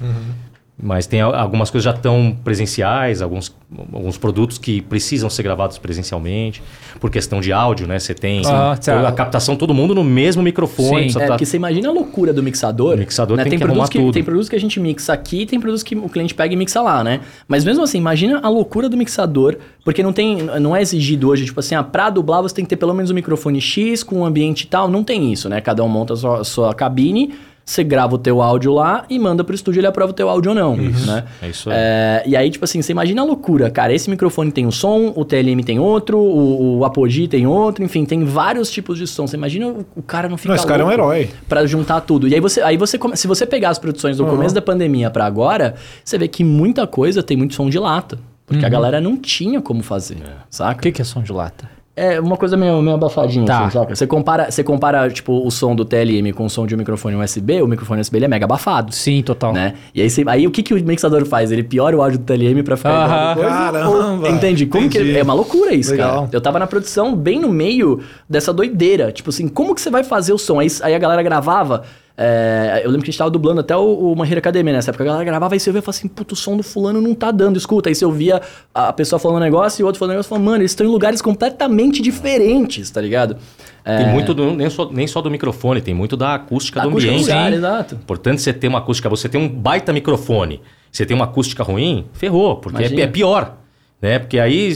Mas 0.82 1.06
tem 1.06 1.22
al- 1.22 1.36
algumas 1.36 1.70
coisas 1.70 1.86
já 1.86 1.92
estão 1.96 2.36
presenciais, 2.44 3.22
alguns, 3.22 3.56
alguns 3.94 4.18
produtos 4.18 4.58
que 4.58 4.82
precisam 4.82 5.30
ser 5.30 5.44
gravados 5.44 5.78
presencialmente, 5.78 6.64
por 7.00 7.12
questão 7.12 7.40
de 7.40 7.54
áudio, 7.54 7.86
né? 7.88 8.00
Você 8.00 8.14
tem 8.16 8.42
Ah, 8.48 8.76
tá. 8.84 9.08
a 9.08 9.12
captação, 9.12 9.56
todo 9.56 9.72
mundo 9.72 9.94
no 9.94 10.04
mesmo 10.04 10.42
microfone. 10.42 11.12
Sim. 11.12 11.20
É, 11.20 11.22
tá- 11.22 11.34
porque 11.34 11.46
você 11.46 11.58
imagina 11.58 11.90
a 11.90 11.92
loucura 11.92 12.34
do 12.34 12.42
mixador. 12.42 12.96
O 12.96 12.98
mixador 12.98 13.38
né? 13.38 13.44
tem 13.44 13.52
que 13.54 13.58
produtos 13.60 13.78
arrumar 13.82 13.90
que 13.92 14.00
tudo. 14.00 14.14
Tem 14.14 14.24
produtos 14.24 14.50
que 14.50 14.56
a 14.56 14.60
gente 14.60 14.80
mixa 14.80 15.14
aqui 15.14 15.46
tem 15.46 15.60
produtos 15.60 15.84
que 15.84 15.96
o 15.96 16.10
cliente 16.10 16.34
pega 16.34 16.52
e 16.54 16.58
mixa 16.58 16.82
lá, 16.82 17.04
né? 17.04 17.20
Mas 17.48 17.64
mesmo 17.64 17.84
assim, 17.84 18.00
imagina 18.00 18.40
a 18.42 18.50
loucura 18.50 18.90
do 18.90 18.98
mixador, 18.98 19.58
porque 19.86 20.02
não 20.02 20.12
tem, 20.12 20.38
não 20.60 20.76
é 20.76 20.82
exigido 20.82 21.30
hoje, 21.30 21.46
tipo 21.46 21.60
assim, 21.60 21.76
ah, 21.76 21.84
pra 21.84 22.10
dublar 22.10 22.42
você 22.42 22.56
tem 22.56 22.66
que 22.66 22.70
ter 22.70 22.78
pelo 22.78 22.96
menos 22.96 23.12
um 23.12 23.14
microfone 23.14 23.62
X 23.62 24.02
com 24.04 24.22
um 24.22 24.26
ambiente 24.26 24.64
e 24.64 24.68
tal. 24.68 24.90
Não 24.90 25.04
tem 25.04 25.32
isso, 25.32 25.48
né? 25.48 25.62
Cada 25.62 25.84
um 25.84 25.88
monta 25.88 26.14
a 26.14 26.18
sua, 26.18 26.42
a 26.42 26.44
sua 26.44 26.74
cabine, 26.74 27.36
você 27.66 27.84
grava 27.84 28.16
o 28.16 28.18
teu 28.18 28.42
áudio 28.42 28.74
lá 28.74 29.06
e 29.10 29.18
manda 29.18 29.44
pro 29.44 29.56
estúdio, 29.56 29.80
ele 29.80 29.88
aprova 29.88 30.12
o 30.12 30.14
teu 30.14 30.28
áudio 30.30 30.50
ou 30.52 30.56
não, 30.56 30.76
né? 30.76 31.24
É 31.42 31.48
isso 31.50 31.70
aí. 31.70 31.76
É, 31.80 32.24
e 32.26 32.36
aí, 32.36 32.50
tipo 32.50 32.66
assim, 32.66 32.82
você 32.82 32.92
imagina 32.92 33.22
a 33.22 33.26
loucura, 33.26 33.70
cara. 33.72 33.94
Esse 33.94 34.10
microfone 34.10 34.52
tem 34.52 34.66
um 34.68 34.72
som, 34.72 35.14
o 35.16 35.24
TLM 35.24 35.64
tem 35.64 35.80
outro, 35.80 36.18
o, 36.20 36.80
o 36.80 36.86
Apogee 36.86 37.28
tem 37.28 37.48
outro, 37.48 37.84
enfim, 37.84 38.04
tem 38.06 38.24
vários 38.26 38.70
tipos 38.70 38.98
de 38.98 39.08
som. 39.08 39.26
Você 39.26 39.38
imagina 39.38 39.68
o, 39.68 39.86
o 39.96 40.02
cara 40.02 40.28
não 40.28 40.38
ficar 40.38 40.50
Não, 40.50 40.56
esse 40.56 40.68
cara 40.68 40.84
é 40.84 40.86
um 40.86 40.92
herói. 40.92 41.30
Pra 41.48 41.66
juntar 41.66 42.02
tudo. 42.02 42.28
E 42.28 42.34
aí 42.36 42.42
você, 42.42 42.62
aí 42.62 42.76
você 42.76 42.98
come- 42.98 43.16
se 43.16 43.28
você 43.28 43.46
pegar 43.46 43.70
as 43.70 43.80
produções 43.80 44.18
do 44.18 44.26
começo 44.26 44.54
da 44.54 44.62
pandemia 44.62 45.10
pra 45.10 45.26
agora, 45.26 45.76
você 46.04 46.18
vê 46.18 46.28
que 46.28 46.44
muita 46.44 46.86
coisa 46.86 47.24
tem 47.24 47.38
muito 47.38 47.54
som 47.54 47.70
de 47.70 47.80
lata. 47.80 48.20
Porque 48.46 48.66
a 48.66 48.70
galera 48.70 49.00
não 49.00 49.16
tinha 49.16 49.62
como 49.62 49.82
fazer, 49.82 50.16
O 50.18 50.20
saca? 50.50 50.82
que, 50.82 50.92
que 50.92 51.02
é 51.02 51.06
som 51.06 51.24
de 51.24 51.32
lata? 51.32 51.70
É 51.96 52.20
uma 52.20 52.36
coisa 52.36 52.58
meio, 52.58 52.82
meio 52.82 52.96
abafadinha, 52.96 53.46
Tá. 53.46 53.66
assim, 53.66 53.78
saca? 53.78 53.96
Você 53.96 54.08
compara, 54.08 54.50
você 54.50 54.64
compara, 54.64 55.08
tipo, 55.12 55.46
o 55.46 55.52
som 55.52 55.76
do 55.76 55.86
TLM 55.86 56.34
com 56.34 56.44
o 56.46 56.50
som 56.50 56.66
de 56.66 56.74
um 56.74 56.78
microfone 56.80 57.16
USB, 57.16 57.62
o 57.62 57.68
microfone 57.68 58.02
USB 58.02 58.18
ele 58.18 58.26
é 58.26 58.28
mega 58.28 58.46
abafado. 58.46 58.92
Sim, 58.96 59.22
total. 59.22 59.54
Né? 59.54 59.76
E 59.94 60.02
aí, 60.02 60.10
você- 60.10 60.24
aí 60.26 60.48
o 60.48 60.52
que, 60.52 60.64
que 60.64 60.74
o 60.74 60.84
mixador 60.84 61.24
faz? 61.24 61.52
Ele 61.52 61.62
piora 61.62 61.96
o 61.96 62.02
áudio 62.02 62.18
do 62.18 62.26
TLM 62.26 62.64
pra 62.64 62.76
ficar 62.76 62.90
igual 62.90 63.06
Aham. 63.08 63.32
a 63.32 63.36
coisa, 63.36 63.50
Caramba, 63.50 63.90
ou- 63.90 64.28
Entende? 64.28 64.66
Como 64.66 64.90
que 64.90 64.98
entendi. 64.98 65.12
ele- 65.12 65.20
é 65.20 65.24
uma 65.24 65.36
loucura 65.36 65.72
isso, 65.76 65.92
Legal. 65.92 66.16
cara. 66.22 66.30
Eu 66.32 66.42
tava 66.42 66.58
na 66.58 66.66
produção 66.66 67.16
bem 67.16 67.40
no 67.40 67.50
meio 67.50 68.00
dessa 68.28 68.52
doideira. 68.52 69.12
Tipo 69.12 69.30
assim, 69.30 69.48
como 69.48 69.76
que 69.76 69.82
você 69.82 69.92
vai 69.92 70.04
fazer 70.04 70.34
o 70.34 70.38
som? 70.40 70.60
Aí, 70.60 70.68
aí 70.82 70.96
a 70.96 71.00
galera 71.00 71.22
gravava. 71.22 71.84
É, 72.16 72.82
eu 72.84 72.90
lembro 72.92 73.04
que 73.04 73.10
a 73.10 73.12
gente 73.12 73.18
tava 73.18 73.32
dublando 73.32 73.60
até 73.62 73.76
o, 73.76 73.80
o 73.82 74.14
Uma 74.14 74.28
Hero 74.28 74.38
Academia 74.38 74.72
nessa 74.74 74.92
época. 74.92 75.04
A 75.04 75.08
galera 75.08 75.24
gravava 75.26 75.56
e 75.56 75.60
você 75.60 75.70
ouvia 75.70 75.80
e 75.80 75.82
falava 75.82 75.98
assim: 75.98 76.08
puto, 76.08 76.34
o 76.34 76.38
som 76.38 76.56
do 76.56 76.62
fulano 76.64 77.02
não 77.02 77.16
tá 77.16 77.32
dando, 77.32 77.58
escuta. 77.58 77.90
Aí 77.90 77.96
você 77.96 78.06
ouvia 78.06 78.42
a 78.74 78.90
a 78.90 78.94
pessoa 78.94 79.18
falando 79.20 79.38
um 79.38 79.44
negócio 79.44 79.82
e 79.82 79.84
o 79.84 79.86
outro 79.88 79.98
falando 79.98 80.12
um 80.12 80.14
negócio 80.16 80.28
e 80.28 80.30
falando, 80.30 80.46
mano, 80.46 80.58
eles 80.62 80.72
estão 80.72 80.86
em 80.86 80.90
lugares 80.90 81.22
completamente 81.22 82.02
diferentes, 82.02 82.92
tá 82.92 83.02
ligado? 83.02 83.38
Tem 83.84 84.08
muito, 84.10 84.34
do- 84.34 84.54
nem, 84.54 84.70
só, 84.70 84.90
nem 84.90 85.08
só 85.08 85.22
do 85.22 85.30
microfone, 85.32 85.82
tem 85.82 85.94
muito 85.94 86.16
da 86.16 86.36
acústica 86.36 86.80
do 86.82 86.88
acústica 86.90 87.12
do 87.12 87.16
ambiente. 87.18 87.30
lugar, 87.30 87.52
Sim. 87.52 87.58
exato. 87.58 87.96
Importante 87.96 88.42
você 88.42 88.54
ter 88.54 88.68
uma 88.68 88.80
acústica. 88.80 89.10
Você 89.10 89.28
tem 89.28 89.42
um 89.42 89.50
baita 89.50 89.92
microfone, 89.92 90.62
você 90.92 91.06
tem 91.06 91.16
uma 91.16 91.26
acústica 91.26 91.64
ruim, 91.64 92.06
ferrou, 92.14 92.58
porque 92.58 92.84
é, 92.84 93.02
é 93.02 93.08
pior. 93.08 93.58
Né? 94.02 94.20
Porque 94.20 94.38
aí 94.38 94.74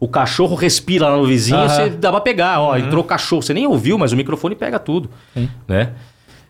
o 0.00 0.08
cachorro 0.08 0.56
respira 0.56 1.08
lá 1.08 1.16
no 1.16 1.24
vizinho, 1.24 1.58
Aham. 1.60 1.68
você 1.68 1.90
dá 1.90 2.10
pra 2.10 2.20
pegar. 2.20 2.60
Ó, 2.60 2.76
entrou 2.76 3.02
o 3.04 3.06
cachorro, 3.06 3.40
você 3.40 3.54
nem 3.54 3.66
ouviu, 3.68 3.96
mas 3.96 4.12
o 4.12 4.16
microfone 4.16 4.54
pega 4.56 4.78
tudo. 4.80 5.08
Né? 5.66 5.92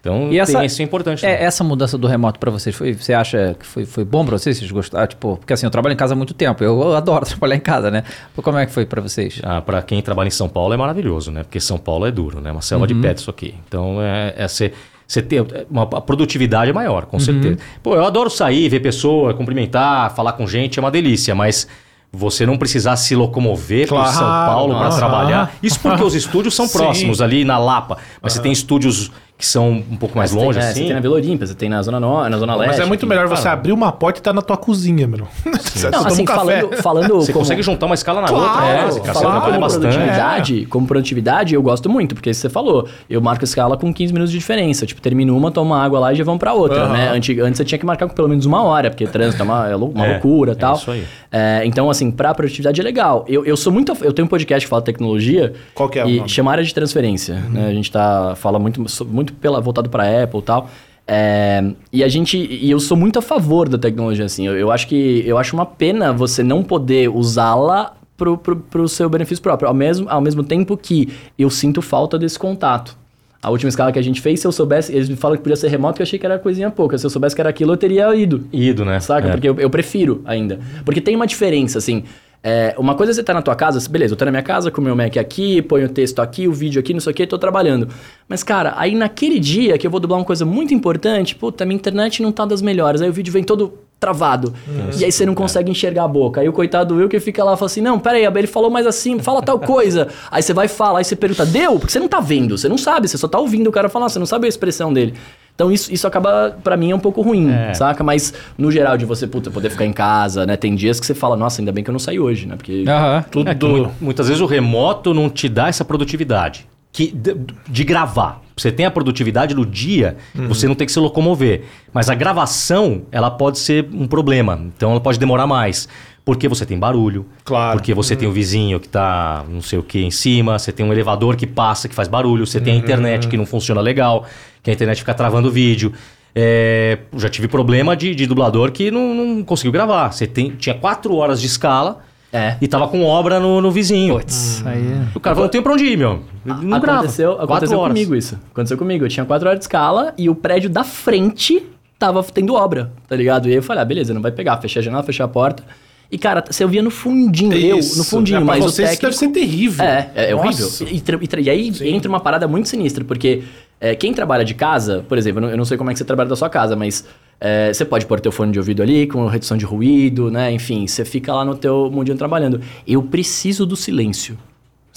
Então, 0.01 0.33
E 0.33 0.39
essa- 0.39 0.59
tem, 0.59 0.67
isso 0.67 0.81
é 0.81 0.85
importante. 0.85 1.27
É, 1.27 1.43
essa 1.45 1.65
mudança 1.65 1.99
do 1.99 2.07
remoto 2.07 2.39
pra 2.39 2.51
vocês, 2.51 2.75
foi, 2.75 2.93
você 2.95 3.13
acha 3.13 3.57
que 3.59 3.67
foi, 3.67 3.85
foi 3.85 4.05
bom 4.05 4.25
pra 4.25 4.39
vocês? 4.39 4.57
Vocês 4.57 4.71
gostaram? 4.71 5.07
Tipo, 5.07 5.37
porque 5.37 5.53
assim, 5.53 5.67
eu 5.67 5.71
trabalho 5.71 5.93
em 5.93 5.97
casa 5.97 6.15
há 6.15 6.17
muito 6.17 6.35
tempo. 6.35 6.63
Eu, 6.63 6.81
eu 6.81 6.95
adoro 6.97 7.25
trabalhar 7.27 7.57
em 7.57 7.61
casa, 7.61 7.91
né? 7.91 8.05
Como 8.37 8.57
é 8.59 8.65
que 8.67 8.73
foi 8.73 8.87
pra 8.87 9.01
vocês? 9.01 9.41
Ah, 9.43 9.61
para 9.61 9.83
quem 9.83 10.01
trabalha 10.01 10.29
em 10.29 10.31
São 10.31 10.49
Paulo 10.49 10.73
é 10.73 10.77
maravilhoso, 10.77 11.31
né? 11.33 11.43
Porque 11.43 11.59
São 11.61 11.79
Paulo 11.79 12.07
é 12.07 12.11
duro, 12.11 12.41
né? 12.41 12.53
Uma 12.53 12.63
selva 12.63 12.87
de 12.87 12.95
pedra 12.95 13.21
isso 13.21 13.31
aqui. 13.31 13.55
Então, 13.67 14.01
é, 14.01 14.35
é 14.37 14.47
ser, 14.49 14.73
você 15.07 15.21
ter 15.21 15.45
uma, 15.71 15.83
a 15.83 16.01
produtividade 16.01 16.71
é 16.71 16.73
maior, 16.73 17.07
com 17.07 17.19
certeza. 17.19 17.59
Pô, 17.83 17.95
eu 17.97 18.05
adoro 18.05 18.31
sair, 18.31 18.69
ver 18.69 18.81
pessoa, 18.81 19.35
cumprimentar, 19.35 20.15
falar 20.15 20.33
com 20.35 20.47
gente, 20.47 20.79
é 20.79 20.83
uma 20.83 20.91
delícia, 20.91 21.35
mas 21.35 21.67
você 22.13 22.47
não 22.47 22.57
precisar 22.57 22.97
se 22.97 23.15
locomover 23.15 23.87
para 23.89 23.99
Claro, 23.99 24.13
São 24.17 24.27
Paulo 24.27 24.79
para 24.79 24.97
trabalhar. 24.97 25.53
Isso 25.63 25.79
porque 25.81 26.03
os 26.05 26.15
estúdios 26.15 26.55
são 26.55 26.67
Sim. 26.67 26.79
próximos, 26.79 27.21
ali 27.21 27.45
na 27.45 27.59
Lapa. 27.59 27.99
Mas 28.23 28.33
você 28.35 28.41
tem 28.41 28.51
estúdios 28.53 29.11
que 29.39 29.47
são 29.47 29.71
um 29.89 29.97
pouco 29.97 30.19
mais 30.19 30.33
tem- 30.33 30.45
longe, 30.45 30.59
é, 30.59 30.63
assim. 30.63 30.81
Você 30.81 30.85
tem 30.87 30.93
na 30.95 31.01
Vila 31.01 31.15
Olímpia, 31.15 31.47
você 31.47 31.55
tem 31.55 31.69
na 31.69 31.81
Zona 31.81 32.01
Norte, 32.01 32.29
na 32.31 32.39
Zona 32.39 32.57
Leste. 32.57 32.71
Mas 32.73 32.81
é 32.81 32.85
muito 32.85 33.07
melhor 33.07 33.29
você 33.29 33.47
abrir 33.47 33.71
uma 33.73 33.93
porta 33.93 34.19
e 34.19 34.21
estar 34.21 34.33
na 34.33 34.43
tua 34.43 34.57
cozinha, 34.57 35.07
meu. 35.07 35.29
Você 35.79 35.91
Não, 35.91 36.05
assim, 36.05 36.23
um 36.23 36.25
café. 36.25 36.39
falando, 36.61 36.83
falando 36.83 37.15
Você 37.21 37.33
como... 37.33 37.45
consegue 37.45 37.63
juntar 37.63 37.87
uma 37.87 37.95
escala 37.95 38.21
na 38.21 38.27
Claro, 38.27 38.45
outra. 38.45 38.67
é, 38.67 38.73
né? 38.75 38.87
você 38.91 38.99
Você 39.01 39.13
falando 39.13 39.45
como 39.45 39.61
bastante. 39.61 39.83
produtividade, 39.83 40.67
como 40.67 40.87
produtividade, 40.89 41.55
eu 41.55 41.63
gosto 41.63 41.89
muito, 41.89 42.17
porque 42.17 42.35
você 42.35 42.49
falou, 42.49 42.89
eu 43.09 43.21
marco 43.21 43.45
a 43.45 43.47
escala 43.47 43.77
com 43.77 43.95
15 43.95 44.13
minutos 44.13 44.33
de 44.33 44.39
diferença. 44.39 44.85
Tipo, 44.85 45.01
termino 45.01 45.37
uma, 45.37 45.53
tomo 45.53 45.71
uma 45.73 45.81
água 45.85 46.01
lá 46.01 46.13
e 46.13 46.17
já 46.17 46.25
vamos 46.25 46.41
pra 46.41 46.53
outra, 46.53 46.89
né? 46.89 47.11
Antes, 47.15 47.39
antes 47.39 47.59
você 47.59 47.65
tinha 47.65 47.79
que 47.79 47.87
marcar 47.87 48.09
com 48.09 48.15
pelo 48.15 48.29
menos 48.29 48.45
uma 48.45 48.61
hora, 48.65 48.91
porque 48.91 49.07
trânsito 49.07 49.41
é 49.41 49.45
uma, 49.45 49.69
é 49.69 49.77
uma 49.77 50.05
É, 50.05 50.13
loucura 50.15 50.51
e 50.51 50.55
é 50.55 50.57
tal. 50.57 50.75
isso 50.75 50.91
aí. 50.91 51.05
É, 51.31 51.63
então, 51.65 51.89
assim, 51.89 52.11
pra 52.11 52.35
produtividade 52.35 52.81
é 52.81 52.85
legal. 52.85 53.25
Eu, 53.29 53.45
eu 53.45 53.57
sou 53.57 53.73
muito. 53.73 53.97
Eu 54.03 54.13
tenho 54.13 54.27
um 54.27 54.29
podcast 54.29 54.67
que 54.67 54.71
fala 54.71 54.83
tecnologia. 54.83 55.53
Qual 55.75 55.89
que 55.89 55.99
é 56.01 56.05
o 56.05 56.09
e 56.09 56.17
nome? 56.17 56.29
Chama 56.29 56.51
área 56.51 56.65
de 56.65 56.75
transferência. 56.75 57.35
Né? 57.51 57.69
A 57.69 57.73
gente 57.73 57.93
tá, 57.93 58.35
fala 58.35 58.59
muito, 58.59 58.87
so- 58.89 59.05
muito 59.29 59.35
pela, 59.35 59.61
voltado 59.61 59.89
pra 59.91 60.23
Apple 60.23 60.41
e 60.41 60.43
tal. 60.43 60.71
É, 61.07 61.65
e 61.93 62.05
a 62.05 62.09
gente. 62.09 62.37
E 62.37 62.71
eu 62.71 62.81
sou 62.81 62.97
muito 62.97 63.19
a 63.19 63.23
favor 63.23 63.69
da 63.69 63.79
tecnologia, 63.79 64.25
assim. 64.25 64.47
Eu, 64.47 64.57
eu 64.57 64.71
acho 64.71 64.87
que. 64.87 65.23
Eu 65.27 65.39
acho 65.39 65.55
uma 65.55 65.67
pena 65.67 66.13
você 66.13 66.43
não 66.43 66.63
poder 66.63 67.09
usá-la 67.09 67.95
pro, 68.17 68.37
pro, 68.37 68.57
pro 68.57 68.89
seu 68.89 69.09
benefício 69.09 69.43
próprio. 69.43 69.69
Ao 69.69 69.75
mesmo, 69.75 70.09
ao 70.09 70.21
mesmo 70.21 70.43
tempo 70.43 70.77
que 70.77 71.09
eu 71.39 71.49
sinto 71.49 71.81
falta 71.81 72.19
desse 72.19 72.39
contato. 72.39 72.97
A 73.41 73.51
última 73.51 73.69
escala 73.69 73.93
que 73.93 73.99
a 74.01 74.03
gente 74.03 74.21
fez, 74.21 74.41
se 74.41 74.47
eu 74.49 74.51
soubesse, 74.51 74.93
eles 74.93 75.09
me 75.09 75.15
falam 75.15 75.37
que 75.37 75.43
podia 75.45 75.55
ser 75.55 75.69
remoto, 75.69 76.01
eu 76.01 76.03
achei 76.03 76.19
que 76.19 76.27
era 76.27 76.41
coisinha 76.41 76.73
pouca. 76.73 76.99
Se 76.99 77.07
eu 77.07 77.11
soubesse 77.11 77.37
que 77.37 77.41
era 77.41 77.49
aquilo, 77.49 77.73
eu 77.73 77.77
teria 77.77 78.13
ido. 78.13 78.45
Ido, 78.53 78.85
né? 78.85 78.99
Saca? 78.99 79.29
É. 79.29 79.31
Porque 79.31 79.49
eu, 79.49 79.55
eu 79.61 79.71
prefiro 79.71 80.21
ainda. 80.25 80.59
Porque 80.85 81.01
tem 81.01 81.15
uma 81.15 81.27
diferença, 81.27 81.79
assim. 81.79 82.03
É, 82.43 82.75
uma 82.79 82.95
coisa 82.95 83.13
é 83.13 83.15
você 83.15 83.23
tá 83.23 83.35
na 83.35 83.43
tua 83.43 83.57
casa, 83.57 83.87
beleza, 83.89 84.15
eu 84.15 84.17
tô 84.17 84.25
na 84.25 84.31
minha 84.31 84.43
casa 84.43 84.71
com 84.71 84.81
o 84.81 84.85
meu 84.85 84.95
Mac 84.95 85.17
aqui, 85.17 85.61
ponho 85.61 85.87
o 85.87 85.89
texto 85.89 86.21
aqui, 86.21 86.47
o 86.47 86.53
vídeo 86.53 86.79
aqui, 86.79 86.93
não 86.93 87.01
sei 87.01 87.13
o 87.13 87.15
que, 87.15 87.27
tô 87.27 87.39
trabalhando. 87.39 87.89
Mas, 88.29 88.43
cara, 88.43 88.75
aí 88.77 88.95
naquele 88.95 89.41
dia 89.41 89.77
que 89.77 89.87
eu 89.87 89.91
vou 89.91 89.99
dublar 89.99 90.19
uma 90.19 90.25
coisa 90.25 90.45
muito 90.45 90.73
importante, 90.73 91.35
puta, 91.35 91.65
minha 91.65 91.77
internet 91.77 92.23
não 92.23 92.31
tá 92.31 92.45
das 92.45 92.63
melhores, 92.63 93.03
aí 93.03 93.09
o 93.09 93.13
vídeo 93.13 93.33
vem 93.33 93.43
todo 93.43 93.89
travado. 93.99 94.55
e 94.97 95.05
aí 95.05 95.11
você 95.11 95.27
não 95.27 95.35
consegue 95.35 95.71
enxergar 95.71 96.05
a 96.05 96.09
boca. 96.09 96.41
Aí 96.41 96.49
o 96.49 96.53
coitado 96.53 96.95
do 96.95 97.01
Will 97.01 97.09
que 97.09 97.19
fica 97.19 97.43
lá 97.43 97.55
e 97.55 97.57
fala 97.57 97.67
assim: 97.67 97.81
não, 97.81 97.99
peraí, 97.99 98.25
ele 98.25 98.47
falou 98.47 98.71
mais 98.71 98.87
assim, 98.87 99.19
fala 99.19 99.43
tal 99.43 99.59
coisa. 99.59 100.09
aí 100.31 100.43
você 100.43 100.53
vai 100.53 100.69
falar, 100.69 101.01
aí 101.01 101.05
você 101.05 101.17
pergunta, 101.17 101.45
deu? 101.45 101.79
Porque 101.79 101.93
você 101.93 101.99
não 101.99 102.09
tá 102.09 102.21
vendo, 102.21 102.57
você 102.57 102.69
não 102.69 102.79
sabe, 102.79 103.09
você 103.09 103.19
só 103.19 103.27
tá 103.27 103.39
ouvindo 103.39 103.67
o 103.69 103.73
cara 103.73 103.89
falar, 103.89 104.09
você 104.09 104.19
não 104.19 104.27
sabe 104.27 104.47
a 104.47 104.49
expressão 104.49 104.93
dele. 104.93 105.15
Então 105.59 105.73
isso, 105.73 105.93
isso 105.93 106.07
acaba, 106.07 106.57
pra 106.63 106.77
mim, 106.77 106.93
é 106.93 106.95
um 106.95 107.01
pouco 107.01 107.21
ruim, 107.21 107.51
É. 107.51 107.75
saca? 107.75 108.05
Mas 108.05 108.33
no 108.57 108.71
geral, 108.71 108.97
de 108.97 109.05
você, 109.05 109.27
puta, 109.27 109.51
poder 109.51 109.71
ficar 109.71 109.85
em 109.85 109.93
casa, 109.93 110.47
né? 110.47 110.57
Tem 110.57 110.73
dias 110.73 111.01
que 111.01 111.07
você 111.07 111.15
fala, 111.15 111.37
nossa, 111.37 111.61
ainda 111.61 111.73
bem 111.73 111.83
que 111.83 111.91
eu 111.91 111.93
não 111.93 111.99
saí 111.99 112.21
hoje, 112.21 112.47
né? 112.47 112.55
Porque. 112.55 112.85
Tudo 113.29 113.51
É 113.51 113.57
que 113.57 113.67
mu- 113.67 113.91
muitas 114.01 114.29
vezes 114.29 114.41
o 114.41 114.47
remoto 114.47 115.13
não 115.13 115.29
te 115.29 115.49
dá 115.49 115.67
essa 115.67 115.85
produtividade 115.85 116.65
que, 116.93 117.11
de, 117.11 117.35
de 117.69 117.83
gravar. 117.83 118.41
Você 118.57 118.71
tem 118.71 118.87
a 118.87 118.91
produtividade 118.91 119.53
no 119.53 119.67
dia, 119.67 120.17
você 120.47 120.69
não 120.69 120.77
tem 120.77 120.87
que 120.87 120.93
se 120.93 120.99
locomover. 121.01 121.63
Mas 121.93 122.09
a 122.09 122.15
gravação, 122.15 123.03
ela 123.11 123.29
pode 123.31 123.59
ser 123.59 123.89
um 123.93 124.07
problema. 124.07 124.61
Então 124.77 124.93
ela 124.93 125.01
pode 125.01 125.19
demorar 125.19 125.49
mais. 125.49 125.89
Porque 126.29 126.47
você 126.47 126.67
tem 126.67 126.79
barulho. 126.79 127.25
Claro. 127.43 127.79
Porque 127.79 127.95
você 127.95 128.15
tem 128.15 128.29
o 128.29 128.33
vizinho 128.33 128.79
que 128.79 128.87
tá 128.87 129.47
não 129.49 129.63
sei 129.63 129.79
o 129.79 129.83
que 129.83 130.05
em 130.05 130.11
cima. 130.11 130.59
Você 130.59 130.71
tem 130.71 130.85
um 130.85 130.93
elevador 130.93 131.37
que 131.37 131.47
passa, 131.47 131.89
que 131.89 131.95
faz 131.95 132.07
barulho. 132.07 132.47
Você 132.47 132.61
tem 132.61 132.75
a 132.75 132.77
internet 132.77 133.29
que 133.29 133.37
não 133.39 133.47
funciona 133.47 133.81
legal. 133.81 134.27
Que 134.63 134.71
a 134.71 134.75
internet 134.75 134.99
fica 134.99 135.15
travando 135.15 135.49
o 135.49 135.51
vídeo. 135.51 135.91
É, 136.35 136.99
já 137.17 137.31
tive 137.31 137.49
problema 137.49 137.97
de, 137.97 138.15
de 138.15 138.27
dublador 138.27 138.71
que 138.73 138.91
não, 138.91 139.15
não 139.15 139.43
conseguiu 139.43 139.73
gravar. 139.73 140.13
Você 140.13 140.27
tem, 140.27 140.51
tinha 140.51 140.75
quatro 140.75 141.15
horas 141.17 141.41
de 141.41 141.47
escala 141.47 142.01
É. 142.31 142.57
e 142.61 142.69
tava 142.69 142.87
com 142.89 143.03
obra 143.05 143.41
no, 143.41 143.63
no 143.63 143.71
vizinho. 143.71 144.17
Putz, 144.19 144.63
aí. 144.67 144.83
O 145.15 145.21
cara 145.21 145.35
falou, 145.35 145.47
não 145.47 145.51
tem 145.51 145.63
pra 145.63 145.73
onde 145.73 145.85
ir, 145.87 145.97
meu. 145.97 146.21
Não 146.45 146.79
grava. 146.79 146.99
aconteceu 146.99 147.31
Quatro 147.37 147.45
aconteceu 147.55 147.79
horas. 147.79 147.95
comigo 147.95 148.15
isso. 148.15 148.39
Aconteceu 148.53 148.77
comigo. 148.77 149.03
Eu 149.07 149.09
tinha 149.09 149.25
quatro 149.25 149.49
horas 149.49 149.61
de 149.61 149.65
escala 149.65 150.13
e 150.19 150.29
o 150.29 150.35
prédio 150.35 150.69
da 150.69 150.85
frente 150.85 151.65
tava 151.99 152.23
tendo 152.23 152.53
obra, 152.53 152.93
tá 153.09 153.17
ligado? 153.17 153.49
E 153.49 153.53
aí 153.53 153.57
eu 153.57 153.63
falei, 153.63 153.81
ah, 153.83 153.87
beleza, 153.87 154.13
não 154.13 154.21
vai 154.21 154.31
pegar. 154.31 154.59
Fechei 154.59 154.81
a 154.81 154.85
janela, 154.85 155.03
fechei 155.03 155.25
a 155.25 155.29
porta. 155.29 155.65
E, 156.11 156.17
cara, 156.17 156.43
você 156.49 156.65
ouvia 156.65 156.83
no 156.83 156.91
fundinho, 156.91 157.53
eu, 157.53 157.79
Isso. 157.79 157.99
no 157.99 158.05
fundinho, 158.05 158.39
É, 158.39 158.41
mas 158.41 158.65
o 158.65 158.71
você 158.71 158.83
isso 158.83 158.93
técnico... 158.93 159.03
deve 159.03 159.17
ser 159.17 159.29
terrível. 159.29 159.85
É, 159.85 160.11
é, 160.15 160.31
é 160.31 160.35
horrível. 160.35 160.67
E, 160.91 160.97
e 160.97 161.43
e 161.43 161.51
aí 161.51 161.73
entra 161.95 162.09
uma 162.09 162.21
parada 162.21 162.49
muito 162.49 162.69
sinistra, 162.69 163.05
porque 163.05 163.43
é, 163.79 163.95
quem 163.95 164.15
trabalha 164.15 164.45
de 164.45 164.55
casa, 164.55 165.05
por 165.07 165.19
exemplo, 165.19 165.39
eu 165.39 165.43
não, 165.43 165.51
eu 165.51 165.57
não 165.59 165.65
sei 165.67 165.77
como 165.77 165.91
é 165.91 165.93
que 165.93 165.99
você 165.99 166.05
trabalha 166.07 166.31
da 166.31 166.37
sua 166.37 166.49
casa, 166.49 166.75
mas 166.75 167.05
é, 167.39 167.73
você 167.73 167.85
pode 167.85 168.07
pôr 168.07 168.21
teu 168.21 168.33
fone 168.33 168.53
de 168.53 168.59
ouvido 168.59 168.83
ali, 168.83 169.07
com 169.07 169.27
redução 169.27 169.57
de 169.57 169.67
ruído, 169.67 170.31
né? 170.31 170.51
Enfim, 170.51 170.87
você 170.87 171.05
fica 171.05 171.33
lá 171.35 171.45
no 171.45 171.55
teu 171.55 171.91
mundinho 171.93 172.17
trabalhando. 172.17 172.61
Eu 172.87 173.03
preciso 173.03 173.67
do 173.67 173.77
silêncio. 173.77 174.39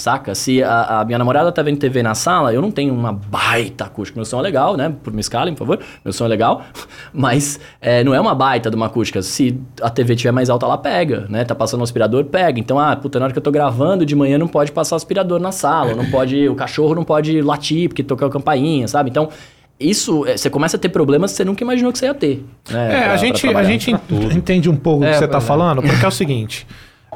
Saca? 0.01 0.33
Se 0.33 0.63
a, 0.63 1.01
a 1.01 1.05
minha 1.05 1.17
namorada 1.19 1.51
tá 1.51 1.61
vendo 1.61 1.77
TV 1.77 2.01
na 2.01 2.15
sala, 2.15 2.51
eu 2.53 2.61
não 2.61 2.71
tenho 2.71 2.93
uma 2.93 3.13
baita 3.13 3.85
acústica. 3.85 4.17
Meu 4.17 4.25
som 4.25 4.39
é 4.39 4.41
legal, 4.41 4.75
né? 4.75 4.91
Por 5.03 5.13
me 5.13 5.21
escalem, 5.21 5.53
por 5.53 5.59
favor. 5.59 5.79
Meu 6.03 6.11
som 6.11 6.25
é 6.25 6.27
legal. 6.27 6.63
Mas 7.13 7.59
é, 7.79 8.03
não 8.03 8.13
é 8.15 8.19
uma 8.19 8.33
baita 8.33 8.69
de 8.69 8.75
uma 8.75 8.87
acústica. 8.87 9.21
Se 9.21 9.59
a 9.81 9.89
TV 9.89 10.13
estiver 10.15 10.31
mais 10.31 10.49
alta, 10.49 10.65
ela 10.65 10.77
pega, 10.77 11.25
né? 11.29 11.43
Tá 11.43 11.53
passando 11.53 11.81
o 11.81 11.83
aspirador, 11.83 12.25
pega. 12.25 12.59
Então, 12.59 12.79
ah, 12.79 12.95
puta, 12.95 13.19
na 13.19 13.25
hora 13.25 13.33
que 13.33 13.37
eu 13.39 13.43
tô 13.43 13.51
gravando 13.51 14.05
de 14.05 14.15
manhã 14.15 14.37
não 14.37 14.47
pode 14.47 14.71
passar 14.71 14.95
o 14.95 14.97
aspirador 14.97 15.39
na 15.39 15.51
sala. 15.51 15.93
Não 15.93 16.09
pode. 16.09 16.49
O 16.49 16.55
cachorro 16.55 16.95
não 16.95 17.03
pode 17.03 17.41
latir 17.41 17.87
porque 17.89 18.01
tocou 18.03 18.27
a 18.27 18.31
campainha, 18.31 18.87
sabe? 18.87 19.09
Então. 19.09 19.29
isso, 19.79 20.25
é, 20.27 20.37
você 20.37 20.49
começa 20.49 20.77
a 20.77 20.79
ter 20.79 20.89
problemas 20.89 21.31
que 21.31 21.37
você 21.37 21.45
nunca 21.45 21.63
imaginou 21.63 21.91
que 21.91 21.97
você 21.97 22.05
ia 22.05 22.13
ter. 22.13 22.45
né, 22.69 22.87
É, 22.87 23.03
pra- 23.03 23.13
a 23.13 23.17
gente, 23.17 23.47
a 23.47 23.63
gente 23.63 23.91
en- 23.91 23.99
entende 24.35 24.69
um 24.69 24.75
pouco 24.75 25.03
o 25.03 25.07
É, 25.07 25.11
que 25.11 25.17
você 25.17 25.27
tá 25.27 25.39
é. 25.39 25.41
falando, 25.41 25.81
porque 25.81 26.05
é 26.05 26.07
o 26.07 26.11
seguinte. 26.11 26.67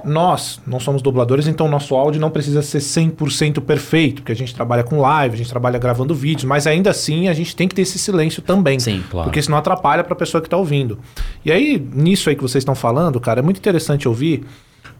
Nós 0.05 0.61
não 0.65 0.79
somos 0.79 1.01
dubladores, 1.01 1.47
então 1.47 1.67
nosso 1.67 1.95
áudio 1.95 2.21
não 2.21 2.29
precisa 2.29 2.61
ser 2.61 2.79
100% 2.79 3.61
perfeito, 3.61 4.21
porque 4.21 4.31
a 4.31 4.35
gente 4.35 4.53
trabalha 4.53 4.83
com 4.83 4.99
live, 4.99 5.33
a 5.33 5.37
gente 5.37 5.49
trabalha 5.49 5.79
gravando 5.79 6.13
vídeos, 6.13 6.45
mas 6.45 6.67
ainda 6.67 6.91
assim 6.91 7.27
a 7.27 7.33
gente 7.33 7.55
tem 7.55 7.67
que 7.67 7.75
ter 7.75 7.81
esse 7.81 7.97
silêncio 7.97 8.41
também. 8.41 8.79
Sim, 8.79 9.03
claro. 9.09 9.27
Porque 9.27 9.41
senão 9.41 9.57
atrapalha 9.57 10.03
pra 10.03 10.15
pessoa 10.15 10.41
que 10.41 10.49
tá 10.49 10.57
ouvindo. 10.57 10.99
E 11.43 11.51
aí, 11.51 11.83
nisso 11.93 12.29
aí 12.29 12.35
que 12.35 12.41
vocês 12.41 12.61
estão 12.61 12.75
falando, 12.75 13.19
cara, 13.19 13.39
é 13.39 13.43
muito 13.43 13.57
interessante 13.57 14.07
ouvir, 14.07 14.45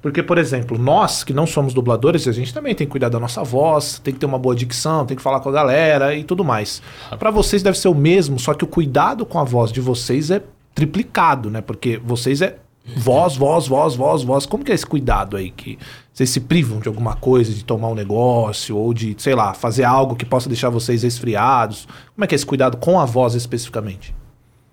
porque, 0.01 0.21
por 0.21 0.37
exemplo, 0.37 0.77
nós 0.77 1.23
que 1.23 1.33
não 1.33 1.47
somos 1.47 1.73
dubladores, 1.73 2.27
a 2.27 2.31
gente 2.31 2.53
também 2.53 2.75
tem 2.75 2.85
que 2.85 2.91
cuidar 2.91 3.09
da 3.09 3.19
nossa 3.19 3.43
voz, 3.43 3.99
tem 4.03 4.13
que 4.13 4.19
ter 4.19 4.25
uma 4.27 4.37
boa 4.37 4.55
dicção, 4.55 5.03
tem 5.03 5.17
que 5.17 5.23
falar 5.23 5.39
com 5.39 5.49
a 5.49 5.51
galera 5.51 6.13
e 6.15 6.23
tudo 6.23 6.43
mais. 6.43 6.79
Pra 7.17 7.31
vocês 7.31 7.63
deve 7.63 7.75
ser 7.75 7.87
o 7.87 7.95
mesmo, 7.95 8.37
só 8.37 8.53
que 8.53 8.63
o 8.63 8.67
cuidado 8.67 9.25
com 9.25 9.39
a 9.39 9.43
voz 9.43 9.71
de 9.71 9.81
vocês 9.81 10.29
é 10.29 10.43
triplicado, 10.75 11.49
né? 11.49 11.59
Porque 11.59 11.99
vocês 12.03 12.41
é 12.41 12.57
voz, 12.95 13.35
voz, 13.35 13.67
voz, 13.67 13.95
voz, 13.95 14.23
voz. 14.23 14.45
Como 14.45 14.63
que 14.63 14.71
é 14.71 14.75
esse 14.75 14.85
cuidado 14.85 15.37
aí 15.37 15.49
que 15.49 15.77
vocês 16.13 16.29
se 16.29 16.39
privam 16.39 16.79
de 16.79 16.87
alguma 16.87 17.15
coisa, 17.15 17.51
de 17.51 17.63
tomar 17.63 17.89
um 17.89 17.95
negócio 17.95 18.77
ou 18.77 18.93
de, 18.93 19.15
sei 19.17 19.35
lá, 19.35 19.53
fazer 19.53 19.83
algo 19.83 20.15
que 20.15 20.25
possa 20.25 20.47
deixar 20.47 20.69
vocês 20.69 21.03
resfriados? 21.03 21.87
Como 22.13 22.23
é 22.23 22.27
que 22.27 22.35
é 22.35 22.37
esse 22.37 22.45
cuidado 22.45 22.77
com 22.77 22.99
a 22.99 23.05
voz 23.05 23.33
especificamente? 23.33 24.15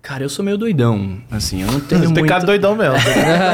Cara, 0.01 0.21
eu 0.21 0.27
sou 0.27 0.43
meio 0.43 0.57
doidão, 0.57 1.17
assim, 1.31 1.61
eu 1.61 1.71
não 1.71 1.79
tenho 1.81 2.01
Você 2.01 2.07
tem 2.07 2.13
muito... 2.15 2.27
cara 2.27 2.45
doidão 2.45 2.75
mesmo. 2.75 2.97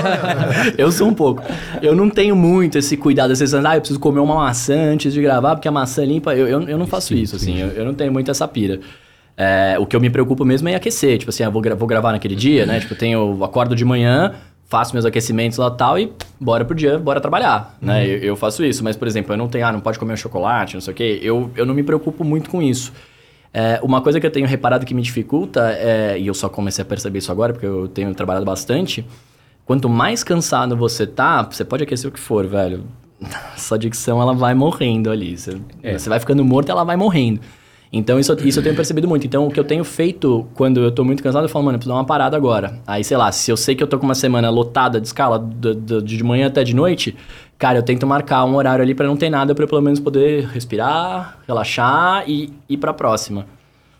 eu 0.79 0.91
sou 0.91 1.07
um 1.07 1.13
pouco. 1.13 1.43
Eu 1.79 1.95
não 1.95 2.09
tenho 2.09 2.35
muito 2.35 2.75
esse 2.75 2.97
cuidado, 2.97 3.31
às 3.31 3.39
vezes, 3.39 3.53
ah, 3.53 3.75
eu 3.75 3.79
preciso 3.79 3.99
comer 3.99 4.19
uma 4.19 4.33
maçã 4.33 4.75
antes 4.75 5.13
de 5.13 5.21
gravar, 5.21 5.55
porque 5.55 5.67
a 5.67 5.71
maçã 5.71 6.03
limpa. 6.03 6.35
Eu, 6.35 6.47
eu, 6.47 6.61
eu 6.67 6.77
não 6.77 6.87
faço 6.87 7.13
isso, 7.13 7.35
assim, 7.35 7.59
eu, 7.59 7.67
eu 7.67 7.85
não 7.85 7.93
tenho 7.93 8.11
muito 8.11 8.31
essa 8.31 8.47
pira. 8.47 8.79
É, 9.41 9.79
o 9.79 9.85
que 9.85 9.95
eu 9.95 10.01
me 10.01 10.09
preocupo 10.09 10.43
mesmo 10.43 10.67
é 10.67 10.73
em 10.73 10.75
aquecer. 10.75 11.17
Tipo 11.17 11.29
assim, 11.29 11.43
eu 11.43 11.51
vou, 11.51 11.61
gra- 11.61 11.73
vou 11.75 11.87
gravar 11.87 12.11
naquele 12.11 12.35
dia, 12.35 12.65
né? 12.65 12.79
Tipo, 12.81 12.93
eu 12.93 12.97
tenho, 12.97 13.41
acordo 13.43 13.73
de 13.73 13.85
manhã, 13.85 14.33
faço 14.65 14.91
meus 14.93 15.05
aquecimentos 15.05 15.57
lá 15.57 15.67
e 15.67 15.77
tal 15.77 15.97
e 15.97 16.11
bora 16.39 16.65
pro 16.65 16.75
dia, 16.75 16.99
bora 16.99 17.21
trabalhar, 17.21 17.77
né? 17.81 18.05
Eu, 18.05 18.17
eu 18.19 18.35
faço 18.35 18.65
isso, 18.65 18.83
mas, 18.83 18.97
por 18.97 19.07
exemplo, 19.07 19.33
eu 19.33 19.37
não 19.37 19.47
tenho, 19.47 19.65
ah, 19.65 19.71
não 19.71 19.79
pode 19.79 19.97
comer 19.97 20.11
um 20.13 20.17
chocolate, 20.17 20.73
não 20.73 20.81
sei 20.81 20.93
o 20.93 20.95
quê. 20.95 21.19
Eu, 21.23 21.49
eu 21.55 21.65
não 21.65 21.73
me 21.73 21.83
preocupo 21.83 22.23
muito 22.25 22.49
com 22.49 22.61
isso. 22.61 22.91
É, 23.53 23.79
uma 23.81 24.01
coisa 24.01 24.19
que 24.19 24.27
eu 24.27 24.31
tenho 24.31 24.45
reparado 24.45 24.85
que 24.85 24.93
me 24.93 25.01
dificulta, 25.01 25.71
é, 25.71 26.19
e 26.19 26.27
eu 26.27 26.33
só 26.33 26.49
comecei 26.49 26.81
a 26.81 26.85
perceber 26.85 27.19
isso 27.19 27.31
agora, 27.31 27.53
porque 27.53 27.65
eu 27.65 27.87
tenho 27.87 28.13
trabalhado 28.13 28.45
bastante, 28.45 29.03
quanto 29.65 29.87
mais 29.89 30.21
cansado 30.23 30.75
você 30.75 31.07
tá, 31.07 31.41
você 31.43 31.63
pode 31.63 31.81
aquecer 31.83 32.09
o 32.09 32.11
que 32.13 32.19
for, 32.19 32.45
velho. 32.45 32.83
Sua 33.57 33.79
dicção, 33.79 34.21
ela 34.21 34.33
vai 34.33 34.53
morrendo 34.53 35.09
ali. 35.09 35.37
Você, 35.37 35.57
você 35.97 36.09
vai 36.09 36.19
ficando 36.19 36.43
morto, 36.45 36.69
ela 36.69 36.83
vai 36.83 36.95
morrendo. 36.97 37.39
Então, 37.91 38.19
isso, 38.19 38.31
isso 38.47 38.59
eu 38.59 38.63
tenho 38.63 38.75
percebido 38.75 39.07
muito. 39.07 39.25
Então, 39.25 39.47
o 39.47 39.51
que 39.51 39.59
eu 39.59 39.63
tenho 39.63 39.83
feito 39.83 40.45
quando 40.53 40.79
eu 40.79 40.91
tô 40.91 41.03
muito 41.03 41.23
cansado, 41.23 41.45
eu 41.45 41.49
falo, 41.49 41.65
mano, 41.65 41.75
eu 41.75 41.79
preciso 41.79 41.93
dar 41.93 41.99
uma 41.99 42.05
parada 42.05 42.37
agora. 42.37 42.79
Aí, 42.85 43.03
sei 43.03 43.17
lá, 43.17 43.31
se 43.31 43.49
eu 43.49 43.57
sei 43.57 43.73
que 43.73 43.81
eu 43.81 43.87
tô 43.87 43.97
com 43.97 44.05
uma 44.05 44.13
semana 44.13 44.47
lotada 44.51 45.01
de 45.01 45.07
escala, 45.07 45.39
do- 45.39 45.73
do- 45.73 46.01
de 46.01 46.23
manhã 46.23 46.45
até 46.47 46.63
de 46.63 46.75
noite, 46.75 47.15
cara, 47.57 47.79
eu 47.79 47.83
tento 47.83 48.05
marcar 48.05 48.45
um 48.45 48.55
horário 48.55 48.83
ali 48.83 48.93
pra 48.93 49.07
não 49.07 49.17
ter 49.17 49.29
nada, 49.31 49.55
pra 49.55 49.63
eu 49.63 49.67
pelo 49.67 49.81
menos 49.81 49.99
poder 49.99 50.45
respirar, 50.49 51.39
relaxar 51.47 52.23
e 52.29 52.53
ir 52.69 52.77
pra 52.77 52.93
próxima. 52.93 53.47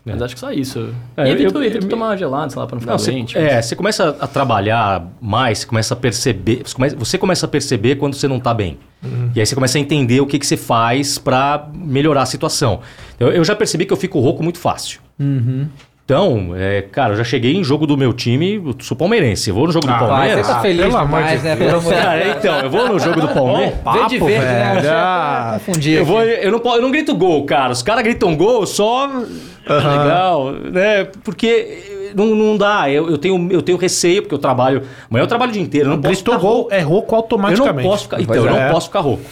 Mas 0.04 0.22
acho 0.22 0.34
que 0.34 0.40
só 0.40 0.50
isso. 0.52 0.94
É, 1.16 1.28
e 1.28 1.32
evito, 1.32 1.58
eu- 1.58 1.64
evito 1.64 1.84
eu- 1.86 1.90
tomar 1.90 2.16
gelado, 2.16 2.50
sei 2.52 2.60
lá, 2.60 2.66
pra 2.66 2.76
não 2.76 2.80
ficar 2.80 2.92
Não, 2.92 2.98
você, 2.98 3.10
doente. 3.10 3.36
é, 3.36 3.60
você 3.60 3.74
começa 3.76 4.16
a 4.20 4.26
trabalhar 4.26 5.04
mais, 5.20 5.58
você 5.58 5.66
começa 5.66 5.94
a 5.94 5.96
perceber. 5.96 6.62
Você 6.64 6.74
começa, 6.74 6.96
você 6.96 7.18
começa 7.18 7.44
a 7.44 7.48
perceber 7.48 7.96
quando 7.96 8.14
você 8.14 8.26
não 8.28 8.38
tá 8.40 8.54
bem. 8.54 8.78
E 9.34 9.40
aí 9.40 9.46
você 9.46 9.54
começa 9.54 9.78
a 9.78 9.80
entender 9.80 10.20
o 10.20 10.26
que, 10.26 10.38
que 10.38 10.46
você 10.46 10.56
faz 10.56 11.16
pra 11.18 11.68
melhorar 11.74 12.22
a 12.22 12.26
situação. 12.26 12.80
Eu, 13.18 13.28
eu 13.32 13.44
já 13.44 13.54
percebi 13.56 13.86
que 13.86 13.92
eu 13.92 13.96
fico 13.96 14.20
rouco 14.20 14.42
muito 14.42 14.58
fácil. 14.58 15.00
Então, 16.04 16.54
é, 16.56 16.82
cara, 16.82 17.12
eu 17.12 17.16
já 17.18 17.22
cheguei 17.22 17.54
em 17.56 17.62
jogo 17.62 17.86
do 17.86 17.96
meu 17.96 18.12
time, 18.12 18.56
eu 18.56 18.74
sou 18.80 18.96
palmeirense. 18.96 19.48
Eu 19.48 19.54
vou 19.54 19.66
no 19.68 19.72
jogo 19.72 19.86
do 19.86 19.92
Ah, 19.92 19.98
você 19.98 20.06
Palmeiras. 20.06 20.46
tá 20.48 20.58
Ah, 20.58 20.60
feliz 20.60 20.82
pelo 20.86 20.96
amor 20.96 21.18
demais, 21.20 21.40
de 21.40 21.46
né? 21.46 21.56
Deus. 21.56 21.70
Pelo 21.70 21.80
amor 21.80 21.94
de 21.94 22.00
Cara, 22.02 22.28
então, 22.38 22.58
eu 22.62 22.70
vou 22.70 22.88
no 22.88 22.98
jogo 22.98 23.20
do 23.20 23.28
Palmeiras. 23.28 23.74
Vem 23.94 24.06
de 24.08 24.18
verde, 24.18 24.44
né? 24.44 24.68
velho. 24.74 24.80
Você 24.82 24.88
Ah. 24.88 25.50
tá 25.52 25.58
confundido. 25.64 25.98
Eu, 25.98 26.04
vou, 26.04 26.22
eu, 26.22 26.50
não, 26.50 26.74
eu 26.76 26.82
não 26.82 26.90
grito 26.90 27.14
gol, 27.14 27.44
cara. 27.46 27.72
Os 27.72 27.82
caras 27.82 28.02
gritam 28.02 28.36
gol 28.36 28.66
só. 28.66 29.08
Legal, 29.68 30.52
né? 30.52 31.04
Porque 31.22 31.89
não, 32.14 32.26
não 32.34 32.56
dá. 32.56 32.90
Eu, 32.90 33.08
eu, 33.10 33.18
tenho, 33.18 33.48
eu 33.50 33.62
tenho 33.62 33.78
receio, 33.78 34.22
porque 34.22 34.34
eu 34.34 34.38
trabalho. 34.38 34.82
Amanhã 35.08 35.24
eu 35.24 35.28
trabalho 35.28 35.50
o 35.50 35.52
dia 35.52 35.62
inteiro. 35.62 35.86
Eu 35.90 35.96
não 35.96 36.02
posso 36.02 36.24
gol, 36.38 36.68
é 36.70 36.80
rouco 36.80 37.14
Eu 37.14 37.18
automaticamente. 37.18 37.82
não 37.84 37.90
posso 37.90 38.02
ficar. 38.04 38.20
Então, 38.20 38.26
Pois 38.34 38.44
eu 38.44 38.50
não 38.50 38.58
é. 38.58 38.70
posso 38.70 38.86
ficar 38.88 39.00
rouco. 39.00 39.22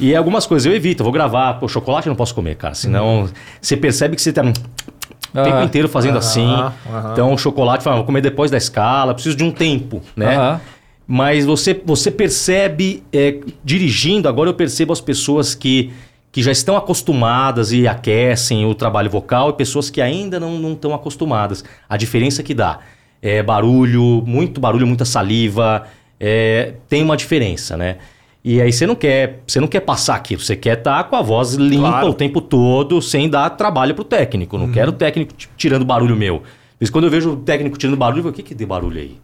e 0.00 0.14
algumas 0.14 0.46
coisas 0.46 0.66
eu 0.66 0.74
evito. 0.74 1.02
Eu 1.02 1.04
vou 1.04 1.12
gravar. 1.12 1.54
Pô, 1.54 1.68
chocolate 1.68 2.06
eu 2.06 2.10
não 2.10 2.16
posso 2.16 2.34
comer, 2.34 2.56
cara. 2.56 2.74
Senão 2.74 3.28
você 3.60 3.76
percebe 3.76 4.16
que 4.16 4.22
você 4.22 4.32
tá. 4.32 4.42
O 4.42 5.42
tempo 5.42 5.56
Aham. 5.56 5.64
inteiro 5.64 5.88
fazendo 5.88 6.16
assim. 6.16 6.46
aham. 6.46 6.72
Então, 7.12 7.36
chocolate, 7.36 7.84
fala, 7.84 7.96
vou 7.96 8.04
comer 8.06 8.22
depois 8.22 8.50
da 8.50 8.56
escala, 8.56 9.12
preciso 9.12 9.36
de 9.36 9.44
um 9.44 9.50
tempo, 9.50 10.00
né? 10.16 10.58
Mas 11.06 11.44
você, 11.46 11.78
você 11.84 12.10
percebe, 12.10 13.02
é, 13.12 13.36
dirigindo, 13.64 14.28
agora 14.28 14.50
eu 14.50 14.54
percebo 14.54 14.92
as 14.92 15.00
pessoas 15.00 15.54
que, 15.54 15.90
que 16.38 16.42
já 16.44 16.52
estão 16.52 16.76
acostumadas 16.76 17.72
e 17.72 17.88
aquecem 17.88 18.64
o 18.64 18.72
trabalho 18.72 19.10
vocal 19.10 19.50
e 19.50 19.54
pessoas 19.54 19.90
que 19.90 20.00
ainda 20.00 20.38
não, 20.38 20.56
não 20.56 20.74
estão 20.74 20.94
acostumadas. 20.94 21.64
A 21.88 21.96
diferença 21.96 22.44
que 22.44 22.54
dá 22.54 22.78
é 23.20 23.42
barulho, 23.42 24.22
muito 24.24 24.60
barulho, 24.60 24.86
muita 24.86 25.04
saliva, 25.04 25.88
é, 26.20 26.74
tem 26.88 27.02
uma 27.02 27.16
diferença, 27.16 27.76
né? 27.76 27.96
E 28.44 28.62
aí 28.62 28.72
você 28.72 28.86
não 28.86 28.94
quer, 28.94 29.40
você 29.44 29.58
não 29.58 29.66
quer 29.66 29.80
passar 29.80 30.14
aquilo, 30.14 30.40
você 30.40 30.54
quer 30.54 30.78
estar 30.78 31.02
com 31.04 31.16
a 31.16 31.22
voz 31.22 31.54
limpa 31.54 31.88
Claro. 31.88 32.10
o 32.10 32.14
tempo 32.14 32.40
todo, 32.40 33.02
sem 33.02 33.28
dar 33.28 33.50
trabalho 33.50 33.92
pro 33.92 34.04
técnico. 34.04 34.56
Não 34.56 34.70
quero 34.70 34.90
o 34.90 34.94
técnico 34.94 35.34
tirando 35.56 35.84
barulho 35.84 36.14
meu. 36.14 36.44
Mas 36.78 36.88
quando 36.88 37.06
eu 37.06 37.10
vejo 37.10 37.32
o 37.32 37.36
técnico 37.36 37.76
tirando 37.76 37.96
barulho, 37.96 38.20
eu 38.20 38.22
falo, 38.22 38.32
o 38.32 38.36
que 38.36 38.44
que 38.44 38.54
dê 38.54 38.64
barulho 38.64 39.00
aí? 39.00 39.16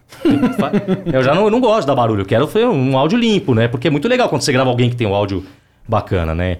eu 1.13 1.23
já 1.23 1.33
não, 1.33 1.45
eu 1.45 1.49
não 1.49 1.61
gosto 1.61 1.81
de 1.83 1.87
dar 1.87 1.95
barulho, 1.95 2.23
eu 2.23 2.25
quero 2.25 2.45
um 2.69 2.97
áudio 2.97 3.17
limpo, 3.17 3.55
né? 3.55 3.69
Porque 3.69 3.87
é 3.87 3.89
muito 3.89 4.09
legal 4.09 4.27
quando 4.27 4.41
você 4.41 4.51
grava 4.51 4.69
alguém 4.69 4.89
que 4.89 4.97
tem 4.97 5.07
um 5.07 5.15
áudio 5.15 5.45
bacana, 5.87 6.35
né? 6.35 6.57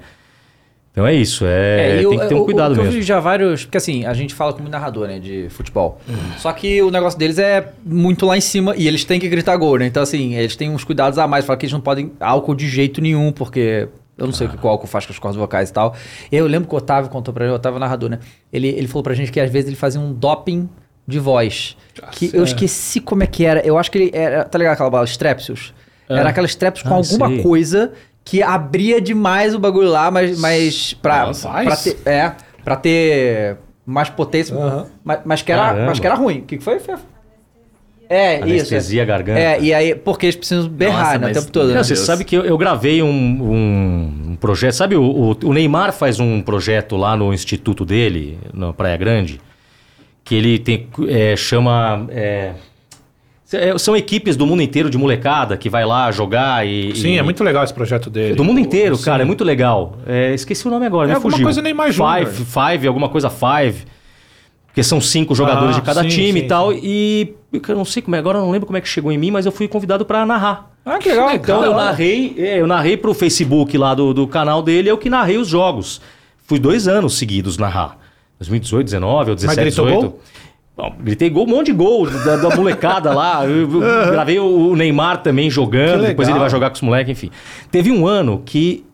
Então 0.96 1.06
é 1.06 1.14
isso, 1.14 1.44
é, 1.46 1.96
e 1.96 1.98
tem 1.98 2.06
o- 2.08 2.12
que 2.22 2.28
ter 2.28 2.36
um 2.36 2.46
cuidado 2.46 2.74
mesmo. 2.74 2.86
Eu 2.88 2.92
vi 2.94 3.02
já 3.02 3.20
vários. 3.20 3.66
Porque 3.66 3.78
assim, 3.78 4.06
a 4.06 4.14
gente 4.14 4.34
fala 4.34 4.54
como 4.54 4.70
narrador, 4.70 5.08
né? 5.10 5.20
De 5.20 5.50
futebol. 5.50 6.00
Uhum. 6.08 6.16
Só 6.38 6.54
que 6.54 6.82
o 6.82 6.90
negócio 6.90 7.20
deles 7.20 7.38
é 7.38 7.68
muito 7.86 8.26
lá 8.26 8.38
em 8.38 8.42
cima 8.42 8.74
e 8.78 8.88
eles 8.88 9.04
têm 9.04 9.20
que 9.20 9.28
gritar 9.28 9.58
gol, 9.58 9.78
né? 9.78 9.86
Então, 9.88 10.02
assim, 10.02 10.36
eles 10.36 10.56
têm 10.56 10.70
uns 10.70 10.86
cuidados 10.86 11.20
a 11.20 11.28
mais. 11.28 11.44
Fala 11.44 11.58
que 11.58 11.66
eles 11.66 11.74
não 11.74 11.82
podem 11.82 12.14
álcool 12.18 12.56
de 12.56 12.68
jeito 12.70 13.02
nenhum, 13.02 13.32
porque. 13.34 13.90
Eu 14.18 14.26
não 14.26 14.32
sei 14.34 14.48
o 14.48 14.50
que 14.50 14.66
o 14.66 14.70
álcool 14.70 14.88
faz 14.88 15.06
com 15.06 15.12
as 15.12 15.20
cordas 15.20 15.36
vocais 15.38 15.70
e 15.70 15.74
tal. 15.74 15.94
Eu 16.32 16.48
lembro 16.48 16.70
que 16.70 16.74
o 16.74 16.78
Otávio 16.78 17.12
contou 17.12 17.34
pra 17.34 17.44
mim, 17.46 17.52
o 17.52 17.56
Otávio 17.56 17.76
é 17.76 17.80
narrador, 17.82 18.10
né? 18.10 18.20
Ele, 18.54 18.70
ele 18.70 18.88
falou 18.88 19.04
pra 19.04 19.14
gente 19.14 19.30
que 19.30 19.42
às 19.42 19.52
vezes 19.52 19.68
ele 19.68 19.76
fazia 19.76 20.00
um 20.00 20.14
doping 20.14 20.70
de 21.06 21.20
voz. 21.20 21.76
que 22.14 22.32
eu 22.34 22.46
esqueci 22.46 23.02
como 23.02 23.22
é 23.24 23.28
que 23.28 23.44
era. 23.44 23.60
Eu 23.68 23.78
acho 23.78 23.92
que 23.92 23.98
ele 23.98 24.12
era. 24.14 24.46
Tá 24.46 24.58
ligado 24.58 24.76
aquela 24.76 24.90
bala 24.90 25.04
Strepsils? 25.04 25.74
Era 26.08 26.30
aquela 26.30 26.48
Strepsils 26.48 26.88
com 26.88 26.94
Ah, 26.94 26.98
alguma 26.98 27.28
sei. 27.28 27.44
coisa 27.44 27.92
que 28.26 28.42
abria 28.44 29.00
demais 29.00 29.54
o 29.56 29.60
bagulho 29.60 29.88
lá, 29.88 30.10
mas, 30.12 30.38
mas 30.40 30.94
pra, 30.96 31.28
Nossa, 31.28 31.48
pra 31.50 31.76
ter, 31.78 31.98
é, 32.06 32.34
pra 32.64 32.76
ter 32.76 33.56
mais 33.86 34.10
potência, 34.10 34.54
Aham. 34.56 34.88
mas, 35.04 35.20
mas, 35.24 35.42
que 35.44 35.52
era, 35.52 35.62
Caramba. 35.62 35.86
mas 35.86 36.00
que 36.00 36.08
era 36.08 36.16
ruim. 36.16 36.40
O 36.40 36.42
que 36.42 36.58
que 36.58 36.64
foi, 36.64 36.80
Fef? 36.80 37.02
É, 38.10 38.38
Anestesia 38.42 39.02
a 39.02 39.04
isso. 39.04 39.08
garganta. 39.08 39.40
É, 39.40 39.60
e 39.62 39.74
aí, 39.74 39.96
porque 39.96 40.26
eles 40.28 40.36
precisam 40.36 40.68
berrar, 40.70 41.06
Nossa, 41.14 41.18
né, 41.20 41.32
o 41.32 41.34
tempo 41.34 41.52
todo. 41.52 41.68
Não, 41.70 41.76
né? 41.76 41.84
você 41.84 41.94
Deus. 41.96 42.06
sabe 42.06 42.24
que 42.24 42.36
eu, 42.36 42.44
eu 42.46 42.58
gravei 42.58 43.02
um, 43.02 43.08
um- 43.10 44.32
um 44.32 44.36
projeto. 44.36 44.74
Sabe, 44.74 44.96
o, 44.96 45.04
o- 45.04 45.38
o 45.44 45.54
Neymar 45.54 45.92
faz 45.92 46.20
um 46.20 46.40
projeto 46.42 46.96
lá 46.96 47.16
no 47.18 47.34
instituto 47.34 47.84
dele, 47.86 48.38
na 48.54 48.72
Praia 48.74 48.96
Grande, 48.98 49.42
que 50.24 50.36
ele 50.36 50.60
tem. 50.60 50.88
é, 51.08 51.36
chama. 51.36 52.06
é, 52.10 52.20
é, 52.20 52.54
são 53.78 53.96
equipes 53.96 54.36
do 54.36 54.46
mundo 54.46 54.62
inteiro 54.62 54.90
de 54.90 54.98
molecada 54.98 55.56
que 55.58 55.70
vai 55.70 55.86
lá 55.86 56.12
jogar 56.12 56.66
e. 56.68 56.96
Sim, 56.96 57.14
e- 57.14 57.18
é 57.18 57.22
muito 57.24 57.44
legal 57.44 57.64
esse 57.64 57.74
projeto 57.74 58.10
dele. 58.10 58.36
Do 58.36 58.44
mundo 58.44 58.60
inteiro, 58.60 58.96
Sim. 58.96 59.06
cara, 59.06 59.22
é 59.24 59.26
muito 59.26 59.44
legal. 59.44 59.98
É, 60.06 60.34
esqueci 60.34 60.68
o 60.68 60.72
nome 60.72 60.86
agora, 60.86 61.06
É 61.06 61.10
me 61.10 61.16
alguma 61.16 61.32
fugiu. 61.32 61.46
coisa 61.46 61.62
Neymar 61.62 61.92
Júnior. 61.92 62.26
Five, 62.28 62.46
five, 62.46 62.88
alguma 62.88 63.10
coisa 63.10 63.30
five. 63.30 63.86
Porque 64.68 64.84
são 64.84 65.00
cinco 65.00 65.34
jogadores 65.34 65.78
Ah, 65.78 65.80
de 65.80 65.86
cada 65.86 66.02
sim, 66.04 66.10
time 66.10 66.40
sim, 66.42 66.46
e 66.46 66.48
tal. 66.50 66.74
E 66.74 67.34
eu 67.70 67.76
não 67.76 67.86
sei 67.86 68.02
como 68.02 68.16
é, 68.16 68.20
agora 68.20 68.40
eu 68.40 68.42
não 68.44 68.52
lembro 68.52 68.66
como 68.66 68.78
é 68.78 68.82
que 68.82 68.90
chegou 68.90 69.10
em 69.12 69.18
mim, 69.18 69.32
mas 69.32 69.46
eu 69.46 69.52
fui 69.52 69.68
convidado 69.70 70.04
pra 70.06 70.26
narrar. 70.26 70.70
Ah, 70.86 70.98
que 70.98 71.08
legal. 71.10 71.32
Então 71.34 71.64
eu 71.64 71.74
narrei, 71.74 72.36
é, 72.38 72.60
eu 72.60 72.68
narrei 72.68 72.98
pro 72.98 73.14
Facebook 73.14 73.78
lá 73.78 73.94
do, 73.96 74.14
do 74.14 74.28
canal 74.28 74.62
dele, 74.62 74.90
eu 74.90 74.98
que 74.98 75.10
narrei 75.10 75.38
os 75.38 75.48
jogos. 75.48 76.02
Fui 76.46 76.60
dois 76.60 76.88
anos 76.90 77.18
seguidos 77.18 77.58
narrar. 77.58 77.98
2018, 78.38 78.84
19 78.86 79.30
ou 79.32 79.36
17, 79.36 79.62
gritou 79.62 79.86
18. 79.86 80.02
gol? 80.10 80.20
Gritei 81.00 81.30
gol, 81.30 81.46
um 81.46 81.50
monte 81.50 81.68
de 81.68 81.74
gol 81.74 82.10
da, 82.10 82.36
da 82.36 82.56
molecada 82.56 83.14
lá. 83.14 83.46
Eu, 83.46 83.72
eu 83.72 83.80
gravei 84.12 84.40
o, 84.40 84.76
Neymar 84.76 85.24
também 85.24 85.50
jogando, 85.50 86.06
depois 86.06 86.28
ele 86.28 86.38
vai 86.40 86.50
jogar 86.50 86.70
com 86.70 86.76
os 86.76 86.82
moleques, 86.82 87.12
enfim. 87.12 87.32
Teve 87.72 87.92
um 87.92 88.06
ano 88.06 88.42
que, 88.46 88.86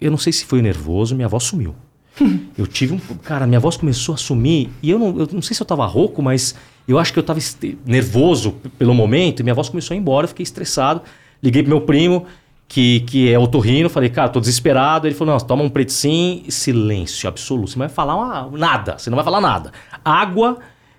eu 0.00 0.10
não 0.10 0.18
sei 0.18 0.32
se 0.32 0.44
foi 0.44 0.60
nervoso, 0.60 1.14
minha 1.14 1.28
voz 1.28 1.44
sumiu. 1.44 1.74
Eu 2.58 2.66
tive 2.66 2.94
um. 2.94 2.98
Cara, 3.22 3.46
minha 3.46 3.60
voz 3.60 3.76
começou 3.76 4.14
a 4.14 4.18
sumir 4.18 4.68
e 4.82 4.90
eu 4.90 4.98
não, 4.98 5.16
eu 5.20 5.28
não 5.32 5.40
sei 5.40 5.54
se 5.54 5.62
eu 5.62 5.66
tava 5.66 5.86
rouco, 5.86 6.20
mas 6.20 6.52
eu 6.88 6.98
acho 6.98 7.12
que 7.12 7.18
eu 7.20 7.22
tava 7.22 7.38
nervoso 7.86 8.56
pelo 8.76 8.92
momento 8.92 9.38
e 9.38 9.42
minha 9.44 9.54
voz 9.54 9.68
começou 9.68 9.94
a 9.94 9.96
ir 9.96 10.00
embora, 10.00 10.24
eu 10.24 10.28
fiquei 10.28 10.42
estressado. 10.42 11.00
Liguei 11.40 11.62
pro 11.62 11.70
meu 11.70 11.80
primo 11.82 12.26
que, 12.66 13.00
que 13.00 13.32
é 13.32 13.38
otorrino. 13.38 13.88
Falei, 13.88 14.08
cara, 14.10 14.28
tô 14.28 14.40
desesperado. 14.40 15.06
Ele 15.06 15.14
falou, 15.14 15.34
não, 15.34 15.40
toma 15.40 15.62
um 15.62 15.68
preticin, 15.70 16.44
silêncio 16.48 17.28
absoluto. 17.28 17.70
Você 17.70 17.78
não 17.78 17.86
vai 17.86 17.94
falar 17.94 18.16
uma- 18.16 18.58
nada, 18.58 18.98
você 18.98 19.08
não 19.10 19.16
vai 19.16 19.24
falar 19.24 19.40
nada. 19.40 19.72
Água, 20.04 20.58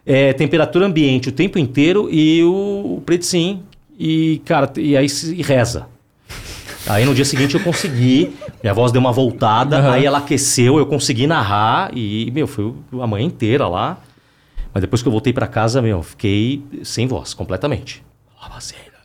é, 0.09 0.33
temperatura 0.33 0.87
ambiente 0.87 1.29
o 1.29 1.31
tempo 1.31 1.59
inteiro 1.59 2.09
e 2.11 2.43
o, 2.43 2.95
o 2.97 3.03
preticin. 3.05 3.61
E, 3.97 4.41
cara, 4.43 4.71
e 4.77 4.97
aí 4.97 5.07
se 5.07 5.35
e 5.35 5.43
reza. 5.43 5.85
Aí 6.87 7.05
no 7.05 7.13
dia 7.13 7.25
seguinte 7.25 7.53
eu 7.53 7.61
consegui, 7.61 8.33
minha 8.63 8.73
voz 8.73 8.91
deu 8.91 8.99
uma 8.99 9.11
voltada, 9.11 9.91
aí 9.91 10.05
ela 10.05 10.17
aqueceu, 10.17 10.79
eu 10.79 10.85
consegui 10.87 11.27
narrar 11.27 11.91
e, 11.95 12.31
meu, 12.31 12.47
foi 12.47 12.73
a 12.99 13.05
manhã 13.05 13.25
inteira 13.27 13.67
lá. 13.67 13.99
Mas 14.73 14.81
depois 14.81 15.01
que 15.03 15.07
eu 15.07 15.11
voltei 15.11 15.31
pra 15.31 15.45
casa, 15.45 15.81
meu, 15.81 16.01
fiquei 16.01 16.63
sem 16.83 17.05
voz, 17.05 17.33
completamente. 17.35 18.01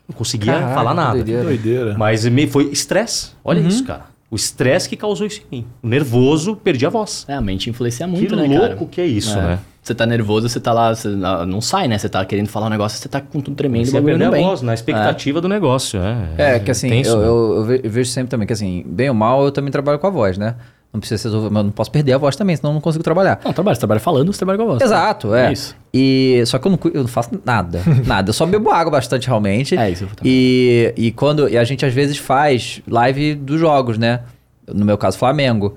Não 0.09 0.14
conseguia 0.16 0.52
Caraca, 0.52 0.74
falar 0.74 0.90
que 0.90 0.97
nada. 0.97 1.12
doideira. 1.14 1.44
Doideira. 1.44 1.94
Mas 1.98 2.24
me 2.26 2.47
foi 2.47 2.64
estresse. 2.70 3.32
Olha 3.44 3.60
isso, 3.60 3.85
cara. 3.85 4.06
O 4.31 4.36
estresse 4.36 4.89
que 4.89 4.97
causou 4.97 5.26
isso 5.26 5.43
em 5.51 5.59
mim. 5.59 5.66
O 5.82 5.89
nervoso, 5.89 6.56
perdi 6.56 6.85
a 6.86 6.90
voz. 6.90 7.24
É, 7.28 7.35
a 7.35 7.40
mente 7.40 7.68
influencia 7.70 8.06
que 8.06 8.12
muito, 8.12 8.36
né, 8.36 8.47
louco 8.47 8.76
cara? 8.76 8.86
que 8.86 9.01
é 9.01 9.06
isso, 9.06 9.39
É. 9.39 9.43
né? 9.43 9.59
Você 9.85 9.94
tá 9.94 10.06
nervoso, 10.06 10.48
você 10.48 10.59
tá 10.59 10.73
lá, 10.73 10.94
você 10.94 11.09
não 11.09 11.61
sai, 11.61 11.86
né? 11.86 11.98
Você 11.98 12.09
tá 12.09 12.24
querendo 12.24 12.48
falar 12.48 12.69
um 12.69 12.70
negócio, 12.70 12.98
você 12.98 13.06
tá 13.06 13.20
com 13.20 13.39
tudo 13.39 13.55
tremendo, 13.55 13.85
Você 13.85 14.01
não 14.01 14.27
a 14.28 14.31
vem. 14.31 14.43
voz 14.43 14.62
na 14.62 14.73
expectativa 14.73 15.43
do 15.43 15.48
negócio. 15.48 16.01
É, 16.01 16.56
É, 16.56 16.59
que 16.59 16.70
assim, 16.70 16.89
tenso, 16.89 17.11
eu, 17.11 17.19
né? 17.20 17.27
eu- 17.27 17.55
eu 17.56 17.65
ve- 17.65 17.81
eu 17.85 17.90
vejo 17.90 18.11
sempre 18.11 18.31
também 18.31 18.47
que 18.47 18.55
assim, 18.55 18.82
bem 18.86 19.11
ou 19.11 19.15
mal, 19.15 19.44
eu 19.44 19.52
também 19.52 19.70
trabalho 19.70 19.98
com 19.98 20.06
a 20.06 20.11
voz, 20.11 20.39
né? 20.39 20.55
Não 20.90 21.01
precisa 21.01 21.19
ser 21.20 21.28
resolver, 21.28 21.51
mas 21.51 21.59
eu 21.61 21.65
não 21.65 21.70
posso 21.73 21.90
perder 21.90 22.12
a 22.15 22.19
voz 22.19 22.35
também, 22.35 22.56
senão 22.56 22.70
eu 22.70 22.74
não 22.74 22.81
consigo 22.81 23.05
trabalhar. 23.05 23.40
Não, 23.44 23.52
trabalha, 23.52 23.74
você 23.74 23.81
trabalha 23.81 24.01
falando, 24.01 24.32
você 24.32 24.39
trabalha 24.39 24.56
com 24.59 24.65
a 24.65 24.66
voz. 24.69 24.81
Exato, 24.82 25.35
é. 25.35 25.48
É 25.48 25.52
isso. 25.52 25.77
E 25.93 26.43
só 26.47 26.56
que 26.59 26.66
eu 26.66 26.70
não, 26.70 26.78
eu 26.94 27.01
não 27.02 27.09
faço 27.09 27.31
nada, 27.44 27.82
nada. 28.06 28.31
Eu 28.31 28.32
só 28.32 28.47
bebo 28.47 28.70
água 28.70 28.90
bastante 28.93 29.27
realmente. 29.27 29.77
É, 29.77 29.90
isso 29.90 30.05
eu 30.05 30.09
também. 30.09 30.32
E, 30.32 30.94
e 30.97 31.12
quando 31.12 31.47
e 31.47 31.59
a 31.59 31.65
gente 31.65 31.85
às 31.85 31.93
vezes 31.93 32.16
faz 32.16 32.81
live 32.89 33.35
dos 33.35 33.61
jogos, 33.61 33.98
né? 33.98 34.20
No 34.66 34.86
meu 34.86 34.97
caso, 34.97 35.19
Flamengo. 35.19 35.74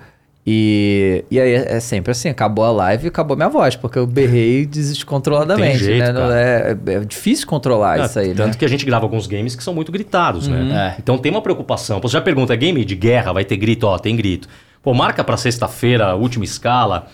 E, 0.50 1.26
e 1.30 1.42
aí 1.42 1.52
é 1.56 1.74
é 1.76 1.80
sempre 1.82 2.12
assim, 2.12 2.30
acabou 2.30 2.64
a 2.64 2.72
live 2.72 3.04
e 3.04 3.08
acabou 3.10 3.36
minha 3.36 3.50
voz, 3.50 3.76
porque 3.76 4.00
eu 4.00 4.08
berrei 4.08 4.64
descontroladamente, 5.12 5.80
jeito, 5.84 6.06
né? 6.06 6.14
Não- 6.14 6.22
cara. 6.22 6.36
É, 6.40 6.78
é 6.94 7.00
difícil 7.02 7.46
controlar 7.46 8.00
Ah, 8.00 8.06
isso 8.06 8.18
aí, 8.18 8.34
Tanto 8.34 8.48
né? 8.48 8.54
que 8.58 8.64
a 8.64 8.70
gente 8.70 8.86
grava 8.86 9.04
alguns 9.04 9.28
games 9.28 9.56
que 9.58 9.64
são 9.64 9.74
muito 9.74 9.92
gritados, 9.92 10.48
né? 10.48 10.94
É. 10.96 11.00
Então 11.02 11.18
tem 11.18 11.30
uma 11.30 11.42
preocupação. 11.42 12.00
Você 12.00 12.14
já 12.14 12.22
pergunta, 12.22 12.54
é 12.54 12.56
game 12.58 12.86
de 12.86 12.96
guerra? 12.96 13.34
Vai 13.34 13.44
ter 13.44 13.58
grito? 13.58 13.86
Ó, 13.86 13.98
tem 14.00 14.16
grito. 14.16 14.48
Pô, 14.82 14.94
marca 14.94 15.22
pra 15.22 15.36
sexta-feira, 15.36 16.16
última 16.16 16.46
escala, 16.46 17.08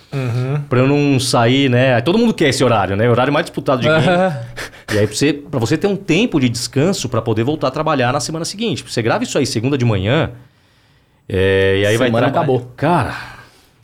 pra 0.68 0.78
eu 0.78 0.86
não 0.86 1.18
sair, 1.18 1.68
né? 1.68 2.00
Todo 2.02 2.16
mundo 2.16 2.32
quer 2.32 2.50
esse 2.50 2.62
horário, 2.62 2.94
né? 2.94 3.08
O 3.08 3.10
horário 3.10 3.32
mais 3.32 3.46
disputado 3.46 3.82
de 3.82 3.88
game. 3.88 4.04
E 4.94 4.98
aí, 4.98 5.06
pra 5.08 5.16
você, 5.16 5.32
pra 5.32 5.58
você 5.58 5.76
ter 5.76 5.86
um 5.88 5.96
tempo 5.96 6.38
de 6.38 6.48
descanso 6.48 7.08
pra 7.08 7.20
poder 7.20 7.42
voltar 7.42 7.66
a 7.68 7.70
trabalhar 7.72 8.12
na 8.12 8.20
semana 8.20 8.44
seguinte. 8.44 8.84
Você 8.86 9.02
grava 9.02 9.24
isso 9.24 9.36
aí 9.36 9.44
segunda 9.46 9.76
de 9.76 9.84
manhã, 9.84 10.30
é, 11.28 11.80
e 11.82 11.86
aí 11.86 11.96
vai 11.96 12.08
Semana 12.08 12.26
trabalhar. 12.30 12.52
acabou. 12.52 12.72
Cara, 12.76 13.14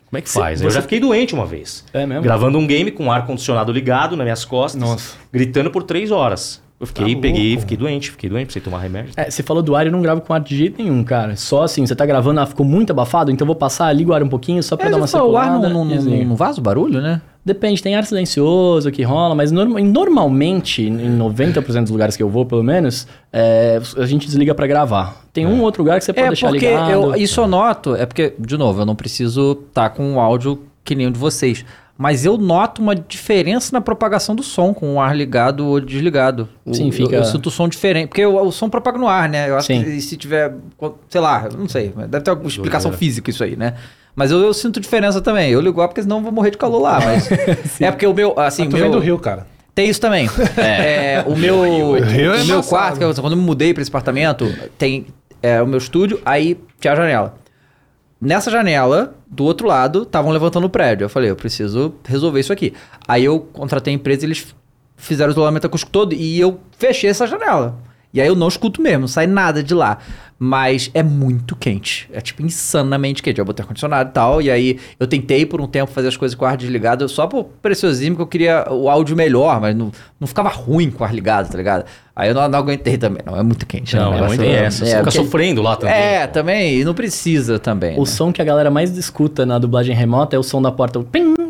como 0.09 0.19
é 0.19 0.21
que 0.21 0.29
faz? 0.29 0.61
Eu 0.61 0.69
você- 0.71 0.75
já 0.77 0.83
fiquei 0.83 1.01
doente 1.01 1.35
uma 1.35 1.47
vez. 1.47 1.85
É 1.93 2.05
mesmo? 2.07 2.23
Gravando 2.23 2.59
um 2.59 2.67
game 2.67 2.91
com 2.91 3.11
ar-condicionado 3.11 3.73
ligado 3.73 4.17
nas 4.17 4.25
minhas 4.25 4.45
costas, 4.45 4.81
Nossa. 4.81 5.17
gritando 5.33 5.71
por 5.71 5.83
três 5.83 6.11
horas. 6.11 6.63
Eu 6.81 6.87
fiquei, 6.87 7.15
Tá 7.15 7.21
peguei, 7.21 7.59
fiquei 7.59 7.77
doente, 7.77 8.11
fiquei 8.11 8.31
doente, 8.31 8.47
precisei 8.47 8.63
tomar 8.65 8.79
remédio. 8.81 9.13
É, 9.15 9.29
você 9.31 9.43
falou 9.43 9.63
do 9.63 9.77
ar, 9.77 9.85
eu 9.85 9.93
não 9.93 10.01
gravo 10.01 10.23
com 10.23 10.33
ar 10.33 10.41
de 10.41 10.57
jeito 10.57 10.83
nenhum, 10.83 11.05
cara. 11.05 11.37
Só 11.37 11.65
assim, 11.65 11.85
você 11.87 11.95
tá 11.95 12.07
gravando, 12.07 12.41
ah, 12.41 12.47
ficou 12.47 12.65
muito 12.65 12.91
abafado, 12.91 13.31
então 13.31 13.45
eu 13.45 13.47
vou 13.49 13.55
passar, 13.55 13.93
ligo 13.93 14.13
o 14.13 14.15
ar 14.15 14.23
um 14.23 14.29
pouquinho 14.31 14.63
só 14.63 14.79
pra 14.79 14.87
É, 14.87 14.91
dar 14.91 14.97
uma 14.97 15.07
falou, 15.07 15.33
o 15.33 15.37
ar 15.37 15.51
não, 15.51 15.61
não, 15.69 15.85
não, 15.85 15.89
desliga. 15.89 16.25
não 16.25 16.35
vaza 16.37 16.59
o 16.59 16.63
barulho, 16.63 17.03
né? 17.03 17.21
Depende, 17.53 17.83
tem 17.83 17.97
ar 17.97 18.05
silencioso 18.05 18.91
que 18.93 19.03
rola, 19.03 19.35
mas 19.35 19.51
norma- 19.51 19.81
normalmente, 19.81 20.83
em 20.83 21.19
90% 21.19 21.83
dos 21.83 21.91
lugares 21.91 22.17
que 22.17 22.23
eu 22.23 22.29
vou, 22.29 22.47
pelo 22.47 22.63
menos, 22.63 23.09
é, 23.33 23.81
a 23.97 24.07
gente 24.07 24.27
desliga 24.27 24.55
pra 24.55 24.67
gravar. 24.69 25.25
Tem 25.33 25.47
um 25.47 25.61
outro 25.63 25.83
lugar 25.83 25.99
que 25.99 26.05
você 26.05 26.13
pode 26.13 26.27
É 26.27 26.29
deixar 26.29 26.49
porque 26.51 26.69
ligado. 26.69 26.91
eu, 26.93 27.15
isso 27.17 27.41
eu 27.41 27.49
noto, 27.49 27.97
é 27.97 28.07
porque, 28.07 28.35
de 28.39 28.57
novo, 28.57 28.83
eu 28.83 28.87
não 28.87 28.95
preciso 28.95 29.59
estar 29.69 29.91
com 29.91 30.05
um 30.13 30.21
áudio 30.21 30.63
que 30.85 30.95
nem 30.95 31.09
o 31.09 31.11
de 31.11 31.19
vocês. 31.19 31.65
Mas 31.99 32.25
eu 32.25 32.39
noto 32.39 32.81
uma 32.81 32.95
diferença 32.95 33.71
na 33.73 33.81
propagação 33.81 34.35
do 34.35 34.43
som 34.43 34.73
com 34.73 34.95
o 34.95 35.01
ar 35.01 35.15
ligado 35.15 35.67
ou 35.67 35.81
desligado. 35.81 36.49
O- 36.65 36.73
Sim, 36.73 36.87
eu- 36.87 36.93
fica- 36.93 37.17
Eu, 37.17 37.25
sinto 37.25 37.47
o 37.49 37.51
som 37.51 37.69
diferente. 37.69 38.09
Porque 38.09 38.25
o, 38.25 38.41
o 38.43 38.51
som 38.53 38.71
propaga 38.71 38.97
no 38.97 39.07
ar, 39.07 39.29
né? 39.29 39.51
Eu 39.51 39.57
acho 39.57 39.67
Sim. 39.67 39.83
que 39.85 40.01
se 40.01 40.17
tiver. 40.17 40.55
Sei 41.11 41.21
lá, 41.21 41.49
eu 41.53 41.59
não 41.59 41.69
sei. 41.69 41.93
Deve 42.09 42.21
ter 42.25 42.31
alguma 42.31 42.49
explicação 42.49 42.91
física 42.93 43.29
isso 43.29 43.45
aí, 43.45 43.55
né? 43.57 43.75
Mas 44.15 44.31
eu, 44.31 44.41
eu 44.41 44.53
sinto 44.53 44.81
diferença 44.81 45.21
também. 45.21 45.51
Eu 45.51 45.61
ligo 45.61 45.79
o 45.79 45.83
ar 45.83 45.89
porque 45.89 46.03
senão 46.03 46.19
eu 46.19 46.23
vou 46.23 46.33
morrer 46.33 46.51
de 46.51 46.59
calor 46.59 46.81
lá. 46.81 47.01
Mas 47.01 47.31
é 47.81 47.91
porque 47.91 48.07
o 48.07 48.15
meu. 48.15 48.39
Assim, 48.39 48.67
o 48.67 48.71
tu 48.71 48.77
vem 48.77 48.83
meu, 48.83 48.93
do 48.93 48.99
Rio, 48.99 49.19
cara. 49.19 49.47
tem 49.75 49.89
isso 49.89 50.01
também. 50.01 50.29
É, 50.57 51.25
o 51.27 51.35
meu, 51.37 51.63
Rio 51.95 52.35
é 52.35 52.43
o 52.43 52.47
meu 52.47 52.63
quarto, 52.63 52.99
quando 52.99 53.33
eu 53.33 53.39
me 53.39 53.45
mudei 53.45 53.73
pra 53.73 53.83
esse 53.83 53.91
apartamento, 53.91 54.47
tem 54.77 55.07
é, 55.43 55.63
o 55.63 55.67
meu 55.67 55.79
estúdio, 55.79 56.21
aí 56.25 56.59
tinha 56.79 56.93
a 56.93 56.97
janela. 56.97 57.35
Nessa 58.21 58.51
janela, 58.51 59.15
do 59.27 59.45
outro 59.45 59.67
lado, 59.67 60.03
estavam 60.03 60.31
levantando 60.31 60.67
o 60.67 60.71
prédio. 60.71 61.05
Eu 61.07 61.09
falei, 61.09 61.31
eu 61.31 61.37
preciso 61.37 61.95
resolver 62.05 62.41
isso 62.41 62.53
aqui. 62.53 62.75
Aí 63.09 63.25
eu 63.25 63.41
contratei 63.41 63.95
a 63.95 63.97
empresa, 63.97 64.27
eles 64.27 64.55
fizeram 64.97 65.31
o 65.31 65.33
isolamento 65.33 65.67
acústico 65.67 65.91
todo 65.91 66.13
e 66.13 66.39
eu 66.39 66.61
fechei 66.79 67.09
essa 67.09 67.27
janela. 67.27 67.79
E 68.13 68.21
aí 68.21 68.27
eu 68.27 68.35
não 68.35 68.49
escuto 68.49 68.83
mesmo, 68.83 69.01
não 69.01 69.09
sai 69.09 69.27
nada 69.27 69.63
de 69.63 69.75
lá. 69.75 69.99
Mas 70.43 70.91
é 70.95 71.03
muito 71.03 71.55
quente. 71.55 72.09
É 72.11 72.19
tipo 72.19 72.41
insanamente 72.43 73.23
quente. 73.23 73.39
Eu 73.39 73.45
botei 73.45 73.63
ar-condicionado 73.63 74.09
e 74.09 74.13
tal. 74.15 74.41
E 74.41 74.51
aí 74.51 74.79
eu 74.99 75.07
tentei 75.07 75.45
por 75.45 75.61
um 75.61 75.67
tempo 75.67 75.93
fazer 75.93 76.09
as 76.09 76.17
coisas 76.17 76.35
com 76.35 76.47
o 76.47 76.49
ar 76.49 76.57
desligado, 76.57 77.07
só 77.11 77.27
por 77.27 77.45
preciosismo, 77.61 78.17
que 78.17 78.23
eu 78.23 78.27
queria 78.27 78.67
o 78.71 78.89
áudio 78.89 79.15
melhor, 79.15 79.61
mas 79.61 79.77
não, 79.77 79.93
não 80.19 80.27
ficava 80.27 80.49
ruim 80.49 80.91
com 80.91 81.05
o 81.05 81.07
ar 81.07 81.15
ligado, 81.15 81.51
tá 81.51 81.59
ligado? 81.59 81.85
Aí 82.17 82.31
eu 82.31 82.35
não, 82.35 82.49
não 82.49 82.59
aguentei 82.59 82.97
também, 82.97 83.23
não. 83.25 83.37
É 83.37 83.43
muito 83.43 83.67
quente. 83.67 83.95
Não, 83.95 84.13
né? 84.13 84.19
é 84.19 84.27
muito 84.29 84.43
essa. 84.43 84.87
Você 84.87 84.93
é, 84.93 84.99
fica 85.01 85.11
sofrendo 85.11 85.61
lá 85.61 85.77
também. 85.77 85.95
É, 85.95 86.27
pô. 86.27 86.33
também. 86.33 86.81
E 86.81 86.85
não 86.85 86.95
precisa 86.95 87.59
também. 87.59 87.97
O 87.97 88.01
né? 88.01 88.07
som 88.07 88.33
que 88.33 88.41
a 88.41 88.45
galera 88.45 88.71
mais 88.71 88.97
escuta 88.97 89.45
na 89.45 89.59
dublagem 89.59 89.95
remota 89.95 90.35
é 90.35 90.39
o 90.39 90.43
som 90.43 90.63
da 90.63 90.73
porta, 90.73 90.99
o 90.99 91.05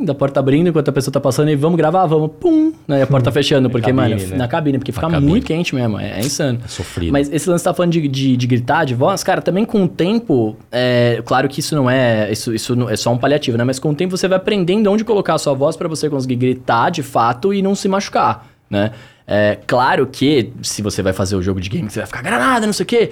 da 0.05 0.14
porta 0.14 0.40
abrindo 0.40 0.68
enquanto 0.68 0.89
a 0.89 0.93
pessoa 0.93 1.12
tá 1.12 1.20
passando 1.20 1.51
e 1.51 1.56
vamos 1.56 1.77
gravar, 1.77 2.06
vamos, 2.06 2.31
pum, 2.40 2.72
né, 2.86 2.98
e 3.01 3.02
a 3.02 3.06
porta 3.06 3.31
fechando, 3.31 3.68
porque, 3.70 3.93
cabine, 3.93 4.14
mano, 4.16 4.28
né? 4.31 4.36
na 4.36 4.48
cabine, 4.48 4.78
porque 4.78 4.93
fica 4.93 5.09
cabine. 5.09 5.28
muito 5.28 5.47
quente 5.47 5.74
mesmo, 5.74 5.98
é, 5.98 6.18
é 6.18 6.20
insano. 6.20 6.60
É 6.64 6.68
sofrido. 6.68 7.12
Mas 7.12 7.31
esse 7.32 7.48
lance 7.48 7.64
tá 7.64 7.72
falando 7.74 7.93
de, 7.93 8.06
de, 8.09 8.36
de 8.36 8.47
gritar, 8.47 8.85
de 8.85 8.94
voz, 8.94 9.22
cara, 9.22 9.40
também 9.40 9.64
com 9.64 9.85
o 9.85 9.89
tempo, 9.89 10.56
é, 10.70 11.22
claro 11.24 11.48
que 11.48 11.60
isso 11.60 11.74
não 11.74 11.89
é, 11.90 12.31
isso, 12.32 12.55
isso 12.55 12.74
não- 12.77 12.89
é 12.89 12.97
só 12.97 13.12
um 13.12 13.18
paliativo, 13.18 13.56
né, 13.59 13.64
mas 13.64 13.78
com 13.78 13.90
o 13.90 13.94
tempo 13.94 14.16
você 14.16 14.27
vai 14.28 14.36
aprendendo 14.36 14.90
onde 14.90 15.05
colocar 15.05 15.35
a 15.35 15.39
sua 15.39 15.55
voz 15.55 15.77
pra 15.77 15.89
você 15.89 16.09
conseguir 16.10 16.36
gritar 16.36 16.90
de 16.90 17.02
fato 17.02 17.52
e 17.55 17.62
não 17.62 17.74
se 17.74 17.89
machucar, 17.89 18.47
né. 18.68 18.90
É, 19.32 19.59
claro 19.64 20.09
que 20.09 20.51
se 20.60 20.82
você 20.82 21.02
vai 21.02 21.12
fazer 21.12 21.36
o 21.36 21.43
jogo 21.43 21.60
de 21.60 21.68
game, 21.70 21.89
você 21.89 22.01
vai 22.01 22.06
ficar 22.09 22.20
granada, 22.20 22.66
não 22.66 22.72
sei 22.72 22.82
o 22.82 22.86
quê. 22.86 23.10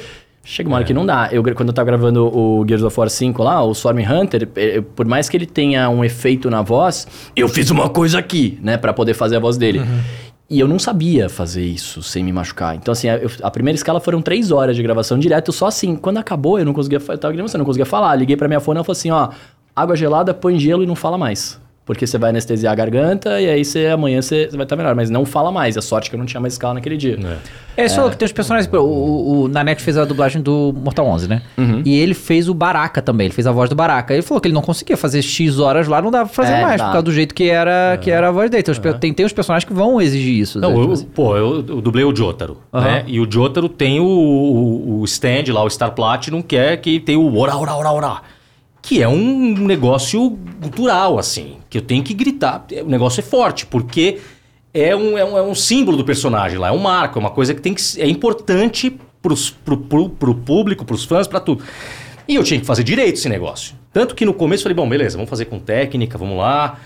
Chega 0.50 0.66
uma 0.66 0.76
hora 0.76 0.84
que 0.84 0.94
não 0.94 1.04
dá. 1.04 1.28
Eu, 1.30 1.42
quando 1.42 1.68
eu 1.68 1.74
tava 1.74 1.84
gravando 1.84 2.26
o 2.26 2.64
Gears 2.66 2.82
of 2.82 2.98
War 2.98 3.10
5 3.10 3.42
lá, 3.42 3.62
o 3.62 3.74
Swarm 3.74 3.98
Hunter, 4.00 4.48
eh, 4.56 4.80
por 4.96 5.04
mais 5.06 5.28
que 5.28 5.36
ele 5.36 5.44
tenha 5.44 5.90
um 5.90 6.02
efeito 6.02 6.48
na 6.48 6.62
voz, 6.62 7.06
eu 7.36 7.46
fiz 7.50 7.70
uma 7.70 7.90
coisa 7.90 8.18
aqui, 8.18 8.58
né, 8.62 8.78
Pra 8.78 8.94
poder 8.94 9.12
fazer 9.12 9.36
a 9.36 9.40
voz 9.40 9.58
dele. 9.58 9.82
E 10.48 10.58
eu 10.58 10.66
não 10.66 10.78
sabia 10.78 11.28
fazer 11.28 11.62
isso 11.62 12.02
sem 12.02 12.24
me 12.24 12.32
machucar. 12.32 12.74
Então, 12.74 12.92
assim, 12.92 13.08
eu- 13.08 13.30
a 13.42 13.50
primeira 13.50 13.74
escala 13.76 14.00
foram 14.00 14.22
três 14.22 14.50
horas 14.50 14.74
de 14.74 14.82
gravação 14.82 15.18
direto, 15.18 15.52
só 15.52 15.66
assim. 15.66 15.94
Quando 15.94 16.16
acabou, 16.16 16.58
eu 16.58 16.64
não 16.64 16.72
conseguia. 16.72 16.96
Eu 17.06 17.18
tava 17.18 17.34
gravando, 17.34 17.52
eu 17.54 17.58
não 17.58 17.66
conseguia 17.66 17.84
falar. 17.84 18.14
Liguei 18.16 18.34
pra 18.34 18.48
minha 18.48 18.58
fone 18.58 18.76
e 18.76 18.78
ela 18.78 18.84
falou 18.84 18.96
assim: 18.96 19.10
ó, 19.10 19.28
água 19.76 19.94
gelada, 19.94 20.32
põe 20.32 20.58
gelo 20.58 20.82
e 20.82 20.86
não 20.86 20.94
fala 20.96 21.18
mais. 21.18 21.60
Porque 21.88 22.06
você 22.06 22.18
vai 22.18 22.28
anestesiar 22.28 22.70
a 22.70 22.76
garganta 22.76 23.40
e 23.40 23.48
aí 23.48 23.64
você, 23.64 23.86
amanhã 23.86 24.20
você, 24.20 24.46
você 24.50 24.56
vai 24.58 24.66
estar 24.66 24.76
melhor. 24.76 24.94
Mas 24.94 25.08
não 25.08 25.24
fala 25.24 25.50
mais. 25.50 25.74
A 25.78 25.80
sorte 25.80 26.10
que 26.10 26.14
eu 26.16 26.18
não 26.18 26.26
tinha 26.26 26.38
mais 26.40 26.52
escala 26.52 26.74
naquele 26.74 26.98
dia. 26.98 27.18
É 27.76 27.86
isso 27.86 28.10
que 28.10 28.16
tem 28.18 28.26
os 28.26 28.32
personagens. 28.32 28.70
O, 28.72 28.76
o, 28.76 29.40
o 29.44 29.48
Nanete 29.48 29.82
fez 29.82 29.96
a 29.96 30.04
dublagem 30.04 30.42
do 30.42 30.74
Mortal 30.76 31.06
11, 31.06 31.28
né? 31.28 31.40
E 31.86 31.98
ele 31.98 32.12
fez 32.12 32.46
o 32.46 32.52
Baraka 32.52 33.00
também. 33.00 33.24
Ele 33.28 33.34
fez 33.34 33.46
a 33.46 33.52
voz 33.52 33.70
do 33.70 33.74
Baraka. 33.74 34.12
Ele 34.12 34.20
falou 34.22 34.38
que 34.38 34.48
ele 34.48 34.54
não 34.54 34.60
conseguia 34.60 34.98
fazer 34.98 35.22
X 35.22 35.58
horas 35.58 35.88
lá, 35.88 36.02
não 36.02 36.10
dava 36.10 36.26
pra 36.26 36.34
fazer 36.34 36.52
É, 36.52 36.62
mais, 36.62 36.76
dá. 36.78 36.84
por 36.84 36.92
causa 36.92 37.04
do 37.04 37.12
jeito 37.12 37.34
que 37.34 37.48
era, 37.48 37.96
que 38.02 38.10
era 38.10 38.28
a 38.28 38.30
voz 38.30 38.50
dele. 38.50 38.60
Então, 38.60 38.74
pe- 38.74 38.98
tem, 38.98 39.14
tem 39.14 39.24
os 39.24 39.32
personagens 39.32 39.66
que 39.66 39.72
vão 39.72 39.98
exigir 39.98 40.34
isso. 40.38 40.60
Não, 40.60 40.70
né? 40.70 40.76
eu, 40.76 40.80
Tipo 40.82 40.92
assim. 40.92 41.06
pô, 41.06 41.36
eu, 41.38 41.54
eu 41.66 41.80
dublei 41.80 42.04
o 42.04 42.14
Jotaro, 42.14 42.58
Aham. 42.70 42.84
né? 42.84 43.04
E 43.06 43.18
o 43.18 43.26
Jotaro 43.30 43.66
tem 43.66 43.98
o, 43.98 44.04
o, 44.04 45.00
o 45.00 45.04
stand 45.06 45.44
lá, 45.52 45.64
o 45.64 45.70
Star 45.70 45.92
Platinum, 45.92 46.42
que 46.42 46.54
é 46.54 46.76
que 46.76 47.00
tem 47.00 47.16
o 47.16 47.34
ora, 47.38 47.56
ora, 47.56 47.74
ora, 47.74 47.92
ora. 47.92 48.20
Que 48.88 49.02
é 49.02 49.08
um 49.08 49.54
negócio 49.66 50.38
cultural, 50.62 51.18
assim. 51.18 51.56
Que 51.68 51.76
eu 51.76 51.82
tenho 51.82 52.02
que 52.02 52.14
gritar. 52.14 52.64
O 52.84 52.88
negócio 52.88 53.20
é 53.20 53.22
forte, 53.22 53.66
porque 53.66 54.18
é 54.72 54.96
um, 54.96 55.18
é 55.18 55.24
um, 55.24 55.36
é 55.38 55.42
um 55.42 55.54
símbolo 55.54 55.96
do 55.96 56.04
personagem 56.04 56.56
lá. 56.58 56.68
É 56.68 56.72
um 56.72 56.78
marco, 56.78 57.18
é 57.18 57.20
uma 57.20 57.30
coisa 57.30 57.52
que 57.54 57.60
tem 57.60 57.74
que 57.74 57.82
ser- 57.82 58.00
é 58.00 58.06
importante 58.08 58.96
pros, 59.20 59.50
pro, 59.50 59.76
pro, 59.76 60.08
pro 60.08 60.34
público, 60.34 60.84
pros 60.86 61.04
fãs, 61.04 61.26
pra 61.26 61.38
tudo. 61.38 61.62
E 62.26 62.34
eu 62.34 62.42
tinha 62.44 62.58
que 62.58 62.64
fazer 62.64 62.82
direito 62.82 63.16
esse 63.16 63.28
negócio. 63.28 63.74
Tanto 63.92 64.14
que 64.14 64.24
no 64.24 64.32
começo 64.32 64.62
eu 64.62 64.64
falei, 64.64 64.76
bom, 64.76 64.88
beleza, 64.88 65.16
vamos 65.16 65.28
fazer 65.28 65.46
com 65.46 65.58
técnica, 65.58 66.16
vamos 66.16 66.38
lá. 66.38 66.78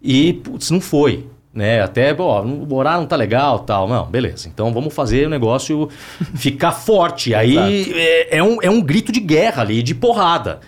E, 0.00 0.34
putz, 0.34 0.70
não 0.70 0.80
foi. 0.80 1.26
Né? 1.52 1.80
Até, 1.82 2.14
ó, 2.16 2.44
o 2.44 2.72
horário 2.74 3.00
não 3.00 3.08
tá 3.08 3.16
legal 3.16 3.60
tal. 3.60 3.88
Não, 3.88 4.04
beleza. 4.06 4.48
Então 4.48 4.72
vamos 4.72 4.94
fazer 4.94 5.26
o 5.26 5.30
negócio 5.30 5.88
ficar 6.36 6.70
forte. 6.70 7.34
Aí 7.34 7.56
é, 7.96 8.36
é 8.38 8.42
um, 8.44 8.58
é 8.62 8.70
um 8.70 8.80
grito 8.80 9.10
de 9.10 9.18
guerra 9.18 9.62
ali, 9.62 9.82
de 9.82 9.92
porrada. 9.94 10.60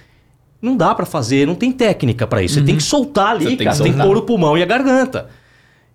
Não 0.61 0.77
dá 0.77 0.95
pra 0.95 1.07
fazer, 1.07 1.47
não 1.47 1.55
tem 1.55 1.73
técnica 1.73 2.27
pra 2.27 2.43
isso. 2.43 2.55
Você 2.55 2.63
tem 2.63 2.77
que 2.77 2.83
soltar 2.83 3.29
ali, 3.29 3.45
Você 3.45 3.57
tem 3.57 3.65
cara. 3.65 3.77
Você 3.77 3.83
tem 3.83 3.93
que 3.93 3.99
pôr 4.03 4.17
o 4.17 4.23
pulmão 4.23 4.59
e 4.59 4.63
a 4.63 4.67
garganta. 4.67 5.29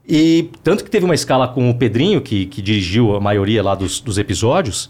E 0.07 0.49
tanto 0.63 0.83
que 0.83 0.89
teve 0.89 1.05
uma 1.05 1.15
escala 1.15 1.47
com 1.47 1.69
o 1.69 1.75
Pedrinho, 1.75 2.21
que, 2.21 2.45
que 2.45 2.61
dirigiu 2.61 3.15
a 3.15 3.19
maioria 3.19 3.63
lá 3.63 3.73
dos, 3.73 3.99
dos 3.99 4.17
episódios, 4.17 4.89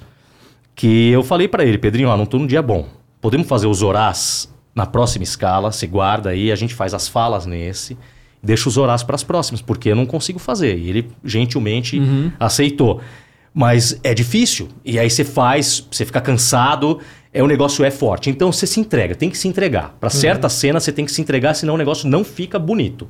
que 0.74 1.10
eu 1.10 1.24
falei 1.24 1.48
pra 1.48 1.64
ele, 1.64 1.78
Pedrinho, 1.78 2.10
ó, 2.10 2.18
não 2.18 2.26
tô 2.26 2.38
num 2.38 2.48
dia 2.48 2.62
bom. 2.62 2.88
Podemos 3.22 3.48
fazer 3.48 3.68
os 3.68 3.78
Zorás 3.78 4.54
na 4.74 4.86
próxima 4.86 5.24
escala, 5.24 5.72
você 5.72 5.88
guarda 5.88 6.32
aí, 6.32 6.52
a 6.52 6.56
gente 6.56 6.76
faz 6.76 6.94
as 6.94 7.08
falas 7.08 7.46
nesse, 7.46 7.98
deixa 8.44 8.68
os 8.68 8.76
Zorás 8.76 9.04
para 9.04 9.16
as 9.16 9.24
próximas, 9.24 9.62
porque 9.62 9.90
eu 9.90 9.96
não 9.96 10.06
consigo 10.06 10.38
fazer. 10.38 10.78
E 10.78 10.90
ele 10.90 11.10
gentilmente 11.24 12.02
aceitou. 12.38 13.02
Mas 13.54 13.98
é 14.04 14.14
difícil. 14.14 14.68
E 14.84 15.00
aí 15.00 15.10
você 15.10 15.24
faz, 15.24 15.88
você 15.90 16.04
fica 16.04 16.20
cansado, 16.20 17.00
é 17.36 17.44
o 17.44 17.48
negócio 17.48 17.84
é 17.84 17.92
forte. 17.92 18.30
Então 18.30 18.50
você 18.50 18.66
se 18.66 18.80
entrega, 18.80 19.14
tem 19.14 19.30
que 19.30 19.38
se 19.38 19.46
entregar. 19.46 19.94
Para 20.00 20.10
certa 20.10 20.48
cena 20.48 20.80
você 20.80 20.92
tem 20.92 21.04
que 21.04 21.12
se 21.12 21.22
entregar, 21.22 21.54
senão 21.54 21.74
o 21.74 21.78
negócio 21.78 22.10
não 22.10 22.24
fica 22.24 22.58
bonito. 22.58 23.08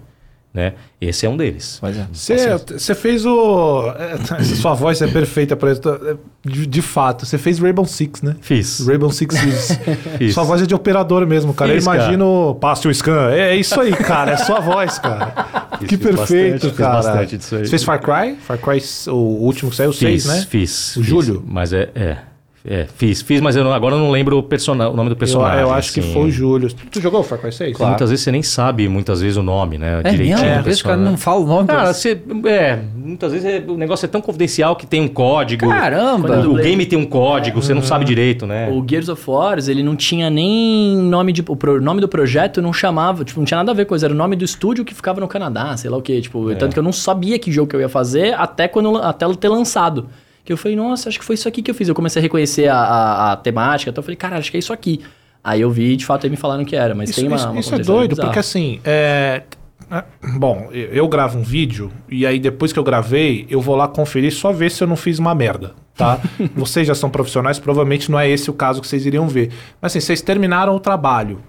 Né? 0.52 0.74
Esse 1.02 1.26
é 1.26 1.30
um 1.30 1.36
deles. 1.36 1.78
Pois 1.82 1.98
é. 1.98 2.08
Você, 2.14 2.58
você 2.58 2.96
fez 2.96 3.26
o. 3.26 3.94
é, 4.00 4.42
Sua 4.56 4.74
voz 4.74 5.02
é 5.02 5.08
perfeita 5.08 5.54
para 5.54 5.74
isso. 5.74 5.82
é, 5.86 6.16
De, 6.50 6.66
de 6.66 6.82
fato, 6.82 7.26
você 7.26 7.38
fez 7.38 7.60
Rainbow 7.60 7.86
Six, 7.86 8.22
né? 8.22 8.38
Fiz. 8.40 8.88
Rainbow 8.88 9.12
Six. 9.12 9.36
Fiz. 10.18 10.34
Sua 10.34 10.46
voz 10.46 10.62
é 10.62 10.66
de 10.66 10.74
operador 10.74 11.28
mesmo, 11.28 11.54
cara. 11.54 11.74
Fiz, 11.74 11.86
eu 11.86 11.94
imagino. 11.94 12.58
Passe 12.62 12.88
o 12.88 12.94
scan. 12.94 13.32
É, 13.32 13.50
é 13.50 13.56
isso 13.58 13.80
aí, 13.80 13.92
cara. 13.92 14.32
É 14.32 14.38
sua 14.38 14.62
voz, 14.62 14.98
cara. 14.98 15.68
Fiz, 15.78 15.90
que 15.90 15.98
fiz 15.98 16.08
perfeito, 16.08 16.54
bastante, 16.54 16.70
fiz 16.70 16.78
cara. 16.78 16.94
bastante 16.96 17.38
disso 17.38 17.56
aí. 17.58 17.66
Você 17.66 17.70
fez 17.72 17.84
Far 17.84 18.00
Cry? 18.02 18.38
Far 18.38 18.58
Cry, 18.58 18.82
o 19.10 19.14
último 19.44 19.70
que 19.70 19.76
saiu, 19.76 19.90
o 19.90 19.94
Fiz, 19.94 20.24
6, 20.24 20.26
né? 20.26 20.48
Fiz. 20.50 20.96
O 20.96 21.02
fiz. 21.02 21.10
Júlio? 21.10 21.44
Mas 21.46 21.74
é. 21.74 21.90
é. 21.94 22.18
É, 22.68 22.88
fiz, 22.96 23.22
fiz, 23.22 23.40
mas 23.42 23.56
eu 23.56 23.64
não- 23.64 23.72
agora 23.72 23.94
eu 23.94 24.00
não 24.00 24.10
lembro 24.10 24.40
o, 24.40 24.42
persona, 24.42 24.90
o 24.90 24.96
nome 24.96 25.10
do 25.10 25.14
Eu, 25.14 25.18
personagem. 25.18 25.62
eu 25.62 25.72
acho 25.72 25.94
que 25.94 26.00
assim. 26.00 26.14
foi 26.14 26.24
o 26.24 26.32
Júlio. 26.32 26.68
Tu 26.92 27.00
jogou 27.00 27.22
Far 27.22 27.38
Cry 27.38 27.52
6? 27.52 27.78
Muitas 27.78 28.10
vezes 28.10 28.24
você 28.24 28.32
nem 28.32 28.42
sabe, 28.42 28.88
muitas 28.90 29.22
vezes, 29.22 29.38
o 29.38 29.44
nome, 29.44 29.78
né? 29.78 30.02
É 30.04 30.10
direitinho. 30.10 30.38
mesmo? 30.40 30.54
do 30.54 30.60
Às 30.60 30.66
vezes 30.66 30.82
o 30.82 30.84
cara 30.84 30.98
não 30.98 31.16
fala 31.16 31.42
o 31.42 31.46
nome. 31.46 31.68
Cara, 31.68 31.94
você, 31.94 32.20
é, 32.48 32.80
muitas 32.96 33.32
vezes 33.34 33.46
é- 33.48 33.64
o 33.68 33.78
negócio 33.78 34.06
é 34.06 34.10
tão 34.10 34.20
confidencial 34.20 34.76
que 34.76 34.88
tem 34.88 35.00
um 35.00 35.08
código. 35.08 35.68
Caramba! 35.70 36.28
Eu 36.38 36.54
O 36.54 36.56
game 36.56 36.86
tem 36.88 36.98
um 36.98 37.06
código, 37.06 37.62
você 37.62 37.72
não 37.74 37.84
sabe 37.84 38.04
direito, 38.04 38.48
né? 38.48 38.68
O 38.72 38.84
Gears 38.88 39.10
of 39.10 39.22
War, 39.30 39.60
ele 39.68 39.84
não 39.84 39.96
tinha 39.96 40.30
nem 40.32 40.98
nome 40.98 41.32
de. 41.32 41.44
O 41.48 41.82
nome 41.82 42.02
do 42.02 42.08
projeto 42.08 42.64
não 42.64 42.74
chamava, 42.74 43.24
tipo, 43.24 43.40
não 43.40 43.46
tinha 43.46 43.58
nada 43.60 43.72
a 43.72 43.76
ver 43.76 43.86
com 43.86 43.96
isso. 43.96 44.04
Era 44.06 44.14
o 44.14 44.18
nome 44.18 44.36
do 44.36 44.44
estúdio 44.44 44.84
que 44.84 44.94
ficava 44.96 45.20
no 45.22 45.28
Canadá, 45.28 45.78
sei 45.78 45.90
lá 45.90 45.98
o 45.98 46.02
quê. 46.02 46.20
Tipo, 46.20 46.50
É. 46.52 46.56
tanto 46.56 46.74
que 46.74 46.80
eu 46.80 46.84
não 46.84 46.92
sabia 46.92 47.38
que 47.38 47.52
jogo 47.52 47.70
que 47.70 47.76
eu 47.76 47.80
ia 47.82 47.90
fazer 47.90 48.34
até 48.34 48.68
quando 48.68 48.98
até 48.98 49.24
ela 49.24 49.36
ter 49.36 49.50
lançado. 49.50 50.08
Que 50.46 50.54
eu 50.54 50.58
falei, 50.58 50.78
nossa, 50.78 51.10
acho 51.10 51.18
que 51.20 51.26
foi 51.26 51.34
isso 51.34 51.48
aqui 51.48 51.62
que 51.62 51.72
eu 51.72 51.76
fiz. 51.76 51.88
Eu 51.90 51.96
comecei 51.96 52.20
a 52.20 52.24
reconhecer 52.24 52.68
a, 52.70 52.78
a- 52.78 53.32
a 53.34 53.36
temática, 53.36 53.90
então 53.90 54.02
eu 54.02 54.06
falei, 54.06 54.16
cara, 54.16 54.38
acho 54.38 54.50
que 54.52 54.58
é 54.58 54.60
isso 54.60 54.72
aqui. 54.72 55.02
Aí 55.44 55.60
eu 55.62 55.70
vi, 55.72 55.96
de 55.96 56.06
fato, 56.06 56.26
aí 56.26 56.30
me 56.30 56.38
falaram 56.38 56.64
que 56.64 56.76
era, 56.76 56.94
mas 56.96 57.10
Isso, 57.10 57.20
tem 57.20 57.28
uma. 57.28 57.36
isso- 57.36 57.50
uma 57.50 57.60
isso 57.60 57.76
é 57.76 57.80
doido, 57.80 58.10
bizarra. 58.12 58.28
porque 58.30 58.40
assim, 58.40 58.80
é, 58.84 59.44
é, 59.92 60.04
Bom, 60.38 60.70
eu 60.72 60.86
eu 60.94 61.08
gravo 61.08 61.38
um 61.40 61.44
vídeo 61.44 61.92
e 62.10 62.26
aí 62.26 62.40
depois 62.40 62.72
que 62.72 62.80
eu 62.80 62.84
gravei, 62.84 63.46
eu 63.50 63.60
vou 63.62 63.76
lá 63.76 63.88
conferir 63.88 64.32
só 64.34 64.52
ver 64.52 64.72
se 64.72 64.84
eu 64.84 64.88
não 64.88 64.96
fiz 64.96 65.20
uma 65.20 65.34
merda, 65.36 65.74
tá? 65.96 66.20
vocês 66.56 66.88
já 66.88 66.96
são 66.96 67.10
profissionais, 67.10 67.60
provavelmente 67.60 68.10
não 68.12 68.20
é 68.20 68.30
esse 68.30 68.50
o 68.50 68.54
caso 68.54 68.82
que 68.82 68.88
vocês 68.88 69.06
iriam 69.06 69.28
ver. 69.28 69.52
Mas 69.82 69.92
assim, 69.92 70.00
vocês 70.00 70.22
terminaram 70.22 70.76
o 70.76 70.80
trabalho. 70.80 71.40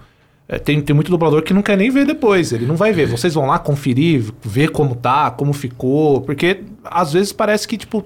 É, 0.49 0.57
tem, 0.57 0.79
tem 0.81 0.93
muito 0.95 1.11
dublador 1.11 1.41
que 1.43 1.53
não 1.53 1.61
quer 1.61 1.75
nem 1.75 1.89
ver 1.89 2.05
depois, 2.05 2.53
ele 2.53 2.65
não 2.65 2.75
vai 2.77 2.93
ver. 2.93 3.05
Vocês 3.07 3.33
vão 3.33 3.45
lá 3.47 3.59
conferir, 3.59 4.31
ver 4.43 4.69
como 4.71 4.95
tá, 4.95 5.29
como 5.31 5.51
ficou, 5.51 6.21
porque 6.21 6.61
às 6.85 7.11
vezes 7.13 7.33
parece 7.33 7.67
que, 7.67 7.75
tipo, 7.77 8.05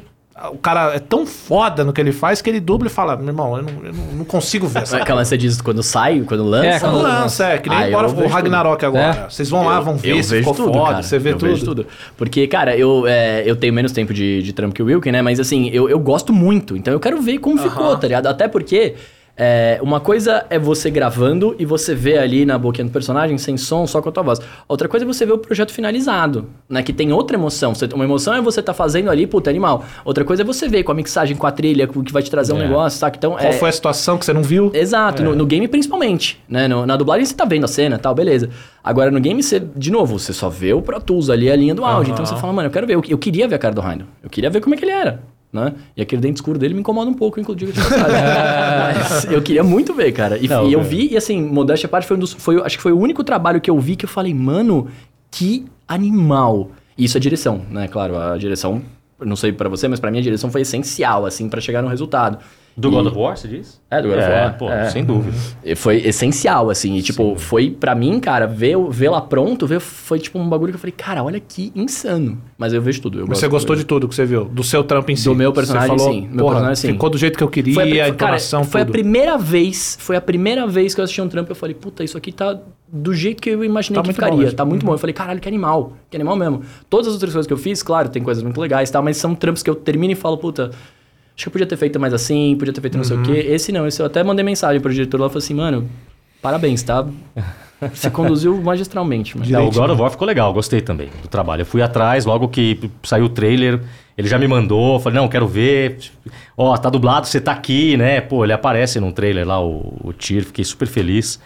o 0.52 0.58
cara 0.58 0.96
é 0.96 1.00
tão 1.00 1.26
foda 1.26 1.84
no 1.84 1.92
que 1.92 2.00
ele 2.00 2.12
faz 2.12 2.42
que 2.42 2.50
ele 2.50 2.60
dubla 2.60 2.88
e 2.88 2.90
fala: 2.90 3.16
meu 3.18 3.28
irmão, 3.28 3.58
eu 3.58 3.64
não, 3.64 3.86
eu 3.86 3.94
não- 4.18 4.26
consigo 4.26 4.66
ver 4.68 4.84
essa 4.84 4.98
Mas, 4.98 5.06
Calma, 5.06 5.26
você 5.26 5.38
diz 5.38 5.62
quando 5.62 5.84
sai, 5.84 6.22
quando 6.22 6.44
lança? 6.44 6.66
É, 6.68 6.80
quando 6.80 7.02
lança, 7.02 7.46
é, 7.48 7.58
que 7.58 7.70
nem 7.70 7.78
Ah, 7.78 7.86
agora 7.86 8.08
eu 8.08 8.16
o 8.16 8.28
Ragnarok 8.28 8.86
agora. 8.86 9.26
É. 9.26 9.30
Vocês 9.30 9.50
vão 9.50 9.66
lá, 9.66 9.80
vão 9.82 9.98
ver 9.98 10.12
eu 10.12 10.24
se 10.24 10.30
vejo 10.30 10.50
ficou 10.50 10.56
tudo, 10.66 10.74
foda, 10.78 10.92
cara. 10.92 11.04
você 11.04 11.20
vê 11.20 11.32
eu 11.32 11.38
tudo. 11.38 11.50
vejo 11.50 11.66
tudo. 11.66 11.88
Porque, 12.18 12.48
cara, 12.48 12.76
eu, 12.78 13.06
é, 13.06 13.44
eu 13.46 13.56
tenho 13.56 13.74
menos 13.74 13.92
tempo 13.92 14.14
de, 14.14 14.42
de 14.42 14.54
trampo 14.54 14.74
que 14.74 14.82
o 14.82 14.86
Wilkin, 14.86 15.12
né? 15.12 15.22
Mas 15.22 15.40
assim, 15.40 15.70
eu, 15.70 15.90
eu 15.90 16.00
gosto 16.00 16.32
muito. 16.32 16.78
Então 16.78 16.94
eu 16.94 17.00
quero 17.00 17.22
ver 17.22 17.38
como 17.40 17.58
ficou, 17.58 17.96
tá 17.98 18.08
ligado? 18.08 18.28
Até 18.28 18.48
porque. 18.48 18.96
É, 19.44 19.80
uma 19.82 20.00
coisa 20.00 20.46
é 20.52 20.60
você 20.60 20.92
gravando 20.92 21.56
e 21.58 21.66
você 21.66 21.96
vê 21.96 22.20
ali 22.20 22.46
na 22.46 22.60
boquinha 22.60 22.86
do 22.86 22.92
personagem 22.92 23.40
sem 23.40 23.58
som, 23.58 23.88
só 23.88 24.00
com 24.00 24.10
a 24.10 24.12
tua 24.12 24.22
voz. 24.22 24.40
Outra 24.68 24.88
coisa 24.88 25.04
é 25.04 25.08
você 25.08 25.26
ver 25.26 25.32
o 25.32 25.38
projeto 25.40 25.72
finalizado, 25.74 26.46
né? 26.70 26.84
Que 26.84 26.94
tem 26.94 27.12
outra 27.12 27.36
emoção. 27.36 27.74
Você- 27.74 27.88
uma 27.92 28.04
emoção 28.04 28.36
é 28.36 28.42
você 28.42 28.62
tá 28.62 28.72
fazendo 28.72 29.10
ali, 29.10 29.26
puta, 29.26 29.50
animal. 29.50 29.84
Outra 30.06 30.24
coisa 30.24 30.44
é 30.44 30.46
você 30.46 30.68
ver 30.70 30.84
com 30.84 30.92
a 30.92 30.96
mixagem, 30.96 31.36
com 31.36 31.48
a 31.48 31.52
trilha, 31.52 31.88
com 31.88 32.02
o 32.02 32.04
que 32.04 32.14
vai 32.14 32.22
te 32.22 32.30
trazer 32.30 32.54
um 32.54 32.58
É. 32.62 32.68
negócio, 32.68 33.00
saca? 33.00 33.18
Então, 33.18 33.32
Qual 33.32 33.44
é, 33.44 33.54
foi 33.54 33.70
a 33.70 33.72
situação 33.72 34.16
que 34.20 34.26
você 34.26 34.32
não 34.32 34.44
viu? 34.44 34.70
Exato, 34.76 35.24
no, 35.24 35.36
no 35.36 35.46
game 35.48 35.68
principalmente, 35.68 36.40
né? 36.48 36.68
No- 36.68 36.86
na 36.86 36.96
dublagem 36.96 37.26
você 37.26 37.34
tá 37.34 37.44
vendo 37.46 37.64
a 37.66 37.68
cena 37.68 37.98
tal, 37.98 38.14
beleza. 38.14 38.48
Agora 38.84 39.10
no 39.10 39.20
game 39.20 39.42
você, 39.42 39.60
de 39.76 39.90
novo, 39.92 40.20
você 40.20 40.34
só 40.34 40.50
vê 40.50 40.72
o 40.72 40.84
Pro 40.84 41.02
Tools 41.02 41.32
ali, 41.32 41.50
a 41.50 41.56
linha 41.56 41.74
do 41.74 41.84
áudio. 41.84 42.14
Então 42.14 42.24
você 42.26 42.36
fala, 42.36 42.54
mano, 42.54 42.68
eu 42.68 42.72
quero 42.72 42.86
ver, 42.86 42.94
eu, 42.94 43.02
eu 43.10 43.18
queria 43.18 43.48
ver 43.48 43.56
a 43.56 43.60
cara 43.60 43.74
do 43.74 43.82
Rhino. 43.82 44.06
Eu 44.24 44.30
queria 44.30 44.52
ver 44.52 44.62
como 44.62 44.76
é 44.76 44.78
que 44.78 44.86
ele 44.86 44.92
era, 44.92 45.20
né? 45.52 45.74
E 45.96 46.02
aquele 46.02 46.22
dente 46.22 46.36
escuro 46.38 46.58
dele 46.58 46.74
me 46.74 46.80
incomoda 46.80 47.10
um 47.10 47.14
pouco, 47.14 47.40
inclusive. 47.40 47.74
eu 49.30 49.42
queria 49.42 49.64
muito 49.64 49.94
ver, 49.94 50.12
cara. 50.12 50.38
E, 50.38 50.48
Não, 50.48 50.68
e 50.68 50.74
eu 50.74 50.80
é. 50.80 50.84
vi, 50.84 51.10
e 51.12 51.18
assim, 51.18 51.42
modéstia 51.42 51.88
à 51.88 51.90
parte, 51.90 52.08
foi 52.08 52.18
um 52.18 52.20
dos, 52.20 52.34
foi, 52.34 52.62
acho 52.62 52.78
que 52.78 52.84
foi 52.84 52.92
o 52.92 53.00
único 53.00 53.24
trabalho 53.24 53.60
que 53.60 53.70
eu 53.70 53.80
vi 53.80 53.96
que 53.96 54.06
eu 54.06 54.10
falei, 54.10 54.34
mano, 54.34 54.88
que 55.30 55.66
animal. 55.88 56.72
E 56.98 57.04
isso 57.06 57.18
é 57.18 57.20
direção, 57.20 57.62
né? 57.70 57.88
Claro, 57.88 58.18
a 58.18 58.38
direção, 58.38 58.82
não 59.20 59.36
sei 59.36 59.52
pra 59.52 59.68
você, 59.68 59.88
mas 59.88 60.00
pra 60.00 60.10
mim 60.12 60.20
a 60.20 60.22
direção 60.22 60.52
foi 60.52 60.62
essencial, 60.62 61.26
assim, 61.26 61.50
pra 61.50 61.60
chegar 61.60 61.82
no 61.82 61.88
resultado. 61.88 62.38
Do 62.76 62.88
E- 62.88 62.92
God 62.92 63.08
of 63.08 63.18
War, 63.18 63.36
você 63.38 63.48
diz? 63.48 63.82
É, 63.92 64.02
do 64.02 64.08
God 64.08 64.18
of 64.18 64.28
É, 64.28 64.42
War, 64.44 64.58
pô, 64.58 64.70
é. 64.70 64.90
sem 64.90 65.04
dúvida. 65.04 65.36
E 65.64 65.76
Foi 65.76 65.98
essencial, 65.98 66.70
assim. 66.70 66.96
E, 66.96 67.02
tipo, 67.02 67.36
foi 67.36 67.70
pra 67.70 67.94
mim, 67.94 68.20
cara, 68.20 68.48
ver, 68.48 68.78
ver 68.90 69.10
lá 69.10 69.20
pronto, 69.22 69.68
ver, 69.68 69.80
foi 69.82 70.20
tipo 70.20 70.40
um 70.40 70.48
bagulho 70.48 70.72
que 70.72 70.76
eu 70.78 70.80
falei, 70.80 70.94
cara, 70.96 71.22
olha 71.24 71.40
que 71.40 71.72
insano. 71.76 72.42
Mas 72.58 72.74
eu 72.74 72.82
vejo 72.82 73.02
tudo. 73.02 73.20
Eu 73.20 73.28
você 73.28 73.48
gostou 73.48 73.76
de 73.76 73.84
tudo 73.84 74.08
que 74.08 74.16
você 74.16 74.26
viu? 74.26 74.46
Do 74.46 74.64
seu 74.64 74.84
trampo 74.84 75.12
em 75.12 75.16
si? 75.16 75.26
Do 75.26 75.36
meu 75.36 75.52
personagem, 75.52 75.90
você 75.90 75.98
falou, 75.98 76.14
sim. 76.14 76.28
Meu 76.30 76.38
Porra, 76.38 76.56
personagem, 76.56 76.76
sim. 76.82 76.92
ficou 76.94 77.10
do 77.10 77.18
jeito 77.18 77.38
que 77.38 77.44
eu 77.44 77.50
queria, 77.50 77.74
Foi 77.74 77.84
a, 77.84 77.86
a, 77.86 77.90
pri- 77.90 77.98
cara, 78.18 78.32
entonação, 78.32 78.64
foi 78.64 78.82
a 78.82 78.86
tudo. 78.86 78.94
primeira 78.94 79.38
vez, 79.38 79.98
foi 80.00 80.16
a 80.16 80.22
primeira 80.22 80.66
vez 80.66 80.96
que 80.96 81.02
eu 81.02 81.04
assisti 81.04 81.22
um 81.22 81.28
trampo 81.28 81.50
e 81.50 81.54
eu 81.54 81.56
falei, 81.56 81.76
puta, 81.76 82.04
isso 82.04 82.18
aqui 82.18 82.32
tá 82.32 82.58
do 82.94 83.14
jeito 83.14 83.42
que 83.42 83.50
eu 83.50 83.64
imaginei 83.64 84.02
Tá 84.02 84.08
que 84.08 84.14
ficaria. 84.14 84.52
tá 84.54 84.64
muito 84.66 84.86
bom. 84.86 84.94
Eu 84.94 84.98
falei, 84.98 85.14
caralho, 85.14 85.40
que 85.40 85.48
animal. 85.48 85.94
Que 86.10 86.16
animal 86.18 86.36
mesmo. 86.38 86.62
Todas 86.90 87.08
as 87.08 87.14
outras 87.14 87.34
coisas 87.34 87.48
que 87.48 87.54
eu 87.54 87.58
fiz, 87.58 87.84
claro, 87.84 88.08
tem 88.10 88.24
coisas 88.24 88.42
muito 88.44 88.60
legais 88.60 88.90
e 88.90 88.92
tal, 88.94 89.04
mas 89.04 89.18
são 89.18 89.36
trampos 89.36 89.62
que 89.62 89.70
eu 89.70 89.76
termino 89.76 90.14
e 90.14 90.16
falo, 90.16 90.38
puta, 90.38 90.72
acho 91.42 91.46
que 91.46 91.48
eu 91.48 91.52
podia 91.52 91.66
ter 91.68 91.78
feito 91.78 92.00
mais 92.00 92.14
assim, 92.14 92.56
podia 92.58 92.74
ter 92.74 92.82
feito 92.82 92.98
não 92.98 93.04
sei 93.04 93.18
Uhum. 93.18 93.24
o 93.24 93.26
quê. 93.26 93.32
Esse 93.50 93.72
não, 93.72 93.88
esse 93.88 94.00
eu 94.00 94.06
até 94.06 94.24
mandei 94.24 94.46
mensagem 94.46 94.80
pro 94.80 94.94
diretor 94.94 95.20
lá 95.20 95.26
e 95.26 95.30
falei 95.30 95.44
assim, 95.44 95.54
mano, 95.56 95.90
parabéns, 96.42 96.84
tá? 96.84 97.06
Você 97.96 98.12
conduziu 98.12 98.62
magistralmente, 98.62 99.36
mano. 99.36 99.50
Não, 99.50 99.68
o 99.68 99.72
God 99.72 99.90
of 99.90 100.00
War 100.00 100.12
ficou 100.12 100.28
legal, 100.28 100.54
gostei 100.54 100.82
também 100.82 101.10
do 101.24 101.28
trabalho. 101.28 101.62
Eu 101.62 101.66
fui 101.66 101.82
atrás, 101.82 102.26
logo 102.26 102.48
que 102.48 102.80
saiu 103.02 103.26
o 103.26 103.30
trailer, 103.30 103.82
ele 104.16 104.28
já 104.28 104.38
me 104.38 104.48
mandou, 104.48 105.00
falei, 105.00 105.20
não, 105.20 105.28
quero 105.28 105.48
ver. 105.48 105.98
Ó, 106.56 106.78
tá 106.78 106.92
dublado, 106.92 107.26
você 107.26 107.42
tá 107.42 107.52
aqui, 107.54 107.98
né? 107.98 108.22
Pô, 108.22 108.44
ele 108.44 108.54
aparece 108.54 109.00
no 109.00 109.12
trailer 109.12 109.48
lá, 109.48 109.60
o, 109.60 109.98
o 110.04 110.14
Tyr, 110.14 110.44
fiquei 110.46 110.64
super 110.64 110.88
feliz. 110.88 111.40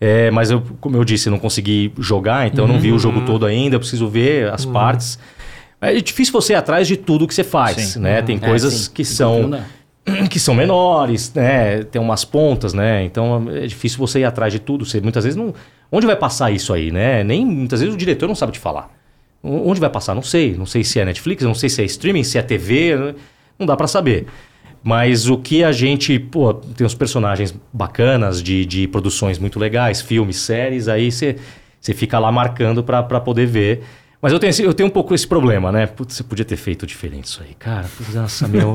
É, 0.00 0.30
mas 0.30 0.50
eu, 0.50 0.62
como 0.80 0.96
eu 0.96 1.04
disse, 1.04 1.28
não 1.28 1.38
consegui 1.38 1.92
jogar, 1.98 2.46
então 2.46 2.64
eu 2.64 2.68
não 2.72 2.80
vi 2.80 2.90
o 2.90 2.98
jogo 2.98 3.20
todo 3.26 3.44
ainda, 3.44 3.76
eu 3.76 3.80
preciso 3.80 4.08
ver 4.08 4.50
as 4.54 4.64
partes. 4.64 5.18
É 5.90 6.00
difícil 6.00 6.32
você 6.32 6.52
ir 6.52 6.56
atrás 6.56 6.86
de 6.88 6.96
tudo 6.96 7.26
que 7.26 7.34
você 7.34 7.44
faz, 7.44 7.96
né? 7.96 8.22
Tem 8.22 8.36
É, 8.36 8.38
coisas 8.38 8.72
sim. 8.74 8.90
que 8.92 9.04
são 9.04 9.50
dá. 9.50 9.64
que 10.30 10.38
são 10.38 10.54
menores, 10.54 11.32
né? 11.34 11.82
Tem 11.84 12.00
umas 12.00 12.24
pontas, 12.24 12.72
né? 12.74 13.04
Então 13.04 13.46
é 13.50 13.66
difícil 13.66 13.98
você 13.98 14.20
ir 14.20 14.24
atrás 14.24 14.52
de 14.52 14.58
tudo. 14.58 14.84
Você 14.84 15.00
muitas 15.00 15.24
vezes 15.24 15.36
não. 15.36 15.54
Onde 15.90 16.06
vai 16.06 16.16
passar 16.16 16.50
isso 16.50 16.72
aí, 16.72 16.90
né? 16.90 17.22
Nem 17.24 17.44
muitas 17.46 17.80
vezes 17.80 17.94
o 17.94 17.98
diretor 17.98 18.26
não 18.26 18.34
sabe 18.34 18.52
te 18.52 18.58
falar. 18.58 18.90
Onde 19.42 19.80
vai 19.80 19.90
passar? 19.90 20.14
Não 20.14 20.22
sei. 20.22 20.54
Não 20.56 20.66
sei 20.66 20.82
se 20.84 20.98
é 20.98 21.04
Netflix, 21.04 21.42
não 21.44 21.54
sei 21.54 21.68
se 21.68 21.82
é 21.82 21.84
streaming, 21.84 22.24
se 22.24 22.38
é 22.38 22.42
TV, 22.42 22.96
né? 22.96 23.14
não 23.58 23.66
dá 23.66 23.76
pra 23.76 23.86
saber. 23.86 24.26
Mas 24.82 25.28
o 25.30 25.38
que 25.38 25.64
a 25.64 25.72
gente, 25.72 26.18
pô, 26.18 26.52
tem 26.52 26.86
uns 26.86 26.94
personagens 26.94 27.54
bacanas 27.72 28.42
de, 28.42 28.66
de 28.66 28.86
produções 28.86 29.38
muito 29.38 29.58
legais, 29.58 30.02
filmes, 30.02 30.36
séries, 30.36 30.88
aí 30.88 31.10
você 31.10 31.36
fica 31.94 32.18
lá 32.18 32.30
marcando 32.30 32.82
pra 32.84 33.02
poder 33.02 33.46
ver. 33.46 33.82
Mas 34.24 34.32
eu 34.32 34.38
tenho, 34.38 34.48
esse- 34.48 34.62
eu 34.62 34.72
tenho 34.72 34.86
um 34.86 34.90
pouco 34.90 35.14
esse 35.14 35.28
problema, 35.28 35.70
né? 35.70 35.86
Putz, 35.86 36.14
você 36.14 36.22
podia 36.24 36.46
ter 36.46 36.56
feito 36.56 36.86
diferente 36.86 37.26
isso 37.26 37.42
aí, 37.46 37.52
cara. 37.58 37.84
Putz, 37.94 38.14
Nossa, 38.14 38.48
meu, 38.48 38.72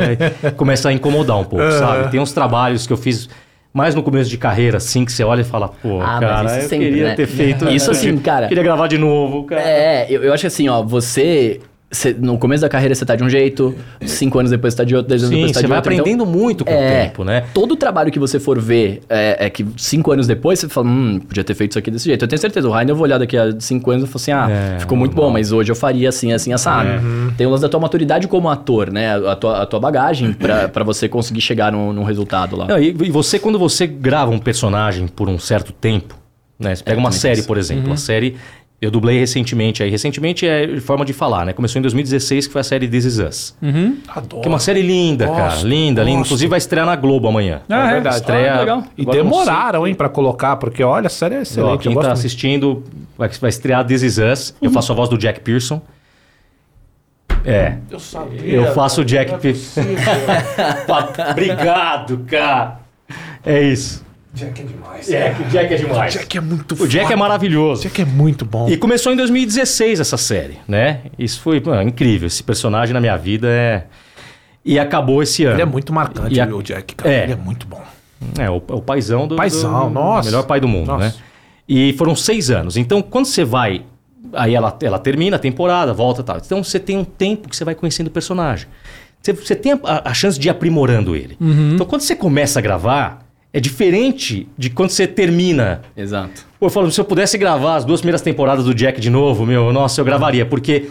começa 0.56 0.90
a 0.90 0.94
incomodar 0.94 1.40
um 1.40 1.44
pouco, 1.44 1.72
sabe? 1.72 2.12
Tem 2.12 2.20
uns 2.20 2.32
trabalhos 2.32 2.86
que 2.86 2.94
eu 2.94 2.98
fiz 2.98 3.28
mais 3.74 3.96
no 3.96 4.04
começo 4.04 4.30
de 4.30 4.38
carreira, 4.38 4.78
assim, 4.78 5.04
que 5.04 5.12
você 5.12 5.24
olha 5.24 5.42
e 5.42 5.44
fala, 5.44 5.70
pô, 5.70 6.02
Ah, 6.02 6.20
mas 6.22 6.30
cara, 6.30 6.50
isso 6.50 6.66
eu 6.66 6.70
sempre, 6.70 6.86
queria 6.90 7.04
né? 7.06 7.16
ter 7.16 7.26
feito 7.26 7.68
Isso 7.68 7.90
assim, 7.90 8.16
cara. 8.20 8.48
Queria 8.48 8.64
gravar 8.64 8.86
de 8.86 9.00
novo, 9.00 9.44
cara. 9.46 9.60
É, 9.64 10.06
eu, 10.08 10.22
eu 10.24 10.32
acho 10.34 10.42
que 10.42 10.48
assim, 10.48 10.70
ó, 10.70 10.84
você. 10.84 11.60
Cê- 11.92 12.16
no 12.20 12.38
começo 12.38 12.62
da 12.62 12.70
carreira 12.70 12.94
você 12.94 13.06
tá 13.06 13.16
de 13.16 13.24
um 13.24 13.30
jeito, 13.30 13.76
cinco 14.06 14.38
anos 14.40 14.52
depois 14.52 14.74
você 14.74 14.78
tá 14.78 14.84
de 14.84 14.96
outro, 14.96 15.10
dez 15.10 15.24
anos 15.24 15.34
Sim, 15.36 15.42
depois 15.42 15.52
você 15.52 15.54
tá 15.56 15.60
você 15.60 15.66
de 15.66 15.70
vai 15.70 15.78
outro. 15.78 15.94
então- 15.94 16.04
aprendendo 16.04 16.26
muito 16.26 16.64
com 16.66 16.72
é, 16.72 16.76
o 16.76 17.04
tempo, 17.06 17.24
né? 17.24 17.46
Todo 17.54 17.76
trabalho 17.76 18.12
que 18.12 18.20
você 18.20 18.40
for 18.40 18.60
ver 18.60 19.02
é, 19.10 19.46
é 19.46 19.50
que 19.50 19.66
cinco 19.78 20.12
anos 20.12 20.28
depois 20.28 20.60
você 20.60 20.70
fala, 20.70 20.88
hum, 20.88 21.20
podia 21.20 21.44
ter 21.44 21.54
feito 21.54 21.72
isso 21.72 21.80
aqui 21.80 21.90
desse 21.92 22.06
jeito. 22.06 22.24
Eu 22.24 22.28
tenho 22.28 22.40
certeza, 22.40 22.68
o 22.68 22.72
Rainer 22.72 22.92
eu 22.92 22.96
vou 22.96 23.04
olhar 23.06 23.18
daqui 23.18 23.38
a 23.38 23.60
cinco 23.60 23.92
anos 23.92 24.04
e 24.04 24.08
falo 24.08 24.16
assim, 24.18 24.32
ah, 24.32 24.76
É, 24.76 24.80
ficou 24.80 24.98
muito 24.98 25.12
normal. 25.14 25.30
bom, 25.32 25.34
mas 25.34 25.52
hoje 25.52 25.72
eu 25.72 25.76
faria 25.76 26.10
assim, 26.10 26.32
assim, 26.32 26.54
assado. 26.54 26.90
Tem 27.38 27.48
o 27.48 27.50
lance 27.50 27.62
da 27.62 27.70
tua 27.70 27.80
maturidade 27.80 28.28
como 28.28 28.50
ator, 28.50 28.92
né? 28.92 29.16
A 29.16 29.36
tua, 29.36 29.62
a 29.62 29.66
tua 29.66 29.80
bagagem 29.80 30.34
pra, 30.34 30.68
pra 30.70 30.84
você 30.84 31.08
conseguir 31.10 31.42
chegar 31.42 31.72
num, 31.72 31.92
num 31.94 32.04
resultado 32.04 32.56
lá. 32.56 32.68
Não, 32.68 32.80
e, 32.80 32.90
e 32.90 33.10
você, 33.12 33.40
quando 33.40 33.58
você 33.58 33.88
grava 33.88 34.32
um 34.32 34.40
personagem 34.40 35.08
por 35.08 35.28
um 35.30 35.40
certo 35.40 35.72
tempo, 35.72 36.16
né? 36.60 36.76
Você 36.76 36.84
pega 36.84 36.98
É, 36.98 37.00
uma 37.00 37.12
série, 37.12 37.42
por 37.44 37.58
exemplo. 37.58 37.94
A 37.94 37.98
série 37.98 38.36
Eu 38.82 38.90
dublei 38.90 39.20
recentemente 39.20 39.84
aí. 39.84 39.90
Recentemente 39.90 40.48
é 40.48 40.80
forma 40.80 41.04
de 41.04 41.12
falar, 41.12 41.46
né? 41.46 41.52
Começou 41.52 41.80
em 41.80 41.82
2016, 41.82 42.48
que 42.48 42.54
foi 42.54 42.62
a 42.62 42.64
série 42.64 42.88
This 42.88 43.04
Is 43.06 43.20
Us. 43.20 43.56
Adoro. 44.08 44.42
Que 44.42 44.48
é 44.48 44.52
uma 44.52 44.60
série 44.60 44.82
linda, 44.82 45.26
Gosto, 45.26 45.38
cara. 45.38 45.56
Linda, 45.64 46.02
linda. 46.02 46.04
gosto. 46.20 46.28
Inclusive 46.28 46.50
vai 46.50 46.58
estrear 46.60 46.86
na 46.86 46.96
Globo 46.96 47.28
amanhã. 47.28 47.62
Ah, 47.70 47.90
é? 47.90 47.94
verdade. 47.96 48.16
Estreia. 48.16 48.54
Ah, 48.54 48.60
legal. 48.62 48.84
E 48.98 49.02
Agora 49.02 49.18
demoraram, 49.18 49.86
hein, 49.88 49.94
pra 49.94 50.08
colocar, 50.08 50.56
porque 50.56 50.82
olha, 50.82 51.08
a 51.08 51.10
série 51.10 51.36
é 51.36 51.40
Ó, 51.40 51.42
excelente. 51.42 51.80
quem 51.82 51.92
eu 51.92 51.96
gosto 51.96 52.06
tá 52.06 52.10
muito. 52.14 52.20
assistindo 52.20 52.84
vai, 53.18 53.28
vai 53.28 53.50
estrear 53.50 53.86
This 53.86 54.02
Is 54.02 54.18
Us. 54.18 54.56
Eu 54.62 54.72
faço 54.72 54.94
a 54.94 54.96
voz 54.96 55.10
do 55.10 55.18
Jack 55.18 55.42
Pearson. 55.42 55.82
É. 57.44 57.78
Eu 57.92 58.00
sabia. 58.00 58.42
Eu 58.44 58.74
faço 58.74 59.02
o 59.02 59.06
Jack 59.06 59.34
é 59.34 59.38
Pearson. 59.38 59.82
Obrigado, 61.32 62.20
cara. 62.28 62.80
É 63.46 63.62
isso. 63.62 64.06
Jack 64.34 64.62
é 64.62 64.64
demais. 64.66 65.08
Jack, 65.08 65.44
Jack 65.46 65.74
é 65.74 65.78
demais. 65.78 66.14
Jack 66.14 66.38
é 66.38 66.42
muito 66.42 66.76
O 66.84 66.88
Jack 66.88 67.04
foda. 67.06 67.14
é 67.14 67.18
maravilhoso. 67.18 67.82
Jack 67.84 68.02
é 68.02 68.06
muito 68.06 68.46
bom. 68.46 68.70
E 68.70 68.78
começou 68.78 69.12
em 69.12 69.16
2016 69.16 70.00
essa 70.00 70.18
série, 70.18 70.60
né? 70.68 71.02
Isso 71.18 71.42
foi 71.42 71.60
pô, 71.60 71.74
incrível. 71.82 72.28
Esse 72.28 72.44
personagem 72.44 72.94
na 72.94 73.00
minha 73.02 73.18
vida 73.18 73.48
é. 73.50 73.86
E 74.64 74.78
acabou 74.78 75.24
esse 75.24 75.44
ano. 75.46 75.56
Ele 75.56 75.62
é 75.64 75.66
muito 75.66 75.92
marcante, 75.92 76.40
a- 76.40 76.46
o 76.48 76.62
Jack, 76.62 76.96
cara. 76.96 77.12
É. 77.12 77.24
Ele 77.24 77.32
é 77.34 77.36
muito 77.36 77.66
bom. 77.66 77.82
É, 78.38 78.50
o, 78.50 78.58
o 78.58 78.82
paizão 78.82 79.28
do. 79.28 79.36
Paizão, 79.36 79.88
do- 79.88 79.94
nossa. 79.94 80.30
Melhor 80.30 80.44
pai 80.44 80.60
do 80.60 80.68
mundo, 80.68 80.88
Nossa. 80.88 81.06
né? 81.06 81.14
E 81.68 81.94
foram 81.94 82.16
seis 82.16 82.52
anos. 82.52 82.78
Então, 82.78 83.02
quando 83.02 83.26
você 83.26 83.44
vai. 83.44 83.84
Aí 84.34 84.54
ela, 84.54 84.78
ela 84.84 85.00
termina 85.00 85.38
a 85.38 85.40
temporada, 85.40 85.92
volta 85.94 86.22
e 86.22 86.24
tal. 86.24 86.38
Então, 86.38 86.64
você 86.64 86.78
tem 86.80 86.98
um 86.98 87.04
tempo 87.06 87.50
que 87.50 87.56
você 87.56 87.64
vai 87.66 87.74
conhecendo 87.74 88.08
o 88.08 88.12
personagem. 88.12 88.68
Você, 89.22 89.34
você 89.34 89.56
tem 89.56 89.72
a, 89.72 90.10
a 90.10 90.14
chance 90.14 90.38
de 90.40 90.48
ir 90.48 90.52
aprimorando 90.52 91.16
ele. 91.16 91.36
Então, 91.42 91.86
quando 91.88 92.02
você 92.02 92.16
começa 92.16 92.60
a 92.60 92.62
gravar, 92.62 93.26
é 93.52 93.60
diferente 93.60 94.48
de 94.58 94.70
quando 94.70 94.92
você 94.92 95.08
termina. 95.08 95.82
Exato. 95.96 96.46
Pô, 96.60 96.68
eu 96.68 96.70
falo, 96.70 96.92
se 96.92 97.00
eu 97.00 97.06
pudesse 97.06 97.38
gravar 97.38 97.78
as 97.78 97.86
duas 97.86 98.02
primeiras 98.02 98.22
temporadas 98.22 98.66
do 98.66 98.74
Jack 98.74 99.00
de 99.02 99.10
novo, 99.10 99.46
meu, 99.46 99.74
nossa, 99.74 100.02
eu 100.02 100.06
gravaria, 100.06 100.46
porque 100.46 100.88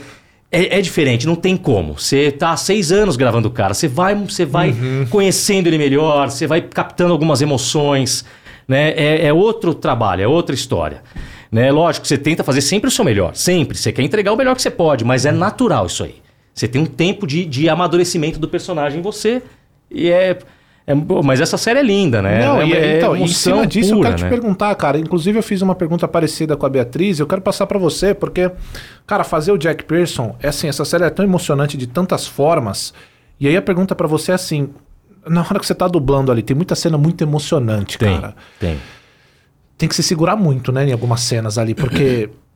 é, 0.51 0.79
é 0.79 0.81
diferente, 0.81 1.27
não 1.27 1.37
tem 1.37 1.57
como. 1.57 1.99
Você 1.99 2.33
tá 2.33 2.53
há 2.53 2.57
seis 2.57 2.91
anos 2.91 3.17
gravando 3.17 3.49
o 3.49 3.51
cara, 3.51 3.75
você 3.75 3.87
vai, 3.87 4.15
você 4.15 4.45
vai 4.45 4.75
conhecendo 5.11 5.67
ele 5.67 5.79
melhor, 5.79 6.31
você 6.31 6.47
vai 6.47 6.61
captando 6.61 7.13
algumas 7.13 7.41
emoções, 7.43 8.25
né? 8.67 8.91
É, 8.91 9.27
é 9.27 9.33
outro 9.33 9.75
trabalho, 9.75 10.23
é 10.23 10.27
outra 10.27 10.55
história. 10.55 11.03
Né? 11.51 11.71
Lógico, 11.71 12.07
você 12.07 12.19
tenta 12.19 12.45
fazer 12.45 12.61
sempre 12.61 12.89
o 12.89 12.91
seu 12.91 13.05
melhor, 13.05 13.35
sempre. 13.35 13.77
Você 13.77 13.93
quer 13.93 14.03
entregar 14.03 14.33
o 14.33 14.37
melhor 14.37 14.55
que 14.55 14.63
você 14.63 14.71
pode, 14.71 15.05
mas 15.05 15.25
é 15.25 15.33
natural 15.33 15.87
isso 15.87 16.05
aí. 16.05 16.17
Você 16.55 16.67
tem 16.67 16.83
um 16.83 16.87
tempo 16.87 17.27
de, 17.27 17.45
de 17.45 17.69
amadurecimento 17.69 18.39
do 18.39 18.49
personagem 18.49 18.99
em 18.99 19.03
você 19.03 19.43
e 19.91 20.11
é... 20.11 20.39
é- 20.91 21.23
mas 21.23 21.41
essa 21.41 21.59
série 21.59 21.79
é 21.81 21.83
linda, 21.83 22.23
né? 22.23 22.45
Não, 22.45 22.61
é, 22.63 22.67
e, 22.67 22.73
é 22.73 22.97
então, 22.97 23.15
em 23.17 23.29
cima 23.29 23.67
disso, 23.67 23.93
eu 23.93 23.97
pura, 23.99 24.09
quero 24.09 24.19
te 24.19 24.25
né? 24.25 24.31
perguntar, 24.31 24.75
cara. 24.75 24.99
Inclusive, 24.99 25.39
eu 25.39 25.43
fiz 25.43 25.61
uma 25.61 25.75
pergunta 25.75 26.09
parecida 26.09 26.57
com 26.57 26.65
a 26.65 26.69
Beatriz. 26.69 27.19
Eu 27.21 27.27
quero 27.27 27.43
passar 27.43 27.67
pra 27.67 27.79
você, 27.79 28.15
porque, 28.15 28.51
cara, 29.07 29.23
fazer 29.23 29.53
o 29.53 29.59
Jack 29.59 29.85
Pearson, 29.85 30.35
é 30.41 30.49
assim, 30.49 30.67
essa 30.67 30.85
série 30.85 31.05
é 31.05 31.11
tão 31.11 31.25
emocionante 31.25 31.77
de 31.77 31.87
tantas 31.87 32.27
formas. 32.27 32.95
E 33.39 33.47
aí 33.47 33.57
a 33.57 33.63
pergunta 33.63 33.95
pra 33.95 34.07
você 34.07 34.33
é 34.33 34.35
assim: 34.35 34.71
na 35.27 35.43
hora 35.43 35.59
que 35.61 35.67
você 35.67 35.75
tá 35.75 35.87
dublando 35.87 36.33
ali, 36.33 36.43
tem 36.43 36.57
muita 36.57 36.75
cena 36.75 36.97
muito 36.97 37.23
emocionante, 37.23 37.99
Tem, 37.99 38.21
cara. 38.21 38.35
tem. 38.59 38.79
Tem 39.77 39.89
que 39.89 39.95
se 39.95 40.03
segurar 40.03 40.35
muito, 40.37 40.73
né, 40.73 40.89
em 40.89 40.93
algumas 40.93 41.21
cenas 41.21 41.59
ali, 41.59 41.75
porque. 41.75 42.31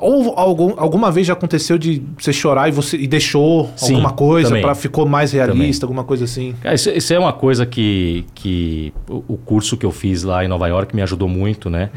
Ou 0.00 0.34
algum, 0.36 0.74
alguma 0.76 1.10
vez 1.10 1.26
já 1.26 1.32
aconteceu 1.32 1.76
de 1.76 2.02
você 2.18 2.32
chorar 2.32 2.68
e 2.68 2.72
você 2.72 2.96
e 2.96 3.06
deixou 3.06 3.70
Sim, 3.76 3.94
alguma 3.94 4.12
coisa 4.12 4.48
também. 4.48 4.62
para 4.62 4.74
ficou 4.74 5.06
mais 5.06 5.32
realista, 5.32 5.84
alguma 5.84 6.04
coisa 6.04 6.24
assim. 6.24 6.54
Cara, 6.60 6.74
isso, 6.74 6.90
isso 6.90 7.12
é 7.12 7.18
uma 7.18 7.32
coisa 7.32 7.66
que, 7.66 8.24
que 8.34 8.92
o, 9.08 9.36
curso 9.36 9.76
que 9.76 9.84
eu 9.84 9.92
fiz 9.92 10.22
lá 10.22 10.44
em 10.44 10.48
Nova 10.48 10.66
York 10.68 10.94
me 10.94 11.02
ajudou 11.02 11.28
muito, 11.28 11.68
né? 11.68 11.90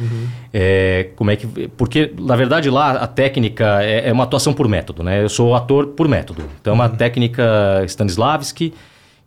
É, 0.54 1.10
como 1.16 1.32
é 1.32 1.36
que, 1.36 1.48
porque, 1.70 2.12
na 2.20 2.36
verdade, 2.36 2.70
lá 2.70 2.92
a 2.92 3.08
técnica 3.08 3.82
é, 3.82 4.10
é 4.10 4.14
uma 4.14 4.24
atuação 4.24 4.54
por 4.54 4.68
método, 4.68 5.04
né? 5.04 5.24
Eu 5.24 5.30
sou 5.30 5.56
ator 5.56 5.88
por 5.88 6.08
método. 6.08 6.44
Então, 6.62 6.74
é 6.74 6.76
uma 6.76 6.90
técnica 6.90 7.84
Stanislavski 7.86 8.74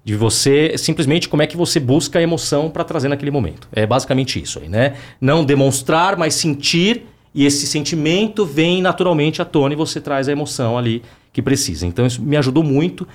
de 0.05 0.15
você, 0.15 0.79
simplesmente, 0.79 1.29
como 1.29 1.43
é 1.43 1.49
que 1.49 1.57
você 1.57 1.81
busca 1.81 2.21
a 2.21 2.23
emoção 2.23 2.71
para 2.71 2.85
trazer 2.85 3.09
naquele 3.09 3.33
momento. 3.33 3.67
É 3.73 3.85
basicamente 3.85 4.41
isso 4.41 4.61
aí, 4.61 4.69
né? 4.69 4.95
Não 5.21 5.45
demonstrar, 5.45 6.17
mas 6.17 6.35
sentir 6.35 7.07
e 7.37 7.45
esse 7.45 7.67
sentimento 7.67 8.47
vem 8.47 8.81
naturalmente 8.81 9.43
à 9.43 9.45
tona 9.45 9.75
e 9.75 9.77
você 9.77 10.01
traz 10.01 10.27
a 10.27 10.33
emoção 10.33 10.79
ali 10.79 11.03
que 11.35 11.43
precisa. 11.43 11.87
Então, 11.87 12.07
isso 12.07 12.23
me 12.23 12.35
ajudou 12.35 12.65
muito 12.65 13.07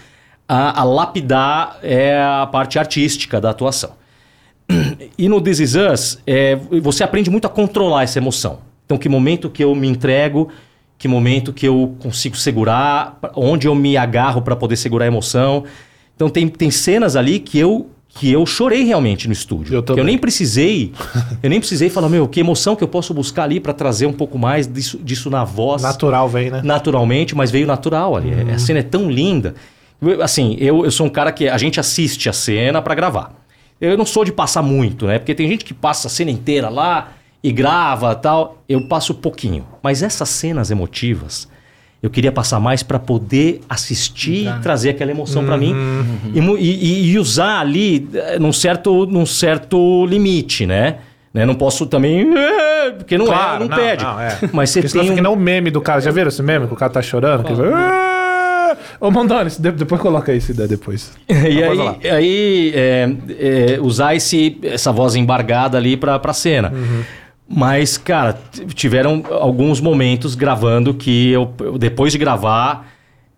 a, 0.47 0.81
a 0.81 0.83
lapidar 0.83 1.79
é, 1.81 2.21
a 2.21 2.45
parte 2.45 2.77
artística 2.77 3.41
da 3.41 3.49
atuação. 3.49 3.93
E 5.17 5.27
no 5.27 5.41
This 5.41 5.59
Is 5.59 5.75
Us, 5.75 6.19
é, 6.27 6.55
você 6.83 7.03
aprende 7.03 7.31
muito 7.31 7.45
a 7.45 7.49
controlar 7.49 8.03
essa 8.03 8.19
emoção. 8.19 8.59
Então, 8.85 8.95
que 8.95 9.09
momento 9.09 9.49
que 9.49 9.63
eu 9.63 9.73
me 9.73 9.87
entrego, 9.87 10.49
que 10.99 11.07
momento 11.07 11.51
que 11.51 11.67
eu 11.67 11.95
consigo 11.99 12.37
segurar, 12.37 13.19
onde 13.35 13.67
eu 13.67 13.73
me 13.73 13.97
agarro 13.97 14.43
para 14.43 14.55
poder 14.55 14.75
segurar 14.75 15.05
a 15.05 15.07
emoção. 15.07 15.63
Então, 16.15 16.29
tem, 16.29 16.47
tem 16.47 16.69
cenas 16.69 17.15
ali 17.15 17.39
que 17.39 17.57
eu, 17.57 17.89
que 18.13 18.31
eu 18.31 18.45
chorei 18.45 18.83
realmente 18.83 19.27
no 19.27 19.33
estúdio. 19.33 19.83
Eu 19.87 19.95
eu 19.95 20.03
nem 20.03 20.17
precisei, 20.17 20.93
eu 21.41 21.49
nem 21.49 21.59
precisei 21.59 21.89
falar, 21.89 22.09
meu, 22.09 22.27
que 22.27 22.39
emoção 22.39 22.75
que 22.75 22.83
eu 22.83 22.87
posso 22.87 23.13
buscar 23.13 23.43
ali 23.43 23.59
para 23.59 23.73
trazer 23.73 24.05
um 24.05 24.13
pouco 24.13 24.37
mais 24.37 24.67
disso, 24.67 24.99
disso 25.01 25.29
na 25.29 25.43
voz 25.43 25.81
Natural 25.81 26.27
vem, 26.27 26.51
né? 26.51 26.61
naturalmente, 26.63 27.35
mas 27.35 27.49
veio 27.51 27.65
natural 27.65 28.15
ali. 28.15 28.31
A 28.51 28.59
cena 28.59 28.79
é 28.79 28.83
tão 28.83 29.09
linda. 29.09 29.55
Eu, 30.01 30.21
Assim, 30.21 30.57
eu, 30.59 30.83
eu 30.83 30.91
sou 30.91 31.05
um 31.05 31.09
cara 31.09 31.31
que 31.31 31.47
a 31.47 31.57
gente 31.57 31.79
assiste 31.79 32.27
a 32.27 32.33
cena 32.33 32.81
pra 32.81 32.93
gravar. 32.93 33.33
Eu 33.79 33.97
não 33.97 34.05
sou 34.05 34.23
de 34.23 34.31
passar 34.31 34.61
muito, 34.61 35.07
né? 35.07 35.17
Porque 35.17 35.33
tem 35.33 35.47
gente 35.47 35.65
que 35.65 35.73
passa 35.73 36.07
a 36.07 36.11
cena 36.11 36.29
inteira 36.29 36.69
lá 36.69 37.13
e 37.43 37.51
grava 37.51 38.13
tal. 38.13 38.61
Eu 38.69 38.87
passo 38.87 39.13
pouquinho. 39.15 39.65
Mas 39.81 40.03
essas 40.03 40.29
cenas 40.29 40.69
emotivas, 40.69 41.47
eu 42.01 42.09
queria 42.09 42.31
passar 42.31 42.59
mais 42.59 42.81
pra 42.83 42.97
poder 42.97 43.61
assistir 43.69 44.47
e 44.47 44.61
trazer 44.61 44.89
aquela 44.89 45.11
emoção 45.11 45.45
pra 45.45 45.55
mim 45.57 45.75
e, 46.33 46.41
mu- 46.41 46.57
e- 46.57 47.11
e 47.11 47.19
usar 47.19 47.59
ali 47.59 48.07
eh, 48.13 48.39
num 48.39 48.51
certo, 48.51 49.05
num 49.05 49.25
certo 49.25 50.05
limite, 50.07 50.65
né? 50.65 50.95
Né? 51.33 51.45
Não 51.45 51.55
posso 51.55 51.85
também. 51.85 52.27
eh, 52.37 52.91
Porque 52.97 53.17
não 53.17 53.27
é, 53.33 53.59
não, 53.59 53.67
pede. 53.69 54.03
não, 54.03 54.19
é. 54.19 54.37
Mas 54.51 54.69
você 54.71 54.81
Porque 54.81 54.99
tem. 54.99 55.11
um- 55.11 55.15
que 55.15 55.21
nem 55.21 55.31
o 55.31 55.35
meme 55.35 55.69
do 55.71 55.79
cara. 55.79 56.01
Já 56.01 56.11
viram 56.11 56.27
esse 56.27 56.41
meme 56.43 56.67
que 56.67 56.73
o 56.73 56.75
cara 56.75 56.91
tá 56.91 57.01
chorando? 57.01 57.45
"Ah!" 57.73 58.75
Ô, 58.99 59.09
Mondoni, 59.11 59.49
de- 59.49 59.71
depois 59.71 60.01
coloca 60.01 60.33
isso 60.33 60.53
daí 60.53 60.67
depois. 60.67 61.11
E 61.29 61.63
aí, 61.63 61.79
aí 62.09 62.71
é, 62.75 63.11
é, 63.75 63.79
usar 63.81 64.15
esse, 64.15 64.57
essa 64.63 64.91
voz 64.91 65.15
embargada 65.15 65.77
ali 65.77 65.95
pra, 65.95 66.17
pra 66.19 66.33
cena. 66.33 66.73
Mas, 67.53 67.97
cara, 67.97 68.37
tiveram 68.73 69.23
alguns 69.29 69.81
momentos 69.81 70.35
gravando 70.35 70.93
que 70.93 71.31
eu, 71.31 71.51
eu- 71.59 71.77
depois 71.77 72.11
de 72.13 72.17
gravar, 72.17 72.87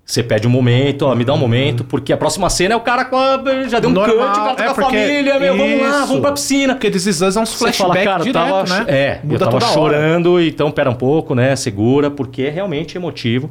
você 0.06 0.22
pede 0.22 0.45
um 0.45 0.52
momento, 0.52 1.03
ó, 1.03 1.15
me 1.15 1.23
dá 1.26 1.34
um 1.34 1.38
momento, 1.38 1.84
porque 1.84 2.14
a 2.14 2.18
próxima 2.18 2.49
cena 2.49 2.73
é 2.73 2.77
o 2.77 2.81
cara 2.81 3.06
com 3.06 3.15
a, 3.18 3.41
já 3.68 3.80
deu 3.80 3.90
um 3.90 3.94
Normal, 3.94 4.15
cut, 4.15 4.40
o 4.40 4.44
cara 4.44 4.56
tá 4.56 4.64
é 4.64 4.65
com 4.68 4.72
a 4.72 4.84
família, 4.85 5.40
meu, 5.40 5.57
vamos 5.57 5.81
lá, 5.81 6.06
vamos 6.06 6.22
pra 6.22 6.31
piscina. 6.34 6.76
Porque 6.76 6.90
Is 6.90 7.07
Us 7.22 7.35
é 7.35 7.40
uns 7.40 7.53
flashbacks 7.56 8.06
eu 8.27 8.34
direto, 8.34 8.34
tava, 8.34 8.64
né? 8.69 8.85
É, 8.88 9.19
eu 9.23 9.27
Muda 9.30 9.40
tava 9.40 9.52
toda 9.52 9.65
hora. 9.65 9.73
chorando, 9.73 10.40
então 10.41 10.69
pera 10.69 10.90
um 10.91 10.95
pouco, 10.95 11.34
né? 11.34 11.56
Segura, 11.56 12.11
porque 12.11 12.44
é 12.44 12.49
realmente 12.49 12.95
emotivo. 12.98 13.49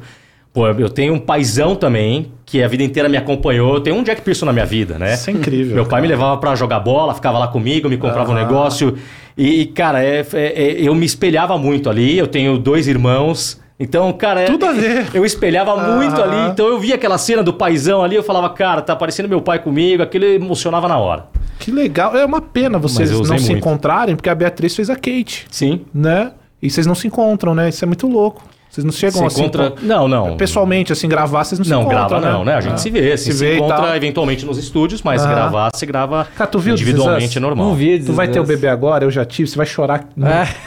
Pô, 0.53 0.67
eu 0.67 0.87
tenho 0.87 1.15
um 1.15 1.19
paizão 1.19 1.75
também, 1.75 2.31
que 2.45 2.61
a 2.61 2.67
vida 2.67 2.83
inteira 2.83 3.09
me 3.09 3.17
acompanhou. 3.17 3.73
Eu 3.73 3.81
tenho 3.81 3.95
um 3.95 4.03
Jack 4.03 4.21
Pearson 4.21 4.45
na 4.45 4.53
minha 4.53 4.67
vida, 4.67 4.99
né? 4.99 5.15
Isso 5.15 5.27
é 5.31 5.33
incrível. 5.33 5.73
Meu 5.73 5.85
pai 5.87 5.99
me 5.99 6.07
cara. 6.07 6.19
levava 6.19 6.37
pra 6.39 6.53
jogar 6.55 6.79
bola, 6.79 7.15
ficava 7.15 7.39
lá 7.39 7.47
comigo, 7.47 7.89
me 7.89 7.97
comprava 7.97 8.29
um 8.31 8.35
Aham. 8.35 8.43
negócio. 8.45 8.95
E, 9.37 9.65
cara, 9.67 10.03
é- 10.03 10.25
é- 10.33 10.63
é- 10.63 10.81
eu 10.81 10.93
me 10.95 11.05
espelhava 11.05 11.57
muito 11.57 11.89
ali. 11.89 12.17
Eu 12.17 12.27
tenho 12.27 12.57
dois 12.57 12.87
irmãos. 12.87 13.59
Então, 13.79 14.13
cara, 14.13 14.41
é- 14.41 14.45
Tudo 14.45 14.65
a 14.65 14.71
ver. 14.71 15.07
eu 15.13 15.25
espelhava 15.25 15.75
muito 15.95 16.21
ali. 16.21 16.51
Então 16.51 16.67
eu 16.67 16.79
via 16.79 16.95
aquela 16.95 17.17
cena 17.17 17.41
do 17.41 17.53
paizão 17.53 18.03
ali, 18.03 18.15
eu 18.15 18.23
falava, 18.23 18.49
cara, 18.49 18.81
tá 18.81 18.95
parecendo 18.95 19.27
meu 19.27 19.41
pai 19.41 19.59
comigo. 19.59 20.03
Aquilo 20.03 20.25
emocionava 20.25 20.87
na 20.87 20.97
hora. 20.97 21.25
Que 21.59 21.71
legal. 21.71 22.15
É 22.15 22.25
uma 22.25 22.41
pena 22.41 22.77
vocês 22.77 23.09
não 23.11 23.21
usei 23.21 23.39
se 23.39 23.45
muito. 23.47 23.57
encontrarem, 23.59 24.15
porque 24.15 24.29
a 24.29 24.35
Beatriz 24.35 24.75
fez 24.75 24.89
a 24.89 24.95
Kate, 24.95 25.45
Sim. 25.49 25.81
né? 25.93 26.31
E 26.61 26.69
vocês 26.69 26.85
não 26.85 26.95
se 26.95 27.07
encontram, 27.07 27.53
né? 27.55 27.69
Isso 27.69 27.83
é 27.83 27.87
muito 27.87 28.07
louco. 28.07 28.43
Vocês 28.73 28.83
não 28.83 28.91
chegam 28.91 29.19
Se 29.21 29.25
assim. 29.27 29.41
encontra... 29.41 29.69
com- 29.69 29.85
Não, 29.85 30.07
não. 30.07 30.35
Pessoalmente, 30.35 30.91
assim, 30.91 31.07
gravar, 31.07 31.43
vocês 31.43 31.59
não, 31.59 31.63
se 31.63 31.69
Não, 31.69 31.81
encontram, 31.81 32.07
grava 32.07 32.19
né? 32.25 32.31
não, 32.33 32.43
né? 32.43 32.55
A 32.55 32.61
gente 32.61 32.73
Ah. 32.73 32.77
se 32.77 32.89
vê, 32.89 33.11
assim, 33.11 33.31
se, 33.31 33.37
Se 33.37 33.45
vê 33.45 33.57
encontra 33.57 33.95
eventualmente 33.95 34.43
nos 34.47 34.57
estúdios, 34.57 35.03
mas 35.03 35.21
Aham. 35.23 35.31
gravar, 35.35 35.69
se 35.75 35.85
grava 35.85 36.27
Cara, 36.35 36.49
tu 36.49 36.57
viu 36.57 36.73
individualmente, 36.73 37.37
é 37.37 37.39
normal. 37.41 37.67
Não 37.67 37.75
vi. 37.75 37.99
Tu 38.03 38.11
vai 38.13 38.27
ter 38.27 38.39
o 38.39 38.43
bebê 38.43 38.67
agora, 38.67 39.05
eu 39.05 39.11
já 39.11 39.23
tive, 39.23 39.47
você 39.47 39.55
vai 39.57 39.67
chorar. 39.67 40.05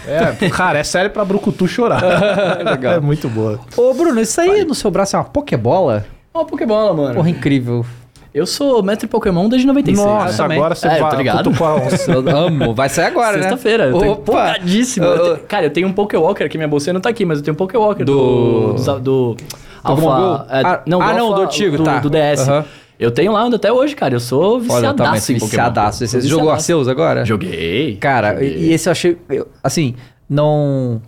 É, 0.07 0.49
cara, 0.51 0.79
é 0.79 0.85
sério 0.85 1.11
pra 1.11 1.25
Brucutu 1.25 1.67
chorar. 1.67 2.01
Legal. 2.65 2.93
É 2.95 3.01
muito 3.01 3.29
boa. 3.29 3.59
Ô, 3.77 3.93
Bruno, 3.93 4.21
isso 4.21 4.41
aí 4.41 4.65
no 4.65 4.75
seu 4.77 4.89
braço 4.89 5.17
é 5.17 5.19
uma 5.19 5.25
Pokébola? 5.25 6.07
Ó, 6.33 6.45
Pokébola, 6.45 6.95
mano. 6.95 7.15
Porra, 7.17 7.29
incrível. 7.29 7.85
Eu 8.37 8.45
sou 8.47 8.83
mestre 8.83 9.07
Pokémon 9.09 9.49
desde 9.49 9.67
96. 9.67 10.07
Nossa, 10.07 10.43
também. 10.43 10.59
agora 10.59 10.75
você 10.75 10.87
É, 10.89 10.99
vai. 11.01 11.11
tô 11.11 11.17
ligado. 11.17 11.49
a. 11.51 12.13
Eu 12.13 12.37
amo. 12.37 12.75
Vai 12.75 12.89
sair 12.91 13.07
agora, 13.07 13.37
né? 13.39 13.43
Sexta-feira. 13.45 13.85
Eu 13.85 13.93
tô 13.93 13.99
Opa! 13.99 14.11
empolgadíssimo. 14.21 15.07
Eu 15.07 15.15
Ô, 15.15 15.19
tenho- 15.37 15.47
cara, 15.49 15.65
eu 15.67 15.71
tenho 15.71 15.89
um 15.89 15.93
Pokéwalker 15.93 16.49
que 16.51 16.59
minha 16.59 16.69
bolsinha 16.69 16.93
não 16.93 17.01
tá 17.01 17.09
aqui, 17.09 17.25
mas 17.25 17.39
eu 17.39 17.45
tenho 17.45 17.55
um 17.55 17.57
Pokéwalker 17.57 18.05
Do- 18.05 18.75
do... 18.75 18.75
Do... 18.75 19.01
do 19.01 19.37
Alpha... 19.83 20.47
É, 20.51 20.61
Ah, 20.67 20.83
não, 20.87 21.01
ah, 21.01 21.13
do 21.13 21.19
não, 21.19 21.25
Alpha- 21.29 21.37
do 21.37 21.43
antigo, 21.45 21.77
do, 21.79 21.85
tá. 21.85 21.99
do 22.01 22.11
DS. 22.11 22.47
Eu 22.99 23.11
tenho 23.11 23.33
lá 23.33 23.43
ainda 23.45 23.57
até 23.57 23.73
hoje, 23.73 23.97
cara. 23.97 24.15
Eu 24.15 24.21
sou 24.21 24.43
Olha, 24.43 24.55
eu 24.57 24.61
viciadaço 24.61 25.33
viciadaço. 25.33 25.99
Você 26.07 26.21
jogou 26.21 26.21
viciadaço. 26.23 26.51
Arceus 26.53 26.89
agora? 26.89 27.25
Joguei. 27.25 27.97
Cara, 27.97 28.43
e, 28.45 28.49
Joguei. 28.51 28.69
e 28.69 28.73
esse 28.75 28.89
eu 28.89 28.93
achei. 28.93 29.17
eu- 29.31 29.49
assim, 29.65 29.95
não. 30.29 31.01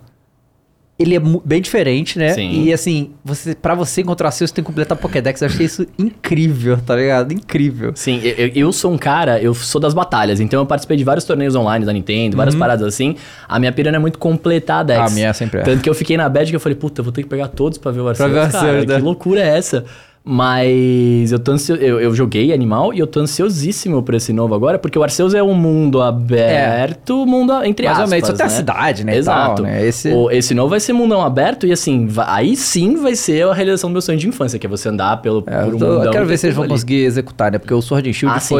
Ele 0.99 1.15
é 1.15 1.21
bem 1.45 1.61
diferente, 1.61 2.19
né? 2.19 2.33
Sim. 2.33 2.63
E 2.65 2.73
assim, 2.73 3.11
você, 3.23 3.55
pra 3.55 3.73
você 3.73 4.01
encontrar 4.01 4.31
seu, 4.31 4.45
você 4.45 4.53
tem 4.53 4.61
que 4.61 4.67
completar 4.67 4.97
Pokédex. 4.97 5.41
Eu 5.41 5.47
achei 5.47 5.65
isso 5.65 5.87
incrível, 5.97 6.77
tá 6.77 6.93
ligado? 6.95 7.31
Incrível. 7.33 7.93
Sim, 7.95 8.19
eu, 8.21 8.47
eu- 8.53 8.73
sou 8.73 8.91
um 8.91 8.97
cara, 8.97 9.41
eu 9.41 9.53
sou 9.53 9.79
das 9.79 9.93
batalhas, 9.93 10.39
então 10.41 10.59
eu 10.59 10.65
participei 10.65 10.97
de 10.97 11.03
vários 11.05 11.23
torneios 11.25 11.55
online 11.55 11.85
da 11.85 11.93
Nintendo, 11.93 12.35
várias 12.37 12.53
paradas 12.55 12.85
assim. 12.85 13.15
A 13.47 13.57
minha 13.59 13.71
pira 13.71 13.91
não 13.91 13.97
é 13.97 13.99
muito 14.01 14.19
completar 14.19 14.81
a 14.81 14.83
Dex. 14.83 14.99
Uhum. 14.99 15.05
A 15.05 15.09
minha 15.11 15.33
sempre 15.33 15.61
é. 15.61 15.63
Tanto 15.63 15.81
que 15.81 15.89
eu 15.89 15.95
fiquei 15.95 16.17
na 16.17 16.27
bad 16.27 16.49
que 16.49 16.55
eu 16.55 16.59
falei, 16.59 16.75
puta, 16.75 16.99
eu 16.99 17.03
vou 17.03 17.13
ter 17.13 17.23
que 17.23 17.29
pegar 17.29 17.47
todos 17.47 17.77
pra 17.77 17.91
ver 17.91 18.01
o 18.01 18.07
Arceus. 18.09 18.29
ver 18.31 18.37
o 18.37 18.51
cara, 18.51 18.57
Arceus, 18.67 18.85
né? 18.85 18.95
Que 18.97 19.01
loucura 19.01 19.39
é 19.41 19.57
essa? 19.57 19.85
Mas 20.23 21.31
eu 21.31 21.39
tô 21.39 21.53
ansio... 21.53 21.75
eu, 21.75 21.99
eu 21.99 22.13
joguei 22.13 22.53
Animal 22.53 22.93
e 22.93 22.99
eu 22.99 23.07
tô 23.07 23.19
ansiosíssimo 23.21 24.03
pra 24.03 24.17
esse 24.17 24.31
novo 24.33 24.53
agora, 24.53 24.77
porque 24.77 24.97
o 24.99 25.03
Arceus 25.03 25.33
é 25.33 25.41
um 25.41 25.53
mundo 25.53 26.01
aberto, 26.01 27.25
mundo 27.25 27.51
a- 27.53 27.67
entre 27.67 27.85
Mais 27.85 27.97
ou 27.97 28.03
aspas, 28.03 28.11
menos, 28.21 28.27
só 28.27 28.33
tem 28.35 28.45
a 28.45 28.49
né? 28.49 28.55
cidade, 28.55 29.03
né, 29.05 29.15
Exato. 29.17 29.55
tal, 29.55 29.65
né? 29.65 29.85
Esse- 29.85 30.11
O- 30.13 30.29
esse 30.29 30.53
novo 30.53 30.69
vai 30.69 30.79
ser 30.79 30.93
mundão 30.93 31.21
aberto 31.21 31.65
e 31.65 31.71
assim, 31.71 32.05
va- 32.05 32.33
aí 32.33 32.55
sim 32.55 32.95
vai 32.95 33.15
ser 33.15 33.47
a 33.47 33.53
realização 33.53 33.89
do 33.89 33.93
meu 33.93 34.01
sonho 34.01 34.17
de 34.19 34.27
infância, 34.27 34.59
que 34.59 34.65
é 34.67 34.69
você 34.69 34.89
andar 34.89 35.17
pelo 35.17 35.43
É, 35.47 35.63
por 35.63 35.69
eu, 35.69 35.75
um 35.75 35.79
tô- 35.79 35.85
eu 35.85 35.93
mundão 35.97 36.11
quero 36.11 36.25
e 36.25 36.27
ver 36.27 36.37
se 36.37 36.45
eles 36.47 36.55
vão 36.55 36.63
ali. 36.63 36.73
conseguir 36.73 37.03
executar, 37.05 37.51
né? 37.51 37.57
Porque 37.57 37.73
o 37.73 37.81
Sword 37.81 38.09
and 38.09 38.13
Shield 38.13 38.35
Ah, 38.37 38.39
sim. 38.39 38.55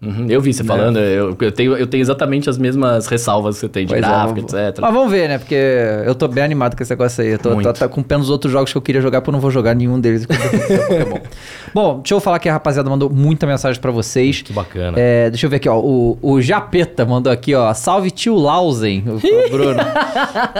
Uhum, 0.00 0.26
eu 0.28 0.40
vi 0.40 0.52
você 0.54 0.62
falando, 0.62 0.96
eu, 1.00 1.36
eu 1.40 1.50
tenho, 1.50 1.76
eu 1.76 1.84
tenho 1.86 2.00
exatamente 2.00 2.48
as 2.48 2.56
mesmas 2.56 3.08
ressalvas 3.08 3.56
que 3.56 3.62
você 3.62 3.68
tem 3.68 3.84
de 3.84 3.92
Pois 3.92 4.04
é, 4.04 4.06
gráfico, 4.06 4.34
vamos- 4.46 4.52
etc. 4.54 4.78
Mas 4.80 4.94
vamos 4.94 5.10
ver, 5.10 5.28
né? 5.28 5.38
Porque 5.38 5.56
eu 6.06 6.14
tô 6.14 6.28
bem 6.28 6.44
animado 6.44 6.76
com 6.76 6.82
esse 6.84 6.92
negócio 6.92 7.24
aí. 7.24 7.30
Eu 7.30 7.38
tô, 7.40 7.60
tô, 7.60 7.72
tô 7.72 7.88
com 7.88 8.00
pena 8.02 8.20
dos 8.20 8.30
outros 8.30 8.52
jogos 8.52 8.70
que 8.70 8.78
eu 8.78 8.82
queria 8.82 9.00
jogar, 9.00 9.20
porque 9.20 9.30
eu 9.30 9.32
não 9.32 9.40
vou 9.40 9.50
jogar 9.50 9.74
nenhum 9.74 9.98
deles. 9.98 10.24
Pokémon. 10.30 11.18
Bom, 11.74 11.96
deixa 11.96 12.14
eu 12.14 12.20
falar 12.20 12.38
que 12.38 12.48
a 12.48 12.52
rapaziada 12.52 12.88
mandou 12.88 13.10
muita 13.10 13.44
mensagem 13.44 13.80
pra 13.80 13.90
vocês. 13.90 14.40
Que 14.40 14.52
bacana. 14.52 14.96
É, 14.96 15.30
deixa 15.30 15.46
eu 15.46 15.50
ver 15.50 15.56
aqui, 15.56 15.68
ó. 15.68 15.78
O, 15.80 16.16
o 16.22 16.40
Japeta 16.40 17.04
mandou 17.04 17.32
aqui, 17.32 17.52
ó. 17.56 17.74
Salve 17.74 18.12
tio 18.12 18.36
Lausen, 18.36 19.02
o, 19.04 19.16
o 19.16 19.20
Bruno. 19.50 19.80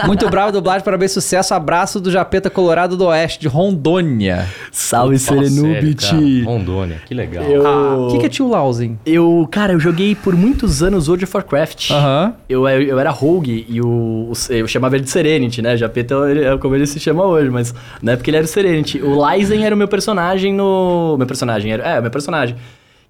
Muito 0.05 0.29
bravo, 0.29 0.51
dublagem, 0.51 0.83
parabéns, 0.83 1.13
sucesso. 1.13 1.53
Abraço 1.53 1.99
do 2.01 2.11
Japeta 2.11 2.49
Colorado 2.49 2.97
do 2.97 3.05
Oeste, 3.05 3.39
de 3.39 3.47
Rondônia. 3.47 4.47
Salve, 4.71 5.17
Serenubit! 5.17 6.43
Rondônia, 6.43 6.97
que 7.07 7.13
legal. 7.13 7.43
Eu, 7.45 7.65
Ah, 7.65 7.95
o 7.97 8.11
que, 8.11 8.17
que 8.19 8.25
é 8.25 8.29
tio 8.29 8.47
Lausen? 8.49 8.99
eu, 9.05 9.28
cara, 9.51 9.73
eu 9.73 9.79
joguei 9.79 10.15
por 10.15 10.35
muitos 10.35 10.81
anos 10.83 11.07
World 11.07 11.23
of 11.25 11.35
Warcraft. 11.35 11.91
Aham. 11.91 12.33
Eu, 12.47 12.67
eu, 12.67 12.81
eu 12.83 12.99
era 12.99 13.09
Rogue 13.09 13.65
e 13.67 13.81
o, 13.81 14.31
o- 14.31 14.33
eu 14.53 14.67
chamava 14.67 14.95
ele 14.95 15.03
de 15.03 15.09
Serenity, 15.09 15.61
né? 15.61 15.75
Japeta 15.77 16.15
é 16.31 16.57
como 16.57 16.75
ele 16.75 16.85
se 16.87 16.99
chama 16.99 17.23
hoje, 17.25 17.49
mas 17.49 17.73
na 18.01 18.13
época 18.13 18.29
ele 18.29 18.37
era 18.37 18.45
o 18.45 18.49
Serenity. 18.49 19.01
O 19.01 19.15
Lysen 19.29 19.63
era 19.65 19.73
o 19.73 19.77
meu 19.77 19.87
personagem 19.87 20.53
no. 20.53 21.15
Meu 21.17 21.27
personagem, 21.27 21.71
era, 21.71 21.83
é, 21.87 22.01
meu 22.01 22.11
personagem. 22.11 22.55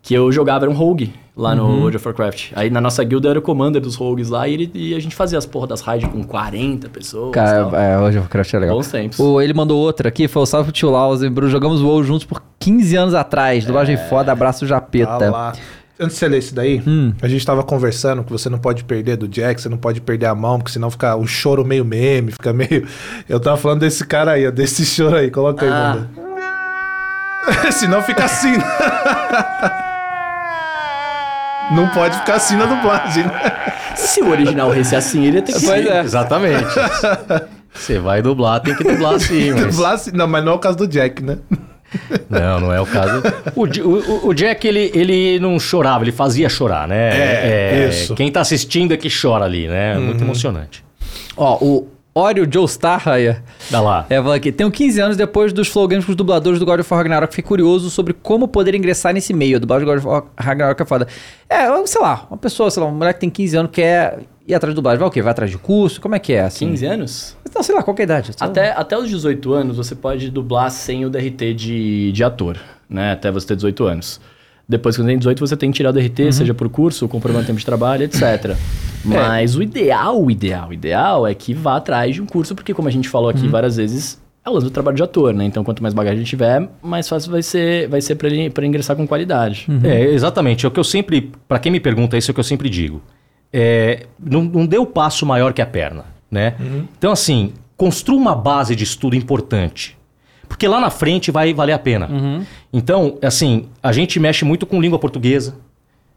Que 0.01 0.13
eu 0.13 0.31
jogava, 0.31 0.63
era 0.63 0.71
um 0.71 0.73
Rogue 0.73 1.11
lá 1.35 1.53
no 1.53 1.65
Uhum. 1.65 1.79
World 1.81 1.97
of 1.97 2.07
Warcraft. 2.07 2.51
Aí 2.55 2.69
na 2.69 2.79
nossa 2.79 3.03
guilda 3.03 3.27
eu 3.27 3.31
era 3.31 3.39
o 3.39 3.41
commander 3.41 3.81
dos 3.81 3.95
Rogues 3.97 4.29
lá 4.29 4.47
e, 4.47 4.53
ele- 4.53 4.71
e 4.73 4.95
a 4.95 4.99
gente 5.01 5.13
fazia 5.13 5.37
as 5.37 5.45
porra 5.45 5.67
das 5.67 5.81
raids 5.81 6.09
com 6.09 6.23
40 6.23 6.87
pessoas. 6.87 7.31
Cara, 7.33 7.69
é, 7.77 7.99
hoje 7.99 8.17
o 8.17 8.21
Crash 8.23 8.53
é 8.53 8.59
legal. 8.59 8.77
Bons 8.77 8.87
tempos. 8.89 9.19
O, 9.19 9.41
ele 9.41 9.53
mandou 9.53 9.77
outra 9.77 10.07
aqui, 10.07 10.29
foi 10.29 10.41
o 10.41 10.45
salve 10.45 10.67
pro 10.67 10.71
tio 10.73 10.89
Lausen, 10.89 11.29
Bruno. 11.29 11.51
Jogamos 11.51 11.81
WoW 11.81 12.01
juntos 12.05 12.23
por 12.25 12.41
15 12.57 12.95
anos 12.95 13.13
atrás. 13.13 13.65
Dublagem 13.65 13.97
foda, 14.09 14.31
abraço 14.31 14.65
Japeta. 14.65 15.17
Tá 15.19 15.29
lá. 15.29 15.53
Antes 16.01 16.13
de 16.15 16.19
você 16.19 16.27
ler 16.29 16.37
isso 16.39 16.55
daí, 16.55 16.81
Hum. 16.87 17.13
a 17.21 17.27
gente 17.27 17.45
tava 17.45 17.61
conversando 17.61 18.23
que 18.23 18.31
você 18.31 18.49
não 18.49 18.57
pode 18.57 18.85
perder 18.85 19.17
do 19.17 19.27
Jack, 19.27 19.61
você 19.61 19.67
não 19.67 19.77
pode 19.77 19.99
perder 19.99 20.27
a 20.27 20.35
mão, 20.35 20.57
porque 20.57 20.71
senão 20.71 20.89
fica 20.89 21.13
um 21.17 21.27
choro 21.27 21.65
meio 21.65 21.83
meme, 21.83 22.31
fica 22.31 22.53
meio. 22.53 22.87
Eu 23.27 23.37
tava 23.39 23.57
falando 23.57 23.81
desse 23.81 24.05
cara 24.05 24.31
aí, 24.31 24.47
ó, 24.47 24.51
desse 24.51 24.85
choro 24.85 25.17
aí, 25.17 25.29
coloca 25.29 25.65
aí, 25.65 25.71
Ah. 25.71 25.95
manda. 25.95 27.71
senão 27.73 28.01
fica 28.01 28.23
assim. 28.25 28.53
não 31.71 31.87
pode 31.89 32.17
ficar 32.19 32.35
assim 32.35 32.55
na 32.55 32.65
dublagem, 32.65 33.25
né? 33.25 33.73
Se 33.95 34.21
o 34.21 34.29
original 34.29 34.69
resse 34.71 34.95
assim, 34.95 35.25
ele 35.25 35.37
ia 35.37 35.41
ter 35.41 35.53
que 35.53 35.65
Pois 35.65 35.83
ser. 35.83 35.91
é. 35.91 35.99
Exatamente. 36.01 36.63
Você 37.73 37.99
vai 37.99 38.21
dublar, 38.21 38.61
tem 38.61 38.73
que 38.75 38.83
dublar 38.83 39.15
assim, 39.15 39.51
mas... 39.51 39.75
Dublar 39.75 39.93
assim- 39.93 40.11
Não, 40.13 40.27
mas 40.27 40.43
não 40.43 40.53
é 40.53 40.55
o 40.55 40.59
caso 40.59 40.77
do 40.77 40.87
Jack, 40.87 41.21
né? 41.23 41.37
Não, 42.29 42.59
não 42.59 42.71
é 42.73 42.79
o 42.79 42.85
caso. 42.85 43.23
O, 43.55 43.63
o- 43.65 44.27
o 44.27 44.33
Jack, 44.33 44.67
ele, 44.67 44.91
ele 44.93 45.39
não 45.39 45.59
chorava, 45.59 46.03
ele 46.03 46.11
fazia 46.11 46.47
chorar, 46.47 46.87
né? 46.87 47.09
É, 47.13 47.87
isso. 47.89 48.13
Quem 48.15 48.31
tá 48.31 48.41
assistindo 48.41 48.93
é 48.93 48.97
que 48.97 49.09
chora 49.09 49.45
ali, 49.45 49.67
né? 49.67 49.97
Muito 49.97 50.23
emocionante. 50.23 50.83
Ó, 51.35 51.57
o 51.59 51.87
Oreo 52.13 52.47
Joe 52.51 52.65
Starraya 52.65 53.41
Dá 53.71 53.81
lá. 53.81 54.05
é, 54.09 54.17
falou 54.17 54.33
aqui. 54.33 54.51
Tenho 54.51 54.69
15 54.69 54.99
anos 55.01 55.17
depois 55.17 55.51
dos 55.53 55.67
flow 55.67 55.87
games 55.87 56.05
com 56.05 56.11
os 56.11 56.15
dubladores 56.15 56.59
do 56.59 56.65
God 56.65 56.79
of 56.81 56.93
War 56.93 56.99
Ragnarok. 57.01 57.33
Fiquei 57.33 57.47
curioso 57.47 57.89
sobre 57.89 58.13
como 58.13 58.47
poder 58.47 58.75
ingressar 58.75 59.13
nesse 59.13 59.33
meio. 59.33 59.55
A 59.57 59.59
dublagem 59.59 59.85
do 59.85 59.89
God 59.91 59.97
of 59.99 60.07
War 60.07 60.23
Ragnarok 60.37 60.81
é 60.81 60.85
foda. 60.85 61.07
É, 61.49 61.67
eu- 61.67 61.87
sei 61.87 62.01
lá, 62.01 62.27
uma 62.29 62.37
pessoa, 62.37 62.69
sei 62.69 62.83
lá, 62.83 62.89
um 62.89 62.93
moleque 62.93 63.15
que 63.15 63.21
tem 63.21 63.29
15 63.29 63.57
anos 63.57 63.71
quer 63.71 64.19
ir 64.49 64.55
atrás 64.55 64.73
de 64.73 64.75
dublagem. 64.75 64.99
Vai 64.99 65.07
o 65.07 65.11
quê? 65.11 65.21
Vai 65.21 65.31
atrás 65.31 65.51
de 65.51 65.57
curso? 65.57 66.01
Como 66.01 66.15
é 66.15 66.19
que 66.19 66.33
é? 66.33 66.41
Assim? 66.41 66.67
15 66.69 66.85
anos? 66.85 67.37
Não, 67.53 67.63
sei 67.63 67.75
lá, 67.75 67.83
qualquer 67.83 68.03
idade. 68.03 68.31
Até, 68.39 68.71
até 68.71 68.97
os 68.97 69.07
18 69.07 69.53
anos 69.53 69.77
você 69.77 69.95
pode 69.95 70.29
dublar 70.29 70.71
sem 70.71 71.05
o 71.05 71.09
DRT 71.09 71.53
de, 71.53 72.11
de 72.11 72.23
ator, 72.23 72.57
né? 72.89 73.11
Até 73.11 73.31
você 73.31 73.47
ter 73.47 73.55
18 73.55 73.83
anos. 73.85 74.19
Depois 74.67 74.95
que 74.95 75.01
você 75.01 75.07
tem 75.07 75.17
18, 75.17 75.39
você 75.39 75.57
tem 75.57 75.71
que 75.71 75.77
tirar 75.77 75.89
o 75.89 75.93
DRT, 75.93 76.31
seja 76.31 76.53
por 76.53 76.69
curso, 76.69 77.07
comprovando 77.07 77.47
tempo 77.47 77.57
de 77.57 77.65
trabalho, 77.65 78.03
etc. 78.03 78.55
Mas 79.03 79.55
o 79.55 79.63
ideal, 79.63 80.23
o 80.23 80.29
ideal, 80.29 80.69
o 80.69 80.73
ideal 80.73 81.25
é 81.25 81.33
que 81.33 81.53
vá 81.53 81.77
atrás 81.77 82.13
de 82.13 82.21
um 82.21 82.25
curso, 82.25 82.53
porque 82.53 82.73
como 82.73 82.87
a 82.87 82.91
gente 82.91 83.09
falou 83.09 83.29
aqui 83.29 83.47
várias 83.47 83.77
vezes, 83.77 84.21
é 84.45 84.49
o 84.49 84.53
lance 84.53 84.65
do 84.65 84.71
trabalho 84.71 84.95
de 84.95 85.01
ator, 85.01 85.33
né? 85.33 85.45
Então 85.45 85.63
quanto 85.63 85.81
mais 85.81 85.93
bagagem 85.93 86.23
tiver, 86.23 86.69
mais 86.83 87.09
fácil 87.09 87.31
vai 87.31 87.41
ser, 87.41 87.87
vai 87.87 87.99
ser 88.01 88.15
pra 88.15 88.27
ele 88.27 88.49
pra 88.49 88.65
ingressar 88.65 88.95
com 88.95 89.07
qualidade. 89.07 89.67
É, 89.83 90.05
exatamente. 90.05 90.65
É 90.65 90.69
o 90.69 90.71
que 90.71 90.79
eu 90.79 90.83
sempre. 90.83 91.31
Pra 91.47 91.57
quem 91.57 91.71
me 91.71 91.79
pergunta 91.79 92.17
isso, 92.17 92.29
é 92.29 92.31
o 92.31 92.35
que 92.35 92.39
eu 92.39 92.43
sempre 92.43 92.69
digo. 92.69 93.01
É, 93.51 94.05
não, 94.19 94.43
não 94.43 94.65
dê 94.65 94.77
o 94.77 94.85
passo 94.85 95.25
maior 95.25 95.53
que 95.53 95.61
a 95.61 95.65
perna, 95.65 96.05
né? 96.29 96.55
Então, 96.97 97.11
assim, 97.11 97.53
construa 97.75 98.17
uma 98.17 98.35
base 98.35 98.75
de 98.75 98.83
estudo 98.83 99.15
importante. 99.15 99.97
Porque 100.47 100.67
lá 100.67 100.79
na 100.79 100.89
frente 100.89 101.31
vai 101.31 101.53
valer 101.53 101.73
a 101.73 101.79
pena. 101.79 102.09
Então, 102.73 103.17
assim, 103.21 103.67
a 103.81 103.91
gente 103.91 104.19
mexe 104.19 104.43
muito 104.43 104.65
com 104.65 104.81
língua 104.81 104.97
portuguesa, 104.99 105.55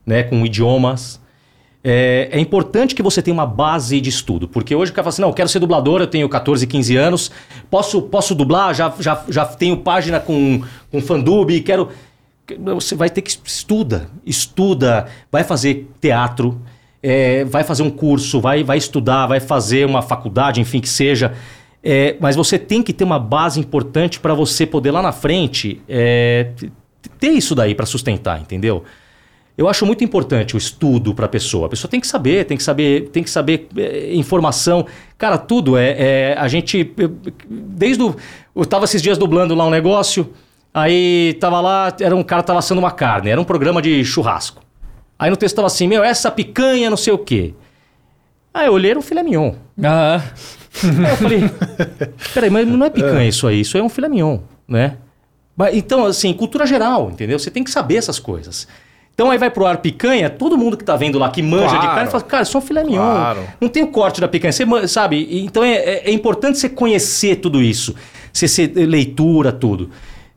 né? 0.07 0.23
Com 0.23 0.45
idiomas. 0.45 1.21
É, 1.85 2.29
é 2.33 2.39
importante 2.39 2.95
que 2.95 3.03
você 3.03 3.21
tenha 3.21 3.35
uma 3.35 3.47
base 3.47 4.01
de 4.01 4.09
estudo, 4.09 4.47
porque 4.47 4.75
hoje 4.75 4.93
o 4.93 4.95
cara 4.95 5.05
fala 5.05 5.13
assim, 5.13 5.23
não, 5.23 5.29
eu 5.31 5.35
quero 5.35 5.49
ser 5.49 5.59
dublador, 5.59 6.01
eu 6.01 6.07
tenho 6.07 6.29
14, 6.29 6.65
15 6.65 6.97
anos, 6.97 7.31
posso, 7.69 8.03
posso 8.03 8.37
dublar, 8.37 8.73
já, 8.73 8.93
já, 9.01 9.25
já 9.29 9.45
tenho 9.45 9.77
página 9.79 10.21
com, 10.21 10.63
com 10.91 11.01
fandub, 11.01 11.61
quero... 11.61 11.89
Você 12.77 12.95
vai 12.95 13.09
ter 13.09 13.23
que 13.23 13.31
estuda, 13.45 14.09
estuda, 14.27 15.07
vai 15.31 15.43
fazer 15.43 15.89
teatro, 16.01 16.61
é, 17.03 17.45
vai 17.45 17.65
fazer 17.65 17.83
um 17.83 17.91
curso, 17.91 18.41
vai, 18.41 18.63
vai 18.63 18.79
estudar, 18.79 19.27
vai 19.27 19.41
fazer 19.41 19.87
uma 19.87 20.03
faculdade, 20.03 20.61
enfim, 20.61 20.81
que 20.81 20.89
seja. 20.89 21.35
É, 21.83 22.17
mas 22.21 22.37
você 22.37 22.59
tem 22.59 22.83
que 22.83 22.93
ter 22.93 23.03
uma 23.03 23.19
base 23.19 23.59
importante 23.59 24.21
para 24.21 24.35
você 24.35 24.65
poder 24.65 24.93
lá 24.93 25.03
na 25.03 25.11
frente 25.11 25.81
é, 25.89 26.51
ter 27.19 27.31
isso 27.31 27.55
daí 27.55 27.75
para 27.75 27.87
sustentar, 27.87 28.41
entendeu? 28.41 28.85
Eu 29.59 29.69
acho 29.69 29.85
muito 29.85 30.03
importante 30.03 30.55
o 30.55 30.59
estudo 30.59 31.13
para 31.13 31.27
a 31.27 31.29
pessoa. 31.29 31.67
A 31.67 31.69
pessoa 31.69 31.91
tem 31.91 32.01
que 32.01 32.07
saber, 32.07 32.47
tem 32.47 32.57
que 32.57 32.63
saber, 32.63 33.09
tem 33.11 33.23
que 33.23 33.31
saber 33.31 33.69
é, 33.77 34.15
informação. 34.15 34.87
Cara, 35.19 35.37
tudo 35.37 35.77
é, 35.77 35.91
é, 35.99 36.37
a 36.39 36.49
gente 36.49 36.93
desde 37.49 38.03
o 38.03 38.17
eu 38.55 38.65
tava 38.65 38.85
esses 38.85 39.03
dias 39.03 39.19
dublando 39.19 39.55
lá 39.55 39.67
um 39.67 39.71
negócio, 39.71 40.31
aí 40.73 41.37
tava 41.41 41.61
lá, 41.61 41.95
era 42.01 42.15
um 42.15 42.23
cara 42.23 42.43
tava 42.43 42.59
assando 42.59 42.81
uma 42.81 42.91
carne, 42.91 43.31
era 43.31 43.41
um 43.41 43.45
programa 43.45 43.81
de 43.83 44.05
churrasco. 44.05 44.63
Aí 45.19 45.31
no 45.31 45.37
texto 45.37 45.57
tava 45.57 45.67
assim, 45.67 45.87
meu, 45.87 46.03
essa 46.03 46.31
picanha, 46.31 46.91
não 46.91 46.97
sei 46.97 47.13
o 47.13 47.19
quê. 47.19 47.55
Aí 48.53 48.67
eu 48.67 48.73
olhei, 48.73 48.91
era 48.91 48.99
um 48.99 49.03
filé 49.03 49.23
mignon. 49.23 49.53
Aham. 49.83 50.23
Aí 51.05 51.11
eu 51.11 51.17
falei, 51.17 51.41
peraí, 52.35 52.51
mas 52.51 52.67
não 52.67 52.85
é 52.87 52.91
picanha 52.91 53.29
isso 53.29 53.47
aí, 53.47 53.61
isso 53.61 53.77
aí 53.77 53.81
é 53.83 53.85
um 53.85 53.89
filé 53.89 54.09
mignon, 54.09 54.39
né? 54.67 54.97
Mas, 55.57 55.77
então, 55.77 56.07
assim, 56.07 56.33
cultura 56.33 56.67
geral, 56.67 57.11
entendeu? 57.11 57.39
Você 57.39 57.51
tem 57.51 57.63
que 57.63 57.71
saber 57.71 57.97
essas 57.97 58.19
coisas. 58.19 58.67
Então 59.15 59.31
aí 59.31 59.37
vai 59.37 59.51
pro 59.51 59.67
ar 59.67 59.77
picanha, 59.79 60.31
todo 60.31 60.57
mundo 60.57 60.75
que 60.77 60.85
tá 60.85 60.97
vendo 60.97 61.19
lá, 61.19 61.29
que 61.31 61.43
manja 61.43 61.67
de 61.75 61.81
Claro. 61.81 61.95
carne, 61.95 62.11
fala, 62.11 62.23
cara, 62.25 62.43
isso 62.43 62.57
é 62.57 62.61
um 62.61 62.63
filé 62.63 62.83
mignon. 62.83 62.97
Claro. 63.15 63.41
Não 63.61 63.69
tem 63.69 63.83
o 63.83 63.89
corte 63.89 64.21
da 64.23 64.27
picanha, 64.27 64.51
você 64.53 64.65
sabe? 64.89 65.29
Então 65.45 65.63
é, 65.63 65.75
é- 65.75 66.03
é 66.09 66.13
importante 66.13 66.59
você 66.59 66.69
conhecer 66.71 67.37
tudo 67.37 67.61
isso. 67.63 67.95
Você 68.33 68.49
ser 68.49 68.73
leitura, 68.75 69.53
tudo. 69.53 69.91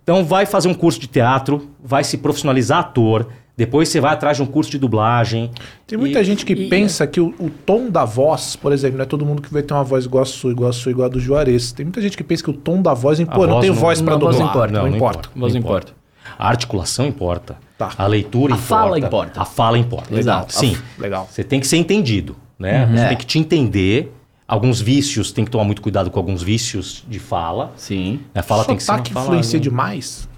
Então 0.03 0.25
vai 0.25 0.45
fazer 0.45 0.67
um 0.67 0.73
curso 0.73 0.99
de 0.99 1.07
teatro, 1.07 1.69
vai 1.81 2.03
se 2.03 2.17
profissionalizar 2.17 2.79
ator, 2.79 3.29
depois 3.57 3.87
você 3.89 3.99
vai 4.01 4.13
atrás 4.13 4.37
de 4.37 4.43
um 4.43 4.45
curso 4.45 4.69
de 4.71 4.77
dublagem. 4.77 5.49
Tem 5.87 5.97
muita 5.97 6.19
E- 6.21 6.23
gente 6.23 6.45
que 6.45 6.53
e- 6.53 6.67
pensa 6.69 7.05
que 7.07 7.19
o, 7.21 7.33
o 7.39 7.49
tom 7.49 7.89
da 7.89 8.03
voz, 8.05 8.55
por 8.55 8.71
exemplo, 8.73 8.97
não 8.97 9.03
é 9.03 9.05
todo 9.05 9.25
mundo 9.25 9.41
que 9.41 9.51
vai 9.53 9.61
ter 9.63 9.73
uma 9.73 9.83
voz 9.83 10.05
igual 10.05 10.23
a 10.23 10.25
sua, 10.25 10.51
igual 10.51 10.69
a 10.69 10.73
sua, 10.73 10.91
igual 10.91 11.05
a 11.05 11.09
do 11.09 11.19
Juarez. 11.19 11.71
Tem 11.71 11.85
muita 11.85 12.01
gente 12.01 12.17
que 12.17 12.23
pensa 12.23 12.43
que 12.43 12.49
o 12.49 12.53
tom 12.53 12.81
da 12.81 12.93
voz, 12.93 13.19
é 13.19 13.23
A 13.23 13.25
pô, 13.27 13.43
eu 13.43 13.47
não 13.47 13.53
voz 13.55 13.61
tenho 13.61 13.73
não- 13.73 13.81
voz 13.81 14.01
pra 14.01 14.11
não, 14.11 14.17
a 14.17 14.19
voz 14.31 14.35
dublar. 14.37 14.53
não 14.53 14.57
importa, 14.59 14.89
não, 14.89 14.95
importa. 14.95 15.29
Voz 15.35 15.53
não 15.53 15.59
importa. 15.59 15.93
A 16.37 16.49
articulação 16.49 17.05
importa. 17.05 17.55
Tá. 17.77 17.91
A 17.97 18.07
leitura 18.07 18.53
A 18.53 18.57
importa. 18.57 18.67
fala 18.83 18.99
importa. 18.99 19.41
A 19.41 19.45
fala 19.45 19.77
importa. 19.77 20.17
Exato. 20.17 20.53
Sim. 20.53 20.75
Legal. 20.97 21.27
Você 21.31 21.43
tem 21.43 21.59
que 21.59 21.67
ser 21.67 21.77
entendido, 21.77 22.35
né? 22.59 22.87
Você 22.91 23.03
É. 23.03 23.07
tem 23.09 23.17
que 23.17 23.25
te 23.25 23.37
entender. 23.39 24.11
Alguns 24.47 24.79
vícios, 24.79 25.31
tem 25.31 25.43
que 25.43 25.49
tomar 25.49 25.63
muito 25.63 25.81
cuidado 25.81 26.11
com 26.11 26.19
alguns 26.19 26.43
vícios 26.43 27.03
de 27.09 27.17
fala. 27.19 27.71
Sim. 27.77 28.19
A 28.35 28.43
fala 28.43 28.63
tem 28.63 28.75
que 28.75 28.83
ser 28.83 28.91
uma 28.91 28.97
sotaque 28.97 29.13
fala... 29.13 29.25
influencia 29.25 29.59
demais? 29.59 30.29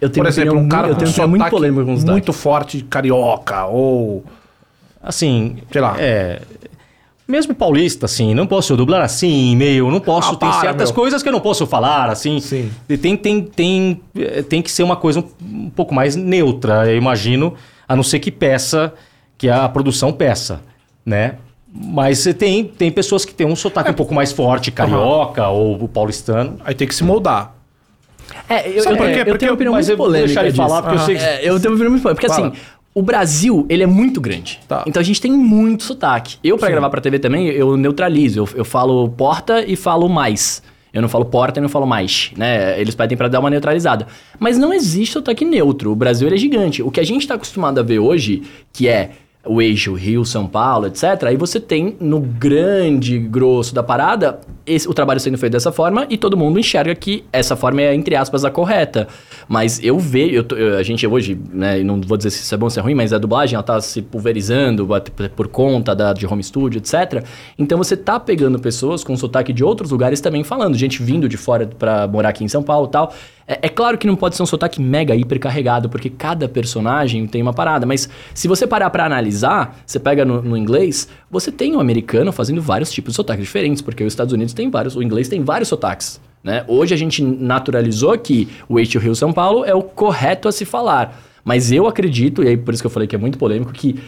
Eu 0.00 0.08
tenho 0.08 0.24
Por 0.24 0.28
exemplo, 0.30 0.58
um 0.58 0.68
cara 0.68 0.86
muito- 0.88 0.90
eu 0.90 0.94
com 0.94 0.98
tenho 0.98 1.10
opinião 1.10 1.28
muito 1.28 1.40
sotaque 1.40 1.56
polêmica 1.56 1.84
com 1.84 1.92
os 1.92 2.04
muito 2.04 2.32
forte 2.32 2.82
carioca 2.82 3.66
ou... 3.66 4.24
Assim, 5.02 5.58
Sei 5.70 5.80
lá. 5.80 5.94
É, 5.98 6.40
mesmo 7.30 7.54
paulista, 7.54 8.06
assim, 8.06 8.34
não 8.34 8.46
posso 8.46 8.76
dublar 8.76 9.02
assim, 9.02 9.54
meio, 9.56 9.90
não 9.90 10.00
posso. 10.00 10.32
Ah, 10.34 10.36
tem 10.36 10.48
para, 10.50 10.60
certas 10.60 10.90
meu. 10.90 10.94
coisas 10.94 11.22
que 11.22 11.28
eu 11.28 11.32
não 11.32 11.40
posso 11.40 11.66
falar, 11.66 12.10
assim. 12.10 12.40
Sim. 12.40 12.70
Tem, 13.00 13.16
tem, 13.16 13.40
tem, 13.42 14.00
eh, 14.16 14.42
tem 14.42 14.60
que 14.60 14.70
ser 14.70 14.82
uma 14.82 14.96
coisa 14.96 15.20
um, 15.20 15.24
um 15.66 15.70
pouco 15.70 15.94
mais 15.94 16.16
neutra, 16.16 16.90
eu 16.90 16.96
imagino, 16.98 17.54
a 17.88 17.94
não 17.94 18.02
ser 18.02 18.18
que 18.18 18.30
peça, 18.30 18.92
que 19.38 19.48
a 19.48 19.68
produção 19.68 20.12
peça, 20.12 20.60
né? 21.06 21.36
Mas 21.72 22.24
tem, 22.36 22.64
tem 22.64 22.90
pessoas 22.90 23.24
que 23.24 23.32
têm 23.32 23.46
um 23.46 23.54
sotaque 23.54 23.90
um 23.90 23.94
pouco 23.94 24.12
mais 24.12 24.32
forte, 24.32 24.72
carioca 24.72 25.46
ou 25.48 25.86
paulistano. 25.88 26.56
Aí 26.64 26.74
tem 26.74 26.86
que 26.88 26.94
se 26.94 27.04
moldar. 27.04 27.54
É, 28.48 28.68
eu, 28.68 28.82
Sabe 28.82 28.94
eu, 28.94 28.98
por 28.98 29.06
quê? 29.12 29.20
eu 29.20 29.24
Porque 29.24 29.38
tenho 29.38 29.50
uma 29.52 29.54
opinião 29.54 29.72
muito 29.74 29.90
eu 29.90 29.96
polêmica 29.96 30.40
ele 30.42 30.52
falar, 30.52 30.82
porque 30.82 30.96
eu 30.96 31.00
sei 31.00 31.14
que- 31.16 31.22
É, 31.22 31.40
eu 31.48 31.58
tenho 31.60 31.70
uma 31.72 31.74
opinião 31.76 31.90
muito 31.90 32.02
polêmica. 32.02 32.14
Porque 32.26 32.28
Fala. 32.28 32.48
assim, 32.48 32.58
o 32.94 33.02
Brasil, 33.02 33.66
ele 33.68 33.82
é 33.82 33.86
muito 33.86 34.20
grande. 34.20 34.58
Tá. 34.66 34.84
Então 34.86 35.00
a 35.00 35.04
gente 35.04 35.20
tem 35.20 35.30
muito 35.32 35.84
sotaque. 35.84 36.36
Eu, 36.42 36.56
pra 36.58 36.66
Sim. 36.68 36.72
gravar 36.72 36.90
pra 36.90 37.00
TV 37.00 37.18
também, 37.18 37.46
eu 37.48 37.76
neutralizo. 37.76 38.40
Eu, 38.40 38.48
eu 38.56 38.64
falo 38.64 39.08
porta 39.10 39.64
e 39.64 39.76
falo 39.76 40.08
mais. 40.08 40.62
Eu 40.92 41.00
não 41.00 41.08
falo 41.08 41.24
porta 41.24 41.60
e 41.60 41.62
não 41.62 41.68
falo 41.68 41.86
mais, 41.86 42.32
né? 42.36 42.80
Eles 42.80 42.96
pedem 42.96 43.16
pra 43.16 43.28
dar 43.28 43.38
uma 43.38 43.48
neutralizada. 43.48 44.08
Mas 44.40 44.58
não 44.58 44.72
existe 44.74 45.12
sotaque 45.12 45.44
neutro. 45.44 45.92
O 45.92 45.94
Brasil 45.94 46.26
ele 46.26 46.34
é 46.34 46.38
gigante. 46.38 46.82
O 46.82 46.90
que 46.90 46.98
a 46.98 47.04
gente 47.04 47.28
tá 47.28 47.34
acostumado 47.34 47.78
a 47.78 47.82
ver 47.82 48.00
hoje, 48.00 48.42
que 48.72 48.88
é 48.88 49.10
o 49.46 49.62
eixo 49.62 49.94
Rio, 49.94 50.24
São 50.24 50.46
Paulo, 50.46 50.86
etc. 50.86 51.24
Aí 51.26 51.36
você 51.36 51.58
tem 51.58 51.96
no 51.98 52.20
grande 52.20 53.18
grosso 53.18 53.74
da 53.74 53.82
parada 53.82 54.38
esse- 54.66 54.86
o 54.86 54.92
trabalho 54.92 55.18
sendo 55.18 55.38
feito 55.38 55.52
dessa 55.54 55.72
forma 55.72 56.06
e 56.10 56.18
todo 56.18 56.36
mundo 56.36 56.60
enxerga 56.60 56.94
que 56.94 57.24
essa 57.32 57.56
forma 57.56 57.80
é, 57.80 57.94
entre 57.94 58.14
aspas, 58.14 58.44
a 58.44 58.50
correta. 58.50 59.08
Mas 59.48 59.82
eu 59.82 59.98
vejo, 59.98 60.44
eu 60.56 60.76
a 60.78 60.82
gente 60.82 61.06
hoje, 61.06 61.38
né, 61.52 61.82
não 61.82 62.00
vou 62.02 62.16
dizer 62.18 62.30
se 62.30 62.42
isso 62.42 62.54
é 62.54 62.58
bom 62.58 62.66
ou 62.66 62.70
se 62.70 62.78
é 62.78 62.82
ruim, 62.82 62.94
mas 62.94 63.12
a 63.14 63.18
dublagem 63.18 63.54
ela 63.54 63.62
tá 63.62 63.80
se 63.80 64.02
pulverizando 64.02 64.86
por 65.34 65.48
conta 65.48 65.94
da, 65.96 66.12
de 66.12 66.26
home 66.26 66.42
studio, 66.44 66.78
etc. 66.78 67.24
Então 67.58 67.78
você 67.78 67.96
tá 67.96 68.20
pegando 68.20 68.58
pessoas 68.58 69.02
com 69.02 69.16
sotaque 69.16 69.52
de 69.54 69.64
outros 69.64 69.90
lugares 69.90 70.20
também 70.20 70.44
falando, 70.44 70.76
gente 70.76 71.02
vindo 71.02 71.28
de 71.28 71.38
fora 71.38 71.66
pra 71.78 72.06
morar 72.06 72.28
aqui 72.28 72.44
em 72.44 72.48
São 72.48 72.62
Paulo 72.62 72.86
e 72.88 72.90
tal. 72.90 73.12
É, 73.50 73.58
é 73.62 73.68
claro 73.68 73.98
que 73.98 74.06
não 74.06 74.14
pode 74.14 74.36
ser 74.36 74.44
um 74.44 74.46
sotaque 74.46 74.80
mega 74.80 75.12
hiper 75.16 75.40
carregado, 75.40 75.88
porque 75.88 76.08
cada 76.08 76.48
personagem 76.48 77.26
tem 77.26 77.42
uma 77.42 77.52
parada, 77.52 77.84
mas 77.84 78.08
se 78.32 78.46
você 78.46 78.64
parar 78.64 78.88
pra 78.90 79.04
analisar, 79.04 79.82
você 79.84 79.98
pega 79.98 80.24
no, 80.24 80.40
no 80.40 80.56
inglês, 80.56 81.08
você 81.28 81.50
tem 81.50 81.74
um 81.74 81.80
americano 81.80 82.30
fazendo 82.30 82.62
vários 82.62 82.92
tipos 82.92 83.12
de 83.12 83.16
sotaques 83.16 83.44
diferentes, 83.44 83.82
porque 83.82 84.04
os 84.04 84.12
Estados 84.12 84.32
Unidos 84.32 84.54
tem 84.54 84.70
vários, 84.70 84.94
o 84.94 85.02
inglês 85.02 85.28
tem 85.28 85.42
vários 85.42 85.68
sotaques. 85.68 86.20
Né? 86.44 86.64
Hoje 86.68 86.94
a 86.94 86.96
gente 86.96 87.22
naturalizou 87.24 88.16
que 88.16 88.48
o 88.68 88.78
eixo 88.78 89.00
Rio 89.00 89.16
São 89.16 89.32
Paulo 89.32 89.64
é 89.64 89.74
o 89.74 89.82
correto 89.82 90.46
a 90.46 90.52
se 90.52 90.64
falar. 90.64 91.20
Mas 91.44 91.72
eu 91.72 91.88
acredito, 91.88 92.44
e 92.44 92.48
aí 92.48 92.56
por 92.56 92.72
isso 92.72 92.82
que 92.82 92.86
eu 92.86 92.90
falei 92.90 93.08
que 93.08 93.16
é 93.16 93.18
muito 93.18 93.36
polêmico, 93.36 93.72
que 93.72 93.98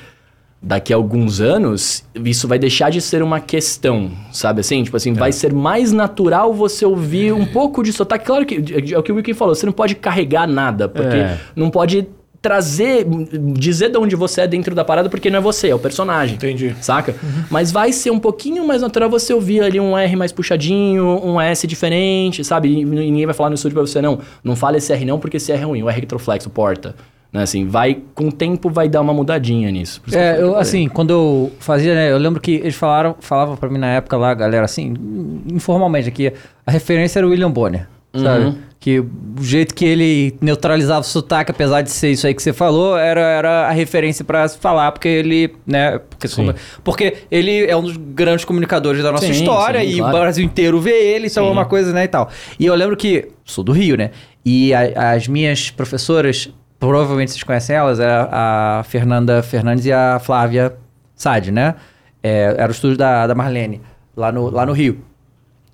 daqui 0.63 0.93
a 0.93 0.97
alguns 0.97 1.41
anos 1.41 2.05
isso 2.25 2.47
vai 2.47 2.59
deixar 2.59 2.91
de 2.91 3.01
ser 3.01 3.23
uma 3.23 3.41
questão, 3.41 4.11
sabe 4.33 4.61
assim? 4.61 4.83
Tipo 4.85 4.97
assim, 4.97 5.13
vai 5.13 5.33
ser 5.33 5.53
mais 5.53 5.91
natural 5.93 6.55
você 6.55 6.87
ouvir 6.87 7.33
um 7.33 7.45
pouco 7.45 7.83
de 7.83 7.93
sotaque. 7.93 8.25
Claro 8.25 8.47
que 8.47 8.63
é 8.95 8.99
o 8.99 9.03
que 9.03 9.11
o 9.11 9.17
Wiki 9.17 9.35
falou, 9.35 9.55
você 9.55 9.67
não 9.67 9.73
pode 9.73 9.97
carregar 9.97 10.47
nada, 10.47 10.89
porque 10.89 11.17
É. 11.17 11.39
não 11.57 11.69
pode 11.69 12.07
trazer, 12.41 13.07
dizer 13.55 13.89
de 13.91 13.97
onde 13.99 14.17
você 14.17 14.41
é 14.41 14.47
dentro 14.49 14.75
da 14.75 14.85
parada, 14.85 15.09
porque 15.09 15.31
não 15.31 15.39
é 15.39 15.41
você, 15.41 15.69
é 15.69 15.75
o 15.75 15.79
personagem. 15.79 16.35
Entendi. 16.35 16.75
Saca? 16.81 17.15
Mas 17.49 17.71
vai 17.71 17.93
ser 17.93 18.11
um 18.11 18.19
pouquinho 18.19 18.67
mais 18.67 18.83
natural 18.83 19.09
você 19.09 19.33
ouvir 19.33 19.63
ali 19.63 19.79
um 19.79 19.97
R 19.97 20.17
mais 20.17 20.33
puxadinho, 20.33 21.05
um 21.25 21.41
S 21.41 21.67
diferente, 21.69 22.43
sabe? 22.45 22.81
E 22.81 22.85
ninguém 22.85 23.27
vai 23.27 23.35
falar 23.35 23.49
no 23.49 23.55
estúdio 23.55 23.75
pra 23.77 23.87
você, 23.87 24.03
não, 24.03 24.19
não 24.43 24.57
fala 24.57 24.77
esse 24.77 24.93
R 24.93 25.05
não, 25.05 25.21
porque 25.21 25.37
esse 25.37 25.53
R 25.53 25.61
é 25.63 25.65
ruim, 25.65 25.83
o 25.85 25.89
R 25.89 26.01
retroflexo, 26.01 26.51
porta. 26.51 26.97
Né, 27.33 27.43
assim, 27.45 27.67
vai, 27.67 27.97
com 28.15 28.29
o 28.29 28.33
tempo 28.33 28.69
vai 28.69 28.91
dar 28.91 29.01
uma 29.01 29.15
mudadinha 29.15 29.71
nisso. 29.71 30.03
É, 30.13 30.37
eu, 30.39 30.53
que 30.53 30.59
assim, 30.61 30.87
quando 30.87 31.11
eu 31.11 31.53
fazia, 31.61 31.95
né, 31.95 32.13
eu 32.13 32.19
lembro 32.19 32.39
que 32.41 32.57
eles 32.57 32.75
falaram, 32.75 33.17
falavam 33.21 33.57
pra 33.57 33.71
mim 33.71 33.79
na 33.79 33.87
época 33.89 34.19
lá, 34.19 34.35
galera, 34.35 34.67
assim, 34.67 34.95
informalmente 35.51 36.09
aqui, 36.09 36.31
a 36.67 36.71
referência 36.71 37.19
era 37.21 37.27
o 37.27 37.31
William 37.31 37.51
Bonner, 37.51 37.89
sabe? 38.15 38.45
Uhum. 38.45 38.59
Que 38.79 38.99
o 38.99 39.09
jeito 39.41 39.75
que 39.75 39.85
ele 39.85 40.35
neutralizava 40.43 41.01
o 41.01 41.05
sotaque, 41.05 41.53
apesar 41.53 41.81
de 41.81 41.91
ser 41.91 42.11
isso 42.11 42.27
aí 42.27 42.35
que 42.35 42.43
você 42.43 42.53
falou, 42.53 42.99
era, 42.99 43.21
era 43.23 43.69
a 43.69 43.71
referência 43.71 44.25
pra 44.25 44.47
se 44.47 44.59
falar, 44.59 44.93
porque 44.93 45.09
ele, 45.09 45.55
né, 45.67 46.01
porque, 46.11 46.29
como- 46.29 46.55
porque 46.85 47.15
ele 47.31 47.65
é 47.65 47.75
um 47.75 47.83
dos 47.83 47.97
grandes 47.97 48.45
comunicadores 48.45 49.03
da 49.03 49.11
nossa 49.11 49.25
Sim, 49.25 49.31
história 49.33 49.81
sim, 49.81 49.87
e 49.87 49.97
claro. 49.99 50.17
o 50.17 50.21
Brasil 50.21 50.45
inteiro 50.45 50.79
vê 50.83 51.15
ele, 51.15 51.29
então 51.29 51.47
é 51.47 51.51
uma 51.51 51.65
coisa, 51.65 51.95
né, 51.95 52.05
e 52.05 52.09
tal. 52.09 52.29
E 52.61 52.67
eu 52.67 52.75
lembro 52.75 52.95
que, 52.95 53.29
sou 53.43 53.65
do 53.65 53.73
Rio, 53.73 53.97
né, 53.97 54.11
e 54.45 54.75
a- 54.75 55.13
as 55.13 55.27
minhas 55.29 55.71
professoras, 55.71 56.51
provavelmente 56.89 57.31
vocês 57.31 57.45
conhecem 57.45 57.77
elas, 57.77 58.01
é 58.01 58.09
a 58.09 58.83
Fernanda 58.85 59.41
Fernandes 59.43 59.87
e 59.87 59.93
a 59.93 60.19
Flávia 60.19 60.77
Sade, 61.15 61.53
né? 61.53 61.77
É, 62.21 62.57
era 62.59 62.69
o 62.69 62.73
estúdio 62.73 62.97
da, 62.97 63.27
da 63.27 63.35
Marlene, 63.37 63.81
lá 64.17 64.33
no, 64.33 64.51
lá 64.51 64.67
no 64.67 64.73
Rio. 64.73 64.99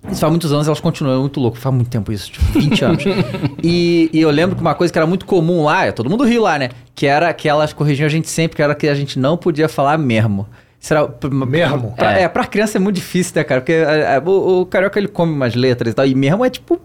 Isso 0.07 0.21
faz 0.21 0.31
muitos 0.31 0.53
anos, 0.53 0.67
elas 0.67 0.79
continuam 0.79 1.17
é 1.17 1.19
muito 1.19 1.39
louco. 1.39 1.57
Faz 1.57 1.75
muito 1.75 1.89
tempo 1.89 2.11
isso, 2.11 2.31
tipo, 2.31 2.45
20 2.53 2.85
anos. 2.85 3.03
e, 3.63 4.09
e 4.13 4.21
eu 4.21 4.29
lembro 4.29 4.55
que 4.55 4.61
uma 4.61 4.75
coisa 4.75 4.93
que 4.93 4.99
era 4.99 5.07
muito 5.07 5.25
comum 5.25 5.63
lá, 5.63 5.91
todo 5.91 6.09
mundo 6.09 6.23
riu 6.23 6.43
lá, 6.43 6.59
né? 6.59 6.69
Que 6.93 7.07
era 7.07 7.33
que 7.33 7.49
elas 7.49 7.73
corrigiam 7.73 8.05
a 8.05 8.09
gente 8.09 8.29
sempre, 8.29 8.55
que 8.55 8.61
era 8.61 8.75
que 8.75 8.87
a 8.87 8.93
gente 8.93 9.17
não 9.17 9.35
podia 9.35 9.67
falar 9.67 9.97
mesmo. 9.97 10.47
Era, 10.89 11.09
Mesmo? 11.45 11.91
Pra, 11.95 12.17
É. 12.19 12.23
é. 12.23 12.27
pra 12.29 12.45
criança 12.45 12.77
é 12.77 12.79
muito 12.79 12.95
difícil, 12.95 13.33
né, 13.35 13.43
cara? 13.43 13.59
Porque 13.61 13.73
é, 13.73 14.15
é, 14.15 14.21
o, 14.25 14.61
o 14.61 14.65
carioca 14.65 14.97
ele 14.97 15.09
come 15.09 15.33
umas 15.33 15.53
letras 15.53 15.91
e 15.91 15.95
tal. 15.95 16.05
E 16.05 16.15
mesmo 16.15 16.43
é 16.45 16.49
tipo. 16.49 16.79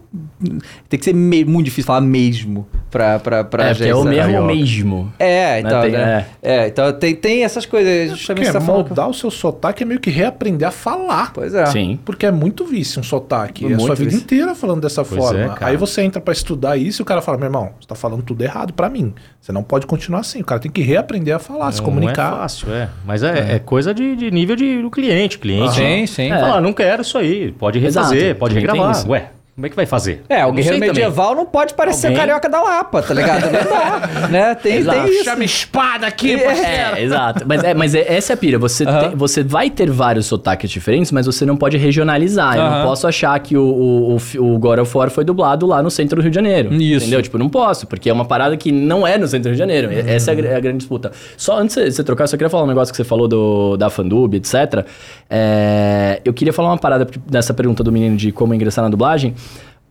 Tem 0.88 0.98
que 0.98 1.04
ser 1.04 1.14
me- 1.14 1.44
muito 1.44 1.66
difícil 1.66 1.86
falar 1.86 2.00
mesmo 2.00 2.66
pra, 2.90 3.18
pra, 3.18 3.44
pra 3.44 3.68
é, 3.70 3.74
gente. 3.74 3.88
é 3.88 3.94
o 3.94 4.02
mesmo 4.04 4.22
carioca. 4.32 4.46
mesmo. 4.54 5.12
É, 5.18 5.60
então. 5.60 5.80
Tem- 5.82 5.92
né? 5.92 6.26
É. 6.42 6.66
então 6.68 6.92
tem, 6.92 7.14
tem 7.14 7.44
essas 7.44 7.64
coisas. 7.66 8.10
Justamente 8.10 8.46
Porque 8.46 8.58
você 8.58 8.66
tá 8.66 8.72
moldar 8.72 9.08
o 9.08 9.14
seu 9.14 9.30
sotaque 9.30 9.82
é 9.84 9.86
meio 9.86 10.00
que 10.00 10.10
reaprender 10.10 10.66
a 10.68 10.70
falar. 10.72 11.32
Pois 11.32 11.54
é. 11.54 11.66
Sim. 11.66 11.98
Porque 12.04 12.26
é 12.26 12.30
muito 12.32 12.64
vício 12.64 13.00
um 13.00 13.04
sotaque. 13.04 13.64
É 13.64 13.66
a 13.66 13.70
Muito 13.70 13.86
sua 13.86 13.94
vida 13.94 14.10
vício. 14.10 14.24
inteira 14.24 14.54
falando 14.56 14.80
dessa 14.82 15.04
Pois 15.04 15.22
forma. 15.22 15.40
é, 15.40 15.48
cara. 15.50 15.66
Aí 15.68 15.76
você 15.76 16.02
entra 16.02 16.20
pra 16.20 16.32
estudar 16.32 16.76
isso 16.76 17.00
e 17.00 17.02
o 17.02 17.06
cara 17.06 17.22
fala: 17.22 17.38
meu 17.38 17.46
irmão, 17.46 17.70
você 17.80 17.86
tá 17.86 17.94
falando 17.94 18.22
tudo 18.22 18.42
errado 18.42 18.72
pra 18.72 18.88
mim. 18.90 19.14
Você 19.40 19.52
não 19.52 19.62
pode 19.62 19.86
continuar 19.86 20.20
assim. 20.20 20.40
O 20.40 20.44
cara 20.44 20.60
tem 20.60 20.70
que 20.70 20.82
reaprender 20.82 21.34
a 21.34 21.38
falar, 21.38 21.70
se 21.70 21.78
Não 21.78 21.84
comunicar. 21.84 22.32
é 22.32 22.36
fácil, 22.38 22.72
é. 22.72 22.88
Mas 23.04 23.22
é, 23.22 23.54
é 23.56 23.58
coisa 23.84 23.94
de, 23.94 24.16
de 24.16 24.30
nível 24.30 24.56
de, 24.56 24.80
do 24.80 24.90
cliente. 24.90 25.38
Cliente 25.38 25.74
Sim, 25.74 26.06
sim. 26.06 26.32
É. 26.32 26.40
Fala, 26.40 26.60
não 26.60 26.72
quero 26.72 27.02
isso 27.02 27.18
aí. 27.18 27.52
Pode 27.52 27.78
refazer, 27.78 28.22
Exato. 28.22 28.38
pode 28.38 28.54
regravar. 28.54 29.08
Ué, 29.10 29.30
como 29.54 29.66
é 29.66 29.70
que 29.70 29.76
vai 29.76 29.86
fazer? 29.86 30.22
É, 30.28 30.44
o 30.44 30.48
Não 30.48 30.54
guerreiro 30.56 30.78
sei 30.78 30.88
também. 30.88 30.88
medieval 31.04 31.34
não 31.34 31.46
pode 31.46 31.74
parecer 31.74 32.08
Alguém- 32.08 32.18
o 32.18 32.20
carioca 32.26 32.48
da 32.48 32.60
Lapa, 32.60 33.02
tá 33.02 33.14
ligado? 33.14 33.42
Não 33.44 33.52
dá, 33.52 34.28
né? 34.28 34.54
Tem, 34.56 34.76
Exato. 34.78 35.02
tem 35.04 35.12
isso. 35.14 35.24
Chama 35.24 35.44
espada 35.44 36.06
aqui, 36.08 36.32
É. 36.34 36.38
parceiro. 36.38 36.70
É, 36.96 37.02
exato. 37.02 37.44
Mas, 37.46 37.62
é, 37.62 37.72
mas 37.74 37.94
é- 37.94 38.12
essa 38.14 38.32
é 38.32 38.34
a 38.34 38.36
pira. 38.36 38.58
Você, 38.58 38.84
tem- 38.84 39.10
você 39.14 39.42
vai 39.44 39.70
ter 39.70 39.88
vários 39.90 40.26
sotaques 40.26 40.68
diferentes, 40.70 41.12
mas 41.12 41.26
você 41.26 41.46
não 41.46 41.56
pode 41.56 41.76
regionalizar. 41.76 42.56
Eu 42.56 42.68
não 42.70 42.82
posso 42.86 43.06
achar 43.06 43.38
que 43.38 43.56
o, 43.56 43.62
o, 43.62 44.16
o, 44.16 44.54
o 44.54 44.58
God 44.58 44.80
of 44.80 44.96
War 44.98 45.08
foi 45.10 45.24
dublado 45.24 45.66
lá 45.66 45.80
no 45.82 45.90
centro 45.90 46.16
do 46.16 46.22
Rio 46.22 46.30
de 46.30 46.34
Janeiro. 46.34 46.74
Isso. 46.74 47.02
Entendeu? 47.06 47.22
Tipo, 47.22 47.38
não 47.38 47.48
posso, 47.48 47.86
porque 47.86 48.10
é 48.10 48.12
uma 48.12 48.24
parada 48.24 48.56
que 48.56 48.72
não 48.72 49.06
é 49.06 49.16
no 49.16 49.28
centro 49.28 49.44
do 49.44 49.46
Rio 49.50 49.54
de 49.54 49.58
Janeiro. 49.58 49.88
Uhum. 49.88 50.02
Essa 50.08 50.32
é 50.32 50.34
a, 50.34 50.46
é 50.46 50.56
a 50.56 50.60
grande 50.60 50.78
disputa. 50.78 51.12
Só 51.36 51.58
antes 51.58 51.76
de 51.76 51.92
você 51.92 52.02
trocar, 52.02 52.24
eu 52.24 52.28
só 52.28 52.36
queria 52.36 52.50
falar 52.50 52.64
um 52.64 52.68
negócio 52.68 52.92
que 52.92 52.96
você 52.96 53.04
falou 53.04 53.28
do, 53.28 53.76
da 53.76 53.88
Fandub, 53.88 54.34
etc. 54.36 54.84
É, 55.30 56.20
eu 56.24 56.32
queria 56.34 56.52
falar 56.52 56.70
uma 56.70 56.78
parada 56.78 57.06
dessa 57.26 57.54
pergunta 57.54 57.84
do 57.84 57.92
menino 57.92 58.16
de 58.16 58.32
como 58.32 58.52
ingressar 58.52 58.82
na 58.84 58.90
dublagem. 58.90 59.34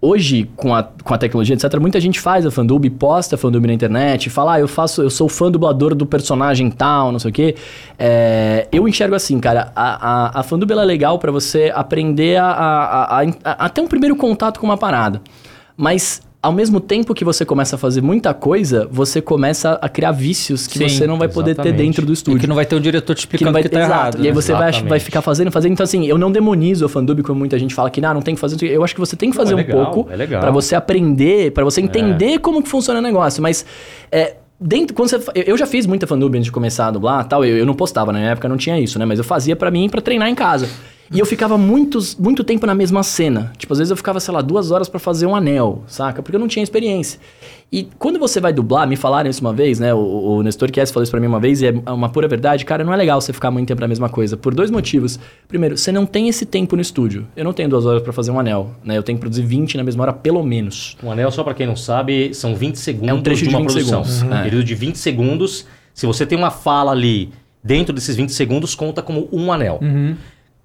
Hoje, 0.06 0.50
com 0.58 0.76
a, 0.76 0.84
com 0.84 1.14
a 1.14 1.18
tecnologia, 1.18 1.56
etc., 1.56 1.80
muita 1.80 1.98
gente 1.98 2.20
faz 2.20 2.46
a 2.46 2.52
fandub, 2.52 2.90
posta 2.90 3.36
a 3.36 3.38
fandub 3.38 3.66
na 3.66 3.72
internet, 3.72 4.30
fala, 4.30 4.56
ah, 4.56 4.60
eu 4.60 4.68
faço, 4.68 5.02
eu 5.02 5.10
sou 5.10 5.30
fã 5.30 5.50
dublador 5.50 5.96
do 5.96 6.06
personagem 6.06 6.70
tal, 6.70 7.10
não 7.10 7.20
sei 7.20 7.32
o 7.32 7.34
quê. 7.34 7.56
É, 7.98 8.68
eu 8.70 8.86
enxergo 8.86 9.16
assim, 9.16 9.40
cara, 9.40 9.72
a, 9.74 10.40
a, 10.40 10.40
a 10.42 10.44
fandub 10.44 10.70
é 10.70 10.76
legal 10.76 11.18
pra 11.20 11.32
você 11.32 11.72
aprender 11.74 12.36
a, 12.36 12.48
a, 12.48 13.22
a, 13.22 13.24
a, 13.46 13.66
a 13.66 13.70
ter 13.70 13.80
um 13.80 13.88
primeiro 13.88 14.18
contato 14.18 14.60
com 14.60 14.66
uma 14.66 14.76
parada. 14.76 15.22
Mas 15.78 16.22
ao 16.44 16.52
mesmo 16.52 16.82
tempo 16.82 17.14
que 17.14 17.24
você 17.24 17.46
começa 17.46 17.78
a 17.78 17.80
fazer 17.80 18.02
muita 18.02 18.34
coisa, 18.34 18.86
você 18.92 19.22
começa 19.22 19.80
a 19.82 19.88
criar 19.88 20.12
vícios 20.12 20.68
que 20.68 20.78
Sim, 20.78 20.90
você 20.90 21.08
não 21.08 21.18
vai 21.18 21.30
poder 21.30 21.56
ter 21.56 21.62
exatamente. 21.62 21.78
dentro 21.88 22.06
do 22.06 22.12
E 22.12 22.14
estúdio 22.14 22.40
que 22.42 22.48
não 22.48 22.56
vai 22.56 22.66
ter 22.66 22.76
um 22.76 22.82
diretor 22.82 23.14
te 23.16 23.20
que 23.20 23.22
explicando 23.38 23.46
não 23.48 23.54
vai 23.54 23.64
que 23.64 23.70
tá 23.70 23.80
exato. 23.80 23.94
errado. 23.94 24.16
E 24.18 24.22
aí 24.24 24.28
né? 24.28 24.34
você 24.34 24.52
vai, 24.52 24.64
Exatamente. 24.64 24.90
vai 24.90 25.00
ficar 25.00 25.22
fazendo, 25.22 25.50
fazendo. 25.52 25.72
Então, 25.72 25.86
assim, 25.86 26.06
eu 26.06 26.18
não 26.18 26.30
demonizo 26.30 26.86
a 26.86 26.90
fandub 26.90 27.24
como 27.24 27.40
muita 27.40 27.58
gente 27.58 27.74
fala 27.74 27.90
que 27.90 28.04
ah, 28.04 28.14
não 28.14 28.22
tem 28.22 28.36
que 28.36 28.42
fazer. 28.42 28.62
Eu 28.66 28.84
acho 28.84 28.94
que 28.94 29.00
você 29.00 29.16
tem 29.16 29.32
que 29.32 29.38
Não, 29.38 29.42
fazer 29.42 29.54
é 29.54 29.56
um 29.56 29.60
legal, 29.60 29.86
pouco 29.92 30.12
é 30.12 30.28
pra 30.28 30.52
você 30.52 30.76
aprender, 30.76 31.52
pra 31.54 31.64
você 31.64 31.80
entender 31.80 32.40
como 32.40 32.62
que 32.62 32.68
funciona 32.68 33.00
o 33.00 33.02
negócio. 33.02 33.42
Mas 33.42 33.66
é, 34.12 34.36
dentro, 34.60 34.94
quando 34.94 35.10
você. 35.12 35.22
Eu 35.34 35.58
já 35.58 35.66
fiz 35.66 35.86
muita 35.86 36.06
fandub 36.06 36.36
antes 36.36 36.46
de 36.48 36.52
começar 36.52 36.88
a 36.88 36.92
dublar 36.92 37.26
tal. 37.26 37.46
Eu, 37.46 37.56
eu 37.56 37.66
não 37.66 37.74
postava, 37.74 38.12
na 38.12 38.20
minha 38.20 38.32
época 38.32 38.50
não 38.50 38.58
tinha 38.58 38.78
isso, 38.78 39.00
né? 39.00 39.06
Mas 39.06 39.18
eu 39.18 39.24
fazia 39.24 39.56
pra 39.56 39.72
mim 39.72 39.88
pra 39.88 40.02
treinar 40.02 40.28
em 40.28 40.36
casa. 40.36 40.68
E 41.14 41.20
eu 41.20 41.26
ficava 41.28 41.58
muitos, 41.60 42.16
muito 42.16 42.44
tempo 42.44 42.66
na 42.66 42.74
mesma 42.74 43.04
cena. 43.04 43.52
Tipo, 43.58 43.74
às 43.74 43.78
vezes 43.80 43.92
eu 43.92 43.98
ficava, 43.98 44.20
sei 44.20 44.34
lá, 44.34 44.42
duas 44.42 44.72
horas 44.72 44.90
pra 44.90 45.00
fazer 45.00 45.26
um 45.28 45.36
anel, 45.36 45.84
saca? 45.86 46.24
Porque 46.24 46.36
eu 46.36 46.40
não 46.40 46.48
tinha 46.48 46.64
experiência. 46.64 47.20
E 47.72 47.88
quando 48.00 48.18
você 48.18 48.40
vai 48.40 48.52
dublar, 48.52 48.88
me 48.88 48.96
falaram 48.96 49.30
isso 49.30 49.42
uma 49.42 49.54
vez, 49.54 49.80
né? 49.80 49.94
O, 49.94 50.00
o 50.00 50.44
Nestor 50.44 50.72
Kies 50.72 50.90
falou 50.92 51.04
isso 51.04 51.12
pra 51.12 51.20
mim 51.20 51.28
uma 51.28 51.40
vez, 51.40 51.62
e 51.62 51.68
é 51.68 51.92
uma 51.92 52.10
pura 52.10 52.28
verdade. 52.28 52.66
Cara, 52.66 52.84
não 52.84 52.92
é 52.92 52.96
legal 52.96 53.22
você 53.22 53.32
ficar 53.32 53.52
muito 53.52 53.68
tempo 53.68 53.80
na 53.82 53.88
mesma 53.88 54.10
coisa. 54.10 54.36
Por 54.36 54.56
dois 54.56 54.72
motivos. 54.72 55.20
Primeiro, 55.48 55.78
você 55.78 55.92
não 55.92 56.06
tem 56.06 56.30
esse 56.30 56.46
tempo 56.48 56.76
no 56.76 56.82
estúdio. 56.82 57.28
Eu 57.36 57.44
não 57.44 57.54
tenho 57.54 57.70
duas 57.70 57.86
horas 57.86 58.02
pra 58.02 58.12
fazer 58.12 58.32
um 58.32 58.40
anel, 58.40 58.72
né? 58.84 58.98
Eu 58.98 59.04
tenho 59.04 59.18
que 59.18 59.22
produzir 59.22 59.44
20 59.44 59.78
na 59.78 59.84
mesma 59.84 60.04
hora, 60.04 60.14
pelo 60.14 60.44
menos. 60.44 60.98
Um 61.04 61.12
anel, 61.12 61.32
só 61.32 61.44
pra 61.44 61.54
quem 61.54 61.68
não 61.68 61.76
sabe, 61.76 62.34
são 62.34 62.56
20 62.56 62.76
segundos 62.80 63.10
É 63.10 63.14
um 63.14 63.22
trecho 63.22 63.44
de 63.44 63.50
de 63.50 63.56
uma 63.56 63.62
20 63.62 63.72
produção. 63.72 64.04
segundos. 64.04 64.34
Um 64.34 64.36
É. 64.40 64.44
período 64.44 64.64
de 64.64 64.74
20 64.76 64.96
segundos. 64.98 65.66
Se 65.94 66.08
você 66.08 66.26
tem 66.26 66.38
uma 66.38 66.50
fala 66.50 66.92
ali 66.92 67.32
dentro 67.64 67.94
desses 67.94 68.16
20 68.16 68.32
segundos, 68.34 68.74
conta 68.76 69.02
como 69.02 69.30
um 69.32 69.52
anel. 69.52 69.80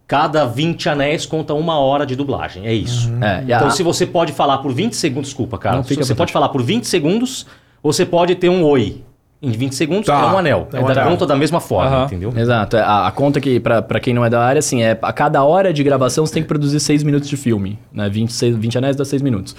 Cada 0.08 0.46
20 0.46 0.88
anéis 0.88 1.26
conta 1.26 1.52
uma 1.54 1.78
hora 1.78 2.06
de 2.06 2.16
dublagem. 2.16 2.66
É 2.66 2.72
isso. 2.72 3.08
É, 3.22 3.40
e 3.46 3.52
Então, 3.52 3.68
a- 3.68 3.70
se 3.70 3.82
você 3.82 4.06
pode 4.06 4.32
falar 4.32 4.58
por 4.58 4.72
20 4.72 4.96
segundos, 4.96 5.28
desculpa, 5.28 5.58
cara. 5.58 5.76
Se 5.84 5.94
você 5.94 6.14
pode 6.14 6.32
falar 6.32 6.48
por 6.48 6.62
20 6.62 6.84
segundos, 6.86 7.46
você 7.82 8.06
pode 8.06 8.34
ter 8.34 8.48
um 8.48 8.64
oi. 8.64 9.04
Em 9.40 9.50
20 9.52 9.72
segundos 9.76 10.06
Tá. 10.06 10.14
é 10.20 10.26
um 10.34 10.38
anel. 10.38 10.68
É 10.72 10.78
É, 10.78 10.80
um 10.80 10.86
da 10.86 10.92
anel. 10.92 11.10
conta 11.10 11.24
da 11.24 11.36
mesma 11.36 11.60
forma, 11.60 11.88
Aham. 11.94 12.04
entendeu? 12.06 12.32
Exato. 12.36 12.76
é, 12.76 12.80
A, 12.80 13.06
a 13.06 13.12
conta 13.12 13.40
que, 13.40 13.60
pra, 13.60 13.80
pra 13.80 14.00
quem 14.00 14.12
não 14.12 14.24
é 14.24 14.28
da 14.30 14.42
área, 14.44 14.58
assim, 14.58 14.82
é 14.82 14.98
a 15.00 15.12
cada 15.12 15.44
hora 15.44 15.72
de 15.72 15.82
gravação 15.84 16.26
você 16.26 16.34
tem 16.34 16.42
que 16.42 16.48
produzir 16.48 16.80
6 16.80 17.04
minutos 17.04 17.28
de 17.28 17.36
filme. 17.36 17.78
Né? 17.92 18.08
26, 18.08 18.56
20 18.56 18.78
anéis 18.78 18.96
dá 18.96 19.04
6 19.04 19.22
minutos. 19.22 19.54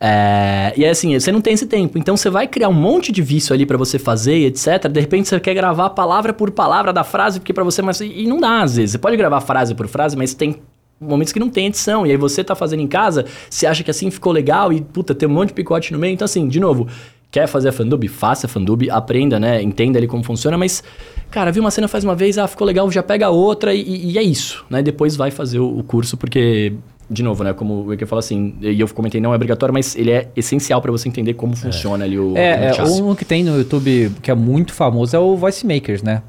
É, 0.00 0.72
e 0.76 0.84
é 0.84 0.90
assim, 0.90 1.18
você 1.18 1.30
não 1.30 1.40
tem 1.40 1.52
esse 1.54 1.66
tempo. 1.66 1.98
Então 1.98 2.16
você 2.16 2.30
vai 2.30 2.46
criar 2.46 2.68
um 2.68 2.72
monte 2.72 3.12
de 3.12 3.20
vício 3.22 3.54
ali 3.54 3.66
pra 3.66 3.76
você 3.76 3.98
fazer, 3.98 4.36
e 4.38 4.46
etc. 4.46 4.88
De 4.90 5.00
repente 5.00 5.28
você 5.28 5.38
quer 5.38 5.54
gravar 5.54 5.90
palavra 5.90 6.32
por 6.32 6.50
palavra 6.50 6.92
da 6.92 7.04
frase, 7.04 7.40
porque 7.40 7.52
pra 7.52 7.64
você. 7.64 7.82
Mas, 7.82 8.00
e 8.00 8.26
não 8.26 8.38
dá, 8.40 8.62
às 8.62 8.76
vezes. 8.76 8.92
Você 8.92 8.98
pode 8.98 9.16
gravar 9.16 9.40
frase 9.40 9.74
por 9.74 9.86
frase, 9.88 10.16
mas 10.16 10.32
tem. 10.34 10.56
Momentos 11.02 11.32
que 11.32 11.40
não 11.40 11.48
tem 11.48 11.66
edição, 11.68 12.06
e 12.06 12.10
aí 12.10 12.16
você 12.18 12.44
tá 12.44 12.54
fazendo 12.54 12.80
em 12.80 12.86
casa, 12.86 13.24
você 13.48 13.66
acha 13.66 13.82
que 13.82 13.90
assim 13.90 14.10
ficou 14.10 14.30
legal 14.32 14.70
e, 14.70 14.82
puta, 14.82 15.14
tem 15.14 15.26
um 15.26 15.32
monte 15.32 15.48
de 15.48 15.54
picote 15.54 15.94
no 15.94 15.98
meio. 15.98 16.12
Então, 16.12 16.26
assim, 16.26 16.46
de 16.46 16.60
novo, 16.60 16.88
quer 17.30 17.46
fazer 17.46 17.68
a 17.68 17.72
fandub? 17.72 18.06
Faça 18.08 18.46
a 18.46 18.48
fandub, 18.48 18.88
aprenda, 18.90 19.38
né? 19.38 19.62
Entenda 19.62 19.98
ali 19.98 20.06
como 20.06 20.22
funciona, 20.24 20.58
mas, 20.58 20.82
cara, 21.30 21.52
viu 21.52 21.62
uma 21.62 21.70
cena 21.70 21.86
faz 21.88 22.02
uma 22.04 22.14
vez, 22.14 22.36
ah, 22.38 22.46
ficou 22.48 22.66
legal, 22.66 22.90
já 22.90 23.02
pega 23.02 23.28
outra 23.30 23.72
e, 23.74 24.12
e 24.12 24.18
é 24.18 24.22
isso, 24.22 24.64
né? 24.68 24.82
Depois 24.82 25.16
vai 25.16 25.30
fazer 25.30 25.58
o, 25.60 25.78
o 25.78 25.82
curso, 25.84 26.16
porque, 26.16 26.72
de 27.08 27.22
novo, 27.22 27.44
né? 27.44 27.52
Como 27.52 27.74
o 27.74 27.86
Wiki 27.86 28.04
falou 28.06 28.20
assim, 28.20 28.54
e 28.60 28.80
eu 28.80 28.88
comentei, 28.88 29.20
não 29.20 29.32
é 29.32 29.36
obrigatório, 29.36 29.72
mas 29.72 29.94
ele 29.96 30.10
é 30.10 30.28
essencial 30.36 30.80
pra 30.82 30.90
você 30.90 31.08
entender 31.08 31.34
como 31.34 31.54
funciona 31.56 32.04
ali 32.04 32.18
o, 32.18 32.36
É, 32.36 32.72
o 32.72 32.80
é, 32.80 32.92
um 33.02 33.14
que 33.14 33.24
tem 33.24 33.44
no 33.44 33.56
YouTube 33.58 34.12
que 34.22 34.30
é 34.30 34.34
muito 34.34 34.72
famoso 34.72 35.14
é 35.14 35.18
o 35.18 35.36
Voice 35.36 35.66
Makers, 35.66 36.02
né? 36.02 36.22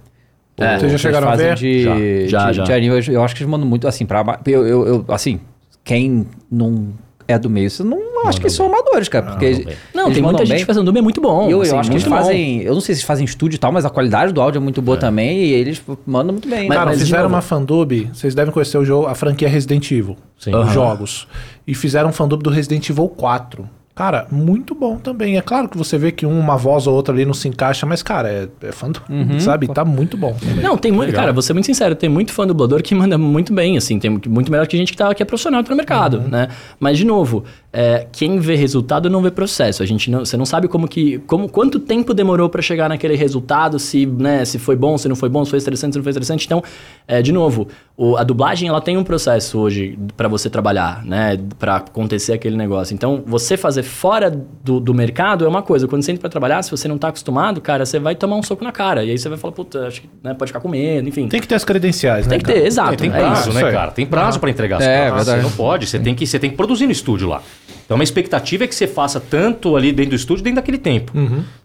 É. 0.58 0.78
Vocês 0.78 0.92
já 0.92 0.98
chegaram 1.00 1.28
a 1.30 1.36
ver? 1.36 1.56
De, 1.56 2.28
Já, 2.28 2.52
de, 2.52 2.58
já. 2.58 2.64
de 2.64 2.74
anime. 2.74 2.96
Eu, 3.08 3.14
eu 3.16 3.24
acho 3.24 3.34
que 3.36 3.42
eles 3.42 3.50
mandam 3.50 3.68
muito 3.68 3.88
assim 3.88 4.06
pra. 4.06 4.40
Eu, 4.46 4.68
eu, 4.68 4.88
eu- 4.88 5.06
assim, 5.08 5.40
quem 5.84 6.28
não 6.52 6.90
é 7.28 7.38
do 7.40 7.50
meio, 7.50 7.70
você 7.70 7.84
não 7.84 7.98
acho 8.28 8.40
que 8.40 8.46
eles 8.48 8.56
são 8.56 8.66
amadores, 8.68 9.08
cara. 9.10 9.26
Porque 9.28 9.46
Mandam 9.50 9.62
eles. 9.62 9.78
Não, 9.94 10.04
eles 10.04 10.14
tem 10.14 10.24
muita 10.24 10.34
mandam 10.34 10.46
gente 10.46 10.58
bem. 10.58 10.66
fazendo 10.66 10.86
dub 10.86 10.98
é 10.98 11.02
muito 11.02 11.22
bom. 11.22 11.44
Eu, 11.44 11.50
eu 11.58 11.62
assim, 11.62 11.78
acho 11.78 11.90
que 11.90 11.96
eles 11.98 12.08
bom. 12.08 12.16
fazem. 12.16 12.62
Eu 12.62 12.74
não 12.74 12.82
sei 12.82 12.96
se 12.96 13.00
eles 13.02 13.08
fazem 13.08 13.26
estúdio 13.26 13.56
e 13.56 13.60
tal, 13.60 13.72
mas 13.72 13.86
a 13.86 13.90
qualidade 13.90 14.32
do 14.34 14.42
áudio 14.42 14.60
é 14.60 14.62
muito 14.62 14.82
boa 14.82 14.98
também 14.98 15.40
e 15.40 15.52
eles 15.54 15.82
mandam 16.06 16.34
muito 16.34 16.48
bem. 16.48 16.68
Mas- 16.68 16.78
Cara, 16.78 16.90
mas 16.92 17.00
fizeram 17.02 17.28
uma 17.30 17.42
fandub, 17.42 18.10
vocês 18.14 18.36
devem 18.36 18.54
conhecer 18.54 18.78
o 18.78 18.86
jogo, 18.86 19.08
a 19.08 19.16
franquia 19.16 19.48
Resident 19.50 19.90
Evil, 19.92 20.18
Sim. 20.38 20.52
os 20.52 20.56
Aham. 20.62 20.74
jogos. 20.74 21.28
E 21.66 21.74
fizeram 21.74 22.10
um 22.10 22.14
fandub 22.14 22.42
do 22.44 22.50
Resident 22.50 22.90
Evil 22.90 23.08
4. 23.10 23.70
Cara, 23.94 24.26
muito 24.32 24.74
bom 24.74 24.98
também. 24.98 25.38
É 25.38 25.42
claro 25.42 25.68
que 25.68 25.78
você 25.78 25.98
vê 25.98 26.12
que 26.12 26.26
uma 26.26 26.56
voz 26.58 26.88
ou 26.88 26.96
outra 26.96 27.14
ali 27.14 27.26
não 27.26 27.34
se 27.34 27.48
encaixa, 27.48 27.86
mas, 27.86 28.02
cara, 28.02 28.30
é, 28.30 28.48
é 28.68 28.72
fandub, 28.72 29.04
sabe? 29.40 29.68
Tá 29.68 29.84
muito 29.84 30.16
bom. 30.18 30.34
também. 30.34 30.64
Não, 30.64 30.78
tem 30.78 30.92
muito. 30.92 31.12
Cara, 31.14 31.34
vou 31.34 31.42
ser 31.42 31.54
muito 31.54 31.66
sincero, 31.66 31.94
tem 31.94 32.10
muito 32.10 32.32
fã 32.32 32.48
dublador 32.48 32.82
que 32.82 32.96
manda 32.96 33.18
muito 33.18 33.54
bem, 33.54 33.78
assim, 33.78 34.00
tem 34.00 34.10
muito 34.10 34.50
melhor 34.52 34.66
que 34.66 34.78
gente 34.78 34.92
que, 34.94 34.98
tá, 34.98 35.14
que 35.14 35.22
é 35.22 35.26
profissional 35.26 35.62
tá 35.64 35.70
no 35.72 35.76
mercado, 35.76 36.20
né? 36.22 36.48
Mas, 36.80 36.98
de 36.98 37.06
novo, 37.06 37.44
é, 37.74 38.08
quem 38.12 38.40
vê 38.40 38.56
resultado 38.56 39.10
não 39.10 39.22
vê 39.22 39.30
processo. 39.30 39.84
A 39.84 39.86
gente 39.86 40.10
não, 40.10 40.20
você 40.26 40.38
não 40.38 40.46
sabe 40.46 40.68
como 40.68 40.88
que. 40.88 41.20
Como, 41.28 41.50
quanto 41.50 41.80
tempo 41.80 42.14
demorou 42.14 42.50
pra 42.50 42.62
chegar 42.62 42.88
naquele 42.90 43.16
resultado, 43.16 43.78
se, 43.78 44.06
né, 44.06 44.46
se 44.46 44.58
foi 44.58 44.76
bom, 44.76 44.98
se 44.98 45.08
não 45.10 45.16
foi 45.16 45.30
bom, 45.30 45.44
se 45.44 45.50
foi 45.52 45.58
estressante, 45.58 45.94
se 45.94 46.00
não 46.00 46.04
foi 46.04 46.12
estressante. 46.12 46.46
Então, 46.46 46.64
é, 47.08 47.22
de 47.22 47.32
novo, 47.32 47.68
o- 47.98 48.16
a 48.18 48.24
dublagem 48.24 48.70
ela 48.70 48.80
tem 48.82 48.98
um 48.98 49.04
processo 49.04 49.60
hoje 49.60 49.98
pra 50.16 50.28
você 50.30 50.50
trabalhar, 50.50 51.04
né? 51.06 51.38
Pra 51.60 51.76
acontecer 51.78 52.34
aquele 52.34 52.56
negócio. 52.56 52.94
Então, 52.94 53.22
você 53.26 53.58
fazer 53.58 53.81
fora 53.84 54.30
do, 54.30 54.80
do 54.80 54.94
mercado 54.94 55.46
é 55.46 55.48
uma 55.48 55.62
coisa. 55.62 55.88
Quando 55.88 56.04
você 56.04 56.12
entra 56.12 56.22
pra 56.22 56.30
trabalhar, 56.30 56.62
se 56.64 56.72
você 56.72 56.88
não 56.88 56.98
tá 56.98 57.10
acostumado, 57.10 57.62
cara, 57.62 57.86
você 57.86 58.00
vai 58.00 58.16
tomar 58.16 58.36
um 58.36 58.44
soco 58.44 58.64
na 58.64 58.72
cara. 58.72 59.04
E 59.04 59.12
aí 59.12 59.18
você 59.18 59.30
vai 59.30 59.38
falar, 59.38 59.54
puta, 59.54 59.88
acho 59.88 60.02
que 60.02 60.10
né, 60.24 60.34
pode 60.34 60.50
ficar 60.50 60.60
com 60.60 60.70
medo, 60.70 61.08
enfim. 61.08 61.28
Tem 61.28 61.40
que 61.42 61.48
ter 61.48 61.56
as 61.56 61.64
credenciais, 61.66 62.26
né? 62.26 62.32
Tem 62.32 62.40
que 62.40 62.46
cara? 62.46 62.60
ter, 62.60 62.66
exato. 62.66 62.98
tem 62.98 63.10
é 63.10 63.14
prazo, 63.14 63.50
isso. 63.50 63.54
né, 63.64 63.72
cara? 63.72 63.92
Tem 63.92 64.06
prazo 64.06 64.40
pra 64.40 64.50
entregar 64.50 64.78
as 64.78 64.84
É, 64.84 65.10
coisas. 65.10 65.28
Você 65.36 65.42
não 65.42 65.52
pode, 65.52 65.88
você 65.88 66.00
tem, 66.00 66.16
que, 66.16 66.26
você 66.26 66.40
tem 66.40 66.50
que 66.50 66.56
produzir 66.58 66.86
no 66.86 66.92
estúdio 66.92 67.28
lá. 67.28 67.42
Então, 67.86 67.98
uma 67.98 68.04
expectativa 68.04 68.64
é 68.64 68.68
que 68.68 68.76
você 68.76 68.88
faça 68.88 69.20
tanto 69.20 69.76
ali 69.76 69.92
dentro 69.92 70.12
do 70.12 70.16
estúdio, 70.16 70.44
dentro 70.44 70.56
daquele 70.58 70.78
tempo. 70.78 71.12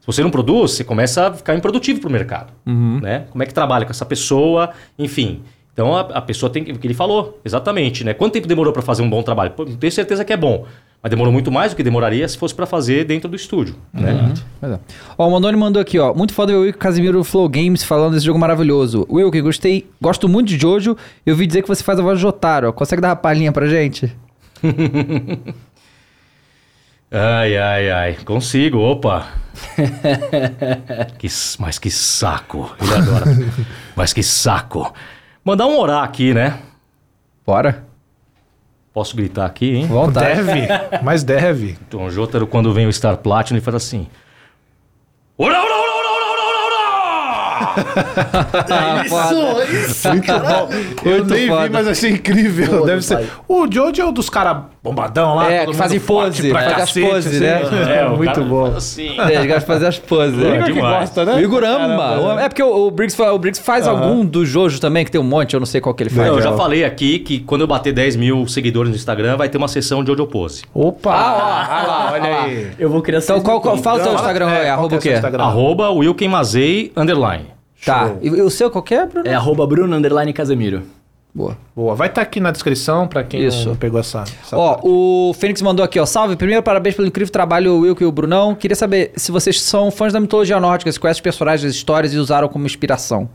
Se 0.01 0.07
você 0.07 0.23
não 0.23 0.31
produz, 0.31 0.73
você 0.73 0.83
começa 0.85 1.29
a 1.29 1.33
ficar 1.33 1.55
improdutivo 1.55 2.01
pro 2.01 2.11
mercado. 2.11 2.53
Né? 2.67 3.25
Como 3.31 3.43
é 3.43 3.47
que 3.47 3.55
trabalha 3.55 3.85
com 3.85 3.93
essa 3.93 4.05
pessoa, 4.05 4.71
enfim. 4.99 5.43
Então, 5.73 5.95
a, 5.95 6.01
a 6.01 6.23
pessoa 6.23 6.49
tem 6.49 6.65
que... 6.65 6.73
O 6.73 6.79
que 6.79 6.87
ele 6.87 6.95
falou, 6.95 7.39
exatamente, 7.45 8.03
né? 8.03 8.15
Quanto 8.15 8.33
tempo 8.33 8.49
demorou 8.49 8.73
pra 8.73 8.81
fazer 8.81 9.03
um 9.03 9.11
bom 9.11 9.23
trabalho? 9.23 9.51
Pô, 9.51 9.65
não 9.67 9.77
tenho 9.77 9.93
certeza 9.93 10.25
que 10.25 10.33
é 10.33 10.37
bom. 10.37 10.65
Mas 11.07 11.11
demorou 11.11 11.33
muito 11.33 11.53
mais 11.53 11.71
do 11.71 11.77
que 11.77 11.85
demoraria 11.85 12.27
se 12.27 12.37
fosse 12.37 12.53
pra 12.53 12.67
fazer 12.67 13.05
dentro 13.05 13.29
do 13.29 13.37
estúdio, 13.37 13.77
né? 13.93 14.35
Pois 14.59 14.73
é. 14.73 14.81
Ó, 15.17 15.29
o 15.29 15.31
Mandoni 15.31 15.57
mandou 15.57 15.81
aqui, 15.81 16.01
ó. 16.01 16.13
Muito 16.13 16.35
foda 16.35 16.51
ver 16.51 16.59
o 16.59 16.63
Wilco 16.63 16.81
Casimiro 16.81 17.23
Flow 17.23 17.49
Games 17.49 17.85
falando 17.85 18.15
desse 18.15 18.27
jogo 18.27 18.41
maravilhoso. 18.41 19.07
Wilco, 19.09 19.41
gostei, 19.41 19.89
gosto 20.03 20.29
muito 20.29 20.49
de 20.49 20.59
Jojo. 20.59 20.97
Eu 21.25 21.35
ouvi 21.35 21.47
dizer 21.47 21.63
que 21.63 21.69
você 21.69 21.85
faz 21.85 22.01
a 22.01 22.03
voz 22.03 22.19
de 22.19 22.23
Jotaro. 22.23 22.73
Consegue 22.73 23.01
dar 23.01 23.11
uma 23.11 23.15
palhinha 23.15 23.53
pra 23.53 23.69
gente? 23.69 24.13
Ai, 27.09 27.57
ai, 27.57 27.89
ai. 27.89 28.17
Consigo, 28.25 28.79
opa. 28.79 29.29
que, 31.19 31.29
mas 31.61 31.79
que 31.79 31.89
saco. 31.89 32.75
Ele 32.81 32.95
adora. 32.95 33.25
mas 33.95 34.13
que 34.13 34.25
saco. 34.25 34.93
Mandar 35.45 35.67
um 35.67 35.79
orar 35.79 36.03
aqui, 36.03 36.35
né? 36.35 36.59
Bora. 37.47 37.86
Posso 38.97 39.15
gritar 39.15 39.45
aqui, 39.45 39.75
hein? 39.77 39.87
Vontade. 39.89 40.43
Deve, 40.43 40.69
mas 41.03 41.23
deve. 41.23 41.77
Então, 41.87 42.07
o 42.07 42.11
Jotaro, 42.11 42.47
quando 42.47 42.73
vem 42.73 42.87
o 42.87 42.93
Star 42.93 43.19
Platinum, 43.19 43.59
ele 43.59 43.63
faz 43.63 43.75
assim. 43.75 44.07
Ora, 45.37 45.53
ora, 45.61 45.75
ora, 45.75 45.99
ora, 46.09 46.17
ora! 48.97 49.05
Isso, 49.71 50.09
muito 50.09 50.33
bom. 50.33 50.71
Eu 51.05 51.17
Muito 51.19 51.35
nem 51.35 51.47
foda. 51.47 51.63
vi, 51.65 51.69
mas 51.75 51.89
achei 51.89 52.11
incrível. 52.13 52.79
Pô, 52.81 52.87
Deve 52.87 53.03
ser. 53.03 53.17
pai. 53.17 53.29
O 53.47 53.71
Jojo 53.71 54.01
é 54.01 54.05
o 54.07 54.13
dos 54.13 54.31
caras 54.31 54.63
bombadão 54.87 55.35
lá. 55.35 55.51
É, 55.51 55.61
todo 55.61 55.73
que 55.73 55.77
fazem 55.79 56.01
pose, 56.01 56.51
pra 56.51 56.61
faz 56.61 56.73
as 56.73 56.79
cacete, 56.79 57.09
poses, 57.09 57.35
assim. 57.35 57.85
né? 57.85 58.07
o 58.07 58.17
muito 58.17 58.33
cara 58.33 58.47
bom. 58.47 58.65
Assim. 58.67 59.21
É, 59.21 59.35
eles 59.35 59.47
gostam 59.47 59.59
de 59.59 59.67
fazer 59.67 59.87
as 59.87 59.99
poses. 59.99 60.39
É, 60.39 60.59
né? 60.59 60.65
que 60.65 60.73
gosta, 60.73 61.25
né? 61.25 61.35
O 61.35 61.41
Igurama. 61.41 61.77
Caramba, 61.97 62.35
né? 62.37 62.45
É 62.45 62.49
porque 62.49 62.63
o, 62.63 62.87
o, 62.87 62.91
Briggs, 62.91 63.21
o 63.21 63.39
Briggs 63.39 63.63
faz 63.63 63.87
algum 63.87 64.25
do 64.25 64.47
Jojo 64.47 64.81
também, 64.81 65.05
que 65.05 65.11
tem 65.11 65.21
um 65.21 65.25
monte, 65.25 65.55
eu 65.55 65.61
não 65.61 65.67
sei 65.67 65.81
qual 65.81 65.95
que 65.95 66.03
ele 66.03 66.11
faz. 66.11 66.29
Não, 66.29 66.37
eu 66.37 66.43
já 66.43 66.53
falei 66.53 66.85
aqui 66.85 67.19
que 67.19 67.41
quando 67.41 67.63
eu 67.63 67.67
bater 67.67 67.93
10 67.93 68.17
mil 68.17 68.47
seguidores 68.47 68.91
no 68.91 68.97
Instagram, 68.97 69.37
vai 69.37 69.49
ter 69.49 69.59
uma 69.59 69.69
sessão 69.69 70.03
de 70.03 70.11
Jojo 70.11 70.27
Pose. 70.27 70.63
Opa! 70.73 71.13
Ah, 71.13 71.79
olha 71.79 71.87
lá, 71.87 72.13
olha 72.13 72.45
aí. 72.45 72.71
Eu 72.79 72.89
vou 72.89 73.03
criar 73.03 73.19
Então, 73.19 73.41
qual, 73.41 73.61
qual, 73.61 73.77
fala 73.79 73.97
o 73.97 74.03
teu 74.03 74.13
Fala- 74.13 74.21
Instagram, 74.21 74.51
é, 74.51 74.55
é, 74.55 74.65
qual 74.65 74.73
arroba 74.73 74.89
que 74.89 74.95
é 74.95 74.99
o 74.99 75.21
seu 75.21 75.31
quê? 75.31 75.37
Arroba 75.37 75.91
Wilken 75.91 76.29
Mazei, 76.29 76.93
underline. 76.97 77.47
Tá. 77.85 78.15
E, 78.21 78.29
e 78.29 78.43
o 78.43 78.51
seu 78.51 78.71
qual 78.71 78.83
que 78.83 78.95
é, 78.95 79.07
Bruno? 79.07 79.29
É 79.29 79.35
arroba 79.35 79.67
Bruno 79.67 79.97
Underline 79.97 80.33
Casemiro. 80.33 80.83
Boa. 81.37 81.55
Boa, 81.77 81.95
vai 81.95 82.09
estar 82.09 82.23
aqui 82.23 82.41
na 82.41 82.51
descrição 82.51 83.07
pra 83.07 83.23
quem 83.23 83.45
Isso. 83.45 83.69
não 83.69 83.77
pegou 83.77 84.01
essa. 84.01 84.25
essa 84.43 84.57
Ó, 84.57 84.71
parte. 84.73 84.87
o 84.89 85.35
Fênix 85.39 85.61
mandou 85.61 85.85
aqui, 85.85 86.01
ó. 86.01 86.07
Salve, 86.07 86.35
primeiro 86.35 86.63
parabéns 86.63 86.95
pelo 86.95 87.07
incrível 87.07 87.31
trabalho, 87.31 87.75
o 87.75 87.81
Wilco 87.81 88.03
e 88.03 88.07
o 88.07 88.11
Brunão. 88.13 88.55
Queria 88.55 88.75
saber 88.75 89.13
se 89.17 89.31
vocês 89.31 89.61
são 89.61 89.91
fãs 89.91 90.15
da 90.15 90.19
mitologia 90.21 90.59
nórdica, 90.59 90.91
se 90.91 90.99
conhecem 90.99 91.19
os 91.19 91.23
personagens, 91.23 91.69
as 91.69 91.77
histórias 91.77 92.15
e 92.15 92.17
usaram 92.17 92.49
como 92.49 92.65
inspiração. 92.65 93.29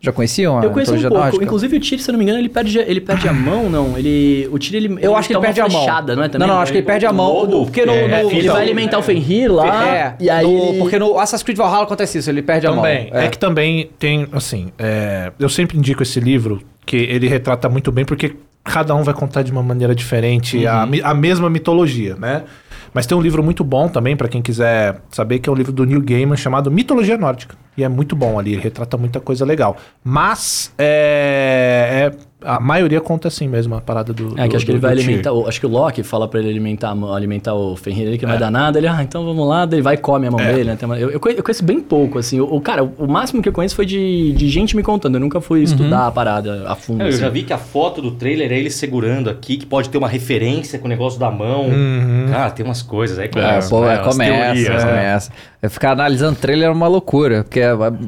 Já 0.00 0.12
conheciam 0.12 0.58
a 0.58 0.64
Eu 0.64 0.70
conheço 0.70 0.90
um 0.90 0.96
mitologia 0.96 1.08
pouco. 1.08 1.22
nórdica? 1.24 1.44
Inclusive 1.44 1.76
o 1.78 1.80
Tyr, 1.80 1.98
se 1.98 2.10
eu 2.10 2.12
não 2.12 2.18
me 2.18 2.24
engano, 2.24 2.38
ele 2.38 2.48
perde, 2.50 2.78
ele 2.78 3.00
perde 3.00 3.26
a 3.26 3.32
mão, 3.32 3.70
não. 3.70 3.96
Ele, 3.96 4.46
o 4.52 4.58
Tyr, 4.58 4.74
ele 4.74 4.98
Eu 5.00 5.16
acho 5.16 5.28
que 5.28 5.34
ele 5.34 5.40
perde 5.40 5.60
a 5.62 5.68
mão. 5.68 5.86
não 5.86 6.22
é? 6.24 6.28
Também? 6.28 6.46
Não, 6.46 6.54
não, 6.56 6.60
acho 6.60 6.72
que 6.72 6.78
ele 6.78 6.86
perde 6.86 7.06
a 7.06 7.12
mão. 7.12 7.32
lobo, 7.32 7.64
porque 7.64 7.86
no, 7.86 7.92
é, 7.92 8.22
no- 8.22 8.30
Ele 8.30 8.48
vai 8.48 8.62
alimentar 8.62 8.98
o 8.98 9.02
Fenrir 9.02 9.50
lá. 9.50 9.88
É, 9.96 10.14
e 10.20 10.28
aí. 10.28 10.44
no- 10.44 10.50
ele- 10.70 10.78
porque 10.78 10.98
no 10.98 11.18
Assassin's 11.18 11.42
Creed 11.44 11.56
Valhalla 11.56 11.84
acontece 11.84 12.18
isso, 12.18 12.28
ele 12.28 12.42
perde 12.42 12.66
a 12.66 12.72
Também. 12.72 13.08
mão. 13.10 13.18
É. 13.20 13.28
que 13.28 13.38
também 13.38 13.88
tem, 13.98 14.26
assim, 14.32 14.72
é, 14.78 15.32
eu 15.38 15.48
sempre 15.48 15.78
indico 15.78 16.02
esse 16.02 16.20
livro, 16.20 16.60
que 16.86 16.96
ele 16.96 17.28
retrata 17.28 17.68
muito 17.68 17.90
bem, 17.92 18.04
porque 18.04 18.36
cada 18.62 18.94
um 18.94 19.02
vai 19.02 19.12
contar 19.14 19.42
de 19.42 19.52
uma 19.52 19.62
maneira 19.62 19.94
diferente 19.94 20.66
a, 20.66 20.86
mi- 20.86 21.02
a 21.02 21.12
mesma 21.14 21.50
mitologia, 21.50 22.14
né? 22.16 22.44
Mas 22.94 23.06
tem 23.06 23.16
um 23.18 23.20
livro 23.20 23.42
muito 23.42 23.64
bom 23.64 23.88
também, 23.88 24.16
pra 24.16 24.28
quem 24.28 24.40
quiser 24.40 25.00
saber, 25.10 25.40
que 25.40 25.48
é 25.48 25.52
um 25.52 25.54
livro 25.56 25.72
do 25.72 25.84
Neil 25.84 26.00
Gaiman 26.00 26.36
chamado 26.36 26.70
Mitologia 26.70 27.18
Nórdica. 27.18 27.56
E 27.76 27.82
é 27.82 27.88
muito 27.88 28.14
bom 28.14 28.38
ali, 28.38 28.52
ele 28.52 28.62
retrata 28.62 28.96
muita 28.96 29.18
coisa 29.18 29.44
legal. 29.44 29.76
Mas 30.02 30.72
é, 30.78 32.12
é- 32.12 32.18
a 32.44 32.60
maioria 32.60 33.00
conta 33.00 33.28
assim 33.28 33.48
mesmo, 33.48 33.74
a 33.74 33.80
parada 33.80 34.12
do. 34.12 34.38
É, 34.38 34.42
que 34.44 34.48
do- 34.50 34.56
acho 34.56 34.66
que 34.66 34.72
ele 34.72 34.78
vai 34.78 34.92
alimentar. 34.92 35.32
o- 35.32 35.46
acho 35.48 35.58
que 35.60 35.66
o 35.66 35.68
Loki 35.68 36.02
fala 36.02 36.28
pra 36.28 36.40
ele 36.40 36.50
alimentar, 36.50 36.94
alimentar 37.14 37.54
o 37.54 37.74
Fenrir 37.76 38.08
ali, 38.08 38.18
que 38.18 38.24
não 38.24 38.30
vai 38.32 38.38
dar 38.40 38.50
nada. 38.50 38.78
Ele, 38.78 38.86
ah, 38.86 39.02
então 39.02 39.24
vamos 39.24 39.48
lá. 39.48 39.64
daí 39.66 39.76
Ele 39.78 39.82
vai 39.82 39.94
e 39.94 39.98
come 39.98 40.26
a 40.26 40.30
mão 40.30 40.38
dele, 40.40 40.64
né? 40.64 40.76
Tem 40.76 40.86
uma- 40.86 40.98
eu, 40.98 41.10
eu 41.10 41.18
conhe- 41.20 41.38
eu 41.38 41.42
conheço 41.42 41.64
bem 41.64 41.80
pouco, 41.80 42.18
assim. 42.18 42.40
O, 42.40 42.54
o- 42.56 42.60
cara, 42.60 42.82
o 42.82 43.06
máximo 43.06 43.42
que 43.42 43.48
eu 43.48 43.52
conheço 43.52 43.74
foi 43.74 43.86
de, 43.86 44.32
de 44.32 44.48
gente 44.48 44.76
me 44.76 44.82
contando. 44.82 45.14
Eu 45.16 45.20
nunca 45.20 45.40
fui 45.40 45.62
estudar 45.62 46.06
a 46.06 46.10
parada 46.10 46.64
a 46.68 46.74
fundo. 46.74 47.02
Eu 47.02 47.08
assim. 47.08 47.18
já 47.18 47.28
vi 47.28 47.42
que 47.42 47.52
a 47.52 47.58
foto 47.58 48.00
do 48.02 48.10
trailer 48.12 48.52
é 48.52 48.58
ele 48.58 48.70
segurando 48.70 49.30
aqui, 49.30 49.56
que 49.56 49.66
pode 49.66 49.88
ter 49.88 49.98
uma 49.98 50.08
referência 50.08 50.78
com 50.78 50.86
o 50.86 50.88
negócio 50.88 51.18
da 51.18 51.30
mão. 51.30 51.66
Cara, 52.30 52.50
tem 52.50 52.64
umas 52.64 52.82
coisas 52.82 53.18
aí. 53.18 53.26
É, 53.26 53.28
começa, 53.28 53.68
pô, 53.70 53.80
né? 53.84 53.94
é, 53.94 53.98
começa, 53.98 54.32
teorias, 54.44 54.84
né? 54.84 54.90
começa. 54.90 55.32
É, 55.32 55.34
Ficar 55.68 55.92
analisando 55.92 56.36
trailer 56.36 56.68
é 56.68 56.70
uma 56.70 56.88
loucura. 56.88 57.44
Porque, 57.44 57.60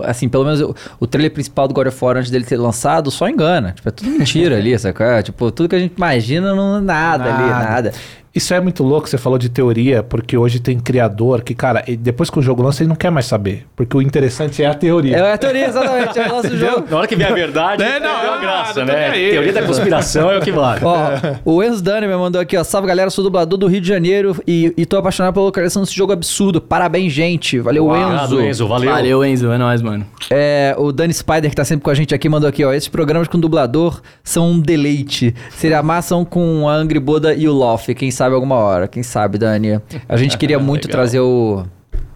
assim, 0.05 0.29
pelo 0.29 0.45
menos 0.45 0.61
o, 0.61 0.75
o 1.01 1.07
trailer 1.07 1.33
principal 1.33 1.69
do 1.69 1.75
God 1.75 1.87
of 1.89 2.05
War, 2.05 2.17
antes 2.17 2.31
dele 2.31 2.45
ter 2.45 2.57
lançado, 2.57 3.11
só 3.11 3.29
engana. 3.29 3.73
Tipo, 3.73 3.89
é 3.89 3.93
tudo 3.93 4.11
mentira 4.11 4.57
ali, 4.57 4.79
saca? 4.79 5.23
Tipo, 5.23 5.51
tudo 5.51 5.69
que 5.69 5.77
a 5.77 5.79
gente 5.79 5.95
imagina 5.97 6.55
não 6.55 6.79
é 6.79 6.81
nada, 6.81 7.35
ali, 7.35 7.51
Nada. 7.51 7.93
Isso 8.37 8.53
é 8.53 8.61
muito 8.61 8.83
louco, 8.83 9.09
você 9.09 9.17
falou 9.17 9.39
de 9.39 9.49
teoria, 9.49 10.03
porque 10.03 10.37
hoje 10.37 10.61
tem 10.61 10.79
criador 10.79 11.41
que, 11.41 11.55
cara, 11.55 11.83
depois 11.99 12.29
que 12.29 12.39
o 12.39 12.43
jogo 12.43 12.63
lança, 12.63 12.83
ele 12.83 12.89
não 12.91 12.95
quer 12.95 13.11
mais 13.11 13.25
saber. 13.25 13.65
Porque 13.75 13.97
o 13.97 14.03
interessante 14.03 14.63
é 14.63 14.67
a 14.67 14.75
teoria. 14.75 15.17
É 15.17 15.33
a 15.33 15.39
teoria, 15.39 15.67
exatamente. 15.67 16.19
É 16.19 16.27
o 16.27 16.29
nosso 16.29 16.55
jogo. 16.55 16.85
Na 16.91 16.99
hora 16.99 17.07
que 17.07 17.17
vem 17.17 17.27
a 17.27 17.33
verdade, 17.33 17.83
É, 17.87 17.99
não, 17.99 18.09
é 18.09 18.27
uma 18.29 18.37
ah, 18.37 18.41
graça, 18.41 18.81
não 18.81 18.89
tô 18.89 18.93
né? 18.93 19.09
aí. 19.09 19.31
Teoria 19.31 19.53
da 19.55 19.63
conspiração 19.63 20.31
é 20.31 20.39
o 20.39 20.43
que 20.43 20.53
vale. 20.53 20.81
Ó, 20.85 21.09
o 21.45 21.63
Enzo 21.63 21.83
Dani 21.83 22.07
me 22.07 22.15
mandou 22.15 22.41
aqui, 22.41 22.57
ó. 22.59 22.65
Salve 22.65 22.87
galera, 22.89 23.09
sou 23.09 23.25
dublador 23.25 23.59
do 23.59 23.67
Rio 23.67 23.81
de 23.81 23.89
Janeiro 23.89 24.37
e, 24.47 24.75
e 24.77 24.85
tô 24.85 24.99
apaixonado 24.99 25.33
pela 25.33 25.47
localização 25.47 25.83
desse 25.83 25.95
jogo 25.95 26.13
absurdo. 26.13 26.61
Parabéns, 26.61 27.13
gente. 27.13 27.59
Valeu, 27.59 27.87
Obrigado, 27.87 28.35
Enzo. 28.35 28.43
Enzo. 28.43 28.69
Valeu. 28.69 28.91
Valeu, 28.91 29.25
Enzo. 29.25 29.51
É 29.51 29.57
nóis, 29.57 29.81
mano. 29.81 30.05
É, 30.31 30.75
o 30.77 30.93
Dani 30.93 31.15
Spider, 31.15 31.49
que 31.49 31.57
tá 31.57 31.65
sempre 31.65 31.85
com 31.85 31.91
a 31.91 31.95
gente 31.95 32.15
aqui, 32.15 32.29
mandou 32.29 32.49
aqui, 32.49 32.65
ó. 32.65 32.73
Esses 32.73 32.89
programas 32.89 33.29
com 33.29 33.41
dublador 33.41 34.03
são 34.23 34.51
um 34.51 34.61
deleite. 34.61 35.35
Seria 35.51 35.79
amassam 35.79 36.25
com 36.25 36.69
a 36.69 36.75
Angry 36.75 37.01
Boda 37.01 37.33
e 37.33 37.49
o 37.49 37.53
Loft. 37.53 37.95
Quem 37.95 38.11
sabe 38.11 38.26
alguma 38.35 38.57
hora. 38.57 38.89
Quem 38.89 39.03
sabe, 39.03 39.39
Dani. 39.39 39.81
A 40.09 40.17
gente 40.17 40.37
queria 40.39 40.59
muito 40.59 40.89
trazer 40.89 41.21
o. 41.21 41.65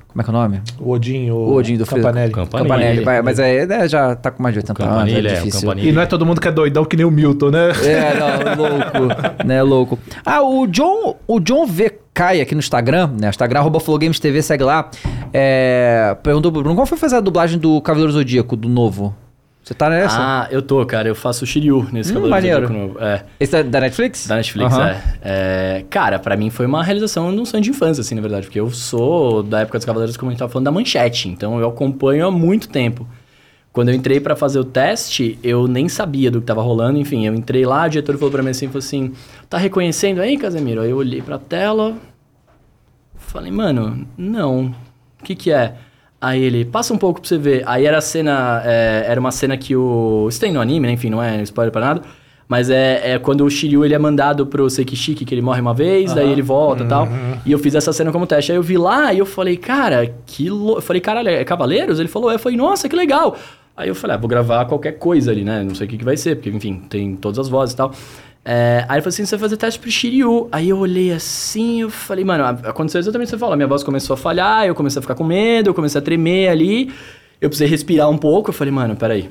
Como 0.09 0.23
é 0.23 0.24
que 0.24 0.31
é 0.31 0.32
o 0.32 0.37
nome? 0.37 0.61
O 0.81 0.91
Odin, 0.91 1.31
o, 1.31 1.37
O 1.37 1.55
Odin 1.55 1.77
do 1.77 1.87
Campanelli. 1.87 2.32
Campanelli. 2.32 2.69
Campanelli. 2.69 3.05
vai, 3.05 3.23
mas 3.23 3.39
é, 3.39 3.65
né, 3.65 3.89
já 3.89 4.16
tá 4.16 4.32
com 4.32 4.43
mais 4.43 4.53
de 4.53 4.59
80 4.59 4.85
anos. 4.85 5.12
É 5.12 5.19
é, 5.19 5.23
difícil. 5.23 5.61
Campanile. 5.61 5.89
E 5.89 5.93
não 5.93 6.03
é 6.03 6.07
todo 6.07 6.27
mundo 6.27 6.41
que 6.41 6.49
é 6.49 6.53
doidão 6.53 6.85
que 6.85 6.97
nem 6.97 7.07
o 7.07 7.11
Milton, 7.12 7.51
né? 7.51 7.70
É, 7.85 8.19
não, 8.19 8.57
louco, 8.57 9.45
né, 9.47 9.62
louco. 9.62 9.99
Ah, 10.24 10.43
o 10.43 10.66
John, 10.66 11.16
o 11.28 11.39
John 11.39 11.66
V. 11.66 11.99
Kai 12.12 12.41
aqui 12.41 12.57
no 12.57 12.59
Instagram, 12.59 13.09
né, 13.19 13.28
Instagram, 13.28 13.61
arroba 13.61 13.78
TV, 14.20 14.43
segue 14.43 14.65
lá, 14.65 14.91
é, 15.32 16.16
perguntou 16.24 16.51
pro 16.51 16.61
Bruno, 16.61 16.74
qual 16.74 16.85
foi 16.85 16.99
fazer 16.99 17.16
a 17.16 17.20
dublagem 17.20 17.57
do 17.57 17.81
Cavaleiro 17.81 18.12
Zodíaco, 18.12 18.57
do 18.57 18.69
novo? 18.69 19.15
Você 19.71 19.75
tá 19.75 19.89
nessa? 19.89 20.17
Ah, 20.19 20.49
eu 20.51 20.61
tô, 20.61 20.85
cara. 20.85 21.07
Eu 21.07 21.15
faço 21.15 21.45
o 21.45 21.47
Shiryu 21.47 21.87
nesse 21.93 22.11
Hum, 22.11 22.15
Cavaleiro 22.23 22.31
maneiro. 22.35 22.67
Zodíaco 22.67 22.87
novo. 22.89 23.05
É. 23.05 23.23
Esse 23.39 23.57
é 23.57 23.63
da 23.63 23.81
Netflix? 23.81 24.27
Da 24.27 24.35
Netflix, 24.35 24.75
Aham. 24.75 24.89
é. 24.89 25.03
É, 25.23 25.85
Cara, 25.89 26.19
pra 26.19 26.37
mim 26.37 26.51
foi 26.51 26.67
uma 26.67 26.83
realização 26.83 27.33
de 27.33 27.41
um 27.41 27.45
sonho 27.45 27.63
de 27.63 27.71
infância, 27.71 28.01
assim, 28.01 28.17
na 28.17 28.21
verdade. 28.21 28.47
Porque 28.47 28.59
eu 28.59 28.69
sou 28.73 29.45
da 29.45 29.61
época 29.61 29.79
dos 29.79 29.85
Cavaleiros, 29.85 30.17
como 30.17 30.29
a 30.29 30.33
gente 30.33 30.41
tava 30.41 30.51
falando, 30.51 30.65
da 30.65 30.73
Manchete. 30.73 31.29
Então 31.29 31.61
eu 31.61 31.69
acompanho 31.69 32.27
há 32.27 32.33
muito 32.33 32.69
tempo. 32.69 33.07
Quando 33.73 33.91
eu 33.91 33.95
entrei 33.95 34.19
pra 34.19 34.35
fazer 34.35 34.59
o 34.59 34.65
teste, 34.65 35.39
eu 35.41 35.69
nem 35.69 35.89
sabia 35.89 36.33
do 36.33 36.41
que 36.41 36.49
tava 36.49 36.63
rolando. 36.63 36.99
Enfim, 36.99 37.25
eu 37.25 37.33
entrei 37.33 37.65
lá, 37.65 37.87
o 37.87 37.89
diretor 37.89 38.17
falou 38.19 38.33
pra 38.33 38.43
mim 38.43 38.51
assim, 38.51 38.67
falou 38.67 38.81
assim... 38.81 39.13
Tá 39.49 39.57
reconhecendo 39.57 40.21
aí, 40.21 40.37
Casemiro? 40.37 40.81
Aí 40.81 40.91
eu 40.91 40.97
olhei 40.97 41.23
pra 41.23 41.39
tela... 41.39 41.95
Falei, 43.17 43.53
mano, 43.53 44.05
não. 44.19 44.75
O 45.21 45.23
que 45.25 45.37
que 45.37 45.53
é? 45.53 45.75
Aí 46.21 46.43
ele, 46.43 46.65
passa 46.67 46.93
um 46.93 46.99
pouco 46.99 47.21
pra 47.21 47.29
você 47.29 47.39
ver. 47.39 47.63
Aí 47.67 47.87
era 47.87 47.99
a 47.99 48.01
cena, 48.03 48.63
é, 48.65 49.05
era 49.07 49.19
uma 49.19 49.31
cena 49.33 49.57
que 49.57 49.75
o... 49.75 50.27
Isso 50.29 50.39
tem 50.39 50.53
no 50.53 50.61
anime, 50.61 50.87
né? 50.87 50.93
Enfim, 50.93 51.09
não 51.09 51.23
é 51.23 51.41
spoiler 51.43 51.73
pra 51.73 51.81
nada. 51.81 52.03
Mas 52.47 52.69
é, 52.69 53.13
é 53.13 53.19
quando 53.19 53.45
o 53.45 53.49
Shiryu 53.49 53.85
ele 53.85 53.95
é 53.95 53.99
mandado 53.99 54.45
pro 54.45 54.69
Sekishiki, 54.69 55.25
que 55.25 55.33
ele 55.33 55.41
morre 55.41 55.61
uma 55.61 55.73
vez, 55.73 56.13
daí 56.13 56.29
ele 56.31 56.43
volta 56.43 56.83
e 56.83 56.89
tal. 56.89 57.09
E 57.47 57.53
eu 57.53 57.59
fiz 57.61 57.77
essa 57.77 57.93
cena 57.93 58.11
como 58.11 58.27
teste. 58.27 58.51
Aí 58.51 58.59
eu 58.59 58.63
vi 58.63 58.77
lá 58.77 59.15
e 59.15 59.21
eu 59.21 59.25
falei, 59.25 59.57
cara, 59.57 60.13
que 60.27 60.51
louco. 60.51 60.79
Eu 60.79 60.83
falei, 60.83 61.01
caralho, 61.01 61.29
é 61.29 61.45
Cavaleiros? 61.45 62.01
Ele 62.01 62.09
falou, 62.09 62.29
é. 62.29 62.35
Eu 62.35 62.39
falei, 62.41 62.59
nossa, 62.59 62.89
que 62.89 62.97
legal. 62.97 63.37
Aí 63.77 63.89
eu 63.89 63.95
falei, 63.95 64.17
ah, 64.17 64.19
vou 64.19 64.29
gravar 64.29 64.65
qualquer 64.65 64.99
coisa 64.99 65.31
ali, 65.31 65.45
né? 65.45 65.63
Não 65.63 65.77
sei 65.77 65.87
o 65.87 65.91
que, 65.91 65.97
que 65.97 66.05
vai 66.05 66.17
ser, 66.17 66.35
porque, 66.35 66.51
enfim, 66.51 66.83
tem 66.89 67.15
todas 67.15 67.39
as 67.39 67.49
vozes 67.49 67.73
e 67.73 67.77
tal. 67.77 67.93
É, 68.52 68.85
aí 68.89 68.97
ele 68.97 69.02
falou 69.02 69.10
assim, 69.10 69.24
você 69.24 69.36
vai 69.36 69.40
fazer 69.43 69.56
teste 69.56 69.78
pro 69.78 69.89
Shiryu. 69.89 70.48
Aí 70.51 70.70
eu 70.70 70.78
olhei 70.78 71.12
assim, 71.12 71.82
eu 71.82 71.89
falei, 71.89 72.24
mano, 72.24 72.43
aconteceu 72.44 72.98
exatamente 72.98 73.28
o 73.28 73.31
que 73.31 73.36
você 73.36 73.39
falou. 73.39 73.55
Minha 73.55 73.68
voz 73.68 73.85
começou 73.85 74.14
a 74.14 74.16
falhar, 74.16 74.66
eu 74.66 74.74
comecei 74.74 74.98
a 74.98 75.02
ficar 75.02 75.14
com 75.14 75.22
medo, 75.22 75.70
eu 75.70 75.74
comecei 75.74 76.01
a 76.01 76.02
tremer 76.02 76.48
ali. 76.48 76.93
Eu 77.40 77.48
precisei 77.48 77.68
respirar 77.68 78.10
um 78.10 78.18
pouco. 78.18 78.51
Eu 78.51 78.52
falei, 78.52 78.72
mano, 78.72 78.97
peraí. 78.97 79.31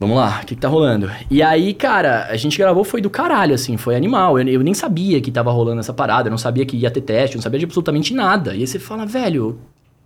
Vamos 0.00 0.16
lá, 0.16 0.40
o 0.42 0.46
que, 0.46 0.54
que 0.54 0.60
tá 0.60 0.68
rolando? 0.68 1.10
E 1.30 1.42
aí, 1.42 1.74
cara, 1.74 2.28
a 2.30 2.36
gente 2.38 2.56
gravou, 2.56 2.82
foi 2.82 3.02
do 3.02 3.10
caralho, 3.10 3.54
assim, 3.54 3.76
foi 3.76 3.94
animal. 3.94 4.38
Eu, 4.38 4.48
eu 4.48 4.60
nem 4.62 4.72
sabia 4.72 5.20
que 5.20 5.30
tava 5.30 5.50
rolando 5.50 5.80
essa 5.80 5.92
parada, 5.92 6.28
eu 6.28 6.30
não 6.30 6.38
sabia 6.38 6.64
que 6.64 6.78
ia 6.78 6.90
ter 6.90 7.02
teste, 7.02 7.36
eu 7.36 7.38
não 7.40 7.42
sabia 7.42 7.58
de 7.58 7.66
absolutamente 7.66 8.14
nada. 8.14 8.54
E 8.54 8.60
aí 8.60 8.66
você 8.66 8.78
fala, 8.78 9.04
velho, 9.04 9.58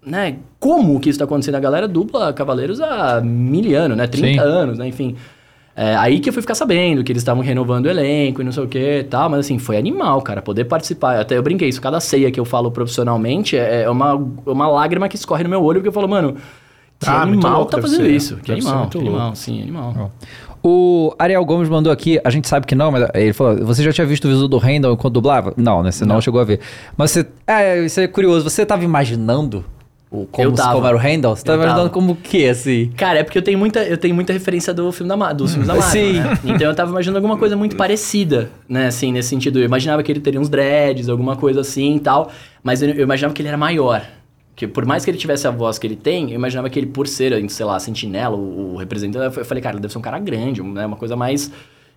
né, 0.04 0.38
como 0.58 0.98
que 0.98 1.08
isso 1.08 1.20
tá 1.20 1.24
acontecendo? 1.24 1.54
A 1.54 1.60
galera 1.60 1.86
dupla 1.86 2.32
Cavaleiros 2.32 2.80
há 2.80 3.20
mil 3.20 3.78
anos, 3.78 3.96
né, 3.96 4.08
30 4.08 4.26
Sim. 4.26 4.38
anos, 4.40 4.78
né, 4.78 4.88
enfim. 4.88 5.14
É, 5.74 5.96
aí 5.96 6.20
que 6.20 6.28
eu 6.28 6.32
fui 6.34 6.42
ficar 6.42 6.54
sabendo 6.54 7.02
que 7.02 7.10
eles 7.10 7.22
estavam 7.22 7.42
renovando 7.42 7.86
o 7.86 7.88
elenco 7.88 8.42
e 8.42 8.44
não 8.44 8.52
sei 8.52 8.62
o 8.62 8.68
que 8.68 8.98
e 8.98 9.04
tal, 9.04 9.30
mas 9.30 9.40
assim, 9.40 9.58
foi 9.58 9.78
animal, 9.78 10.20
cara, 10.20 10.42
poder 10.42 10.64
participar. 10.64 11.18
Até 11.18 11.36
eu 11.38 11.42
brinquei, 11.42 11.68
isso, 11.68 11.80
cada 11.80 11.98
ceia 11.98 12.30
que 12.30 12.38
eu 12.38 12.44
falo 12.44 12.70
profissionalmente 12.70 13.56
é 13.56 13.82
é 13.82 13.90
uma, 13.90 14.14
uma 14.44 14.68
lágrima 14.68 15.08
que 15.08 15.16
escorre 15.16 15.42
no 15.44 15.48
meu 15.50 15.62
olho, 15.62 15.78
porque 15.80 15.88
eu 15.88 15.92
falo, 15.92 16.06
mano, 16.08 16.36
que 17.00 17.08
Ah, 17.08 17.22
animal 17.22 17.56
louco 17.60 17.70
tá 17.70 17.80
fazendo 17.80 18.04
ser. 18.04 18.10
isso. 18.10 18.36
Que 18.36 18.52
animal, 18.52 18.88
que 18.88 18.98
animal, 18.98 19.20
louco. 19.22 19.36
sim, 19.36 19.62
animal. 19.62 20.12
O 20.64 21.12
Ariel 21.18 21.44
Gomes 21.44 21.68
mandou 21.68 21.92
aqui, 21.92 22.20
a 22.22 22.30
gente 22.30 22.46
sabe 22.48 22.66
que 22.66 22.74
não, 22.74 22.92
mas 22.92 23.08
ele 23.14 23.32
falou, 23.32 23.64
você 23.66 23.82
já 23.82 23.92
tinha 23.92 24.06
visto 24.06 24.26
o 24.26 24.28
visual 24.28 24.46
do 24.48 24.58
Randall 24.58 24.92
enquanto 24.92 25.14
dublava? 25.14 25.52
Não, 25.56 25.82
né? 25.82 25.90
Você 25.90 26.04
não, 26.04 26.20
chegou 26.20 26.40
a 26.40 26.44
ver. 26.44 26.60
Mas 26.96 27.10
você, 27.10 27.26
é, 27.46 27.84
isso 27.84 27.98
é 27.98 28.06
curioso, 28.06 28.48
você 28.48 28.64
tava 28.64 28.84
imaginando 28.84 29.64
o, 30.12 30.26
como, 30.26 30.54
como 30.54 30.86
era 30.86 30.94
o 30.94 30.98
Randall? 30.98 31.34
Você 31.34 31.42
tava 31.42 31.56
Eu 31.56 31.62
imaginando 31.62 31.88
tava. 31.88 31.94
como 31.94 32.12
o 32.12 32.16
que, 32.16 32.46
assim? 32.46 32.92
Cara, 32.96 33.20
é 33.20 33.22
porque 33.22 33.38
eu 33.38 33.42
tenho 33.42 33.58
muita, 33.58 33.82
eu 33.82 33.96
tenho 33.96 34.14
muita 34.14 34.30
referência 34.30 34.74
do 34.74 34.92
filme 34.92 35.08
da, 35.08 35.32
dos 35.32 35.52
filmes 35.52 35.66
da 35.66 35.74
Marvel, 35.74 35.90
Sim. 35.90 36.20
né? 36.20 36.38
Então 36.44 36.68
eu 36.68 36.74
tava 36.74 36.90
imaginando 36.90 37.16
alguma 37.16 37.38
coisa 37.38 37.56
muito 37.56 37.76
parecida, 37.76 38.50
né? 38.68 38.88
Assim, 38.88 39.10
nesse 39.10 39.30
sentido. 39.30 39.58
Eu 39.58 39.64
imaginava 39.64 40.02
que 40.02 40.12
ele 40.12 40.20
teria 40.20 40.38
uns 40.38 40.50
dreads, 40.50 41.08
alguma 41.08 41.34
coisa 41.34 41.62
assim 41.62 41.96
e 41.96 42.00
tal. 42.00 42.30
Mas 42.62 42.82
eu, 42.82 42.90
eu 42.90 43.04
imaginava 43.04 43.32
que 43.32 43.40
ele 43.40 43.48
era 43.48 43.56
maior. 43.56 44.06
Que 44.54 44.68
por 44.68 44.84
mais 44.84 45.02
que 45.02 45.10
ele 45.10 45.16
tivesse 45.16 45.48
a 45.48 45.50
voz 45.50 45.78
que 45.78 45.86
ele 45.86 45.96
tem, 45.96 46.28
eu 46.28 46.34
imaginava 46.34 46.68
que 46.68 46.78
ele, 46.78 46.86
por 46.86 47.08
ser, 47.08 47.32
sei 47.48 47.64
lá, 47.64 47.80
sentinela, 47.80 48.36
o, 48.36 48.74
o 48.74 48.76
representante, 48.76 49.38
eu 49.38 49.44
falei, 49.46 49.62
cara, 49.62 49.76
ele 49.76 49.80
deve 49.80 49.92
ser 49.92 49.98
um 49.98 50.02
cara 50.02 50.18
grande, 50.18 50.62
né? 50.62 50.84
Uma 50.84 50.96
coisa 50.96 51.16
mais... 51.16 51.50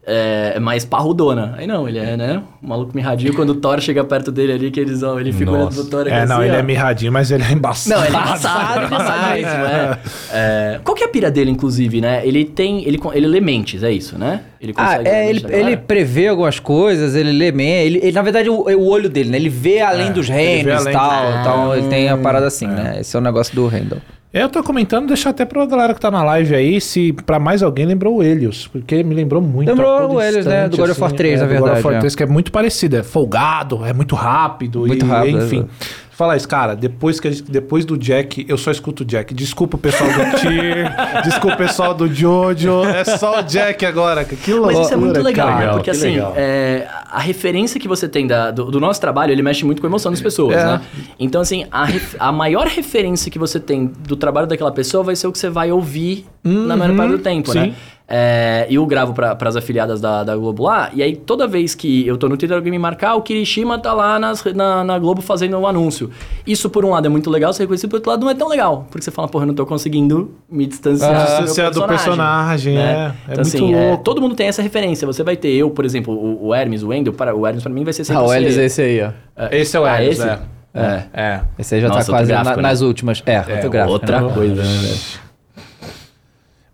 É, 0.07 0.59
mais 0.59 0.85
parrudona. 0.85 1.55
Aí 1.57 1.65
não, 1.65 1.89
ele 1.89 1.97
é, 1.97 2.15
né? 2.15 2.39
Um 2.63 2.67
maluco 2.67 2.91
mirradinho. 2.93 3.33
Quando 3.33 3.49
o 3.49 3.55
Thor 3.55 3.79
chega 3.81 4.03
perto 4.03 4.31
dele 4.31 4.53
ali, 4.53 4.69
que 4.69 4.79
eles, 4.79 5.01
ó, 5.01 5.19
ele 5.19 5.33
fica 5.33 5.49
olhando 5.49 5.65
Nossa. 5.65 5.81
pro 5.81 5.89
Thor 5.89 6.01
aqui 6.01 6.11
É, 6.11 6.25
não, 6.27 6.35
assim, 6.37 6.45
ele 6.45 6.55
ó. 6.55 6.59
é 6.59 6.61
mirradinho, 6.61 7.11
mas 7.11 7.31
ele 7.31 7.43
é 7.43 7.51
embaçado. 7.51 7.95
Não, 7.99 8.05
ele 8.05 8.15
é 8.15 8.19
embaçado, 8.19 8.85
é. 9.65 9.99
É, 10.31 10.79
Qual 10.83 10.95
que 10.95 11.03
é 11.03 11.07
a 11.07 11.09
pira 11.09 11.31
dele, 11.31 11.49
inclusive, 11.49 12.01
né? 12.01 12.21
Ele 12.23 12.45
tem. 12.45 12.87
Ele, 12.87 12.99
ele 13.13 13.27
lê 13.27 13.41
mentes, 13.41 13.81
é 13.81 13.91
isso, 13.91 14.15
né? 14.17 14.41
Ele 14.61 14.73
Ah, 14.77 14.97
ler 14.97 15.07
é, 15.07 15.21
a 15.21 15.25
ele, 15.25 15.45
ele 15.49 15.77
prevê 15.77 16.27
algumas 16.27 16.59
coisas, 16.59 17.15
ele 17.15 17.31
lê 17.31 17.51
bem, 17.51 17.67
ele, 17.85 17.97
ele- 18.01 18.11
na 18.11 18.21
verdade, 18.21 18.47
o, 18.49 18.53
o 18.61 18.87
olho 18.87 19.09
dele, 19.09 19.29
né? 19.29 19.37
Ele 19.37 19.49
vê 19.49 19.81
além 19.81 20.07
É, 20.07 20.11
dos 20.11 20.29
ele 20.29 20.37
reinos 20.37 20.85
e 20.85 20.91
tal, 20.91 21.25
dos- 21.31 21.39
então 21.41 21.75
ele 21.75 21.87
tem 21.87 22.09
a 22.09 22.17
parada 22.17 22.45
assim, 22.47 22.67
né? 22.67 22.97
Esse 23.01 23.15
é 23.15 23.19
o 23.19 23.21
negócio 23.23 23.55
do 23.55 23.67
Randall. 23.67 23.99
Eu 24.37 24.49
tô 24.49 24.61
comentando, 24.61 25.07
deixar 25.07 25.29
até 25.29 25.45
pra 25.45 25.65
galera 25.65 25.93
que 25.93 25.99
tá 26.01 26.11
na 26.11 26.21
live 26.21 26.53
aí, 26.53 26.81
se 26.81 27.13
pra 27.25 27.39
mais 27.39 27.63
alguém 27.63 27.85
lembrou 27.85 28.17
o 28.17 28.21
Helios, 28.21 28.67
porque 28.67 29.01
me 29.01 29.15
lembrou 29.15 29.41
muito. 29.41 29.69
Lembrou 29.69 30.15
o 30.15 30.21
Helios, 30.21 30.45
né, 30.45 30.67
do 30.67 30.75
God 30.75 30.89
of 30.89 30.99
War 30.99 31.13
3, 31.13 31.39
na 31.39 31.45
do 31.45 31.47
God 31.47 31.57
of 31.57 31.63
verdade, 31.67 31.87
War 31.87 31.95
é. 31.95 31.99
3, 31.99 32.15
que 32.15 32.23
é 32.23 32.25
muito 32.25 32.51
parecido, 32.51 32.97
é 32.97 33.03
folgado, 33.03 33.85
é 33.85 33.93
muito 33.93 34.13
rápido. 34.13 34.85
Muito 34.85 35.05
e, 35.05 35.09
rápido, 35.09 35.37
Enfim. 35.37 35.61
é. 35.61 36.04
Fala 36.15 36.37
isso, 36.37 36.47
cara, 36.47 36.75
depois, 36.77 37.19
que 37.19 37.27
a 37.27 37.31
gente- 37.31 37.43
depois 37.51 37.83
do 37.83 37.97
Jack, 37.97 38.45
eu 38.47 38.57
só 38.57 38.71
escuto 38.71 39.03
o 39.03 39.05
Jack. 39.05 39.33
Desculpa 39.33 39.75
o 39.75 39.79
pessoal 39.79 40.09
do 40.09 40.39
Tier, 40.39 40.89
desculpa 41.25 41.55
o 41.55 41.57
pessoal 41.57 41.93
do 41.93 42.07
Jojo, 42.07 42.85
é 42.85 43.03
só 43.03 43.39
o 43.39 43.43
Jack 43.43 43.85
agora, 43.85 44.23
que 44.23 44.53
loucura, 44.53 44.77
Mas 44.77 44.85
isso 44.85 44.93
é 44.93 44.97
muito 44.97 45.21
legal, 45.21 45.47
cara. 45.47 45.59
Legal, 45.59 45.73
porque 45.75 45.91
que 45.91 45.97
assim, 45.97 46.11
legal. 46.11 46.33
é, 46.37 46.87
a 47.11 47.19
referência 47.19 47.77
que 47.79 47.87
você 47.87 48.07
tem 48.07 48.25
da- 48.25 48.49
do, 48.49 48.71
do 48.71 48.79
nosso 48.79 49.01
trabalho, 49.01 49.33
ele 49.33 49.41
mexe 49.41 49.65
muito 49.65 49.81
com 49.81 49.87
a 49.87 49.89
emoção 49.89 50.09
das 50.09 50.21
pessoas, 50.21 50.55
É. 50.55 50.63
né? 50.65 50.81
Então, 51.19 51.41
assim, 51.41 51.65
a, 51.69 51.83
ref- 51.83 52.15
a 52.17 52.31
maior 52.31 52.65
referência 52.67 53.29
que 53.29 53.37
você 53.37 53.59
tem 53.59 53.85
do 54.07 54.15
trabalho 54.15 54.47
daquela 54.47 54.71
pessoa 54.71 55.03
vai 55.03 55.17
ser 55.17 55.27
o 55.27 55.33
que 55.33 55.37
você 55.39 55.49
vai 55.49 55.69
ouvir 55.71 56.25
na 56.45 56.77
maior 56.77 56.95
parte 56.95 57.11
do 57.11 57.17
tempo, 57.19 57.51
sim. 57.51 57.59
né? 57.59 57.73
É, 58.07 58.67
eu 58.69 58.85
gravo 58.85 59.15
para 59.15 59.35
as 59.49 59.55
afiliadas 59.55 59.99
da, 59.99 60.23
da 60.23 60.35
Globo 60.35 60.61
lá, 60.61 60.91
e 60.93 61.01
aí 61.01 61.15
toda 61.15 61.47
vez 61.47 61.73
que 61.73 62.05
eu 62.05 62.17
tô 62.17 62.29
no 62.29 62.37
Twitter 62.37 62.55
alguém 62.55 62.69
me 62.69 62.77
marcar, 62.77 63.15
o 63.15 63.21
Kirishima 63.23 63.79
tá 63.79 63.93
lá 63.93 64.19
nas, 64.19 64.43
na, 64.53 64.83
na 64.83 64.99
Globo 64.99 65.23
fazendo 65.23 65.57
um 65.57 65.65
anúncio. 65.65 66.11
Isso, 66.45 66.69
por 66.69 66.85
um 66.85 66.91
lado, 66.91 67.07
é 67.07 67.09
muito 67.09 67.31
legal, 67.31 67.51
você 67.51 67.63
reconhece, 67.63 67.87
por 67.87 67.95
outro 67.95 68.11
lado, 68.11 68.21
não 68.23 68.29
é 68.29 68.35
tão 68.35 68.47
legal. 68.47 68.85
Porque 68.91 69.03
você 69.03 69.09
fala, 69.09 69.27
porra, 69.27 69.45
eu 69.45 69.47
não 69.47 69.55
tô 69.55 69.65
conseguindo 69.65 70.35
me 70.47 70.67
distanciar, 70.67 71.15
Ah, 71.15 71.23
do 71.23 71.25
distanciar 71.25 71.71
do 71.71 71.87
personagem, 71.87 72.77
é. 72.77 72.81
É 72.81 73.11
então, 73.23 73.35
muito 73.37 73.39
assim, 73.41 73.73
é, 73.73 73.87
louco. 73.89 74.03
todo 74.03 74.21
mundo 74.21 74.35
tem 74.35 74.47
essa 74.49 74.61
referência. 74.61 75.07
Você 75.07 75.23
vai 75.23 75.35
ter 75.35 75.49
eu, 75.49 75.71
por 75.71 75.83
exemplo, 75.83 76.13
o, 76.13 76.49
o 76.49 76.53
Hermes, 76.53 76.83
o 76.83 76.89
Wendel, 76.89 77.11
para, 77.11 77.35
o 77.35 77.47
Hermes 77.47 77.63
pra 77.63 77.71
mim 77.73 77.83
vai 77.83 77.91
ser 77.93 78.03
sempre 78.03 78.21
Ah, 78.21 78.27
o. 78.27 78.31
Elis 78.31 78.55
é 78.55 78.65
esse 78.65 78.81
aí, 78.83 79.01
ó. 79.01 79.47
Esse 79.49 79.75
é 79.75 79.79
o 79.79 79.83
Ah, 79.85 79.99
Helios, 79.99 80.19
esse? 80.19 80.27
é. 80.29 80.39
É. 80.75 81.03
É. 81.11 81.41
Esse 81.57 81.73
aí 81.73 81.81
já 81.81 81.87
Nossa, 81.87 82.05
tá 82.11 82.17
quase 82.19 82.31
na- 82.31 82.43
né? 82.43 82.61
nas 82.61 82.81
últimas. 82.81 83.23
É, 83.25 83.39
outro 83.39 83.69
gráfico. 83.71 83.93
Outra 83.93 84.21
né? 84.21 84.31
coisa, 84.31 84.61
né? 84.63 84.95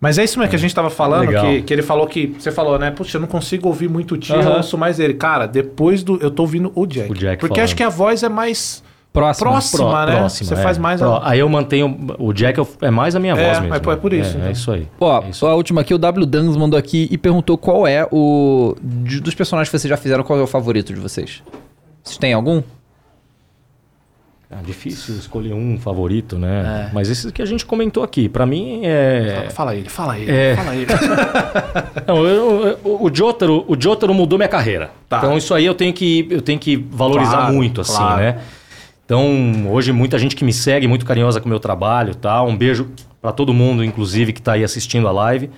Mas 0.01 0.17
é 0.17 0.23
isso 0.23 0.39
mesmo 0.39 0.49
que 0.49 0.55
a 0.55 0.59
gente 0.59 0.73
tava 0.73 0.89
falando, 0.89 1.27
Legal. 1.27 1.45
que, 1.45 1.61
que 1.61 1.71
ele 1.73 1.83
falou 1.83 2.07
que. 2.07 2.35
Você 2.39 2.51
falou, 2.51 2.79
né? 2.79 2.89
Puxa, 2.89 3.17
eu 3.17 3.21
não 3.21 3.27
consigo 3.27 3.67
ouvir 3.67 3.87
muito 3.87 4.15
o 4.15 4.17
tio, 4.17 4.35
eu 4.35 4.53
ouço 4.57 4.75
mais 4.75 4.99
ele. 4.99 5.13
Cara, 5.13 5.45
depois 5.45 6.01
do. 6.03 6.17
Eu 6.19 6.31
tô 6.31 6.41
ouvindo 6.41 6.71
o 6.73 6.87
Jack. 6.87 7.11
O 7.11 7.13
Jack 7.13 7.39
porque 7.39 7.53
falando. 7.53 7.63
acho 7.65 7.75
que 7.75 7.83
a 7.83 7.89
voz 7.89 8.23
é 8.23 8.29
mais 8.29 8.83
Próximo. 9.13 9.49
próxima, 9.51 10.05
né? 10.07 10.15
próxima, 10.17 10.47
Você 10.47 10.53
é. 10.55 10.57
faz 10.57 10.77
mais 10.79 10.99
Pró- 11.01 11.17
a. 11.17 11.29
Aí 11.29 11.39
eu 11.39 11.47
mantenho. 11.47 11.95
O 12.17 12.33
Jack 12.33 12.59
é 12.59 12.65
é 12.87 12.89
mais 12.89 13.15
a 13.15 13.19
minha 13.19 13.33
É, 13.33 13.35
voz 13.35 13.59
mesmo. 13.59 13.69
mas 13.69 13.87
é 13.87 13.95
por 13.95 14.11
isso, 14.13 14.29
É, 14.29 14.37
então. 14.37 14.47
é 14.47 14.51
isso 14.53 14.71
aí. 14.71 14.87
Ó, 14.99 15.21
É 15.21 15.29
isso 15.29 15.45
a 15.45 15.53
última 15.53 15.81
aqui, 15.81 15.93
o 15.93 15.99
W 15.99 16.25
Dans 16.25 16.57
mandou 16.57 16.79
aqui 16.79 17.07
e 17.11 17.17
perguntou 17.17 17.55
qual 17.55 17.85
é 17.85 18.07
o. 18.11 18.75
de- 18.81 19.19
dos 19.21 19.35
personagens 19.35 19.69
que 19.69 19.77
vocês 19.77 19.87
já 19.89 19.97
fizeram, 19.97 20.23
qual 20.23 20.39
é 20.39 20.41
o 20.41 20.47
favorito 20.47 20.93
de 20.93 20.99
vocês? 20.99 21.43
Vocês 22.03 22.17
têm 22.17 22.33
algum? 22.33 22.63
É 24.51 24.61
difícil 24.65 25.15
escolher 25.15 25.53
um 25.53 25.79
favorito, 25.79 26.37
né? 26.37 26.89
Mas 26.93 27.09
esses 27.09 27.31
que 27.31 27.41
a 27.41 27.45
gente 27.45 27.65
comentou 27.65 28.03
aqui, 28.03 28.27
pra 28.27 28.45
mim 28.45 28.81
é. 28.83 29.47
Fala 29.51 29.75
ele, 29.75 29.87
fala 29.89 30.19
ele, 30.19 30.29
É. 30.29 30.55
fala 30.55 30.75
ele. 30.75 30.87
Não, 32.05 32.25
eu- 32.27 32.67
eu- 32.83 32.97
o 33.01 33.09
Jotaro, 33.13 33.63
o 33.67 33.79
Jotaro 33.79 34.13
mudou 34.13 34.37
minha 34.37 34.49
carreira. 34.49 34.91
Tá. 35.07 35.17
Então 35.19 35.37
isso 35.37 35.53
aí 35.53 35.65
eu 35.65 35.73
tenho 35.73 35.93
que, 35.93 36.27
eu 36.29 36.41
tenho 36.41 36.59
que 36.59 36.75
valorizar 36.75 37.37
Claro, 37.37 37.53
muito, 37.53 37.81
assim, 37.81 37.95
claro. 37.95 38.21
né? 38.21 38.39
Então, 39.05 39.67
hoje 39.69 39.91
muita 39.91 40.17
gente 40.19 40.35
que 40.35 40.43
me 40.43 40.53
segue, 40.53 40.87
muito 40.87 41.05
carinhosa 41.05 41.39
com 41.39 41.45
o 41.45 41.49
meu 41.49 41.59
trabalho, 41.59 42.15
tá? 42.15 42.41
Um 42.43 42.55
beijo 42.55 42.89
pra 43.21 43.31
todo 43.31 43.53
mundo, 43.53 43.83
inclusive, 43.83 44.31
que 44.33 44.41
tá 44.41 44.53
aí 44.53 44.63
assistindo 44.63 45.07
a 45.07 45.11
live. 45.11 45.49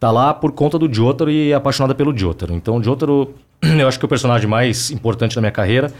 Tá 0.00 0.10
lá 0.10 0.32
por 0.32 0.52
conta 0.52 0.78
do 0.78 0.92
Jotaro 0.92 1.30
e 1.30 1.50
é 1.50 1.54
apaixonada 1.54 1.94
pelo 1.94 2.16
Jotaro. 2.16 2.54
Então, 2.54 2.76
o 2.76 2.82
Jotaro, 2.82 3.34
eu 3.62 3.88
acho 3.88 3.98
que 3.98 4.04
é 4.04 4.06
o 4.06 4.08
personagem 4.08 4.46
mais 4.48 4.90
importante 4.90 5.34
da 5.34 5.40
minha 5.40 5.50
carreira. 5.50 5.92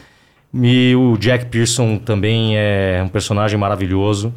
E 0.52 0.94
o 0.96 1.16
Jack 1.18 1.46
Pearson 1.46 1.98
também 1.98 2.56
é 2.56 3.02
um 3.04 3.08
personagem 3.08 3.58
maravilhoso. 3.58 4.32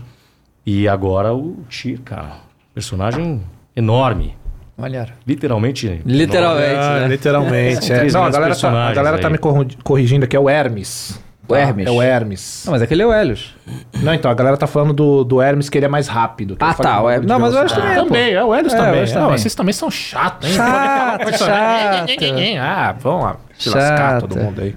E 0.65 0.87
agora 0.87 1.33
o 1.33 1.57
Tyr, 1.69 1.99
cara, 2.03 2.33
personagem 2.73 3.41
enorme. 3.75 4.35
Olha. 4.77 5.07
Literalmente. 5.27 6.01
Literalmente, 6.05 6.75
Ah, 6.75 6.99
né? 7.01 7.07
literalmente. 7.07 7.85
São 7.85 7.95
é. 7.95 7.99
três 7.99 8.13
Não, 8.13 8.23
a 8.23 8.29
galera, 8.29 8.55
tá, 8.55 8.87
a 8.89 8.93
galera 8.93 9.17
tá 9.19 9.27
aí. 9.27 9.31
me 9.33 9.37
corrigindo 9.83 10.25
aqui, 10.25 10.35
é 10.35 10.39
o 10.39 10.49
Hermes. 10.49 11.19
O 11.47 11.55
Hermes. 11.55 11.85
É 11.87 11.91
o 11.91 12.01
Hermes. 12.01 12.63
Não, 12.65 12.71
mas 12.71 12.81
aquele 12.81 13.01
é 13.01 13.05
o 13.05 13.11
Helios. 13.13 13.55
Não, 14.01 14.13
então, 14.13 14.31
a 14.31 14.33
galera 14.33 14.55
tá 14.55 14.67
falando 14.67 14.93
do, 14.93 15.23
do 15.23 15.41
Hermes 15.41 15.69
que 15.69 15.77
ele 15.77 15.85
é 15.85 15.89
mais 15.89 16.07
rápido. 16.07 16.55
que 16.55 16.63
Ah, 16.63 16.73
tá, 16.73 17.01
o 17.01 17.09
Hermes- 17.09 17.27
não, 17.27 17.39
mas 17.39 17.53
o 17.53 17.57
Helios 17.57 17.71
também 17.73 17.91
é, 17.91 17.95
pô. 17.95 18.05
também, 18.05 18.33
é 18.33 18.43
o 18.43 18.55
Helios 18.55 18.73
É, 18.73 18.75
o 18.75 18.79
também. 18.79 18.95
Helios 18.97 19.13
Não, 19.13 19.21
também. 19.23 19.37
vocês 19.37 19.55
também 19.55 19.73
são 19.73 19.91
chatos, 19.91 20.49
hein? 20.49 20.55
Chato, 20.55 21.29
chato. 21.37 22.11
Ah, 22.59 22.95
vamos 22.99 23.23
lá. 23.23 23.35
Se 23.57 23.69
lascar 23.69 24.21
todo 24.21 24.37
mundo 24.37 24.61
aí. 24.61 24.75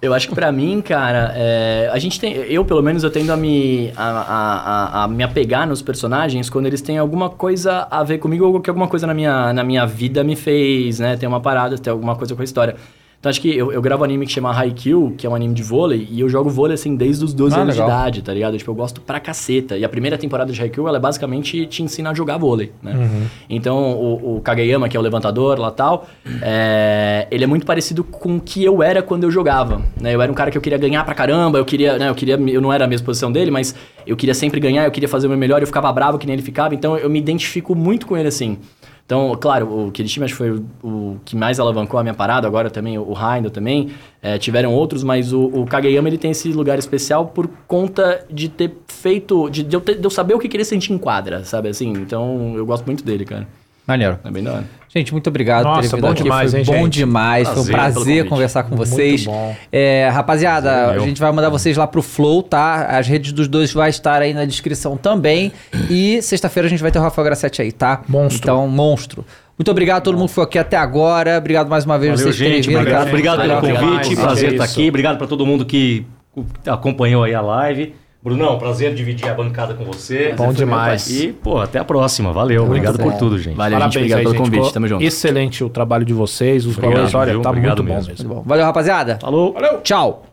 Eu 0.00 0.12
acho 0.12 0.28
que 0.28 0.34
pra 0.34 0.52
mim, 0.52 0.82
cara, 0.82 1.32
é, 1.34 1.88
a 1.90 1.98
gente 1.98 2.20
tem. 2.20 2.34
Eu, 2.34 2.64
pelo 2.64 2.82
menos, 2.82 3.02
eu 3.02 3.10
tendo 3.10 3.32
a 3.32 3.36
me, 3.36 3.90
a, 3.96 4.10
a, 4.10 5.04
a 5.04 5.08
me 5.08 5.24
apegar 5.24 5.66
nos 5.66 5.80
personagens 5.80 6.50
quando 6.50 6.66
eles 6.66 6.82
têm 6.82 6.98
alguma 6.98 7.30
coisa 7.30 7.88
a 7.90 8.04
ver 8.04 8.18
comigo 8.18 8.44
ou 8.44 8.60
que 8.60 8.68
alguma 8.68 8.88
coisa 8.88 9.06
na 9.06 9.14
minha, 9.14 9.54
na 9.54 9.64
minha 9.64 9.86
vida 9.86 10.22
me 10.22 10.36
fez, 10.36 10.98
né? 10.98 11.16
Tem 11.16 11.26
uma 11.26 11.40
parada, 11.40 11.78
tem 11.78 11.90
alguma 11.90 12.14
coisa 12.14 12.34
com 12.34 12.42
a 12.42 12.44
história. 12.44 12.76
Então 13.26 13.30
acho 13.32 13.40
que 13.40 13.56
eu, 13.56 13.72
eu 13.72 13.82
gravo 13.82 14.04
anime 14.04 14.24
que 14.24 14.30
chama 14.30 14.56
Haikyuu, 14.56 15.14
que 15.18 15.26
é 15.26 15.28
um 15.30 15.34
anime 15.34 15.52
de 15.52 15.60
vôlei, 15.60 16.06
e 16.08 16.20
eu 16.20 16.28
jogo 16.28 16.48
vôlei 16.48 16.74
assim 16.74 16.94
desde 16.94 17.24
os 17.24 17.34
12 17.34 17.56
Ah, 17.56 17.62
anos 17.62 17.74
legal. 17.74 17.88
de 17.88 17.92
idade, 17.96 18.22
tá 18.22 18.32
ligado? 18.32 18.56
Tipo, 18.56 18.70
eu 18.70 18.74
gosto 18.76 19.00
pra 19.00 19.18
caceta. 19.18 19.76
E 19.76 19.84
a 19.84 19.88
primeira 19.88 20.16
temporada 20.16 20.52
de 20.52 20.62
Haikyuu, 20.62 20.86
ela 20.86 20.98
é 20.98 21.00
basicamente 21.00 21.66
te 21.66 21.82
ensina 21.82 22.10
a 22.10 22.14
jogar 22.14 22.38
vôlei, 22.38 22.70
né? 22.80 23.26
Então 23.50 23.76
o, 23.94 24.36
o 24.36 24.40
Kageyama, 24.42 24.88
que 24.88 24.96
é 24.96 25.00
o 25.00 25.02
levantador 25.02 25.58
lá 25.58 25.72
tal, 25.72 26.06
é, 26.40 27.26
ele 27.28 27.42
é 27.42 27.46
muito 27.48 27.66
parecido 27.66 28.04
com 28.04 28.36
o 28.36 28.40
que 28.40 28.62
eu 28.62 28.80
era 28.80 29.02
quando 29.02 29.24
eu 29.24 29.30
jogava, 29.32 29.82
né? 30.00 30.14
Eu 30.14 30.22
era 30.22 30.30
um 30.30 30.34
cara 30.34 30.52
que 30.52 30.56
eu 30.56 30.62
queria 30.62 30.78
ganhar 30.78 31.04
pra 31.04 31.12
caramba, 31.14 31.58
eu 31.58 31.64
queria, 31.64 31.98
né? 31.98 32.08
Eu 32.08 32.14
queria, 32.14 32.36
eu 32.36 32.60
não 32.60 32.72
era 32.72 32.84
a 32.84 32.88
mesma 32.88 33.04
posição 33.06 33.32
dele, 33.32 33.50
mas 33.50 33.74
eu 34.06 34.16
queria 34.16 34.34
sempre 34.34 34.60
ganhar, 34.60 34.84
eu 34.84 34.90
queria 34.92 35.08
fazer 35.08 35.26
o 35.26 35.30
meu 35.30 35.38
melhor, 35.38 35.60
eu 35.60 35.66
ficava 35.66 35.92
bravo 35.92 36.16
que 36.16 36.26
nem 36.26 36.34
ele 36.34 36.42
ficava, 36.42 36.76
então 36.76 36.96
eu 36.96 37.10
me 37.10 37.18
identifico 37.18 37.74
muito 37.74 38.06
com 38.06 38.16
ele 38.16 38.28
assim. 38.28 38.56
Então, 39.06 39.36
claro, 39.40 39.86
o 39.86 39.92
Kirishima 39.92 40.28
foi 40.28 40.50
o, 40.50 40.64
o 40.82 41.20
que 41.24 41.36
mais 41.36 41.60
alavancou 41.60 41.98
a 41.98 42.02
minha 42.02 42.12
parada, 42.14 42.44
agora 42.48 42.68
também 42.68 42.98
o 42.98 43.12
Heindel 43.14 43.52
também, 43.52 43.90
é, 44.20 44.36
tiveram 44.36 44.74
outros, 44.74 45.04
mas 45.04 45.32
o, 45.32 45.44
o 45.44 45.64
Kageyama 45.64 46.08
ele 46.08 46.18
tem 46.18 46.32
esse 46.32 46.48
lugar 46.52 46.76
especial 46.76 47.26
por 47.26 47.48
conta 47.68 48.24
de 48.28 48.48
ter 48.48 48.72
feito, 48.88 49.48
de, 49.48 49.62
de 49.62 49.76
eu, 49.76 49.80
ter- 49.80 49.94
de 49.94 50.04
eu 50.04 50.10
saber 50.10 50.34
o 50.34 50.40
que 50.40 50.48
que 50.48 50.56
ele 50.56 50.64
sentir 50.64 50.92
em 50.92 50.98
quadra, 50.98 51.44
sabe 51.44 51.68
assim? 51.68 51.90
Então, 51.92 52.54
eu 52.56 52.66
gosto 52.66 52.84
muito 52.84 53.04
dele, 53.04 53.24
cara. 53.24 53.46
Maneiro. 53.86 54.18
É 54.24 54.30
bem 54.30 54.42
da 54.42 54.52
hora. 54.54 54.64
Gente, 54.88 55.12
muito 55.12 55.28
obrigado 55.28 55.64
por 55.64 55.68
Nossa, 55.68 55.82
terem 55.82 55.94
vindo 55.96 56.00
bom 56.06 56.12
aqui. 56.12 56.22
demais, 56.22 56.50
Foi 56.50 56.60
hein, 56.60 56.66
bom 56.66 56.72
gente? 56.84 56.92
demais. 56.94 57.48
Foi 57.48 57.62
um 57.62 57.66
Prazer 57.66 57.94
prazer 57.94 58.28
conversar 58.28 58.62
com 58.62 58.74
Muito 58.74 58.88
vocês. 58.88 59.24
bom. 59.26 59.54
É, 59.70 60.08
rapaziada, 60.10 60.70
Prazer 60.70 60.96
a 61.02 61.04
gente 61.04 61.20
vai 61.20 61.30
mandar 61.32 61.50
vocês 61.50 61.76
lá 61.76 61.86
pro 61.86 62.00
Flow, 62.02 62.42
tá? 62.42 62.86
As 62.86 63.06
redes 63.06 63.32
dos 63.32 63.46
dois 63.46 63.72
vai 63.72 63.90
estar 63.90 64.22
aí 64.22 64.32
na 64.32 64.44
descrição 64.44 64.96
também. 64.96 65.52
E 65.90 66.20
sexta-feira 66.22 66.66
a 66.66 66.70
gente 66.70 66.80
vai 66.82 66.90
ter 66.90 66.98
o 66.98 67.02
Rafael 67.02 67.24
Grassetti 67.26 67.60
aí, 67.62 67.72
tá? 67.72 68.00
Monstro. 68.08 68.38
Então, 68.42 68.68
monstro. 68.68 69.24
Muito 69.58 69.70
obrigado 69.70 69.98
a 69.98 70.00
todo 70.00 70.16
mundo 70.18 70.28
que 70.28 70.34
foi 70.34 70.44
aqui 70.44 70.58
até 70.58 70.76
agora. 70.76 71.38
Obrigado 71.38 71.68
mais 71.68 71.84
uma 71.84 71.98
vez 71.98 72.12
Valeu, 72.12 72.26
vocês 72.32 72.38
terem 72.38 72.54
gente. 72.62 72.68
vindo. 72.68 72.78
Obrigado, 72.78 73.08
obrigado 73.08 73.38
pelo 73.38 73.60
convite. 73.60 74.08
demais, 74.10 74.14
prazer 74.20 74.48
é 74.48 74.52
estar 74.52 74.64
isso. 74.64 74.74
aqui. 74.80 74.88
Obrigado 74.88 75.18
para 75.18 75.26
todo 75.26 75.44
mundo 75.46 75.64
que 75.64 76.06
acompanhou 76.66 77.22
aí 77.24 77.34
a 77.34 77.40
live. 77.40 77.94
Brunão, 78.26 78.58
prazer 78.58 78.92
dividir 78.92 79.28
a 79.28 79.34
bancada 79.34 79.72
com 79.74 79.84
você. 79.84 80.34
Bom 80.36 80.52
demais. 80.52 81.08
E, 81.08 81.32
pô, 81.32 81.60
até 81.60 81.78
a 81.78 81.84
próxima. 81.84 82.32
Valeu. 82.32 82.64
Obrigado 82.64 82.98
por 82.98 83.12
bom. 83.12 83.18
tudo, 83.18 83.38
gente. 83.38 83.54
Valeu, 83.54 83.78
gente. 83.78 83.98
Obrigado 83.98 84.18
aí, 84.18 84.24
pelo 84.24 84.34
gente. 84.34 84.42
convite. 84.42 84.56
Ficou 84.56 84.72
Tamo 84.72 84.88
junto. 84.88 85.04
Excelente 85.04 85.62
o 85.62 85.68
trabalho 85.68 86.04
de 86.04 86.12
vocês, 86.12 86.66
os 86.66 86.76
Obrigado, 86.76 87.02
dois. 87.02 87.14
Olha, 87.14 87.40
tá 87.40 87.50
Obrigado 87.50 87.84
muito 87.84 87.88
bom 87.88 87.94
mesmo. 87.94 88.14
Muito 88.16 88.28
bom. 88.28 88.42
Valeu, 88.44 88.64
rapaziada. 88.64 89.16
Falou. 89.20 89.54
Tchau. 89.84 90.24